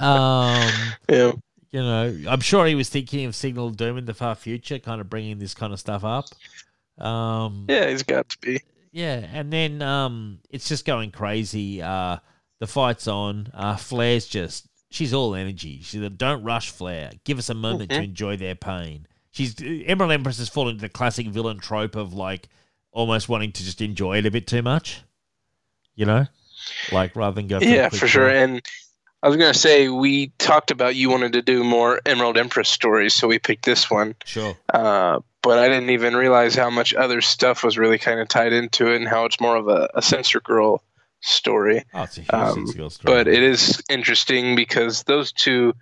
Um, 0.00 0.70
Yeah. 1.08 1.32
you 1.70 1.80
know, 1.80 2.16
I'm 2.28 2.40
sure 2.40 2.66
he 2.66 2.74
was 2.74 2.88
thinking 2.88 3.24
of 3.26 3.34
Signal 3.34 3.70
Doom 3.70 3.98
in 3.98 4.04
the 4.06 4.14
far 4.14 4.34
future, 4.34 4.78
kind 4.78 5.00
of 5.00 5.10
bringing 5.10 5.38
this 5.38 5.54
kind 5.54 5.72
of 5.72 5.80
stuff 5.80 6.04
up. 6.04 6.26
Um, 7.04 7.66
Yeah, 7.68 7.88
he's 7.90 8.02
got 8.02 8.28
to 8.30 8.38
be. 8.38 8.60
yeah, 8.92 9.26
and 9.32 9.52
then 9.52 9.82
um, 9.82 10.38
it's 10.50 10.68
just 10.68 10.84
going 10.84 11.10
crazy. 11.10 11.82
Uh, 11.82 12.18
the 12.60 12.66
fight's 12.66 13.08
on. 13.08 13.50
Uh, 13.52 13.76
Flair's 13.76 14.26
just 14.26 14.68
she's 14.90 15.12
all 15.12 15.34
energy. 15.34 15.80
She's 15.82 16.00
like, 16.00 16.16
don't 16.16 16.42
rush 16.44 16.70
Flair. 16.70 17.10
Give 17.24 17.38
us 17.38 17.48
a 17.50 17.54
moment 17.54 17.90
to 17.90 17.98
Mhm. 17.98 18.04
enjoy 18.04 18.36
their 18.36 18.54
pain. 18.54 19.06
She's 19.30 19.56
Emerald 19.60 20.12
Empress 20.12 20.38
has 20.38 20.48
fallen 20.48 20.72
into 20.74 20.82
the 20.82 20.88
classic 20.90 21.26
villain 21.28 21.58
trope 21.58 21.96
of 21.96 22.12
like 22.12 22.48
almost 22.92 23.28
wanting 23.28 23.52
to 23.52 23.64
just 23.64 23.80
enjoy 23.80 24.18
it 24.18 24.26
a 24.26 24.30
bit 24.30 24.46
too 24.46 24.62
much. 24.62 25.02
You 25.94 26.06
know, 26.06 26.26
like 26.90 27.14
rather 27.16 27.34
than 27.34 27.48
go. 27.48 27.58
For 27.58 27.66
Yeah, 27.66 27.88
for 27.88 28.06
sure. 28.08 28.28
kill. 28.30 28.38
And 28.38 28.62
I 29.22 29.28
was 29.28 29.36
gonna 29.36 29.52
say 29.54 29.88
we 29.88 30.28
talked 30.38 30.70
about 30.70 30.96
you 30.96 31.10
wanted 31.10 31.34
to 31.34 31.42
do 31.42 31.62
more 31.64 32.00
Emerald 32.06 32.38
Empress 32.38 32.68
stories, 32.68 33.14
so 33.14 33.28
we 33.28 33.38
picked 33.38 33.64
this 33.64 33.90
one. 33.90 34.14
Sure. 34.24 34.56
Uh, 34.72 35.20
but 35.42 35.58
I 35.58 35.68
didn't 35.68 35.90
even 35.90 36.16
realize 36.16 36.54
how 36.54 36.70
much 36.70 36.94
other 36.94 37.20
stuff 37.20 37.62
was 37.64 37.76
really 37.76 37.98
kind 37.98 38.20
of 38.20 38.28
tied 38.28 38.52
into 38.52 38.92
it, 38.92 38.96
and 38.96 39.08
how 39.08 39.24
it's 39.26 39.40
more 39.40 39.56
of 39.56 39.68
a, 39.68 39.90
a 39.94 40.00
Sensor 40.02 40.40
Girl 40.40 40.82
story. 41.20 41.84
Oh, 41.92 42.02
it's 42.04 42.18
a 42.18 42.22
huge 42.22 42.32
Um, 42.32 42.64
Girl 42.66 42.90
story. 42.90 43.14
But 43.14 43.28
it 43.28 43.42
is 43.42 43.82
interesting 43.90 44.56
because 44.56 45.02
those 45.02 45.30
two, 45.32 45.74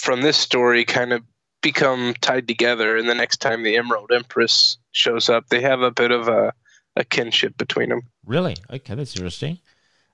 from 0.00 0.22
this 0.22 0.36
story, 0.36 0.84
kind 0.84 1.12
of 1.12 1.22
become 1.60 2.14
tied 2.20 2.48
together. 2.48 2.96
And 2.96 3.08
the 3.08 3.14
next 3.14 3.38
time 3.38 3.62
the 3.62 3.76
Emerald 3.76 4.12
Empress 4.12 4.78
shows 4.92 5.28
up, 5.28 5.48
they 5.48 5.60
have 5.60 5.80
a 5.80 5.90
bit 5.90 6.10
of 6.10 6.28
a, 6.28 6.52
a 6.96 7.04
kinship 7.04 7.56
between 7.58 7.88
them. 7.90 8.02
Really? 8.24 8.56
Okay, 8.70 8.94
that's 8.94 9.14
interesting. 9.16 9.58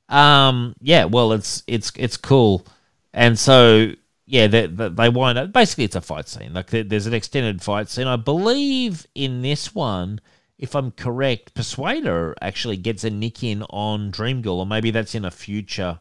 Um, 0.09 0.75
yeah, 0.81 1.07
well, 1.07 1.33
it's 1.33 1.62
it's 1.66 1.91
it's 1.97 2.19
cool, 2.19 2.66
and 3.15 3.39
so 3.39 3.93
yeah, 4.27 4.47
they, 4.47 4.66
they, 4.66 5.09
wind 5.09 5.39
up. 5.39 5.53
Basically, 5.53 5.85
it's 5.85 5.97
a 5.97 6.01
fight 6.01 6.29
scene. 6.29 6.53
Like 6.53 6.69
there's 6.71 7.07
an 7.07 7.15
extended 7.15 7.62
fight 7.62 7.89
scene. 7.89 8.07
I 8.07 8.16
believe 8.16 9.07
in 9.15 9.43
this 9.43 9.75
one, 9.75 10.21
if 10.59 10.75
I'm 10.75 10.91
correct, 10.93 11.55
Persuader 11.55 12.35
actually 12.41 12.77
gets 12.77 13.05
a 13.05 13.11
nick 13.11 13.43
in 13.43 13.62
on 13.65 14.11
Dream 14.11 14.43
Girl, 14.43 14.61
or 14.61 14.66
maybe 14.66 14.91
that's 14.91 15.15
in 15.15 15.25
a 15.25 15.31
future. 15.31 16.01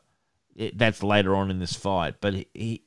It, 0.55 0.77
that's 0.77 1.01
later 1.01 1.35
on 1.35 1.49
in 1.49 1.59
this 1.59 1.73
fight, 1.73 2.15
but 2.21 2.33
he, 2.53 2.83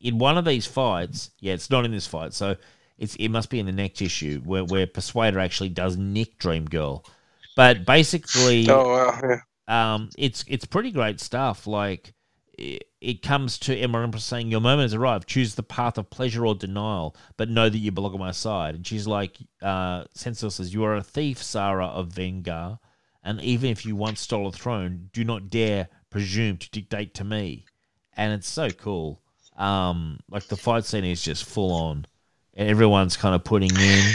in 0.00 0.18
one 0.18 0.38
of 0.38 0.44
these 0.44 0.66
fights, 0.66 1.30
yeah, 1.40 1.54
it's 1.54 1.70
not 1.70 1.84
in 1.84 1.90
this 1.92 2.06
fight, 2.06 2.32
so 2.34 2.56
it's 2.98 3.14
it 3.16 3.28
must 3.28 3.50
be 3.50 3.58
in 3.60 3.66
the 3.66 3.72
next 3.72 4.00
issue 4.02 4.40
where 4.40 4.64
where 4.64 4.86
Persuader 4.86 5.38
actually 5.38 5.70
does 5.70 5.96
nick 5.96 6.38
Dream 6.38 6.64
Girl. 6.66 7.04
But 7.56 7.84
basically, 7.84 8.66
Oh, 8.68 8.88
wow. 8.88 9.20
Yeah. 9.22 9.94
um, 9.94 10.10
it's 10.18 10.44
it's 10.48 10.64
pretty 10.64 10.90
great 10.92 11.20
stuff. 11.20 11.66
Like 11.66 12.14
it, 12.56 12.84
it 13.00 13.22
comes 13.22 13.58
to 13.60 13.76
Emma 13.76 14.02
Empress 14.02 14.24
saying, 14.24 14.50
"Your 14.50 14.60
moment 14.60 14.82
has 14.82 14.94
arrived. 14.94 15.28
Choose 15.28 15.54
the 15.54 15.62
path 15.62 15.98
of 15.98 16.10
pleasure 16.10 16.46
or 16.46 16.54
denial, 16.54 17.16
but 17.36 17.48
know 17.48 17.68
that 17.68 17.78
you 17.78 17.90
belong 17.92 18.12
on 18.14 18.20
my 18.20 18.30
side." 18.32 18.74
And 18.74 18.86
she's 18.86 19.06
like, 19.06 19.36
uh, 19.62 20.04
Sensor 20.14 20.50
says, 20.50 20.74
"You 20.74 20.84
are 20.84 20.96
a 20.96 21.02
thief, 21.02 21.38
Sarya 21.40 21.88
of 21.88 22.08
Vengar, 22.10 22.78
and 23.22 23.40
even 23.40 23.70
if 23.70 23.84
you 23.86 23.96
once 23.96 24.20
stole 24.20 24.48
a 24.48 24.52
throne, 24.52 25.10
do 25.12 25.24
not 25.24 25.50
dare 25.50 25.88
presume 26.10 26.56
to 26.58 26.70
dictate 26.70 27.14
to 27.14 27.24
me." 27.24 27.64
And 28.16 28.32
it's 28.32 28.48
so 28.48 28.70
cool. 28.70 29.22
Um, 29.58 30.20
like 30.30 30.44
the 30.46 30.56
fight 30.56 30.84
scene 30.84 31.04
is 31.04 31.22
just 31.22 31.44
full 31.44 31.72
on, 31.72 32.06
and 32.54 32.68
everyone's 32.68 33.16
kind 33.16 33.34
of 33.34 33.44
putting 33.44 33.74
in. 33.76 34.12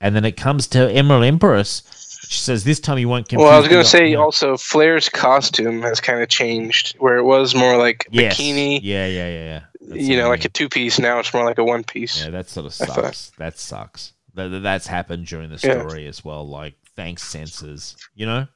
And 0.00 0.14
then 0.14 0.24
it 0.24 0.36
comes 0.36 0.66
to 0.68 0.90
Emerald 0.92 1.24
Empress. 1.24 1.82
She 2.28 2.38
says, 2.38 2.64
"This 2.64 2.78
time 2.80 2.98
you 2.98 3.08
won't. 3.08 3.32
Well, 3.32 3.48
I 3.48 3.58
was 3.58 3.68
going 3.68 3.82
to 3.82 3.88
say 3.88 4.08
yeah. 4.10 4.16
also, 4.18 4.56
Flair's 4.56 5.08
costume 5.08 5.82
has 5.82 6.00
kind 6.00 6.22
of 6.22 6.28
changed, 6.28 6.96
where 6.98 7.16
it 7.16 7.24
was 7.24 7.54
more 7.54 7.76
like 7.76 8.06
Yes. 8.10 8.36
bikini, 8.38 8.80
Yeah, 8.82 9.06
yeah, 9.06 9.28
yeah, 9.28 9.44
yeah. 9.44 9.60
That's 9.80 10.00
you 10.02 10.16
know, 10.16 10.28
like 10.28 10.44
a 10.44 10.48
two 10.48 10.68
piece. 10.68 10.98
Now 10.98 11.18
it's 11.18 11.32
more 11.34 11.44
like 11.44 11.58
a 11.58 11.64
one 11.64 11.82
piece. 11.84 12.22
yeah, 12.24 12.30
that 12.30 12.48
sort 12.48 12.66
of 12.66 12.74
sucks. 12.74 13.30
That 13.38 13.58
sucks. 13.58 14.12
That, 14.34 14.48
that- 14.48 14.62
that's 14.62 14.86
happened 14.86 15.26
during 15.26 15.50
the 15.50 15.60
Yeah. 15.62 15.80
story 15.80 16.06
as 16.06 16.24
well. 16.24 16.46
Like, 16.48 16.74
thanks 16.96 17.22
censors. 17.22 17.96
You 18.14 18.26
know, 18.26 18.46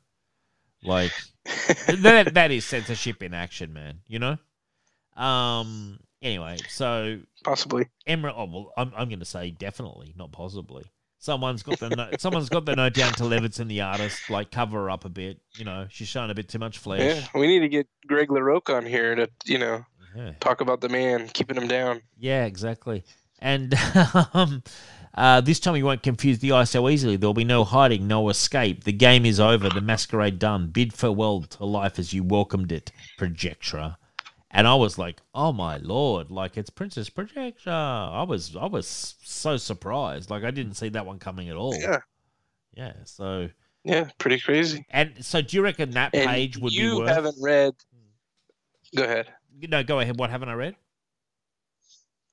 like 0.83 1.13
that 2.01 2.35
that 2.35 2.51
is 2.51 2.65
censorship 2.65 3.23
in 3.23 3.35
action, 3.35 3.73
man. 3.73 4.01
You 4.09 4.19
know. 4.19 4.39
Um. 5.17 5.99
Anyway, 6.23 6.57
so 6.69 7.19
Possibly. 7.45 7.89
Emerald. 8.07 8.37
Oh 8.39 8.53
well, 8.53 8.73
I'm 8.77 8.93
I'm 8.97 9.09
going 9.09 9.21
to 9.21 9.25
say 9.25 9.51
definitely, 9.51 10.15
not 10.17 10.33
possibly. 10.33 10.85
Someone's 11.19 11.63
got 11.63 11.79
the 11.79 11.89
note, 11.89 12.21
someone's 12.21 12.49
got 12.49 12.65
the 12.67 12.77
note 12.77 12.95
down 12.95 13.13
to 13.15 13.25
Levinson, 13.25 13.69
the 13.69 13.81
artist, 13.81 14.31
like 14.31 14.51
cover 14.51 14.83
her 14.83 14.91
up 14.91 15.05
a 15.05 15.09
bit. 15.09 15.41
You 15.57 15.65
know, 15.65 15.87
she's 15.91 16.09
showing 16.09 16.31
a 16.31 16.35
bit 16.35 16.49
too 16.49 16.59
much 16.59 16.79
flesh. 16.79 17.01
Yeah, 17.01 17.39
we 17.39 17.47
need 17.47 17.61
to 17.61 17.69
get 17.69 17.87
Greg 18.07 18.29
LaRocque 18.29 18.75
on 18.75 18.87
here 18.87 19.15
to, 19.15 19.29
you 19.45 19.59
know, 19.59 19.85
Yeah. 20.17 20.33
Talk 20.41 20.61
about 20.61 20.81
the 20.81 20.89
man 20.89 21.29
keeping 21.29 21.57
him 21.57 21.69
down. 21.69 22.03
Yeah, 22.19 22.45
exactly. 22.45 23.05
And 23.39 23.75
um, 24.35 24.63
uh, 25.15 25.41
this 25.41 25.61
time 25.61 25.77
you 25.77 25.85
won't 25.85 26.03
confuse 26.03 26.39
the 26.39 26.53
eye 26.53 26.65
so 26.65 26.89
easily. 26.89 27.17
There'll 27.17 27.35
be 27.35 27.45
no 27.45 27.65
hiding, 27.65 28.07
no 28.07 28.29
escape. 28.29 28.85
The 28.85 28.93
game 28.93 29.27
is 29.27 29.41
over. 29.41 29.69
The 29.69 29.81
masquerade 29.81 30.39
done. 30.39 30.69
Bid 30.69 30.93
farewell 30.93 31.43
to 31.43 31.65
life 31.65 31.99
as 31.99 32.13
you 32.13 32.23
welcomed 32.23 32.73
it, 32.73 32.93
Projectra. 33.19 33.97
And 34.51 34.67
I 34.69 34.75
was 34.77 34.97
like, 34.97 35.21
"Oh 35.35 35.53
my 35.53 35.77
lord! 35.79 36.31
Like 36.31 36.57
it's 36.57 36.71
Princess 36.71 37.11
Projectra." 37.11 37.67
I 37.73 38.23
was, 38.23 38.55
I 38.57 38.67
was 38.67 38.87
so 39.23 39.57
surprised. 39.57 40.31
Like 40.31 40.45
I 40.45 40.51
didn't 40.51 40.75
see 40.75 40.89
that 40.91 41.05
one 41.05 41.19
coming 41.19 41.49
at 41.49 41.57
all. 41.57 41.75
Yeah, 41.75 41.99
Yeah. 42.75 42.93
So, 43.05 43.49
yeah, 43.85 44.09
pretty 44.19 44.39
crazy. 44.41 44.87
and 44.91 45.13
so, 45.25 45.43
do 45.43 45.57
you 45.57 45.63
reckon 45.63 45.91
that 45.93 46.15
And 46.15 46.31
page 46.31 46.59
would 46.59 46.73
you 46.73 46.91
be 46.93 46.97
worth? 46.99 47.09
haven't 47.09 47.37
read. 47.41 47.75
Go 48.95 49.03
ahead. 49.03 49.33
No, 49.69 49.83
go 49.83 49.99
ahead. 50.01 50.17
What 50.19 50.31
haven't 50.31 50.49
I 50.49 50.55
read? 50.55 50.77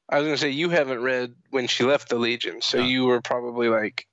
I 0.10 0.20
was 0.20 0.28
gonna 0.28 0.38
say 0.38 0.50
you 0.50 0.70
haven't 0.70 1.02
read 1.02 1.34
when 1.50 1.66
she 1.68 1.84
left 1.84 2.10
the 2.10 2.18
Legion, 2.18 2.62
so 2.62 2.78
No. 2.80 2.86
you 2.86 3.06
were 3.06 3.22
probably 3.22 3.70
like. 3.70 4.06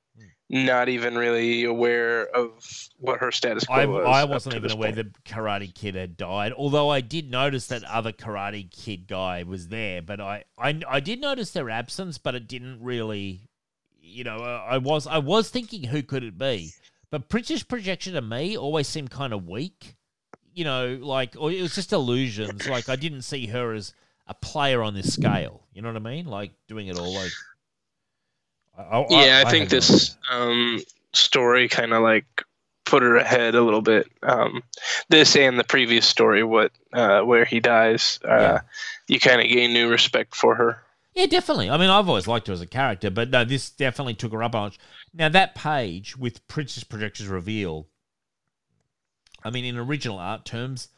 Not 0.52 0.88
even 0.88 1.16
really 1.16 1.62
aware 1.62 2.26
of 2.34 2.50
what 2.98 3.20
her 3.20 3.30
status 3.30 3.66
quo 3.66 3.76
I, 3.76 3.86
was. 3.86 4.04
I 4.04 4.24
wasn't 4.24 4.56
even 4.56 4.72
aware 4.72 4.92
point. 4.92 5.14
the 5.14 5.20
Karate 5.30 5.72
Kid 5.72 5.94
had 5.94 6.16
died. 6.16 6.52
Although 6.52 6.88
I 6.88 7.00
did 7.02 7.30
notice 7.30 7.68
that 7.68 7.84
other 7.84 8.10
Karate 8.10 8.68
Kid 8.68 9.06
guy 9.06 9.44
was 9.44 9.68
there, 9.68 10.02
but 10.02 10.20
I, 10.20 10.42
I, 10.58 10.80
I 10.88 10.98
did 10.98 11.20
notice 11.20 11.52
their 11.52 11.70
absence, 11.70 12.18
but 12.18 12.34
it 12.34 12.48
didn't 12.48 12.82
really, 12.82 13.48
you 14.00 14.24
know, 14.24 14.38
uh, 14.38 14.66
I 14.68 14.78
was 14.78 15.06
I 15.06 15.18
was 15.18 15.50
thinking 15.50 15.84
who 15.84 16.02
could 16.02 16.24
it 16.24 16.36
be, 16.36 16.72
but 17.12 17.28
Princess 17.28 17.62
Projectra 17.62 18.10
to 18.14 18.20
me 18.20 18.58
always 18.58 18.88
seemed 18.88 19.12
kind 19.12 19.32
of 19.32 19.46
weak, 19.46 19.94
you 20.52 20.64
know, 20.64 20.98
like 21.00 21.36
or 21.38 21.52
it 21.52 21.62
was 21.62 21.76
just 21.76 21.92
illusions. 21.92 22.68
like 22.68 22.88
I 22.88 22.96
didn't 22.96 23.22
see 23.22 23.46
her 23.46 23.72
as 23.72 23.94
a 24.26 24.34
player 24.34 24.82
on 24.82 24.94
this 24.94 25.14
scale. 25.14 25.62
You 25.72 25.82
know 25.82 25.92
what 25.92 25.96
I 25.96 26.10
mean? 26.10 26.26
Like 26.26 26.50
doing 26.66 26.88
it 26.88 26.98
all 26.98 27.14
like. 27.14 27.30
I, 28.90 29.00
I- 29.00 29.06
Yeah, 29.26 29.42
I, 29.46 29.50
think 29.50 29.68
this 29.70 30.16
um, 30.30 30.80
story 31.12 31.68
kind 31.68 31.92
of 31.92 32.02
like 32.02 32.24
put 32.84 33.02
her 33.02 33.16
ahead 33.16 33.54
a 33.54 33.62
little 33.62 33.82
bit. 33.82 34.08
Um, 34.22 34.62
this 35.08 35.36
and 35.36 35.58
the 35.58 35.64
previous 35.64 36.06
story, 36.06 36.42
what 36.42 36.72
uh, 36.92 37.20
where 37.22 37.44
he 37.44 37.60
dies, 37.60 38.18
uh, 38.24 38.28
Yeah. 38.28 38.60
you 39.06 39.20
kind 39.20 39.40
of 39.40 39.48
gain 39.48 39.72
new 39.72 39.88
respect 39.88 40.34
for 40.34 40.54
her. 40.56 40.82
Yeah, 41.14 41.26
definitely. 41.26 41.68
I 41.70 41.76
mean, 41.76 41.90
I've 41.90 42.08
always 42.08 42.28
liked 42.28 42.46
her 42.46 42.52
as 42.52 42.60
a 42.60 42.66
character, 42.66 43.10
but 43.10 43.30
no, 43.30 43.44
this 43.44 43.70
definitely 43.70 44.14
took 44.14 44.32
her 44.32 44.42
up 44.42 44.54
a 44.54 44.58
notch. 44.58 44.78
Now, 45.12 45.28
that 45.28 45.54
page 45.56 46.16
with 46.16 46.46
Princess 46.46 46.84
Projectra's 46.84 47.26
reveal, 47.26 47.88
I 49.42 49.50
mean, 49.50 49.64
in 49.64 49.76
original 49.76 50.18
art 50.18 50.44
terms, 50.44 50.88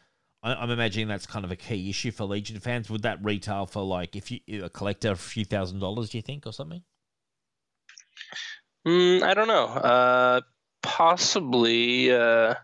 I, 0.42 0.54
I'm 0.54 0.70
imagining 0.70 1.08
that's 1.08 1.26
kind 1.26 1.44
of 1.44 1.50
a 1.50 1.56
key 1.56 1.88
issue 1.88 2.10
for 2.10 2.24
Legion 2.24 2.60
fans. 2.60 2.90
Would 2.90 3.02
that 3.02 3.24
retail 3.24 3.66
for 3.66 3.82
like 3.82 4.14
if 4.16 4.30
you 4.30 4.40
a 4.64 4.68
collector 4.68 5.12
a 5.12 5.16
few 5.16 5.44
thousand 5.44 5.78
dollars? 5.78 6.10
Do 6.10 6.18
you 6.18 6.22
think 6.22 6.46
or 6.46 6.52
something? 6.52 6.82
Mm, 8.86 9.22
I 9.22 9.34
don't 9.34 9.48
know. 9.48 9.66
Uh, 9.66 10.40
possibly. 10.82 12.12
Uh, 12.12 12.54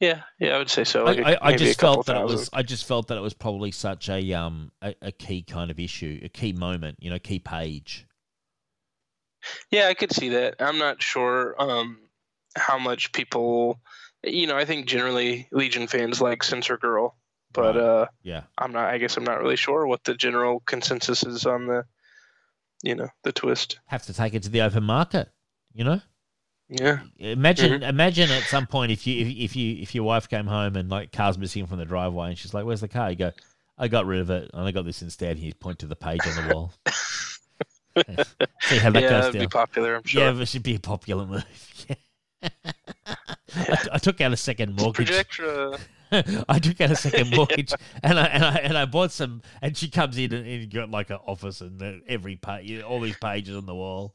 yeah, 0.00 0.22
yeah, 0.38 0.54
I 0.54 0.58
would 0.58 0.70
say 0.70 0.84
so. 0.84 1.04
Like 1.04 1.20
I, 1.24 1.38
I 1.40 1.56
just 1.56 1.80
felt 1.80 2.06
that 2.06 2.16
it 2.16 2.26
was. 2.26 2.50
I 2.52 2.62
just 2.62 2.84
felt 2.86 3.08
that 3.08 3.16
it 3.16 3.20
was 3.20 3.34
probably 3.34 3.70
such 3.70 4.08
a 4.08 4.32
um 4.34 4.72
a, 4.82 4.94
a 5.00 5.12
key 5.12 5.42
kind 5.42 5.70
of 5.70 5.78
issue, 5.78 6.20
a 6.22 6.28
key 6.28 6.52
moment, 6.52 6.98
you 7.00 7.10
know, 7.10 7.18
key 7.18 7.38
page. 7.38 8.06
Yeah, 9.70 9.88
I 9.88 9.94
could 9.94 10.12
see 10.12 10.30
that. 10.30 10.56
I'm 10.58 10.78
not 10.78 11.02
sure 11.02 11.54
um, 11.58 11.98
how 12.56 12.78
much 12.78 13.12
people. 13.12 13.80
You 14.22 14.46
know, 14.46 14.56
I 14.56 14.64
think 14.64 14.86
generally 14.86 15.48
Legion 15.52 15.86
fans 15.86 16.20
like 16.20 16.42
Sensor 16.42 16.78
Girl, 16.78 17.14
but 17.52 17.76
Right. 17.76 17.84
uh, 17.84 18.06
Yeah. 18.22 18.44
I'm 18.56 18.72
not. 18.72 18.86
I 18.86 18.98
guess 18.98 19.16
I'm 19.16 19.24
not 19.24 19.40
really 19.40 19.56
sure 19.56 19.86
what 19.86 20.02
the 20.04 20.14
general 20.14 20.60
consensus 20.66 21.22
is 21.24 21.44
on 21.44 21.66
the, 21.66 21.84
you 22.82 22.94
know, 22.94 23.08
the 23.22 23.32
twist. 23.32 23.80
Have 23.86 24.04
to 24.06 24.14
take 24.14 24.32
it 24.34 24.42
to 24.44 24.48
the 24.48 24.62
open 24.62 24.84
market, 24.84 25.30
you 25.74 25.84
know. 25.84 26.00
Yeah. 26.68 27.00
Imagine, 27.18 27.72
Mm-hmm. 27.72 27.82
imagine 27.84 28.30
at 28.30 28.44
some 28.44 28.66
point 28.66 28.90
if 28.90 29.06
you 29.06 29.20
if, 29.20 29.28
if 29.28 29.56
you 29.56 29.76
if 29.82 29.94
your 29.94 30.04
wife 30.04 30.28
came 30.28 30.46
home 30.46 30.76
and 30.76 30.88
like 30.88 31.12
car's 31.12 31.36
missing 31.36 31.66
from 31.66 31.78
the 31.78 31.84
driveway 31.84 32.28
and 32.28 32.38
she's 32.38 32.54
like, 32.54 32.64
"Where's 32.64 32.80
the 32.80 32.88
car?" 32.88 33.10
You 33.10 33.16
go, 33.16 33.32
"I 33.76 33.88
got 33.88 34.06
rid 34.06 34.20
of 34.20 34.30
it 34.30 34.50
and 34.54 34.66
I 34.66 34.70
got 34.70 34.84
this 34.86 35.02
instead." 35.02 35.38
You 35.38 35.52
point 35.54 35.80
to 35.80 35.86
the 35.86 35.96
page 35.96 36.20
on 36.26 36.48
the 36.48 36.54
wall. 36.54 36.72
See 38.62 38.78
how 38.78 38.90
that 38.90 39.02
yeah, 39.02 39.08
goes 39.10 39.26
it'd 39.26 39.40
be 39.40 39.46
popular. 39.46 39.96
I'm 39.96 40.04
sure. 40.04 40.22
Yeah, 40.22 40.40
it 40.40 40.48
should 40.48 40.62
be 40.64 40.74
a 40.74 40.80
popular 40.80 41.26
move. 41.26 41.44
I, 42.42 43.86
I 43.92 43.98
took 43.98 44.20
out 44.20 44.32
a 44.32 44.36
second 44.36 44.74
mortgage. 44.74 45.10
Projectra. 45.10 45.78
I 46.48 46.58
took 46.58 46.80
out 46.80 46.90
a 46.90 46.96
second 46.96 47.34
mortgage, 47.36 47.72
and 48.02 48.18
I 48.18 48.26
and 48.26 48.44
I 48.44 48.56
and 48.56 48.78
I 48.78 48.84
bought 48.84 49.12
some. 49.12 49.42
And 49.62 49.76
she 49.76 49.88
comes 49.88 50.18
in 50.18 50.32
and, 50.32 50.46
and 50.46 50.72
got 50.72 50.90
like 50.90 51.10
an 51.10 51.18
office 51.26 51.60
and 51.60 51.78
the, 51.78 52.00
every 52.08 52.36
page, 52.36 52.82
all 52.82 53.00
these 53.00 53.16
pages 53.16 53.56
on 53.56 53.66
the 53.66 53.74
wall. 53.74 54.14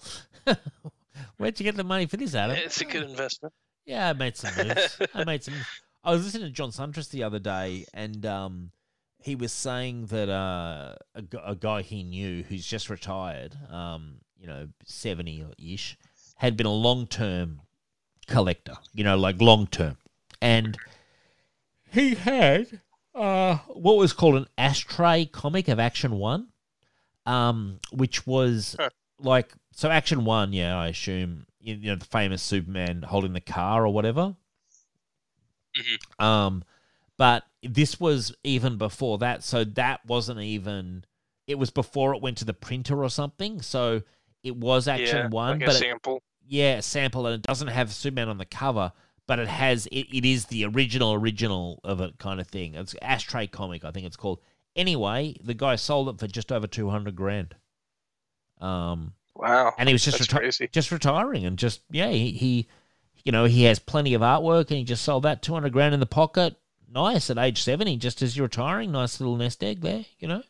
Where'd 1.37 1.59
you 1.59 1.63
get 1.63 1.75
the 1.75 1.83
money 1.83 2.05
for 2.05 2.17
this, 2.17 2.35
Adam? 2.35 2.55
It's 2.57 2.81
a 2.81 2.85
good 2.85 3.03
investment. 3.03 3.53
Yeah, 3.85 4.09
I 4.09 4.13
made 4.13 4.35
some 4.37 4.67
moves. 4.67 5.01
I 5.13 5.23
made 5.23 5.43
some. 5.43 5.55
I 6.03 6.11
was 6.11 6.23
listening 6.23 6.47
to 6.47 6.53
John 6.53 6.69
Siuntres 6.71 7.09
the 7.09 7.23
other 7.23 7.39
day, 7.39 7.85
and 7.93 8.25
um, 8.25 8.71
he 9.17 9.35
was 9.35 9.51
saying 9.51 10.05
that 10.07 10.29
uh, 10.29 10.95
a, 11.15 11.23
a 11.51 11.55
guy 11.55 11.81
he 11.81 12.03
knew 12.03 12.43
who's 12.43 12.65
just 12.65 12.89
retired, 12.89 13.57
um, 13.69 14.19
you 14.39 14.47
know, 14.47 14.67
seventy 14.85 15.43
ish, 15.57 15.97
had 16.37 16.55
been 16.55 16.65
a 16.67 16.73
long 16.73 17.07
term 17.07 17.61
collector. 18.27 18.75
You 18.93 19.03
know, 19.03 19.17
like 19.17 19.41
long 19.41 19.67
term, 19.67 19.97
and 20.41 20.77
he 21.91 22.15
had 22.15 22.81
uh, 23.15 23.57
what 23.67 23.97
was 23.97 24.13
called 24.13 24.35
an 24.35 24.47
ashcan 24.57 25.31
comic 25.31 25.67
of 25.67 25.79
Action 25.79 26.17
One, 26.19 26.47
um, 27.25 27.79
which 27.91 28.25
was 28.27 28.75
Huh. 28.79 28.89
like 29.19 29.51
so. 29.79 29.89
Action 29.89 30.25
One, 30.25 30.53
yeah, 30.53 30.77
I 30.77 30.87
assume 30.87 31.45
you 31.59 31.77
know 31.77 31.95
the 31.95 32.05
famous 32.05 32.41
Superman 32.41 33.01
holding 33.01 33.33
the 33.33 33.41
car 33.41 33.85
or 33.85 33.93
whatever. 33.93 34.35
Um, 36.19 36.63
but 37.17 37.43
this 37.63 37.99
was 37.99 38.33
even 38.43 38.77
before 38.77 39.17
that, 39.19 39.43
so 39.43 39.63
that 39.63 40.05
wasn't 40.05 40.41
even. 40.41 41.05
It 41.47 41.57
was 41.57 41.69
before 41.71 42.13
it 42.13 42.21
went 42.21 42.37
to 42.39 42.45
the 42.45 42.53
printer 42.53 43.03
or 43.03 43.09
something. 43.09 43.61
So 43.61 44.01
it 44.43 44.55
was 44.55 44.87
Action 44.87 45.17
yeah, 45.17 45.27
One, 45.29 45.59
like 45.59 45.67
but 45.67 45.75
a 45.75 45.77
it, 45.77 45.79
sample. 45.79 46.23
yeah, 46.45 46.75
a 46.75 46.81
sample, 46.81 47.25
and 47.27 47.35
it 47.35 47.41
doesn't 47.41 47.69
have 47.69 47.91
Superman 47.91 48.29
on 48.29 48.37
the 48.37 48.45
cover, 48.45 48.91
but 49.27 49.39
it 49.39 49.47
has 49.47 49.85
it, 49.87 50.07
it 50.11 50.25
is 50.25 50.45
the 50.45 50.65
original 50.65 51.13
original 51.13 51.79
of 51.83 52.01
it 52.01 52.17
kind 52.19 52.39
of 52.39 52.47
thing. 52.47 52.75
It's 52.75 52.93
Ashcan 52.95 53.51
comic, 53.51 53.83
I 53.83 53.91
think 53.91 54.05
it's 54.05 54.15
called. 54.17 54.39
Anyway, 54.75 55.35
the 55.43 55.53
guy 55.53 55.75
sold 55.75 56.09
it 56.09 56.19
for 56.19 56.27
just 56.27 56.51
over 56.51 56.67
two 56.67 56.89
hundred 56.89 57.15
grand. 57.15 57.55
Um, 58.61 59.13
Wow. 59.39 59.73
and 59.77 59.87
he 59.87 59.93
was 59.93 60.03
just 60.03 60.19
reti- 60.19 60.69
just 60.71 60.91
retiring, 60.91 61.45
and 61.45 61.57
just 61.57 61.81
yeah, 61.89 62.09
he, 62.09 62.31
he, 62.31 62.67
you 63.23 63.31
know, 63.31 63.45
he 63.45 63.63
has 63.63 63.79
plenty 63.79 64.13
of 64.13 64.21
artwork, 64.21 64.69
and 64.69 64.79
he 64.79 64.83
just 64.83 65.03
sold 65.03 65.23
that 65.23 65.41
two 65.41 65.53
hundred 65.53 65.71
grand 65.71 65.93
in 65.93 66.01
the 66.01 66.05
pocket. 66.05 66.57
Nice 66.93 67.29
at 67.29 67.37
age 67.37 67.63
seventy, 67.63 67.95
just 67.95 68.21
as 68.21 68.35
you're 68.35 68.47
retiring. 68.47 68.91
Nice 68.91 69.21
little 69.21 69.37
nest 69.37 69.63
egg 69.63 69.79
there, 69.79 70.05
you 70.19 70.27
know. 70.27 70.43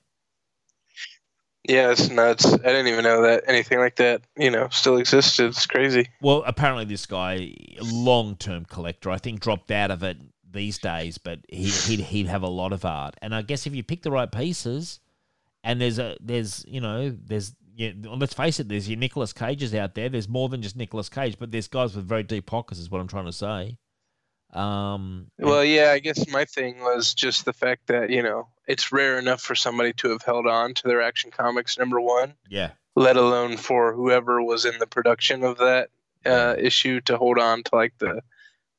Yeah, 1.67 1.91
it's 1.91 2.09
nuts. 2.09 2.51
I 2.51 2.57
didn't 2.57 2.87
even 2.87 3.03
know 3.03 3.21
that 3.21 3.43
anything 3.45 3.77
like 3.77 3.97
that, 3.97 4.21
you 4.35 4.49
know, 4.49 4.69
still 4.71 4.97
existed. 4.97 5.49
It's 5.49 5.67
crazy. 5.67 6.07
Well, 6.19 6.43
apparently 6.47 6.85
this 6.85 7.05
guy, 7.05 7.53
long 7.81 8.37
term 8.37 8.65
collector, 8.65 9.11
I 9.11 9.17
think 9.17 9.39
dropped 9.39 9.69
out 9.69 9.91
of 9.91 10.01
it 10.01 10.17
these 10.49 10.79
days, 10.79 11.19
but 11.19 11.41
he, 11.47 11.65
he'd 11.65 11.99
he'd 11.99 12.27
have 12.27 12.41
a 12.41 12.47
lot 12.47 12.73
of 12.73 12.85
art. 12.85 13.17
And 13.21 13.35
I 13.35 13.43
guess 13.43 13.67
if 13.67 13.75
you 13.75 13.83
pick 13.83 14.01
the 14.01 14.09
right 14.09 14.31
pieces, 14.31 14.99
and 15.63 15.79
there's 15.79 15.99
a 15.99 16.17
there's 16.21 16.65
you 16.67 16.81
know 16.81 17.15
there's 17.25 17.53
yeah, 17.79 17.91
let's 18.03 18.33
face 18.33 18.59
it, 18.59 18.67
there's 18.67 18.89
your 18.89 18.99
Nicolas 18.99 19.31
Cages 19.31 19.73
out 19.73 19.95
there. 19.95 20.09
There's 20.09 20.27
more 20.27 20.49
than 20.49 20.61
just 20.61 20.75
Nicolas 20.75 21.07
Cage, 21.07 21.37
but 21.39 21.49
there's 21.49 21.69
guys 21.69 21.95
with 21.95 22.05
very 22.05 22.23
deep 22.23 22.45
pockets, 22.45 22.77
is 22.77 22.91
what 22.91 22.99
I'm 22.99 23.07
trying 23.07 23.27
to 23.27 23.31
say. 23.31 23.77
Um, 24.53 25.27
Well, 25.39 25.63
yeah, 25.63 25.91
I 25.91 25.99
guess 25.99 26.27
my 26.27 26.43
thing 26.43 26.81
was 26.81 27.13
just 27.13 27.45
the 27.45 27.53
fact 27.53 27.87
that, 27.87 28.09
you 28.09 28.21
know, 28.21 28.49
it's 28.67 28.91
rare 28.91 29.17
enough 29.17 29.39
for 29.39 29.55
somebody 29.55 29.93
to 29.93 30.09
have 30.09 30.23
held 30.23 30.45
on 30.45 30.73
to 30.73 30.83
their 30.89 31.01
Action 31.01 31.31
Comics 31.31 31.77
number 31.77 32.01
one, 32.01 32.33
yeah, 32.49 32.71
let 32.97 33.15
alone 33.15 33.55
for 33.55 33.93
whoever 33.93 34.43
was 34.43 34.65
in 34.65 34.77
the 34.79 34.87
production 34.87 35.45
of 35.45 35.59
that 35.59 35.89
uh, 36.25 36.55
issue 36.57 36.99
to 37.01 37.15
hold 37.15 37.39
on 37.39 37.63
to 37.63 37.75
like 37.77 37.93
the, 37.99 38.21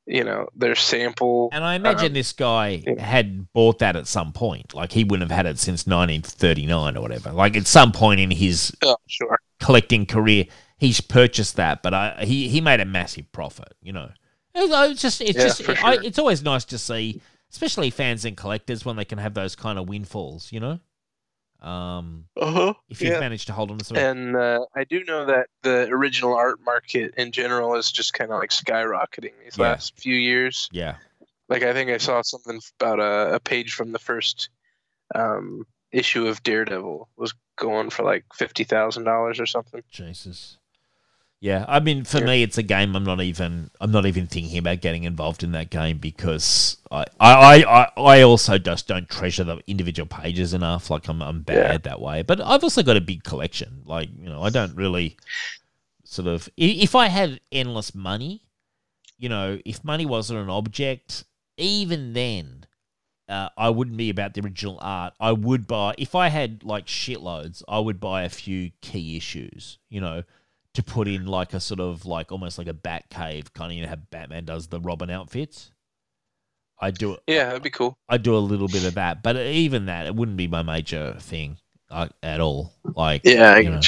you 0.07 0.23
know, 0.23 0.47
their 0.55 0.75
sample. 0.75 1.49
and 1.51 1.63
I 1.63 1.75
imagine 1.75 2.07
Um, 2.07 2.13
this 2.13 2.33
guy 2.33 2.83
yeah. 2.85 3.01
had 3.01 3.51
bought 3.53 3.79
that 3.79 3.95
at 3.95 4.07
some 4.07 4.33
point. 4.33 4.73
Like 4.73 4.91
he 4.91 5.03
wouldn't 5.03 5.29
have 5.29 5.35
had 5.35 5.45
it 5.45 5.59
since 5.59 5.85
1939 5.87 6.97
or 6.97 7.01
whatever. 7.01 7.31
Like 7.31 7.55
at 7.55 7.67
some 7.67 7.91
point 7.91 8.19
in 8.19 8.31
his 8.31 8.75
Oh, 8.83 8.97
sure. 9.07 9.39
collecting 9.59 10.05
career, 10.05 10.45
he's 10.77 11.01
purchased 11.01 11.55
that, 11.57 11.83
but 11.83 11.93
I, 11.93 12.25
he 12.25 12.47
he 12.49 12.61
made 12.61 12.79
a 12.79 12.85
massive 12.85 13.31
profit. 13.31 13.73
You 13.81 13.93
know, 13.93 14.09
it's 14.55 15.01
just 15.01 15.21
it's 15.21 15.37
Yeah, 15.37 15.43
just 15.45 15.63
for 15.63 15.75
I, 15.83 15.97
it's 16.03 16.19
always 16.19 16.41
nice 16.43 16.65
to 16.65 16.77
see, 16.77 17.21
especially 17.51 17.89
fans 17.91 18.25
and 18.25 18.35
collectors 18.35 18.83
when 18.83 18.95
they 18.95 19.05
can 19.05 19.19
have 19.19 19.33
those 19.33 19.55
kind 19.55 19.77
of 19.79 19.87
windfalls. 19.87 20.51
You 20.51 20.59
know, 20.61 20.79
um, 21.61 22.25
Uh 22.39 22.51
huh. 22.51 22.73
if 22.89 23.01
you've 23.01 23.13
Yeah. 23.13 23.19
managed 23.19 23.47
to 23.47 23.53
hold 23.53 23.71
on 23.71 23.77
to 23.77 23.83
something. 23.83 24.03
And 24.03 24.35
uh, 24.35 24.65
I 24.75 24.83
do 24.83 25.03
know 25.03 25.25
that 25.25 25.47
the 25.61 25.87
original 25.89 26.33
art 26.35 26.59
market 26.65 27.13
in 27.17 27.31
general 27.31 27.75
is 27.75 27.91
just 27.91 28.13
kind 28.13 28.31
of 28.31 28.39
like 28.39 28.49
skyrocketing 28.51 29.33
these 29.43 29.57
Yeah. 29.57 29.69
last 29.71 29.99
few 29.99 30.15
years. 30.15 30.69
yeah, 30.71 30.95
Like 31.49 31.63
I 31.63 31.73
think 31.73 31.89
I 31.91 31.97
saw 31.97 32.21
something 32.21 32.59
about 32.79 32.99
a, 32.99 33.35
a 33.35 33.39
page 33.39 33.73
from 33.73 33.91
the 33.91 33.99
first 33.99 34.49
um, 35.13 35.65
issue 35.91 36.27
of 36.27 36.41
Daredevil 36.43 37.09
was 37.17 37.33
going 37.57 37.89
for 37.89 38.03
like 38.03 38.25
fifty 38.33 38.63
thousand 38.63 39.03
dollars 39.03 39.39
or 39.39 39.45
something. 39.45 39.83
Jesus. 39.91 40.57
Yeah, 41.41 41.65
I 41.67 41.79
mean, 41.79 42.03
for 42.03 42.19
Yeah. 42.19 42.27
me, 42.27 42.43
it's 42.43 42.59
a 42.59 42.63
game. 42.63 42.95
I'm 42.95 43.03
not 43.03 43.19
even. 43.19 43.71
I'm 43.81 43.91
not 43.91 44.05
even 44.05 44.27
thinking 44.27 44.59
about 44.59 44.79
getting 44.79 45.05
involved 45.05 45.41
in 45.41 45.53
that 45.53 45.71
game 45.71 45.97
because 45.97 46.77
I, 46.91 47.05
I, 47.19 47.63
I, 47.63 47.91
I 47.97 48.21
also 48.21 48.59
just 48.59 48.87
don't 48.87 49.09
treasure 49.09 49.43
the 49.43 49.57
individual 49.65 50.05
pages 50.05 50.53
enough. 50.53 50.91
Like 50.91 51.07
I'm, 51.07 51.19
I'm 51.21 51.41
bad 51.41 51.55
Yeah. 51.71 51.77
that 51.79 51.99
way. 51.99 52.21
But 52.21 52.41
I've 52.41 52.63
also 52.63 52.83
got 52.83 52.95
a 52.95 53.01
big 53.01 53.23
collection. 53.23 53.81
Like 53.85 54.09
you 54.19 54.29
know, 54.29 54.43
I 54.43 54.51
don't 54.51 54.75
really 54.75 55.17
sort 56.03 56.27
of. 56.27 56.47
If 56.57 56.93
I 56.95 57.07
had 57.07 57.39
endless 57.51 57.95
money, 57.95 58.43
you 59.17 59.29
know, 59.29 59.59
if 59.65 59.83
money 59.83 60.05
wasn't 60.05 60.39
an 60.39 60.49
object, 60.49 61.23
even 61.57 62.13
then, 62.13 62.65
uh, 63.27 63.49
I 63.57 63.69
wouldn't 63.69 63.97
be 63.97 64.11
about 64.11 64.35
the 64.35 64.41
original 64.41 64.77
art. 64.81 65.13
I 65.19 65.31
would 65.31 65.65
buy 65.65 65.95
if 65.97 66.13
I 66.13 66.29
had 66.29 66.63
like 66.63 66.85
shitloads. 66.85 67.63
I 67.67 67.79
would 67.79 67.99
buy 67.99 68.23
a 68.23 68.29
few 68.29 68.71
key 68.81 69.17
issues. 69.17 69.79
You 69.89 70.01
know, 70.01 70.23
to 70.73 70.83
put 70.83 71.07
in 71.07 71.25
like 71.25 71.53
a 71.53 71.59
sort 71.59 71.79
of 71.79 72.05
like 72.05 72.31
almost 72.31 72.57
like 72.57 72.67
a 72.67 72.73
bat 72.73 73.09
cave 73.09 73.53
kind 73.53 73.71
of. 73.71 73.75
You 73.77 73.83
know 73.83 73.89
how 73.89 73.95
Batman 73.95 74.45
does 74.45 74.67
the 74.67 74.79
Robin 74.79 75.09
outfits. 75.09 75.71
I 76.79 76.91
do. 76.91 77.13
it. 77.13 77.19
Yeah, 77.27 77.45
that'd 77.45 77.63
be 77.63 77.69
cool. 77.69 77.97
I 78.09 78.17
do 78.17 78.35
a 78.35 78.39
little 78.39 78.67
bit 78.67 78.83
of 78.83 78.95
that, 78.95 79.23
but 79.23 79.37
even 79.37 79.85
that, 79.85 80.05
it 80.05 80.15
wouldn't 80.15 80.37
be 80.37 80.47
my 80.47 80.63
major 80.63 81.15
thing 81.19 81.57
uh, 81.89 82.09
at 82.21 82.41
all. 82.41 82.73
Like, 82.95 83.23
Yeah, 83.23 83.53
I 83.53 83.59
you 83.59 83.69
know, 83.69 83.79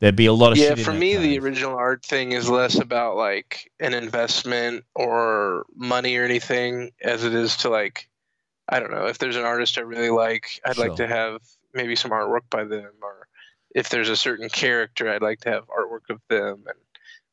there'd 0.00 0.16
be 0.16 0.26
a 0.26 0.32
lot 0.32 0.52
of 0.52 0.58
Yeah, 0.58 0.74
for 0.74 0.92
me, 0.92 1.16
the 1.16 1.38
original 1.38 1.76
art 1.76 2.04
thing 2.04 2.32
is 2.32 2.48
less 2.48 2.78
about 2.78 3.16
like 3.16 3.70
an 3.80 3.94
investment 3.94 4.84
or 4.94 5.64
money 5.74 6.16
or 6.16 6.24
anything, 6.24 6.92
as 7.02 7.24
it 7.24 7.34
is 7.34 7.56
to 7.58 7.68
like, 7.70 8.08
I 8.68 8.80
don't 8.80 8.92
know, 8.92 9.06
if 9.06 9.18
there's 9.18 9.36
an 9.36 9.44
artist 9.44 9.78
I 9.78 9.82
really 9.82 10.10
like, 10.10 10.60
I'd 10.64 10.76
Sure. 10.76 10.86
like 10.86 10.96
to 10.96 11.08
have 11.08 11.42
maybe 11.74 11.96
some 11.96 12.12
artwork 12.12 12.50
by 12.50 12.64
them, 12.64 12.92
or 13.02 13.21
if 13.74 13.88
there's 13.88 14.08
a 14.08 14.16
certain 14.16 14.48
character, 14.48 15.10
I'd 15.10 15.22
like 15.22 15.40
to 15.40 15.50
have 15.50 15.64
artwork 15.66 16.10
of 16.10 16.20
them. 16.28 16.64
And 16.66 16.78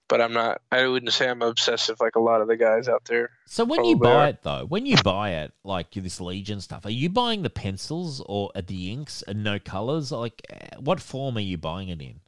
but 0.10 0.20
I'm 0.20 0.34
not. 0.34 0.62
I 0.72 0.88
wouldn't 0.88 1.14
say 1.14 1.30
I'm 1.30 1.44
obsessive 1.44 2.02
like 2.02 2.16
a 2.16 2.20
lot 2.20 2.42
of 2.42 2.48
the 2.48 2.58
guys 2.58 2.90
out 2.90 3.06
there. 3.06 3.30
So 3.46 3.64
when 3.64 3.86
you 3.86 3.96
buy 3.96 4.26
are. 4.26 4.28
it 4.30 4.42
though, 4.42 4.66
when 4.68 4.86
you 4.86 4.98
buy 5.04 5.36
it, 5.36 5.54
like 5.64 5.92
this 5.92 6.20
Legion 6.20 6.60
stuff, 6.60 6.86
are 6.86 6.92
you 6.92 7.10
buying 7.10 7.44
the 7.44 7.50
pencils 7.50 8.22
or 8.26 8.52
uh, 8.56 8.62
the 8.66 8.92
inks 8.92 9.22
and 9.22 9.44
no 9.44 9.60
colors? 9.60 10.12
Like, 10.12 10.42
uh, 10.52 10.80
what 10.80 11.00
form 11.00 11.38
are 11.38 11.42
you 11.42 11.58
buying 11.58 11.90
it 11.90 12.02
in? 12.02 12.20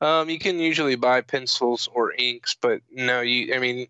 Um, 0.00 0.30
you 0.30 0.38
can 0.38 0.60
usually 0.60 0.94
buy 0.94 1.22
pencils 1.22 1.88
or 1.92 2.12
inks, 2.12 2.54
but 2.54 2.82
no, 2.90 3.20
you. 3.20 3.52
I 3.54 3.58
mean, 3.58 3.88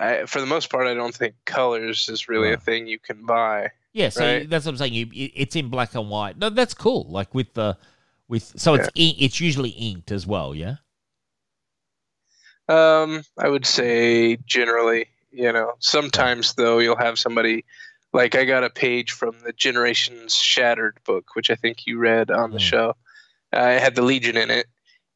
I, 0.00 0.26
for 0.26 0.40
the 0.40 0.46
most 0.46 0.68
part, 0.68 0.88
I 0.88 0.94
don't 0.94 1.14
think 1.14 1.36
colors 1.44 2.08
is 2.08 2.28
really 2.28 2.52
a 2.52 2.56
thing 2.56 2.88
you 2.88 2.98
can 2.98 3.24
buy. 3.24 3.70
Yeah, 3.92 4.08
so 4.10 4.24
Right. 4.24 4.48
that's 4.48 4.64
what 4.66 4.72
I'm 4.72 4.76
saying. 4.78 4.92
You, 4.94 5.06
it- 5.12 5.32
it's 5.34 5.56
in 5.56 5.68
black 5.68 5.94
and 5.94 6.08
white. 6.10 6.38
No, 6.38 6.48
that's 6.50 6.74
cool. 6.74 7.06
Like 7.08 7.34
with 7.34 7.54
the, 7.54 7.76
with 8.28 8.52
so 8.56 8.74
it's 8.74 8.88
in, 8.94 9.14
it's 9.18 9.40
usually 9.40 9.70
inked 9.70 10.12
as 10.12 10.26
well. 10.26 10.54
Yeah. 10.54 10.76
Um, 12.68 13.24
I 13.36 13.48
would 13.48 13.66
say 13.66 14.36
generally, 14.46 15.06
you 15.32 15.52
know, 15.52 15.72
sometimes 15.80 16.54
though 16.54 16.78
you'll 16.78 16.96
have 16.96 17.18
somebody 17.18 17.64
like 18.12 18.34
I 18.34 18.44
got 18.44 18.64
a 18.64 18.70
page 18.70 19.12
from 19.12 19.34
the 19.44 19.52
Generations 19.52 20.34
Shattered 20.36 20.98
book, 21.04 21.34
which 21.34 21.50
I 21.50 21.54
think 21.56 21.86
you 21.86 21.98
read 21.98 22.30
on 22.30 22.50
the 22.52 22.58
Mm. 22.58 22.62
show. 22.62 22.96
Uh, 23.52 23.74
it 23.76 23.82
had 23.82 23.94
the 23.96 24.02
Legion 24.02 24.36
in 24.36 24.50
it, 24.50 24.66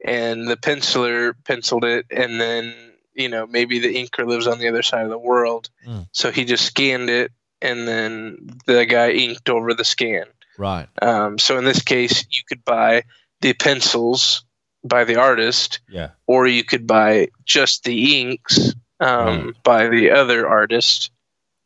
and 0.04 0.48
the 0.48 0.56
penciler 0.56 1.34
penciled 1.44 1.84
it, 1.84 2.06
and 2.10 2.40
then 2.40 2.74
you 3.14 3.28
know 3.28 3.46
maybe 3.46 3.78
the 3.78 3.94
inker 3.94 4.26
lives 4.26 4.48
on 4.48 4.58
the 4.58 4.68
other 4.68 4.82
side 4.82 5.04
of 5.04 5.10
the 5.10 5.18
world, 5.18 5.70
Mm. 5.86 6.08
so 6.12 6.32
he 6.32 6.44
just 6.44 6.66
scanned 6.66 7.10
it, 7.10 7.30
and 7.60 7.86
then 7.88 8.48
the 8.66 8.84
guy 8.86 9.10
inked 9.10 9.48
over 9.48 9.74
the 9.74 9.84
scan. 9.84 10.24
Right. 10.58 10.88
Um, 11.02 11.38
so 11.38 11.58
in 11.58 11.64
this 11.64 11.82
case, 11.82 12.24
you 12.30 12.42
could 12.48 12.64
buy 12.64 13.02
the 13.40 13.52
pencils 13.54 14.44
by 14.84 15.04
the 15.04 15.16
artist, 15.16 15.80
Yeah. 15.88 16.10
or 16.26 16.46
you 16.46 16.62
could 16.64 16.86
buy 16.86 17.28
just 17.44 17.84
the 17.84 18.20
inks 18.20 18.74
um, 19.00 19.54
by 19.62 19.88
the 19.88 20.10
other 20.10 20.46
artist. 20.46 21.10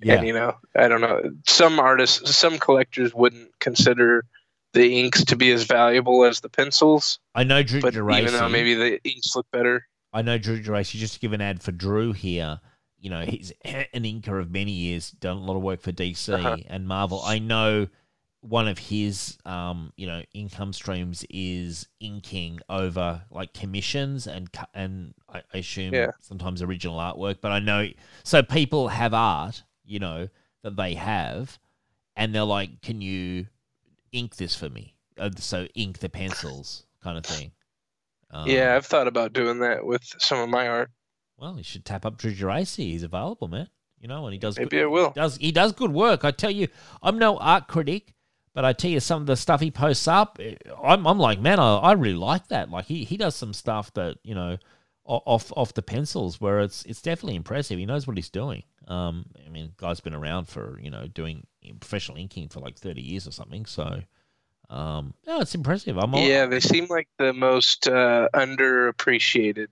Yeah. 0.01 0.15
And 0.15 0.27
you 0.27 0.33
know, 0.33 0.57
I 0.77 0.89
don't 0.89 1.01
know. 1.01 1.21
Some 1.47 1.81
artists, 1.81 2.35
some 2.37 2.59
collectors 2.59 3.13
wouldn't 3.13 3.59
consider 3.59 4.25
the 4.75 5.01
inks 5.01 5.25
to 5.25 5.35
be 5.37 5.51
as 5.51 5.65
valuable 5.65 6.25
as 6.25 6.41
the 6.41 6.49
pencils, 6.49 7.19
I 7.35 7.43
know 7.43 7.63
Drew 7.63 7.81
but 7.81 7.95
even 7.95 8.33
though 8.33 8.49
maybe 8.51 8.75
the 8.75 9.01
inks 9.03 9.35
look 9.35 9.47
better. 9.51 9.87
I 10.13 10.21
know 10.23 10.37
Drew 10.39 10.61
Geraci, 10.63 10.97
just 10.99 11.15
to 11.15 11.21
give 11.21 11.33
an 11.33 11.41
ad 11.41 11.63
for 11.63 11.73
Drew 11.73 12.13
here. 12.13 12.61
You 13.01 13.11
know, 13.11 13.25
he's 13.25 13.53
an 13.65 13.87
inker 14.05 14.41
of 14.41 14.51
many 14.51 14.73
years, 14.73 15.11
done 15.13 15.37
a 15.37 15.41
lot 15.41 15.57
of 15.57 15.63
work 15.63 15.81
for 15.81 15.93
DC 15.93 16.29
Uh-huh. 16.33 16.57
and 16.69 16.87
Marvel. 16.87 17.23
I 17.25 17.39
know 17.39 17.89
one 18.41 18.69
of 18.69 18.79
his, 18.79 19.37
um, 19.45 19.93
you 19.97 20.07
know, 20.07 20.23
income 20.33 20.73
streams 20.73 21.25
is 21.31 21.89
inking 22.01 22.61
over 22.69 23.23
like 23.31 23.53
commissions 23.55 24.27
and 24.27 24.49
and 24.75 25.15
I, 25.29 25.43
assume 25.55 25.93
Yeah. 25.95 26.11
sometimes 26.21 26.63
original 26.63 26.99
artwork. 26.99 27.41
But 27.41 27.53
I 27.53 27.59
know 27.61 27.89
so 28.25 28.43
people 28.43 28.89
have 28.89 29.15
art, 29.15 29.63
you 29.85 29.99
know, 29.99 30.29
that 30.63 30.77
they 30.77 30.95
have, 30.95 31.59
and 32.17 32.35
they're 32.35 32.43
like, 32.45 32.81
"Can 32.83 33.01
you 33.01 33.47
ink 34.13 34.37
this 34.37 34.55
for 34.57 34.69
me?" 34.71 34.95
Uh, 35.19 35.31
so 35.37 35.67
ink 35.75 35.99
the 35.99 36.09
pencils, 36.09 36.85
kind 37.03 37.19
of 37.19 37.25
thing. 37.27 37.53
Um, 38.31 38.49
yeah, 38.49 38.75
I've 38.77 38.87
thought 38.87 39.07
about 39.09 39.33
doing 39.33 39.61
that 39.61 39.85
with 39.85 40.03
some 40.19 40.39
of 40.41 40.49
my 40.49 40.69
art. 40.69 40.91
Well, 41.39 41.57
you 41.57 41.63
should 41.63 41.85
tap 41.85 42.05
up 42.05 42.19
Drew 42.19 42.33
Geraci. 42.33 42.91
He's 42.91 43.03
available, 43.03 43.49
man. 43.49 43.69
You 44.01 44.09
know, 44.09 44.27
and 44.27 44.33
he 44.33 44.39
does. 44.39 44.59
Maybe 44.59 44.71
good, 44.71 44.85
I 44.85 44.87
will. 44.87 45.09
He 45.09 45.15
does 45.15 45.37
he 45.37 45.53
does 45.53 45.73
good 45.73 45.93
work? 45.93 46.25
I 46.25 46.31
tell 46.31 46.51
you, 46.51 46.69
I'm 47.03 47.19
no 47.19 47.37
art 47.39 47.69
critic, 47.69 48.15
but 48.55 48.65
I 48.65 48.73
tell 48.73 48.91
you, 48.91 49.01
some 49.01 49.23
of 49.23 49.27
the 49.27 49.37
stuff 49.37 49.61
he 49.61 49.71
posts 49.71 50.07
up, 50.07 50.39
eh, 50.41 50.55
I'm, 50.83 51.07
I'm 51.07 51.19
like, 51.19 51.41
man, 51.41 51.59
I, 51.59 51.77
I 51.79 51.93
really 51.93 52.15
like 52.15 52.49
that. 52.49 52.71
Like 52.71 52.87
he, 52.87 53.05
he 53.05 53.17
does 53.17 53.35
some 53.35 53.53
stuff 53.53 53.93
that 53.95 54.19
you 54.23 54.35
know, 54.35 54.59
off 55.05 55.53
off 55.57 55.75
the 55.75 55.83
pencils, 55.83 56.41
where 56.41 56.61
it's 56.61 56.85
it's 56.85 57.03
definitely 57.03 57.37
impressive. 57.37 57.79
He 57.79 57.87
knows 57.87 58.07
what 58.07 58.17
he's 58.17 58.31
doing. 58.31 58.63
Um, 58.87 59.27
I 59.45 59.49
mean, 59.49 59.73
guy's 59.77 60.01
been 60.01 60.15
around 60.15 60.49
for 60.49 60.79
you 60.81 60.91
know 60.91 61.07
doing 61.07 61.47
professional 61.81 62.19
inking 62.19 62.49
for 62.49 62.61
like 62.61 62.79
30 62.79 63.03
years 63.03 63.27
or 63.27 63.33
something. 63.33 63.67
So, 63.67 64.03
um, 64.71 65.15
no, 65.27 65.41
it's 65.41 65.55
impressive. 65.55 65.99
I'm 65.99 66.15
all, 66.15 66.21
Yeah, 66.21 66.47
they 66.47 66.61
seem 66.61 66.87
like 66.89 67.09
the 67.19 67.33
most 67.33 67.89
uh, 67.89 68.29
underappreciated. 68.35 69.69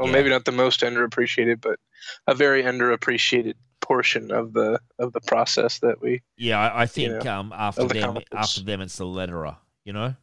Well, 0.00 0.08
Yeah. 0.08 0.14
maybe 0.14 0.30
not 0.30 0.46
the 0.46 0.52
most 0.52 0.80
underappreciated, 0.80 1.60
but 1.60 1.78
a 2.26 2.34
very 2.34 2.62
underappreciated 2.62 3.54
portion 3.80 4.30
of 4.30 4.54
the 4.54 4.80
of 4.98 5.12
the 5.12 5.20
process 5.20 5.78
that 5.80 6.00
we. 6.00 6.22
Yeah, 6.36 6.58
I, 6.58 6.82
I 6.82 6.82
you 6.82 6.86
think 6.86 7.24
know, 7.24 7.30
um 7.30 7.52
after 7.54 7.86
the 7.86 7.94
them 7.94 8.18
after 8.32 8.60
them 8.62 8.80
it's 8.80 8.96
the 8.96 9.04
letterer, 9.04 9.56
you 9.84 9.92
know? 9.92 10.14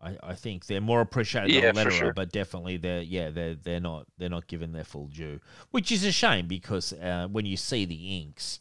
I, 0.00 0.16
I 0.22 0.34
think 0.34 0.66
they're 0.66 0.80
more 0.80 1.00
appreciated 1.00 1.50
Yeah, 1.50 1.72
than 1.72 1.74
letterer, 1.74 1.98
sure. 1.98 2.12
but 2.12 2.30
definitely 2.30 2.76
they're 2.76 3.00
yeah, 3.02 3.30
they're 3.30 3.54
they're 3.56 3.80
not 3.80 4.06
they're 4.18 4.28
not 4.28 4.46
given 4.46 4.72
their 4.72 4.84
full 4.84 5.08
due. 5.08 5.40
Which 5.72 5.90
is 5.90 6.04
a 6.04 6.12
shame 6.12 6.46
because 6.46 6.92
uh, 6.92 7.26
when 7.32 7.46
you 7.46 7.56
see 7.56 7.84
the 7.84 8.18
inks, 8.18 8.60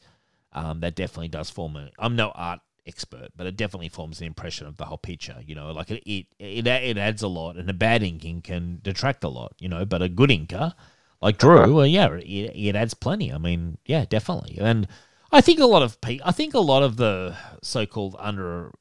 um, 0.53 0.79
that 0.79 0.95
definitely 0.95 1.27
does 1.27 1.49
form 1.51 1.75
a 1.75 1.91
I'm 1.99 2.15
no 2.15 2.31
art 2.33 2.61
expert, 2.87 3.29
but 3.35 3.47
it 3.47 3.57
definitely 3.57 3.89
forms 3.89 4.21
an 4.21 4.27
impression 4.27 4.67
of 4.67 4.77
the 4.77 4.85
whole 4.85 4.97
picture. 4.97 5.37
You 5.45 5.55
know, 5.55 5.71
like 5.71 5.91
it 5.91 6.03
it 6.05 6.27
it, 6.39 6.67
it 6.67 6.97
adds 6.97 7.21
a 7.23 7.27
lot, 7.27 7.57
and 7.57 7.69
a 7.69 7.73
bad 7.73 8.03
inking 8.03 8.41
can 8.41 8.79
detract 8.83 9.23
a 9.23 9.29
lot. 9.29 9.53
You 9.59 9.69
know, 9.69 9.85
but 9.85 10.01
a 10.01 10.09
good 10.09 10.29
inker 10.29 10.73
like 11.21 11.37
Drew, 11.37 11.59
Uh-huh. 11.59 11.73
well, 11.73 11.87
yeah, 11.87 12.07
it, 12.13 12.23
it 12.55 12.75
adds 12.75 12.93
plenty. 12.93 13.31
I 13.33 13.37
mean, 13.37 13.77
yeah, 13.85 14.05
definitely, 14.07 14.57
and 14.59 14.87
I 15.31 15.41
think 15.41 15.59
a 15.59 15.65
lot 15.65 15.81
of 15.81 15.99
pe- 16.01 16.19
I 16.23 16.31
think 16.31 16.53
a 16.53 16.59
lot 16.59 16.83
of 16.83 16.97
the 16.97 17.35
so-called 17.61 18.15
under 18.19 18.71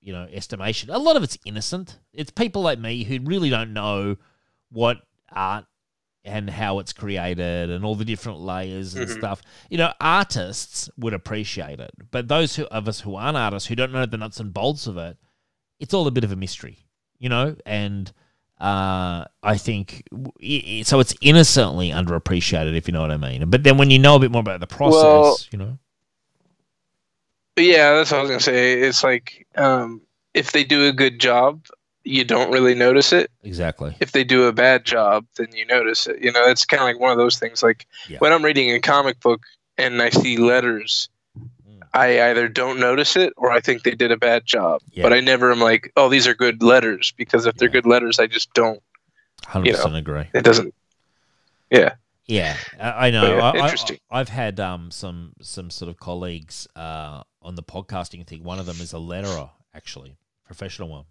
you 0.00 0.12
know 0.12 0.26
estimation, 0.32 0.90
a 0.90 0.98
lot 0.98 1.16
of 1.16 1.22
it's 1.22 1.38
innocent. 1.44 1.98
It's 2.12 2.30
people 2.30 2.62
like 2.62 2.78
me 2.78 3.04
who 3.04 3.20
really 3.22 3.50
don't 3.50 3.72
know 3.72 4.16
what 4.70 5.02
art 5.30 5.66
and 6.24 6.48
how 6.50 6.78
it's 6.78 6.92
created 6.92 7.68
and 7.70 7.84
all 7.84 7.94
the 7.96 8.04
different 8.04 8.38
layers 8.40 8.94
and 8.94 9.08
Mhm. 9.08 9.18
stuff. 9.18 9.42
You 9.70 9.78
know, 9.78 9.92
artists 10.00 10.88
would 10.96 11.14
appreciate 11.14 11.80
it, 11.80 11.90
but 12.10 12.28
those 12.28 12.56
who, 12.56 12.64
of 12.66 12.86
us 12.86 13.00
who 13.00 13.16
aren't 13.16 13.36
artists 13.36 13.68
who 13.68 13.74
don't 13.74 13.92
know 13.92 14.06
the 14.06 14.16
nuts 14.16 14.38
and 14.38 14.54
bolts 14.54 14.86
of 14.86 14.96
it, 14.96 15.16
it's 15.80 15.92
all 15.92 16.06
a 16.06 16.12
bit 16.12 16.22
of 16.24 16.30
a 16.30 16.36
mystery, 16.36 16.78
you 17.18 17.28
know. 17.28 17.56
And 17.66 18.12
uh, 18.60 19.24
I 19.42 19.56
think 19.56 20.04
w- 20.12 20.30
i- 20.40 20.78
i- 20.78 20.82
so. 20.82 21.00
It's 21.00 21.14
innocently 21.20 21.90
underappreciated, 21.90 22.76
if 22.76 22.86
you 22.86 22.92
know 22.92 23.00
what 23.00 23.10
I 23.10 23.16
mean. 23.16 23.50
But 23.50 23.64
then 23.64 23.76
when 23.76 23.90
you 23.90 23.98
know 23.98 24.14
a 24.14 24.20
bit 24.20 24.30
more 24.30 24.40
about 24.40 24.60
the 24.60 24.68
process, 24.68 25.02
Well- 25.02 25.38
you 25.50 25.58
know, 25.58 25.78
yeah, 27.56 27.94
that's 27.94 28.10
what 28.12 28.18
I 28.18 28.22
was 28.22 28.30
gonna 28.30 28.40
say. 28.40 28.80
It's 28.80 29.02
like 29.02 29.46
um, 29.56 30.00
if 30.34 30.52
they 30.52 30.64
do 30.64 30.86
a 30.86 30.92
good 30.92 31.18
job, 31.20 31.66
you 32.04 32.24
don't 32.24 32.52
really 32.52 32.74
notice 32.74 33.12
it. 33.12 33.30
exactly. 33.42 33.96
If 34.00 34.12
they 34.12 34.24
do 34.24 34.44
a 34.44 34.52
bad 34.52 34.84
job, 34.84 35.24
then 35.36 35.48
you 35.54 35.64
notice 35.66 36.06
it. 36.06 36.20
You 36.20 36.32
know, 36.32 36.44
it's 36.46 36.64
kind 36.64 36.80
of 36.82 36.86
like 36.86 36.98
one 36.98 37.12
of 37.12 37.18
those 37.18 37.38
things. 37.38 37.62
Like 37.62 37.86
Yeah. 38.08 38.18
when 38.18 38.32
I'm 38.32 38.44
reading 38.44 38.70
a 38.72 38.80
comic 38.80 39.20
book 39.20 39.42
and 39.78 40.00
I 40.02 40.10
see 40.10 40.36
letters, 40.36 41.08
Mm. 41.38 41.80
I 41.94 42.20
either 42.30 42.48
don't 42.48 42.78
notice 42.80 43.16
it 43.16 43.32
or 43.36 43.50
I 43.52 43.60
think 43.60 43.84
they 43.84 43.94
did 43.94 44.10
a 44.12 44.16
bad 44.16 44.44
job. 44.44 44.82
Yeah. 44.90 45.04
But 45.04 45.12
I 45.12 45.20
never 45.20 45.50
am 45.52 45.60
like, 45.60 45.92
oh, 45.96 46.08
these 46.08 46.26
are 46.26 46.34
good 46.34 46.62
letters 46.62 47.12
because 47.16 47.46
if 47.46 47.54
they're 47.56 47.68
good 47.68 47.86
letters, 47.86 48.18
I 48.18 48.26
just 48.26 48.52
don't. 48.52 48.82
Hundred 49.46 49.74
percent 49.74 49.96
agree. 49.96 50.24
It 50.34 50.44
doesn't. 50.44 50.74
Yeah. 51.70 51.94
Yeah, 52.26 52.56
I, 52.80 53.08
I 53.08 53.10
know. 53.10 53.38
I, 53.38 53.56
interesting. 53.56 53.98
I, 54.10 54.18
have 54.18 54.28
had 54.28 54.60
um 54.60 54.90
some 54.90 55.32
some 55.42 55.70
sort 55.70 55.88
of 55.88 55.98
colleagues 55.98 56.68
uh 56.76 57.22
on 57.42 57.56
the 57.56 57.62
podcasting 57.62 58.24
thing. 58.26 58.44
One 58.44 58.58
of 58.60 58.66
them 58.66 58.76
is 58.80 58.92
a 58.92 58.98
letterer, 58.98 59.50
actually, 59.74 60.16
professional 60.46 60.88
one. 60.88 61.04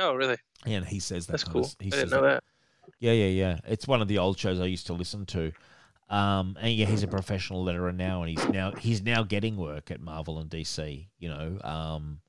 Oh, 0.00 0.14
really? 0.14 0.36
Yeah, 0.66 0.78
and 0.78 0.86
he 0.86 0.98
says 1.00 1.26
that. 1.26 1.32
That's 1.32 1.44
cool. 1.44 1.64
of- 1.64 1.76
he 1.78 1.88
I 1.88 1.90
says 1.90 2.10
didn't 2.10 2.22
know 2.22 2.28
that. 2.28 2.44
Yeah, 2.98 3.12
yeah, 3.12 3.26
yeah. 3.26 3.58
It's 3.66 3.86
one 3.86 4.02
of 4.02 4.08
the 4.08 4.18
old 4.18 4.38
shows 4.38 4.60
I 4.60 4.64
used 4.64 4.86
to 4.88 4.92
listen 4.92 5.26
to. 5.26 5.52
Um, 6.08 6.56
and 6.60 6.72
yeah, 6.72 6.86
he's 6.86 7.02
a 7.04 7.08
professional 7.08 7.64
letterer 7.64 7.94
now, 7.94 8.22
and 8.22 8.30
he's 8.30 8.48
now 8.48 8.72
he's 8.72 9.00
now 9.02 9.22
getting 9.22 9.56
work 9.56 9.90
at 9.90 10.00
Marvel 10.00 10.38
and 10.40 10.50
DC. 10.50 11.06
You 11.18 11.28
know, 11.28 11.58
um, 11.62 12.20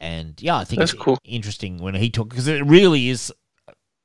and 0.00 0.40
yeah, 0.42 0.56
I 0.56 0.64
think 0.64 0.80
That's 0.80 0.92
it's 0.92 1.00
cool. 1.00 1.18
interesting 1.24 1.78
when 1.78 1.94
he 1.94 2.10
talks 2.10 2.30
because 2.30 2.48
it 2.48 2.64
really 2.66 3.08
is. 3.08 3.32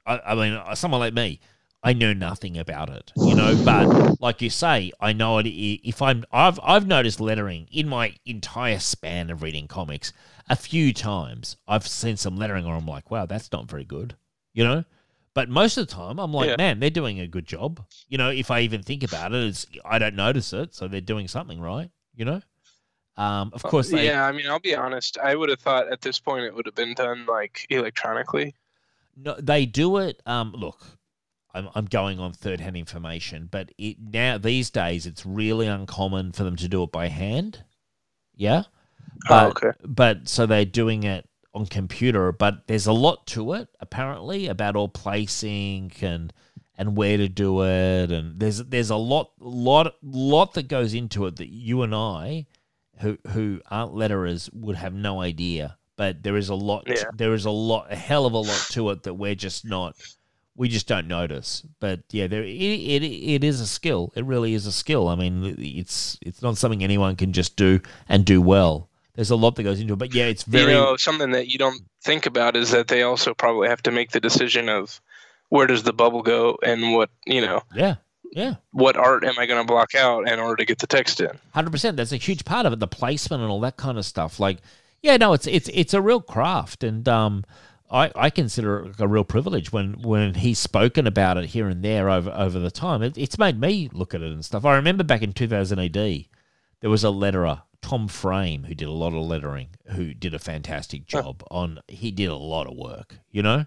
I, 0.05 0.19
I 0.27 0.35
mean, 0.35 0.75
someone 0.75 0.99
like 0.99 1.13
me, 1.15 1.39
I 1.81 1.93
know 1.93 2.13
nothing 2.13 2.57
about 2.57 2.89
it, 2.89 3.11
you 3.17 3.33
know. 3.35 3.59
But 3.65 4.21
like 4.21 4.41
you 4.41 4.51
say, 4.51 4.91
I 4.99 5.13
know 5.13 5.39
it. 5.39 5.47
If 5.47 6.01
I'm, 6.01 6.25
I've 6.31 6.59
I've 6.61 6.85
noticed 6.85 7.19
lettering 7.19 7.67
in 7.71 7.89
my 7.89 8.15
entire 8.25 8.79
span 8.79 9.31
of 9.31 9.41
reading 9.41 9.67
comics 9.67 10.13
a 10.49 10.55
few 10.55 10.93
times. 10.93 11.57
I've 11.67 11.87
seen 11.87 12.17
some 12.17 12.35
lettering 12.37 12.65
where 12.65 12.75
I'm 12.75 12.85
like, 12.85 13.11
wow, 13.11 13.25
that's 13.25 13.51
not 13.51 13.69
very 13.69 13.85
good, 13.85 14.15
you 14.53 14.63
know. 14.63 14.83
But 15.33 15.49
most 15.49 15.77
of 15.77 15.87
the 15.87 15.93
time, 15.93 16.19
I'm 16.19 16.31
like, 16.31 16.49
Yeah. 16.49 16.55
man, 16.57 16.79
they're 16.79 16.89
doing 16.91 17.19
a 17.19 17.27
good 17.27 17.45
job. 17.45 17.83
You 18.07 18.17
know, 18.19 18.29
if 18.29 18.51
I 18.51 18.59
even 18.59 18.83
think 18.83 19.03
about 19.03 19.33
it, 19.33 19.43
it's, 19.47 19.65
I 19.83 19.97
don't 19.97 20.15
notice 20.15 20.53
it, 20.53 20.75
so 20.75 20.87
they're 20.87 21.01
doing 21.01 21.27
something 21.27 21.59
right. 21.59 21.89
You 22.15 22.25
know. 22.25 22.41
Um, 23.15 23.51
of 23.53 23.61
course, 23.63 23.89
they, 23.89 24.05
yeah, 24.07 24.25
I 24.25 24.31
mean, 24.31 24.47
I'll 24.47 24.59
be 24.59 24.75
honest. 24.75 25.17
I 25.19 25.35
would 25.35 25.49
have 25.49 25.59
thought 25.59 25.91
at 25.91 26.01
this 26.01 26.19
point 26.19 26.45
it 26.45 26.53
would 26.55 26.65
have 26.65 26.75
been 26.75 26.93
done 26.95 27.25
like 27.27 27.65
electronically. 27.69 28.55
No, 29.15 29.35
they 29.39 29.65
do 29.67 29.97
it. 29.97 30.21
Um, 30.25 30.51
look, 30.55 30.83
I'm 31.53 31.69
I'm 31.75 31.85
going 31.85 32.19
on 32.19 32.33
third 32.33 32.59
hand 32.59 32.75
information, 32.75 33.49
but 33.51 33.71
it 33.77 33.97
now 33.99 34.39
these 34.39 34.71
days 34.71 35.05
it's 35.05 35.25
really 35.25 35.67
uncommon 35.67 36.31
for 36.31 36.43
them 36.43 36.55
to 36.55 36.67
do 36.67 36.81
it 36.83 36.91
by 36.91 37.07
hand. 37.09 37.63
Yeah, 38.35 38.63
Oh, 39.25 39.29
but 39.29 39.43
oh, 39.45 39.49
okay. 39.49 39.77
but 39.85 40.27
so 40.27 40.45
they're 40.45 40.65
doing 40.65 41.03
it 41.03 41.27
on 41.53 41.65
computer, 41.65 42.31
but 42.31 42.67
there's 42.67 42.87
a 42.87 42.93
lot 42.93 43.27
to 43.27 43.53
it 43.53 43.67
apparently 43.79 44.47
about 44.47 44.75
all 44.75 44.89
placing 44.89 45.91
and 46.01 46.33
and 46.77 46.97
where 46.97 47.17
to 47.17 47.29
do 47.29 47.63
it, 47.63 48.11
and 48.11 48.39
there's 48.39 48.57
there's 48.57 48.89
a 48.89 48.95
lot 48.95 49.31
lot 49.39 49.95
lot 50.01 50.53
that 50.55 50.67
goes 50.67 50.93
into 50.93 51.25
it 51.27 51.35
that 51.37 51.49
you 51.49 51.83
and 51.83 51.93
I, 51.93 52.47
who 52.99 53.17
who 53.29 53.61
aren't 53.69 53.93
letterers, 53.93 54.51
would 54.53 54.75
have 54.75 54.93
no 54.93 55.21
idea. 55.21 55.77
But 55.95 56.23
there 56.23 56.37
is 56.37 56.49
a 56.49 56.55
lot. 56.55 56.85
Yeah. 56.87 57.03
There 57.15 57.33
is 57.33 57.45
a 57.45 57.51
lot, 57.51 57.91
a 57.91 57.95
hell 57.95 58.25
of 58.25 58.33
a 58.33 58.37
lot 58.37 58.65
to 58.71 58.89
it 58.89 59.03
that 59.03 59.13
we're 59.13 59.35
just 59.35 59.65
not. 59.65 59.95
We 60.55 60.67
just 60.67 60.87
don't 60.87 61.07
notice. 61.07 61.63
But 61.79 62.01
yeah, 62.11 62.27
there 62.27 62.43
it, 62.43 62.49
it 62.49 63.03
it 63.03 63.43
is 63.43 63.61
a 63.61 63.67
skill. 63.67 64.11
It 64.15 64.25
really 64.25 64.55
is 64.55 64.65
a 64.65 64.71
skill. 64.71 65.07
I 65.07 65.15
mean, 65.15 65.55
it's 65.59 66.17
it's 66.21 66.41
not 66.41 66.57
something 66.57 66.83
anyone 66.83 67.15
can 67.15 67.33
just 67.33 67.55
do 67.55 67.79
and 68.09 68.25
do 68.25 68.41
well. 68.41 68.89
There's 69.15 69.31
a 69.31 69.35
lot 69.35 69.55
that 69.55 69.63
goes 69.63 69.79
into 69.79 69.93
it. 69.93 69.99
But 69.99 70.13
yeah, 70.13 70.25
it's 70.25 70.43
very 70.43 70.73
you 70.73 70.79
know, 70.79 70.97
something 70.97 71.31
that 71.31 71.47
you 71.47 71.59
don't 71.59 71.81
think 72.03 72.25
about 72.25 72.55
is 72.55 72.71
that 72.71 72.87
they 72.87 73.03
also 73.03 73.33
probably 73.33 73.67
have 73.67 73.83
to 73.83 73.91
make 73.91 74.11
the 74.11 74.19
decision 74.19 74.69
of 74.69 74.99
where 75.49 75.67
does 75.67 75.83
the 75.83 75.93
bubble 75.93 76.23
go 76.23 76.57
and 76.63 76.93
what 76.93 77.11
you 77.27 77.39
know 77.39 77.61
yeah 77.75 77.95
yeah. 78.35 78.55
what 78.71 78.97
art 78.97 79.23
am 79.23 79.37
I 79.37 79.45
going 79.45 79.61
to 79.61 79.67
block 79.67 79.95
out 79.95 80.27
in 80.27 80.39
order 80.39 80.55
to 80.57 80.65
get 80.65 80.79
the 80.79 80.87
text 80.87 81.21
in. 81.21 81.29
Hundred 81.53 81.71
percent. 81.71 81.97
That's 81.97 82.11
a 82.11 82.17
huge 82.17 82.45
part 82.45 82.65
of 82.65 82.73
it. 82.73 82.79
The 82.79 82.87
placement 82.87 83.41
and 83.41 83.51
all 83.51 83.59
that 83.61 83.77
kind 83.77 83.97
of 83.97 84.05
stuff. 84.05 84.39
Like, 84.39 84.57
yeah, 85.01 85.17
no, 85.17 85.33
it's 85.33 85.47
it's 85.47 85.69
it's 85.73 85.93
a 85.93 86.01
real 86.01 86.21
craft, 86.21 86.83
and 86.83 87.07
um, 87.07 87.43
I 87.91 88.11
I 88.15 88.29
consider 88.29 88.87
it 88.87 88.99
a 88.99 89.07
real 89.07 89.23
privilege 89.23 89.71
when 89.71 90.01
when 90.01 90.35
he's 90.35 90.59
spoken 90.59 91.05
about 91.05 91.37
it 91.37 91.45
here 91.45 91.67
and 91.67 91.83
there 91.83 92.09
over 92.09 92.31
over 92.31 92.59
the 92.59 92.71
time. 92.71 93.03
It, 93.03 93.17
it's 93.17 93.37
made 93.37 93.59
me 93.59 93.89
look 93.93 94.13
at 94.13 94.21
it 94.21 94.31
and 94.31 94.43
stuff. 94.43 94.65
I 94.65 94.75
remember 94.75 95.03
back 95.03 95.21
in 95.21 95.33
2000 95.33 95.79
AD, 95.79 95.93
there 95.93 96.89
was 96.89 97.03
a 97.03 97.07
letterer. 97.07 97.61
Tom 97.83 98.07
Frame, 98.07 98.63
who 98.63 98.73
did 98.73 98.87
a 98.87 98.91
lot 98.91 99.13
of 99.13 99.21
lettering, 99.21 99.67
who 99.91 100.13
did 100.13 100.33
a 100.33 100.39
fantastic 100.39 101.05
job 101.05 101.43
on. 101.51 101.79
He 101.89 102.11
did 102.11 102.29
a 102.29 102.35
lot 102.35 102.65
of 102.65 102.75
work, 102.77 103.19
you 103.29 103.43
know, 103.43 103.65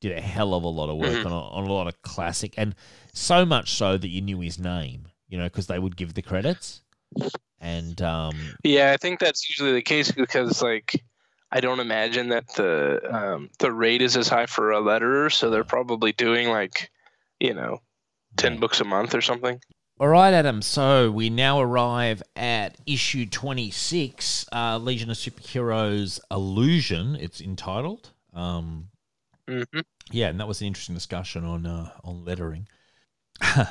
did 0.00 0.18
a 0.18 0.20
hell 0.20 0.52
of 0.52 0.64
a 0.64 0.68
lot 0.68 0.90
of 0.90 0.96
work 0.96 1.12
Mhm. 1.12 1.26
on, 1.26 1.32
a, 1.32 1.40
on 1.40 1.64
a 1.68 1.72
lot 1.72 1.86
of 1.86 2.02
classic, 2.02 2.54
and 2.58 2.74
so 3.14 3.46
much 3.46 3.70
so 3.70 3.96
that 3.96 4.08
you 4.08 4.20
knew 4.20 4.40
his 4.40 4.58
name, 4.58 5.06
you 5.28 5.38
know, 5.38 5.44
because 5.44 5.68
they 5.68 5.78
would 5.78 5.96
give 5.96 6.14
the 6.14 6.22
credits. 6.22 6.82
And 7.60 8.02
um, 8.02 8.34
Yeah, 8.64 8.90
I 8.92 8.96
think 8.96 9.20
that's 9.20 9.48
usually 9.48 9.72
the 9.72 9.82
case 9.82 10.10
because 10.10 10.60
like 10.60 11.00
I 11.52 11.60
don't 11.60 11.78
imagine 11.78 12.30
that 12.30 12.52
the 12.54 13.00
um, 13.10 13.50
the 13.60 13.70
rate 13.70 14.02
is 14.02 14.16
as 14.16 14.28
high 14.28 14.46
for 14.46 14.72
a 14.72 14.80
letterer, 14.80 15.32
so 15.32 15.50
they're 15.50 15.62
probably 15.62 16.10
doing 16.12 16.48
like 16.48 16.90
you 17.38 17.54
know 17.54 17.80
ten 18.36 18.54
yeah. 18.54 18.58
books 18.58 18.80
a 18.80 18.84
month 18.84 19.14
or 19.14 19.20
something. 19.20 19.60
All 20.00 20.08
right, 20.08 20.32
Adam. 20.34 20.62
So 20.62 21.10
we 21.10 21.30
now 21.30 21.60
arrive 21.60 22.22
at 22.34 22.76
issue 22.86 23.26
26, 23.26 24.46
uh, 24.52 24.78
Legion 24.78 25.10
of 25.10 25.16
Superheroes 25.16 26.18
Illusion, 26.30 27.16
it's 27.16 27.40
entitled. 27.40 28.10
Um, 28.34 28.88
hmm 29.48 29.62
yeah, 30.10 30.28
and 30.28 30.40
that 30.40 30.48
was 30.48 30.60
an 30.60 30.66
interesting 30.66 30.94
discussion 30.94 31.44
on 31.44 31.66
uh, 31.66 31.90
on 32.04 32.24
lettering. 32.24 32.68
I 33.40 33.68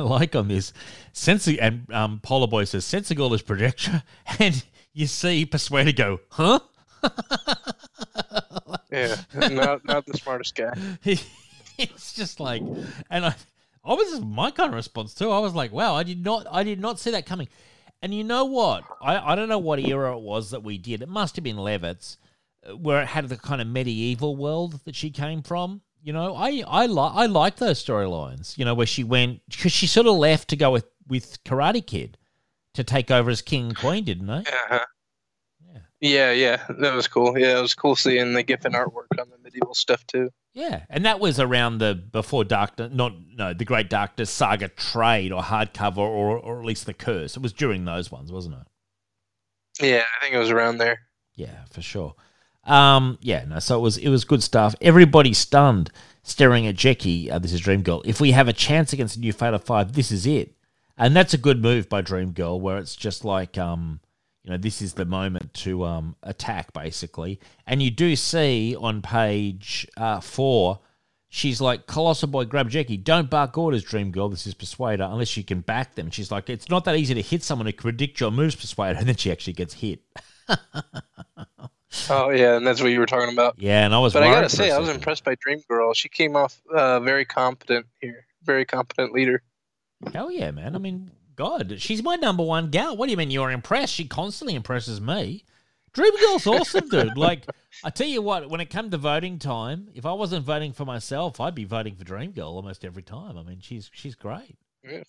like 0.00 0.36
on 0.36 0.48
this. 0.48 0.72
Sensi 1.12 1.58
and 1.60 1.90
um, 1.92 2.20
Polar 2.22 2.46
Boy 2.46 2.64
says 2.64 2.84
Sensor 2.84 3.14
Girl 3.14 3.32
is 3.34 3.42
Projectra, 3.42 4.02
and 4.38 4.62
you 4.92 5.06
see 5.06 5.46
Persuader 5.46 5.92
go, 5.92 6.20
huh? 6.30 6.60
Yeah, 8.90 9.16
not 9.50 9.84
not 9.84 10.06
the 10.06 10.18
smartest 10.18 10.54
guy. 10.54 10.74
it's 11.78 12.12
just 12.12 12.40
like, 12.40 12.62
and 13.10 13.26
I, 13.26 13.34
I 13.84 13.94
was 13.94 14.20
my 14.20 14.50
kind 14.50 14.70
of 14.70 14.74
response 14.76 15.14
too. 15.14 15.30
I 15.30 15.40
was 15.40 15.54
like, 15.54 15.72
wow, 15.72 15.94
I 15.94 16.02
did 16.02 16.24
not, 16.24 16.46
I 16.50 16.62
did 16.62 16.80
not 16.80 17.00
see 17.00 17.10
that 17.10 17.26
coming. 17.26 17.48
And 18.00 18.14
you 18.14 18.24
know 18.24 18.44
what? 18.44 18.84
I, 19.00 19.32
I 19.32 19.34
don't 19.34 19.48
know 19.48 19.58
what 19.58 19.78
era 19.78 20.16
it 20.16 20.22
was 20.22 20.50
that 20.50 20.62
we 20.62 20.78
did. 20.78 21.02
It 21.02 21.08
must 21.08 21.36
have 21.36 21.44
been 21.44 21.56
Levitz's, 21.56 22.18
uh, 22.68 22.76
where 22.76 23.02
it 23.02 23.06
had 23.06 23.28
the 23.28 23.36
kind 23.36 23.60
of 23.60 23.68
medieval 23.68 24.36
world 24.36 24.80
that 24.84 24.94
she 24.96 25.10
came 25.10 25.42
from. 25.42 25.82
You 26.02 26.12
know, 26.12 26.34
I 26.34 26.64
I 26.66 26.86
like 26.86 27.12
I 27.14 27.26
like 27.26 27.56
those 27.56 27.84
storylines. 27.84 28.58
You 28.58 28.64
know, 28.64 28.74
where 28.74 28.88
she 28.88 29.04
went 29.04 29.40
because 29.48 29.70
she 29.70 29.86
sort 29.86 30.08
of 30.08 30.16
left 30.16 30.48
to 30.48 30.56
go 30.56 30.72
with 30.72 30.86
with 31.06 31.42
Karate 31.44 31.86
Kid 31.86 32.18
to 32.74 32.82
take 32.82 33.10
over 33.10 33.30
as 33.30 33.40
king 33.40 33.66
and 33.66 33.76
queen, 33.76 34.02
didn't 34.02 34.26
they? 34.26 34.42
Yeah. 36.02 36.32
Yeah, 36.32 36.62
that 36.68 36.94
was 36.94 37.08
cool. 37.08 37.38
Yeah, 37.38 37.58
it 37.58 37.62
was 37.62 37.72
cool 37.72 37.96
seeing 37.96 38.34
the 38.34 38.42
Giffen 38.42 38.72
artwork 38.72 39.18
on 39.18 39.30
the 39.30 39.38
medieval 39.42 39.74
stuff 39.74 40.06
too. 40.06 40.30
Yeah, 40.54 40.82
and 40.90 41.06
that 41.06 41.18
was 41.18 41.40
around 41.40 41.78
the 41.78 41.94
before 41.94 42.44
Darkness, 42.44 42.90
not 42.92 43.14
no, 43.34 43.54
the 43.54 43.64
Great 43.64 43.88
Darkness 43.88 44.28
Saga 44.30 44.68
trade 44.68 45.32
or 45.32 45.40
hardcover 45.40 45.98
or 45.98 46.36
or 46.38 46.58
at 46.58 46.66
least 46.66 46.84
the 46.84 46.92
Curse. 46.92 47.36
It 47.36 47.42
was 47.42 47.54
during 47.54 47.86
those 47.86 48.10
ones, 48.10 48.30
wasn't 48.30 48.56
it? 48.56 48.66
Yeah, 49.86 50.02
I 50.02 50.22
think 50.22 50.34
it 50.34 50.38
was 50.38 50.50
around 50.50 50.76
there. 50.76 50.98
Yeah, 51.34 51.64
for 51.70 51.80
sure. 51.80 52.14
Um, 52.64 53.18
yeah, 53.22 53.44
no. 53.46 53.60
So 53.60 53.78
it 53.78 53.80
was 53.80 53.96
it 53.96 54.10
was 54.10 54.24
good 54.24 54.42
stuff. 54.42 54.74
Everybody 54.82 55.32
stunned, 55.32 55.90
staring 56.22 56.66
at 56.66 56.74
Jeckie. 56.74 57.30
Uh, 57.30 57.38
this 57.38 57.54
is 57.54 57.60
Dream 57.60 57.82
Girl. 57.82 58.02
If 58.04 58.20
we 58.20 58.32
have 58.32 58.48
a 58.48 58.52
chance 58.52 58.92
against 58.92 59.14
the 59.14 59.20
new 59.20 59.32
Fatal 59.32 59.58
Five, 59.58 59.94
this 59.94 60.12
is 60.12 60.26
it, 60.26 60.54
and 60.98 61.16
that's 61.16 61.32
a 61.32 61.38
good 61.38 61.62
move 61.62 61.88
by 61.88 62.02
Dream 62.02 62.32
Girl, 62.32 62.60
where 62.60 62.76
it's 62.76 62.94
just 62.94 63.24
like 63.24 63.56
um, 63.56 64.00
you 64.44 64.50
know, 64.50 64.56
this 64.56 64.82
is 64.82 64.94
the 64.94 65.04
moment 65.04 65.54
to 65.54 65.84
um 65.84 66.16
attack 66.22 66.72
basically, 66.72 67.40
and 67.66 67.82
you 67.82 67.90
do 67.90 68.16
see 68.16 68.76
on 68.76 69.02
page 69.02 69.86
uh, 69.96 70.20
four. 70.20 70.80
She's 71.34 71.62
like, 71.62 71.86
Colossal 71.86 72.28
Boy, 72.28 72.44
grab 72.44 72.68
Jeckie. 72.68 72.98
Don't 72.98 73.30
bark 73.30 73.56
orders, 73.56 73.82
Dream 73.82 74.10
Girl. 74.10 74.28
This 74.28 74.46
is 74.46 74.52
Persuader, 74.52 75.04
unless 75.04 75.34
you 75.34 75.42
can 75.42 75.60
back 75.60 75.94
them. 75.94 76.10
She's 76.10 76.30
like, 76.30 76.50
it's 76.50 76.68
not 76.68 76.84
that 76.84 76.94
easy 76.96 77.14
to 77.14 77.22
hit 77.22 77.42
someone 77.42 77.64
who 77.64 77.72
can 77.72 77.80
predict 77.80 78.20
your 78.20 78.30
moves, 78.30 78.54
Persuader. 78.54 78.98
And 79.00 79.08
then 79.08 79.16
she 79.16 79.32
actually 79.32 79.54
gets 79.54 79.72
hit. 79.72 80.00
Oh 82.08 82.30
yeah, 82.30 82.56
and 82.56 82.66
that's 82.66 82.80
what 82.80 82.90
you 82.90 82.98
were 82.98 83.06
talking 83.06 83.32
about. 83.32 83.56
Yeah, 83.58 83.84
and 83.84 83.94
I 83.94 83.98
was 83.98 84.14
But 84.14 84.22
I 84.22 84.30
gotta 84.30 84.48
say, 84.48 84.70
I 84.70 84.78
was 84.78 84.88
impressed 84.88 85.24
by 85.24 85.34
Dream 85.34 85.62
Girl. 85.68 85.92
She 85.92 86.08
came 86.08 86.36
off 86.36 86.60
uh, 86.74 87.00
very 87.00 87.24
competent 87.24 87.86
here, 88.00 88.26
very 88.42 88.64
competent 88.64 89.12
leader. 89.12 89.42
Hell 90.12 90.30
yeah, 90.30 90.50
man. 90.50 90.74
I 90.74 90.78
mean, 90.78 91.10
God, 91.36 91.76
she's 91.80 92.02
my 92.02 92.16
number 92.16 92.42
one 92.42 92.70
gal. 92.70 92.96
What 92.96 93.06
do 93.06 93.10
you 93.10 93.16
mean 93.16 93.30
you're 93.30 93.50
impressed? 93.50 93.94
She 93.94 94.06
constantly 94.06 94.54
impresses 94.54 95.00
me. 95.00 95.44
Dream 95.92 96.12
Girl's 96.20 96.46
awesome, 96.46 96.88
dude. 96.88 97.16
Like, 97.18 97.44
I 97.84 97.90
tell 97.90 98.06
you 98.06 98.22
what, 98.22 98.48
when 98.48 98.60
it 98.60 98.70
come 98.70 98.90
to 98.90 98.96
voting 98.98 99.38
time, 99.38 99.88
if 99.94 100.06
I 100.06 100.12
wasn't 100.12 100.44
voting 100.44 100.72
for 100.72 100.84
myself, 100.86 101.38
I'd 101.40 101.54
be 101.54 101.64
voting 101.64 101.96
for 101.96 102.04
Dream 102.04 102.32
Girl 102.32 102.48
almost 102.48 102.84
every 102.84 103.02
time. 103.02 103.36
I 103.36 103.42
mean, 103.42 103.60
she's 103.60 103.90
she's 103.92 104.14
great. 104.14 104.56
Yeah, 104.82 105.02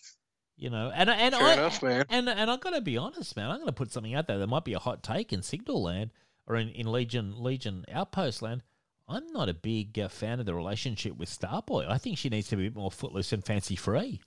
You 0.58 0.70
know, 0.70 0.92
and 0.94 1.10
and 1.10 1.34
fair 1.36 1.44
I 1.44 1.54
enough, 1.54 1.82
man. 1.82 2.06
and 2.10 2.28
and 2.30 2.52
I 2.52 2.58
gotta 2.58 2.82
be 2.82 2.98
honest, 2.98 3.36
man. 3.36 3.50
I'm 3.50 3.60
gonna 3.60 3.72
put 3.72 3.92
something 3.92 4.14
out 4.14 4.28
there. 4.28 4.38
There 4.38 4.48
might 4.48 4.66
be 4.66 4.74
a 4.74 4.80
hot 4.80 5.04
take 5.04 5.32
in 5.32 5.42
Signal 5.42 5.82
Land 5.84 6.12
or 6.48 6.58
in, 6.58 6.70
in 6.70 6.92
Legion 6.92 7.42
Legion 7.42 7.86
Outpost 7.92 8.42
Land. 8.42 8.62
I'm 9.08 9.28
not 9.34 9.50
a 9.50 9.54
big 9.54 9.98
uh, 10.00 10.08
fan 10.10 10.40
of 10.40 10.46
the 10.46 10.56
relationship 10.56 11.18
with 11.18 11.30
Starboy. 11.30 11.90
I 11.90 11.98
think 11.98 12.18
she 12.18 12.30
needs 12.30 12.48
to 12.50 12.56
be 12.58 12.68
a 12.68 12.72
bit 12.72 12.78
more 12.78 12.92
footloose 12.92 13.32
and 13.34 13.44
fancy 13.44 13.76
free. 13.76 14.22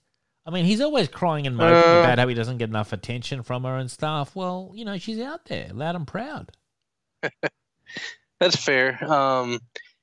I 0.47 0.49
mean, 0.51 0.63
he's 0.65 0.79
always 0.79 1.09
crying 1.09 1.45
and 1.45 1.57
moping 1.57 1.75
Uh. 1.91 1.99
about 2.03 2.19
how 2.19 2.27
he 2.27 2.33
doesn't 2.33 2.57
get 2.57 2.69
enough 2.69 2.93
attention 2.93 3.43
from 3.43 3.65
her 3.65 3.75
and 3.77 3.91
stuff. 3.91 4.33
Well, 4.35 4.71
you 4.73 4.85
know, 4.85 4.97
she's 4.97 5.19
out 5.19 5.45
there, 5.45 5.69
loud 5.73 5.95
and 5.95 6.07
proud. 6.07 6.51
That's 8.39 8.55
fair. 8.55 9.03
Um, 9.03 9.59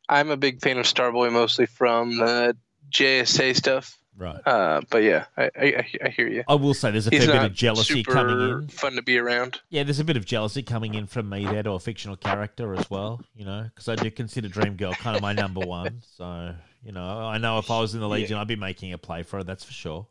I'm 0.08 0.31
a 0.31 0.36
big 0.36 0.60
fan 0.60 0.78
of 0.78 0.86
Starboy, 0.86 1.32
mostly 1.32 1.66
from 1.66 2.18
the 2.18 2.56
JSA 2.90 3.56
stuff. 3.56 3.98
Right. 4.16 4.40
Uh, 4.47 4.81
but 4.90 4.98
yeah, 5.02 5.24
I, 5.36 5.50
I 5.58 5.86
I 6.05 6.08
hear 6.10 6.28
you. 6.28 6.44
I 6.47 6.55
will 6.55 6.74
say 6.74 6.92
there's 6.92 7.08
a 7.08 7.10
He's 7.10 7.24
fair 7.24 7.34
bit 7.34 7.44
of 7.47 7.55
jealousy 7.55 8.05
coming 8.05 8.39
in. 8.62 8.68
fun 8.68 8.92
to 8.92 9.02
be 9.02 9.18
around. 9.18 9.60
Yeah, 9.70 9.82
there's 9.82 9.98
a 9.98 10.05
bit 10.05 10.16
of 10.16 10.24
jealousy 10.24 10.62
coming 10.62 10.94
in 10.94 11.06
from 11.08 11.28
me 11.28 11.44
there 11.44 11.62
to 11.64 11.73
a 11.73 11.81
fictional 11.81 12.16
character 12.16 12.74
as 12.74 12.89
well, 12.89 13.20
you 13.34 13.44
know, 13.44 13.64
because 13.74 13.89
I 13.89 13.97
do 13.97 14.08
consider 14.12 14.48
Dream 14.48 14.76
Girl 14.76 14.92
kind 14.92 15.16
of 15.16 15.23
my 15.23 15.32
number 15.32 15.60
one. 15.60 16.02
So, 16.16 16.55
you 16.84 16.92
know, 16.92 17.05
I 17.26 17.39
know 17.39 17.58
if 17.58 17.73
I 17.73 17.81
was 17.81 17.94
in 17.94 18.00
the 18.00 18.06
Yeah. 18.08 18.14
Legion, 18.14 18.36
I'd 18.39 18.47
be 18.47 18.55
making 18.56 18.92
a 18.92 18.98
play 18.98 19.24
for 19.24 19.39
her, 19.39 19.42
that's 19.44 19.64
for 19.64 19.73
sure. 19.73 20.06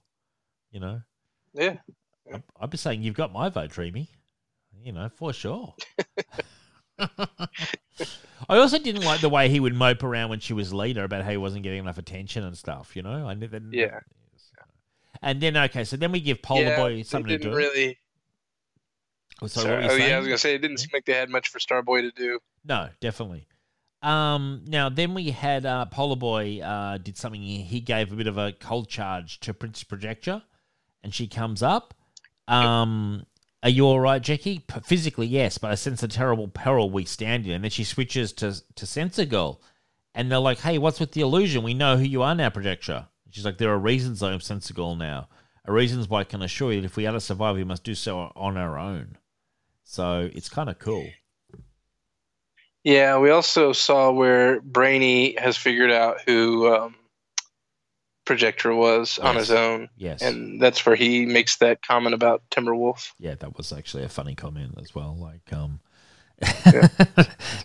You 0.73 0.79
know, 0.81 1.01
Yeah. 1.53 1.77
I'd, 2.59 2.69
be 2.69 2.77
saying, 2.77 3.03
You've 3.03 3.15
got 3.15 3.31
my 3.31 3.47
vote, 3.49 3.69
Dreamy. 3.69 4.09
You 4.83 4.91
know, 4.91 5.07
for 5.07 5.31
sure. 5.31 5.75
I 6.99 7.07
also 8.49 8.79
didn't 8.79 9.05
like 9.05 9.21
the 9.21 9.29
way 9.29 9.47
he 9.49 9.59
would 9.59 9.75
mope 9.75 10.03
around 10.03 10.29
when 10.29 10.39
she 10.39 10.53
was 10.53 10.73
leader 10.73 11.03
about 11.03 11.23
how 11.23 11.31
he 11.31 11.37
wasn't 11.37 11.63
getting 11.63 11.79
enough 11.79 11.97
attention 11.97 12.43
and 12.43 12.57
stuff, 12.57 12.95
you 12.95 13.01
know? 13.01 13.27
I 13.27 13.35
never. 13.35 13.61
Yeah. 13.71 13.99
And 15.21 15.39
then, 15.39 15.55
okay, 15.55 15.85
so 15.85 15.95
then 15.95 16.11
we 16.11 16.19
give 16.19 16.41
Polar 16.41 16.63
yeah, 16.63 16.75
Boy 16.75 17.01
something 17.03 17.29
to 17.29 17.37
do. 17.37 17.55
really. 17.55 17.97
Oh, 19.41 19.47
so 19.47 19.61
Sorry. 19.61 19.83
what 19.83 19.91
were 19.91 19.97
you 19.97 20.03
Oh 20.03 20.07
yeah, 20.07 20.15
I 20.15 20.19
was 20.19 20.27
gonna 20.27 20.37
say 20.37 20.55
it 20.55 20.59
didn't 20.59 20.77
seem 20.77 20.89
like 20.91 21.05
they 21.05 21.13
had 21.13 21.29
much 21.29 21.49
for 21.49 21.59
Starboy 21.59 22.01
to 22.01 22.11
do. 22.11 22.39
No, 22.65 22.89
definitely. 22.99 23.47
Um, 24.01 24.65
now 24.67 24.89
then 24.89 25.13
we 25.13 25.31
had 25.31 25.65
uh, 25.65 25.85
Polar 25.85 26.17
Boy 26.17 26.59
uh, 26.61 26.97
did 26.97 27.17
something. 27.17 27.41
He, 27.41 27.79
gave 27.79 28.11
a 28.11 28.15
bit 28.15 28.27
of 28.27 28.37
a 28.37 28.51
cold 28.51 28.89
charge 28.89 29.39
to 29.41 29.53
Princess 29.53 29.85
Projectra, 29.85 30.43
and 31.03 31.13
she 31.13 31.27
comes 31.27 31.61
up. 31.61 31.93
Um, 32.47 33.25
are 33.61 33.69
you 33.69 33.85
all 33.85 33.99
right, 33.99 34.21
Jeckie? 34.21 34.59
P- 34.59 34.79
physically, 34.83 35.27
yes, 35.27 35.57
but 35.57 35.71
I 35.71 35.75
sense 35.75 36.01
the 36.01 36.07
terrible 36.07 36.47
peril 36.47 36.89
we 36.89 37.05
stand 37.05 37.45
in. 37.45 37.53
And 37.53 37.63
then 37.63 37.71
she 37.71 37.83
switches 37.83 38.33
to 38.33 38.55
to 38.75 38.85
Sensor 38.85 39.25
Girl, 39.25 39.61
and 40.13 40.31
they're 40.31 40.39
like, 40.39 40.59
"Hey, 40.59 40.77
what's 40.77 40.99
with 40.99 41.13
the 41.13 41.21
illusion? 41.21 41.63
We 41.63 41.73
know 41.73 41.97
who 41.97 42.03
you 42.03 42.21
are 42.21 42.35
now, 42.35 42.49
Projectra." 42.49 43.07
She's 43.29 43.45
like, 43.45 43.57
"There 43.57 43.71
are 43.71 43.79
reasons 43.79 44.21
I 44.21 44.33
am 44.33 44.41
Sensor 44.41 44.73
Girl 44.73 44.95
now. 44.95 45.29
Are 45.65 45.73
reasons 45.73 46.09
why 46.09 46.21
I 46.21 46.25
can 46.25 46.41
assure 46.41 46.73
you 46.73 46.81
that 46.81 46.87
if 46.87 46.97
we 46.97 47.05
are 47.07 47.13
to 47.13 47.21
survive, 47.21 47.55
we 47.55 47.63
must 47.63 47.83
do 47.83 47.95
so 47.95 48.31
on 48.35 48.57
our 48.57 48.77
own." 48.77 49.17
So 49.83 50.29
it's 50.33 50.49
kind 50.49 50.69
of 50.69 50.79
cool. 50.79 51.07
Yeah, 52.83 53.17
we 53.19 53.29
also 53.29 53.71
saw 53.71 54.11
where 54.11 54.59
Brainy 54.59 55.35
has 55.39 55.55
figured 55.55 55.91
out 55.91 56.17
who 56.25 56.73
um, 56.73 56.95
Projectra 58.25 58.75
was 58.77 59.19
on 59.19 59.35
his 59.35 59.51
own, 59.51 59.89
Yes. 59.97 60.21
and 60.21 60.61
that's 60.61 60.85
where 60.85 60.95
he 60.95 61.25
makes 61.25 61.57
that 61.57 61.81
comment 61.85 62.13
about 62.13 62.43
Timberwolf. 62.51 63.11
yeah, 63.19 63.35
that 63.35 63.57
was 63.57 63.71
actually 63.73 64.03
a 64.03 64.09
funny 64.09 64.35
comment 64.35 64.75
as 64.79 64.95
well. 64.95 65.15
Like, 65.17 65.51
um, 65.51 65.79
Yeah. 66.41 66.87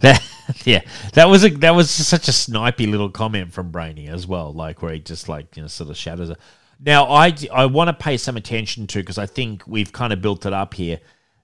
that, 0.01 0.23
yeah, 0.65 0.81
that 1.15 1.29
was 1.29 1.45
a 1.45 1.49
that 1.51 1.75
was 1.75 1.91
such 1.91 2.29
a 2.29 2.33
snipey 2.33 2.91
little 2.91 3.11
comment 3.11 3.53
from 3.53 3.71
Brainy 3.71 4.09
as 4.09 4.27
well. 4.27 4.53
Like, 4.53 4.83
where 4.83 4.93
he 4.93 5.01
just 5.01 5.29
like 5.29 5.57
you 5.57 5.63
know 5.63 5.69
sort 5.69 5.91
of 5.91 5.97
shatters 5.97 6.31
it. 6.31 6.39
Now, 6.81 7.07
I 7.07 7.35
I 7.53 7.67
want 7.67 7.89
to 7.89 7.93
pay 7.95 8.17
some 8.17 8.37
attention 8.37 8.87
to 8.89 9.01
because 9.01 9.19
I 9.19 9.27
think 9.27 9.65
we've 9.67 9.91
kind 9.93 10.13
of 10.13 10.21
built 10.23 10.47
it 10.47 10.53
up 10.53 10.75
here. 10.75 11.01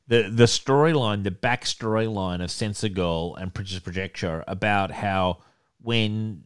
The 0.06 0.28
the 0.30 0.44
storyline, 0.44 1.24
the 1.24 1.30
back 1.30 1.64
storyline 1.64 2.42
of 2.42 2.50
Sensor 2.50 2.90
Girl 2.90 3.34
and 3.36 3.52
Princess 3.54 3.80
Projectra 3.80 4.44
about 4.46 4.90
how 4.92 5.38
when 5.82 6.44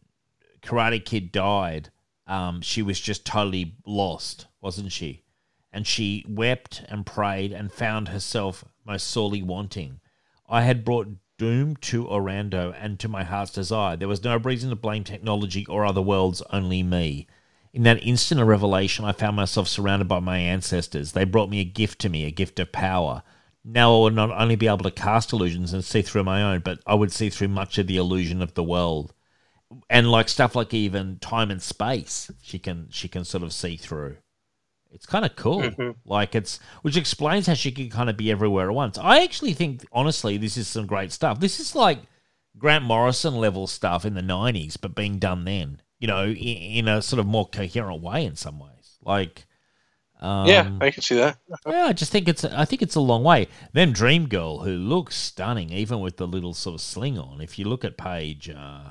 Karate 0.63 1.03
Kid 1.03 1.31
died, 1.31 1.89
um, 2.29 2.61
she 2.61 2.81
was 2.83 2.99
just 2.99 3.25
totally 3.25 3.75
lost, 3.85 4.45
wasn't 4.61 4.91
she? 4.91 5.23
And 5.73 5.85
she 5.85 6.23
wept 6.29 6.83
and 6.87 7.05
prayed 7.05 7.51
and 7.51 7.71
found 7.71 8.09
herself 8.09 8.63
most 8.85 9.07
sorely 9.07 9.41
wanting. 9.41 9.99
I 10.47 10.61
had 10.61 10.85
brought 10.85 11.09
doom 11.37 11.75
to 11.77 12.05
Orando 12.05 12.75
and 12.79 12.99
to 12.99 13.07
my 13.07 13.23
heart's 13.23 13.51
desire. 13.51 13.97
There 13.97 14.07
was 14.07 14.23
no 14.23 14.37
reason 14.37 14.69
to 14.69 14.75
blame 14.75 15.03
technology 15.03 15.65
or 15.65 15.85
other 15.85 16.01
worlds, 16.01 16.43
only 16.51 16.83
me. 16.83 17.27
In 17.73 17.83
that 17.83 18.03
instant 18.03 18.41
of 18.41 18.47
revelation, 18.47 19.05
I 19.05 19.11
found 19.11 19.35
myself 19.35 19.67
surrounded 19.67 20.07
by 20.07 20.19
my 20.19 20.37
ancestors. 20.37 21.11
They 21.13 21.23
brought 21.23 21.49
me 21.49 21.61
a 21.61 21.65
gift 21.65 21.99
to 21.99 22.09
me, 22.09 22.25
a 22.25 22.31
gift 22.31 22.59
of 22.59 22.71
power. 22.71 23.23
Now 23.63 23.95
I 23.95 23.99
would 24.01 24.15
not 24.15 24.31
only 24.31 24.55
be 24.55 24.67
able 24.67 24.77
to 24.79 24.91
cast 24.91 25.33
illusions 25.33 25.73
and 25.73 25.83
see 25.83 26.01
through 26.01 26.23
my 26.23 26.43
own, 26.43 26.61
but 26.61 26.79
I 26.85 26.93
would 26.93 27.11
see 27.11 27.29
through 27.29 27.49
much 27.49 27.77
of 27.77 27.87
the 27.87 27.97
illusion 27.97 28.41
of 28.41 28.53
the 28.53 28.63
world. 28.63 29.13
And 29.89 30.09
like 30.09 30.29
stuff 30.29 30.55
like 30.55 30.73
even 30.73 31.19
time 31.19 31.51
and 31.51 31.61
space, 31.61 32.31
she 32.41 32.57
can 32.57 32.87
she 32.89 33.07
can 33.07 33.23
sort 33.23 33.43
of 33.43 33.53
see 33.53 33.77
through. 33.77 34.17
It's 34.91 35.05
kind 35.05 35.23
of 35.25 35.35
cool. 35.35 35.61
Mhm. 35.61 35.95
Like 36.05 36.33
it's 36.33 36.59
which 36.81 36.97
explains 36.97 37.45
how 37.45 37.53
she 37.53 37.71
can 37.71 37.89
kind 37.89 38.09
of 38.09 38.17
be 38.17 38.31
everywhere 38.31 38.69
at 38.69 38.75
once. 38.75 38.97
I 38.97 39.23
actually 39.23 39.53
think 39.53 39.85
honestly 39.91 40.37
this 40.37 40.57
is 40.57 40.67
some 40.67 40.87
great 40.87 41.11
stuff. 41.11 41.39
This 41.39 41.59
is 41.59 41.75
like 41.75 41.99
Grant 42.57 42.83
Morrison 42.83 43.35
level 43.35 43.67
stuff 43.67 44.05
in 44.05 44.15
the 44.15 44.21
90s 44.21 44.75
but 44.81 44.95
being 44.95 45.19
done 45.19 45.45
then, 45.45 45.81
you 45.99 46.07
know, 46.07 46.25
in, 46.25 46.35
in 46.35 46.87
a 46.87 47.01
sort 47.03 47.19
of 47.19 47.27
more 47.27 47.47
coherent 47.47 48.01
way 48.01 48.25
in 48.25 48.35
some 48.35 48.57
ways. 48.59 48.97
Like 49.03 49.45
um, 50.21 50.47
yeah, 50.47 50.69
I 50.81 50.91
can 50.91 51.01
see 51.01 51.15
that. 51.15 51.37
yeah, 51.65 51.85
I 51.85 51.93
just 51.93 52.11
think 52.11 52.27
it's 52.27 52.43
I 52.43 52.65
think 52.65 52.81
it's 52.81 52.95
a 52.95 52.99
long 52.99 53.23
way. 53.23 53.47
Then 53.71 53.93
Dream 53.93 54.27
Girl, 54.27 54.59
who 54.63 54.71
looks 54.73 55.15
stunning, 55.15 55.69
even 55.71 56.01
with 56.01 56.17
the 56.17 56.27
little 56.27 56.53
sort 56.53 56.73
of 56.73 56.81
sling 56.81 57.17
on. 57.17 57.39
If 57.39 57.57
you 57.57 57.65
look 57.65 57.85
at 57.85 57.97
page 57.97 58.49
uh, 58.49 58.89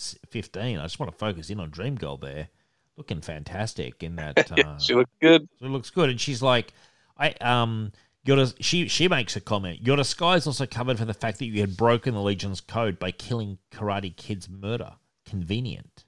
s- 0.00 0.16
fifteen, 0.28 0.78
I 0.78 0.82
just 0.84 0.98
want 0.98 1.12
to 1.12 1.18
focus 1.18 1.50
in 1.50 1.60
on 1.60 1.70
Dream 1.70 1.94
Girl 1.96 2.16
there, 2.16 2.48
looking 2.96 3.20
fantastic 3.20 4.02
in 4.02 4.16
that. 4.16 4.50
Yeah, 4.56 4.68
Uh, 4.70 4.78
she 4.78 4.94
looks 4.94 5.12
good. 5.20 5.48
it 5.60 5.64
looks 5.66 5.90
good, 5.90 6.08
and 6.10 6.20
she's 6.20 6.42
like, 6.42 6.72
I 7.18 7.30
um. 7.40 7.92
Your, 8.22 8.44
she 8.60 8.86
she 8.86 9.08
makes 9.08 9.34
a 9.34 9.40
comment. 9.40 9.80
Your 9.80 9.96
disguise 9.96 10.46
also 10.46 10.66
covered 10.66 10.98
for 10.98 11.06
the 11.06 11.14
fact 11.14 11.38
that 11.38 11.46
you 11.46 11.60
had 11.62 11.74
broken 11.74 12.12
the 12.12 12.20
Legion's 12.20 12.60
code 12.60 12.98
by 12.98 13.12
killing 13.12 13.56
Karate 13.72 14.14
Kid's 14.14 14.46
murder. 14.46 14.92
Convenient. 15.24 16.04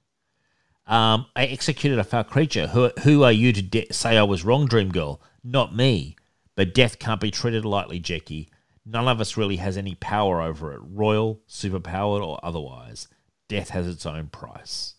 Um, 0.85 1.25
I 1.35 1.45
executed 1.45 1.97
a 1.97 2.03
foul 2.03 2.23
creature. 2.23 2.67
Who, 2.67 2.91
who 3.01 3.23
are 3.23 3.31
you 3.31 3.51
to 3.53 3.61
de- 3.63 3.87
say 3.91 4.15
I 4.15 4.23
was 4.23 4.43
wrong, 4.45 4.67
Dream 4.67 4.89
Girl? 4.91 5.21
Not 5.43 5.75
me. 5.75 6.15
But 6.55 6.75
death 6.75 6.99
can't 6.99 7.19
be 7.21 7.31
treated 7.31 7.65
lightly, 7.65 7.99
Jeckie. 7.99 8.49
None 8.85 9.07
of 9.07 9.19
us 9.19 9.35
really 9.35 9.55
has 9.55 9.75
any 9.75 9.95
power 9.95 10.39
over 10.41 10.71
it, 10.73 10.81
royal, 10.83 11.41
superpowered, 11.49 12.23
or 12.23 12.39
otherwise. 12.43 13.07
Death 13.53 13.69
has 13.69 13.87
its 13.87 14.05
own 14.05 14.27
price, 14.27 14.95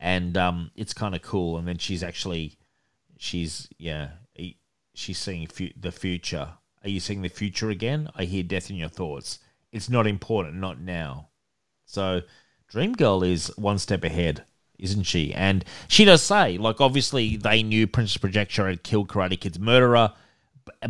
and 0.00 0.36
um, 0.36 0.72
it's 0.74 0.92
kind 0.92 1.14
of 1.14 1.22
cool. 1.22 1.56
And 1.56 1.68
then 1.68 1.78
she's 1.78 2.02
actually, 2.02 2.58
she's 3.16 3.68
yeah, 3.78 4.08
she's 4.96 5.18
seeing 5.18 5.46
fu- 5.46 5.70
the 5.78 5.92
future. 5.92 6.48
Are 6.82 6.88
you 6.88 7.00
seeing 7.00 7.22
the 7.22 7.28
future 7.28 7.70
again? 7.70 8.08
I 8.16 8.24
hear 8.24 8.42
death 8.42 8.70
in 8.70 8.76
your 8.76 8.88
thoughts. 8.88 9.38
It's 9.70 9.88
not 9.88 10.06
important, 10.06 10.56
not 10.56 10.80
now. 10.80 11.28
So, 11.84 12.22
Dream 12.68 12.94
Girl 12.94 13.22
is 13.22 13.52
one 13.56 13.78
step 13.78 14.02
ahead, 14.02 14.44
isn't 14.78 15.04
she? 15.04 15.32
And 15.34 15.64
she 15.86 16.04
does 16.04 16.22
say, 16.22 16.58
like, 16.58 16.80
obviously 16.80 17.36
they 17.36 17.62
knew 17.62 17.86
Princess 17.86 18.18
Projectra 18.18 18.70
had 18.70 18.82
killed 18.82 19.08
Karate 19.08 19.38
Kid's 19.38 19.58
murderer, 19.58 20.12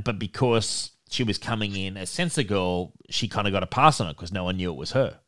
but 0.03 0.19
because 0.19 0.93
she 1.11 1.25
was 1.25 1.39
coming 1.39 1.77
in 1.77 1.97
as 1.97 2.11
Sensor 2.11 2.45
Girl, 2.45 2.93
she 3.11 3.29
kind 3.29 3.47
of 3.47 3.53
got 3.53 3.63
a 3.63 3.67
pass 3.67 4.01
on 4.01 4.09
it 4.09 4.15
because 4.17 4.33
no 4.33 4.45
one 4.45 4.57
knew 4.57 4.73
it 4.73 4.77
was 4.77 4.93
her. 4.93 5.19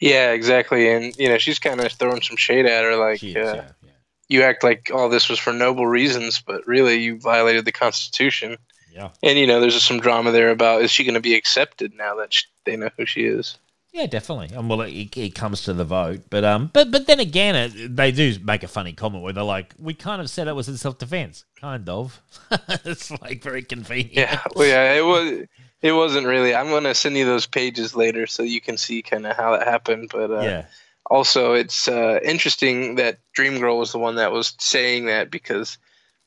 Yeah, 0.00 0.32
exactly. 0.32 0.90
And 0.90 1.16
you 1.16 1.28
know, 1.28 1.38
she's 1.38 1.58
kind 1.58 1.80
of 1.80 1.92
throwing 1.92 2.22
some 2.22 2.36
shade 2.36 2.66
at 2.66 2.84
her, 2.84 2.96
like 2.96 3.22
is, 3.22 3.36
uh, 3.36 3.38
yeah, 3.38 3.70
yeah. 3.82 3.90
you 4.28 4.42
act 4.42 4.62
like 4.62 4.90
all 4.92 5.08
this 5.08 5.28
was 5.28 5.38
for 5.38 5.52
noble 5.52 5.86
reasons, 5.86 6.40
but 6.40 6.66
really 6.66 6.96
you 6.96 7.18
violated 7.18 7.64
the 7.64 7.72
Constitution. 7.72 8.56
Yeah. 8.92 9.10
And 9.22 9.38
you 9.38 9.46
know, 9.46 9.60
there's 9.60 9.82
some 9.82 10.00
drama 10.00 10.32
there 10.32 10.50
about 10.50 10.82
is 10.82 10.90
she 10.90 11.04
going 11.04 11.14
to 11.14 11.20
be 11.20 11.34
accepted 11.34 11.94
now 11.94 12.14
that 12.16 12.32
sh 12.32 12.44
they 12.64 12.76
know 12.76 12.90
who 12.96 13.06
she 13.06 13.24
is? 13.24 13.58
Yeah, 13.96 14.04
definitely. 14.04 14.54
Um, 14.54 14.68
well, 14.68 14.82
it, 14.82 15.16
it 15.16 15.34
comes 15.34 15.62
to 15.62 15.72
the 15.72 15.84
vote, 15.84 16.24
but 16.28 16.44
um, 16.44 16.68
but 16.74 16.90
but 16.90 17.06
then 17.06 17.18
again, 17.18 17.56
it, 17.56 17.96
they 17.96 18.12
do 18.12 18.36
make 18.44 18.62
a 18.62 18.68
funny 18.68 18.92
comment 18.92 19.24
where 19.24 19.32
they're 19.32 19.42
like, 19.42 19.74
"We 19.78 19.94
kind 19.94 20.20
of 20.20 20.28
said 20.28 20.48
it 20.48 20.54
was 20.54 20.68
in 20.68 20.76
self 20.76 20.98
defense, 20.98 21.46
kind 21.58 21.88
of." 21.88 22.20
it's 22.84 23.10
like 23.10 23.42
very 23.42 23.62
convenient. 23.62 24.12
Yeah, 24.14 24.42
well, 24.54 24.66
yeah, 24.66 24.92
it 24.92 25.04
was. 25.04 25.46
It 25.82 25.92
wasn't 25.92 26.26
really. 26.26 26.54
I'm 26.54 26.68
going 26.68 26.84
to 26.84 26.94
send 26.94 27.16
you 27.16 27.26
those 27.26 27.46
pages 27.46 27.94
later 27.94 28.26
so 28.26 28.42
you 28.42 28.60
can 28.60 28.76
see 28.76 29.02
kind 29.02 29.26
of 29.26 29.36
how 29.36 29.56
that 29.56 29.66
happened. 29.66 30.10
But 30.12 30.30
uh, 30.30 30.40
yeah, 30.40 30.66
also, 31.10 31.52
it's 31.52 31.86
uh, 31.86 32.18
interesting 32.24 32.96
that 32.96 33.18
Dream 33.32 33.58
Girl 33.58 33.78
was 33.78 33.92
the 33.92 33.98
one 33.98 34.16
that 34.16 34.32
was 34.32 34.54
saying 34.58 35.06
that 35.06 35.30
because 35.30 35.78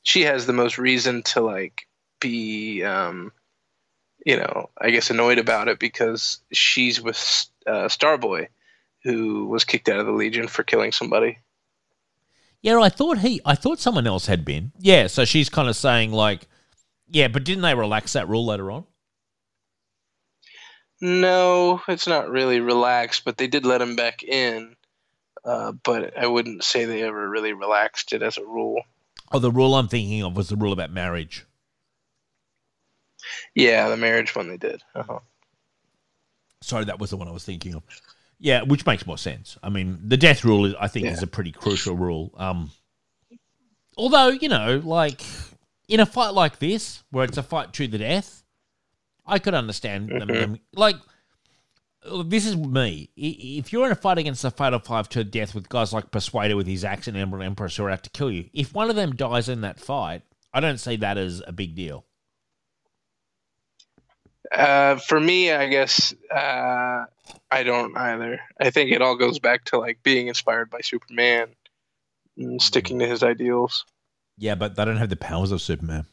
she 0.04 0.22
has 0.22 0.46
the 0.46 0.54
most 0.54 0.78
reason 0.78 1.24
to 1.24 1.42
like 1.42 1.88
be, 2.22 2.84
um, 2.84 3.32
you 4.26 4.38
know, 4.38 4.70
I 4.80 4.92
guess 4.92 5.10
annoyed 5.10 5.40
about 5.40 5.68
it 5.68 5.80
because 5.80 6.40
she's 6.52 7.02
with 7.02 7.18
uh, 7.68 7.88
Starboy, 7.88 8.48
who 9.04 9.48
was 9.48 9.64
kicked 9.66 9.90
out 9.90 10.00
of 10.00 10.06
the 10.06 10.12
Legion 10.12 10.48
for 10.48 10.64
killing 10.64 10.92
somebody. 10.92 11.40
yeah. 12.62 12.80
I 12.80 12.90
thought 12.90 13.20
he, 13.20 13.42
I 13.46 13.56
thought 13.56 13.80
someone 13.80 14.08
else 14.08 14.28
had 14.28 14.46
been. 14.46 14.72
Yeah, 14.80 15.08
so 15.08 15.26
she's 15.26 15.50
kind 15.50 15.68
of 15.68 15.76
saying 15.76 16.12
like, 16.12 16.48
yeah, 17.10 17.28
but 17.28 17.44
didn't 17.44 17.64
they 17.64 17.76
relax 17.76 18.14
that 18.14 18.30
rule 18.30 18.46
later 18.46 18.72
on? 18.72 18.86
No, 21.02 21.82
it's 21.88 22.08
not 22.08 22.30
really 22.30 22.60
relaxed, 22.60 23.24
but 23.26 23.38
they 23.38 23.48
did 23.48 23.66
let 23.66 23.82
him 23.82 23.96
back 23.96 24.24
in. 24.24 24.76
Uh, 25.46 25.72
but 25.72 26.18
I 26.18 26.28
wouldn't 26.28 26.64
say 26.64 26.84
they 26.86 27.04
ever 27.04 27.30
really 27.30 27.54
relaxed 27.54 28.12
it 28.12 28.22
as 28.22 28.38
a 28.38 28.44
rule. 28.44 28.82
Oh, 29.32 29.40
the 29.40 29.52
rule 29.52 29.76
I'm 29.76 29.88
thinking 29.88 30.24
of 30.24 30.36
was 30.36 30.50
the 30.50 30.58
rule 30.58 30.74
about 30.74 30.92
marriage. 30.92 31.46
Yeah, 33.56 33.90
the 33.90 33.98
marriage 33.98 34.36
one 34.36 34.50
they 34.50 34.58
did. 34.58 34.82
Uh-huh. 34.96 35.20
Sorry, 36.62 36.86
that 36.86 37.00
was 37.00 37.12
the 37.12 37.18
one 37.18 37.28
I 37.28 37.32
was 37.32 37.46
thinking 37.46 37.74
of. 37.76 37.84
Yeah, 38.40 38.64
which 38.64 38.86
makes 38.86 39.06
more 39.06 39.18
sense. 39.18 39.58
I 39.64 39.70
mean, 39.70 40.00
the 40.06 40.18
death 40.18 40.44
rule, 40.44 40.66
is, 40.66 40.76
I 40.80 40.88
think, 40.88 41.06
Yeah. 41.06 41.12
is 41.12 41.24
a 41.24 41.28
pretty 41.28 41.52
crucial 41.52 41.96
rule. 41.96 42.32
Um, 42.38 42.72
although, 43.98 44.30
you 44.30 44.50
know, 44.50 44.82
like 44.84 45.22
in 45.88 46.00
a 46.00 46.06
fight 46.06 46.34
like 46.34 46.60
this, 46.60 47.04
where 47.12 47.26
it's 47.26 47.38
a 47.38 47.44
fight 47.44 47.74
to 47.74 47.88
the 47.88 47.98
death, 47.98 48.44
I 49.30 49.40
could 49.40 49.54
understand 49.54 50.10
them, 50.20 50.28
them- 50.28 50.60
Like, 50.74 50.96
this 52.26 52.46
is 52.46 52.56
me. 52.56 53.10
If 53.16 53.72
you're 53.74 53.86
in 53.86 53.92
a 53.92 53.96
fight 53.96 54.18
against 54.18 54.44
a 54.46 54.52
Fatal 54.52 54.80
Five 54.80 55.10
to 55.10 55.24
death 55.24 55.54
with 55.54 55.70
guys 55.70 55.94
like 55.94 56.12
Persuader 56.12 56.56
with 56.56 56.68
his 56.68 56.84
axe 56.84 57.08
and 57.08 57.18
Emerald 57.18 57.46
Empress 57.46 57.76
who 57.76 57.84
are 57.84 57.90
out 57.90 58.04
to 58.04 58.10
kill 58.10 58.32
you, 58.32 58.50
if 58.54 58.74
one 58.74 58.90
of 58.90 58.96
them 58.96 59.16
dies 59.16 59.50
in 59.50 59.62
that 59.62 59.80
fight, 59.80 60.24
I 60.54 60.60
don't 60.60 60.80
see 60.80 60.96
that 60.98 61.18
as 61.18 61.44
a 61.46 61.52
big 61.52 61.76
deal. 61.76 62.06
Uh, 64.52 64.96
for 64.96 65.20
me, 65.20 65.52
I 65.52 65.68
guess 65.68 66.14
uh, 66.34 67.06
I 67.52 67.64
don't 67.64 67.96
either. 67.96 68.40
I 68.60 68.72
think 68.72 68.92
it 68.92 69.02
all 69.02 69.16
goes 69.16 69.38
back 69.38 69.66
to 69.66 69.78
like 69.78 70.02
being 70.02 70.28
inspired 70.28 70.70
by 70.72 70.80
Superman 70.82 71.50
and 72.38 72.62
sticking 72.62 73.00
to 73.00 73.08
his 73.08 73.22
ideals. 73.22 73.86
Yeah, 74.38 74.56
but 74.56 74.76
they 74.76 74.86
don't 74.86 74.98
have 74.98 75.10
the 75.10 75.16
powers 75.18 75.52
of 75.52 75.62
Superman. 75.62 76.06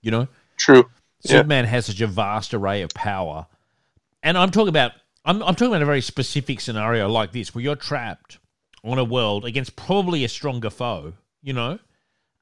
You 0.00 0.10
know? 0.10 0.28
True. 0.56 0.88
Yeah. 1.24 1.38
Superman 1.38 1.64
has 1.64 1.86
such 1.86 2.00
a 2.00 2.06
vast 2.06 2.54
array 2.54 2.82
of 2.82 2.90
power. 2.90 3.46
And 4.22 4.38
I'm 4.38 4.50
talking 4.50 4.68
about 4.68 4.92
I'm, 5.24 5.42
I'm 5.42 5.54
talking 5.54 5.68
about 5.68 5.82
a 5.82 5.86
very 5.86 6.02
specific 6.02 6.60
scenario 6.60 7.08
like 7.08 7.32
this 7.32 7.54
where 7.54 7.64
you're 7.64 7.76
trapped 7.76 8.38
on 8.82 8.98
a 8.98 9.04
world 9.04 9.44
against 9.44 9.74
probably 9.76 10.24
a 10.24 10.28
stronger 10.28 10.68
foe, 10.68 11.14
you 11.42 11.54
know, 11.54 11.78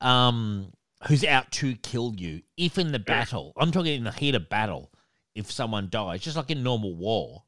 um, 0.00 0.72
who's 1.06 1.24
out 1.24 1.50
to 1.52 1.76
kill 1.76 2.14
you. 2.16 2.42
If 2.56 2.78
in 2.78 2.90
the 2.90 2.98
battle, 2.98 3.52
I'm 3.56 3.70
talking 3.70 3.94
in 3.94 4.04
the 4.04 4.12
heat 4.12 4.34
of 4.34 4.48
battle, 4.48 4.90
if 5.34 5.50
someone 5.50 5.88
dies, 5.90 6.20
just 6.22 6.36
like 6.36 6.50
in 6.50 6.64
normal 6.64 6.94
war, 6.94 7.44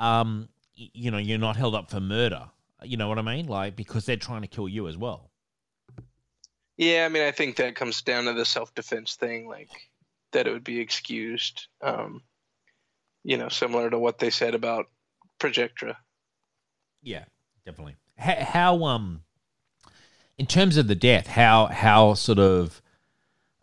um, 0.00 0.48
you 0.74 1.12
know, 1.12 1.18
you're 1.18 1.38
not 1.38 1.56
held 1.56 1.76
up 1.76 1.90
for 1.90 2.00
murder. 2.00 2.50
You 2.82 2.96
know 2.96 3.08
what 3.08 3.18
I 3.18 3.22
mean? 3.22 3.46
Like 3.46 3.76
because 3.76 4.04
they're 4.04 4.16
trying 4.16 4.42
to 4.42 4.48
kill 4.48 4.68
you 4.68 4.88
as 4.88 4.96
well. 4.96 5.30
Yeah, 6.76 7.04
I 7.04 7.08
mean, 7.08 7.22
I 7.22 7.30
think 7.30 7.56
that 7.56 7.76
comes 7.76 8.02
down 8.02 8.24
to 8.24 8.32
the 8.32 8.44
self-defense 8.44 9.14
thing, 9.14 9.46
like 9.46 9.70
that 10.32 10.46
it 10.46 10.52
would 10.52 10.64
be 10.64 10.80
excused. 10.80 11.66
Um, 11.80 12.22
you 13.24 13.36
know, 13.36 13.48
similar 13.48 13.88
to 13.90 13.98
what 13.98 14.18
they 14.18 14.30
said 14.30 14.54
about 14.54 14.86
Projectra. 15.38 15.96
Yeah, 17.02 17.24
definitely. 17.64 17.96
How, 18.16 18.36
how 18.40 18.84
um, 18.84 19.22
in 20.38 20.46
terms 20.46 20.76
of 20.76 20.88
the 20.88 20.94
death, 20.94 21.26
how 21.26 21.66
how 21.66 22.14
sort 22.14 22.38
of 22.38 22.82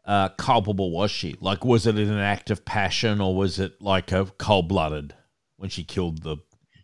uh, 0.06 0.30
culpable 0.30 0.92
was 0.92 1.12
she? 1.12 1.36
Like, 1.40 1.64
was 1.64 1.86
it 1.86 1.98
in 1.98 2.10
an 2.10 2.20
act 2.20 2.50
of 2.50 2.66
passion, 2.66 3.22
or 3.22 3.36
was 3.36 3.60
it 3.60 3.82
like 3.82 4.12
a 4.12 4.26
cold 4.38 4.68
blooded 4.68 5.14
when 5.58 5.70
she 5.70 5.84
killed 5.84 6.24
the 6.24 6.38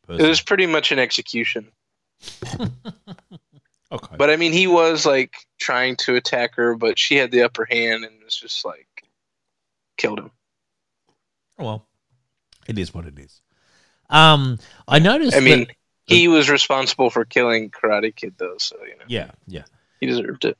person? 0.06 0.26
It 0.26 0.30
was 0.30 0.42
pretty 0.42 0.66
much 0.66 0.92
an 0.92 1.00
execution. 1.00 1.72
okay, 3.92 4.16
But 4.18 4.30
I 4.30 4.36
mean, 4.36 4.54
he 4.54 4.68
was 4.68 5.06
like 5.06 5.36
trying 5.60 5.96
to 5.98 6.16
attack 6.16 6.56
her, 6.56 6.76
but 6.76 6.98
she 6.98 7.16
had 7.16 7.32
the 7.32 7.44
upper 7.44 7.66
hand 7.70 8.06
and 8.06 8.24
was 8.24 8.38
just 8.38 8.64
like 8.64 8.88
killed 9.98 10.20
him. 10.20 10.32
well, 11.58 11.86
it 12.68 12.78
is 12.78 12.94
what 12.94 13.06
it 13.06 13.18
is. 13.20 13.42
Um, 14.10 14.60
I 14.88 15.00
noticed. 15.00 15.36
I 15.36 15.40
mean, 15.40 15.60
that- 15.66 15.76
he 16.08 16.28
was 16.28 16.50
responsible 16.52 17.10
for 17.10 17.26
killing 17.26 17.72
Karate 17.72 18.16
Kid, 18.16 18.36
though, 18.38 18.58
so 18.60 18.76
you 18.84 18.96
know 18.98 19.06
yeah, 19.08 19.32
yeah. 19.48 19.64
he 20.00 20.06
deserved 20.06 20.46
it. 20.46 20.56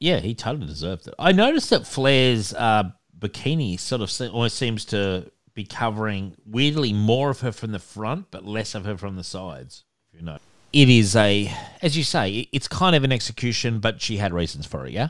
Yeah, 0.00 0.20
he 0.20 0.34
totally 0.34 0.66
deserved 0.66 1.08
it. 1.08 1.14
I 1.18 1.32
noticed 1.32 1.68
that 1.70 1.86
Flair's 1.86 2.54
uh, 2.54 2.84
bikini 3.18 3.78
sort 3.78 4.00
of 4.00 4.10
se- 4.10 4.28
almost 4.28 4.56
seems 4.56 4.86
to 4.86 5.30
be 5.54 5.64
covering 5.64 6.36
weirdly 6.46 6.94
more 6.94 7.28
of 7.28 7.40
her 7.40 7.52
from 7.52 7.72
the 7.72 7.78
front, 7.78 8.30
but 8.30 8.46
less 8.46 8.74
of 8.74 8.86
her 8.86 8.96
from 8.96 9.16
the 9.16 9.24
sides. 9.24 9.84
If 10.14 10.20
you 10.20 10.24
know, 10.24 10.38
it 10.72 10.88
is 10.88 11.14
a, 11.16 11.52
as 11.82 11.94
you 11.96 12.04
say, 12.04 12.48
it's 12.52 12.68
kind 12.68 12.96
of 12.96 13.04
an 13.04 13.12
execution, 13.12 13.78
but 13.78 14.00
she 14.00 14.16
had 14.16 14.32
reasons 14.32 14.64
for 14.64 14.86
it. 14.86 14.92
Yeah. 14.92 15.08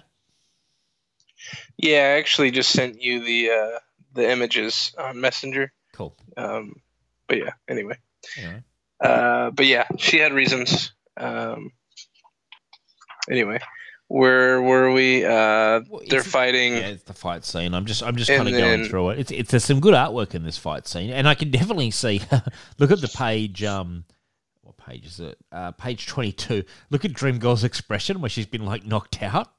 Yeah, 1.76 1.98
I 2.14 2.18
actually 2.18 2.50
just 2.50 2.70
sent 2.70 3.00
you 3.02 3.24
the 3.24 3.50
uh, 3.50 3.78
the 4.14 4.31
images 4.31 4.92
on 4.98 5.20
Messenger. 5.20 5.72
Cool. 5.92 6.16
Um, 6.36 6.76
but 7.28 7.39
yeah, 7.39 7.52
anyway. 7.68 7.97
Yeah. 8.39 8.60
Uh, 9.00 9.50
but 9.50 9.66
yeah, 9.66 9.86
she 9.98 10.18
had 10.18 10.32
reasons. 10.32 10.92
Um, 11.16 11.72
anyway, 13.31 13.58
where 14.08 14.60
were 14.62 14.92
we? 14.92 15.24
Uh, 15.24 15.81
Well, 15.89 16.02
they're 16.08 16.22
fighting. 16.22 16.74
Yeah, 16.74 16.89
it's 16.89 17.02
the 17.05 17.14
fight 17.14 17.44
scene. 17.44 17.74
I'm 17.74 17.86
just, 17.86 18.02
I'm 18.02 18.16
just 18.16 18.31
kind 18.31 18.48
of 18.48 18.55
going 18.55 18.84
through 18.84 19.10
it. 19.10 19.18
It's, 19.20 19.31
it's 19.31 19.50
there's 19.50 19.64
some 19.64 19.81
good 19.81 19.94
artwork 19.94 20.34
in 20.34 20.44
this 20.44 20.58
fight 20.58 20.86
scene, 20.86 21.10
and 21.10 21.28
I 21.28 21.34
can 21.34 21.50
definitely 21.50 21.90
see. 21.90 22.20
look 22.78 22.90
at 22.90 23.00
the 23.00 23.08
page. 23.08 23.64
Um, 23.64 24.05
what 24.62 24.76
page 24.76 25.06
is 25.06 25.20
it? 25.20 25.39
Uh, 25.50 25.72
page 25.72 26.06
twenty 26.06 26.32
two. 26.32 26.64
Look 26.90 27.05
at 27.05 27.12
Dream 27.12 27.39
Girl's 27.39 27.64
expression 27.64 28.20
where 28.20 28.31
she's 28.31 28.47
been 28.47 28.64
like 28.64 28.84
knocked 28.86 29.22
out. 29.22 29.52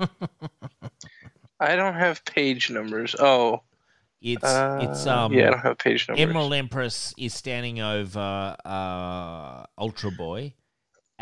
I 1.60 1.76
don't 1.76 1.94
have 1.94 2.24
page 2.24 2.70
numbers. 2.70 3.14
Oh, 3.18 3.62
It's 4.22 4.42
uh, 4.44 4.78
it's 4.82 5.06
um 5.06 5.32
yeah, 5.32 5.48
I 5.48 5.50
don't 5.50 5.60
have 5.60 5.78
page 5.78 6.08
numbers. 6.08 6.22
Emerald 6.22 6.54
Empress 6.54 7.14
is 7.18 7.34
standing 7.34 7.80
over 7.80 8.56
uh 8.64 9.64
Ultra 9.78 10.10
Boy. 10.12 10.54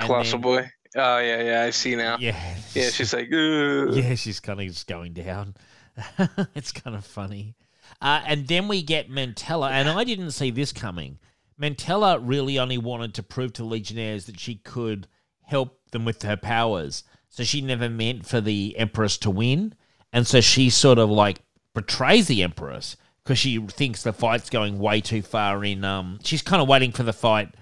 Colossal 0.01 0.39
then- 0.39 0.41
Boy. 0.41 0.71
Oh 0.97 1.19
yeah, 1.19 1.43
yeah, 1.43 1.63
I 1.63 1.71
see 1.71 1.97
now. 1.97 2.17
Yeah. 2.19 2.37
Yeah, 2.75 2.89
she's 2.91 3.13
like, 3.13 3.27
Ugh. 3.33 3.95
yeah, 3.95 4.15
she's 4.15 4.41
kind 4.41 4.61
of 4.61 4.67
just 4.67 4.87
going 4.87 5.13
down. 5.13 5.55
it's 6.55 6.73
kind 6.73 6.97
of 6.97 7.05
funny. 7.05 7.57
Uh, 8.01 8.23
and 8.27 8.47
then 8.49 8.69
we 8.69 8.83
get 8.83 9.11
Mantella, 9.11 9.71
and 9.71 9.89
I 9.89 10.05
didn't 10.05 10.31
see 10.31 10.51
this 10.51 10.73
coming. 10.73 11.19
Mantella 11.59 12.19
really 12.19 12.59
only 12.59 12.79
wanted 12.79 13.15
to 13.15 13.23
prove 13.23 13.53
to 13.55 13.65
Legionnaires 13.65 14.27
that 14.27 14.39
she 14.39 14.55
could 14.57 15.09
help 15.43 15.79
them 15.91 16.05
with 16.05 16.23
her 16.23 16.37
powers. 16.37 17.03
So 17.31 17.45
she 17.45 17.61
never 17.61 17.89
meant 17.89 18.27
for 18.27 18.41
the 18.41 18.77
Empress 18.77 19.17
to 19.19 19.31
win. 19.31 19.75
And 20.13 20.27
so 20.27 20.41
she 20.41 20.71
sort 20.71 20.99
of 20.99 21.11
like 21.11 21.41
betrays 21.75 22.27
the 22.27 22.43
Empress 22.43 22.97
because 23.23 23.39
she 23.39 23.59
thinks 23.59 24.03
the 24.03 24.13
fight's 24.13 24.51
going 24.51 24.79
way 24.79 25.01
too 25.01 25.23
far 25.23 25.63
in. 25.65 25.85
Um, 25.85 26.19
she's 26.25 26.43
kind 26.43 26.63
of 26.63 26.69
waiting 26.69 26.93
for 26.93 27.03
the 27.03 27.13
fight 27.13 27.55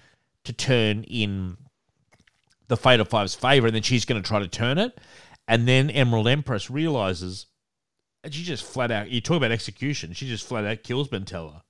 to 0.45 0.53
turn 0.53 1.03
in 1.05 1.57
the 2.69 2.77
Fatal 2.77 3.05
Five's 3.05 3.35
favor, 3.35 3.67
and 3.67 3.75
then 3.75 3.83
she's 3.83 4.05
going 4.05 4.23
to 4.23 4.27
try 4.27 4.39
to 4.39 4.49
turn 4.49 4.78
it. 4.78 4.99
And 5.49 5.67
then 5.69 5.91
Emerald 5.91 6.28
Empress 6.28 6.70
realizes, 6.70 7.47
and 8.25 8.33
she 8.33 8.43
just 8.45 8.65
flat 8.65 8.91
out, 8.91 9.11
you 9.11 9.20
talk 9.20 9.36
about 9.36 9.53
execution, 9.53 10.12
she 10.12 10.27
just 10.27 10.47
flat 10.47 10.65
out 10.65 10.83
kills 10.83 11.09
Mentella, 11.09 11.62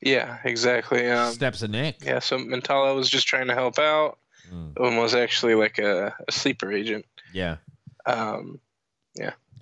Yeah, 0.00 0.38
exactly. 0.44 1.10
Um, 1.10 1.32
snaps 1.32 1.60
her 1.60 1.68
neck. 1.68 1.96
yeah, 2.02 2.18
so 2.18 2.38
Mentala 2.38 2.94
was 2.94 3.08
just 3.08 3.26
trying 3.26 3.46
to 3.48 3.54
help 3.54 3.78
out 3.78 4.18
Mm, 4.52 4.76
and 4.76 4.98
was 4.98 5.14
actually 5.14 5.54
like 5.54 5.78
a, 5.78 6.14
a 6.28 6.32
sleeper 6.32 6.72
agent. 6.72 7.04
yeah. 7.32 7.56
Um, 8.06 8.60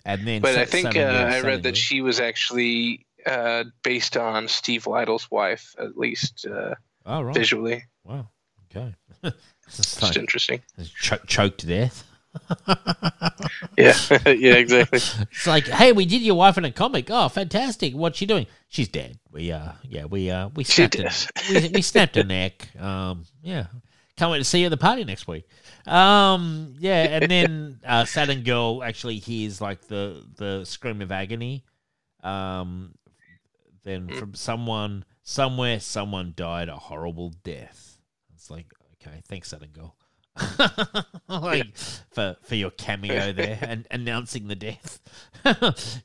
And 0.06 0.26
then, 0.26 0.42
but 0.42 0.56
I 0.58 0.66
think 0.66 0.96
uh, 0.96 1.00
I 1.32 1.40
read 1.40 1.62
that 1.62 1.78
she 1.78 2.02
was 2.02 2.20
actually 2.20 3.06
uh, 3.24 3.64
based 3.82 4.18
on 4.18 4.48
Steve 4.48 4.86
Lightle's 4.86 5.30
wife, 5.30 5.74
at 5.78 5.96
least 5.96 6.44
uh, 6.46 6.74
Oh, 7.06 7.22
right. 7.22 7.34
visually. 7.34 7.84
Wow. 8.04 8.28
Okay. 8.70 8.94
It's 9.66 9.76
Just 9.78 10.02
like- 10.02 10.16
interesting. 10.16 10.60
cho- 11.00 11.24
choked 11.26 11.60
to 11.60 11.66
death. 11.66 12.04
Yeah, 13.78 13.96
yeah, 14.26 14.54
exactly. 14.54 14.98
It's 14.98 15.46
like, 15.46 15.66
hey, 15.66 15.92
we 15.92 16.04
did 16.06 16.22
your 16.22 16.36
wife 16.36 16.58
in 16.58 16.64
a 16.64 16.70
comic. 16.70 17.08
Oh, 17.10 17.28
fantastic! 17.28 17.94
What's 17.94 18.18
she 18.18 18.26
doing? 18.26 18.46
She's 18.68 18.88
dead. 18.88 19.18
We 19.32 19.50
uh, 19.52 19.72
yeah, 19.88 20.04
we 20.04 20.30
uh, 20.30 20.48
we 20.54 20.62
snapped 20.64 20.96
her, 20.96 21.10
we, 21.50 21.68
we 21.74 21.82
snapped 21.82 22.14
her 22.16 22.22
neck. 22.24 22.68
Um, 22.78 23.24
yeah, 23.42 23.66
can't 24.16 24.30
wait 24.30 24.38
to 24.38 24.44
see 24.44 24.60
you 24.60 24.66
at 24.66 24.70
the 24.70 24.76
party 24.76 25.04
next 25.04 25.26
week. 25.26 25.46
Um, 25.86 26.74
yeah, 26.78 27.02
and 27.04 27.24
then 27.30 27.80
uh, 27.86 28.04
Saturn 28.04 28.42
Girl 28.42 28.82
actually 28.82 29.18
hears 29.18 29.60
like 29.60 29.88
the 29.88 30.24
the 30.36 30.64
scream 30.64 31.02
of 31.02 31.10
agony. 31.12 31.64
Um, 32.22 32.94
then 33.82 34.08
Mm. 34.08 34.18
from 34.18 34.34
someone 34.34 35.04
somewhere, 35.22 35.78
someone 35.80 36.32
died 36.36 36.68
a 36.70 36.76
horrible 36.76 37.34
death. 37.42 37.98
It's 38.34 38.50
like, 38.50 38.66
okay, 38.94 39.22
thanks, 39.28 39.48
Saturn 39.50 39.70
Girl. 39.72 39.94
like 41.28 41.76
for 41.76 42.36
for 42.42 42.54
your 42.54 42.70
cameo 42.70 43.32
there 43.40 43.58
and 43.62 43.86
announcing 43.90 44.48
the 44.48 44.54
death. 44.56 45.00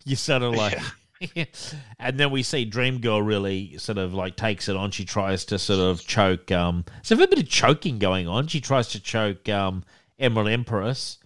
you 0.06 0.16
sort 0.16 0.42
of 0.44 0.54
like 0.56 0.78
and 2.00 2.18
then 2.18 2.32
we 2.32 2.44
see 2.44 2.66
Dream 2.66 3.00
Girl 3.00 3.22
really 3.22 3.78
sort 3.78 3.98
of 3.98 4.14
like 4.14 4.36
takes 4.36 4.70
it 4.70 4.76
on. 4.76 4.92
She 4.92 5.06
tries 5.06 5.46
to 5.46 5.60
sort 5.60 5.80
of 5.80 6.06
choke 6.06 6.52
um 6.52 6.86
so 7.02 7.16
a 7.16 7.28
bit 7.28 7.40
of 7.40 7.50
choking 7.50 8.00
going 8.00 8.28
on. 8.28 8.48
She 8.48 8.62
tries 8.62 8.88
to 8.90 9.00
choke 9.00 9.50
um 9.50 9.84
Emerald 10.18 10.50
Empress. 10.50 11.18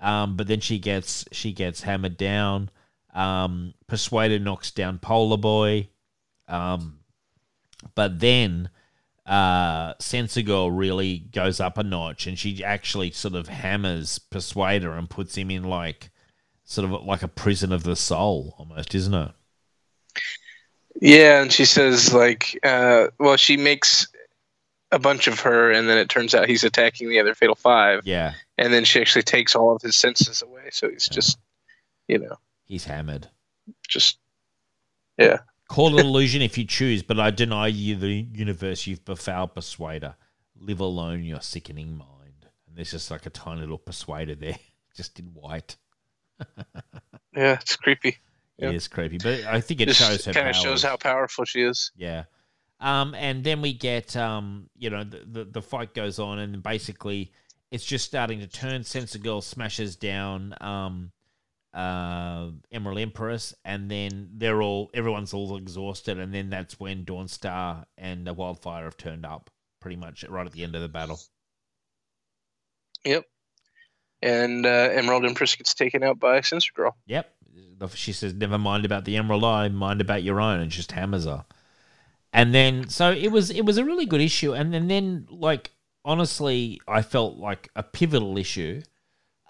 Um 0.00 0.36
but 0.36 0.46
then 0.48 0.60
she 0.60 0.78
gets 0.78 1.24
she 1.32 1.52
gets 1.52 1.82
hammered 1.82 2.16
down. 2.16 2.70
Um 3.14 3.74
Persuader 3.86 4.38
knocks 4.38 4.70
down 4.70 4.98
Polar 4.98 5.38
Boy. 5.38 5.88
Um 6.46 7.00
but 7.94 8.20
then 8.20 8.70
uh, 9.26 9.92
Sensor 10.00 10.42
Girl 10.42 10.70
really 10.70 11.18
goes 11.18 11.60
up 11.60 11.76
a 11.76 11.82
notch, 11.82 12.26
and 12.26 12.38
she 12.38 12.64
actually 12.64 13.10
sort 13.10 13.34
of 13.34 13.48
hammers 13.48 14.18
Persuader 14.18 14.92
and 14.92 15.08
puts 15.08 15.36
him 15.36 15.50
in 15.50 15.64
like 15.64 16.10
sort 16.64 16.90
of 16.90 17.04
like 17.04 17.22
a 17.22 17.28
prison 17.28 17.72
of 17.72 17.82
the 17.82 17.94
soul, 17.96 18.54
almost, 18.58 18.94
isn't 18.94 19.14
it? 19.14 19.32
Yeah, 21.00 21.42
and 21.42 21.52
she 21.52 21.64
says 21.64 22.12
like, 22.12 22.58
uh, 22.62 23.08
well, 23.18 23.36
she 23.36 23.56
makes 23.56 24.08
a 24.90 24.98
bunch 24.98 25.28
of 25.28 25.40
her, 25.40 25.70
and 25.70 25.88
then 25.88 25.98
it 25.98 26.08
turns 26.08 26.34
out 26.34 26.48
he's 26.48 26.64
attacking 26.64 27.08
the 27.08 27.20
other 27.20 27.34
Fatal 27.34 27.54
Five, 27.54 28.02
Yeah, 28.04 28.34
and 28.56 28.72
then 28.72 28.84
she 28.84 29.00
actually 29.00 29.22
takes 29.22 29.54
all 29.54 29.76
of 29.76 29.82
his 29.82 29.96
senses 29.96 30.42
away, 30.42 30.70
so 30.72 30.88
he's 30.90 31.08
Yeah. 31.10 31.14
just, 31.14 31.38
you 32.08 32.18
know, 32.18 32.36
he's 32.64 32.84
hammered. 32.84 33.28
just 33.86 34.18
yeah, 35.18 35.38
Call 35.68 35.98
it 35.98 36.00
illusion 36.04 36.40
if 36.42 36.56
you 36.56 36.64
choose, 36.64 37.02
but 37.02 37.20
I 37.20 37.30
deny 37.30 37.66
you 37.66 37.96
the 37.96 38.26
universe 38.32 38.86
you've 38.86 39.04
befouled 39.04 39.54
persuader. 39.54 40.16
Live 40.56 40.80
alone 40.80 41.22
your 41.22 41.40
sickening 41.42 41.96
mind. 41.96 42.46
And 42.66 42.76
there's 42.76 42.90
just 42.90 43.10
like 43.10 43.26
a 43.26 43.30
tiny 43.30 43.60
little 43.60 43.78
persuader 43.78 44.34
there, 44.34 44.56
just 44.96 45.18
in 45.18 45.26
white. 45.26 45.76
yeah, 47.36 47.58
it's 47.60 47.76
creepy. 47.76 48.16
It 48.58 48.74
is 48.74 48.88
creepy, 48.88 49.18
but 49.18 49.44
I 49.44 49.60
think 49.60 49.80
it 49.80 49.86
Just 49.86 50.00
shows 50.00 50.24
her 50.24 50.32
kind 50.32 50.48
of 50.48 50.56
shows 50.56 50.82
how 50.82 50.96
powerful 50.96 51.44
she 51.44 51.62
is. 51.62 51.92
Yeah. 51.96 52.24
Um, 52.80 53.14
and 53.14 53.44
then 53.44 53.60
we 53.60 53.72
get, 53.72 54.16
um, 54.16 54.68
you 54.76 54.90
know, 54.90 55.04
the, 55.04 55.24
the, 55.26 55.44
the 55.44 55.62
fight 55.62 55.94
goes 55.94 56.18
on, 56.18 56.38
and 56.38 56.62
basically 56.62 57.32
it's 57.70 57.84
just 57.84 58.04
starting 58.04 58.40
to 58.40 58.46
turn. 58.46 58.84
Sensor 58.84 59.18
Girl 59.18 59.40
smashes 59.40 59.96
down 59.96 60.54
um, 60.60 61.12
uh, 61.74 62.48
Emerald 62.72 62.98
Empress, 62.98 63.54
and 63.64 63.90
then 63.90 64.30
they're 64.34 64.62
all, 64.62 64.90
everyone's 64.94 65.34
all 65.34 65.56
exhausted, 65.56 66.18
and 66.18 66.34
then 66.34 66.50
that's 66.50 66.80
when 66.80 67.04
Dawnstar 67.04 67.84
and 67.96 68.26
the 68.26 68.32
Wildfire 68.32 68.84
have 68.84 68.96
turned 68.96 69.26
up, 69.26 69.50
pretty 69.80 69.96
much 69.96 70.24
right 70.28 70.46
at 70.46 70.52
the 70.52 70.64
end 70.64 70.74
of 70.74 70.82
the 70.82 70.88
battle. 70.88 71.20
Yep. 73.04 73.24
And 74.20 74.66
uh, 74.66 74.90
Emerald 74.92 75.24
Empress 75.24 75.54
gets 75.54 75.74
taken 75.74 76.02
out 76.02 76.18
by 76.18 76.40
Sensor 76.40 76.72
Girl. 76.74 76.96
Yep. 77.06 77.32
She 77.94 78.12
says, 78.12 78.34
"Never 78.34 78.58
mind 78.58 78.84
about 78.84 79.04
the 79.04 79.16
Emerald 79.16 79.44
Eye, 79.44 79.68
mind 79.68 80.00
about 80.00 80.22
your 80.22 80.40
own," 80.40 80.60
and 80.60 80.70
just 80.70 80.92
hammers 80.92 81.24
her. 81.24 81.44
And 82.32 82.54
then, 82.54 82.88
so 82.88 83.10
it 83.10 83.28
was, 83.28 83.50
it 83.50 83.62
was 83.62 83.78
a 83.78 83.84
really 83.84 84.04
good 84.04 84.20
issue. 84.20 84.52
And 84.54 84.72
then, 84.72 84.88
then 84.88 85.26
like 85.30 85.70
honestly, 86.04 86.80
I 86.88 87.02
felt 87.02 87.36
like 87.36 87.70
a 87.76 87.82
pivotal 87.82 88.38
issue. 88.38 88.82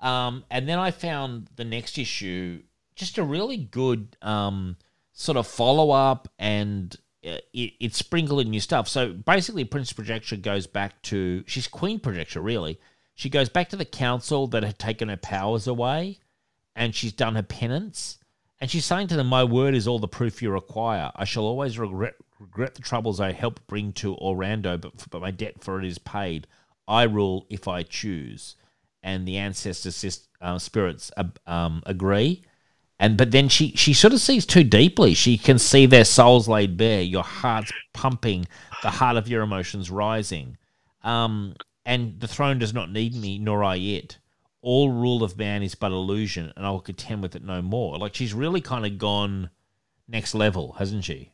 Um, 0.02 0.44
and 0.50 0.68
then 0.68 0.78
I 0.78 0.90
found 0.90 1.48
the 1.56 1.64
next 1.64 1.98
issue 1.98 2.62
just 2.94 3.18
a 3.18 3.22
really 3.22 3.56
good 3.56 4.16
um, 4.22 4.76
sort 5.12 5.38
of 5.38 5.46
follow 5.46 5.90
up, 5.90 6.28
and 6.38 6.94
uh, 7.24 7.38
it, 7.52 7.72
it 7.80 7.94
sprinkled 7.94 8.40
in 8.40 8.50
new 8.50 8.60
stuff. 8.60 8.88
So 8.88 9.12
basically, 9.12 9.64
Prince 9.64 9.92
Projectra 9.92 10.40
goes 10.40 10.66
back 10.66 11.00
to 11.02 11.44
she's 11.46 11.68
Queen 11.68 12.00
Projectra, 12.00 12.42
really. 12.42 12.80
She 13.14 13.30
goes 13.30 13.48
back 13.48 13.68
to 13.70 13.76
the 13.76 13.84
council 13.84 14.46
that 14.48 14.62
had 14.62 14.78
taken 14.78 15.08
her 15.08 15.16
powers 15.16 15.66
away 15.66 16.18
and 16.78 16.94
she's 16.94 17.12
done 17.12 17.34
her 17.34 17.42
penance. 17.42 18.18
And 18.60 18.70
she's 18.70 18.86
saying 18.86 19.08
to 19.08 19.16
them, 19.16 19.26
My 19.26 19.44
word 19.44 19.74
is 19.74 19.86
all 19.86 19.98
the 19.98 20.08
proof 20.08 20.40
you 20.40 20.50
require. 20.50 21.10
I 21.14 21.24
shall 21.24 21.44
always 21.44 21.78
regret, 21.78 22.14
regret 22.40 22.74
the 22.74 22.82
troubles 22.82 23.20
I 23.20 23.32
helped 23.32 23.66
bring 23.66 23.92
to 23.94 24.16
Orando, 24.16 24.80
but, 24.80 24.92
but 25.10 25.20
my 25.20 25.30
debt 25.30 25.62
for 25.62 25.78
it 25.78 25.84
is 25.84 25.98
paid. 25.98 26.46
I 26.86 27.02
rule 27.02 27.46
if 27.50 27.68
I 27.68 27.82
choose. 27.82 28.56
And 29.02 29.28
the 29.28 29.36
ancestor 29.36 29.90
uh, 30.40 30.58
spirits 30.58 31.10
uh, 31.16 31.24
um, 31.46 31.82
agree. 31.84 32.42
And 33.00 33.16
but 33.16 33.30
then 33.30 33.48
she 33.48 33.76
she 33.76 33.94
sort 33.94 34.12
of 34.12 34.20
sees 34.20 34.44
too 34.44 34.64
deeply. 34.64 35.14
She 35.14 35.38
can 35.38 35.60
see 35.60 35.86
their 35.86 36.04
souls 36.04 36.48
laid 36.48 36.76
bare, 36.76 37.00
your 37.00 37.22
heart's 37.22 37.72
pumping, 37.94 38.48
the 38.82 38.90
heart 38.90 39.16
of 39.16 39.28
your 39.28 39.42
emotions 39.42 39.88
rising. 39.88 40.56
Um, 41.02 41.54
and 41.86 42.18
the 42.18 42.26
throne 42.26 42.58
does 42.58 42.74
not 42.74 42.90
need 42.90 43.14
me, 43.14 43.38
nor 43.38 43.62
I 43.62 43.76
it 43.76 44.17
all 44.60 44.90
rule 44.90 45.22
of 45.22 45.36
man 45.38 45.62
is 45.62 45.74
but 45.74 45.92
illusion, 45.92 46.52
and 46.56 46.66
I 46.66 46.70
will 46.70 46.80
contend 46.80 47.22
with 47.22 47.36
it 47.36 47.42
no 47.44 47.62
more. 47.62 47.96
Like 47.98 48.14
she's 48.14 48.34
really 48.34 48.60
kind 48.60 48.84
of 48.86 48.98
gone 48.98 49.50
next 50.08 50.34
level, 50.34 50.72
hasn't 50.78 51.04
she? 51.04 51.32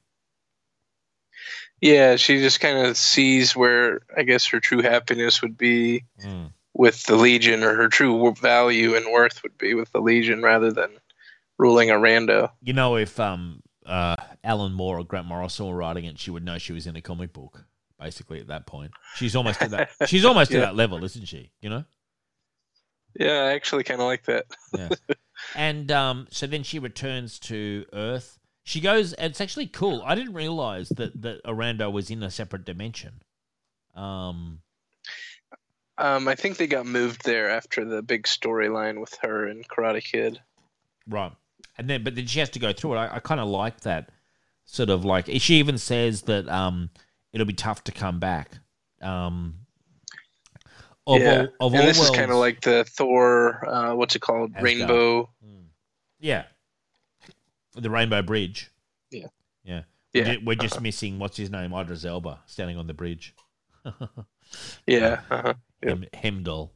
Yeah, 1.81 2.17
she 2.17 2.39
just 2.39 2.61
kind 2.61 2.87
of 2.87 2.97
sees 2.97 3.55
where 3.55 4.01
I 4.17 4.23
guess 4.23 4.47
her 4.47 4.61
true 4.61 4.83
happiness 4.83 5.43
would 5.43 5.59
be 5.59 6.05
Mm. 6.25 6.53
with 6.73 7.03
the 7.05 7.17
Legion, 7.17 7.63
or 7.63 7.75
her 7.75 7.89
true 7.89 8.33
value 8.35 8.95
and 8.95 9.07
worth 9.13 9.43
would 9.43 9.59
be 9.59 9.75
with 9.75 9.93
the 9.93 10.01
Legion 10.01 10.43
rather 10.43 10.73
than 10.73 10.91
ruling 11.59 11.89
Orando. 11.91 12.51
You 12.63 12.73
know, 12.73 12.97
if 12.97 13.19
um 13.21 13.63
uh 13.87 14.17
Alan 14.43 14.73
Moore 14.73 15.01
or 15.01 15.05
Grant 15.05 15.27
Morrison 15.27 15.67
were 15.67 15.77
writing 15.77 16.05
it, 16.07 16.19
she 16.19 16.31
would 16.31 16.45
know 16.45 16.59
she 16.59 16.73
was 16.73 16.87
in 16.87 16.97
a 16.97 17.03
comic 17.03 17.33
book. 17.33 17.65
Basically, 18.01 18.41
at 18.41 18.49
that 18.49 18.67
point, 18.67 18.91
she's 19.17 19.37
almost 19.37 19.63
at 19.63 19.71
that. 19.71 19.91
She's 20.09 20.25
almost 20.25 20.51
Yeah. 20.51 20.59
at 20.59 20.61
that 20.63 20.77
level, 20.77 21.05
isn't 21.05 21.27
she? 21.27 21.53
You 21.63 21.71
know. 21.71 21.85
Yeah, 23.19 23.45
I 23.45 23.55
actually 23.55 23.85
kind 23.85 24.01
of 24.01 24.07
like 24.07 24.25
that. 24.25 24.47
Yeah. 24.77 24.89
and 25.55 25.91
um, 25.91 26.27
so 26.31 26.47
then 26.47 26.63
she 26.63 26.79
returns 26.79 27.39
to 27.41 27.85
Earth. 27.93 28.39
She 28.65 28.81
goes. 28.81 29.15
It's 29.19 29.41
actually 29.41 29.67
cool. 29.67 30.03
I 30.05 30.15
didn't 30.15 30.35
realize 30.35 30.89
that 30.91 31.21
that 31.23 31.45
Orando 31.45 31.93
was 31.93 32.11
in 32.11 32.23
a 32.23 32.31
separate 32.31 32.65
dimension. 32.65 33.23
Um. 33.95 34.61
Um, 35.97 36.27
I 36.27 36.35
think 36.35 36.57
they 36.57 36.67
got 36.67 36.87
moved 36.87 37.25
there 37.25 37.49
after 37.49 37.85
the 37.85 38.03
big 38.03 38.25
storyline 38.25 39.01
with 39.01 39.17
her 39.23 39.47
and 39.47 39.69
Karate 39.69 40.03
Kid. 40.03 40.41
Right. 41.09 41.31
And 41.79 41.89
then, 41.89 42.03
but 42.03 42.17
then 42.17 42.27
she 42.27 42.41
has 42.41 42.51
to 42.51 42.59
go 42.59 42.73
through 42.73 42.95
it. 42.95 42.99
I, 42.99 43.17
I 43.17 43.19
kind 43.21 43.41
of 43.41 43.49
like 43.49 43.81
that 43.81 44.11
sort 44.65 44.91
of 44.91 45.05
like, 45.05 45.29
she 45.39 45.55
even 45.57 45.79
says 45.79 46.23
that 46.23 46.49
um, 46.49 46.91
it'll 47.33 47.47
be 47.47 47.53
tough 47.53 47.85
to 47.85 47.93
come 47.93 48.19
back. 48.19 48.59
Um, 49.01 49.64
of 51.07 51.21
yeah, 51.21 51.47
all, 51.61 51.69
of 51.69 51.73
and 51.75 51.83
all 51.83 51.87
this 51.89 52.01
is 52.01 52.11
kind 52.11 52.31
of 52.31 52.37
like 52.39 52.61
the 52.63 52.85
Thor. 52.85 53.67
Uh, 53.69 53.95
what's 53.95 54.17
it 54.17 54.21
called? 54.23 54.51
Asgard. 54.53 54.65
Rainbow. 54.65 55.23
Mm. 55.47 55.65
Yeah. 56.21 56.45
The 57.75 57.91
Rainbow 57.91 58.23
Bridge. 58.23 58.71
Yeah. 59.11 59.27
Yeah. 59.65 59.83
We're, 60.15 60.23
Yeah. 60.23 60.35
ju- 60.35 60.41
we're 60.45 60.55
just 60.55 60.81
missing, 60.81 61.19
what's 61.19 61.37
his 61.37 61.51
name? 61.51 61.73
Idris 61.75 62.05
Elba 62.05 62.39
standing 62.47 62.77
on 62.79 62.87
the 62.87 62.95
bridge. 62.95 63.35
Yeah. 64.87 65.21
Uh-huh. 65.31 65.55
Yeah. 65.83 65.89
Hem- 65.91 66.05
Heimdall. 66.15 66.73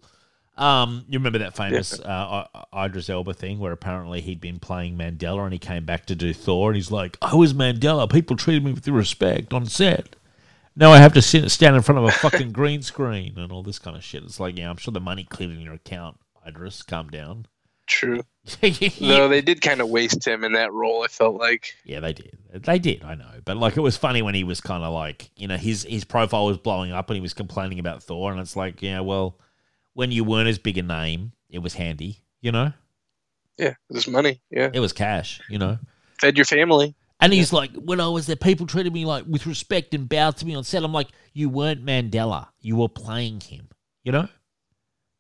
Um, 0.57 1.05
you 1.08 1.18
remember 1.20 1.39
that 1.39 1.55
famous 1.57 1.98
uh, 2.00 2.47
I- 2.73 2.86
Idris 2.86 3.08
Elba 3.08 3.32
thing 3.32 3.58
where 3.60 3.70
apparently 3.73 4.20
he'd 4.20 4.40
been 4.40 4.58
playing 4.58 4.98
Mandela 4.98 5.44
and 5.44 5.52
he 5.52 5.58
came 5.58 5.84
back 5.84 6.07
to 6.07 6.16
do 6.16 6.34
Thor 6.34 6.70
and 6.70 6.76
he's 6.76 6.90
like, 6.90 7.16
I 7.23 7.36
was 7.36 7.55
Mandela. 7.55 8.10
People 8.10 8.36
treated 8.36 8.65
me 8.65 8.73
with 8.73 8.89
respect 8.89 9.52
on 9.55 9.66
set. 9.66 10.16
Now 10.78 10.92
I 10.92 10.98
have 10.98 11.12
to 11.15 11.23
sit 11.23 11.50
stand 11.50 11.74
in 11.74 11.82
front 11.82 11.98
of 11.98 12.05
a 12.05 12.12
fucking 12.12 12.52
green 12.52 12.82
screen 12.82 13.36
and 13.36 13.50
all 13.50 13.65
this 13.65 13.81
kind 13.81 13.97
of 13.97 14.05
shit. 14.05 14.23
It's 14.23 14.39
like, 14.39 14.57
yeah, 14.57 14.70
I'm 14.70 14.76
sure 14.76 14.92
the 14.92 15.00
money 15.00 15.24
cleared 15.24 15.50
in 15.50 15.60
your 15.60 15.74
account. 15.74 16.18
Idris, 16.47 16.82
calm 16.84 17.08
down. 17.08 17.47
True. 17.89 18.23
yeah, 18.62 18.90
Though 19.00 19.28
they 19.28 19.40
did 19.40 19.60
kind 19.60 19.81
of 19.81 19.89
waste 19.89 20.24
him 20.26 20.44
in 20.44 20.52
that 20.52 20.73
role. 20.73 21.02
I 21.02 21.08
felt 21.08 21.34
like. 21.36 21.74
Yeah, 21.84 21.98
they 22.00 22.12
did. 22.12 22.39
They 22.52 22.78
did. 22.78 23.02
I 23.02 23.16
know, 23.16 23.40
but 23.44 23.57
like 23.57 23.76
it 23.76 23.81
was 23.81 23.97
funny 23.97 24.23
when 24.23 24.34
he 24.36 24.44
was 24.44 24.60
kind 24.60 24.84
of 24.84 24.92
like, 24.94 25.31
you 25.36 25.48
know, 25.48 25.57
his 25.57 25.82
his 25.82 26.05
profile 26.05 26.47
was 26.47 26.58
blowing 26.58 26.92
up 26.92 27.10
and 27.10 27.16
he 27.16 27.20
was 27.20 27.34
complaining 27.34 27.81
about 27.81 28.02
Thor, 28.05 28.31
and 28.31 28.40
it's 28.40 28.55
like, 28.57 28.81
yeah, 28.81 29.00
well, 29.00 29.36
when 29.94 30.12
you 30.12 30.23
weren't 30.23 30.48
as 30.48 30.58
big 30.58 30.78
a 30.78 30.82
name, 30.82 31.32
it 31.50 31.58
was 31.58 31.74
handy, 31.74 32.23
you 32.40 32.52
know. 32.52 32.73
Yeah, 33.57 33.74
this 33.90 34.07
money. 34.07 34.40
Yeah, 34.50 34.70
It 34.73 34.78
was 34.78 34.92
cash, 34.92 35.40
you 35.48 35.58
know. 35.58 35.78
fed 36.20 36.36
your 36.36 36.44
family. 36.44 36.94
And 37.21 37.33
he's 37.33 37.53
like, 37.53 37.75
when 37.75 38.01
I 38.01 38.09
was 38.09 38.27
there, 38.27 38.37
people 38.37 38.67
treated 38.67 38.93
me 38.93 39.05
like 39.05 39.25
with 39.27 39.47
respect 39.47 39.93
and 39.95 40.09
bowed 40.09 40.37
to 40.37 40.47
me 40.47 40.55
on 40.55 40.65
set. 40.65 40.85
I'm 40.85 40.93
like, 40.93 41.09
you 41.33 41.49
weren't 41.49 41.85
Mandela. 41.85 42.49
You 42.61 42.77
were 42.77 42.89
playing 42.89 43.41
him, 43.41 43.69
you 44.05 44.13
know? 44.13 44.29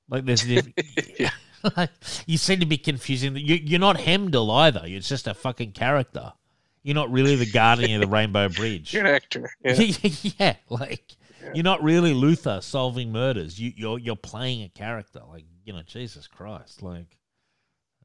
Like, 0.08 0.24
there's 0.24 0.46
Yeah. 1.18 1.30
you 2.26 2.38
seem 2.38 2.60
to 2.60 2.66
be 2.66 2.78
confusing. 2.78 3.36
You, 3.36 3.56
you're 3.56 3.80
not 3.80 4.00
Heimdall 4.00 4.50
either. 4.50 4.82
It's 4.84 5.08
just 5.08 5.26
a 5.26 5.34
fucking 5.34 5.72
character. 5.72 6.32
You're 6.82 6.94
not 6.94 7.10
really 7.10 7.36
the 7.36 7.50
guardian 7.50 8.00
of 8.00 8.08
the 8.08 8.14
Rainbow 8.14 8.48
Bridge. 8.56 8.94
You're 8.94 9.04
an 9.06 9.14
actor. 9.14 9.50
Yeah. 9.64 10.08
yeah, 10.38 10.56
like 10.70 11.16
you're 11.52 11.64
not 11.64 11.82
really 11.82 12.14
Luther 12.14 12.60
solving 12.62 13.12
murders. 13.12 13.58
You, 13.58 13.72
you're 13.76 13.98
you're 13.98 14.16
playing 14.16 14.62
a 14.62 14.68
character. 14.68 15.20
Like 15.28 15.44
you 15.64 15.72
know, 15.72 15.82
Jesus 15.82 16.26
Christ. 16.26 16.82
Like 16.82 17.18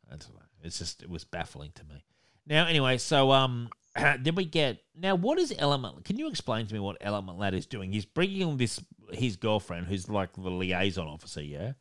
I 0.10 0.16
don't 0.16 0.34
know. 0.34 0.42
It's 0.64 0.80
just 0.80 1.04
it 1.04 1.10
was 1.10 1.24
baffling 1.24 1.72
to 1.76 1.84
me. 1.86 2.04
Now, 2.46 2.66
anyway, 2.66 2.98
so 2.98 3.32
um, 3.32 3.70
then 3.96 4.36
we 4.36 4.46
get 4.46 4.82
now. 4.96 5.16
What 5.16 5.40
is 5.40 5.54
Element? 5.58 6.06
Can 6.06 6.18
you 6.18 6.28
explain 6.28 6.66
to 6.68 6.74
me 6.74 6.80
what 6.80 6.98
Element 7.02 7.38
Lad 7.38 7.54
is 7.54 7.66
doing? 7.66 7.92
He's 7.92 8.06
bringing 8.06 8.58
this 8.58 8.80
his 9.12 9.36
girlfriend, 9.36 9.88
who's 9.88 10.10
like 10.10 10.34
the 10.34 10.50
liaison 10.50 11.08
officer, 11.08 11.42
yeah, 11.44 11.74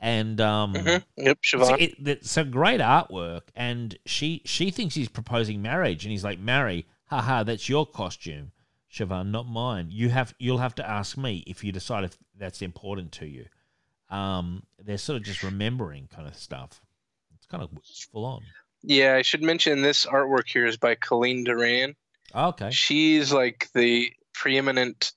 and 0.00 0.40
um. 0.40 0.74
hmm 0.74 0.96
Yep, 1.16 1.38
So 1.44 1.58
Shvaughn. 1.58 1.80
it, 1.80 1.94
it's 2.06 2.30
some 2.30 2.50
great 2.50 2.80
artwork, 2.80 3.42
and 3.54 3.96
she 4.06 4.42
she 4.44 4.70
thinks 4.70 4.94
he's 4.94 5.08
proposing 5.08 5.60
marriage, 5.62 6.04
and 6.04 6.12
he's 6.12 6.24
like, 6.24 6.38
"Marry, 6.38 6.86
haha, 7.06 7.42
that's 7.42 7.68
your 7.68 7.86
costume, 7.86 8.52
Shvaughn, 8.90 9.30
not 9.30 9.46
mine. 9.46 9.88
You 9.90 10.08
have 10.10 10.34
you'll 10.38 10.58
have 10.58 10.74
to 10.76 10.88
ask 10.88 11.16
me 11.18 11.44
if 11.46 11.62
you 11.62 11.72
decide 11.72 12.04
if 12.04 12.16
that's 12.38 12.62
important 12.62 13.12
to 13.12 13.26
you." 13.26 13.46
Um, 14.10 14.62
they're 14.78 14.98
sort 14.98 15.16
of 15.16 15.24
just 15.24 15.42
remembering 15.42 16.08
kind 16.14 16.28
of 16.28 16.36
stuff. 16.36 16.80
It's 17.34 17.46
kind 17.46 17.62
of 17.62 17.70
full 18.12 18.24
on. 18.24 18.42
Yeah, 18.86 19.14
I 19.14 19.22
should 19.22 19.42
mention 19.42 19.82
this 19.82 20.06
artwork 20.06 20.48
here 20.48 20.66
is 20.66 20.76
by 20.76 20.94
Colleen 20.94 21.44
Doran. 21.44 21.94
Oh, 22.34 22.48
okay, 22.48 22.70
She's 22.70 23.32
like 23.32 23.68
the 23.74 24.12
preeminent 24.32 25.12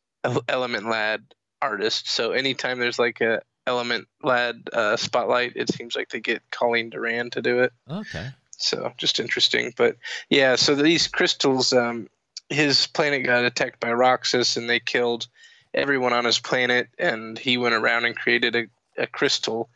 Element 0.48 0.88
Lad 0.90 1.24
artist. 1.62 2.10
So 2.10 2.32
anytime 2.32 2.80
there's 2.80 3.00
like 3.00 3.22
a 3.22 3.42
Element 3.66 4.08
Lad 4.24 4.70
uh, 4.72 4.96
spotlight, 4.96 5.54
it 5.56 5.70
seems 5.72 5.96
like 5.96 6.10
they 6.10 6.20
get 6.20 6.42
Colleen 6.52 6.90
Doran 6.90 7.30
to 7.32 7.42
do 7.42 7.60
it. 7.60 7.74
okay, 7.90 8.30
So 8.58 8.94
just 8.98 9.20
interesting. 9.20 9.74
But 9.76 9.98
yeah, 10.30 10.56
so 10.56 10.76
these 10.76 11.08
crystals, 11.08 11.74
um, 11.74 12.08
his 12.50 12.88
planet 12.88 13.26
got 13.26 13.44
attacked 13.44 13.80
by 13.80 13.90
Roxxas 13.90 14.56
and 14.56 14.70
they 14.70 14.80
killed 14.80 15.28
everyone 15.74 16.14
on 16.14 16.26
his 16.26 16.40
planet, 16.40 16.88
and 16.98 17.38
he 17.38 17.58
went 17.58 17.76
around 17.76 18.06
and 18.06 18.16
created 18.16 18.56
a, 18.56 18.68
a 18.98 19.06
crystal 19.06 19.70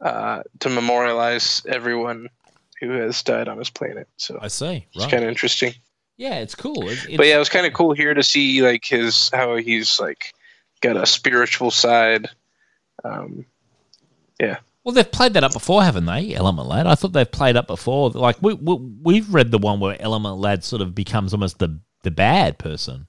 uh, 0.00 0.42
to 0.60 0.68
memorialize 0.68 1.62
everyone 1.66 2.28
who 2.80 2.90
has 2.90 3.22
died 3.22 3.48
on 3.48 3.58
his 3.58 3.70
planet. 3.70 4.08
So 4.16 4.38
I 4.40 4.48
see. 4.48 4.66
Right. 4.66 4.86
it's 4.94 5.06
kind 5.06 5.22
of 5.22 5.28
interesting. 5.28 5.74
Yeah, 6.16 6.36
it's 6.40 6.54
cool. 6.54 6.88
It's, 6.88 7.06
but 7.16 7.26
yeah, 7.26 7.36
it 7.36 7.38
was 7.38 7.48
kind 7.48 7.66
of 7.66 7.72
cool 7.72 7.92
here 7.92 8.12
to 8.12 8.22
see 8.22 8.60
like 8.62 8.84
his 8.84 9.30
how 9.32 9.56
he's 9.56 10.00
like 10.00 10.34
got 10.80 10.96
a 10.96 11.06
spiritual 11.06 11.70
side. 11.70 12.28
Um, 13.04 13.46
yeah. 14.40 14.58
Well, 14.82 14.94
they've 14.94 15.10
played 15.10 15.34
that 15.34 15.44
up 15.44 15.52
before, 15.52 15.82
haven't 15.82 16.06
they? 16.06 16.34
Element 16.34 16.66
Lad. 16.66 16.86
I 16.86 16.94
thought 16.94 17.12
they've 17.12 17.30
played 17.30 17.56
up 17.56 17.66
before. 17.66 18.10
Like 18.10 18.36
we, 18.40 18.54
we 18.54 18.74
we've 19.02 19.32
read 19.32 19.50
the 19.50 19.58
one 19.58 19.80
where 19.80 20.00
Element 20.00 20.38
Lad 20.38 20.64
sort 20.64 20.82
of 20.82 20.94
becomes 20.94 21.32
almost 21.32 21.58
the 21.58 21.78
the 22.02 22.10
bad 22.10 22.58
person. 22.58 23.06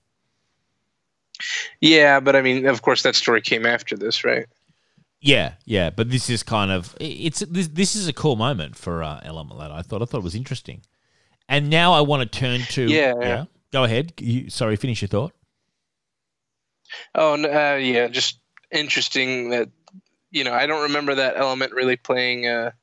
yeah, 1.81 2.19
but 2.19 2.35
I 2.35 2.41
mean, 2.41 2.67
of 2.67 2.81
course, 2.81 3.03
that 3.03 3.15
story 3.15 3.41
came 3.41 3.65
after 3.65 3.95
this, 3.95 4.23
right? 4.23 4.45
Yeah, 5.21 5.53
yeah. 5.65 5.89
But 5.89 6.09
this 6.09 6.29
is 6.29 6.43
kind 6.43 6.71
of 6.71 6.95
it's 6.99 7.39
this, 7.39 7.67
this 7.67 7.95
is 7.95 8.07
a 8.07 8.13
cool 8.13 8.35
moment 8.35 8.75
for 8.75 9.03
uh, 9.03 9.19
Element 9.23 9.59
Lad. 9.59 9.71
I 9.71 9.81
thought 9.81 10.01
I 10.01 10.05
thought 10.05 10.19
it 10.19 10.23
was 10.23 10.35
interesting. 10.35 10.81
And 11.47 11.69
now 11.69 11.93
I 11.93 12.01
want 12.01 12.31
to 12.31 12.39
turn 12.39 12.61
to 12.61 12.83
Yeah. 12.83 13.13
yeah 13.19 13.45
Go 13.71 13.83
ahead. 13.83 14.13
You, 14.17 14.49
sorry, 14.49 14.75
finish 14.75 15.01
your 15.01 15.09
thought. 15.09 15.33
Oh, 17.13 17.33
uh, 17.33 17.75
yeah, 17.75 18.07
just 18.07 18.39
interesting 18.71 19.51
that 19.51 19.69
you 20.31 20.43
know 20.43 20.53
I 20.53 20.65
don't 20.65 20.83
remember 20.83 21.15
that 21.15 21.37
element 21.37 21.73
really 21.73 21.95
playing 21.95 22.47
a 22.47 22.73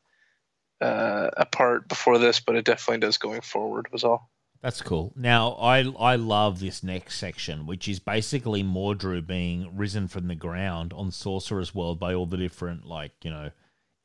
uh, 0.81 1.31
a 1.37 1.47
part 1.47 1.89
before 1.89 2.19
this, 2.19 2.39
but 2.39 2.55
it 2.55 2.65
definitely 2.65 3.01
does 3.01 3.19
going 3.19 3.41
forward. 3.41 3.91
Was 3.93 4.05
all. 4.05 4.31
That's 4.67 4.83
cool. 4.83 5.13
Now, 5.15 5.53
I 5.61 5.85
I 5.97 6.17
love 6.17 6.59
this 6.59 6.83
next 6.83 7.21
section, 7.21 7.67
which 7.67 7.87
is 7.87 8.01
basically 8.01 8.65
Mordru 8.65 9.25
being 9.25 9.71
risen 9.77 10.09
from 10.09 10.27
the 10.27 10.35
ground 10.35 10.93
on 10.93 11.13
Sorcerer's 11.13 11.73
World 11.73 12.01
by 12.01 12.15
all 12.15 12.27
the 12.27 12.37
different, 12.37 12.85
like 12.85 13.13
you 13.23 13.31
know, 13.31 13.53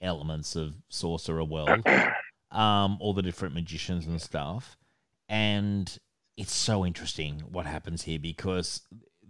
elements 0.02 0.56
of 0.56 0.76
Sorcerer 0.88 1.44
World, 1.44 1.84
um, 2.52 3.00
all 3.00 3.16
the 3.16 3.24
different 3.24 3.56
magicians 3.56 4.06
and 4.06 4.22
stuff, 4.22 4.78
and 5.28 5.98
it's 6.38 6.54
so 6.54 6.86
interesting 6.86 7.40
what 7.52 7.66
happens 7.66 8.04
here 8.04 8.20
because 8.20 8.82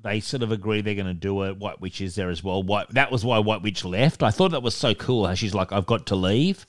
they 0.04 0.20
sort 0.20 0.44
of 0.44 0.52
agree 0.52 0.82
they're 0.82 0.96
going 0.96 1.08
to 1.08 1.14
do 1.14 1.44
it. 1.44 1.56
White 1.56 1.80
Witch 1.80 2.02
is 2.02 2.16
there 2.16 2.30
as 2.30 2.44
well. 2.44 2.62
White, 2.62 2.90
that 2.90 3.10
was 3.10 3.24
why 3.24 3.40
White 3.40 3.62
Witch 3.62 3.86
left. 3.86 4.22
I 4.22 4.32
thought 4.32 4.52
that 4.52 4.64
was 4.64 4.76
so 4.76 4.94
cool 4.94 5.26
how 5.26 5.36
she's 5.36 5.54
like, 5.54 5.72
I've 5.72 5.86
got 5.86 6.08
to 6.08 6.16
leave. 6.18 6.68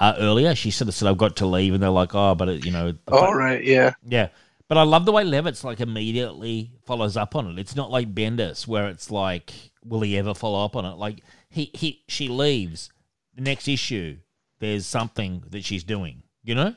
Uh, 0.00 0.14
earlier, 0.18 0.54
she 0.54 0.70
sort 0.70 0.88
of 0.88 0.94
said, 0.94 1.06
I've 1.08 1.18
got 1.18 1.36
to 1.36 1.46
leave. 1.46 1.74
And 1.74 1.82
they're 1.82 1.90
like, 1.90 2.14
oh, 2.14 2.34
but, 2.34 2.48
it, 2.48 2.64
you 2.64 2.72
know. 2.72 2.94
All 3.08 3.34
right, 3.34 3.62
yeah, 3.62 3.92
yeah. 4.04 4.28
But 4.66 4.78
I 4.78 4.82
love 4.82 5.04
the 5.04 5.12
way 5.12 5.24
Levitz 5.24 5.62
like 5.62 5.80
immediately 5.80 6.72
follows 6.86 7.16
up 7.16 7.36
on 7.36 7.46
it. 7.50 7.58
It's 7.58 7.76
not 7.76 7.90
like 7.90 8.14
Bendis 8.14 8.66
where 8.66 8.88
it's 8.88 9.10
like, 9.10 9.52
will 9.84 10.00
he 10.00 10.16
ever 10.16 10.32
follow 10.32 10.64
up 10.64 10.74
on 10.76 10.84
it? 10.86 10.94
Like 10.96 11.22
he, 11.50 11.70
he 11.74 12.02
she 12.08 12.28
leaves. 12.28 12.88
The 13.34 13.42
next 13.42 13.68
issue, 13.68 14.16
there's 14.60 14.86
something 14.86 15.42
that 15.50 15.64
she's 15.64 15.84
doing, 15.84 16.22
you 16.44 16.54
know? 16.54 16.74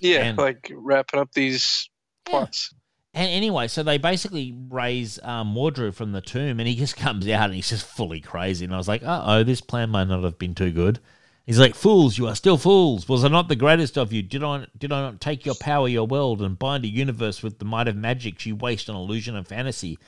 yeah, 0.00 0.24
And- 0.24 0.38
like 0.38 0.70
wrapping 0.74 1.20
up 1.20 1.32
these 1.32 1.88
Yeah. 2.26 2.30
plots. 2.40 2.74
And 3.14 3.30
anyway, 3.30 3.68
so 3.68 3.82
they 3.82 3.98
basically 3.98 4.56
raise 4.70 5.22
um, 5.22 5.54
Mordru 5.54 5.92
from 5.94 6.12
the 6.12 6.22
tomb, 6.22 6.58
and 6.60 6.68
he 6.68 6.74
just 6.74 6.96
comes 7.04 7.28
out 7.28 7.44
and 7.44 7.54
he's 7.54 7.68
just 7.68 7.86
fully 7.86 8.20
crazy. 8.20 8.64
And 8.64 8.74
I 8.74 8.78
was 8.78 8.88
like, 8.88 9.02
uh 9.02 9.22
oh, 9.24 9.42
this 9.44 9.60
plan 9.60 9.90
might 9.90 10.08
not 10.08 10.24
have 10.24 10.38
been 10.38 10.54
too 10.54 10.70
good. 10.72 10.98
He's 11.44 11.58
like, 11.58 11.74
fools, 11.74 12.18
you 12.18 12.28
are 12.28 12.36
still 12.36 12.56
fools. 12.56 13.08
Was 13.08 13.24
I 13.24 13.28
not 13.28 13.48
the 13.48 13.56
greatest 13.56 13.98
of 13.98 14.12
you? 14.12 14.22
Did 14.22 14.44
I 14.44 14.66
did 14.78 14.92
I 14.92 15.00
not 15.00 15.20
take 15.20 15.44
your 15.44 15.56
power, 15.56 15.88
your 15.88 16.06
world, 16.06 16.40
and 16.40 16.58
bind 16.58 16.84
a 16.84 16.88
universe 16.88 17.42
with 17.42 17.58
the 17.58 17.64
might 17.64 17.88
of 17.88 17.96
magic 17.96 18.46
you 18.46 18.54
waste 18.54 18.88
on 18.88 18.94
illusion 18.94 19.34
and 19.34 19.46
fantasy? 19.46 19.98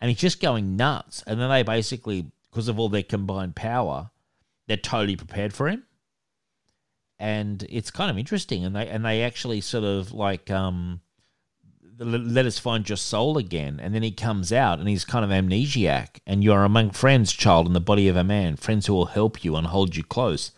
And 0.00 0.08
he's 0.08 0.18
just 0.18 0.40
going 0.40 0.76
nuts. 0.76 1.22
And 1.26 1.40
then 1.40 1.48
they 1.48 1.62
basically, 1.62 2.32
because 2.50 2.66
of 2.66 2.80
all 2.80 2.88
their 2.88 3.04
combined 3.04 3.54
power, 3.54 4.10
they're 4.66 4.76
totally 4.76 5.16
prepared 5.16 5.52
for 5.52 5.68
him. 5.68 5.84
And 7.20 7.64
it's 7.68 7.90
kind 7.90 8.10
of 8.10 8.18
interesting. 8.18 8.64
And 8.64 8.74
they 8.74 8.88
and 8.88 9.04
they 9.04 9.22
actually 9.22 9.60
sort 9.60 9.84
of 9.84 10.12
like 10.12 10.50
um 10.50 11.02
let 12.00 12.46
us 12.46 12.58
find 12.58 12.88
your 12.88 12.96
soul 12.96 13.38
again. 13.38 13.78
And 13.80 13.94
then 13.94 14.02
he 14.02 14.10
comes 14.10 14.52
out 14.52 14.80
and 14.80 14.88
he's 14.88 15.04
kind 15.04 15.24
of 15.24 15.30
amnesiac. 15.30 16.18
And 16.26 16.42
you're 16.42 16.64
among 16.64 16.90
friends, 16.90 17.32
child, 17.32 17.68
in 17.68 17.74
the 17.74 17.80
body 17.80 18.08
of 18.08 18.16
a 18.16 18.24
man, 18.24 18.56
friends 18.56 18.86
who 18.86 18.94
will 18.94 19.06
help 19.06 19.44
you 19.44 19.54
and 19.54 19.68
hold 19.68 19.94
you 19.94 20.02
close. 20.02 20.50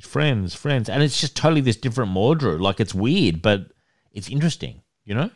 Friends, 0.00 0.54
friends. 0.54 0.88
And 0.88 1.02
it's 1.02 1.20
just 1.20 1.36
totally 1.36 1.60
this 1.60 1.76
different 1.76 2.12
Mordru. 2.12 2.60
Like 2.60 2.80
it's 2.80 2.94
weird, 2.94 3.42
but 3.42 3.66
it's 4.12 4.28
interesting, 4.28 4.82
you 5.04 5.14
know? 5.14 5.30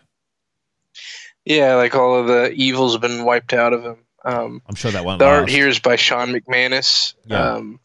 Yeah, 1.44 1.74
like 1.76 1.94
all 1.94 2.18
of 2.18 2.26
the 2.26 2.52
evils 2.52 2.92
have 2.92 3.00
been 3.00 3.24
wiped 3.24 3.52
out 3.52 3.72
of 3.72 3.84
him. 3.84 3.96
Um, 4.24 4.62
I'm 4.68 4.74
sure 4.74 4.90
that 4.90 5.04
won't 5.04 5.20
the 5.20 5.26
art 5.26 5.48
here 5.48 5.68
is 5.68 5.78
by 5.78 5.96
Shawn 5.96 6.32
McManus. 6.32 7.14
Yeah. 7.24 7.54
Um, 7.54 7.80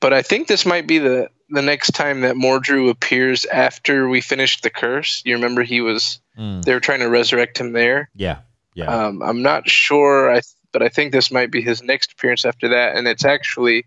but 0.00 0.12
I 0.12 0.22
think 0.22 0.48
this 0.48 0.64
might 0.64 0.86
be 0.86 0.98
the 0.98 1.28
the 1.50 1.62
next 1.62 1.90
time 1.90 2.22
that 2.22 2.36
Mordru 2.36 2.88
appears 2.88 3.44
after 3.46 4.08
we 4.08 4.20
finished 4.20 4.62
the 4.62 4.70
curse. 4.70 5.20
You 5.24 5.34
remember 5.34 5.62
he 5.62 5.80
was 5.80 6.20
Mm, 6.38 6.64
they 6.64 6.74
were 6.74 6.80
trying 6.80 6.98
to 7.00 7.08
resurrect 7.08 7.58
him 7.58 7.72
there. 7.74 8.10
yeah, 8.14 8.38
yeah. 8.74 8.86
Um, 8.86 9.22
I'm 9.22 9.40
not 9.42 9.68
sure, 9.68 10.34
I 10.34 10.40
but 10.72 10.82
I 10.82 10.88
think 10.88 11.12
this 11.12 11.30
might 11.30 11.52
be 11.52 11.62
his 11.62 11.80
next 11.82 12.12
appearance 12.12 12.44
after 12.44 12.66
that, 12.68 12.96
and 12.96 13.06
it's 13.06 13.24
actually 13.24 13.86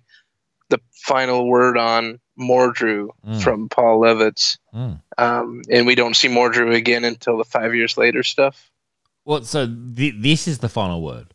the 0.70 0.80
final 0.92 1.48
word 1.48 1.78
on 1.78 2.20
Mordru 2.40 3.10
Mm. 3.26 3.42
from 3.44 3.70
Paul 3.70 4.02
Levitz. 4.02 4.58
Mm. 4.74 5.02
Um, 5.18 5.62
and 5.72 5.88
we 5.88 5.96
don't 5.96 6.16
see 6.16 6.28
Mordru 6.28 6.76
again 6.76 7.04
until 7.06 7.38
the 7.38 7.44
five 7.46 7.74
years 7.74 7.98
later 7.98 8.22
stuff. 8.24 8.70
Well, 9.26 9.44
so 9.44 9.66
th- 9.68 10.16
this 10.20 10.48
is 10.48 10.60
the 10.60 10.70
final 10.70 11.02
word. 11.02 11.34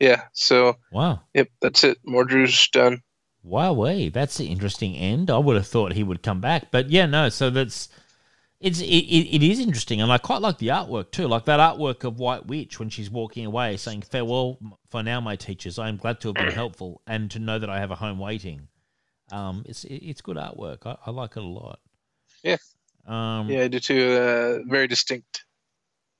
Yeah, 0.00 0.22
so 0.32 0.76
Wow. 0.92 1.22
yep, 1.34 1.48
that's 1.60 1.82
it. 1.84 1.98
Mordru's 2.06 2.68
done. 2.68 3.02
Wow, 3.42 3.72
way 3.72 4.08
that's 4.10 4.38
an 4.40 4.46
interesting 4.46 4.94
end. 4.94 5.30
I 5.30 5.38
would 5.38 5.56
have 5.56 5.66
thought 5.66 5.92
he 5.94 6.02
would 6.04 6.22
come 6.22 6.40
back, 6.40 6.70
but 6.70 6.90
yeah, 6.90 7.06
no. 7.06 7.28
So 7.30 7.50
that's 7.50 7.88
it's 8.60 8.80
it, 8.80 8.84
it, 8.86 9.36
it 9.36 9.42
is 9.42 9.60
interesting, 9.60 10.00
and 10.00 10.10
I 10.10 10.18
quite 10.18 10.40
like 10.42 10.58
the 10.58 10.68
artwork 10.68 11.10
too. 11.12 11.28
Like 11.28 11.44
that 11.44 11.60
artwork 11.60 12.04
of 12.04 12.18
White 12.18 12.46
Witch 12.46 12.78
when 12.80 12.90
she's 12.90 13.10
walking 13.10 13.46
away, 13.46 13.76
saying 13.76 14.02
farewell 14.02 14.58
for 14.90 15.02
now, 15.02 15.20
my 15.20 15.36
teachers. 15.36 15.78
I 15.78 15.88
am 15.88 15.96
glad 15.96 16.20
to 16.20 16.28
have 16.28 16.34
been 16.34 16.50
helpful 16.52 17.00
and 17.06 17.30
to 17.30 17.38
know 17.38 17.58
that 17.58 17.70
I 17.70 17.78
have 17.78 17.90
a 17.90 17.96
home 17.96 18.18
waiting. 18.18 18.68
Um, 19.30 19.62
it's 19.66 19.84
it, 19.84 19.96
it's 19.96 20.20
good 20.20 20.36
artwork. 20.36 20.86
I, 20.86 20.96
I 21.06 21.10
like 21.10 21.36
it 21.36 21.42
a 21.42 21.46
lot. 21.46 21.78
Yeah. 22.42 22.56
Um, 23.06 23.48
Yeah, 23.48 23.62
I 23.62 23.68
do 23.68 23.78
too. 23.80 24.12
Uh, 24.12 24.68
very 24.68 24.86
distinct. 24.88 25.44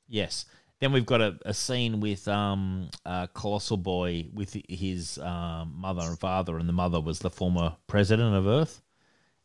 Yes. 0.09 0.47
Then 0.81 0.93
we've 0.93 1.05
got 1.07 1.21
a, 1.21 1.37
a 1.45 1.53
scene 1.53 1.99
with 1.99 2.29
um, 2.29 2.89
uh, 3.05 3.27
Colossal 3.35 3.77
Boy 3.79 4.29
with 4.33 4.57
his 4.69 5.19
um, 5.19 5.75
mother 5.77 6.03
and 6.03 6.17
father, 6.19 6.57
and 6.57 6.69
the 6.69 6.73
mother 6.73 7.01
was 7.01 7.19
the 7.19 7.31
former 7.31 7.75
president 7.89 8.35
of 8.37 8.47
Earth, 8.47 8.81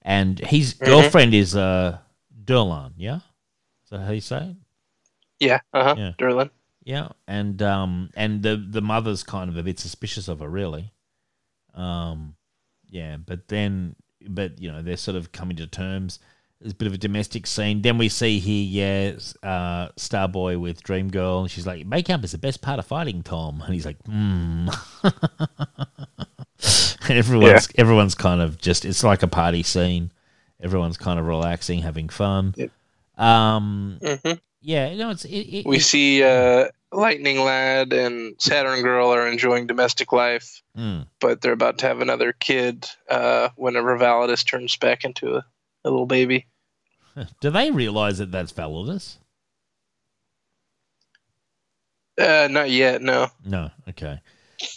and 0.03 0.37
his 0.39 0.75
Mhm. 0.75 0.85
girlfriend 0.85 1.33
is 1.33 1.55
uh, 1.55 1.97
Durlan. 2.43 2.93
Yeah, 2.97 3.19
is 3.83 3.89
that 3.91 4.01
how 4.01 4.11
you 4.11 4.21
say 4.21 4.37
it? 4.37 4.55
Yeah, 5.39 5.59
uh 5.73 5.83
huh. 5.83 5.95
Yeah. 5.97 6.11
Derlin. 6.17 6.49
Yeah, 6.83 7.09
and 7.27 7.61
um, 7.61 8.09
and 8.15 8.43
the 8.43 8.57
the 8.57 8.81
mother's 8.81 9.23
kind 9.23 9.49
of 9.49 9.57
a 9.57 9.63
bit 9.63 9.79
suspicious 9.79 10.27
of 10.27 10.39
her, 10.39 10.49
really. 10.49 10.91
Um, 11.73 12.35
yeah, 12.89 13.17
but 13.17 13.47
then, 13.47 13.95
but 14.27 14.59
you 14.59 14.71
know, 14.71 14.81
they're 14.81 14.97
sort 14.97 15.17
of 15.17 15.31
coming 15.31 15.57
to 15.57 15.67
terms. 15.67 16.19
There's 16.59 16.73
a 16.73 16.75
bit 16.75 16.87
of 16.87 16.93
a 16.93 16.97
domestic 16.97 17.45
scene. 17.45 17.81
Then 17.81 17.97
we 17.97 18.07
see 18.07 18.39
here, 18.39 18.63
yeah, 18.63 19.15
uh, 19.47 19.89
Starboy 19.97 20.59
with 20.59 20.83
Dream 20.83 21.09
Girl, 21.09 21.41
and 21.41 21.51
she's 21.51 21.67
like, 21.67 21.85
"Makeup 21.85 22.23
is 22.23 22.31
the 22.31 22.37
best 22.37 22.61
part 22.61 22.79
of 22.79 22.85
fighting, 22.85 23.23
Tom." 23.23 23.61
And 23.61 23.73
he's 23.73 23.85
like, 23.85 23.97
"Hmm." 24.05 24.69
and 25.03 25.09
everyone's 27.09 27.69
everyone's 27.75 28.15
kind 28.15 28.41
of 28.41 28.59
just 28.59 28.85
it's 28.85 29.03
like 29.03 29.23
a 29.23 29.27
party 29.27 29.63
scene. 29.63 30.11
Everyone's 30.63 30.97
kind 30.97 31.19
of 31.19 31.27
relaxing, 31.27 31.79
having 31.79 32.09
fun. 32.09 32.53
Yep. 32.57 32.71
Um, 33.17 33.99
hmm 34.01 34.31
yeah, 34.65 34.89
you 34.89 34.97
know, 34.97 35.09
it's 35.09 35.25
it, 35.25 35.29
it, 35.37 35.65
We 35.65 35.77
it- 35.77 35.81
see 35.81 36.23
uh, 36.23 36.69
Lightning 36.93 37.41
Lad 37.41 37.91
and 37.91 38.35
Saturn 38.39 38.81
Girl 38.81 39.13
are 39.13 39.27
enjoying 39.27 39.67
domestic 39.67 40.11
life, 40.13 40.61
Mm. 40.77 41.05
but 41.19 41.41
they're 41.41 41.51
about 41.51 41.79
to 41.79 41.87
have 41.87 41.99
another 42.01 42.31
kid 42.31 42.87
uh, 43.09 43.49
whenever 43.57 43.97
Validus 43.97 44.43
turns 44.45 44.75
back 44.77 45.03
into 45.03 45.35
a, 45.35 45.45
a 45.83 45.89
little 45.91 46.05
baby. 46.05 46.47
Do 47.41 47.49
they 47.51 47.71
realize 47.71 48.17
that 48.19 48.31
that's 48.31 48.53
Validus? 48.53 49.17
Uh, 52.19 52.47
not 52.49 52.69
yet, 52.69 53.01
no. 53.01 53.27
No. 53.45 53.69
Okay. 53.89 54.19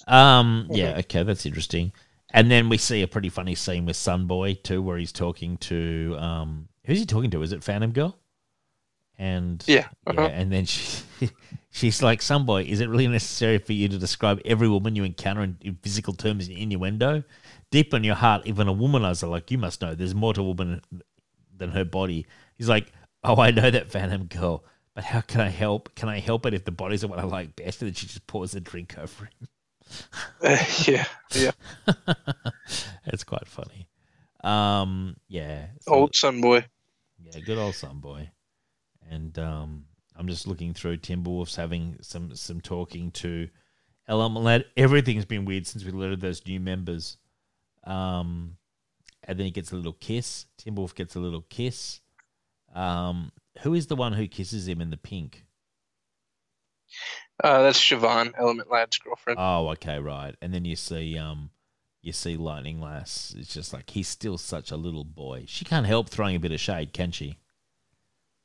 Um. 0.08 0.66
Yeah. 0.70 0.96
Okay. 0.98 1.22
That's 1.22 1.46
interesting. 1.46 1.92
And 2.36 2.50
then 2.50 2.68
we 2.68 2.76
see 2.76 3.02
a 3.02 3.08
pretty 3.08 3.30
funny 3.30 3.54
scene 3.54 3.86
with 3.86 3.96
Sunboy 3.96 4.62
too, 4.62 4.82
where 4.82 4.98
he's 4.98 5.12
talking 5.12 5.56
to 5.58 6.16
um. 6.18 6.68
Who's 6.84 7.00
he 7.00 7.06
talking 7.06 7.30
to? 7.32 7.42
Is 7.42 7.52
it 7.52 7.64
Phantom 7.64 7.90
Girl? 7.90 8.16
And 9.18 9.64
Yeah, 9.66 9.88
yeah. 10.06 10.12
uh-huh. 10.12 10.28
And 10.32 10.52
then 10.52 10.66
she, 10.66 11.02
she's 11.70 12.02
like, 12.02 12.20
"Sunboy, 12.20 12.68
is 12.68 12.80
it 12.80 12.88
really 12.88 13.08
necessary 13.08 13.58
for 13.58 13.72
you 13.72 13.88
to 13.88 13.98
describe 13.98 14.40
every 14.44 14.68
woman 14.68 14.94
you 14.94 15.02
encounter 15.02 15.42
in, 15.42 15.56
in 15.62 15.76
physical 15.82 16.12
terms 16.12 16.46
and 16.46 16.56
innuendo? 16.56 17.24
Deep 17.70 17.92
in 17.94 18.04
your 18.04 18.14
heart, 18.14 18.42
even 18.46 18.68
a 18.68 18.74
womanizer 18.74 19.28
like 19.28 19.50
you 19.50 19.58
must 19.58 19.80
know 19.80 19.94
there's 19.94 20.14
more 20.14 20.34
to 20.34 20.42
a 20.42 20.44
woman 20.44 20.82
than 21.56 21.70
her 21.70 21.84
body." 21.84 22.26
He's 22.58 22.68
like, 22.68 22.92
Oh, 23.24 23.40
I 23.40 23.50
know 23.50 23.70
that 23.70 23.90
Phantom 23.90 24.26
Girl, 24.26 24.64
but 24.94 25.02
how 25.04 25.20
can 25.20 25.40
I 25.40 25.48
help? 25.48 25.94
Can 25.96 26.08
I 26.08 26.20
help 26.20 26.46
it 26.46 26.54
if 26.54 26.64
the 26.64 26.70
bodies 26.70 27.02
are 27.02 27.08
what 27.08 27.18
I 27.18 27.24
like 27.24 27.56
best? 27.56 27.82
And 27.82 27.88
then 27.88 27.94
she 27.94 28.06
just 28.06 28.26
pours 28.28 28.54
a 28.54 28.60
drink 28.60 28.96
over 28.96 29.24
him. 29.24 29.48
yeah, 30.86 31.04
yeah. 31.34 31.50
It's 33.08 33.24
quite 33.24 33.46
funny. 33.46 33.88
Um, 34.42 35.16
yeah. 35.28 35.66
so- 35.80 35.94
Old 35.94 36.14
Sun 36.14 36.40
Boy. 36.40 36.66
Yeah, 37.22 37.40
good 37.40 37.58
old 37.58 37.74
son 37.74 37.98
boy. 38.00 38.30
And 39.10 39.36
um, 39.38 39.86
I'm 40.16 40.28
just 40.28 40.46
looking 40.46 40.74
through 40.74 40.98
Timberwolves 40.98 41.56
having 41.56 41.96
some 42.02 42.34
some 42.36 42.60
talking 42.60 43.10
to 43.12 43.48
Element 44.08 44.44
Lad. 44.44 44.64
Everything's 44.76 45.24
been 45.24 45.44
weird 45.44 45.66
since 45.66 45.84
we 45.84 45.90
alerted 45.92 46.20
those 46.20 46.44
new 46.46 46.60
members. 46.60 47.16
Um, 47.84 48.56
and 49.24 49.38
then 49.38 49.46
he 49.46 49.50
gets 49.50 49.72
a 49.72 49.76
little 49.76 49.94
kiss. 49.94 50.46
Timberwolf 50.58 50.94
gets 50.94 51.14
a 51.16 51.20
little 51.20 51.44
kiss. 51.48 52.00
Um, 52.74 53.32
who 53.62 53.74
is 53.74 53.86
the 53.86 53.96
one 53.96 54.12
who 54.12 54.28
kisses 54.28 54.68
him 54.68 54.80
in 54.80 54.90
the 54.90 54.96
pink? 54.96 55.44
Uh, 57.42 57.62
that's 57.62 57.78
Shvaughn, 57.80 58.32
Element 58.38 58.70
Lad's 58.70 58.98
girlfriend. 58.98 59.38
Oh, 59.40 59.68
okay, 59.70 59.98
right. 59.98 60.34
And 60.40 60.52
then 60.54 60.64
you 60.64 60.76
see 60.76 61.18
um 61.18 61.50
you 62.02 62.12
see 62.12 62.36
Lightning 62.36 62.80
Lass. 62.80 63.34
It's 63.38 63.52
just 63.52 63.72
like 63.72 63.90
he's 63.90 64.08
still 64.08 64.38
such 64.38 64.70
a 64.70 64.76
little 64.76 65.04
boy. 65.04 65.44
She 65.46 65.64
can't 65.64 65.86
help 65.86 66.08
throwing 66.08 66.36
a 66.36 66.40
bit 66.40 66.52
of 66.52 66.60
shade, 66.60 66.92
can 66.92 67.10
she? 67.12 67.38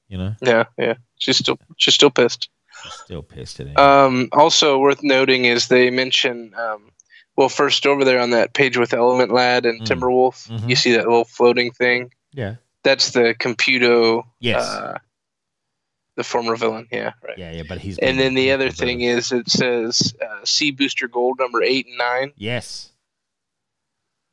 You 0.10 0.18
know? 0.18 0.36
yeah, 0.42 0.66
yeah. 0.78 0.95
She's 1.20 1.38
still 1.38 1.58
she's 1.78 1.94
still 1.95 2.10
pissed. 2.10 2.50
She's 2.84 2.94
still 2.94 3.22
pissed 3.24 3.60
at 3.61 3.68
him. 3.68 3.78
Um, 3.78 4.30
also 4.34 4.78
worth 4.80 5.03
noting 5.03 5.45
is 5.45 5.68
they 5.68 5.90
mention 5.90 6.53
um, 6.58 6.92
well 7.38 7.48
first 7.50 7.86
over 7.86 8.03
there 8.03 8.20
on 8.20 8.32
that 8.32 8.53
page 8.53 8.78
with 8.78 8.94
Element 8.94 9.32
Lad 9.32 9.66
and 9.66 9.82
Mm. 9.82 9.86
Timberwolf, 9.88 10.50
Mhm. 10.50 10.70
you 10.70 10.76
see 10.76 10.92
that 10.94 11.08
little 11.08 11.26
floating 11.26 11.72
thing. 11.72 12.11
yeah. 12.34 12.56
That's 12.84 13.11
the 13.11 13.36
Computo. 13.40 14.24
Yes. 14.40 14.64
Uh, 14.68 14.98
the 16.22 16.27
former 16.30 16.56
villain. 16.56 16.88
Yeah, 16.91 17.11
right. 17.24 17.38
Yeah, 17.38 17.51
yeah, 17.51 17.64
but 17.67 17.80
he's. 17.80 17.98
And 18.00 18.19
then 18.19 18.33
the 18.33 18.51
other 18.51 18.69
thing 18.69 19.01
is 19.01 19.32
it 19.32 19.50
says 19.50 20.14
uh, 20.22 20.45
C 20.45 20.72
Booster 20.72 21.08
Gold 21.08 21.40
number 21.40 21.61
eight 21.64 21.88
and 21.88 21.98
nine. 21.98 22.33
yes, 22.38 22.91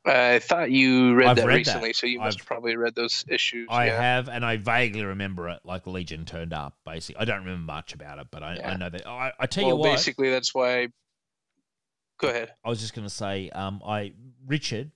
I 0.05 0.39
thought 0.39 0.71
you 0.71 1.13
read 1.15 1.27
I've 1.27 1.35
that 1.37 1.45
read 1.45 1.53
that. 1.53 1.57
recently, 1.75 1.93
so 1.93 2.07
you 2.07 2.19
must 2.19 2.37
I've- 2.37 2.41
have 2.41 2.47
probably 2.47 2.75
read 2.75 2.95
those 2.95 3.25
issues. 3.27 3.67
I 3.69 3.87
yeah. 3.87 4.01
have, 4.01 4.29
and 4.29 4.45
I 4.45 4.57
vaguely 4.57 5.03
remember 5.03 5.49
it. 5.49 5.59
Like 5.65 5.85
Legion 5.87 6.25
turned 6.25 6.53
up. 6.53 6.77
Basically, 6.85 7.19
I 7.19 7.25
don't 7.25 7.39
remember 7.39 7.71
much 7.71 7.93
about 7.93 8.17
it, 8.19 8.27
but 8.31 8.41
I, 8.41 8.59
I 8.63 8.75
know 8.77 8.89
that. 8.89 9.05
I, 9.07 9.33
I 9.39 9.45
tell 9.45 9.65
well, 9.65 9.75
you 9.75 9.79
what, 9.81 9.91
basically 9.91 10.29
that's 10.29 10.53
why. 10.55 10.87
Go 12.19 12.27
ahead. 12.29 12.53
I 12.65 12.69
was 12.69 12.79
just 12.81 12.93
going 12.93 13.07
to 13.07 13.13
say, 13.13 13.49
um, 13.51 13.81
I 13.85 14.13
Richard, 14.45 14.91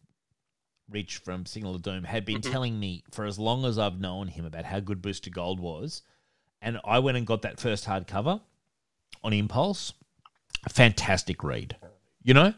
Rich 0.89 1.17
from 1.19 1.45
Signal 1.45 1.75
of 1.75 1.81
Doom, 1.81 2.03
had 2.03 2.25
been 2.25 2.41
Mhm. 2.41 2.51
telling 2.51 2.79
me 2.79 3.03
for 3.11 3.25
as 3.25 3.39
long 3.39 3.63
as 3.65 3.77
I've 3.79 3.99
known 3.99 4.27
him 4.27 4.45
about 4.45 4.65
how 4.65 4.79
good 4.81 5.01
Booster 5.01 5.29
Gold 5.29 5.59
was, 5.59 6.01
and 6.63 6.79
I 6.83 6.99
went 6.99 7.17
and 7.17 7.27
got 7.27 7.43
that 7.43 7.59
first 7.59 7.85
hardcover 7.85 8.41
on 9.23 9.33
impulse. 9.33 9.93
Fantastic 10.69 11.43
read, 11.43 11.75
you 12.23 12.33
know. 12.33 12.53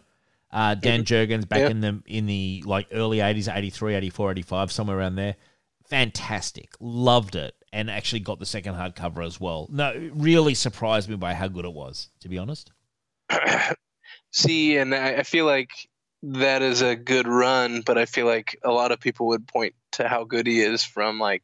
Uh, 0.52 0.76
Dan 0.76 1.04
Jurgens 1.04 1.48
back 1.50 1.60
Yeah. 1.62 1.70
in 1.70 1.82
the 1.82 2.02
in 2.06 2.28
the 2.28 2.64
like 2.66 2.88
early 2.94 3.18
80s 3.18 3.54
83 3.54 3.96
84 3.96 4.32
85 4.32 4.72
somewhere 4.72 4.98
around 5.00 5.16
there. 5.16 5.36
Fantastic. 5.90 6.70
Loved 6.80 7.36
it. 7.36 7.56
And 7.74 7.92
actually 7.92 8.22
got 8.22 8.40
the 8.40 8.46
second 8.46 8.76
hardcover 8.76 9.26
as 9.26 9.38
well. 9.42 9.68
No 9.70 9.90
it 9.90 10.12
really 10.16 10.54
surprised 10.54 11.10
me 11.10 11.18
by 11.18 11.34
how 11.34 11.50
good 11.50 11.66
it 11.66 11.74
was 11.74 12.08
to 12.22 12.30
be 12.30 12.38
honest. 12.38 12.72
See, 14.32 14.78
and 14.78 14.94
I, 14.94 15.16
I 15.18 15.24
feel 15.24 15.46
like 15.46 15.72
that 16.24 16.62
is 16.62 16.82
a 16.82 16.96
good 16.96 17.28
run, 17.28 17.82
but 17.82 17.98
I 17.98 18.06
feel 18.06 18.26
like 18.26 18.58
a 18.64 18.72
lot 18.72 18.92
of 18.92 19.00
people 19.00 19.28
would 19.28 19.48
point 19.48 19.76
to 19.94 20.08
how 20.08 20.24
good 20.24 20.48
he 20.48 20.62
is 20.62 20.84
from 20.84 21.20
like 21.20 21.44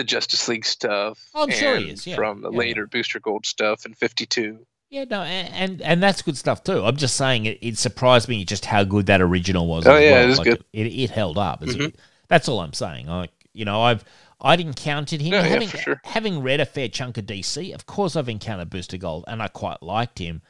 the 0.00 0.04
Justice 0.04 0.48
League 0.48 0.64
stuff. 0.64 1.18
Oh, 1.34 1.42
I'm 1.44 1.50
sure 1.50 1.76
he 1.76 1.90
is, 1.90 2.06
yeah. 2.06 2.16
From 2.16 2.40
the 2.40 2.50
Yeah, 2.50 2.58
later 2.58 2.86
Booster 2.86 3.20
Gold 3.20 3.44
stuff 3.46 3.84
in 3.86 3.94
'52. 3.94 4.66
Yeah, 4.88 5.04
no, 5.08 5.22
and 5.22 5.80
and 5.82 6.02
that's 6.02 6.22
good 6.22 6.36
stuff 6.36 6.64
too. 6.64 6.84
I'm 6.84 6.96
just 6.96 7.16
saying 7.16 7.44
it, 7.46 7.58
it 7.60 7.78
surprised 7.78 8.28
me 8.28 8.44
just 8.44 8.64
how 8.64 8.82
good 8.82 9.06
that 9.06 9.20
original 9.20 9.66
was. 9.68 9.86
Oh, 9.86 9.94
as 9.94 10.02
yeah, 10.02 10.10
well. 10.12 10.22
it 10.24 10.30
is 10.30 10.38
Like, 10.38 10.44
good. 10.46 10.64
It, 10.72 10.86
it 10.86 11.10
held 11.10 11.38
up. 11.38 11.62
It's- 11.62 11.76
Mhm. 11.76 11.94
That's 12.28 12.48
all 12.48 12.60
I'm 12.60 12.72
saying. 12.72 13.06
Like 13.06 13.30
you 13.52 13.64
know, 13.64 13.82
I've 13.82 14.04
I'd 14.40 14.60
encountered 14.60 15.20
him 15.20 15.32
having 15.32 15.68
for 15.68 15.76
sure. 15.76 16.00
having 16.04 16.42
read 16.42 16.60
a 16.60 16.64
fair 16.66 16.88
chunk 16.88 17.18
of 17.18 17.26
DC. 17.26 17.74
Of 17.74 17.86
course, 17.86 18.16
I've 18.16 18.28
encountered 18.28 18.70
Booster 18.70 18.96
Gold, 18.96 19.24
and 19.28 19.42
I 19.42 19.48
quite 19.48 19.82
liked 19.82 20.18
him. 20.18 20.40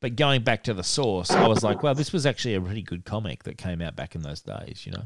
But 0.00 0.14
going 0.16 0.42
back 0.42 0.62
to 0.64 0.74
the 0.74 0.84
source, 0.84 1.30
I 1.32 1.48
was 1.48 1.64
like, 1.64 1.82
well, 1.82 1.94
this 1.94 2.12
was 2.12 2.24
actually 2.26 2.54
a 2.54 2.60
pretty 2.60 2.82
good 2.82 3.04
comic 3.04 3.42
that 3.44 3.58
came 3.58 3.80
out 3.82 3.96
back 3.96 4.14
in 4.14 4.22
those 4.22 4.40
days. 4.42 4.82
You 4.84 4.92
know. 4.92 5.04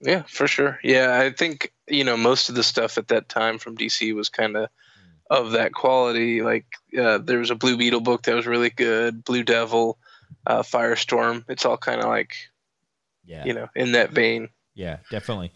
Yeah, 0.00 0.22
for 0.28 0.46
sure. 0.46 0.78
Yeah, 0.82 1.18
I 1.20 1.30
think 1.30 1.72
you 1.88 2.04
know 2.04 2.16
most 2.16 2.48
of 2.48 2.54
the 2.54 2.62
stuff 2.62 2.98
at 2.98 3.08
that 3.08 3.28
time 3.28 3.58
from 3.58 3.76
DC 3.76 4.14
was 4.14 4.28
kind 4.28 4.56
of 4.56 4.68
of 5.30 5.52
that 5.52 5.72
quality. 5.72 6.42
Like 6.42 6.66
uh, 6.98 7.18
there 7.18 7.38
was 7.38 7.50
a 7.50 7.54
Blue 7.56 7.76
Beetle 7.76 8.00
book 8.00 8.22
that 8.22 8.34
was 8.34 8.46
really 8.46 8.70
good, 8.70 9.24
Blue 9.24 9.42
Devil, 9.42 9.98
uh, 10.46 10.62
Firestorm. 10.62 11.44
It's 11.48 11.64
all 11.66 11.76
kind 11.76 12.00
of 12.00 12.08
like 12.08 12.34
Yeah. 13.24 13.44
you 13.44 13.54
know 13.54 13.68
in 13.74 13.92
that 13.92 14.10
vein. 14.12 14.48
Yeah, 14.74 14.98
definitely. 15.10 15.52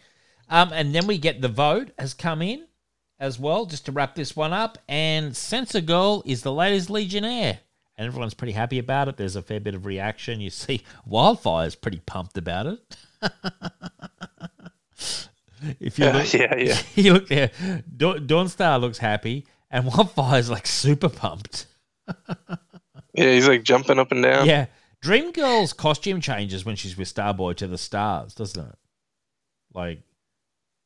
Um, 0.49 0.71
and 0.73 0.93
then 0.93 1.07
we 1.07 1.17
get 1.17 1.41
the 1.41 1.47
vote 1.47 1.91
has 1.97 2.13
come 2.13 2.41
in 2.41 2.67
as 3.19 3.39
well, 3.39 3.65
just 3.65 3.85
to 3.85 3.91
wrap 3.93 4.15
this 4.15 4.35
one 4.35 4.51
up. 4.51 4.77
And 4.89 5.35
Sensor 5.35 5.79
Girl 5.79 6.21
is 6.25 6.41
the 6.43 6.51
latest 6.51 6.89
Legionnaire. 6.89 7.59
And 7.97 8.07
everyone's 8.07 8.33
pretty 8.33 8.51
happy 8.53 8.79
about 8.79 9.07
it. 9.07 9.17
There's 9.17 9.35
a 9.37 9.41
fair 9.41 9.59
bit 9.61 9.75
of 9.75 9.85
reaction. 9.85 10.41
You 10.41 10.49
see 10.49 10.83
Wildfire's 11.05 11.75
pretty 11.75 12.01
pumped 12.05 12.37
about 12.37 12.65
it. 12.65 12.97
if 15.79 15.97
you 15.99 16.05
look, 16.09 16.33
yeah, 16.39 16.55
yeah. 16.57 16.77
you 16.95 17.13
look 17.13 17.27
there, 17.27 17.51
Da- 17.95 18.17
Dawnstar 18.19 18.79
looks 18.79 18.97
happy, 18.97 19.45
and 19.71 19.85
Wildfire's 19.85 20.49
like 20.49 20.67
super 20.67 21.09
pumped. 21.09 21.67
Yeah, 23.13 23.31
he's 23.33 23.47
like 23.47 23.63
jumping 23.63 23.99
up 23.99 24.11
and 24.11 24.23
down. 24.23 24.47
Yeah. 24.47 24.65
Dream 25.01 25.31
Girl's 25.33 25.73
costume 25.73 26.21
changes 26.21 26.63
when 26.65 26.75
she's 26.77 26.97
with 26.97 27.13
Starboy 27.13 27.55
to 27.57 27.67
the 27.67 27.77
stars, 27.77 28.33
doesn't 28.33 28.65
it? 28.65 28.75
Like, 29.73 30.01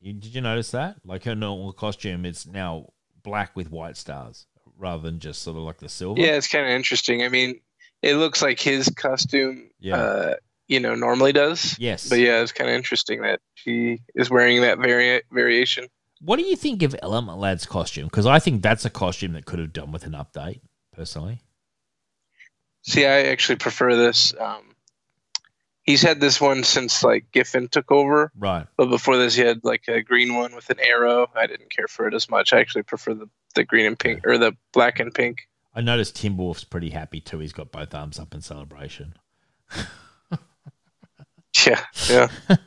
you, 0.00 0.12
did 0.12 0.34
you 0.34 0.40
notice 0.40 0.72
that? 0.72 0.96
Like 1.04 1.24
her 1.24 1.36
normal 1.36 1.72
costume, 1.72 2.24
it's 2.26 2.44
now 2.46 2.88
black 3.22 3.54
with 3.54 3.70
white 3.70 3.96
stars 3.96 4.46
rather 4.76 5.02
than 5.02 5.20
just 5.20 5.42
sort 5.42 5.56
of 5.56 5.62
like 5.62 5.78
the 5.78 5.88
silver. 5.88 6.20
Yeah, 6.20 6.32
it's 6.32 6.48
kind 6.48 6.64
of 6.64 6.70
interesting. 6.72 7.22
I 7.22 7.28
mean, 7.28 7.60
it 8.02 8.16
looks 8.16 8.42
like 8.42 8.58
his 8.60 8.88
costume, 8.88 9.70
Yeah. 9.78 9.96
uh, 9.96 10.34
you 10.68 10.78
know, 10.80 10.94
normally 10.94 11.32
does. 11.32 11.76
Yes. 11.78 12.08
But 12.08 12.18
yeah, 12.20 12.40
it's 12.42 12.52
kind 12.52 12.70
of 12.70 12.76
interesting 12.76 13.22
that 13.22 13.40
she 13.54 14.00
is 14.14 14.30
wearing 14.30 14.60
that 14.62 14.78
vari- 14.78 15.22
variation. 15.32 15.86
What 16.20 16.36
do 16.38 16.42
you 16.44 16.56
think 16.56 16.82
of 16.82 16.94
Element 17.02 17.38
Lad's 17.38 17.64
costume? 17.66 18.04
Because 18.06 18.26
I 18.26 18.38
think 18.38 18.62
that's 18.62 18.84
a 18.84 18.90
costume 18.90 19.32
that 19.32 19.46
could 19.46 19.58
have 19.60 19.72
done 19.72 19.92
with 19.92 20.04
an 20.04 20.12
update, 20.12 20.60
personally. 20.92 21.40
See, 22.82 23.04
I 23.06 23.24
actually 23.24 23.56
prefer 23.56 23.94
this. 23.96 24.34
Um, 24.38 24.74
he's 25.84 26.02
had 26.02 26.20
this 26.20 26.40
one 26.40 26.64
since 26.64 27.02
like 27.04 27.30
Giffen 27.32 27.68
took 27.68 27.90
over, 27.92 28.32
Right. 28.36 28.66
but 28.76 28.86
before 28.86 29.16
this, 29.16 29.34
he 29.34 29.42
had 29.42 29.60
like 29.64 29.88
a 29.88 30.02
green 30.02 30.34
one 30.34 30.54
with 30.54 30.70
an 30.70 30.78
arrow. 30.80 31.30
I 31.36 31.46
didn't 31.46 31.70
care 31.70 31.88
for 31.88 32.06
it 32.08 32.14
as 32.14 32.28
much. 32.28 32.52
I 32.52 32.60
actually 32.60 32.82
prefer 32.82 33.14
the, 33.14 33.28
the 33.54 33.64
green 33.64 33.86
and 33.86 33.98
pink 33.98 34.26
or 34.26 34.38
the 34.38 34.56
black 34.72 35.00
and 35.00 35.14
pink. 35.14 35.48
I 35.74 35.80
noticed 35.82 36.16
Timberwolf's 36.16 36.64
pretty 36.64 36.90
happy 36.90 37.20
too. 37.20 37.38
He's 37.38 37.52
got 37.52 37.70
both 37.70 37.94
arms 37.94 38.18
up 38.18 38.34
in 38.34 38.40
celebration. 38.40 39.14
Yeah, 41.66 41.82
yeah, 42.08 42.28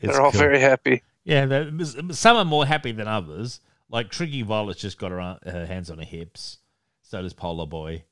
they're 0.00 0.20
all 0.20 0.30
cool. 0.32 0.40
very 0.40 0.60
happy. 0.60 1.02
Yeah, 1.24 1.70
some 2.10 2.36
are 2.36 2.44
more 2.44 2.66
happy 2.66 2.92
than 2.92 3.08
others. 3.08 3.60
Like 3.88 4.10
Tricky 4.10 4.42
Violet's 4.42 4.80
just 4.80 4.98
got 4.98 5.10
her, 5.12 5.38
her 5.44 5.66
hands 5.66 5.90
on 5.90 5.98
her 5.98 6.04
hips. 6.04 6.58
So 7.02 7.22
does 7.22 7.32
Polar 7.32 7.66
Boy. 7.66 8.04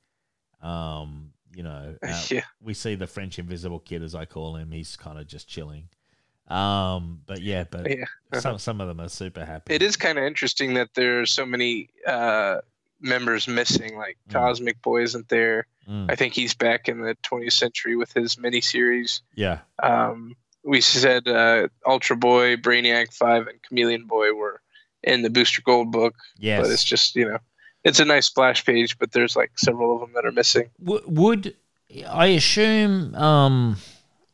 Um, 0.62 1.32
you 1.54 1.62
know, 1.62 1.96
uh, 2.06 2.22
Yeah. 2.30 2.44
we 2.62 2.74
see 2.74 2.94
the 2.94 3.06
French 3.06 3.38
Invisible 3.38 3.80
Kid, 3.80 4.02
as 4.02 4.14
I 4.14 4.24
call 4.24 4.56
him. 4.56 4.70
He's 4.70 4.96
kind 4.96 5.18
of 5.18 5.26
just 5.26 5.48
chilling. 5.48 5.88
Um, 6.48 7.20
but 7.26 7.40
yeah, 7.42 7.64
but 7.70 7.88
Yeah. 7.90 8.04
some 8.40 8.58
some 8.58 8.80
of 8.80 8.88
them 8.88 9.00
are 9.00 9.08
super 9.08 9.44
happy. 9.44 9.74
It 9.74 9.82
is 9.82 9.96
kind 9.96 10.18
of 10.18 10.24
interesting 10.24 10.74
that 10.74 10.90
there 10.94 11.20
are 11.20 11.26
so 11.26 11.44
many 11.46 11.88
uh, 12.06 12.58
members 13.00 13.48
missing. 13.48 13.96
Like 13.96 14.18
Mm. 14.28 14.32
Cosmic 14.34 14.80
Boy 14.82 15.02
isn't 15.02 15.28
there. 15.28 15.66
Mm, 15.88 16.10
I 16.10 16.14
think 16.14 16.34
he's 16.34 16.54
back 16.54 16.88
in 16.88 17.00
the 17.00 17.16
20th 17.22 17.52
century 17.52 17.96
with 17.96 18.12
his 18.12 18.36
miniseries. 18.36 19.20
yeah, 19.34 19.60
Um, 19.82 20.36
we 20.64 20.80
said 20.80 21.26
uh, 21.26 21.68
Ultra 21.86 22.16
Boy, 22.16 22.56
Brainiac 22.56 23.12
Five, 23.12 23.46
and 23.46 23.60
Chameleon 23.62 24.06
Boy 24.06 24.32
were 24.32 24.60
in 25.02 25.22
the 25.22 25.30
Booster 25.30 25.62
Gold 25.62 25.90
book, 25.90 26.14
yes. 26.38 26.62
but 26.62 26.70
it's 26.70 26.84
just 26.84 27.16
you 27.16 27.28
know, 27.28 27.38
it's 27.84 28.00
a 28.00 28.04
nice 28.04 28.26
splash 28.26 28.64
page, 28.64 28.98
but 28.98 29.12
there's 29.12 29.34
like 29.36 29.50
several 29.58 29.94
of 29.94 30.00
them 30.00 30.12
that 30.14 30.24
are 30.24 30.32
missing. 30.32 30.70
W- 30.84 31.02
would 31.06 31.56
I 32.08 32.26
assume 32.26 33.14
um, 33.16 33.76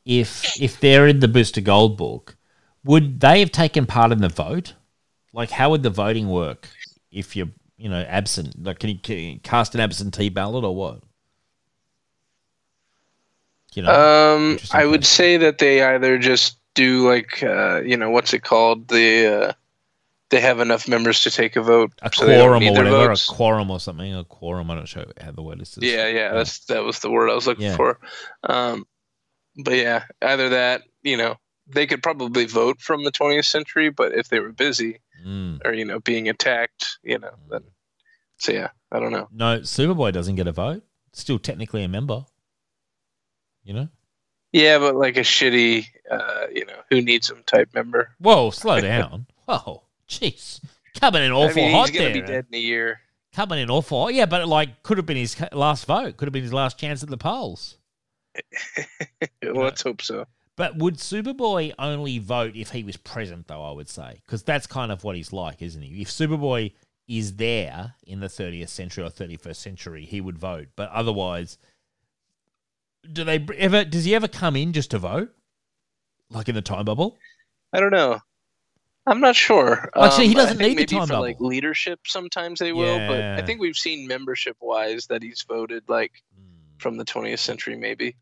if 0.05 0.61
if 0.61 0.81
they're 0.81 1.07
in 1.07 1.21
the 1.21 1.29
Booster 1.29 1.61
Gold 1.61 1.97
book, 1.97 2.37
would 2.85 3.21
they 3.21 3.41
have 3.41 3.53
taken 3.53 3.87
part 3.87 4.13
in 4.13 4.21
the 4.21 4.29
vote? 4.29 4.75
Like, 5.33 5.51
how 5.51 5.71
would 5.71 5.83
the 5.83 5.91
voting 5.91 6.29
work 6.29 6.69
if 7.11 7.37
you're 7.37 7.51
you 7.77 7.89
know 7.89 8.03
absent? 8.03 8.63
Like, 8.63 8.79
can 8.81 8.91
you, 8.91 8.99
can 8.99 9.17
you 9.17 9.39
cast 9.41 9.75
an 9.75 9.81
absentee 9.81 10.29
ballot 10.29 10.65
or 10.65 10.75
what? 10.75 11.01
You 13.79 13.83
know, 13.85 14.35
Um, 14.35 14.59
I 14.73 14.85
would 14.85 15.07
say 15.07 15.37
that 15.37 15.59
they 15.59 15.83
either 15.85 16.19
just 16.19 16.59
do 16.75 17.09
like 17.09 17.45
uh, 17.45 17.81
you 17.85 17.97
know 17.97 18.11
what's 18.11 18.35
it 18.35 18.43
called 18.43 18.89
the 18.89 19.27
uh, 19.49 19.53
they 20.31 20.41
have 20.41 20.59
enough 20.59 20.89
members 20.89 21.21
to 21.23 21.31
take 21.31 21.55
a 21.55 21.63
vote. 21.63 21.93
A 22.03 22.11
so 22.13 22.25
quorum 22.27 22.65
or 22.65 22.73
whatever, 22.73 23.07
votes. 23.09 23.29
a 23.29 23.33
quorum 23.33 23.71
or 23.71 23.79
something, 23.79 24.13
a 24.17 24.25
quorum. 24.25 24.69
I 24.73 24.75
don't 24.75 24.97
know 24.97 25.05
how 25.21 25.31
the 25.31 25.43
word 25.43 25.63
is. 25.63 25.79
Yeah, 25.81 26.09
yeah, 26.09 26.33
that's 26.35 26.65
that 26.67 26.83
was 26.83 26.99
the 26.99 27.09
word 27.11 27.31
I 27.31 27.35
was 27.37 27.47
looking 27.47 27.67
Yeah. 27.67 27.77
for. 27.77 28.01
Um, 28.43 28.85
but 29.57 29.75
yeah, 29.77 30.05
either 30.23 30.49
that, 30.49 30.83
you 31.03 31.17
know, 31.17 31.37
they 31.69 31.87
could 31.87 32.03
probably 32.03 32.47
vote 32.47 32.81
from 32.81 33.05
the 33.05 33.13
20th 33.13 33.45
century, 33.45 33.91
but 33.91 34.13
if 34.13 34.29
they 34.29 34.41
were 34.41 34.53
busy 34.53 34.99
Mm. 35.25 35.65
or 35.65 35.73
you 35.73 35.85
know 35.85 36.01
being 36.01 36.29
attacked, 36.29 36.99
you 37.05 37.19
know, 37.21 37.35
then 37.49 37.63
so 38.39 38.51
yeah, 38.53 38.71
I 38.91 38.99
don't 38.99 39.13
know. 39.13 39.29
No, 39.33 39.61
Superboy 39.61 40.13
doesn't 40.13 40.35
get 40.35 40.49
a 40.49 40.53
vote. 40.53 40.83
Still 41.13 41.39
technically 41.39 41.85
a 41.85 41.89
member. 41.89 42.25
You 43.69 43.75
know. 43.75 43.89
Yeah, 44.53 44.79
but 44.79 44.97
like 44.97 45.19
a 45.19 45.21
shitty, 45.21 45.85
uh, 46.11 46.47
you 46.55 46.65
know, 46.65 46.81
who 46.89 47.03
needs 47.03 47.31
him 47.31 47.43
type 47.45 47.69
member. 47.75 48.11
Whoa, 48.19 48.49
slow 48.51 48.81
down. 48.95 49.27
Whoa, 49.45 49.83
jeez, 50.09 50.65
coming 50.99 51.23
in 51.23 51.33
awful 51.33 51.63
I 51.63 51.67
mean, 51.67 51.75
hot 51.75 51.91
he's 51.91 51.99
gonna 51.99 52.13
there. 52.15 52.23
be 52.23 52.27
dead 52.27 52.47
in 52.51 52.57
a 52.57 52.61
year. 52.63 53.01
Coming 53.35 53.59
in 53.59 53.71
awful. 53.71 54.05
hot. 54.05 54.15
Yeah, 54.15 54.25
but 54.25 54.49
like 54.49 54.83
could 54.83 54.97
have 54.97 55.05
been 55.05 55.19
his 55.19 55.37
last 55.53 55.85
vote. 55.85 56.17
Could 56.17 56.27
have 56.29 56.33
been 56.33 56.43
his 56.43 56.53
last 56.55 56.79
chance 56.79 57.03
at 57.03 57.11
the 57.11 57.19
polls. 57.19 57.77
well, 59.43 59.65
let's 59.65 59.83
hope 59.83 60.01
so. 60.01 60.25
But 60.57 60.79
would 60.79 60.97
Superboy 60.97 61.75
only 61.79 62.19
vote 62.19 62.57
if 62.57 62.71
he 62.71 62.83
was 62.83 62.97
present, 62.97 63.49
though? 63.49 63.63
I 63.63 63.73
would 63.73 63.91
say 63.91 64.23
because 64.25 64.43
that's 64.43 64.67
kind 64.67 64.91
of 64.91 65.05
what 65.05 65.15
he's 65.15 65.31
like, 65.31 65.61
isn't 65.61 65.83
he? 65.83 66.01
If 66.01 66.09
Superboy 66.09 66.73
is 67.07 67.37
there 67.37 67.95
in 68.07 68.21
the 68.21 68.29
30th 68.29 68.69
century 68.69 69.05
or 69.05 69.11
31st 69.11 69.57
century, 69.57 70.05
he 70.07 70.23
would 70.23 70.39
vote. 70.39 70.69
But 70.75 70.91
otherwise, 70.91 71.59
do 73.13 73.25
they 73.25 73.45
ever? 73.57 73.85
Does 73.85 74.05
he 74.05 74.15
ever 74.15 74.29
come 74.29 74.57
in 74.57 74.73
just 74.73 74.91
to 74.93 74.99
vote, 74.99 75.31
like 76.31 76.49
in 76.49 76.55
the 76.55 76.63
time 76.63 76.85
bubble? 76.85 77.19
I 77.73 77.81
don't 77.81 77.91
know. 77.93 78.19
I'm 79.07 79.21
not 79.21 79.37
sure. 79.37 79.91
Actually, 79.97 80.29
he 80.29 80.35
Um, 80.35 80.41
I 80.41 80.41
doesn't 80.43 80.59
need 80.59 80.79
the 80.79 80.85
time 80.87 81.09
for 81.09 81.17
like 81.17 81.41
leadership. 81.41 82.01
Sometimes 82.07 82.59
they 82.59 82.73
will, 82.73 82.99
but 83.09 83.25
I 83.39 83.43
think 83.43 83.61
we've 83.61 83.77
seen 83.77 84.07
membership 84.07 84.57
wise 84.61 85.07
that 85.07 85.23
he's 85.23 85.45
voted 85.49 85.85
like 85.89 86.13
from 86.79 86.97
the 86.99 87.05
20th 87.05 87.41
century, 87.41 87.77
maybe. 87.77 88.17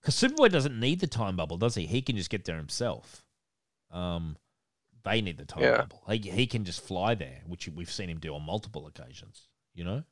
Because 0.00 0.14
Superboy 0.14 0.50
doesn't 0.50 0.78
need 0.78 1.00
the 1.00 1.06
time 1.06 1.36
bubble, 1.36 1.58
does 1.58 1.74
he? 1.74 1.86
He 1.86 2.00
can 2.00 2.16
just 2.16 2.30
get 2.30 2.44
there 2.46 2.56
himself. 2.56 3.22
Um, 3.90 4.36
they 5.04 5.20
need 5.20 5.36
the 5.36 5.44
time 5.44 5.62
Yeah. 5.62 5.76
bubble. 5.76 6.02
He 6.08 6.18
he 6.30 6.46
can 6.46 6.64
just 6.64 6.80
fly 6.80 7.14
there, 7.14 7.42
which 7.46 7.68
we've 7.68 7.90
seen 7.90 8.08
him 8.08 8.18
do 8.18 8.34
on 8.34 8.42
multiple 8.42 8.86
occasions. 8.86 9.48
You 9.74 9.84
know. 9.84 10.04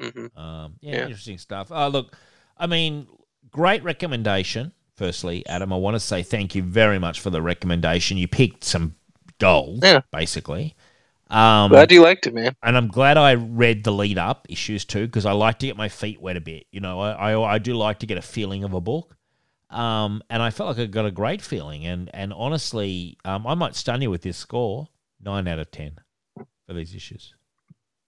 hmm 0.00 0.26
Um, 0.36 0.76
yeah, 0.80 0.94
Yeah. 0.94 1.02
interesting 1.06 1.38
stuff. 1.38 1.72
Uh, 1.72 1.88
look, 1.88 2.16
I 2.56 2.66
mean, 2.66 3.08
great 3.50 3.82
recommendation. 3.82 4.72
Firstly, 4.96 5.46
Adam, 5.46 5.72
I 5.72 5.76
want 5.76 5.94
to 5.94 6.00
say 6.00 6.22
thank 6.22 6.54
you 6.54 6.62
very 6.62 6.98
much 6.98 7.20
for 7.20 7.30
the 7.30 7.40
recommendation. 7.40 8.16
You 8.16 8.26
picked 8.28 8.64
some 8.64 8.96
gold, 9.38 9.80
Yeah. 9.84 10.00
basically. 10.10 10.74
Um, 11.30 11.70
Glad 11.70 11.92
you 11.92 12.02
liked 12.02 12.26
it, 12.26 12.32
man. 12.34 12.56
and 12.62 12.76
I'm 12.76 12.88
glad 12.88 13.18
I 13.18 13.32
read 13.32 13.84
the 13.84 13.92
lead 13.92 14.16
up 14.18 14.46
issues 14.48 14.84
too 14.86 15.06
because 15.06 15.26
I 15.26 15.32
like 15.32 15.58
to 15.60 15.66
get 15.66 15.76
my 15.76 15.88
feet 15.88 16.20
wet 16.20 16.36
a 16.38 16.40
bit. 16.40 16.66
You 16.72 16.80
know, 16.80 17.00
I, 17.00 17.32
I 17.34 17.54
I 17.54 17.58
do 17.58 17.74
like 17.74 17.98
to 17.98 18.06
get 18.06 18.16
a 18.18 18.22
feeling 18.22 18.64
of 18.64 18.72
a 18.72 18.80
book. 18.80 19.14
Um, 19.70 20.22
and 20.30 20.42
I 20.42 20.48
felt 20.50 20.70
like 20.78 20.82
I 20.82 20.90
got 20.90 21.04
a 21.04 21.10
great 21.10 21.42
feeling. 21.42 21.84
And 21.84 22.10
and 22.14 22.32
honestly, 22.32 23.18
um, 23.26 23.46
I 23.46 23.54
might 23.54 23.74
stun 23.76 24.00
you 24.00 24.10
with 24.10 24.22
this 24.22 24.38
score 24.38 24.88
nine 25.22 25.46
out 25.46 25.58
of 25.58 25.70
ten 25.70 25.98
for 26.66 26.72
these 26.72 26.94
issues. 26.94 27.34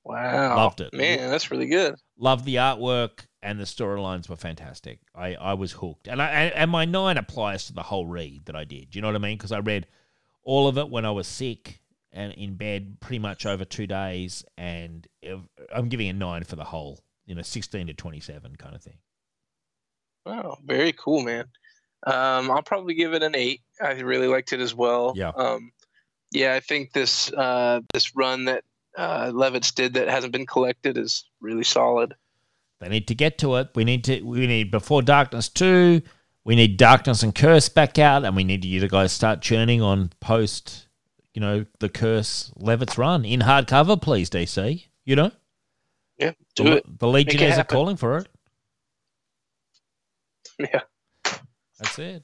Wow. 0.02 0.56
Loved 0.56 0.80
it. 0.80 0.94
Man, 0.94 1.28
that's 1.30 1.50
really 1.50 1.66
good. 1.66 1.96
Loved 2.18 2.46
the 2.46 2.54
artwork 2.56 3.26
and 3.42 3.58
the 3.58 3.64
storylines 3.64 4.28
were 4.28 4.36
fantastic. 4.36 5.00
I, 5.14 5.34
I 5.34 5.54
was 5.54 5.72
hooked, 5.72 6.08
and 6.08 6.20
I 6.20 6.28
and, 6.28 6.70
my 6.70 6.84
nine 6.84 7.16
applies 7.16 7.66
to 7.66 7.72
the 7.72 7.82
whole 7.82 8.06
read 8.06 8.46
that 8.46 8.56
I 8.56 8.64
did. 8.64 8.90
Do 8.90 8.98
you 8.98 9.02
know 9.02 9.08
what 9.08 9.16
I 9.16 9.20
mean? 9.20 9.36
Because 9.36 9.52
I 9.52 9.58
read 9.58 9.86
all 10.42 10.68
of 10.68 10.78
it 10.78 10.88
when 10.90 11.04
I 11.04 11.10
was 11.10 11.26
sick 11.26 11.80
and 12.12 12.32
in 12.32 12.56
bed, 12.56 12.98
pretty 13.00 13.20
much 13.20 13.46
over 13.46 13.64
two 13.64 13.86
days, 13.86 14.44
and 14.58 15.06
I'm 15.72 15.88
giving 15.88 16.08
a 16.08 16.12
nine 16.12 16.44
for 16.44 16.56
the 16.56 16.64
whole. 16.64 17.00
You 17.26 17.36
know, 17.36 17.42
sixteen 17.42 17.86
to 17.86 17.94
twenty-seven 17.94 18.56
kind 18.56 18.74
of 18.74 18.82
thing. 18.82 18.98
Wow, 20.26 20.58
very 20.64 20.92
cool, 20.92 21.22
man. 21.22 21.44
Um, 22.06 22.50
I'll 22.50 22.62
probably 22.62 22.94
give 22.94 23.12
it 23.14 23.22
an 23.22 23.36
eight. 23.36 23.60
I 23.80 23.92
really 24.00 24.26
liked 24.26 24.52
it 24.52 24.60
as 24.60 24.74
well. 24.74 25.12
Yeah. 25.14 25.28
Um, 25.36 25.70
yeah, 26.32 26.54
I 26.54 26.60
think 26.60 26.92
this 26.92 27.32
uh, 27.32 27.80
this 27.92 28.16
run 28.16 28.46
that 28.46 28.64
uh, 28.98 29.30
Levitz 29.32 29.74
did 29.74 29.94
that 29.94 30.08
hasn't 30.08 30.32
been 30.32 30.46
collected 30.46 30.98
is 30.98 31.24
really 31.40 31.64
solid. 31.64 32.14
They 32.80 32.88
need 32.88 33.06
to 33.08 33.14
get 33.14 33.38
to 33.38 33.56
it. 33.56 33.68
We 33.74 33.84
need 33.84 34.04
to. 34.04 34.22
We 34.22 34.46
need 34.46 34.70
before 34.70 35.02
darkness 35.02 35.48
two. 35.48 36.02
We 36.44 36.56
need 36.56 36.78
darkness 36.78 37.22
and 37.22 37.34
curse 37.34 37.68
back 37.68 37.98
out, 37.98 38.24
and 38.24 38.34
we 38.34 38.44
need 38.44 38.64
you 38.64 38.80
to 38.80 38.88
guys 38.88 39.12
start 39.12 39.42
churning 39.42 39.82
on 39.82 40.10
post. 40.20 40.86
You 41.34 41.40
know 41.40 41.66
the 41.78 41.88
curse 41.88 42.50
Levitz 42.58 42.96
run 42.98 43.24
in 43.24 43.40
hardcover, 43.40 44.00
please, 44.00 44.30
DC. 44.30 44.84
You 45.04 45.16
know 45.16 45.30
Yeah, 46.18 46.32
do 46.56 46.64
the, 46.64 46.76
it. 46.78 46.98
the 46.98 47.06
Legionnaires 47.08 47.58
are 47.58 47.64
calling 47.64 47.96
for 47.96 48.18
it. 48.18 48.28
Yeah. 50.58 50.80
That's 51.78 51.98
it. 51.98 52.22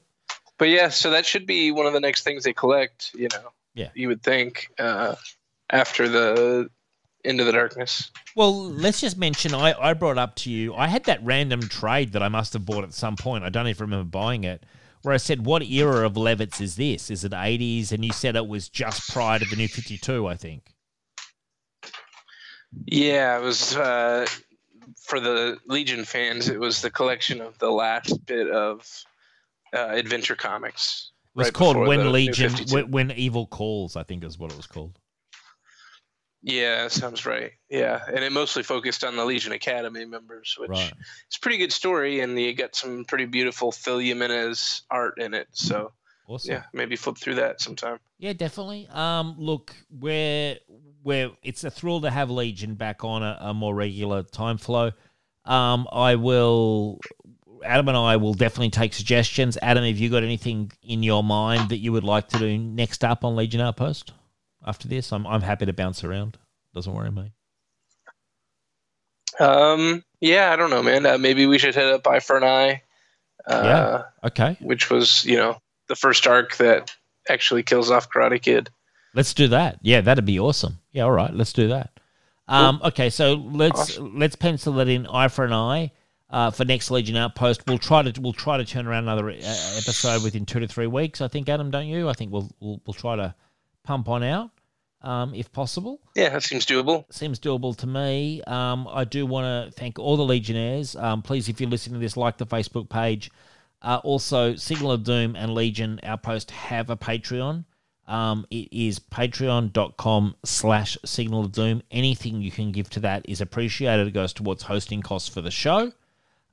But 0.59 0.69
yeah, 0.69 0.89
so 0.89 1.09
that 1.09 1.25
should 1.25 1.47
be 1.47 1.71
one 1.71 1.87
of 1.87 1.93
the 1.93 1.99
next 1.99 2.23
things 2.23 2.43
they 2.43 2.53
collect. 2.53 3.11
You 3.15 3.29
know. 3.33 3.51
Yeah. 3.73 3.89
You 3.95 4.07
would 4.09 4.21
think 4.21 4.69
uh, 4.77 5.15
after 5.71 6.07
the 6.07 6.69
Into 7.23 7.43
the 7.43 7.51
Darkness. 7.51 8.11
Well, 8.35 8.69
let's 8.69 9.01
just 9.01 9.17
mention 9.17 9.53
I, 9.53 9.73
I 9.79 9.93
brought 9.93 10.17
up 10.17 10.35
to 10.35 10.51
you. 10.51 10.73
I 10.75 10.87
had 10.87 11.03
that 11.05 11.23
random 11.23 11.61
trade 11.61 12.13
that 12.13 12.23
I 12.23 12.29
must 12.29 12.53
have 12.53 12.65
bought 12.65 12.83
at 12.83 12.93
some 12.93 13.15
point. 13.15 13.43
I 13.43 13.49
don't 13.49 13.67
even 13.67 13.85
remember 13.85 14.09
buying 14.09 14.43
it. 14.43 14.63
Where 15.01 15.13
I 15.13 15.17
said, 15.17 15.45
"What 15.45 15.63
era 15.63 16.05
of 16.05 16.13
Levitz 16.13 16.61
is 16.61 16.75
this? 16.75 17.09
Is 17.11 17.23
it 17.23 17.31
'80s?" 17.31 17.91
And 17.91 18.03
you 18.03 18.11
said 18.11 18.35
it 18.35 18.47
was 18.47 18.69
just 18.69 19.09
prior 19.09 19.39
to 19.39 19.45
the 19.45 19.55
New 19.55 19.67
Fifty 19.67 19.97
Two, 19.97 20.27
I 20.27 20.35
think. 20.35 20.73
Yeah, 22.85 23.37
it 23.37 23.43
was 23.43 23.75
uh, 23.75 24.25
for 25.01 25.19
the 25.19 25.57
Legion 25.67 26.03
fans. 26.03 26.49
It 26.49 26.59
was 26.59 26.81
the 26.81 26.91
collection 26.91 27.41
of 27.41 27.57
the 27.59 27.71
last 27.71 28.25
bit 28.25 28.49
of 28.49 28.87
uh, 29.73 29.87
Adventure 29.89 30.35
Comics. 30.35 31.11
It 31.35 31.39
was 31.39 31.47
right 31.47 31.53
called 31.53 31.77
When 31.77 32.11
Legion, 32.11 32.53
when, 32.71 32.91
when 32.91 33.11
Evil 33.11 33.47
Calls, 33.47 33.95
I 33.95 34.03
think 34.03 34.23
is 34.23 34.37
what 34.37 34.51
it 34.51 34.57
was 34.57 34.67
called. 34.67 34.99
Yeah, 36.47 36.87
sounds 36.87 37.25
right. 37.25 37.51
Yeah, 37.69 37.99
and 38.07 38.23
it 38.23 38.31
mostly 38.31 38.63
focused 38.63 39.03
on 39.03 39.17
the 39.17 39.25
Legion 39.25 39.51
Academy 39.51 40.05
members, 40.05 40.55
which 40.57 40.69
Right. 40.69 40.93
it's 41.27 41.35
a 41.35 41.39
pretty 41.41 41.57
good 41.57 41.73
story, 41.73 42.21
and 42.21 42.39
you 42.39 42.53
got 42.53 42.73
some 42.73 43.03
pretty 43.03 43.25
beautiful 43.25 43.73
Phil 43.73 43.99
Jimenez 43.99 44.83
art 44.89 45.19
in 45.19 45.33
it. 45.33 45.49
So 45.51 45.91
Awesome. 46.25 46.53
yeah, 46.53 46.63
maybe 46.71 46.95
flip 46.95 47.17
through 47.17 47.35
that 47.35 47.59
sometime. 47.59 47.99
Yeah, 48.17 48.31
definitely. 48.31 48.87
Um, 48.93 49.35
look, 49.37 49.75
we're 49.91 50.55
we're 51.03 51.31
it's 51.43 51.65
a 51.65 51.69
thrill 51.69 51.99
to 52.01 52.09
have 52.09 52.29
Legion 52.31 52.75
back 52.75 53.03
on 53.03 53.23
a, 53.23 53.37
a 53.41 53.53
more 53.53 53.75
regular 53.75 54.23
time 54.23 54.57
flow. 54.57 54.91
Um, 55.43 55.85
I 55.91 56.15
will. 56.15 56.99
Adam 57.65 57.89
and 57.89 57.97
I 57.97 58.15
will 58.15 58.35
definitely 58.35 58.69
take 58.69 58.93
suggestions. 58.93 59.57
Adam, 59.61 59.83
have 59.83 59.97
you 59.97 60.09
got 60.09 60.23
anything 60.23 60.71
in 60.81 61.03
your 61.03 61.23
mind 61.23 61.69
that 61.69 61.79
you 61.79 61.91
would 61.91 62.03
like 62.05 62.29
to 62.29 62.39
do 62.39 62.57
next 62.57 63.03
up 63.03 63.25
on 63.25 63.35
Legion 63.35 63.59
Outpost? 63.59 64.13
After 64.67 64.87
this, 64.89 65.13
I'm 65.13 65.25
I'm 65.25 65.41
happy 65.41 65.65
to 65.65 65.73
bounce 65.73 66.03
around. 66.03 66.37
Doesn't 66.75 66.93
worry 66.93 67.09
me. 67.09 67.31
Um, 69.39 70.03
yeah, 70.19 70.51
I 70.51 70.55
don't 70.55 70.69
know, 70.69 70.83
man. 70.83 71.05
Uh, 71.05 71.17
maybe 71.17 71.45
we 71.45 71.57
should 71.57 71.73
hit 71.75 71.85
up 71.85 72.05
Eye 72.07 72.19
for 72.19 72.37
an 72.37 72.43
Eye. 72.43 72.81
Uh, 73.47 73.61
Yeah. 73.63 74.03
Okay, 74.25 74.57
which 74.59 74.89
was 74.89 75.23
you 75.25 75.37
know 75.37 75.57
the 75.87 75.95
first 75.95 76.27
arc 76.27 76.57
that 76.57 76.93
actually 77.29 77.63
kills 77.63 77.89
off 77.91 78.09
Karate 78.09 78.41
Kid. 78.41 78.69
let's 79.13 79.33
do 79.33 79.47
that. 79.47 79.79
Yeah, 79.81 80.01
that'd 80.01 80.25
be 80.25 80.39
awesome. 80.39 80.79
Yeah, 80.91 81.03
all 81.03 81.11
right, 81.11 81.33
let's 81.33 81.53
do 81.53 81.69
that. 81.69 81.91
Um, 82.49 82.81
okay, 82.83 83.09
so 83.09 83.33
let's 83.33 83.97
let's 83.99 84.35
pencil 84.35 84.73
that 84.73 84.87
in 84.87 85.07
eye 85.07 85.27
for 85.29 85.45
an 85.45 85.53
eye 85.53 85.91
uh, 86.29 86.51
for 86.51 86.65
next 86.65 86.91
Legion 86.91 87.15
Outpost. 87.15 87.61
We'll 87.67 87.77
try 87.77 88.01
to 88.03 88.21
we'll 88.21 88.33
try 88.33 88.57
to 88.57 88.65
turn 88.65 88.87
around 88.87 89.03
another 89.03 89.29
uh, 89.29 89.33
episode 89.33 90.23
within 90.23 90.45
two 90.45 90.59
to 90.59 90.67
three 90.67 90.87
weeks. 90.87 91.21
I 91.21 91.27
think 91.27 91.47
Adam, 91.47 91.71
don't 91.71 91.87
you? 91.87 92.09
I 92.09 92.13
think 92.13 92.31
we'll 92.31 92.49
we'll, 92.59 92.81
we'll 92.85 92.93
try 92.93 93.15
to 93.15 93.33
pump 93.83 94.09
on 94.09 94.23
out 94.23 94.51
um, 95.07 95.33
if 95.33 95.51
possible. 95.53 96.01
Yeah, 96.15 96.29
that 96.29 96.43
seems 96.43 96.65
doable. 96.65 97.05
Seems 97.13 97.39
doable 97.39 97.75
to 97.77 97.87
me. 97.87 98.41
Um, 98.43 98.87
I 98.91 99.05
do 99.05 99.25
want 99.25 99.45
to 99.45 99.79
thank 99.79 99.97
all 99.97 100.17
the 100.17 100.25
Legionnaires. 100.25 100.97
Um, 100.97 101.21
please, 101.21 101.47
if 101.47 101.61
you're 101.61 101.69
listening 101.69 101.93
to 101.93 101.99
this, 101.99 102.17
like 102.17 102.37
the 102.37 102.45
Facebook 102.45 102.89
page. 102.89 103.31
Uh, 103.81 104.01
also, 104.03 104.55
Signal 104.55 104.91
of 104.91 105.03
Doom 105.03 105.37
and 105.37 105.53
Legion 105.53 105.99
Outpost 106.03 106.51
have 106.51 106.89
a 106.89 106.97
Patreon. 106.97 107.63
Um, 108.07 108.45
it 108.49 108.67
is 108.71 108.99
patreon.com 108.99 110.35
slash 110.43 110.97
Signal 111.05 111.45
of 111.45 111.51
Doom. 111.53 111.83
Anything 111.89 112.41
you 112.41 112.51
can 112.51 112.73
give 112.73 112.89
to 112.91 112.99
that 113.01 113.29
is 113.29 113.39
appreciated. 113.39 114.07
It 114.07 114.11
goes 114.11 114.33
towards 114.33 114.63
hosting 114.63 115.01
costs 115.01 115.29
for 115.29 115.39
the 115.39 115.51
show. 115.51 115.93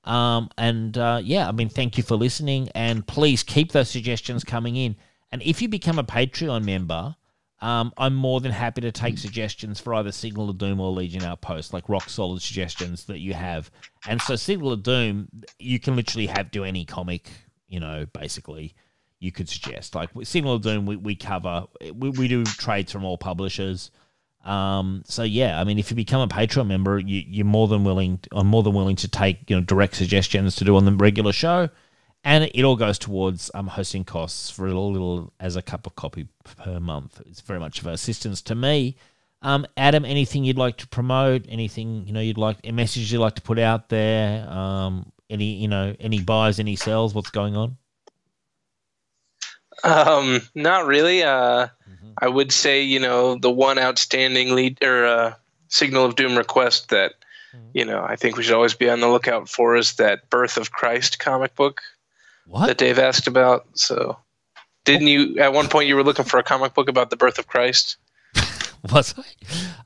Um, 0.04 0.48
and 0.58 0.96
uh, 0.96 1.20
yeah, 1.24 1.48
I 1.48 1.52
mean, 1.52 1.70
thank 1.70 1.96
you 1.96 2.04
for 2.04 2.14
listening. 2.14 2.68
And 2.76 3.04
please 3.04 3.42
keep 3.42 3.72
those 3.72 3.90
suggestions 3.90 4.44
coming 4.44 4.76
in. 4.76 4.94
And 5.32 5.42
if 5.42 5.60
you 5.60 5.68
become 5.68 5.98
a 5.98 6.04
Patreon 6.04 6.64
member, 6.64 7.16
um, 7.60 7.92
I'm 7.96 8.14
more 8.14 8.40
than 8.40 8.52
happy 8.52 8.80
to 8.82 8.92
take 8.92 9.16
suggestions 9.18 9.80
for 9.80 9.94
either 9.94 10.12
Signal 10.12 10.50
of 10.50 10.58
Doom 10.58 10.80
or 10.80 10.90
Legion 10.90 11.22
Outpost, 11.22 11.72
like 11.72 11.88
rock 11.88 12.08
solid 12.10 12.42
suggestions 12.42 13.04
that 13.06 13.20
you 13.20 13.34
have. 13.34 13.70
And 14.06 14.20
so, 14.20 14.36
Signal 14.36 14.72
of 14.72 14.82
Doom, 14.82 15.28
you 15.58 15.80
can 15.80 15.96
literally 15.96 16.26
have 16.26 16.50
do 16.50 16.64
any 16.64 16.84
comic, 16.84 17.30
you 17.68 17.80
know, 17.80 18.06
basically. 18.12 18.74
you 19.24 19.32
could 19.32 19.48
suggest. 19.48 19.94
Like 19.94 20.10
Signal 20.22 20.54
of 20.54 20.62
Doom, 20.62 20.84
we, 20.86 20.96
we 20.96 21.16
cover, 21.16 21.64
we, 21.94 22.10
we 22.10 22.28
do 22.28 22.44
trades 22.44 22.92
from 22.92 23.04
all 23.04 23.16
publishers. 23.16 23.90
Um, 24.44 25.02
so 25.06 25.22
yeah, 25.22 25.58
I 25.58 25.64
mean, 25.64 25.78
if 25.78 25.90
you 25.90 25.96
become 25.96 26.20
a 26.20 26.28
Patreon 26.28 26.66
member, 26.66 26.98
you, 26.98 27.22
you're 27.26 27.46
more 27.46 27.66
than 27.66 27.82
willing. 27.82 28.20
I'm 28.32 28.46
more 28.46 28.62
than 28.62 28.74
willing 28.74 28.96
to 28.96 29.08
take 29.08 29.48
you 29.48 29.56
know 29.56 29.62
direct 29.62 29.96
suggestions 29.96 30.56
to 30.56 30.64
do 30.64 30.76
on 30.76 30.84
the 30.84 30.92
regular 30.92 31.32
show, 31.32 31.70
and 32.24 32.50
it 32.54 32.64
all 32.64 32.76
goes 32.76 32.98
towards 32.98 33.50
um, 33.54 33.66
hosting 33.66 34.02
costs 34.04 34.50
for 34.50 34.66
a 34.66 34.72
little, 34.72 35.32
as 35.38 35.56
a 35.56 35.62
cup 35.62 35.86
of 35.86 35.94
coffee 35.94 36.26
per 36.44 36.80
month. 36.80 37.20
It's 37.26 37.42
very 37.42 37.60
much 37.60 37.80
of 37.80 37.86
assistance 37.86 38.40
to 38.42 38.54
me. 38.54 38.96
Um, 39.42 39.66
Adam, 39.76 40.06
anything 40.06 40.42
you'd 40.44 40.56
like 40.56 40.78
to 40.78 40.88
promote? 40.88 41.44
Anything 41.50 42.06
you 42.06 42.14
know 42.14 42.20
you'd 42.20 42.38
like? 42.38 42.56
A 42.64 42.72
message 42.72 43.12
you'd 43.12 43.20
like 43.20 43.34
to 43.34 43.42
put 43.42 43.58
out 43.58 43.90
there? 43.90 44.48
Um, 44.48 45.12
any 45.28 45.52
you 45.56 45.68
know 45.68 45.94
any 46.00 46.20
buys, 46.20 46.58
any 46.58 46.76
sells? 46.76 47.14
What's 47.14 47.30
going 47.30 47.54
on? 47.54 47.76
Um, 49.82 50.40
not 50.54 50.86
really. 50.86 51.22
Uh, 51.22 51.66
mm-hmm. 51.66 52.12
I 52.16 52.28
would 52.28 52.52
say 52.52 52.82
you 52.82 52.98
know 52.98 53.36
the 53.36 53.50
one 53.50 53.78
outstanding 53.78 54.54
lead 54.54 54.82
or 54.82 55.04
uh, 55.04 55.34
signal 55.68 56.06
of 56.06 56.16
doom 56.16 56.38
request 56.38 56.88
that 56.88 57.12
mm-hmm. 57.54 57.66
you 57.74 57.84
know 57.84 58.02
I 58.02 58.16
think 58.16 58.38
we 58.38 58.44
should 58.44 58.54
always 58.54 58.74
be 58.74 58.88
on 58.88 59.00
the 59.00 59.08
lookout 59.08 59.50
for 59.50 59.76
is 59.76 59.94
that 59.94 60.30
Birth 60.30 60.56
of 60.56 60.70
Christ 60.70 61.18
comic 61.18 61.54
book 61.54 61.82
what? 62.46 62.66
that 62.66 62.78
Dave 62.78 62.98
asked 62.98 63.26
about. 63.26 63.66
So, 63.74 64.18
didn't 64.84 65.06
you 65.06 65.38
at 65.38 65.52
one 65.52 65.68
point 65.68 65.88
you 65.88 65.96
were 65.96 66.02
looking 66.02 66.24
for 66.24 66.38
a 66.38 66.42
comic 66.42 66.74
book 66.74 66.88
about 66.88 67.10
the 67.10 67.16
birth 67.16 67.38
of 67.38 67.46
Christ? 67.46 67.96
Was 68.92 69.14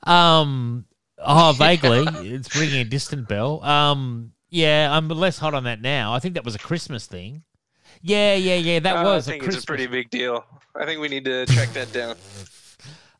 I? 0.05 0.39
Um, 0.41 0.85
oh, 1.17 1.53
vaguely. 1.57 2.05
it's 2.35 2.55
ringing 2.55 2.81
a 2.81 2.85
distant 2.85 3.27
bell. 3.27 3.63
Um, 3.63 4.33
yeah, 4.49 4.89
I'm 4.91 5.07
less 5.09 5.37
hot 5.37 5.53
on 5.53 5.63
that 5.65 5.81
now. 5.81 6.13
I 6.13 6.19
think 6.19 6.33
that 6.33 6.43
was 6.43 6.55
a 6.55 6.59
Christmas 6.59 7.05
thing. 7.05 7.43
Yeah, 8.01 8.35
yeah, 8.35 8.55
yeah. 8.55 8.79
That 8.79 8.97
uh, 8.97 9.03
was. 9.03 9.27
I 9.27 9.33
think 9.33 9.43
a 9.43 9.47
it's 9.47 9.63
a 9.63 9.67
pretty 9.67 9.87
big 9.87 10.09
deal. 10.09 10.43
I 10.75 10.85
think 10.85 10.99
we 10.99 11.07
need 11.07 11.25
to 11.25 11.45
track 11.45 11.69
that 11.73 11.91
down. 11.91 12.15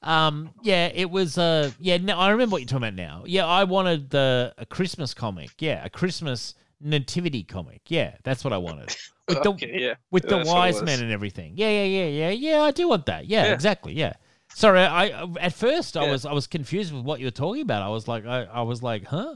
Um, 0.01 0.51
yeah, 0.61 0.89
it 0.93 1.11
was. 1.11 1.37
Uh, 1.37 1.71
yeah, 1.77 1.97
no, 1.97 2.17
I 2.17 2.29
remember 2.29 2.53
what 2.53 2.61
you're 2.61 2.67
talking 2.67 2.87
about 2.87 2.93
now. 2.93 3.23
Yeah, 3.25 3.45
I 3.45 3.65
wanted 3.65 4.09
the 4.09 4.53
a 4.57 4.65
Christmas 4.65 5.13
comic. 5.13 5.61
Yeah, 5.61 5.83
a 5.83 5.89
Christmas 5.89 6.55
nativity 6.79 7.43
comic. 7.43 7.81
Yeah, 7.87 8.15
that's 8.23 8.43
what 8.43 8.53
I 8.53 8.57
wanted. 8.57 8.95
With 9.29 9.43
the 9.43 9.49
okay, 9.51 9.79
yeah. 9.79 9.93
with 10.11 10.27
the 10.27 10.43
wise 10.45 10.81
men 10.81 11.01
and 11.01 11.11
everything. 11.11 11.53
Yeah, 11.55 11.69
yeah, 11.69 11.83
yeah, 11.83 12.05
yeah, 12.05 12.29
yeah. 12.29 12.61
I 12.63 12.71
do 12.71 12.89
want 12.89 13.05
that. 13.05 13.25
Yeah, 13.27 13.45
yeah. 13.45 13.53
exactly. 13.53 13.93
Yeah. 13.93 14.13
Sorry, 14.55 14.81
I 14.81 15.25
at 15.39 15.53
first 15.53 15.95
I 15.95 16.09
was 16.09 16.25
I 16.25 16.33
was 16.33 16.47
confused 16.47 16.91
with 16.91 17.03
what 17.03 17.19
you 17.19 17.27
were 17.27 17.31
talking 17.31 17.61
about. 17.61 17.83
I 17.83 17.89
was 17.89 18.07
like 18.07 18.25
I, 18.25 18.45
I 18.45 18.61
was 18.63 18.81
like, 18.81 19.05
huh? 19.05 19.33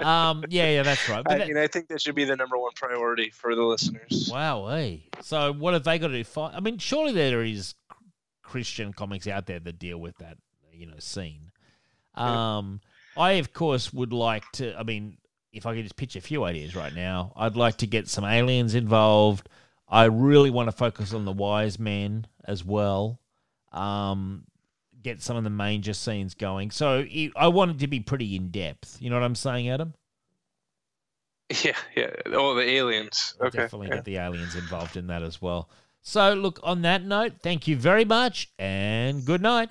um, 0.00 0.44
yeah, 0.48 0.68
yeah, 0.70 0.82
that's 0.82 1.08
right. 1.08 1.22
But 1.22 1.34
I 1.34 1.38
that, 1.38 1.48
mean, 1.48 1.56
I 1.56 1.68
think 1.68 1.88
that 1.88 2.02
should 2.02 2.16
be 2.16 2.24
the 2.24 2.36
number 2.36 2.58
one 2.58 2.72
priority 2.74 3.30
for 3.30 3.54
the 3.54 3.62
listeners. 3.62 4.28
Wow, 4.30 4.66
hey. 4.68 5.04
So 5.22 5.52
what 5.52 5.74
have 5.74 5.84
they 5.84 5.98
got 5.98 6.08
to 6.08 6.22
do? 6.22 6.40
I 6.40 6.58
mean, 6.60 6.78
surely 6.78 7.12
there 7.12 7.42
is 7.42 7.74
Christian 8.42 8.92
comics 8.92 9.28
out 9.28 9.46
there 9.46 9.60
that 9.60 9.78
deal 9.78 9.98
with 9.98 10.18
that, 10.18 10.36
you 10.72 10.86
know, 10.86 10.98
scene. 10.98 11.52
Um, 12.16 12.80
yeah. 13.16 13.22
I 13.22 13.30
of 13.32 13.52
course 13.52 13.92
would 13.92 14.12
like 14.12 14.44
to. 14.54 14.76
I 14.76 14.82
mean, 14.82 15.16
if 15.52 15.66
I 15.66 15.74
could 15.74 15.84
just 15.84 15.96
pitch 15.96 16.16
a 16.16 16.20
few 16.20 16.44
ideas 16.44 16.76
right 16.76 16.94
now, 16.94 17.32
I'd 17.36 17.56
like 17.56 17.78
to 17.78 17.86
get 17.86 18.08
some 18.08 18.24
aliens 18.24 18.74
involved. 18.74 19.48
I 19.88 20.04
really 20.04 20.50
want 20.50 20.68
to 20.68 20.72
focus 20.72 21.12
on 21.12 21.24
the 21.24 21.32
wise 21.32 21.78
men 21.78 22.26
as 22.44 22.64
well 22.64 23.20
um, 23.72 24.44
get 25.02 25.22
some 25.22 25.36
of 25.36 25.44
the 25.44 25.50
major 25.50 25.92
scenes 25.92 26.34
going. 26.34 26.70
So 26.70 27.04
it, 27.08 27.32
I 27.36 27.48
want 27.48 27.72
it 27.72 27.78
to 27.80 27.86
be 27.86 28.00
pretty 28.00 28.36
in 28.36 28.50
depth. 28.50 28.98
You 29.00 29.10
know 29.10 29.16
what 29.16 29.24
I'm 29.24 29.34
saying, 29.34 29.68
Adam? 29.68 29.94
Yeah, 31.64 31.76
yeah. 31.96 32.10
All 32.36 32.54
the 32.54 32.62
aliens. 32.62 33.34
Okay. 33.40 33.58
Definitely 33.58 33.88
yeah. 33.88 33.96
get 33.96 34.04
the 34.04 34.18
aliens 34.18 34.54
involved 34.54 34.96
in 34.96 35.08
that 35.08 35.24
as 35.24 35.42
well. 35.42 35.68
So, 36.00 36.32
look, 36.32 36.60
on 36.62 36.82
that 36.82 37.04
note, 37.04 37.40
thank 37.42 37.66
you 37.66 37.76
very 37.76 38.04
much 38.04 38.52
and 38.56 39.24
good 39.24 39.42
night. 39.42 39.68